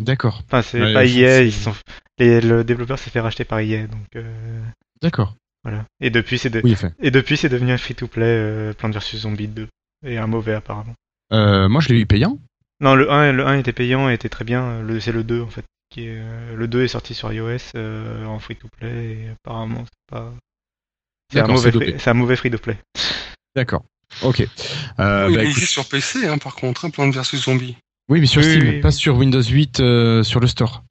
D'accord, 0.00 0.42
Enfin, 0.46 0.62
c'est 0.62 0.82
Ouais, 0.82 0.92
pas 0.92 1.04
EA, 1.04 1.08
c'est- 1.38 1.46
ils 1.46 1.52
sont... 1.52 1.74
et 2.18 2.40
le 2.40 2.64
développeur 2.64 2.98
s'est 2.98 3.10
fait 3.10 3.20
racheter 3.20 3.44
par 3.44 3.60
EA, 3.60 3.86
donc 3.86 4.06
euh, 4.16 4.60
d'accord. 5.00 5.36
voilà. 5.62 5.84
Et 6.00 6.10
depuis, 6.10 6.36
c'est 6.38 6.50
de... 6.50 6.60
Oui, 6.64 6.74
et 7.00 7.10
depuis, 7.12 7.36
c'est 7.36 7.48
devenu 7.48 7.70
un 7.72 7.78
free-to-play 7.78 8.24
euh, 8.26 8.72
Plants 8.72 8.90
vs 8.90 9.16
Zombies 9.18 9.46
2 9.48 9.68
et 10.06 10.18
un 10.18 10.26
mauvais 10.26 10.54
apparemment. 10.54 10.94
Euh, 11.32 11.68
moi, 11.68 11.80
je 11.80 11.88
l'ai 11.90 12.00
eu 12.00 12.06
payant. 12.06 12.38
Non, 12.80 12.96
le 12.96 13.08
1, 13.10 13.30
le 13.32 13.46
1 13.46 13.58
était 13.60 13.72
payant 13.72 14.10
et 14.10 14.14
était 14.14 14.28
très 14.28 14.44
bien. 14.44 14.82
Le, 14.82 14.98
c'est 14.98 15.12
le 15.12 15.22
2 15.22 15.40
en 15.42 15.46
fait. 15.48 15.64
Qui 15.90 16.06
est, 16.08 16.18
euh, 16.18 16.56
le 16.56 16.66
2 16.66 16.82
est 16.82 16.88
sorti 16.88 17.14
sur 17.14 17.32
iOS 17.32 17.76
en 17.76 18.38
free-to-play 18.40 18.88
et 19.12 19.28
apparemment 19.28 19.84
c'est 19.84 20.10
pas. 20.16 20.32
C'est 21.32 21.40
un, 21.40 21.46
mauvais 21.46 21.70
free- 21.70 21.94
c'est 21.98 22.10
un 22.10 22.14
mauvais 22.14 22.34
free-to-play. 22.36 22.76
D'accord. 23.54 23.84
Ok. 24.22 24.40
Euh, 24.40 24.46
Oui, 24.46 24.48
bah, 24.98 25.28
Il 25.28 25.32
écoute- 25.34 25.56
existe 25.56 25.72
sur 25.72 25.86
PC, 25.86 26.26
hein, 26.26 26.38
par 26.38 26.54
contre, 26.54 26.84
hein, 26.84 26.90
Plants 26.90 27.10
vs 27.10 27.36
Zombie. 27.36 27.76
oui, 28.08 28.20
mais 28.20 28.26
sur 28.26 28.42
Oui, 28.42 28.50
Steam, 28.50 28.68
oui, 28.68 28.80
pas 28.80 28.90
sur 28.90 29.16
Windows 29.16 29.42
8 29.42 29.80
euh, 29.80 30.22
sur 30.22 30.40
le 30.40 30.46
store. 30.46 30.82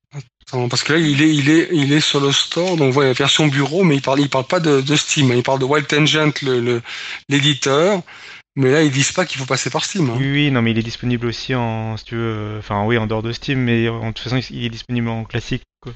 Attends, 0.47 0.67
parce 0.69 0.83
que 0.83 0.93
là, 0.93 0.99
il 0.99 1.21
est, 1.21 1.33
il 1.33 1.49
est, 1.49 1.69
il 1.71 1.93
est 1.93 2.01
sur 2.01 2.19
le 2.19 2.31
store, 2.31 2.75
donc 2.77 2.93
voilà, 2.93 3.13
version 3.13 3.47
bureau, 3.47 3.83
mais 3.83 3.95
il 3.95 4.01
parle, 4.01 4.19
il 4.19 4.29
parle 4.29 4.45
pas 4.45 4.59
de, 4.59 4.81
de 4.81 4.95
Steam, 4.95 5.31
hein, 5.31 5.35
il 5.35 5.43
parle 5.43 5.59
de 5.59 5.65
Wild 5.65 5.87
Tangent, 5.87 6.33
le, 6.43 6.59
le- 6.59 6.81
l'éditeur, 7.29 8.01
mais 8.55 8.71
là, 8.71 8.83
ils 8.83 8.91
disent 8.91 9.13
pas 9.13 9.25
qu'il 9.25 9.39
faut 9.39 9.45
passer 9.47 9.69
par 9.69 9.83
Steam. 9.85 10.09
hein. 10.09 10.15
Oui, 10.19 10.29
oui, 10.31 10.51
non, 10.51 10.61
mais 10.61 10.71
il 10.71 10.77
est 10.77 10.83
disponible 10.83 11.25
aussi 11.27 11.55
en, 11.55 11.97
si 11.97 12.03
tu 12.05 12.15
veux, 12.15 12.21
euh, 12.21 12.59
enfin 12.59 12.83
oui, 12.85 12.97
en 12.97 13.07
dehors 13.07 13.23
de 13.23 13.31
Steam, 13.31 13.59
mais 13.59 13.87
en, 13.89 14.09
de 14.09 14.13
toute 14.13 14.19
façon, 14.29 14.37
il 14.51 14.65
est 14.65 14.69
disponible 14.69 15.07
en 15.07 15.23
classique, 15.23 15.63
quoi. 15.81 15.93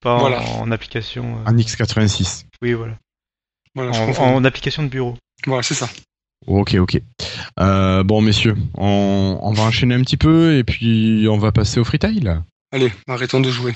Pas 0.00 0.14
en- 0.14 0.20
Voilà. 0.20 0.40
en, 0.42 0.70
application. 0.70 1.40
euh, 1.40 1.50
Un 1.50 1.56
X86. 1.56 2.44
Oui, 2.62 2.72
voilà. 2.72 2.96
En 3.76 4.44
application 4.44 4.82
de 4.82 4.88
bureau. 4.88 5.16
Voilà, 5.46 5.62
c'est 5.62 5.74
ça. 5.74 5.88
Ok, 6.46 6.74
ok. 6.74 7.00
Euh, 7.60 8.02
bon, 8.02 8.20
messieurs, 8.22 8.56
on, 8.76 9.38
on 9.42 9.52
va 9.52 9.62
enchaîner 9.64 9.94
un 9.94 10.00
petit 10.00 10.16
peu 10.16 10.56
et 10.56 10.64
puis 10.64 11.26
on 11.30 11.38
va 11.38 11.52
passer 11.52 11.80
au 11.80 11.84
freetail. 11.84 12.40
Allez, 12.72 12.92
arrêtons 13.08 13.40
de 13.40 13.50
jouer. 13.50 13.74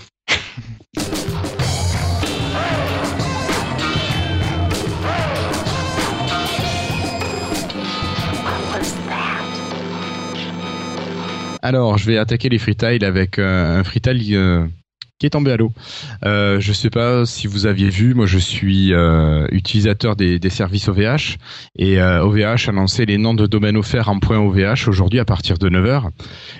Alors, 11.63 11.97
je 11.97 12.07
vais 12.07 12.19
attaquer 12.19 12.51
les 12.51 12.59
freetiles 12.59 13.05
avec 13.05 13.39
euh, 13.39 13.81
un 13.81 13.85
freetile 13.85 14.23
euh, 14.37 14.67
qui 15.25 15.29
est 15.29 15.31
tombé 15.31 15.53
à 15.53 15.57
l'eau. 15.57 15.73
Euh, 16.27 16.61
je 16.61 16.75
sais 16.75 16.91
pas 16.91 17.25
si 17.25 17.47
vous 17.47 17.65
aviez 17.65 17.89
vu, 17.89 18.13
moi 18.13 18.27
je 18.27 18.37
suis 18.37 18.93
euh, 18.93 19.47
utilisateur 19.53 20.17
des, 20.17 20.39
services 20.51 20.89
OVH 20.89 21.39
et 21.79 21.99
OVH 22.01 22.69
a 22.69 22.73
lancé 22.73 23.07
les 23.07 23.17
noms 23.17 23.33
de 23.33 23.47
domaines 23.47 23.79
offerts 23.79 24.11
en 24.11 24.19
point 24.21 24.39
OVH 24.39 24.87
aujourd'hui 24.87 25.19
à 25.19 25.25
partir 25.25 25.57
de 25.57 25.71
9h. 25.71 26.11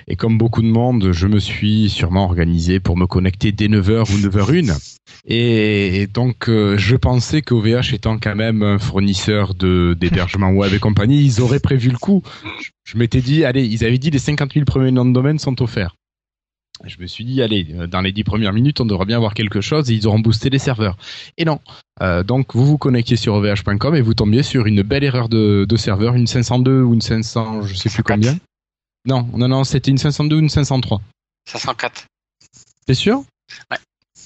Et 0.07 0.15
comme 0.15 0.39
beaucoup 0.39 0.63
de 0.63 0.67
monde, 0.67 1.11
je 1.11 1.27
me 1.27 1.37
suis 1.37 1.91
sûrement 1.91 2.25
organisé 2.25 2.79
pour 2.79 2.97
me 2.97 3.05
connecter 3.05 3.51
dès 3.51 3.67
9h 3.67 4.11
ou 4.11 4.17
9h01. 4.17 4.97
Et 5.27 6.07
donc, 6.11 6.49
euh, 6.49 6.75
je 6.77 6.95
pensais 6.95 7.43
qu'OVH 7.43 7.93
étant 7.93 8.17
quand 8.17 8.35
même 8.35 8.63
un 8.63 8.79
fournisseur 8.79 9.53
d'hébergement 9.53 10.49
web 10.49 10.73
et 10.73 10.79
compagnie, 10.79 11.23
ils 11.23 11.39
auraient 11.39 11.59
prévu 11.59 11.89
le 11.89 11.97
coup. 11.97 12.23
Je, 12.61 12.71
je 12.83 12.97
m'étais 12.97 13.21
dit, 13.21 13.45
allez, 13.45 13.63
ils 13.63 13.85
avaient 13.85 13.99
dit 13.99 14.09
les 14.09 14.19
50 14.19 14.53
000 14.53 14.65
premiers 14.65 14.91
noms 14.91 15.05
de 15.05 15.13
domaine 15.13 15.37
sont 15.37 15.61
offerts. 15.61 15.95
Je 16.83 16.97
me 16.99 17.07
suis 17.07 17.23
dit, 17.23 17.41
allez, 17.41 17.67
euh, 17.73 17.87
dans 17.87 18.01
les 18.01 18.11
10 18.11 18.23
premières 18.25 18.51
minutes, 18.53 18.81
on 18.81 18.85
devrait 18.85 19.05
bien 19.05 19.15
avoir 19.17 19.33
quelque 19.33 19.61
chose 19.61 19.89
et 19.89 19.93
ils 19.93 20.07
auront 20.07 20.19
boosté 20.19 20.49
les 20.49 20.59
serveurs. 20.59 20.97
Et 21.37 21.45
non. 21.45 21.59
Euh, 22.01 22.23
donc, 22.23 22.53
vous 22.53 22.65
vous 22.65 22.77
connectiez 22.77 23.15
sur 23.15 23.33
ovh.com 23.35 23.95
et 23.95 24.01
vous 24.01 24.13
tombiez 24.13 24.43
sur 24.43 24.65
une 24.65 24.81
belle 24.81 25.03
erreur 25.05 25.29
de, 25.29 25.65
de 25.67 25.75
serveur, 25.77 26.15
une 26.15 26.27
502 26.27 26.81
ou 26.81 26.93
une 26.93 27.01
500, 27.01 27.61
je 27.63 27.75
sais 27.75 27.89
plus 27.89 28.03
504. 28.03 28.07
combien. 28.07 28.37
Non, 29.07 29.27
non, 29.37 29.47
non, 29.47 29.63
c'était 29.63 29.91
une 29.91 29.97
502 29.97 30.35
ou 30.35 30.39
une 30.39 30.49
503. 30.49 31.01
504. 31.47 32.05
T'es 32.85 32.93
sûr? 32.93 33.23
Ouais. 33.71 33.77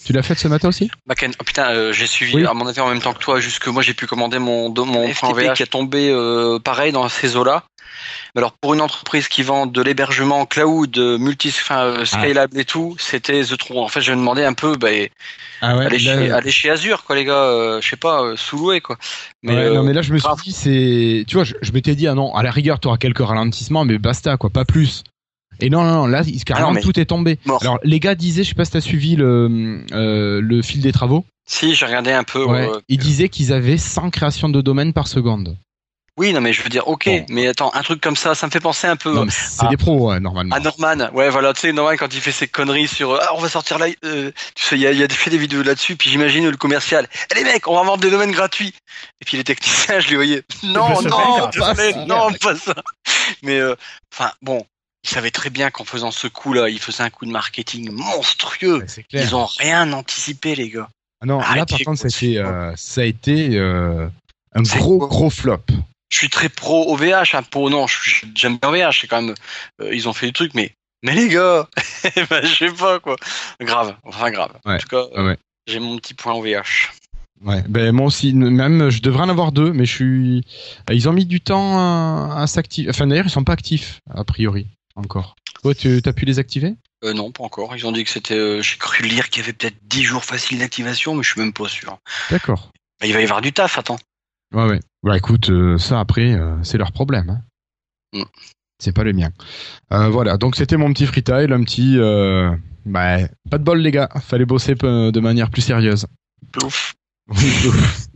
Tu 0.05 0.13
l'as 0.13 0.23
faite 0.23 0.39
ce 0.39 0.47
matin 0.47 0.69
aussi? 0.69 0.89
Backend. 1.05 1.34
Oh 1.39 1.43
putain, 1.43 1.69
euh, 1.69 1.91
j'ai 1.93 2.07
suivi 2.07 2.38
Oui. 2.38 2.45
à 2.45 2.53
mon 2.53 2.65
avis 2.65 2.80
en 2.80 2.89
même 2.89 3.01
temps 3.01 3.13
que 3.13 3.19
toi, 3.19 3.39
juste 3.39 3.59
que 3.59 3.69
moi 3.69 3.84
j'ai 3.84 3.93
pu 3.93 4.07
commander 4.07 4.39
mon, 4.39 4.73
mon 4.73 5.07
FTP. 5.07 5.53
Qui 5.53 5.63
est 5.63 5.67
tombé 5.67 6.09
euh, 6.09 6.57
pareil 6.57 6.91
dans 6.91 7.07
ces 7.09 7.35
eaux-là. 7.35 7.63
Alors 8.35 8.53
pour 8.53 8.73
une 8.73 8.81
entreprise 8.81 9.27
qui 9.27 9.43
vend 9.43 9.65
de 9.65 9.81
l'hébergement 9.81 10.45
cloud, 10.45 10.97
euh, 10.97 11.17
multi, 11.17 11.49
enfin 11.49 11.84
euh, 11.84 12.05
scalable 12.05 12.59
et 12.59 12.65
tout, 12.65 12.95
c'était 12.99 13.43
The 13.43 13.57
Tron. 13.57 13.84
En 13.84 13.88
fait, 13.88 14.01
je 14.01 14.11
me 14.11 14.17
demandais 14.17 14.45
un 14.45 14.53
peu, 14.53 14.76
bah, 14.77 14.89
Ah 15.61 15.77
ouais, 15.77 15.85
aller, 15.85 16.51
chez, 16.51 16.69
Azure, 16.69 17.03
quoi, 17.03 17.15
les 17.15 17.26
gars. 17.26 17.34
euh, 17.34 17.81
je 17.81 17.89
sais 17.89 17.95
pas, 17.97 18.23
euh, 18.23 18.35
sous-loué, 18.35 18.81
quoi. 18.81 18.97
Mais, 19.43 19.53
Ouais, 19.55 19.59
euh, 19.61 19.73
non 19.76 19.84
mais 19.84 19.93
là 19.93 20.01
je 20.01 20.11
me 20.13 20.17
suis 20.19 20.30
dit 20.43 20.51
c'est 20.51 21.23
tu 21.27 21.35
vois 21.35 21.43
je, 21.45 21.53
je 21.61 21.71
m'étais 21.71 21.95
dit 21.95 22.07
ah 22.07 22.13
non 22.13 22.35
à 22.35 22.43
la 22.43 22.51
rigueur 22.51 22.80
tu 22.80 22.88
auras 22.89 22.97
quelques 22.97 23.26
ralentissements 23.26 23.85
mais 23.85 23.97
basta 23.97 24.35
quoi 24.35 24.49
pas 24.49 24.65
plus 24.65 25.03
et 25.61 25.69
non 25.69 25.84
non, 25.84 25.93
non 25.93 26.07
là 26.07 26.23
carrément 26.45 26.67
Ah 26.67 26.69
non, 26.71 26.76
mais- 26.76 26.81
tout 26.81 26.99
est 26.99 27.05
tombé 27.05 27.39
Mort. 27.45 27.61
alors 27.61 27.80
les 27.84 28.01
gars 28.01 28.15
disaient 28.15 28.43
je 28.43 28.49
sais 28.49 28.55
pas 28.55 28.65
si 28.65 28.71
t'as 28.71 28.81
suivi 28.81 29.15
le 29.15 29.81
euh, 29.93 30.41
le 30.41 30.61
fil 30.61 30.81
des 30.81 30.91
travaux 30.91 31.26
si, 31.47 31.73
j'ai 31.73 31.85
regardé 31.88 32.11
un 32.11 32.23
peu. 32.23 32.43
ouais, 32.45 32.69
euh, 32.69 32.80
ils 32.89 32.99
disaient 32.99 33.27
qu'ils 33.30 33.51
avaient 33.53 33.77
100 33.77 34.11
créations 34.11 34.49
de 34.49 34.61
domaines 34.61 34.93
par 34.93 35.07
seconde 35.07 35.57
Oui, 36.19 36.33
non, 36.33 36.41
mais 36.41 36.51
je 36.51 36.61
veux 36.61 36.67
dire, 36.67 36.85
ok, 36.89 37.05
Bon. 37.05 37.25
mais 37.29 37.47
attends, 37.47 37.71
un 37.73 37.81
truc 37.81 38.01
comme 38.01 38.17
ça, 38.17 38.35
ça 38.35 38.45
me 38.45 38.51
fait 38.51 38.59
penser 38.59 38.87
un 38.87 38.97
peu 38.97 39.25
c'est 39.29 39.69
des 39.69 39.77
pros 39.77 40.09
ouais, 40.09 40.19
normalement 40.19 40.53
à 40.53 40.59
Norman. 40.59 41.09
Ouais, 41.13 41.29
voilà, 41.29 41.53
tu 41.53 41.61
sais, 41.61 41.71
Norman, 41.71 41.95
quand 41.97 42.13
il 42.13 42.19
fait 42.19 42.33
ses 42.33 42.49
conneries 42.49 42.89
sur 42.89 43.11
euh, 43.11 43.19
ah, 43.21 43.29
on 43.35 43.39
va 43.39 43.47
sortir 43.47 43.79
là, 43.79 43.85
euh, 44.03 44.29
tu 44.53 44.65
sais, 44.65 44.77
il 44.77 44.85
a, 44.85 44.91
il 44.91 44.97
y 44.97 45.03
a 45.03 45.07
fait 45.07 45.29
des 45.29 45.37
vidéos 45.37 45.63
là-dessus, 45.63 45.95
puis 45.95 46.09
j'imagine 46.09 46.49
le 46.49 46.57
commercial, 46.57 47.07
eh 47.31 47.35
les 47.35 47.45
mecs, 47.45 47.69
on 47.69 47.75
va 47.75 47.83
vendre 47.83 48.01
des 48.01 48.11
domaines 48.11 48.33
gratuits. 48.33 48.73
Et 49.21 49.25
puis 49.25 49.37
les 49.37 49.45
techniciens, 49.45 50.01
je 50.01 50.09
les 50.09 50.17
voyais, 50.17 50.43
non, 50.63 51.01
non, 51.03 51.47
désolé, 51.53 51.93
non, 52.05 52.33
pas 52.33 52.57
ça. 52.57 52.75
Mais, 53.41 53.57
euh, 53.57 53.75
enfin, 54.13 54.33
bon, 54.41 54.65
ils 55.05 55.09
savaient 55.09 55.31
très 55.31 55.49
bien 55.49 55.71
qu'en 55.71 55.85
faisant 55.85 56.11
ce 56.11 56.27
coup-là, 56.27 56.67
ils 56.67 56.79
faisaient 56.79 57.03
un 57.03 57.09
coup 57.09 57.27
de 57.27 57.31
marketing 57.31 57.91
monstrueux. 57.93 58.85
Clair 59.09 59.23
Ils 59.23 59.35
ont 59.37 59.45
rien 59.45 59.93
anticipé, 59.93 60.53
les 60.55 60.69
gars. 60.69 60.89
Ah 61.21 61.25
non 61.25 61.39
là 61.39 61.65
par 61.65 61.79
contre 61.79 61.99
ça 61.99 62.07
a 62.07 62.09
été, 62.09 62.43
ça 62.75 63.01
a 63.01 63.03
été 63.05 63.57
un 63.57 64.61
gros 64.61 64.97
gros 64.97 65.29
flop 65.29 65.63
Je 66.10 66.18
suis 66.18 66.30
très 66.30 66.49
pro 66.49 66.91
OVH, 66.94 67.34
hein, 67.36 67.44
pour 67.52 67.69
non, 67.69 67.86
j'aime 68.36 68.57
bien 68.57 68.69
OVH, 68.69 69.02
c'est 69.02 69.07
quand 69.07 69.22
même, 69.22 69.36
euh, 69.81 69.94
ils 69.94 70.10
ont 70.10 70.14
fait 70.14 70.26
du 70.27 70.34
truc, 70.34 70.53
mais, 70.56 70.73
mais 71.03 71.14
les 71.14 71.30
gars, 71.30 71.68
ben, 72.30 72.44
je 72.45 72.56
sais 72.56 72.72
pas 72.72 72.99
quoi, 72.99 73.15
grave, 73.61 73.95
enfin 74.03 74.31
grave. 74.31 74.52
En 74.65 74.77
tout 74.77 74.88
cas, 74.88 75.06
euh, 75.15 75.27
ouais. 75.27 75.38
j'ai 75.68 75.80
mon 75.80 75.98
petit 75.98 76.14
point 76.15 76.34
OVH. 76.34 76.91
Ouais, 77.41 77.64
ben 77.69 77.94
moi 77.94 78.07
aussi, 78.07 78.34
même 78.34 78.90
je 78.90 79.02
devrais 79.02 79.23
en 79.23 79.30
avoir 79.30 79.53
deux, 79.53 79.72
mais 79.72 79.86
je 79.86 79.95
suis. 79.95 80.44
Ils 80.91 81.07
ont 81.07 81.14
mis 81.14 81.26
du 81.26 81.40
temps 81.40 81.77
à, 81.80 82.41
à 82.41 82.48
s'activer. 82.48 82.90
Enfin 82.90 83.07
d'ailleurs, 83.07 83.27
ils 83.27 83.31
sont 83.31 83.45
pas 83.45 83.53
actifs 83.53 84.02
a 84.14 84.26
priori 84.26 84.68
encore. 84.95 85.36
Toi, 85.64 85.73
tu 85.73 86.02
as 86.03 86.11
pu 86.14 86.26
les 86.26 86.40
activer? 86.40 86.73
Euh, 87.06 87.14
non, 87.14 87.31
pas 87.31 87.44
encore. 87.45 87.77
Ils 87.77 87.86
ont 87.88 87.94
dit 87.94 88.03
que 88.03 88.10
c'était. 88.10 88.34
euh, 88.36 88.61
J'ai 88.61 88.76
cru 88.76 89.03
lire 89.06 89.30
qu'il 89.30 89.41
y 89.41 89.44
avait 89.45 89.53
peut-être 89.53 89.77
10 89.84 90.03
jours 90.03 90.26
faciles 90.26 90.60
d'activation, 90.60 91.15
mais 91.15 91.23
je 91.23 91.31
suis 91.31 91.40
même 91.40 91.53
pas 91.53 91.69
sûr. 91.69 91.98
D'accord. 92.30 92.72
Bah, 92.99 93.07
il 93.07 93.14
va 93.14 93.22
y 93.22 93.23
avoir 93.23 93.40
du 93.40 93.53
taf, 93.53 93.77
attends. 93.77 93.99
Ouais, 94.53 94.65
ouais. 94.67 94.80
Bah 95.03 95.15
écoute, 95.17 95.49
euh, 95.49 95.77
ça 95.77 95.99
après, 95.99 96.34
euh, 96.34 96.55
c'est 96.63 96.77
leur 96.77 96.91
problème. 96.91 97.30
hein. 97.30 97.41
Mm. 98.13 98.23
C'est 98.80 98.93
pas 98.93 99.03
le 99.03 99.13
mien. 99.13 99.30
Euh, 99.91 100.07
voilà, 100.09 100.38
donc 100.38 100.55
c'était 100.55 100.77
mon 100.77 100.91
petit 100.93 101.05
freetile, 101.05 101.51
un 101.51 101.63
petit. 101.63 101.97
Bah, 102.85 103.17
pas 103.51 103.57
de 103.57 103.63
bol 103.63 103.80
les 103.80 103.91
gars, 103.91 104.09
fallait 104.21 104.45
bosser 104.45 104.73
de 104.76 105.19
manière 105.19 105.49
plus 105.49 105.61
sérieuse. 105.61 106.05
Plouf. 106.51 106.95
Oui, 107.30 107.67
ouf. 107.67 108.07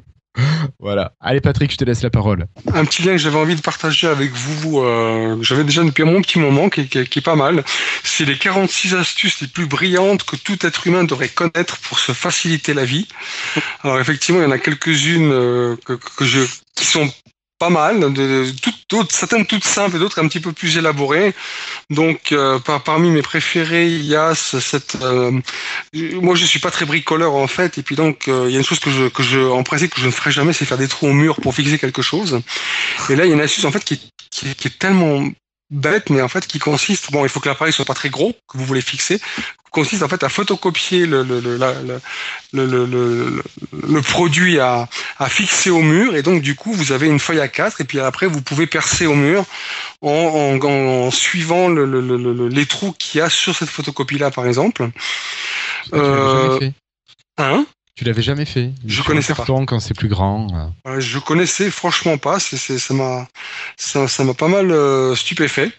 Voilà. 0.80 1.14
Allez 1.22 1.42
Patrick, 1.42 1.72
je 1.72 1.78
te 1.78 1.84
laisse 1.86 2.02
la 2.02 2.10
parole. 2.10 2.48
Un 2.74 2.86
petit 2.86 3.04
lien 3.04 3.12
que 3.12 3.18
j'avais 3.18 3.38
envie 3.38 3.56
de 3.56 3.62
partager 3.62 4.08
avec 4.08 4.32
vous, 4.32 4.80
euh, 4.80 5.38
j'avais 5.42 5.64
déjà 5.64 5.84
depuis 5.84 6.04
un 6.04 6.06
moment, 6.38 6.70
qui, 6.70 6.88
qui- 6.88 6.98
est 7.00 7.22
pas 7.24 7.36
mal. 7.36 7.64
C'est 8.04 8.26
les 8.26 8.38
46 8.38 8.96
astuces 8.96 9.42
les 9.42 9.48
plus 9.48 9.66
brillantes 9.68 10.24
que 10.24 10.36
tout 10.36 10.66
être 10.66 10.88
humain 10.88 11.04
devrait 11.04 11.30
connaître 11.30 11.78
pour 11.82 12.00
se 12.00 12.12
faciliter 12.12 12.74
la 12.74 12.86
vie. 12.86 13.08
Alors 13.84 14.00
effectivement, 14.00 14.42
il 14.42 14.44
y 14.44 14.48
en 14.48 14.52
a 14.52 14.60
quelques-unes 14.60 15.32
euh, 15.32 15.76
que, 15.86 16.26
je, 16.26 16.40
qui 16.76 16.86
sont 16.86 17.10
pas 17.60 17.70
mal, 17.70 18.12
de- 18.14 18.52
toutes, 18.62 18.83
d'autres, 18.94 19.14
certaines 19.16 19.46
toutes 19.46 19.64
simples 19.66 19.96
et 19.98 20.00
d'autres 20.00 20.20
un 20.24 20.28
petit 20.28 20.40
peu 20.40 20.52
plus 20.54 20.78
élaborées. 20.78 21.34
Donc, 21.90 22.32
euh, 22.32 22.60
par, 22.60 22.84
parmi 22.84 23.10
mes 23.12 23.22
préférés, 23.22 23.88
il 23.88 24.06
y 24.06 24.16
a 24.16 24.36
ce- 24.36 24.60
cette. 24.60 24.98
euh, 25.02 25.32
moi, 26.22 26.36
je 26.36 26.46
suis 26.46 26.60
pas 26.60 26.72
très 26.72 26.86
bricoleur 26.86 27.34
en 27.36 27.48
fait, 27.48 27.78
et 27.78 27.84
puis 27.84 27.96
donc 27.96 28.28
euh, 28.28 28.46
il 28.48 28.54
y 28.54 28.56
a 28.56 28.60
une 28.60 28.66
chose 28.66 28.80
que 28.80 28.90
je, 28.92 29.08
que 29.10 29.24
je, 29.24 29.40
en 29.40 29.64
principe, 29.64 29.94
que 29.94 30.02
je 30.02 30.08
ne 30.08 30.12
ferai 30.12 30.32
jamais, 30.32 30.54
c'est 30.54 30.66
faire 30.66 30.78
des 30.78 30.88
trous 30.88 31.08
au 31.08 31.14
mur 31.14 31.36
pour 31.42 31.54
fixer 31.56 31.78
quelque 31.80 32.02
chose. 32.02 32.42
Et 33.10 33.16
là, 33.16 33.26
il 33.26 33.30
y 33.30 33.32
a 33.32 33.36
une 33.36 33.42
astuce 33.42 33.66
en 33.66 33.72
fait 33.72 33.84
qui, 33.84 34.00
qui, 34.32 34.56
qui 34.56 34.68
est 34.68 34.80
tellement 34.80 35.24
bête, 35.74 36.10
mais 36.10 36.22
en 36.22 36.30
fait 36.30 36.48
qui 36.48 36.60
consiste. 36.60 37.12
Bon, 37.12 37.26
il 37.26 37.30
faut 37.30 37.40
que 37.42 37.50
l'appareil 37.50 37.74
soit 37.74 37.86
pas 37.86 37.94
très 37.94 38.10
gros 38.10 38.34
que 38.48 38.58
vous 38.58 38.66
voulez 38.66 38.82
fixer. 38.82 39.20
Consiste 39.72 40.04
en 40.04 40.08
fait 40.08 40.24
à 40.24 40.30
photocopier 40.30 41.08
le 41.08 41.24
le 41.24 41.40
le, 41.40 41.58
la- 41.58 41.74
le, 42.54 42.66
le, 42.68 43.42
le, 43.72 44.02
produit 44.04 44.60
à, 44.60 44.88
à 45.18 45.30
fixer 45.30 45.72
au 45.72 45.82
mur 45.82 46.16
et 46.16 46.22
donc 46.22 46.44
du 46.44 46.54
coup 46.56 46.72
vous 46.74 46.92
avez 46.92 47.08
une 47.08 47.20
feuille 47.20 47.40
à 47.40 47.48
4 47.48 47.82
et 47.82 47.84
puis 47.84 48.00
après 48.00 48.28
vous 48.28 48.42
pouvez 48.44 48.68
percer 48.68 49.08
au 49.08 49.16
mur 49.16 49.46
en, 50.02 50.60
en, 50.62 50.64
en 50.68 51.10
suivant 51.12 51.70
le, 51.70 51.86
le, 51.86 52.02
le, 52.02 52.18
le- 52.18 52.48
les 52.50 52.66
trous 52.68 52.94
qu'il 52.94 53.18
y 53.20 53.22
a 53.22 53.30
sur 53.32 53.56
cette 53.56 53.70
photocopie 53.70 54.20
là 54.20 54.30
par 54.30 54.46
exemple. 54.46 54.90
Tu 55.86 55.96
Euh, 55.96 56.44
jamais 56.52 56.60
fait. 56.60 56.74
Hein? 57.40 57.66
Tu 57.96 58.06
l'avais 58.06 58.24
jamais 58.24 58.46
fait. 58.46 58.72
Je 58.88 59.04
connaissais 59.04 59.36
carton 59.36 59.68
quand 59.68 59.80
c'est 59.80 59.94
plus 59.94 60.08
grand. 60.08 60.48
euh. 60.56 60.68
Voilà, 60.84 61.00
je 61.00 61.20
connaissais 61.20 61.70
franchement 61.70 62.18
pas, 62.18 62.40
ça 62.40 62.94
m'a, 62.96 63.28
ça, 63.78 64.08
ça 64.08 64.24
m'a 64.24 64.34
pas 64.34 64.48
mal 64.48 64.72
euh, 64.72 65.16
stupéfait. 65.16 65.72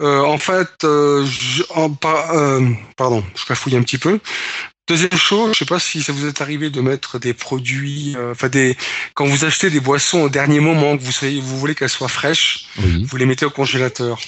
Euh, 0.00 0.22
en 0.22 0.38
fait, 0.38 0.70
euh, 0.84 1.26
je, 1.26 1.62
en, 1.74 1.90
par- 1.90 2.30
euh, 2.32 2.60
pardon, 2.96 3.22
je 3.36 3.44
cafouille 3.44 3.76
un 3.76 3.82
petit 3.82 3.98
peu. 3.98 4.18
Deuxième 4.88 5.12
chose, 5.16 5.52
je 5.52 5.58
sais 5.60 5.64
pas 5.64 5.78
si 5.78 6.02
ça 6.02 6.12
vous 6.12 6.26
est 6.26 6.40
arrivé 6.40 6.68
de 6.68 6.80
mettre 6.80 7.20
des 7.20 7.34
produits, 7.34 8.14
euh, 8.16 8.32
enfin 8.32 8.48
des, 8.48 8.76
quand 9.14 9.24
vous 9.24 9.44
achetez 9.44 9.70
des 9.70 9.78
boissons 9.78 10.22
au 10.22 10.28
dernier 10.28 10.58
moment, 10.58 10.98
que 10.98 11.02
vous 11.02 11.40
vous 11.40 11.58
voulez 11.58 11.76
qu'elles 11.76 11.88
soient 11.88 12.08
fraîches, 12.08 12.66
Oui. 12.82 13.04
vous 13.04 13.16
les 13.16 13.24
mettez 13.24 13.46
au 13.46 13.50
congélateur. 13.50 14.18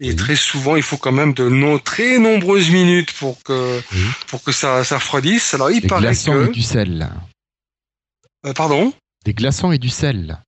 Et 0.00 0.08
Oui. 0.10 0.16
très 0.16 0.34
souvent, 0.34 0.74
il 0.74 0.82
faut 0.82 0.96
quand 0.96 1.12
même 1.12 1.34
de 1.34 1.78
très 1.78 2.18
nombreuses 2.18 2.70
minutes 2.70 3.12
pour 3.12 3.40
que, 3.44 3.80
Oui. 3.92 4.00
pour 4.26 4.42
que 4.42 4.50
ça, 4.50 4.82
ça 4.82 4.96
refroidisse. 4.98 5.54
Alors, 5.54 5.70
il 5.70 5.80
Des 5.82 5.86
paraît 5.86 6.02
glaçons 6.02 6.32
que, 6.32 6.48
et 6.48 6.52
du 6.52 6.62
sel. 6.62 7.08
euh, 8.44 8.52
pardon? 8.52 8.92
Des 9.24 9.34
glaçons 9.34 9.70
et 9.70 9.78
du 9.78 9.88
sel. 9.88 10.42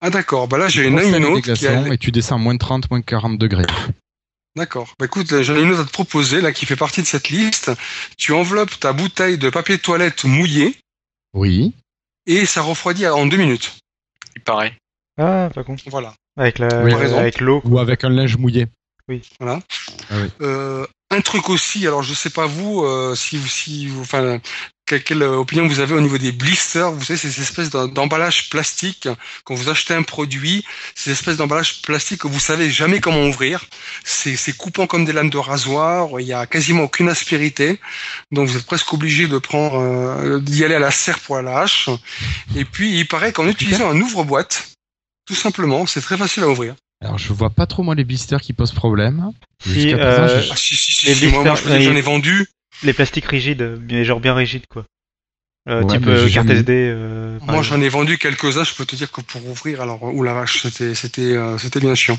Ah 0.00 0.08
d'accord, 0.10 0.48
bah 0.48 0.56
là 0.58 0.68
j'ai 0.68 0.86
une, 0.86 0.98
autre 0.98 1.52
qui 1.54 1.66
a, 1.66 1.88
et 1.92 1.98
tu 1.98 2.12
descends 2.12 2.36
à 2.36 2.38
moins 2.38 2.54
de 2.54 2.58
30, 2.58 2.90
moins 2.90 3.00
de 3.00 3.04
40 3.04 3.38
degrés. 3.38 3.64
D'accord. 4.56 4.94
Bah 4.98 5.04
écoute, 5.06 5.42
j'en 5.42 5.54
ai 5.54 5.60
une 5.62 5.70
autre 5.72 5.82
à 5.82 5.84
te 5.84 5.90
proposer, 5.92 6.40
là, 6.40 6.50
qui 6.52 6.64
fait 6.64 6.76
partie 6.76 7.02
de 7.02 7.06
cette 7.06 7.28
liste. 7.28 7.70
Tu 8.16 8.32
enveloppes 8.32 8.80
ta 8.80 8.92
bouteille 8.94 9.36
de 9.36 9.50
papier 9.50 9.78
toilette 9.78 10.24
mouillé 10.24 10.76
Oui. 11.34 11.74
et 12.26 12.46
ça 12.46 12.62
refroidit 12.62 13.06
en 13.06 13.26
deux 13.26 13.36
minutes. 13.36 13.76
Il 14.34 14.42
paraît. 14.42 14.74
Ah, 15.18 15.50
pas 15.54 15.62
con. 15.62 15.76
Voilà. 15.86 16.14
Avec 16.38 16.58
la, 16.58 16.82
Oui, 16.82 16.90
t'as 16.90 16.96
raison. 16.98 17.18
avec 17.18 17.40
l'eau. 17.40 17.60
Ou 17.64 17.78
avec 17.78 18.04
un 18.04 18.08
linge 18.10 18.36
mouillé. 18.38 18.66
Euh, 20.40 20.86
un 21.10 21.20
truc 21.20 21.48
aussi, 21.50 21.86
alors 21.86 22.02
je 22.02 22.12
sais 22.14 22.30
pas 22.30 22.46
vous, 22.46 22.82
euh, 22.82 23.14
si 23.14 23.36
vous, 23.36 23.46
si 23.46 23.86
vous, 23.86 24.00
enfin, 24.00 24.40
quelle, 24.86 25.02
quelle 25.02 25.22
opinion 25.24 25.66
vous 25.66 25.80
avez 25.80 25.94
au 25.94 26.00
niveau 26.00 26.16
des 26.16 26.32
blisters? 26.32 26.90
Vous 26.92 27.04
savez, 27.04 27.18
c'est 27.18 27.30
ces 27.30 27.42
espèces 27.42 27.70
d'em- 27.70 27.92
d'emballage 27.92 28.48
plastique. 28.50 29.08
Quand 29.44 29.54
vous 29.54 29.68
achetez 29.68 29.94
un 29.94 30.02
produit, 30.02 30.64
ces 30.94 31.10
espèces 31.10 31.36
d'emballage 31.36 31.82
plastique 31.82 32.20
que 32.22 32.28
vous 32.28 32.38
savez 32.40 32.70
jamais 32.70 33.00
comment 33.00 33.24
ouvrir. 33.26 33.64
C'est 34.04 34.36
c'est 34.36 34.56
coupant 34.56 34.86
comme 34.86 35.04
des 35.04 35.12
lames 35.12 35.30
de 35.30 35.38
rasoir. 35.38 36.08
Il 36.20 36.26
y 36.26 36.32
a 36.32 36.46
quasiment 36.46 36.84
aucune 36.84 37.08
aspérité. 37.08 37.80
Donc 38.30 38.48
vous 38.48 38.56
êtes 38.56 38.66
presque 38.66 38.92
obligé 38.92 39.26
de 39.26 39.38
prendre, 39.38 39.78
euh, 39.80 40.40
d'y 40.40 40.64
aller 40.64 40.76
à 40.76 40.78
la 40.80 40.90
serre 40.92 41.18
pour 41.20 41.40
la 41.42 41.58
hache. 41.60 41.90
Et 42.54 42.64
puis 42.64 42.98
il 42.98 43.06
paraît 43.08 43.32
qu'en 43.32 43.46
utilisant 43.48 43.90
un 43.90 44.00
ouvre-boîte, 44.00 44.68
tout 45.26 45.34
simplement, 45.34 45.86
c'est 45.86 46.00
très 46.00 46.16
facile 46.16 46.44
à 46.44 46.48
ouvrir. 46.48 46.76
Alors 47.04 47.18
je 47.18 47.32
vois 47.32 47.50
pas 47.50 47.66
trop 47.66 47.82
moi 47.82 47.94
les 47.94 48.04
blisters 48.04 48.40
qui 48.40 48.52
posent 48.52 48.72
problème. 48.72 49.32
Si, 49.62 49.92
euh, 49.92 50.42
Ah, 50.50 50.56
si, 50.56 50.76
si, 50.76 50.92
si, 50.92 51.26
moi, 51.26 51.42
moi, 51.42 51.54
j'en 51.56 51.74
les- 51.74 51.84
ai 51.98 52.00
vendu. 52.00 52.46
Les 52.82 52.92
plastiques 52.92 53.26
rigides, 53.26 53.80
mais 53.90 54.04
genre 54.04 54.20
bien 54.20 54.34
rigides, 54.34 54.66
quoi. 54.68 54.84
Euh, 55.68 55.82
Ouais, 55.82 55.94
type 55.98 56.06
euh, 56.06 56.20
carte 56.20 56.28
jamais- 56.28 56.54
SD. 56.60 56.72
euh, 56.72 57.38
Moi, 57.42 57.60
j'en 57.62 57.80
ai 57.80 57.88
vendu 57.88 58.18
quelques-uns. 58.18 58.62
Je 58.62 58.72
peux 58.74 58.84
te 58.86 58.94
dire 58.94 59.10
que 59.10 59.20
pour 59.20 59.44
ouvrir, 59.48 59.80
alors, 59.80 60.00
ou 60.04 60.22
la 60.22 60.32
vache, 60.32 60.62
c'était, 60.62 60.94
c'était, 60.94 61.22
euh, 61.22 61.58
c'était 61.58 61.80
bien 61.80 61.96
chiant. 61.96 62.16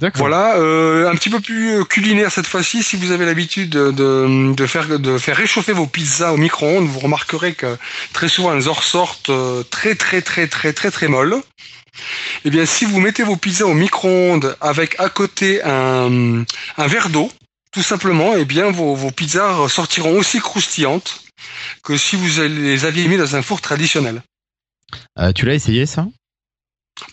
D'accord. 0.00 0.18
Voilà, 0.18 0.56
euh, 0.56 1.08
un 1.08 1.14
petit 1.14 1.30
peu 1.30 1.38
plus 1.38 1.70
euh, 1.78 1.84
culinaire 1.84 2.32
cette 2.32 2.48
fois-ci. 2.48 2.82
Si 2.82 2.96
vous 2.96 3.12
avez 3.12 3.24
l'habitude 3.24 3.70
de, 3.70 3.92
de, 3.92 4.52
de 4.52 4.66
faire, 4.66 4.98
de 4.98 5.16
faire 5.18 5.36
réchauffer 5.36 5.72
vos 5.72 5.86
pizzas 5.86 6.32
au 6.32 6.38
micro-ondes, 6.38 6.88
vous 6.88 6.98
remarquerez 6.98 7.52
que 7.54 7.76
très 8.12 8.28
souvent 8.28 8.52
elles 8.52 8.68
en 8.68 8.72
ressortent 8.72 9.30
euh, 9.30 9.62
très, 9.62 9.94
très, 9.94 10.20
très, 10.20 10.48
très, 10.48 10.72
très, 10.72 10.90
très 10.90 11.06
molles. 11.06 11.36
Eh 12.44 12.50
bien, 12.50 12.66
si 12.66 12.84
vous 12.84 12.98
mettez 13.00 13.22
vos 13.22 13.36
pizzas 13.36 13.66
au 13.66 13.74
micro-ondes 13.74 14.56
avec 14.60 14.98
à 14.98 15.08
côté 15.08 15.62
un, 15.62 16.42
un 16.78 16.86
verre 16.88 17.10
d'eau, 17.10 17.30
tout 17.72 17.82
simplement, 17.82 18.34
eh 18.36 18.44
bien, 18.44 18.70
vos, 18.70 18.94
vos 18.94 19.10
pizzas 19.10 19.68
sortiront 19.68 20.18
aussi 20.18 20.40
croustillantes 20.40 21.22
que 21.82 21.96
si 21.96 22.16
vous 22.16 22.26
les 22.42 22.84
aviez 22.84 23.06
mis 23.08 23.16
dans 23.16 23.36
un 23.36 23.42
four 23.42 23.60
traditionnel. 23.60 24.22
Euh, 25.18 25.32
tu 25.32 25.46
l'as 25.46 25.54
essayé 25.54 25.86
ça? 25.86 26.06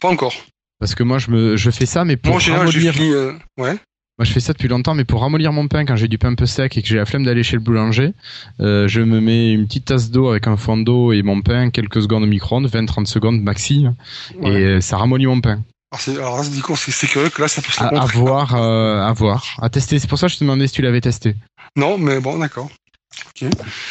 Pas 0.02 0.10
encore. 0.10 0.34
Parce 0.80 0.96
que 0.96 1.04
moi 1.04 1.18
je 1.20 1.32
me 1.32 1.58
je 1.58 1.72
fais 1.72 1.86
ça 1.86 2.04
mais 2.06 2.18
pour 2.18 2.34
Moi, 2.34 2.42
ramollir. 2.58 2.94
euh, 3.00 3.34
ouais. 3.58 3.74
Moi 4.20 4.26
je 4.26 4.32
fais 4.32 4.40
ça 4.40 4.54
depuis 4.54 4.68
longtemps 4.68 4.94
mais 4.96 5.06
pour 5.06 5.22
ramollir 5.22 5.52
mon 5.54 5.68
pain 5.68 5.86
quand 5.86 5.96
j'ai 5.96 6.08
du 6.08 6.18
pain 6.18 6.30
un 6.32 6.36
peu 6.36 6.46
sec 6.46 6.76
et 6.78 6.82
que 6.82 6.88
j'ai 6.88 6.98
la 6.98 7.06
flemme 7.06 7.24
d'aller 7.24 7.44
chez 7.44 7.56
le 7.56 7.62
boulanger, 7.62 8.14
euh, 8.60 8.88
je 8.88 9.02
me 9.02 9.22
mets 9.22 9.54
une 9.54 9.66
petite 9.68 9.86
tasse 9.86 10.10
d'eau 10.12 10.30
avec 10.30 10.48
un 10.48 10.58
fond 10.58 10.78
d'eau 10.78 11.14
et 11.14 11.22
mon 11.24 11.42
pain 11.42 11.70
quelques 11.70 12.02
secondes 12.02 12.24
au 12.24 12.28
micro-ondes, 12.28 12.68
20-30 12.68 13.06
secondes 13.06 13.42
maxi 13.42 13.86
Ouais. 14.40 14.62
et 14.78 14.82
ça 14.82 14.98
ramollit 14.98 15.28
mon 15.28 15.40
pain. 15.42 15.64
Alors, 15.92 16.02
c'est- 16.02 16.18
alors 16.18 16.38
là, 16.38 16.48
du 16.50 16.62
coup, 16.62 16.76
c'est 16.76 16.92
c'est 16.92 17.08
curieux 17.08 17.30
que 17.30 17.42
là, 17.42 17.48
ça 17.48 17.62
peut 17.62 17.72
se 17.72 17.82
À, 17.82 17.88
à 17.88 18.06
voir, 18.06 18.56
euh, 18.56 19.02
à 19.06 19.14
voir, 19.14 19.46
à 19.62 19.70
tester. 19.70 20.00
C'est 20.00 20.08
pour 20.08 20.20
ça 20.20 20.28
que 20.28 20.34
je 20.34 20.38
te 20.40 20.44
demandais 20.44 20.68
si 20.68 20.74
tu 20.74 20.82
l'avais 20.82 21.02
testé. 21.02 21.36
Non, 21.76 21.98
mais 21.98 22.20
bon, 22.20 22.38
d'accord. 22.40 22.70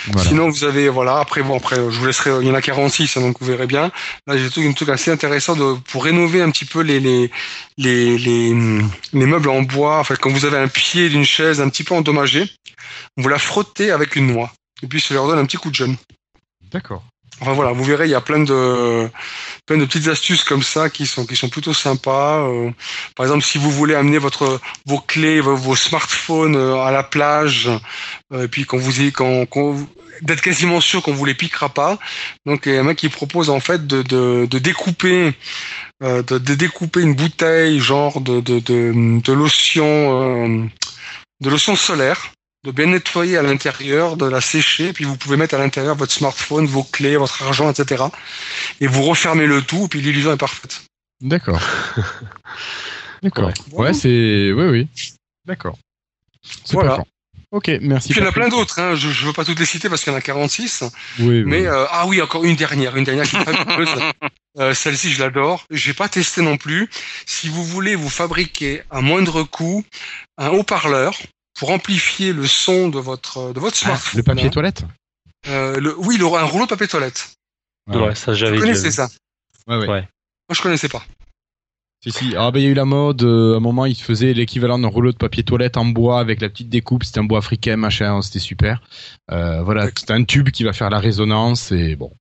Voilà. 0.08 0.28
Sinon, 0.28 0.48
vous 0.50 0.64
avez, 0.64 0.88
voilà, 0.88 1.18
après, 1.18 1.42
bon, 1.42 1.56
après, 1.56 1.76
je 1.76 1.98
vous 1.98 2.06
laisserai, 2.06 2.30
il 2.42 2.46
y 2.46 2.50
en 2.50 2.54
a 2.54 2.60
46, 2.62 3.16
hein, 3.16 3.20
donc 3.22 3.38
vous 3.40 3.46
verrez 3.46 3.66
bien. 3.66 3.90
Là, 4.26 4.36
j'ai 4.36 4.48
trouvé 4.50 4.68
un 4.68 4.72
truc 4.72 4.88
assez 4.88 5.10
intéressant 5.10 5.56
de, 5.56 5.74
pour 5.90 6.04
rénover 6.04 6.42
un 6.42 6.50
petit 6.50 6.64
peu 6.64 6.80
les, 6.82 7.00
les, 7.00 7.30
les, 7.78 8.18
les, 8.18 8.54
les 9.12 9.26
meubles 9.26 9.48
en 9.48 9.62
bois. 9.62 9.98
En 9.98 10.04
fait, 10.04 10.16
quand 10.18 10.30
vous 10.30 10.44
avez 10.44 10.58
un 10.58 10.68
pied 10.68 11.08
d'une 11.08 11.24
chaise 11.24 11.60
un 11.60 11.68
petit 11.70 11.82
peu 11.82 11.94
endommagé, 11.94 12.48
vous 13.16 13.28
la 13.28 13.38
frottez 13.38 13.90
avec 13.90 14.16
une 14.16 14.26
noix. 14.32 14.52
Et 14.82 14.86
puis, 14.86 15.00
ça 15.00 15.14
leur 15.14 15.26
donne 15.26 15.38
un 15.38 15.46
petit 15.46 15.56
coup 15.56 15.70
de 15.70 15.74
jeune. 15.74 15.96
D'accord. 16.70 17.02
Enfin 17.40 17.52
voilà, 17.52 17.72
vous 17.72 17.84
verrez, 17.84 18.06
il 18.06 18.10
y 18.10 18.14
a 18.14 18.20
plein 18.20 18.40
de 18.40 19.08
plein 19.66 19.76
de 19.76 19.84
petites 19.84 20.08
astuces 20.08 20.42
comme 20.42 20.62
ça 20.62 20.88
qui 20.88 21.06
sont 21.06 21.26
qui 21.26 21.36
sont 21.36 21.50
plutôt 21.50 21.74
sympas. 21.74 22.48
Euh, 22.48 22.70
par 23.14 23.26
exemple, 23.26 23.44
si 23.44 23.58
vous 23.58 23.70
voulez 23.70 23.94
amener 23.94 24.18
votre 24.18 24.60
vos 24.86 25.00
clés, 25.00 25.40
vos, 25.40 25.76
smartphones 25.76 26.56
euh, 26.56 26.80
à 26.80 26.90
la 26.90 27.02
plage, 27.02 27.68
euh, 28.32 28.44
et 28.44 28.48
puis 28.48 28.64
quand 28.64 28.78
vous 28.78 28.92
quand, 29.12 29.46
d'être 30.22 30.40
quasiment 30.40 30.80
sûr 30.80 31.02
qu'on 31.02 31.12
vous 31.12 31.24
les 31.24 31.34
piquera 31.34 31.68
pas. 31.68 31.98
Donc 32.46 32.62
il 32.66 32.74
y 32.74 32.76
a 32.76 32.80
un 32.80 32.84
mec 32.84 32.98
qui 32.98 33.08
propose 33.08 33.50
en 33.50 33.60
fait 33.60 33.86
de 33.86 34.02
de, 34.02 34.46
de 34.46 34.58
découper 34.58 35.34
euh, 36.02 36.22
de, 36.22 36.38
de 36.38 36.54
découper 36.54 37.02
une 37.02 37.14
bouteille 37.14 37.80
genre 37.80 38.20
de 38.20 38.40
de 38.40 38.60
de, 38.60 39.20
de 39.20 39.32
lotion 39.32 39.84
euh, 39.86 40.64
de 41.40 41.50
lotion 41.50 41.76
solaire 41.76 42.32
de 42.66 42.72
bien 42.72 42.86
nettoyer 42.86 43.36
à 43.38 43.42
l'intérieur, 43.42 44.16
de 44.16 44.26
la 44.26 44.40
sécher, 44.40 44.92
puis 44.92 45.04
vous 45.04 45.16
pouvez 45.16 45.36
mettre 45.36 45.54
à 45.54 45.58
l'intérieur 45.58 45.94
votre 45.94 46.12
smartphone, 46.12 46.66
vos 46.66 46.82
clés, 46.82 47.16
votre 47.16 47.42
argent, 47.42 47.70
etc. 47.70 48.04
Et 48.80 48.86
vous 48.88 49.02
refermez 49.04 49.46
le 49.46 49.62
tout, 49.62 49.88
puis 49.88 50.00
l'illusion 50.00 50.32
est 50.32 50.36
parfaite. 50.36 50.82
D'accord. 51.20 51.62
D'accord. 53.22 53.52
Ouais, 53.72 53.94
c'est. 53.94 54.52
Oui, 54.52 54.64
oui. 54.66 54.88
D'accord. 55.46 55.78
Voilà. 56.72 57.02
Ok, 57.52 57.70
merci. 57.80 58.08
Puis 58.10 58.20
il 58.20 58.24
y 58.24 58.26
en 58.26 58.28
a 58.28 58.32
plein 58.32 58.48
d'autres, 58.48 58.80
hein. 58.80 58.96
je 58.96 59.06
ne 59.06 59.26
veux 59.28 59.32
pas 59.32 59.44
toutes 59.44 59.60
les 59.60 59.64
citer 59.66 59.88
parce 59.88 60.02
qu'il 60.02 60.12
y 60.12 60.16
en 60.16 60.18
a 60.18 60.22
46, 60.22 60.82
Oui, 61.20 61.26
oui. 61.26 61.44
mais 61.46 61.66
euh, 61.66 61.86
ah 61.90 62.04
oui, 62.06 62.20
encore 62.20 62.44
une 62.44 62.56
dernière, 62.56 62.96
une 62.96 63.04
dernière 63.04 63.24
qui 63.28 63.36
est 63.36 63.44
fabuleuse. 63.44 63.88
Euh, 64.58 64.72
Celle-ci, 64.72 65.12
je 65.12 65.22
l'adore. 65.22 65.66
J'ai 65.70 65.92
pas 65.92 66.08
testé 66.08 66.40
non 66.40 66.56
plus. 66.56 66.88
Si 67.26 67.50
vous 67.50 67.62
voulez 67.62 67.94
vous 67.94 68.08
fabriquer 68.08 68.80
à 68.90 69.02
moindre 69.02 69.42
coût 69.42 69.84
un 70.38 70.48
haut-parleur 70.48 71.14
pour 71.58 71.70
amplifier 71.70 72.32
le 72.32 72.46
son 72.46 72.88
de 72.88 72.98
votre 72.98 73.52
de 73.52 73.60
votre 73.60 73.76
Ah, 73.82 73.86
smartphone. 73.86 74.18
le 74.18 74.22
papier 74.22 74.46
hein, 74.46 74.50
toilette 74.50 74.84
euh, 75.48 75.78
le, 75.78 75.96
oui, 75.98 76.16
le, 76.16 76.26
un 76.26 76.42
rouleau 76.44 76.64
de 76.64 76.70
papier 76.70 76.88
toilette. 76.88 77.32
Ah 77.90 77.98
Ouais, 77.98 78.14
ça 78.14 78.32
Vous 78.32 78.38
j'avais 78.38 78.58
connaissez 78.58 78.84
déjà 78.90 79.06
ça 79.08 79.14
Ouais, 79.68 79.76
ouais. 79.76 79.88
Ouais. 79.88 80.00
Moi, 80.48 80.54
je 80.54 80.62
connaissais 80.62 80.88
pas. 80.88 81.04
Si, 82.02 82.10
si. 82.12 82.34
Ah, 82.36 82.50
ben, 82.50 82.58
il 82.60 82.64
y 82.64 82.66
a 82.66 82.70
eu 82.70 82.74
la 82.74 82.84
mode. 82.84 83.22
euh, 83.22 83.54
à 83.54 83.56
un 83.56 83.60
moment, 83.60 83.86
ils 83.86 83.94
faisaient 84.00 84.32
l'équivalent 84.34 84.78
d'un 84.78 84.88
rouleau 84.88 85.12
de 85.12 85.16
papier 85.16 85.42
toilette 85.44 85.76
en 85.76 85.84
bois 85.84 86.18
avec 86.20 86.40
la 86.40 86.48
petite 86.48 86.68
découpe. 86.68 87.04
C'était 87.04 87.20
un 87.20 87.24
bois 87.24 87.38
africain, 87.38 87.76
machin. 87.76 88.20
C'était 88.22 88.38
super. 88.40 88.82
Euh, 89.30 89.62
voilà. 89.62 89.88
C'est 89.96 90.10
un 90.10 90.24
tube 90.24 90.50
qui 90.50 90.64
va 90.64 90.72
faire 90.72 90.90
la 90.90 90.98
résonance 90.98 91.70
et 91.72 91.96
bon. 91.96 92.12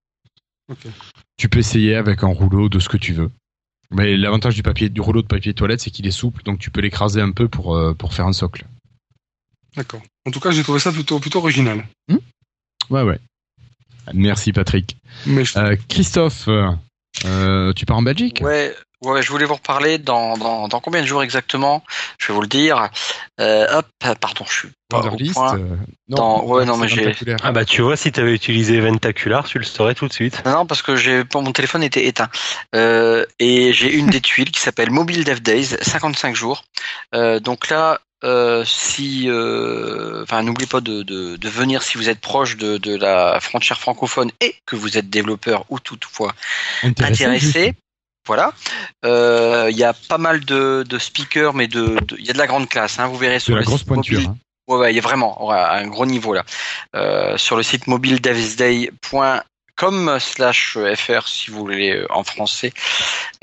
Ok. 0.72 0.86
Tu 1.38 1.50
peux 1.50 1.60
essayer 1.60 1.96
avec 1.96 2.24
un 2.24 2.28
rouleau 2.28 2.70
de 2.70 2.80
ce 2.80 2.90
que 2.90 2.98
tu 2.98 3.14
veux. 3.14 3.32
Mais 3.92 4.18
l'avantage 4.18 4.56
du 4.56 4.64
papier, 4.64 4.90
du 4.90 5.02
rouleau 5.02 5.22
de 5.22 5.28
papier 5.28 5.54
toilette, 5.54 5.82
c'est 5.82 5.92
qu'il 5.92 6.08
est 6.08 6.12
souple, 6.12 6.42
donc 6.44 6.58
tu 6.60 6.72
peux 6.72 6.82
l'écraser 6.82 7.22
un 7.22 7.32
peu 7.32 7.48
pour, 7.48 7.76
euh, 7.76 7.94
pour 7.94 8.14
faire 8.14 8.26
un 8.26 8.34
socle. 8.34 8.66
D'accord. 9.78 10.02
En 10.28 10.32
tout 10.32 10.40
cas, 10.40 10.52
j'ai 10.52 10.64
trouvé 10.64 10.80
ça 10.80 10.92
plutôt, 10.92 11.20
plutôt 11.20 11.40
original. 11.40 11.86
Ouais, 12.90 13.02
ouais. 13.02 13.20
Merci 14.14 14.54
Patrick. 14.54 14.98
Mais 15.26 15.44
je- 15.46 15.58
Euh, 15.58 15.76
Christophe, 15.90 16.48
euh, 16.48 17.74
tu 17.74 17.86
pars 17.86 17.98
en 17.98 18.04
Belgique? 18.04 18.42
Ouais, 18.44 18.76
ouais, 19.02 19.24
je 19.24 19.30
voulais 19.32 19.46
vous 19.46 19.56
reparler 19.56 19.98
dans, 19.98 20.38
dans, 20.38 20.68
dans 20.68 20.80
combien 20.80 21.02
de 21.02 21.08
jours 21.08 21.24
exactement? 21.24 21.84
Je 22.20 22.28
vais 22.28 22.34
vous 22.36 22.42
le 22.42 22.48
dire. 22.48 22.90
Euh, 23.40 23.66
hop, 23.80 23.88
pardon, 24.20 24.46
je 24.48 24.54
suis 24.54 24.68
pas 24.90 25.00
au 25.00 25.18
point. 25.34 25.58
euh, 25.58 25.76
Dans- 26.08 26.44
ouais, 26.46 26.66
non, 26.66 26.78
mais 26.78 26.88
j'ai-. 26.88 27.16
Ah 27.42 27.52
bah 27.52 27.66
tu 27.66 27.82
vois, 27.82 27.98
si 27.98 28.12
t'avais 28.12 28.34
utilisé 28.36 28.80
Ventacular, 28.80 29.44
tu 29.48 29.58
le 29.58 29.66
saurais 29.66 29.96
tout 29.96 30.08
de 30.08 30.14
suite. 30.14 30.44
Non, 30.46 30.52
non, 30.52 30.66
parce 30.68 30.84
que 30.84 30.96
j'ai 30.96 31.24
mon 31.34 31.52
téléphone 31.52 31.82
était 31.82 32.06
éteint. 32.06 32.30
Euh, 32.76 33.26
et 33.40 33.74
j'ai 33.74 33.92
une 33.92 34.08
des 34.08 34.22
tuiles 34.22 34.52
qui 34.52 34.62
s'appelle 34.62 34.92
Mobile 34.92 35.24
Dev 35.24 35.40
Days, 35.40 35.76
55 35.82 36.36
jours. 36.36 36.64
Euh, 37.16 37.40
donc 37.40 37.70
là, 37.70 38.00
euh, 38.24 38.64
si, 38.66 39.26
euh, 39.30 40.24
enfin, 40.24 40.42
n'oubliez 40.44 40.68
pas 40.68 40.82
de, 40.82 41.04
de, 41.04 41.36
de 41.36 41.50
venir 41.50 41.84
si 41.84 41.98
vous 41.98 42.10
êtes 42.10 42.20
proche 42.22 42.58
de, 42.58 42.78
de 42.78 42.96
la 42.96 43.40
frontière 43.40 43.80
francophone 43.80 44.32
et 44.42 44.56
que 44.66 44.76
vous 44.76 44.98
êtes 44.98 45.10
développeur 45.10 45.66
ou 45.70 45.80
toutefois 45.80 46.34
intéressé. 47.08 47.74
Voilà. 48.26 48.54
Euh, 49.04 49.68
Il 49.70 49.78
y 49.78 49.84
a 49.84 49.94
pas 49.94 50.18
mal 50.18 50.44
de, 50.46 50.84
de 50.88 50.98
speakers, 50.98 51.54
mais 51.54 51.68
de, 51.68 52.00
de- 52.08 52.16
il 52.18 52.26
y 52.26 52.30
a 52.32 52.34
de 52.34 52.38
la 52.40 52.48
grande 52.48 52.68
classe. 52.70 52.98
Hein, 53.00 53.08
vous 53.08 53.18
verrez 53.18 53.36
De 53.36 53.40
sur 53.40 53.54
la 53.54 53.60
le 53.60 53.66
grosse 53.66 53.80
site 53.82 53.88
pointure. 53.88 54.20
mobile. 54.20 54.32
hein. 54.32 54.38
Ouais, 54.68 54.78
ouais, 54.80 54.92
il 54.94 54.96
y 54.96 55.00
a 55.00 55.04
vraiment 55.04 55.52
un 55.52 55.86
gros 55.88 56.08
niveau 56.08 56.34
là. 56.34 56.44
Sur 57.38 57.56
le 57.56 57.62
site 57.62 57.86
mobiledevsday.com 59.82 60.20
slash 60.20 60.78
fr 60.96 61.28
si 61.28 61.52
vous 61.52 61.60
voulez 61.60 61.92
euh, 61.96 62.06
en 62.10 62.24
français 62.24 62.72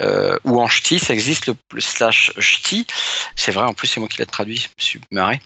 euh, 0.00 0.38
ou 0.44 0.60
en 0.60 0.68
ch'ti, 0.68 0.98
ça 0.98 1.12
existe 1.12 1.46
le, 1.46 1.54
le 1.72 1.80
slash 1.80 2.32
ch'ti. 2.38 2.86
C'est 3.36 3.52
vrai, 3.52 3.64
en 3.64 3.74
plus 3.74 3.88
c'est 3.88 4.00
moi 4.00 4.08
qui 4.08 4.18
l'ai 4.18 4.26
traduit, 4.26 4.56
je 4.58 4.68
me 4.68 4.82
suis 4.82 5.00
marré. 5.10 5.40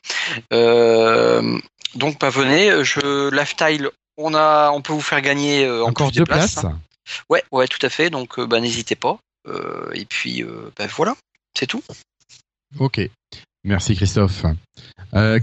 Euh, 0.52 1.58
donc 1.94 2.18
bah, 2.20 2.30
venez, 2.30 2.84
je 2.84 3.30
lifestyle, 3.34 3.90
on 4.16 4.34
a, 4.34 4.70
on 4.70 4.80
peut 4.82 4.92
vous 4.92 5.00
faire 5.00 5.20
gagner 5.22 5.64
euh, 5.64 5.84
en 5.84 5.88
Encore 5.88 6.12
deux 6.12 6.24
places. 6.24 6.58
hein. 6.64 6.78
Ouais, 7.30 7.42
ouais, 7.52 7.68
tout 7.68 7.84
à 7.84 7.88
fait. 7.88 8.10
Donc 8.10 8.38
euh, 8.38 8.46
bah, 8.46 8.60
n'hésitez 8.60 8.96
pas. 8.96 9.18
Euh, 9.48 9.90
et 9.94 10.04
puis 10.04 10.42
euh, 10.42 10.70
bah, 10.76 10.86
voilà, 10.96 11.14
c'est 11.56 11.66
tout. 11.66 11.82
Ok. 12.78 13.00
Merci 13.64 13.96
Christophe. 13.96 14.42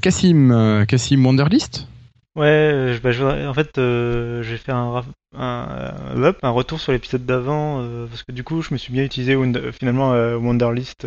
Cassim, 0.02 0.52
euh, 0.52 0.86
Cassim 0.86 1.26
Wanderlist? 1.26 1.88
Ouais, 2.36 2.94
je- 2.94 3.00
bah, 3.00 3.12
je 3.12 3.22
voudrais- 3.24 3.46
en 3.48 3.54
fait, 3.54 3.78
euh, 3.78 4.42
j'ai 4.44 4.58
fait 4.58 4.72
un, 4.72 5.04
un, 5.36 5.68
euh, 6.16 6.34
un 6.42 6.50
retour 6.50 6.80
sur 6.80 6.92
l'épisode 6.92 7.26
d'avant, 7.26 7.82
euh, 7.82 8.08
parce 8.08 8.24
que 8.24 8.32
du 8.32 8.44
coup, 8.44 8.62
je 8.62 8.74
me 8.74 8.78
suis 8.78 8.94
bien 8.94 9.04
utilisé 9.04 9.36
Wonder- 9.36 9.72
finalement 9.72 10.14
euh, 10.14 10.38
Wonderlist, 10.38 11.06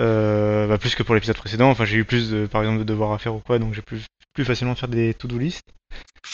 euh, 0.00 0.66
bah, 0.66 0.78
plus 0.78 0.94
que 0.94 1.02
pour 1.02 1.14
l'épisode 1.14 1.36
précédent. 1.36 1.70
Enfin, 1.70 1.84
j'ai 1.84 1.96
eu 1.98 2.04
plus, 2.04 2.30
de, 2.30 2.46
par 2.46 2.62
exemple, 2.62 2.78
de 2.78 2.84
devoirs 2.84 3.12
à 3.12 3.18
faire 3.18 3.34
ou 3.34 3.40
quoi, 3.40 3.58
donc 3.58 3.74
j'ai 3.74 3.82
plus, 3.82 4.04
plus 4.34 4.44
facilement 4.44 4.74
faire 4.74 4.88
des 4.88 5.14
to-do 5.14 5.38
list. 5.38 5.62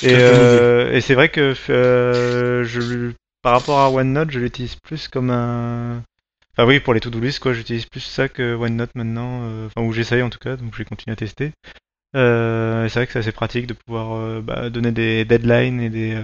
Et, 0.02 0.12
et 0.12 1.00
c'est 1.00 1.14
vrai 1.14 1.28
que 1.28 1.54
je, 1.54 3.12
par 3.42 3.52
rapport 3.52 3.80
à 3.80 3.90
OneNote, 3.90 4.30
je 4.30 4.40
l'utilise 4.40 4.76
plus 4.76 5.08
comme 5.08 5.30
un. 5.30 6.02
Enfin 6.52 6.66
oui, 6.66 6.80
pour 6.80 6.94
les 6.94 7.00
to-do 7.00 7.20
list, 7.20 7.38
quoi, 7.40 7.52
j'utilise 7.52 7.86
plus 7.86 8.00
ça 8.00 8.28
que 8.28 8.54
OneNote 8.54 8.94
maintenant, 8.94 9.42
enfin 9.66 9.82
où 9.86 9.92
j'essaye 9.92 10.22
en 10.22 10.30
tout 10.30 10.38
cas, 10.38 10.56
donc 10.56 10.72
je 10.72 10.78
vais 10.78 10.84
continuer 10.84 11.12
à 11.12 11.16
tester. 11.16 11.52
Euh, 12.16 12.88
c'est 12.88 13.00
vrai 13.00 13.06
que 13.06 13.12
c'est 13.12 13.18
assez 13.18 13.32
pratique 13.32 13.66
de 13.66 13.74
pouvoir 13.74 14.14
euh, 14.16 14.40
bah, 14.40 14.70
donner 14.70 14.90
des 14.92 15.24
deadlines 15.24 15.80
et 15.80 15.90
des 15.90 16.14
euh, 16.14 16.22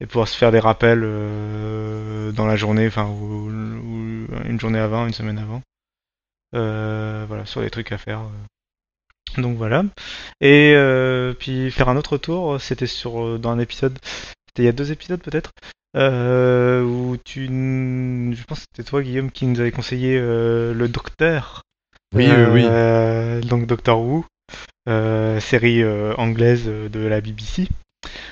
et 0.00 0.06
pouvoir 0.06 0.26
se 0.26 0.36
faire 0.36 0.50
des 0.50 0.58
rappels 0.58 1.02
euh, 1.04 2.32
dans 2.32 2.46
la 2.46 2.56
journée, 2.56 2.86
enfin 2.88 3.06
ou, 3.06 3.48
ou 3.48 4.26
une 4.44 4.58
journée 4.60 4.80
avant, 4.80 5.06
une 5.06 5.12
semaine 5.12 5.38
avant. 5.38 5.62
Euh, 6.54 7.24
voilà, 7.28 7.46
sur 7.46 7.60
des 7.62 7.70
trucs 7.70 7.92
à 7.92 7.98
faire. 7.98 8.20
euh. 8.20 9.40
Donc 9.40 9.56
voilà. 9.56 9.84
Et 10.40 10.74
euh, 10.74 11.32
puis 11.34 11.70
faire 11.70 11.88
un 11.88 11.96
autre 11.96 12.18
tour, 12.18 12.60
c'était 12.60 12.86
sur 12.86 13.24
euh, 13.24 13.38
dans 13.38 13.50
un 13.50 13.58
épisode, 13.60 13.98
c'était 14.48 14.62
il 14.62 14.66
y 14.66 14.68
a 14.68 14.72
deux 14.72 14.92
épisodes 14.92 15.22
peut-être, 15.22 15.52
euh, 15.96 16.82
où 16.82 17.16
tu, 17.24 17.46
je 17.46 18.44
pense 18.44 18.60
que 18.60 18.64
c'était 18.74 18.88
toi 18.88 19.02
Guillaume 19.02 19.30
qui 19.30 19.46
nous 19.46 19.60
avait 19.60 19.70
conseillé 19.72 20.18
euh, 20.18 20.74
le 20.74 20.88
Docteur. 20.88 21.62
Oui, 22.14 22.26
oui, 22.28 22.44
oui. 22.52 22.64
Euh, 22.66 23.40
Donc 23.40 23.66
Doctor 23.66 24.00
Who, 24.00 24.18
euh, 24.20 24.24
série 25.40 25.82
euh, 25.82 26.14
anglaise 26.16 26.66
de 26.66 27.00
la 27.06 27.20
BBC. 27.20 27.68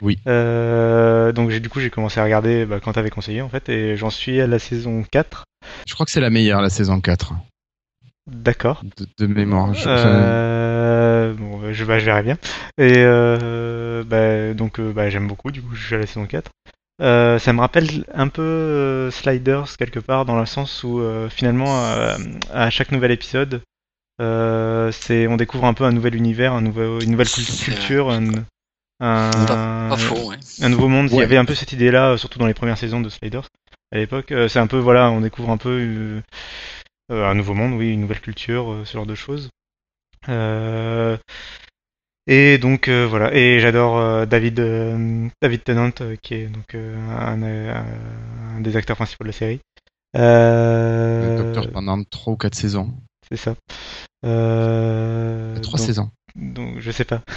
Oui. 0.03 0.19
Euh, 0.27 1.31
donc 1.33 1.51
du 1.53 1.69
coup 1.69 1.79
j'ai 1.81 1.91
commencé 1.91 2.19
à 2.19 2.25
regarder 2.25 2.67
bah, 2.67 2.81
quand 2.83 2.93
t'avais 2.95 3.11
conseillé 3.11 3.41
en 3.43 3.49
fait 3.49 3.69
et 3.69 3.97
j'en 3.97 4.11
suis 4.11 4.41
à 4.41 4.47
la 4.47 4.59
saison 4.59 5.05
4. 5.11 5.45
Je 5.87 5.95
crois 5.95 6.07
que 6.07 6.13
c'est 6.13 6.21
la 6.21 6.31
meilleure, 6.31 6.61
la 6.61 6.71
saison 6.71 7.01
4. 7.01 7.35
D'accord. 8.27 8.83
De, 8.99 9.07
de 9.19 9.27
mémoire. 9.33 9.73
Je- 9.75 9.89
Euh, 9.89 11.35
bon, 11.35 11.73
je, 11.73 11.85
bah, 11.85 11.99
je 11.99 12.05
verrai 12.05 12.23
bien. 12.23 12.37
Et 12.79 12.95
euh, 12.99 14.03
bah, 14.05 14.55
donc 14.55 14.81
euh, 14.81 14.93
bah, 14.93 15.11
j'aime 15.11 15.29
beaucoup, 15.29 15.51
du 15.51 15.63
coup 15.63 15.75
je 15.75 15.85
suis 15.87 15.95
à 15.95 15.99
la 15.99 16.07
saison 16.07 16.27
4. 16.27 16.51
Euh, 17.03 17.39
ça 17.39 17.53
me 17.53 17.61
rappelle 17.61 18.05
un 18.13 18.29
peu 18.29 18.43
euh, 18.43 19.11
Sliders 19.11 19.77
quelque 19.79 20.01
part, 20.01 20.25
dans 20.27 20.39
le 20.39 20.47
sens 20.47 20.83
où 20.85 21.01
euh, 21.01 21.29
finalement 21.31 21.85
euh, 21.87 22.17
à 22.53 22.69
chaque 22.71 22.93
nouvel 22.93 23.11
épisode, 23.11 23.63
euh, 24.21 24.93
c'est 24.93 25.27
on 25.27 25.37
découvre 25.37 25.65
un 25.65 25.75
peu 25.75 25.85
un 25.85 25.93
nouvel 25.93 26.15
univers, 26.15 26.53
un 26.53 26.61
nouveau, 26.61 27.01
une 27.01 27.13
nouvelle 27.13 27.29
culture, 27.29 28.11
un, 28.11 28.29
un, 29.01 29.31
Pas 29.89 29.97
faux, 29.97 30.29
ouais. 30.29 30.37
un 30.61 30.69
nouveau 30.69 30.89
monde. 30.89 31.09
Il 31.11 31.17
y 31.19 31.23
avait 31.23 31.39
un 31.39 31.45
peu 31.45 31.55
cette 31.55 31.73
idée-là, 31.73 32.11
euh, 32.11 32.17
surtout 32.17 32.39
dans 32.39 32.47
les 32.47 32.55
premières 32.55 32.79
saisons 32.79 33.01
de 33.01 33.09
Sliders 33.09 33.49
à 33.93 33.97
l'époque. 33.97 34.31
Euh, 34.33 34.49
c'est 34.49 34.59
un 34.59 34.67
peu 34.67 34.79
voilà, 34.79 35.11
on 35.11 35.21
découvre 35.21 35.51
un 35.51 35.57
peu 35.57 35.71
euh, 35.71 36.23
euh, 37.11 37.29
un 37.29 37.35
nouveau 37.35 37.55
monde, 37.55 37.73
oui, 37.75 37.93
une 37.93 38.01
nouvelle 38.01 38.21
culture, 38.21 38.73
euh, 38.73 38.85
ce 38.85 38.93
genre 38.93 39.07
de 39.07 39.15
choses. 39.15 39.49
Euh, 40.29 41.17
et 42.27 42.59
donc 42.59 42.89
euh, 42.89 43.07
voilà, 43.09 43.35
et 43.35 43.59
j'adore 43.59 43.99
euh, 43.99 44.27
David 44.27 44.61
euh, 44.61 45.29
David 45.41 45.65
Tennant 45.65 45.91
euh, 46.03 46.17
qui 46.21 46.35
est 46.35 46.47
donc 46.47 46.75
euh, 46.75 46.95
un, 47.19 48.61
des 48.61 48.77
acteurs 48.77 48.97
principaux 48.97 49.25
de 49.25 49.31
la 49.31 49.33
série. 49.33 49.61
Euh, 50.17 51.39
Le 51.39 51.43
Docteur 51.45 51.73
pendant 51.73 52.03
3 52.05 52.35
ou 52.35 52.37
4 52.37 52.55
saisons. 52.55 52.93
c'est 53.29 53.37
ça. 53.39 53.55
Euh, 54.27 55.59
3 55.61 55.79
donc- 55.79 55.87
saisons. 55.87 56.11
donc 56.37 56.75
je 56.81 56.91
sais 56.91 57.05
pas. 57.05 57.23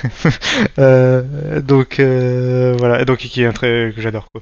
Euh, 0.80 1.62
donc 1.62 2.00
euh, 2.00 2.76
voilà, 2.78 3.06
donc 3.06 3.20
qui 3.20 3.42
est 3.42 3.46
un 3.46 3.52
très 3.54 3.92
que 3.96 4.02
j'adore 4.02 4.28
quoi. 4.32 4.42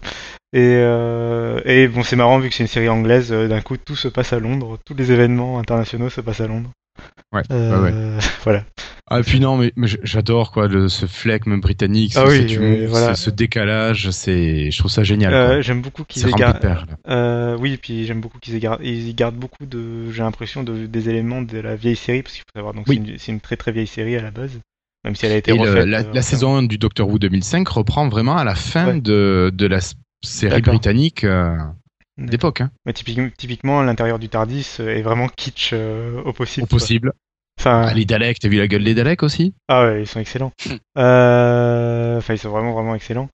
Et 0.54 0.60
euh, 0.78 1.60
et 1.66 1.88
bon 1.88 2.04
c'est 2.04 2.16
marrant 2.16 2.40
vu 2.40 2.50
que 2.50 2.56
c'est 2.56 2.64
une 2.64 2.68
série 2.68 2.90
anglaise, 2.90 3.32
d'un 3.32 3.62
coup 3.62 3.78
tout 3.78 3.96
se 3.96 4.08
passe 4.08 4.34
à 4.34 4.40
Londres, 4.40 4.78
tous 4.86 4.94
les 4.96 5.12
événements 5.12 5.60
internationaux 5.60 6.10
se 6.10 6.22
passent 6.22 6.42
à 6.42 6.48
Londres. 6.48 6.70
Ouais, 7.34 7.44
Euh, 7.52 8.20
voilà. 8.44 8.64
Ah, 9.14 9.20
et 9.20 9.24
puis 9.24 9.42
non, 9.42 9.58
mais, 9.58 9.74
mais 9.76 9.88
j'adore 10.04 10.52
quoi, 10.54 10.70
le, 10.70 10.88
ce 10.88 11.06
flegme 11.06 11.60
britannique, 11.60 12.14
Ah 12.16 12.26
ce, 12.26 12.32
oui, 12.32 12.54
humour, 12.54 12.88
voilà. 12.90 13.14
ce, 13.14 13.26
ce 13.26 13.30
décalage, 13.30 14.10
c'est, 14.12 14.72
je 14.72 14.78
trouve 14.78 14.90
ça 14.90 15.04
génial. 15.04 15.34
Euh, 15.34 15.62
j'aime 15.62 15.82
beaucoup 15.82 16.06
qu'ils 16.06 16.28
aient 16.28 16.32
euh, 17.10 17.58
oui, 17.60 17.78
puis 17.82 18.06
j'aime 18.06 18.22
beaucoup 18.22 18.40
qu'ils 18.40 18.56
aient 18.56 18.70
ils 18.82 19.14
gardent 19.14 19.36
beaucoup 19.36 19.66
de, 19.66 20.10
j'ai 20.12 20.24
l'impression 20.24 20.64
de 20.64 20.86
des 20.86 21.10
éléments 21.10 21.42
de 21.42 21.58
la 21.58 21.76
vieille 21.76 21.98
série 21.98 22.22
parce 22.24 22.36
qu'il 22.36 22.44
faut 22.44 22.58
savoir 22.58 22.74
donc 22.74 22.86
Oui. 22.88 23.02
c'est 23.04 23.12
une, 23.12 23.18
c'est 23.18 23.32
une 23.34 23.42
très 23.42 23.58
très 23.58 23.72
vieille 23.74 23.88
série 23.88 24.16
à 24.16 24.22
la 24.22 24.32
base, 24.32 24.60
même 25.04 25.16
si 25.16 25.26
elle 25.26 25.34
a 25.34 25.38
été 25.38 25.52
Et 25.52 25.58
le- 25.58 25.84
la, 25.84 26.00
euh, 26.00 26.12
la 26.14 26.22
saison 26.22 26.56
1 26.56 26.64
du 26.64 26.78
Doctor 26.78 27.10
Who 27.10 27.20
2005 27.20 27.68
reprend 27.68 28.08
vraiment 28.08 28.38
à 28.38 28.46
la 28.46 28.56
fin 28.56 28.94
Ouais. 28.94 29.02
de, 29.02 29.52
de 29.54 29.68
la 29.68 29.80
série 30.24 30.62
britannique 30.62 31.24
euh, 31.26 31.58
d'époque, 32.18 32.62
hein, 32.62 32.72
Mais 32.86 32.94
typiquement, 32.94 33.28
typiquement 33.38 33.82
l'intérieur 33.82 34.20
du 34.20 34.30
Tardis 34.30 34.68
est 34.80 35.02
vraiment 35.02 35.28
kitsch 35.28 35.72
euh, 35.74 36.22
au 36.24 36.34
possible. 36.34 36.64
au 36.64 36.68
possible. 36.68 37.12
Enfin, 37.62 37.86
Ah, 37.90 37.94
les 37.94 38.06
Daleks, 38.06 38.40
t'as 38.40 38.50
vu 38.50 38.58
la 38.58 38.68
gueule 38.68 38.84
des 38.84 38.96
Daleks 38.96 39.22
aussi? 39.22 39.54
Ah 39.68 39.86
ouais, 39.86 40.02
ils 40.02 40.08
sont 40.08 40.20
excellents. 40.20 40.52
Euh, 40.98 42.18
Enfin, 42.18 42.34
ils 42.34 42.40
sont 42.40 42.50
vraiment 42.50 42.74
vraiment 42.74 42.96
excellents. 42.96 43.30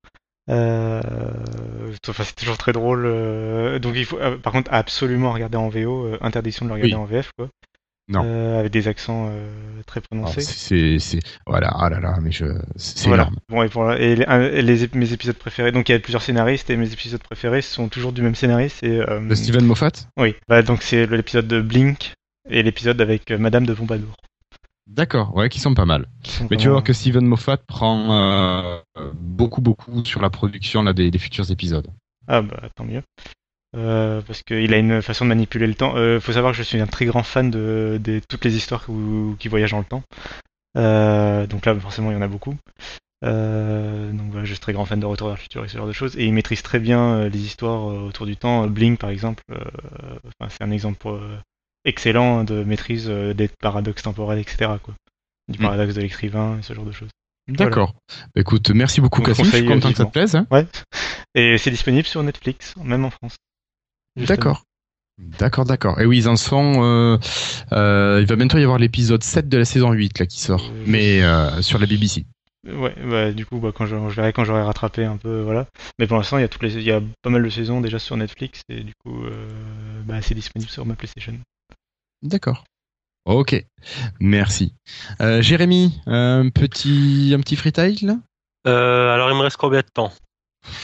Euh, 0.50 1.02
Enfin, 2.10 2.24
c'est 2.26 2.36
toujours 2.36 2.58
très 2.58 2.74
drôle. 2.74 3.06
euh, 3.06 3.80
Donc 3.80 3.94
il 3.96 4.04
faut, 4.06 4.18
par 4.44 4.52
contre, 4.52 4.72
absolument 4.74 5.32
regarder 5.32 5.58
en 5.58 5.70
VO. 5.70 6.12
interdiction 6.22 6.66
de 6.66 6.70
le 6.70 6.76
regarder 6.76 6.96
Oui. 6.96 7.00
en 7.02 7.06
VF, 7.06 7.32
quoi. 7.38 7.48
Non. 8.10 8.22
Euh, 8.26 8.60
avec 8.62 8.72
des 8.72 8.88
accents 8.90 9.28
euh, 9.32 9.50
très 9.86 10.00
prononcés. 10.02 10.40
c'est, 10.42 10.98
c'est, 11.00 11.20
voilà, 11.46 11.70
ah 11.74 11.90
là 11.90 12.00
là, 12.00 12.18
mais 12.22 12.32
je, 12.32 12.46
c'est 12.78 13.08
Voilà. 13.08 13.24
énorme. 13.24 13.36
Bon, 13.50 13.64
et, 13.64 13.70
pour 13.70 13.84
la- 13.84 13.98
et 14.00 14.16
les, 14.16 14.84
et 14.84 14.90
mes 14.94 15.12
épisodes 15.14 15.36
préférés. 15.38 15.72
Donc 15.74 15.88
il 15.90 15.92
y 15.92 15.96
a 15.96 16.00
plusieurs 16.00 16.22
scénaristes 16.22 16.70
et 16.70 16.76
mes 16.78 16.92
épisodes 16.94 17.22
préférés 17.22 17.62
sont 17.62 17.90
toujours 17.90 18.14
du 18.14 18.22
même 18.22 18.36
scénariste. 18.36 18.84
Et, 18.84 19.00
euh, 19.02 19.20
De 19.20 19.36
Steven 19.36 19.66
Moffat? 19.66 19.92
Oui. 20.18 20.36
Bah, 20.48 20.62
donc 20.62 20.84
c'est 20.84 21.06
l'épisode 21.06 21.48
de 21.48 21.60
Blink 21.62 22.14
et 22.50 22.64
l'épisode 22.64 23.00
avec 23.02 23.32
euh, 23.32 23.38
Madame 23.38 23.66
de 23.66 23.74
Pompadour. 23.74 24.16
D'accord, 24.88 25.36
ouais, 25.36 25.50
qui 25.50 25.60
sont 25.60 25.74
pas 25.74 25.86
mal. 25.86 26.08
sont 26.24 26.48
Mais 26.50 26.58
tu 26.58 26.68
vas 26.68 26.74
voir 26.74 26.84
que 26.84 26.94
Steven 26.94 27.26
Moffat 27.26 27.58
prend 27.58 28.14
euh, 28.14 28.80
beaucoup, 29.14 29.62
beaucoup 29.62 30.06
sur 30.06 30.22
la 30.22 30.30
production 30.30 30.82
là, 30.82 30.94
des, 30.94 31.12
des 31.12 31.20
futurs 31.20 31.52
épisodes. 31.52 31.88
Ah 32.28 32.42
bah 32.42 32.62
tant 32.76 32.86
mieux. 32.86 33.04
Euh, 33.76 34.22
parce 34.22 34.44
qu'il 34.44 34.74
a 34.74 34.78
une 34.78 35.02
façon 35.02 35.26
de 35.26 35.30
manipuler 35.30 35.68
le 35.68 35.76
temps. 35.76 35.96
Euh, 35.98 36.22
faut 36.22 36.32
savoir 36.32 36.54
que 36.54 36.58
je 36.58 36.64
suis 36.64 36.80
un 36.80 36.88
très 36.88 37.06
grand 37.06 37.24
fan 37.24 37.52
de, 37.52 38.00
de 38.02 38.22
toutes 38.30 38.46
les 38.46 38.56
histoires 38.56 38.86
où- 38.90 39.36
qui 39.40 39.50
voyagent 39.50 39.72
dans 39.72 39.80
le 39.80 39.84
temps. 39.84 40.04
Donc 40.74 41.66
là, 41.66 41.76
forcément, 41.76 42.12
il 42.12 42.14
y 42.14 42.18
en 42.18 42.22
a 42.22 42.28
beaucoup. 42.30 42.56
Donc 43.24 44.32
voilà, 44.32 44.46
je 44.46 44.54
suis 44.54 44.60
très 44.60 44.74
grand 44.74 44.86
fan 44.86 45.00
de 45.02 45.06
Retour 45.06 45.28
vers 45.28 45.36
le 45.36 45.42
futur 45.42 45.66
et 45.66 45.68
ce 45.68 45.78
genre 45.78 45.88
de 45.88 45.92
choses. 45.92 46.18
Et 46.18 46.26
il 46.26 46.34
maîtrise 46.34 46.62
très 46.62 46.80
bien 46.80 47.28
les 47.28 47.40
histoires 47.40 47.84
autour 47.84 48.26
du 48.26 48.38
temps. 48.38 48.68
Blink, 48.68 49.00
par 49.00 49.10
exemple, 49.10 49.44
enfin, 49.52 50.50
c'est 50.50 50.64
un 50.64 50.72
exemple 50.72 51.08
euh, 51.08 51.38
excellent 51.88 52.44
de 52.44 52.64
maîtrise 52.64 53.08
euh, 53.10 53.34
des 53.34 53.48
paradoxes 53.48 54.04
temporels, 54.04 54.40
etc. 54.40 54.72
Quoi. 54.84 54.94
Du 55.48 55.58
Mm. 55.60 55.62
paradoxe 55.64 55.94
de 55.96 56.02
l'écrivain 56.02 56.60
et 56.60 56.62
ce 56.62 56.74
genre 56.74 56.86
de 56.86 56.92
choses. 56.92 57.10
D'accord. 57.48 57.94
Bah, 58.36 58.42
Écoute, 58.42 58.70
merci 58.72 59.00
beaucoup, 59.02 59.22
Cassim. 59.22 59.44
Je 59.46 59.50
suis 59.50 59.60
conseille 59.62 59.68
content 59.68 59.92
que 59.92 59.98
ça 59.98 60.06
te 60.06 60.12
plaise. 60.12 60.36
hein. 60.36 60.46
Ouais. 60.52 60.66
Et 61.36 61.58
c'est 61.58 61.72
disponible 61.72 62.06
sur 62.06 62.22
Netflix, 62.24 62.76
même 62.84 63.06
en 63.06 63.10
France. 63.10 63.36
D'accord. 64.16 64.64
D'accord, 65.20 65.66
d'accord. 65.66 66.00
Et 66.02 66.06
oui, 66.06 66.18
ils 66.20 66.30
en 66.30 66.36
sont. 66.36 66.84
euh, 66.84 67.18
euh, 67.72 68.20
il 68.22 68.28
va 68.28 68.36
bientôt 68.36 68.58
y 68.58 68.64
avoir 68.64 68.78
l'épisode 68.78 69.24
7 69.24 69.48
de 69.50 69.58
la 69.58 69.66
saison 69.66 69.92
8 69.92 70.20
là 70.20 70.26
qui 70.26 70.40
sort, 70.40 70.64
Euh, 70.72 70.84
mais 70.86 71.62
sur 71.64 71.80
la 71.80 71.86
BBC. 71.86 72.26
Ouais, 72.68 72.94
bah, 73.10 73.32
du 73.32 73.46
coup, 73.46 73.60
bah, 73.60 73.72
quand 73.74 73.86
je, 73.86 73.96
je 73.96 74.16
verrai 74.16 74.34
quand 74.34 74.44
j'aurai 74.44 74.62
rattrapé 74.64 75.06
un 75.06 75.18
peu, 75.18 75.42
voilà. 75.42 75.68
Mais 76.00 76.08
pour 76.08 76.18
l'instant, 76.18 76.38
il 76.38 76.42
y 76.42 76.44
a 76.44 76.48
toutes 76.50 76.64
les, 76.64 76.76
il 76.76 76.84
y 76.84 76.92
a 76.92 77.02
pas 77.22 77.30
mal 77.30 77.42
de 77.44 77.50
saisons 77.50 77.80
déjà 77.82 77.98
sur 77.98 78.18
Netflix 78.18 78.62
et 78.70 78.82
du 78.84 78.94
coup, 79.06 79.24
bah, 80.06 80.22
c'est 80.22 80.36
disponible 80.36 80.70
sur 80.70 80.86
ma 80.86 80.96
PlayStation. 80.96 81.34
D'accord. 82.24 82.64
Ok. 83.26 83.56
Merci. 84.20 84.74
Euh, 85.22 85.42
Jérémy, 85.42 86.00
un 86.06 86.50
petit, 86.50 87.34
un 87.36 87.42
petit 87.42 87.56
freetail 87.56 87.98
là? 88.04 88.18
Euh, 88.68 89.14
alors, 89.14 89.30
il 89.30 89.36
me 89.38 89.42
reste 89.42 89.58
combien 89.58 89.82
de 89.82 89.88
temps? 89.94 90.12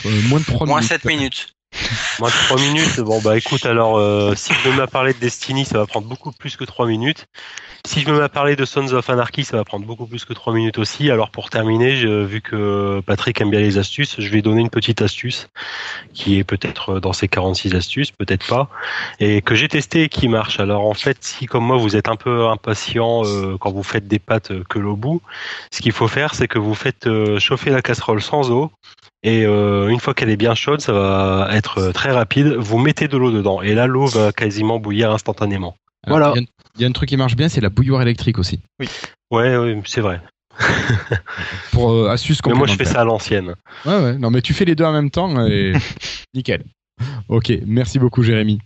Euh, 0.05 0.21
Moins 0.29 0.39
de 0.39 0.45
3 0.45 0.67
Moins 0.67 0.77
minutes. 0.79 0.89
7 0.89 1.05
minutes. 1.05 1.52
Moins 2.19 2.29
de 2.29 2.33
3 2.33 2.57
minutes. 2.57 2.99
Bon, 2.99 3.19
bah 3.21 3.37
écoute, 3.37 3.65
alors, 3.65 3.97
euh, 3.97 4.33
si 4.35 4.53
je 4.53 4.69
me 4.69 4.75
mets 4.75 4.83
à 4.83 4.87
parler 4.87 5.13
de 5.13 5.19
Destiny, 5.19 5.65
ça 5.65 5.77
va 5.77 5.85
prendre 5.85 6.07
beaucoup 6.07 6.31
plus 6.31 6.55
que 6.55 6.63
3 6.63 6.85
minutes. 6.87 7.25
Si 7.85 7.99
je 7.99 8.09
me 8.09 8.17
mets 8.17 8.29
parler 8.29 8.55
de 8.55 8.63
Sons 8.63 8.93
of 8.93 9.09
Anarchy, 9.09 9.43
ça 9.43 9.57
va 9.57 9.65
prendre 9.65 9.85
beaucoup 9.85 10.05
plus 10.05 10.23
que 10.23 10.31
3 10.33 10.53
minutes 10.53 10.77
aussi. 10.77 11.11
Alors, 11.11 11.29
pour 11.31 11.49
terminer, 11.49 11.95
je- 11.97 12.23
vu 12.23 12.39
que 12.41 13.01
Patrick 13.05 13.41
aime 13.41 13.49
bien 13.49 13.59
les 13.59 13.77
astuces, 13.77 14.15
je 14.19 14.29
vais 14.29 14.41
donner 14.41 14.61
une 14.61 14.69
petite 14.69 15.01
astuce 15.01 15.49
qui 16.13 16.39
est 16.39 16.43
peut-être 16.45 16.99
dans 16.99 17.11
ces 17.11 17.27
46 17.27 17.75
astuces, 17.75 18.11
peut-être 18.11 18.47
pas, 18.47 18.69
et 19.19 19.41
que 19.41 19.55
j'ai 19.55 19.67
testé 19.67 20.03
et 20.03 20.09
qui 20.09 20.29
marche. 20.29 20.59
Alors, 20.59 20.85
en 20.87 20.93
fait, 20.93 21.17
si 21.21 21.45
comme 21.45 21.65
moi, 21.65 21.77
vous 21.77 21.95
êtes 21.97 22.07
un 22.07 22.15
peu 22.15 22.47
impatient 22.47 23.25
euh, 23.25 23.57
quand 23.59 23.71
vous 23.71 23.83
faites 23.83 24.07
des 24.07 24.19
pâtes 24.19 24.51
euh, 24.51 24.63
que 24.69 24.79
l'eau 24.79 24.95
bout, 24.95 25.21
ce 25.71 25.81
qu'il 25.81 25.91
faut 25.91 26.07
faire, 26.07 26.35
c'est 26.35 26.47
que 26.47 26.59
vous 26.59 26.75
faites 26.75 27.07
euh, 27.07 27.39
chauffer 27.39 27.69
la 27.69 27.81
casserole 27.81 28.21
sans 28.21 28.49
eau. 28.49 28.71
Et 29.23 29.45
euh, 29.45 29.87
une 29.87 29.99
fois 29.99 30.13
qu'elle 30.13 30.29
est 30.29 30.37
bien 30.37 30.53
chaude, 30.55 30.81
ça 30.81 30.91
va 30.91 31.47
être 31.51 31.77
euh, 31.77 31.91
très 31.93 32.11
rapide. 32.11 32.55
Vous 32.57 32.77
mettez 32.77 33.07
de 33.07 33.15
l'eau 33.17 33.31
dedans 33.31 33.61
et 33.61 33.73
là 33.73 33.87
l'eau 33.87 34.05
va 34.05 34.31
quasiment 34.33 34.79
bouillir 34.79 35.11
instantanément. 35.11 35.75
Alors, 36.05 36.17
Voilà. 36.19 36.33
Il 36.35 36.41
y, 36.41 36.43
a- 36.43 36.47
il 36.77 36.81
y 36.81 36.85
a 36.85 36.87
un 36.87 36.91
truc 36.91 37.07
qui 37.09 37.17
marche 37.17 37.35
bien, 37.35 37.47
c'est 37.49 37.61
la 37.61 37.69
bouilloire 37.69 38.01
électrique 38.01 38.37
aussi. 38.39 38.59
Ouais, 39.31 39.55
ouais 39.57 39.81
c'est 39.85 40.01
vrai. 40.01 40.19
Pour 41.71 41.91
euh, 41.91 42.09
astuce 42.09 42.39
Mais 42.45 42.53
moi 42.53 42.67
je 42.67 42.75
fais 42.75 42.85
ça 42.85 43.01
à 43.01 43.05
l'ancienne. 43.05 43.55
Ouais, 43.85 43.99
ouais. 44.03 44.17
Non, 44.17 44.29
mais 44.29 44.41
tu 44.41 44.53
fais 44.53 44.65
les 44.65 44.75
deux 44.75 44.83
en 44.83 44.91
même 44.91 45.09
temps 45.09 45.45
et 45.47 45.73
nickel. 46.33 46.63
Ok, 47.29 47.51
merci 47.65 47.99
beaucoup, 47.99 48.23
Jérémy. 48.23 48.59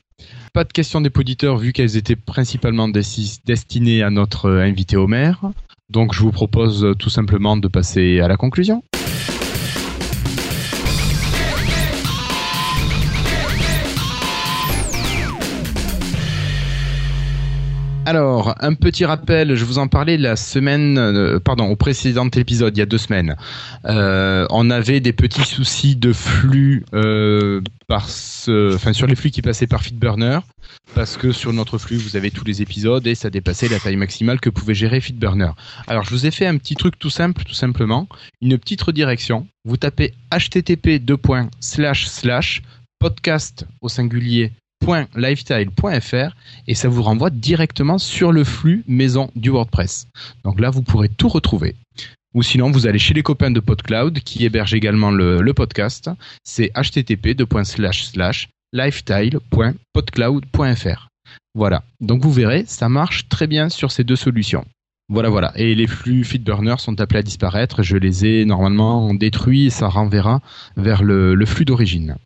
Pas 0.53 0.63
de 0.63 0.73
questions 0.73 1.01
des 1.01 1.11
auditeurs 1.15 1.57
vu 1.57 1.71
qu'elles 1.73 1.97
étaient 1.97 2.15
principalement 2.15 2.89
desti- 2.89 3.39
destinées 3.45 4.03
à 4.03 4.09
notre 4.09 4.47
euh, 4.49 4.61
invité 4.63 4.97
Homer. 4.97 5.31
Donc, 5.89 6.13
je 6.13 6.19
vous 6.21 6.31
propose 6.31 6.83
euh, 6.83 6.95
tout 6.95 7.09
simplement 7.09 7.55
de 7.57 7.67
passer 7.67 8.19
à 8.19 8.27
la 8.27 8.35
conclusion. 8.37 8.83
Alors, 18.07 18.55
un 18.61 18.73
petit 18.73 19.03
rappel, 19.03 19.55
je 19.55 19.65
vous 19.65 19.79
en 19.79 19.89
parlais 19.89 20.15
la 20.15 20.37
semaine, 20.37 20.97
euh, 20.97 21.41
pardon, 21.41 21.65
au 21.65 21.75
précédent 21.75 22.29
épisode, 22.29 22.77
il 22.77 22.79
y 22.79 22.81
a 22.81 22.85
deux 22.85 22.97
semaines. 22.97 23.35
Euh, 23.83 24.47
on 24.49 24.69
avait 24.69 25.01
des 25.01 25.11
petits 25.11 25.43
soucis 25.43 25.97
de 25.97 26.13
flux 26.13 26.85
euh, 26.93 27.59
enfin, 27.91 28.93
sur 28.93 29.07
les 29.07 29.15
flux 29.17 29.29
qui 29.29 29.41
passaient 29.41 29.67
par 29.67 29.83
Feedburner, 29.83 30.39
parce 30.95 31.17
que 31.17 31.33
sur 31.33 31.51
notre 31.51 31.77
flux, 31.77 31.97
vous 31.97 32.15
avez 32.15 32.31
tous 32.31 32.45
les 32.45 32.61
épisodes 32.61 33.05
et 33.05 33.13
ça 33.13 33.29
dépassait 33.29 33.67
la 33.67 33.77
taille 33.77 33.97
maximale 33.97 34.39
que 34.39 34.49
pouvait 34.49 34.73
gérer 34.73 35.01
Feedburner. 35.01 35.51
Alors, 35.87 36.05
je 36.05 36.11
vous 36.11 36.25
ai 36.25 36.31
fait 36.31 36.47
un 36.47 36.55
petit 36.55 36.75
truc 36.75 36.97
tout 36.97 37.09
simple, 37.09 37.43
tout 37.43 37.55
simplement, 37.55 38.07
une 38.39 38.57
petite 38.57 38.83
redirection. 38.83 39.47
Vous 39.65 39.75
tapez 39.75 40.13
http 40.31 41.03
podcast 42.99 43.67
au 43.81 43.89
singulier 43.89 44.53
.lifestyle.fr 44.85 46.35
et 46.67 46.75
ça 46.75 46.87
vous 46.87 47.03
renvoie 47.03 47.29
directement 47.29 47.97
sur 47.97 48.31
le 48.31 48.43
flux 48.43 48.83
maison 48.87 49.31
du 49.35 49.49
WordPress. 49.49 50.07
Donc 50.43 50.59
là, 50.59 50.69
vous 50.69 50.81
pourrez 50.81 51.09
tout 51.09 51.29
retrouver. 51.29 51.75
Ou 52.33 52.43
sinon, 52.43 52.71
vous 52.71 52.87
allez 52.87 52.99
chez 52.99 53.13
les 53.13 53.23
copains 53.23 53.51
de 53.51 53.59
PodCloud 53.59 54.19
qui 54.19 54.45
hébergent 54.45 54.75
également 54.75 55.11
le, 55.11 55.53
podcast. 55.53 56.09
C'est 56.43 56.71
http 56.75 57.35
lifestyle.podcloud.fr. 58.73 61.07
Voilà. 61.55 61.83
Donc 61.99 62.21
vous 62.21 62.31
verrez, 62.31 62.65
ça 62.67 62.89
marche 62.89 63.27
très 63.29 63.47
bien 63.47 63.69
sur 63.69 63.91
ces 63.91 64.03
deux 64.03 64.15
solutions. 64.15 64.65
Voilà, 65.09 65.29
voilà. 65.29 65.53
Et 65.55 65.73
les 65.73 65.87
flux 65.87 66.25
FeedBurner 66.25 66.75
sont 66.77 66.99
appelés 66.99 67.19
à 67.19 67.23
disparaître. 67.23 67.81
Je 67.81 67.97
les 67.97 68.25
ai 68.25 68.45
normalement 68.45 69.13
détruits 69.13 69.67
et 69.67 69.71
ça 69.71 69.87
renverra 69.87 70.41
vers 70.75 71.01
le 71.01 71.45
flux 71.45 71.63
d'origine. 71.65 72.17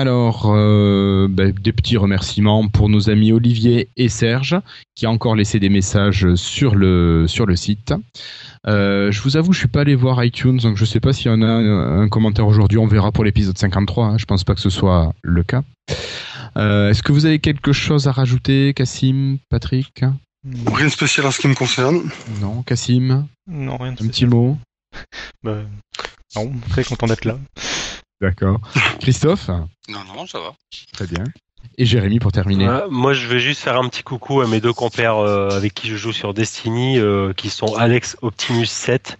Alors, 0.00 0.46
euh, 0.46 1.28
ben, 1.28 1.52
des 1.52 1.72
petits 1.74 1.98
remerciements 1.98 2.66
pour 2.68 2.88
nos 2.88 3.10
amis 3.10 3.32
Olivier 3.32 3.90
et 3.98 4.08
Serge, 4.08 4.56
qui 4.94 5.06
ont 5.06 5.10
encore 5.10 5.36
laissé 5.36 5.60
des 5.60 5.68
messages 5.68 6.34
sur 6.36 6.74
le, 6.74 7.26
sur 7.28 7.44
le 7.44 7.54
site. 7.54 7.92
Euh, 8.66 9.12
je 9.12 9.20
vous 9.20 9.36
avoue, 9.36 9.52
je 9.52 9.58
suis 9.58 9.68
pas 9.68 9.82
allé 9.82 9.94
voir 9.94 10.24
iTunes, 10.24 10.56
donc 10.56 10.78
je 10.78 10.86
sais 10.86 11.00
pas 11.00 11.12
s'il 11.12 11.26
y 11.30 11.34
en 11.34 11.42
a 11.42 11.46
un, 11.46 12.00
un 12.00 12.08
commentaire 12.08 12.46
aujourd'hui. 12.46 12.78
On 12.78 12.86
verra 12.86 13.12
pour 13.12 13.24
l'épisode 13.24 13.58
53. 13.58 14.06
Hein. 14.06 14.16
Je 14.18 14.24
pense 14.24 14.42
pas 14.42 14.54
que 14.54 14.60
ce 14.62 14.70
soit 14.70 15.12
le 15.22 15.42
cas. 15.42 15.62
Euh, 16.56 16.88
Est-ce 16.88 17.02
que 17.02 17.12
vous 17.12 17.26
avez 17.26 17.38
quelque 17.38 17.74
chose 17.74 18.08
à 18.08 18.12
rajouter, 18.12 18.72
Cassim, 18.74 19.36
Patrick? 19.50 20.02
Rien 20.72 20.86
de 20.86 20.90
spécial 20.92 21.26
en 21.26 21.30
ce 21.30 21.40
qui 21.40 21.48
me 21.48 21.54
concerne. 21.54 22.00
Non, 22.40 22.62
Cassim, 22.62 23.26
Non, 23.46 23.76
rien 23.76 23.92
de 23.92 23.96
un 24.02 24.06
petit 24.06 24.24
spécial. 24.24 24.30
mot? 24.30 24.56
Bah, 25.44 25.58
non, 26.36 26.50
très 26.70 26.84
content 26.84 27.06
d'être 27.06 27.26
là. 27.26 27.38
D'accord. 28.20 28.60
Christophe, 29.00 29.48
Non, 29.88 30.00
non, 30.14 30.26
ça 30.26 30.38
va. 30.40 30.52
très 30.92 31.06
bien. 31.06 31.24
Et 31.78 31.86
Jérémy 31.86 32.18
pour 32.18 32.32
terminer. 32.32 32.64
Voilà. 32.64 32.86
Moi 32.90 33.12
je 33.14 33.26
vais 33.26 33.38
juste 33.38 33.60
faire 33.62 33.78
un 33.78 33.88
petit 33.88 34.02
coucou 34.02 34.40
à 34.40 34.46
mes 34.46 34.60
deux 34.60 34.72
compères 34.72 35.16
euh, 35.16 35.50
avec 35.50 35.72
qui 35.74 35.88
je 35.88 35.96
joue 35.96 36.12
sur 36.12 36.34
Destiny, 36.34 36.98
euh, 36.98 37.32
qui 37.34 37.48
sont 37.48 37.74
Alex 37.76 38.16
Optimus 38.22 38.66
7 38.66 39.18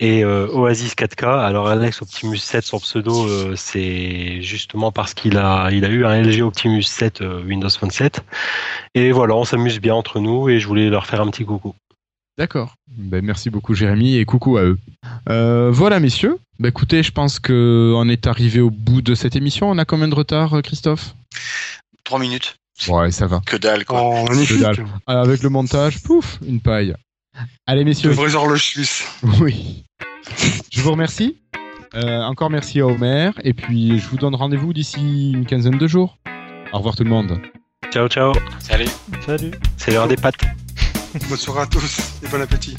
et 0.00 0.24
euh, 0.24 0.48
Oasis 0.48 0.94
4K. 0.94 1.24
Alors 1.44 1.68
Alex 1.68 2.02
Optimus 2.02 2.38
7, 2.38 2.64
son 2.64 2.78
pseudo, 2.80 3.26
euh, 3.26 3.54
c'est 3.56 4.40
justement 4.42 4.92
parce 4.92 5.14
qu'il 5.14 5.36
a, 5.38 5.70
il 5.72 5.84
a 5.84 5.88
eu 5.88 6.04
un 6.04 6.20
LG 6.22 6.42
Optimus 6.42 6.82
7 6.82 7.20
euh, 7.20 7.42
Windows 7.44 7.70
Phone 7.70 7.90
7. 7.90 8.22
Et 8.94 9.12
voilà, 9.12 9.34
on 9.36 9.44
s'amuse 9.44 9.78
bien 9.80 9.94
entre 9.94 10.20
nous 10.20 10.48
et 10.48 10.58
je 10.60 10.66
voulais 10.66 10.88
leur 10.90 11.06
faire 11.06 11.20
un 11.20 11.30
petit 11.30 11.44
coucou. 11.44 11.74
D'accord. 12.36 12.74
Ben, 12.88 13.24
merci 13.24 13.48
beaucoup 13.50 13.74
Jérémy 13.74 14.16
et 14.16 14.24
coucou 14.24 14.56
à 14.56 14.62
eux. 14.62 14.78
Euh, 15.28 15.70
voilà 15.70 16.00
messieurs. 16.00 16.38
Ben, 16.58 16.68
écoutez, 16.68 17.02
je 17.02 17.10
pense 17.10 17.38
que 17.40 17.92
on 17.96 18.08
est 18.08 18.26
arrivé 18.26 18.60
au 18.60 18.70
bout 18.70 19.02
de 19.02 19.14
cette 19.14 19.36
émission. 19.36 19.70
On 19.70 19.78
a 19.78 19.84
combien 19.84 20.08
de 20.08 20.14
retard, 20.14 20.54
euh, 20.54 20.60
Christophe? 20.62 21.14
3 22.04 22.18
minutes. 22.20 22.56
Ouais, 22.88 23.10
ça 23.10 23.26
va. 23.26 23.40
Que 23.46 23.56
dalle, 23.56 23.84
quoi. 23.84 24.00
Oh, 24.02 24.24
Que 24.26 24.60
dalle. 24.60 24.84
Ah, 25.06 25.20
Avec 25.20 25.42
le 25.42 25.48
montage, 25.48 26.02
pouf, 26.02 26.38
une 26.46 26.60
paille. 26.60 26.94
Allez 27.66 27.80
Le 27.80 27.86
messieurs. 27.86 28.10
vrai 28.10 28.34
horloge 28.34 28.62
suisse. 28.64 29.04
Oui. 29.40 29.84
Je 30.72 30.80
vous 30.80 30.92
remercie. 30.92 31.38
Euh, 31.94 32.22
encore 32.22 32.50
merci 32.50 32.80
à 32.80 32.86
Homer. 32.86 33.30
Et 33.42 33.52
puis 33.52 33.98
je 34.00 34.08
vous 34.08 34.16
donne 34.16 34.34
rendez-vous 34.34 34.72
d'ici 34.72 35.32
une 35.32 35.46
quinzaine 35.46 35.78
de 35.78 35.86
jours. 35.86 36.18
Au 36.72 36.78
revoir 36.78 36.96
tout 36.96 37.04
le 37.04 37.10
monde. 37.10 37.40
Ciao 37.92 38.08
ciao, 38.08 38.32
Salut. 38.58 38.88
Salut. 39.24 39.52
c'est 39.76 39.92
l'heure 39.92 40.08
des 40.08 40.16
pâtes. 40.16 40.40
Bonne 41.28 41.38
soirée 41.38 41.60
à 41.62 41.66
tous 41.66 41.98
et 42.24 42.28
bon 42.28 42.40
appétit. 42.40 42.76